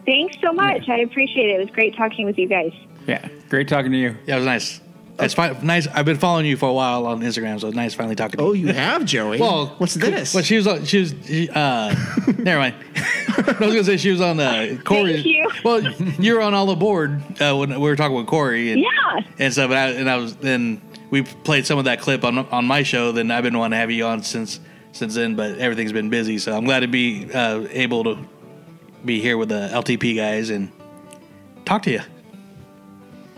Thanks 0.07 0.37
so 0.41 0.53
much. 0.53 0.89
I 0.89 0.99
appreciate 0.99 1.51
it. 1.51 1.55
It 1.57 1.59
was 1.59 1.71
great 1.71 1.97
talking 1.97 2.25
with 2.25 2.39
you 2.39 2.47
guys. 2.49 2.73
Yeah. 3.09 3.29
Great 3.49 3.67
talking 3.69 3.91
to 3.91 3.99
you. 3.99 4.17
Yeah, 4.27 4.37
it 4.37 4.39
was 4.39 4.47
nice. 4.47 4.81
It's 5.25 5.35
fi- 5.35 5.59
nice. 5.63 5.87
I've 5.87 6.05
been 6.05 6.19
following 6.19 6.47
you 6.47 6.57
for 6.57 6.69
a 6.69 6.73
while 6.73 7.07
on 7.07 7.21
Instagram, 7.21 7.61
so 7.61 7.69
it's 7.69 7.77
nice 7.77 7.95
finally 7.95 8.15
talking 8.17 8.39
to 8.39 8.45
you. 8.45 8.49
Oh, 8.49 8.53
you 8.53 8.69
have, 8.69 9.05
Joey? 9.05 9.41
Well, 9.41 9.75
what's 9.79 9.95
this? 9.95 10.35
Well, 10.35 10.43
she 10.43 10.57
was 10.57 10.67
on. 10.67 10.85
She 10.85 11.01
was. 11.01 11.15
She, 11.25 11.49
uh, 11.51 11.95
never 12.39 12.61
mind. 12.61 12.75
I 12.97 13.57
was 13.61 13.75
gonna 13.75 13.85
say 13.85 13.97
she 13.97 14.11
was 14.11 14.21
on 14.21 14.39
uh, 14.41 14.77
Corey. 14.85 15.15
Thank 15.15 15.27
you. 15.27 15.51
Well, 15.65 15.83
you 15.83 16.35
were 16.35 16.41
on 16.43 16.55
all 16.55 16.71
aboard 16.71 17.23
uh, 17.41 17.57
when 17.57 17.71
we 17.71 17.77
were 17.79 17.97
talking 17.97 18.17
with 18.17 18.27
Corey. 18.27 18.73
And, 18.73 18.81
Yeah. 18.81 19.21
And 19.39 19.53
stuff. 19.53 19.71
And 19.71 19.79
I, 19.79 19.89
and 19.91 20.11
I 20.11 20.17
was 20.17 20.37
then 20.37 20.81
we 21.11 21.23
played 21.23 21.67
some 21.67 21.79
of 21.79 21.85
that 21.87 22.01
clip 22.01 22.25
on 22.25 22.39
on 22.39 22.67
my 22.67 22.83
show. 22.83 23.13
Then 23.13 23.31
I've 23.31 23.43
been 23.45 23.57
wanting 23.59 23.73
to 23.73 23.79
have 23.79 23.91
you 23.91 24.05
on 24.07 24.23
since 24.23 24.61
since 24.93 25.15
then, 25.15 25.35
but 25.37 25.59
everything's 25.59 25.93
been 25.93 26.11
busy. 26.11 26.39
So 26.39 26.57
I'm 26.57 26.65
glad 26.65 26.81
to 26.81 26.89
be 26.89 27.33
uh, 27.33 27.67
able 27.71 28.05
to 28.05 28.19
be 29.05 29.21
here 29.21 29.37
with 29.37 29.49
the 29.49 29.69
LTP 29.73 30.17
guys 30.17 30.51
and 30.51 30.71
talk 31.65 31.83
to 31.83 31.91
you. 31.91 32.01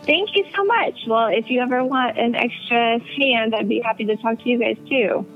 Thank 0.07 0.37
you 0.37 0.45
so 0.55 0.65
much. 0.65 0.95
Well, 1.07 1.29
if 1.29 1.51
you 1.51 1.61
ever 1.61 1.85
want 1.85 2.19
an 2.19 2.35
extra 2.35 2.99
hand, 2.99 3.55
I'd 3.55 3.69
be 3.69 3.81
happy 3.81 4.05
to 4.05 4.17
talk 4.17 4.43
to 4.43 4.49
you 4.49 4.59
guys 4.59 4.77
too. 4.89 5.27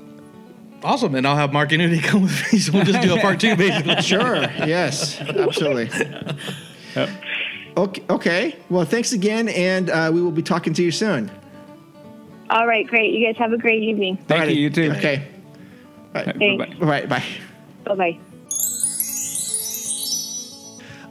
Awesome, 0.83 1.15
and 1.15 1.27
I'll 1.27 1.35
have 1.35 1.51
Mark 1.51 1.71
and 1.71 1.81
Nudie 1.81 2.03
come 2.03 2.23
with 2.23 2.53
me, 2.53 2.59
so 2.59 2.71
we'll 2.73 2.85
just 2.85 3.01
do 3.01 3.15
a 3.15 3.19
part 3.19 3.39
two, 3.39 3.55
basically. 3.57 4.01
Sure. 4.01 4.41
yes. 4.65 5.19
Absolutely. 5.21 5.89
Okay. 7.77 8.03
Okay. 8.09 8.55
Well, 8.69 8.85
thanks 8.85 9.11
again, 9.13 9.49
and 9.49 9.89
uh, 9.89 10.11
we 10.13 10.21
will 10.21 10.31
be 10.31 10.43
talking 10.43 10.73
to 10.73 10.83
you 10.83 10.91
soon. 10.91 11.31
All 12.49 12.67
right, 12.67 12.85
great. 12.87 13.13
You 13.13 13.25
guys 13.25 13.37
have 13.37 13.53
a 13.53 13.57
great 13.57 13.83
evening. 13.83 14.17
Thank 14.27 14.45
Alrighty. 14.45 14.55
you. 14.55 14.61
You 14.61 14.69
too. 14.69 14.91
Okay. 14.91 15.27
Bye-bye. 16.13 16.33
Thanks. 16.37 16.75
All 16.81 16.87
right. 16.87 17.07
Bye. 17.07 17.23
Bye 17.85 17.95
bye. 17.95 18.19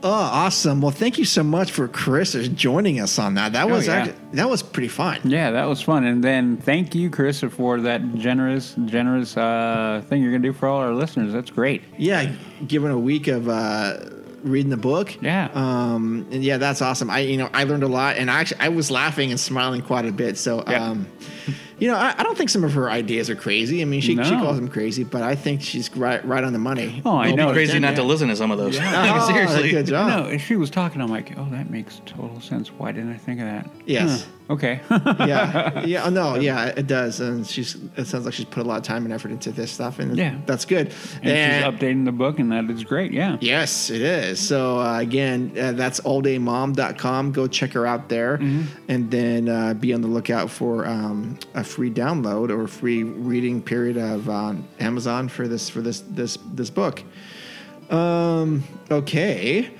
Oh, 0.02 0.10
awesome. 0.12 0.80
Well, 0.80 0.92
thank 0.92 1.18
you 1.18 1.24
so 1.24 1.42
much 1.42 1.72
for 1.72 1.88
Chris 1.88 2.32
joining 2.54 3.00
us 3.00 3.18
on 3.18 3.34
that. 3.34 3.52
That 3.54 3.64
Oh, 3.66 3.70
was 3.74 3.86
yeah. 3.88 3.94
actually, 3.94 4.14
that 4.34 4.48
was 4.48 4.62
pretty 4.62 4.88
fun. 4.88 5.18
Yeah, 5.24 5.50
that 5.50 5.64
was 5.64 5.82
fun. 5.82 6.04
And 6.04 6.22
then 6.22 6.56
thank 6.56 6.94
you, 6.94 7.10
Chris, 7.10 7.40
for 7.40 7.80
that 7.80 8.14
generous, 8.14 8.76
generous 8.84 9.36
uh, 9.36 10.02
thing 10.08 10.22
you're 10.22 10.30
going 10.30 10.42
to 10.42 10.48
do 10.48 10.52
for 10.52 10.68
all 10.68 10.78
our 10.78 10.92
listeners. 10.94 11.32
That's 11.32 11.50
great. 11.50 11.82
Yeah, 11.96 12.32
given 12.66 12.92
a 12.92 12.98
week 12.98 13.26
of 13.26 13.48
uh, 13.48 13.96
reading 14.42 14.70
the 14.70 14.76
book. 14.76 15.20
Yeah. 15.20 15.48
Um, 15.52 16.26
and 16.30 16.44
yeah, 16.44 16.58
that's 16.58 16.80
awesome. 16.80 17.10
I 17.10 17.20
you 17.20 17.36
know 17.36 17.50
I 17.52 17.64
learned 17.64 17.82
a 17.82 17.88
lot, 17.88 18.18
and 18.18 18.30
I 18.30 18.40
actually 18.40 18.60
I 18.60 18.68
was 18.68 18.90
laughing 18.92 19.30
and 19.32 19.40
smiling 19.40 19.82
quite 19.82 20.04
a 20.06 20.12
bit. 20.12 20.38
So 20.38 20.62
Yeah. 20.68 20.90
um, 20.90 21.08
you 21.78 21.88
know 21.88 21.96
I, 21.96 22.14
I 22.18 22.22
don't 22.22 22.36
think 22.36 22.50
some 22.50 22.64
of 22.64 22.72
her 22.74 22.90
ideas 22.90 23.30
are 23.30 23.36
crazy. 23.36 23.82
I 23.82 23.84
mean, 23.84 24.00
she 24.00 24.16
she 24.16 24.30
calls 24.30 24.56
them 24.56 24.68
crazy, 24.68 25.04
but 25.04 25.22
I 25.22 25.34
think 25.34 25.62
she's 25.62 25.94
right 25.96 26.24
right 26.24 26.44
on 26.44 26.52
the 26.52 26.58
money. 26.58 27.02
Oh, 27.04 27.16
I 27.16 27.32
know. 27.32 27.52
Crazy 27.52 27.72
not 27.74 27.88
intended. 27.90 28.02
to 28.02 28.08
listen 28.08 28.28
to 28.28 28.36
some 28.36 28.50
of 28.50 28.58
those. 28.58 28.78
Oh, 29.10 29.26
Seriously. 29.28 29.70
good 29.70 29.86
job. 29.86 30.08
No, 30.08 30.26
as 30.30 30.40
she 30.40 30.56
was 30.56 30.70
talking, 30.70 31.00
I'm 31.00 31.08
like, 31.10 31.36
oh, 31.38 31.46
that 31.50 31.70
makes 31.70 32.00
total 32.06 32.40
sense. 32.40 32.68
Why 32.68 32.92
didn't 32.92 33.12
I 33.12 33.16
think 33.18 33.40
of 33.40 33.46
that? 33.46 33.70
Yes. 33.86 34.24
Huh. 34.24 34.30
Okay. 34.50 34.80
yeah, 34.90 35.80
yeah, 35.84 36.04
oh, 36.06 36.10
no, 36.10 36.36
yeah, 36.36 36.66
it 36.66 36.86
does, 36.86 37.20
and 37.20 37.46
she's. 37.46 37.76
It 37.98 38.06
sounds 38.06 38.24
like 38.24 38.32
she's 38.32 38.46
put 38.46 38.64
a 38.64 38.66
lot 38.68 38.78
of 38.78 38.82
time 38.82 39.04
and 39.04 39.12
effort 39.12 39.30
into 39.30 39.52
this 39.52 39.70
stuff, 39.70 39.98
and 39.98 40.16
Yeah. 40.16 40.38
that's 40.46 40.64
good. 40.64 40.86
and 41.22 41.24
she's 41.24 41.64
updating 41.90 42.06
the 42.06 42.12
book, 42.12 42.38
and 42.38 42.50
that 42.52 42.70
is 42.70 42.82
great. 42.82 43.12
Yeah. 43.12 43.36
Yes, 43.40 43.90
it 43.90 44.00
is. 44.00 44.40
So 44.40 44.78
uh, 44.80 45.00
again, 45.00 45.52
uh, 45.60 45.72
that's 45.72 46.00
alldaymom.com. 46.00 47.32
Go 47.32 47.46
check 47.46 47.72
her 47.74 47.86
out 47.86 48.08
there, 48.08 48.34
and 48.36 49.10
then 49.10 49.48
uh, 49.50 49.74
be 49.74 49.92
on 49.92 50.00
the 50.00 50.08
lookout 50.08 50.48
for 50.50 50.86
um, 50.86 51.38
a 51.54 51.62
free 51.62 51.90
download 51.90 52.50
or 52.50 52.66
free 52.66 53.02
reading 53.02 53.60
period 53.62 53.98
of 53.98 54.28
um, 54.30 54.66
Amazon 54.80 55.28
for 55.28 55.46
this 55.46 55.68
for 55.68 55.82
this 55.82 56.00
this 56.08 56.38
this 56.54 56.70
book. 56.70 57.02
Um, 57.90 58.64
okay. 58.90 59.70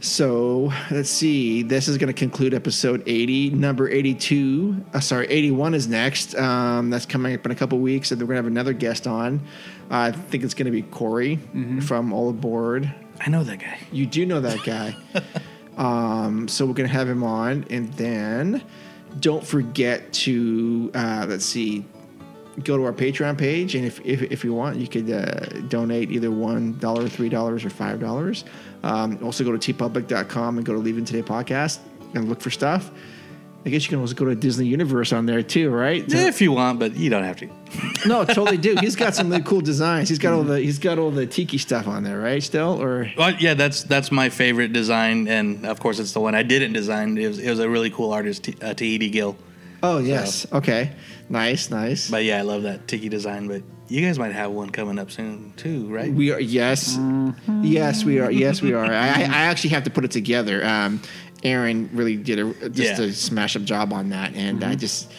So 0.00 0.72
let's 0.90 1.10
see. 1.10 1.62
This 1.62 1.86
is 1.86 1.98
going 1.98 2.08
to 2.08 2.14
conclude 2.14 2.54
episode 2.54 3.02
80. 3.06 3.50
Number 3.50 3.88
82, 3.88 4.84
uh, 4.94 5.00
sorry, 5.00 5.26
81 5.26 5.74
is 5.74 5.88
next. 5.88 6.34
Um, 6.36 6.88
that's 6.88 7.04
coming 7.04 7.34
up 7.34 7.44
in 7.44 7.52
a 7.52 7.54
couple 7.54 7.78
weeks, 7.78 8.10
and 8.10 8.18
we're 8.20 8.28
going 8.28 8.36
to 8.36 8.42
have 8.42 8.46
another 8.46 8.72
guest 8.72 9.06
on. 9.06 9.42
I 9.90 10.12
think 10.12 10.42
it's 10.42 10.54
going 10.54 10.66
to 10.66 10.72
be 10.72 10.82
Corey 10.82 11.38
from 11.82 12.14
All 12.14 12.30
Aboard. 12.30 12.90
I 13.20 13.28
know 13.28 13.44
that 13.44 13.58
guy. 13.58 13.78
You 13.92 14.06
do 14.06 14.24
know 14.24 14.40
that 14.40 14.64
guy. 14.64 14.96
um, 15.76 16.48
so 16.48 16.64
we're 16.64 16.72
going 16.72 16.88
to 16.88 16.94
have 16.94 17.08
him 17.08 17.22
on. 17.22 17.66
And 17.68 17.92
then 17.94 18.62
don't 19.18 19.46
forget 19.46 20.12
to, 20.14 20.90
uh, 20.94 21.26
let's 21.28 21.44
see, 21.44 21.84
go 22.64 22.76
to 22.76 22.84
our 22.84 22.92
Patreon 22.92 23.36
page. 23.38 23.74
And 23.74 23.84
if, 23.84 24.00
if, 24.04 24.22
if 24.22 24.44
you 24.44 24.52
want, 24.54 24.76
you 24.76 24.86
could 24.88 25.10
uh, 25.10 25.60
donate 25.68 26.10
either 26.10 26.28
$1, 26.28 26.74
$3, 26.78 26.80
or 26.82 27.56
$5. 27.56 28.44
Um, 28.82 29.18
also 29.22 29.44
go 29.44 29.56
to 29.56 29.72
teepublic.com 29.74 30.56
and 30.56 30.66
go 30.66 30.72
to 30.72 30.78
Leaving 30.78 31.04
Today 31.04 31.22
Podcast 31.22 31.78
and 32.14 32.28
look 32.28 32.40
for 32.40 32.50
stuff. 32.50 32.90
I 33.62 33.68
guess 33.68 33.82
you 33.84 33.90
can 33.90 33.98
also 33.98 34.14
go 34.14 34.24
to 34.24 34.34
Disney 34.34 34.66
Universe 34.66 35.12
on 35.12 35.26
there 35.26 35.42
too, 35.42 35.68
right? 35.68 36.08
To- 36.08 36.16
If 36.16 36.40
you 36.40 36.50
want, 36.52 36.78
but 36.78 36.96
you 36.96 37.10
don't 37.10 37.24
have 37.24 37.36
to. 37.40 37.48
no, 38.08 38.24
totally 38.24 38.56
do. 38.56 38.74
He's 38.80 38.96
got 38.96 39.14
some 39.14 39.28
really 39.28 39.42
cool 39.42 39.60
designs. 39.60 40.08
He's 40.08 40.18
got 40.18 40.32
all 40.32 40.42
the 40.44 40.58
he's 40.60 40.78
got 40.78 40.98
all 40.98 41.10
the 41.10 41.26
tiki 41.26 41.58
stuff 41.58 41.86
on 41.86 42.02
there, 42.02 42.18
right? 42.18 42.42
Still, 42.42 42.82
or 42.82 43.12
Well, 43.18 43.34
yeah, 43.38 43.52
that's 43.52 43.82
that's 43.82 44.10
my 44.10 44.30
favorite 44.30 44.72
design, 44.72 45.28
and 45.28 45.66
of 45.66 45.78
course, 45.78 45.98
it's 45.98 46.12
the 46.12 46.20
one 46.20 46.34
I 46.34 46.42
didn't 46.42 46.72
design. 46.72 47.18
It 47.18 47.28
was, 47.28 47.38
it 47.38 47.50
was 47.50 47.58
a 47.58 47.68
really 47.68 47.90
cool 47.90 48.12
artist, 48.14 48.44
T- 48.44 48.54
uh, 48.62 48.72
Tahiti 48.72 49.10
Gill. 49.10 49.36
Oh 49.82 49.98
yes. 49.98 50.46
Okay. 50.52 50.92
Nice. 51.28 51.70
Nice. 51.70 52.10
But 52.10 52.24
yeah, 52.24 52.38
I 52.38 52.42
love 52.42 52.62
that 52.64 52.86
tiki 52.88 53.08
design. 53.08 53.48
But 53.48 53.62
you 53.88 54.04
guys 54.06 54.18
might 54.18 54.32
have 54.32 54.50
one 54.50 54.70
coming 54.70 54.98
up 54.98 55.10
soon 55.10 55.52
too, 55.56 55.86
right? 55.88 56.12
We 56.12 56.32
are 56.32 56.40
yes, 56.40 56.98
yes 57.62 58.04
we 58.04 58.18
are 58.20 58.30
yes 58.30 58.62
we 58.62 58.72
are. 58.72 58.84
I, 58.84 59.08
I 59.08 59.22
I 59.22 59.42
actually 59.50 59.70
have 59.70 59.84
to 59.84 59.90
put 59.90 60.04
it 60.04 60.10
together. 60.10 60.64
Um, 60.64 61.00
Aaron 61.42 61.88
really 61.92 62.16
did 62.16 62.38
a 62.38 62.68
just 62.68 62.98
Yeah. 63.00 63.06
a 63.06 63.12
smash 63.12 63.56
up 63.56 63.62
job 63.62 63.92
on 63.92 64.10
that, 64.10 64.34
and 64.34 64.62
I 64.62 64.74
just 64.74 65.10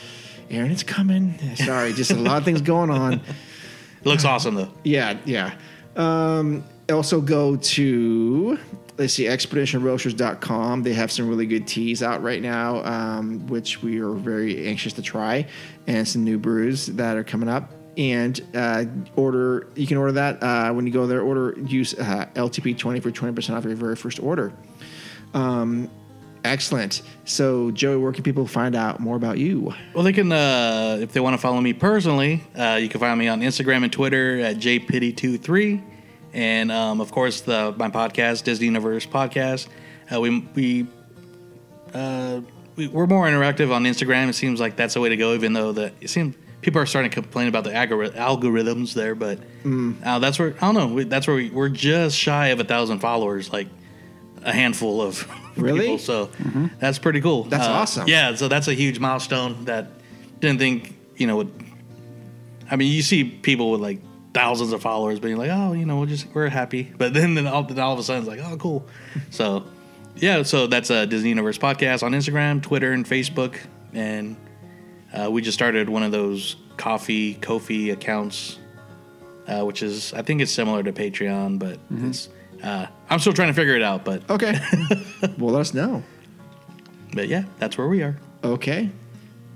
Aaron, 0.50 0.70
it's 0.72 0.84
coming. 0.84 1.40
Sorry, 1.56 1.94
just 1.94 2.12
a 2.12 2.16
lot 2.16 2.38
of 2.38 2.46
things 2.46 2.62
going 2.62 2.90
on. 2.90 3.14
It 3.14 4.06
looks 4.06 4.26
awesome 4.26 4.56
though. 4.56 4.72
Yeah, 4.84 5.18
yeah. 5.26 5.54
Um, 5.96 6.64
also 6.90 7.22
go 7.22 7.56
to 7.56 8.58
let's 9.02 9.14
see 9.14 9.26
expeditionroasters.com 9.26 10.84
they 10.84 10.94
have 10.94 11.12
some 11.12 11.28
really 11.28 11.48
good 11.48 11.68
teas 11.68 12.04
out 12.04 12.22
right 12.22 12.42
now 12.42 12.84
um, 12.86 13.46
which 13.48 13.82
we 13.82 14.00
are 14.00 14.14
very 14.14 14.68
anxious 14.68 14.94
to 14.94 15.02
try 15.02 15.46
and 15.88 16.08
some 16.08 16.24
new 16.24 16.38
brews 16.38 16.88
that 16.88 17.18
are 17.18 17.24
coming 17.24 17.50
up. 17.50 17.72
And 17.98 18.40
uh, 18.56 18.86
order 19.16 19.68
you 19.76 19.86
can 19.86 19.98
order 19.98 20.14
that 20.14 20.42
uh, 20.42 20.72
when 20.74 20.88
you 20.88 20.94
go 20.94 21.08
there 21.08 21.22
order 21.22 21.60
use 21.60 21.94
uh, 21.94 22.28
ltp20 22.36 23.04
for 23.04 23.12
20% 23.12 23.58
off 23.58 23.66
your 23.66 23.76
very 23.76 23.96
first 23.96 24.20
order. 24.22 24.54
Um, 25.34 25.90
excellent. 26.46 27.02
So 27.26 27.72
joey 27.72 27.98
where 27.98 28.14
can 28.14 28.24
people 28.24 28.48
find 28.48 28.76
out 28.76 29.00
more 29.02 29.18
about 29.18 29.40
you? 29.40 29.74
Well, 29.94 30.04
they 30.04 30.14
can 30.14 30.32
uh, 30.32 31.00
if 31.02 31.12
they 31.12 31.20
want 31.20 31.34
to 31.34 31.38
follow 31.38 31.60
me 31.60 31.74
personally. 31.74 32.44
Uh, 32.58 32.80
you 32.82 32.88
can 32.88 33.00
find 33.00 33.20
me 33.20 33.28
on 33.28 33.42
Instagram 33.42 33.84
and 33.84 33.92
Twitter 33.92 34.40
at 34.40 34.56
jpitty23, 34.58 35.84
and 36.34 36.72
um, 36.72 37.02
of 37.02 37.12
course 37.12 37.42
the 37.42 37.74
my 37.78 37.90
podcast 37.90 38.44
Disney 38.44 38.66
Universe 38.66 39.06
podcast. 39.06 39.68
Uh, 40.14 40.20
we 40.22 40.40
we. 40.56 40.88
Uh, 41.94 42.42
we, 42.78 42.88
we're 42.88 43.06
more 43.06 43.26
interactive 43.28 43.72
on 43.74 43.84
Instagram. 43.84 44.30
It 44.30 44.34
seems 44.34 44.60
like 44.62 44.76
that's 44.78 44.94
the 44.94 45.02
way 45.02 45.10
to 45.10 45.18
go. 45.18 45.34
Even 45.34 45.52
though 45.54 45.72
the 45.74 45.92
it 46.00 46.10
seems 46.10 46.36
people 46.62 46.82
are 46.82 46.86
starting 46.86 47.12
to 47.12 47.16
complain 47.22 47.48
about 47.50 47.66
the 47.66 47.72
algori- 47.72 48.12
algorithms 48.16 48.94
there, 48.94 49.14
but 49.14 49.40
uh, 50.06 50.20
that's 50.20 50.40
where 50.40 50.54
I 50.62 50.72
don't 50.72 50.76
know. 50.76 50.88
We, 50.88 51.04
that's 51.04 51.28
where 51.28 51.36
we, 51.36 51.50
we're 51.50 51.68
just 51.70 52.18
shy 52.18 52.48
of 52.48 52.60
a 52.62 52.64
thousand 52.64 53.00
followers, 53.00 53.52
like 53.52 53.68
a 54.44 54.54
handful 54.54 55.02
of 55.02 55.28
Really? 55.58 55.82
people. 55.82 55.98
So 55.98 56.30
that's 56.80 56.98
pretty 56.98 57.20
cool. 57.20 57.44
That's 57.44 57.68
Uh, 57.68 57.72
awesome. 57.72 58.08
Yeah, 58.08 58.36
so 58.36 58.48
that's 58.48 58.70
a 58.70 58.74
huge 58.74 59.00
milestone 59.00 59.66
that 59.66 59.90
didn't 60.40 60.60
think 60.60 60.96
you 61.18 61.28
know. 61.28 61.36
Would, 61.38 61.52
I 62.72 62.78
mean, 62.78 62.90
you 62.94 63.02
see 63.02 63.26
people 63.26 63.70
with 63.72 63.82
like 63.82 64.00
thousands 64.34 64.72
of 64.74 64.82
followers 64.82 65.20
being 65.20 65.38
like, 65.38 65.50
oh, 65.52 65.74
you 65.74 65.86
know, 65.86 66.00
we're 66.00 66.06
just 66.06 66.28
we're 66.34 66.48
happy, 66.50 66.92
but 66.98 67.14
then 67.14 67.36
then 67.36 67.48
all, 67.48 67.64
then 67.64 67.80
all 67.80 67.94
of 67.94 68.00
a 68.00 68.04
sudden 68.04 68.22
it's 68.24 68.30
like, 68.30 68.40
oh, 68.52 68.58
cool. 68.58 68.88
so 69.30 69.66
yeah, 70.16 70.44
so 70.44 70.68
that's 70.68 70.90
a 70.90 71.06
Disney 71.06 71.30
Universe 71.30 71.58
podcast 71.58 72.04
on 72.04 72.12
Instagram, 72.12 72.62
Twitter, 72.62 72.92
and 72.92 73.06
Facebook, 73.06 73.58
and 73.94 74.36
uh, 75.14 75.30
we 75.32 75.42
just 75.42 75.58
started 75.58 75.90
one 75.90 76.04
of 76.04 76.12
those 76.12 76.56
coffee 76.78 77.36
Ko-fi 77.36 77.90
accounts, 77.92 78.58
uh, 79.48 79.64
which 79.64 79.84
is 79.84 80.14
I 80.14 80.22
think 80.22 80.42
it's 80.42 80.52
similar 80.52 80.84
to 80.84 80.92
Patreon, 80.94 81.60
but 81.60 81.80
it's. 81.92 82.30
Uh, 82.64 82.86
I'm 83.10 83.18
still 83.20 83.34
trying 83.34 83.48
to 83.48 83.56
figure 83.56 83.76
it 83.76 83.82
out, 83.82 84.06
but 84.06 84.30
okay 84.30 84.60
well 85.40 85.52
let 85.52 85.62
us 85.62 85.74
know 85.74 86.04
but 87.14 87.28
yeah, 87.28 87.44
that's 87.58 87.76
where 87.78 87.88
we 87.88 88.04
are. 88.04 88.18
okay 88.44 88.90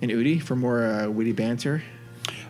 and 0.01 0.11
udi 0.11 0.41
for 0.41 0.55
more 0.55 0.83
uh, 0.85 1.07
witty 1.07 1.31
banter 1.31 1.83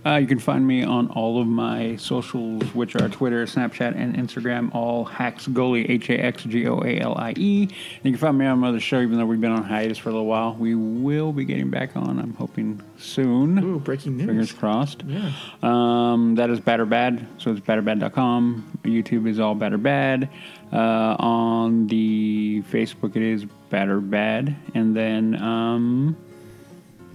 Uh, 0.05 0.17
you 0.17 0.27
can 0.27 0.37
find 0.37 0.65
me 0.67 0.83
on 0.83 1.07
all 1.09 1.41
of 1.41 1.47
my 1.47 1.95
socials, 1.95 2.63
which 2.75 2.95
are 2.95 3.09
Twitter, 3.09 3.45
Snapchat, 3.45 3.95
and 3.95 4.15
Instagram, 4.15 4.73
all 4.75 5.05
HaxGoalie, 5.05 5.89
H 5.89 6.09
A 6.11 6.23
X 6.23 6.43
G 6.43 6.67
O 6.67 6.81
A 6.83 6.99
L 6.99 7.15
I 7.17 7.33
E. 7.35 7.63
And 7.63 7.71
you 8.03 8.11
can 8.11 8.19
find 8.19 8.37
me 8.37 8.45
on 8.45 8.59
another 8.59 8.79
show, 8.79 9.01
even 9.01 9.17
though 9.17 9.25
we've 9.25 9.41
been 9.41 9.51
on 9.51 9.63
hiatus 9.63 9.97
for 9.97 10.09
a 10.09 10.11
little 10.11 10.27
while. 10.27 10.55
We 10.59 10.75
will 10.75 11.33
be 11.33 11.43
getting 11.43 11.71
back 11.71 11.95
on, 11.95 12.19
I'm 12.19 12.35
hoping 12.35 12.81
soon. 12.97 13.57
Ooh, 13.63 13.79
breaking 13.79 14.17
news 14.17 14.27
Fingers 14.27 14.51
crossed. 14.51 15.03
Yeah. 15.07 15.31
Um, 15.63 16.35
that 16.35 16.51
is 16.51 16.59
Bad 16.59 16.79
or 16.79 16.85
Bad. 16.85 17.25
So 17.39 17.51
it's 17.51 17.61
badorbad.com. 17.61 18.79
YouTube 18.83 19.27
is 19.27 19.39
all 19.39 19.55
Bad 19.55 19.73
or 19.73 19.79
Bad. 19.79 20.29
Uh, 20.71 21.15
on 21.17 21.87
the 21.87 22.61
Facebook, 22.71 23.15
it 23.15 23.23
is 23.23 23.45
Bad 23.69 23.89
or 23.89 24.01
Bad. 24.01 24.55
And 24.75 24.95
then 24.95 25.41
um, 25.41 26.17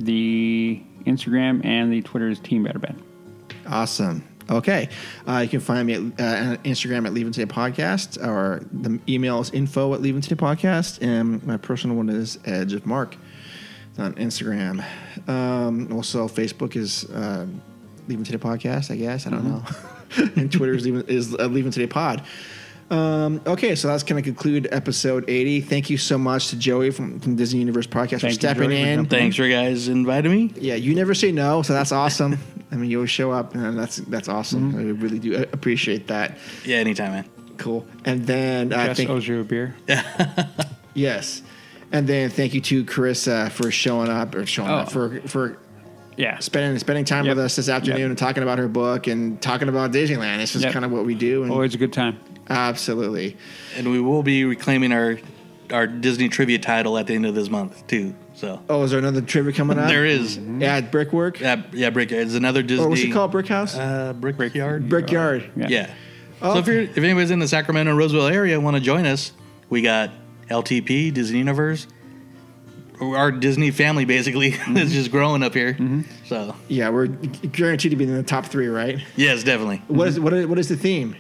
the 0.01 0.83
Instagram 1.05 1.65
and 1.65 1.93
the 1.93 2.03
Twitter 2.03 2.29
is 2.29 2.39
Team 2.41 2.65
Better 2.65 2.79
Bad. 2.79 3.01
Awesome. 3.67 4.27
Okay. 4.51 4.89
Uh, 5.29 5.39
you 5.39 5.49
can 5.49 5.61
find 5.61 5.87
me 5.87 5.95
at 5.95 6.01
uh, 6.01 6.57
Instagram 6.65 7.07
at 7.07 7.13
Leaving 7.13 7.33
Today 7.33 7.53
Podcast, 7.53 8.25
or 8.25 8.65
the 8.73 8.99
email 9.09 9.41
is 9.41 9.51
info 9.51 9.95
at 9.95 10.01
Leaving 10.01 10.21
Today 10.21 10.37
Podcast, 10.37 11.01
and 11.03 11.45
my 11.47 11.57
personal 11.57 11.97
one 11.97 12.09
is 12.09 12.39
Edge 12.45 12.73
of 12.73 12.85
Mark 12.85 13.17
on 13.97 14.15
Instagram. 14.15 14.85
Um, 15.29 15.93
also, 15.93 16.27
Facebook 16.27 16.75
is 16.75 17.05
uh, 17.11 17.47
Leave 18.09 18.19
and 18.19 18.27
Today 18.27 18.39
Podcast, 18.39 18.91
I 18.91 18.97
guess. 18.97 19.27
I 19.27 19.31
don't 19.31 19.45
know. 19.45 19.63
and 20.37 20.51
Twitter 20.51 20.75
is, 20.75 20.87
is 20.87 21.35
uh, 21.35 21.47
Leave 21.47 21.71
Today 21.71 21.87
Pod. 21.87 22.25
Um, 22.91 23.41
okay, 23.47 23.77
so 23.77 23.87
that's 23.89 24.03
going 24.03 24.21
to 24.21 24.29
conclude 24.29 24.67
episode 24.73 25.25
80. 25.29 25.61
Thank 25.61 25.91
you 25.91 25.97
so 25.97 26.19
much 26.19 26.49
to 26.49 26.57
Joey 26.57 26.91
from, 26.91 27.21
from 27.21 27.37
Disney 27.37 27.61
Universe 27.61 27.87
Podcast 27.87 28.23
Thank 28.23 28.23
for 28.23 28.31
stepping 28.33 28.71
Joey, 28.71 28.83
in. 28.83 29.07
Thanks 29.07 29.37
for 29.37 29.49
guys 29.49 29.87
inviting 29.89 30.33
me. 30.33 30.53
Yeah, 30.57 30.75
you 30.75 30.95
never 30.95 31.15
say 31.15 31.31
no, 31.31 31.63
so 31.63 31.73
that's 31.73 31.93
awesome. 31.93 32.39
I 32.73 32.77
mean, 32.77 32.91
you 32.91 32.99
always 32.99 33.11
show 33.11 33.31
up, 33.33 33.55
and 33.55 33.79
that's 33.79 33.97
that's 33.97 34.29
awesome. 34.29 34.73
Mm-hmm. 34.73 34.79
I 34.79 34.83
really 35.03 35.19
do 35.19 35.37
uh, 35.37 35.43
appreciate 35.53 36.09
that. 36.09 36.39
Yeah, 36.65 36.77
anytime, 36.79 37.13
man. 37.13 37.29
Cool. 37.59 37.87
And 38.05 38.27
then 38.27 38.73
I 38.73 38.87
Jes 38.87 38.97
think 38.97 39.11
owes 39.11 39.27
you 39.27 39.41
a 39.41 39.45
beer. 39.45 39.75
yes, 40.95 41.43
and 41.93 42.07
then 42.07 42.31
thank 42.31 42.55
you 42.55 42.61
to 42.61 42.85
Carissa 42.85 43.51
for 43.51 43.71
showing 43.71 44.09
up 44.09 44.35
or 44.35 44.47
showing 44.47 44.71
up 44.71 44.89
Oh. 44.89 44.91
for 44.91 45.21
for 45.29 45.59
Yeah. 46.21 46.39
spending 46.39 46.79
spending 46.79 47.05
time 47.05 47.25
Yep. 47.25 47.37
with 47.37 47.45
us 47.47 47.57
this 47.57 47.69
afternoon 47.69 48.01
Yep. 48.01 48.09
and 48.11 48.19
talking 48.19 48.43
about 48.43 48.59
her 48.59 48.69
book 48.69 49.07
and 49.07 49.41
talking 49.41 49.69
about 49.69 49.93
Disneyland. 49.93 50.41
It's 50.41 50.53
just 50.53 50.65
Yep. 50.65 50.73
kind 50.73 50.85
of 50.85 50.91
what 50.93 51.05
we 51.07 51.15
do. 51.15 51.43
And 51.43 51.51
Always 51.51 51.75
a 51.75 51.79
good 51.79 51.93
time. 51.93 52.17
absolutely. 52.49 53.37
And 53.77 53.91
we 53.91 54.01
will 54.01 54.23
be 54.23 54.45
reclaiming 54.45 54.93
our 54.93 55.19
our 55.73 55.87
Disney 55.87 56.29
trivia 56.29 56.59
title 56.59 56.99
at 56.99 57.07
the 57.07 57.15
end 57.15 57.25
of 57.25 57.33
this 57.37 57.49
month 57.49 57.87
too. 57.87 58.13
So 58.35 58.59
Oh, 58.69 58.83
is 58.83 58.91
there 58.91 58.99
another 58.99 59.21
trivia 59.21 59.53
coming 59.53 59.79
up? 59.79 59.87
there 59.89 60.05
is. 60.05 60.37
Yeah, 60.59 60.81
Brickwork. 60.81 61.39
Yeah, 61.41 61.63
yeah, 61.73 61.91
Brick. 61.91 62.11
It's 62.11 62.35
another 62.35 62.63
Disney. 62.65 62.85
Or 62.85 62.89
what's 62.89 63.03
it 63.03 63.13
called? 63.13 63.31
Brick 63.31 63.47
House. 63.47 63.77
Uh, 63.77 64.13
Brick 64.19 64.53
Yard. 64.55 64.89
Brickyard. 64.89 65.45
Yeah. 65.57 65.67
Yeah. 65.69 65.87
Oh, 66.43 66.55
so 66.55 66.59
if 66.59 66.67
you're 66.67 66.81
if 66.81 66.99
anybody's 66.99 67.31
in 67.31 67.39
the 67.39 67.47
Sacramento 67.47 67.95
Roseville 67.95 68.27
area 68.27 68.55
and 68.57 68.65
want 68.65 68.77
to 68.77 68.83
join 68.83 69.07
us, 69.07 69.31
we 69.69 69.81
got 69.81 70.11
LTP 70.51 71.13
Disney 71.13 71.39
Universe. 71.39 71.87
Our 73.01 73.33
Disney 73.33 73.71
family 73.71 74.05
basically 74.05 74.49
is 74.49 74.55
mm-hmm. 74.59 74.89
just 74.89 75.11
growing 75.11 75.43
up 75.43 75.55
here. 75.55 75.73
Mm-hmm. 75.75 76.03
So 76.27 76.55
Yeah, 76.69 76.91
we're 76.91 77.07
guaranteed 77.07 77.91
to 77.91 77.97
be 77.97 78.05
in 78.05 78.15
the 78.15 78.23
top 78.23 78.47
three, 78.47 78.69
right? 78.69 78.99
yes, 79.17 79.43
definitely. 79.43 79.83
What 79.89 80.09
is 80.09 80.15
mm-hmm. 80.17 80.25
what 80.25 80.33
is, 80.35 80.47
what 80.47 80.59
is 80.59 80.69
the 80.69 80.77
theme? 80.77 81.17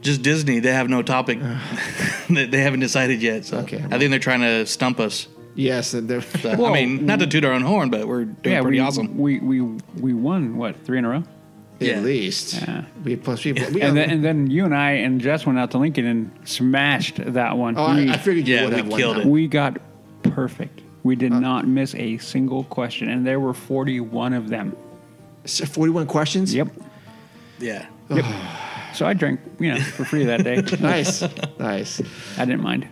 Just 0.00 0.22
Disney. 0.22 0.60
They 0.60 0.72
have 0.72 0.88
no 0.88 1.02
topic. 1.02 1.40
they 2.30 2.46
they 2.46 2.60
haven't 2.60 2.80
decided 2.80 3.20
yet. 3.22 3.44
So 3.44 3.58
Okay, 3.58 3.84
I 3.90 3.98
think 3.98 4.10
they're 4.10 4.18
trying 4.18 4.40
to 4.40 4.64
stump 4.66 5.00
us. 5.00 5.28
Yes, 5.54 5.90
the, 5.90 6.22
So, 6.40 6.66
I 6.66 6.72
mean, 6.72 7.04
not 7.04 7.18
to 7.18 7.26
toot 7.26 7.44
our 7.44 7.50
own 7.52 7.62
horn, 7.62 7.90
but 7.90 8.06
we're 8.06 8.26
doing 8.26 8.54
yeah, 8.54 8.62
pretty 8.62 8.78
we, 8.78 8.84
awesome. 8.84 9.18
We, 9.18 9.40
we 9.40 9.60
we 10.00 10.14
won 10.14 10.56
what 10.56 10.84
three 10.84 10.98
in 10.98 11.04
a 11.04 11.08
row, 11.08 11.24
Yeah. 11.80 11.94
at 11.94 12.04
least. 12.04 12.54
Yeah. 12.54 12.84
We 13.02 13.16
plus 13.16 13.42
people. 13.42 13.66
We 13.72 13.82
and 13.82 13.96
then 13.96 14.08
and 14.08 14.24
then 14.24 14.48
you 14.48 14.64
and 14.64 14.72
I 14.72 14.92
and 14.92 15.20
Jes 15.20 15.44
went 15.44 15.58
out 15.58 15.72
to 15.72 15.78
Lincoln 15.78 16.06
and 16.06 16.30
smashed 16.44 17.16
that 17.34 17.56
one. 17.56 17.76
oh, 17.76 17.82
I, 17.82 17.96
we, 17.96 18.10
I 18.10 18.16
figured 18.18 18.46
you 18.46 18.54
Yeah, 18.54 18.64
would 18.66 18.74
we 18.74 18.78
have 18.82 18.88
killed 18.90 19.16
that. 19.16 19.22
it. 19.22 19.26
we 19.26 19.48
got 19.48 19.78
perfect. 20.22 20.80
We 21.08 21.16
did 21.16 21.32
Uh, 21.32 21.40
not 21.40 21.66
miss 21.66 21.94
a 21.94 22.18
single 22.18 22.64
question, 22.64 23.08
and 23.08 23.26
there 23.26 23.40
were 23.40 23.54
forty-one 23.54 24.34
of 24.34 24.48
them. 24.50 24.76
Forty-one 25.46 26.06
questions. 26.06 26.54
Yep. 26.54 26.68
Yeah. 27.58 27.86
So 28.92 29.06
I 29.06 29.12
drank, 29.14 29.40
you 29.58 29.72
know, 29.72 29.80
for 29.80 30.04
free 30.04 30.24
that 30.26 30.44
day. 30.44 30.56
Nice, 30.80 31.22
nice. 31.58 32.00
I 32.36 32.44
didn't 32.44 32.62
mind. 32.62 32.86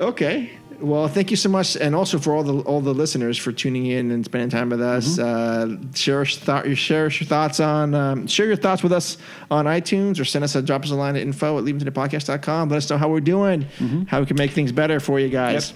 Okay. 0.00 0.50
Well, 0.80 1.08
thank 1.08 1.30
you 1.30 1.36
so 1.36 1.48
much, 1.48 1.76
and 1.76 1.94
also 1.94 2.18
for 2.18 2.34
all 2.34 2.42
the 2.42 2.58
all 2.70 2.80
the 2.80 2.92
listeners 2.92 3.38
for 3.38 3.52
tuning 3.52 3.86
in 3.86 4.10
and 4.10 4.24
spending 4.24 4.50
time 4.50 4.68
with 4.68 4.82
us. 4.82 5.18
Uh, 5.18 5.76
share 5.94 6.20
us 6.22 6.36
thought, 6.36 6.66
share 6.76 7.04
your 7.08 7.26
thoughts 7.28 7.60
on 7.60 7.94
um, 7.94 8.26
share 8.26 8.46
your 8.46 8.56
thoughts 8.56 8.82
with 8.82 8.92
us 8.92 9.16
on 9.50 9.64
iTunes, 9.66 10.18
or 10.20 10.24
send 10.24 10.44
us 10.44 10.54
a 10.56 10.60
drop 10.62 10.82
us 10.84 10.90
a 10.90 10.94
line 10.94 11.14
at 11.16 11.22
info 11.22 11.58
at 11.58 11.64
leavingtodaypodcast.com. 11.64 12.68
Let 12.70 12.76
us 12.76 12.90
know 12.90 12.98
how 12.98 13.08
we're 13.08 13.20
doing, 13.36 13.62
how 14.08 14.20
we 14.20 14.26
can 14.26 14.36
make 14.36 14.50
things 14.50 14.72
better 14.72 14.98
for 15.00 15.18
you 15.20 15.28
guys. 15.28 15.72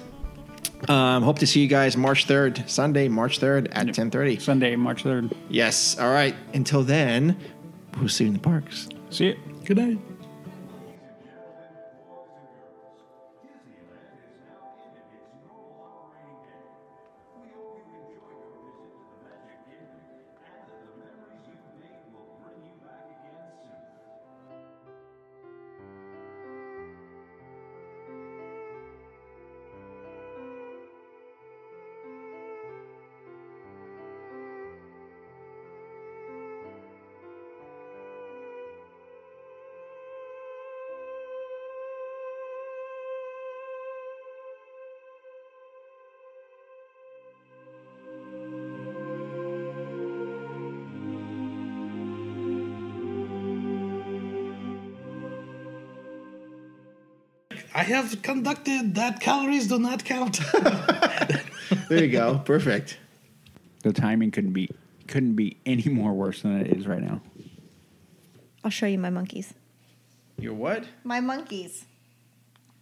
Um, 0.88 1.22
hope 1.22 1.38
to 1.40 1.46
see 1.46 1.60
you 1.60 1.68
guys 1.68 1.96
March 1.96 2.26
third, 2.26 2.64
Sunday, 2.68 3.08
March 3.08 3.38
third 3.38 3.68
at 3.68 3.92
ten 3.94 4.10
thirty. 4.10 4.38
Sunday, 4.38 4.76
March 4.76 5.02
third. 5.02 5.32
Yes. 5.48 5.98
All 5.98 6.10
right. 6.10 6.34
Until 6.54 6.82
then, 6.82 7.36
we'll 7.98 8.08
see 8.08 8.24
you 8.24 8.28
in 8.28 8.34
the 8.34 8.40
parks. 8.40 8.88
See 9.10 9.26
you. 9.26 9.36
Good 9.64 9.76
night. 9.76 9.98
I 57.74 57.82
have 57.84 58.22
conducted 58.22 58.94
that 58.96 59.20
calories 59.20 59.68
do 59.68 59.78
not 59.78 60.04
count. 60.04 60.40
There 61.88 62.04
you 62.04 62.10
go. 62.10 62.38
Perfect. 62.44 62.98
The 63.82 63.92
timing 63.92 64.30
couldn't 64.30 64.52
be 64.52 64.70
couldn't 65.06 65.34
be 65.34 65.56
any 65.66 65.88
more 65.88 66.12
worse 66.12 66.42
than 66.42 66.60
it 66.60 66.76
is 66.76 66.86
right 66.86 67.02
now. 67.02 67.20
I'll 68.62 68.70
show 68.70 68.86
you 68.86 68.98
my 68.98 69.10
monkeys. 69.10 69.54
Your 70.38 70.54
what? 70.54 70.84
My 71.04 71.20
monkeys. 71.20 71.84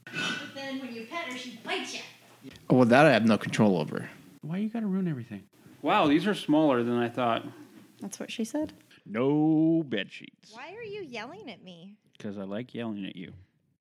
But 0.05 0.55
then 0.55 0.81
when 0.81 0.92
you 0.94 1.07
pet 1.07 1.33
her, 1.33 1.39
she 1.39 1.58
bites 1.65 1.94
you. 1.94 2.00
Oh, 2.70 2.76
well, 2.76 2.84
that 2.86 3.07
I 3.07 3.12
have 3.12 3.25
no 3.26 3.39
control 3.39 3.78
over. 3.78 4.08
Why 4.42 4.58
you 4.58 4.68
gotta 4.68 4.86
ruin 4.86 5.08
everything? 5.08 5.44
Wow, 5.83 6.07
these 6.07 6.26
are 6.26 6.34
smaller 6.34 6.83
than 6.83 6.97
I 6.99 7.08
thought. 7.08 7.44
That's 8.00 8.20
what 8.20 8.31
she 8.31 8.44
said. 8.44 8.73
No 9.07 9.83
bed 9.86 10.12
sheets. 10.12 10.52
Why 10.52 10.75
are 10.75 10.84
you 10.84 11.02
yelling 11.02 11.50
at 11.50 11.62
me? 11.62 11.97
Because 12.17 12.36
I 12.39 12.42
like 12.42 12.75
yelling 12.75 13.07
at 13.07 13.17
you. 13.17 13.33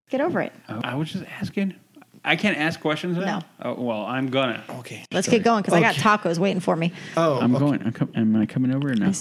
Get 0.09 0.21
over 0.21 0.41
it. 0.41 0.53
Oh, 0.69 0.81
I 0.83 0.95
was 0.95 1.11
just 1.11 1.25
asking. 1.25 1.75
I 2.23 2.35
can't 2.35 2.57
ask 2.57 2.79
questions 2.79 3.17
now. 3.17 3.43
Oh, 3.61 3.73
well, 3.73 4.05
I'm 4.05 4.29
gonna. 4.29 4.63
Okay. 4.69 5.05
Let's 5.11 5.27
get 5.27 5.43
going 5.43 5.61
because 5.61 5.73
I 5.73 5.81
got 5.81 5.95
tacos 5.95 6.37
waiting 6.37 6.59
for 6.59 6.75
me. 6.75 6.91
Oh, 7.15 7.39
I'm 7.39 7.55
okay. 7.55 7.65
going. 7.65 7.83
I'm 7.83 7.91
com- 7.93 8.11
am 8.15 8.35
I 8.35 8.45
coming 8.45 8.73
over 8.73 8.91
or 8.91 8.95
no? 8.95 9.11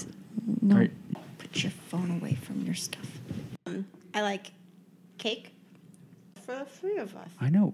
No. 0.61 0.75
Right. 0.77 0.91
Put 1.37 1.63
your 1.63 1.71
phone 1.71 2.19
away 2.19 2.35
from 2.35 2.63
your 2.63 2.75
stuff. 2.75 3.05
I 4.13 4.21
like 4.21 4.47
cake 5.17 5.53
for 6.45 6.55
the 6.55 6.65
three 6.65 6.97
of 6.97 7.15
us. 7.15 7.29
I 7.39 7.49
know. 7.49 7.73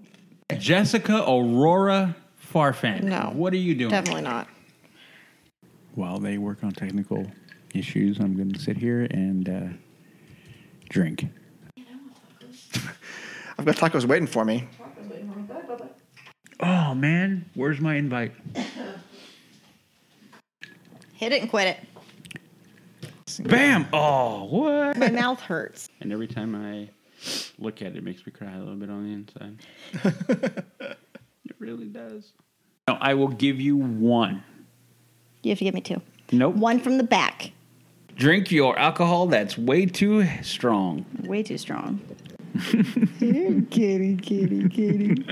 Jessica 0.58 1.24
Aurora 1.26 2.14
Farfan. 2.52 3.02
No. 3.04 3.30
What 3.32 3.52
are 3.52 3.56
you 3.58 3.74
doing? 3.74 3.90
Definitely 3.90 4.22
not. 4.22 4.48
While 5.94 6.18
they 6.18 6.38
work 6.38 6.62
on 6.62 6.72
technical 6.72 7.26
issues, 7.72 8.18
I'm 8.18 8.36
going 8.36 8.52
to 8.52 8.60
sit 8.60 8.76
here 8.76 9.02
and 9.10 9.48
uh, 9.48 9.76
drink. 10.88 11.26
I've 13.66 13.78
got 13.78 13.92
tacos 13.92 14.04
waiting 14.04 14.26
for 14.26 14.44
me. 14.44 14.68
Oh 16.60 16.94
man, 16.94 17.48
where's 17.54 17.80
my 17.80 17.94
invite? 17.94 18.32
Hit 21.14 21.32
it 21.32 21.40
and 21.40 21.48
quit 21.48 21.68
it. 21.68 23.48
Bam! 23.48 23.88
Oh, 23.90 24.44
what? 24.44 24.98
My 24.98 25.08
mouth 25.08 25.40
hurts. 25.40 25.88
And 26.02 26.12
every 26.12 26.26
time 26.26 26.54
I 26.54 26.90
look 27.58 27.80
at 27.80 27.92
it, 27.92 27.96
it 27.96 28.04
makes 28.04 28.26
me 28.26 28.32
cry 28.32 28.52
a 28.52 28.58
little 28.58 28.74
bit 28.74 28.90
on 28.90 29.02
the 29.02 29.14
inside. 29.14 30.64
it 31.46 31.56
really 31.58 31.86
does. 31.86 32.34
No, 32.86 32.98
I 33.00 33.14
will 33.14 33.28
give 33.28 33.62
you 33.62 33.78
one. 33.78 34.44
You 35.42 35.52
have 35.52 35.58
to 35.58 35.64
give 35.64 35.74
me 35.74 35.80
two. 35.80 36.02
Nope. 36.32 36.56
One 36.56 36.80
from 36.80 36.98
the 36.98 37.04
back. 37.04 37.52
Drink 38.14 38.50
your 38.50 38.78
alcohol 38.78 39.26
that's 39.28 39.56
way 39.56 39.86
too 39.86 40.26
strong. 40.42 41.06
Way 41.22 41.42
too 41.42 41.56
strong. 41.56 42.02
Kitty, 43.70 44.16
kitty, 44.16 44.68
kitty. 44.68 45.26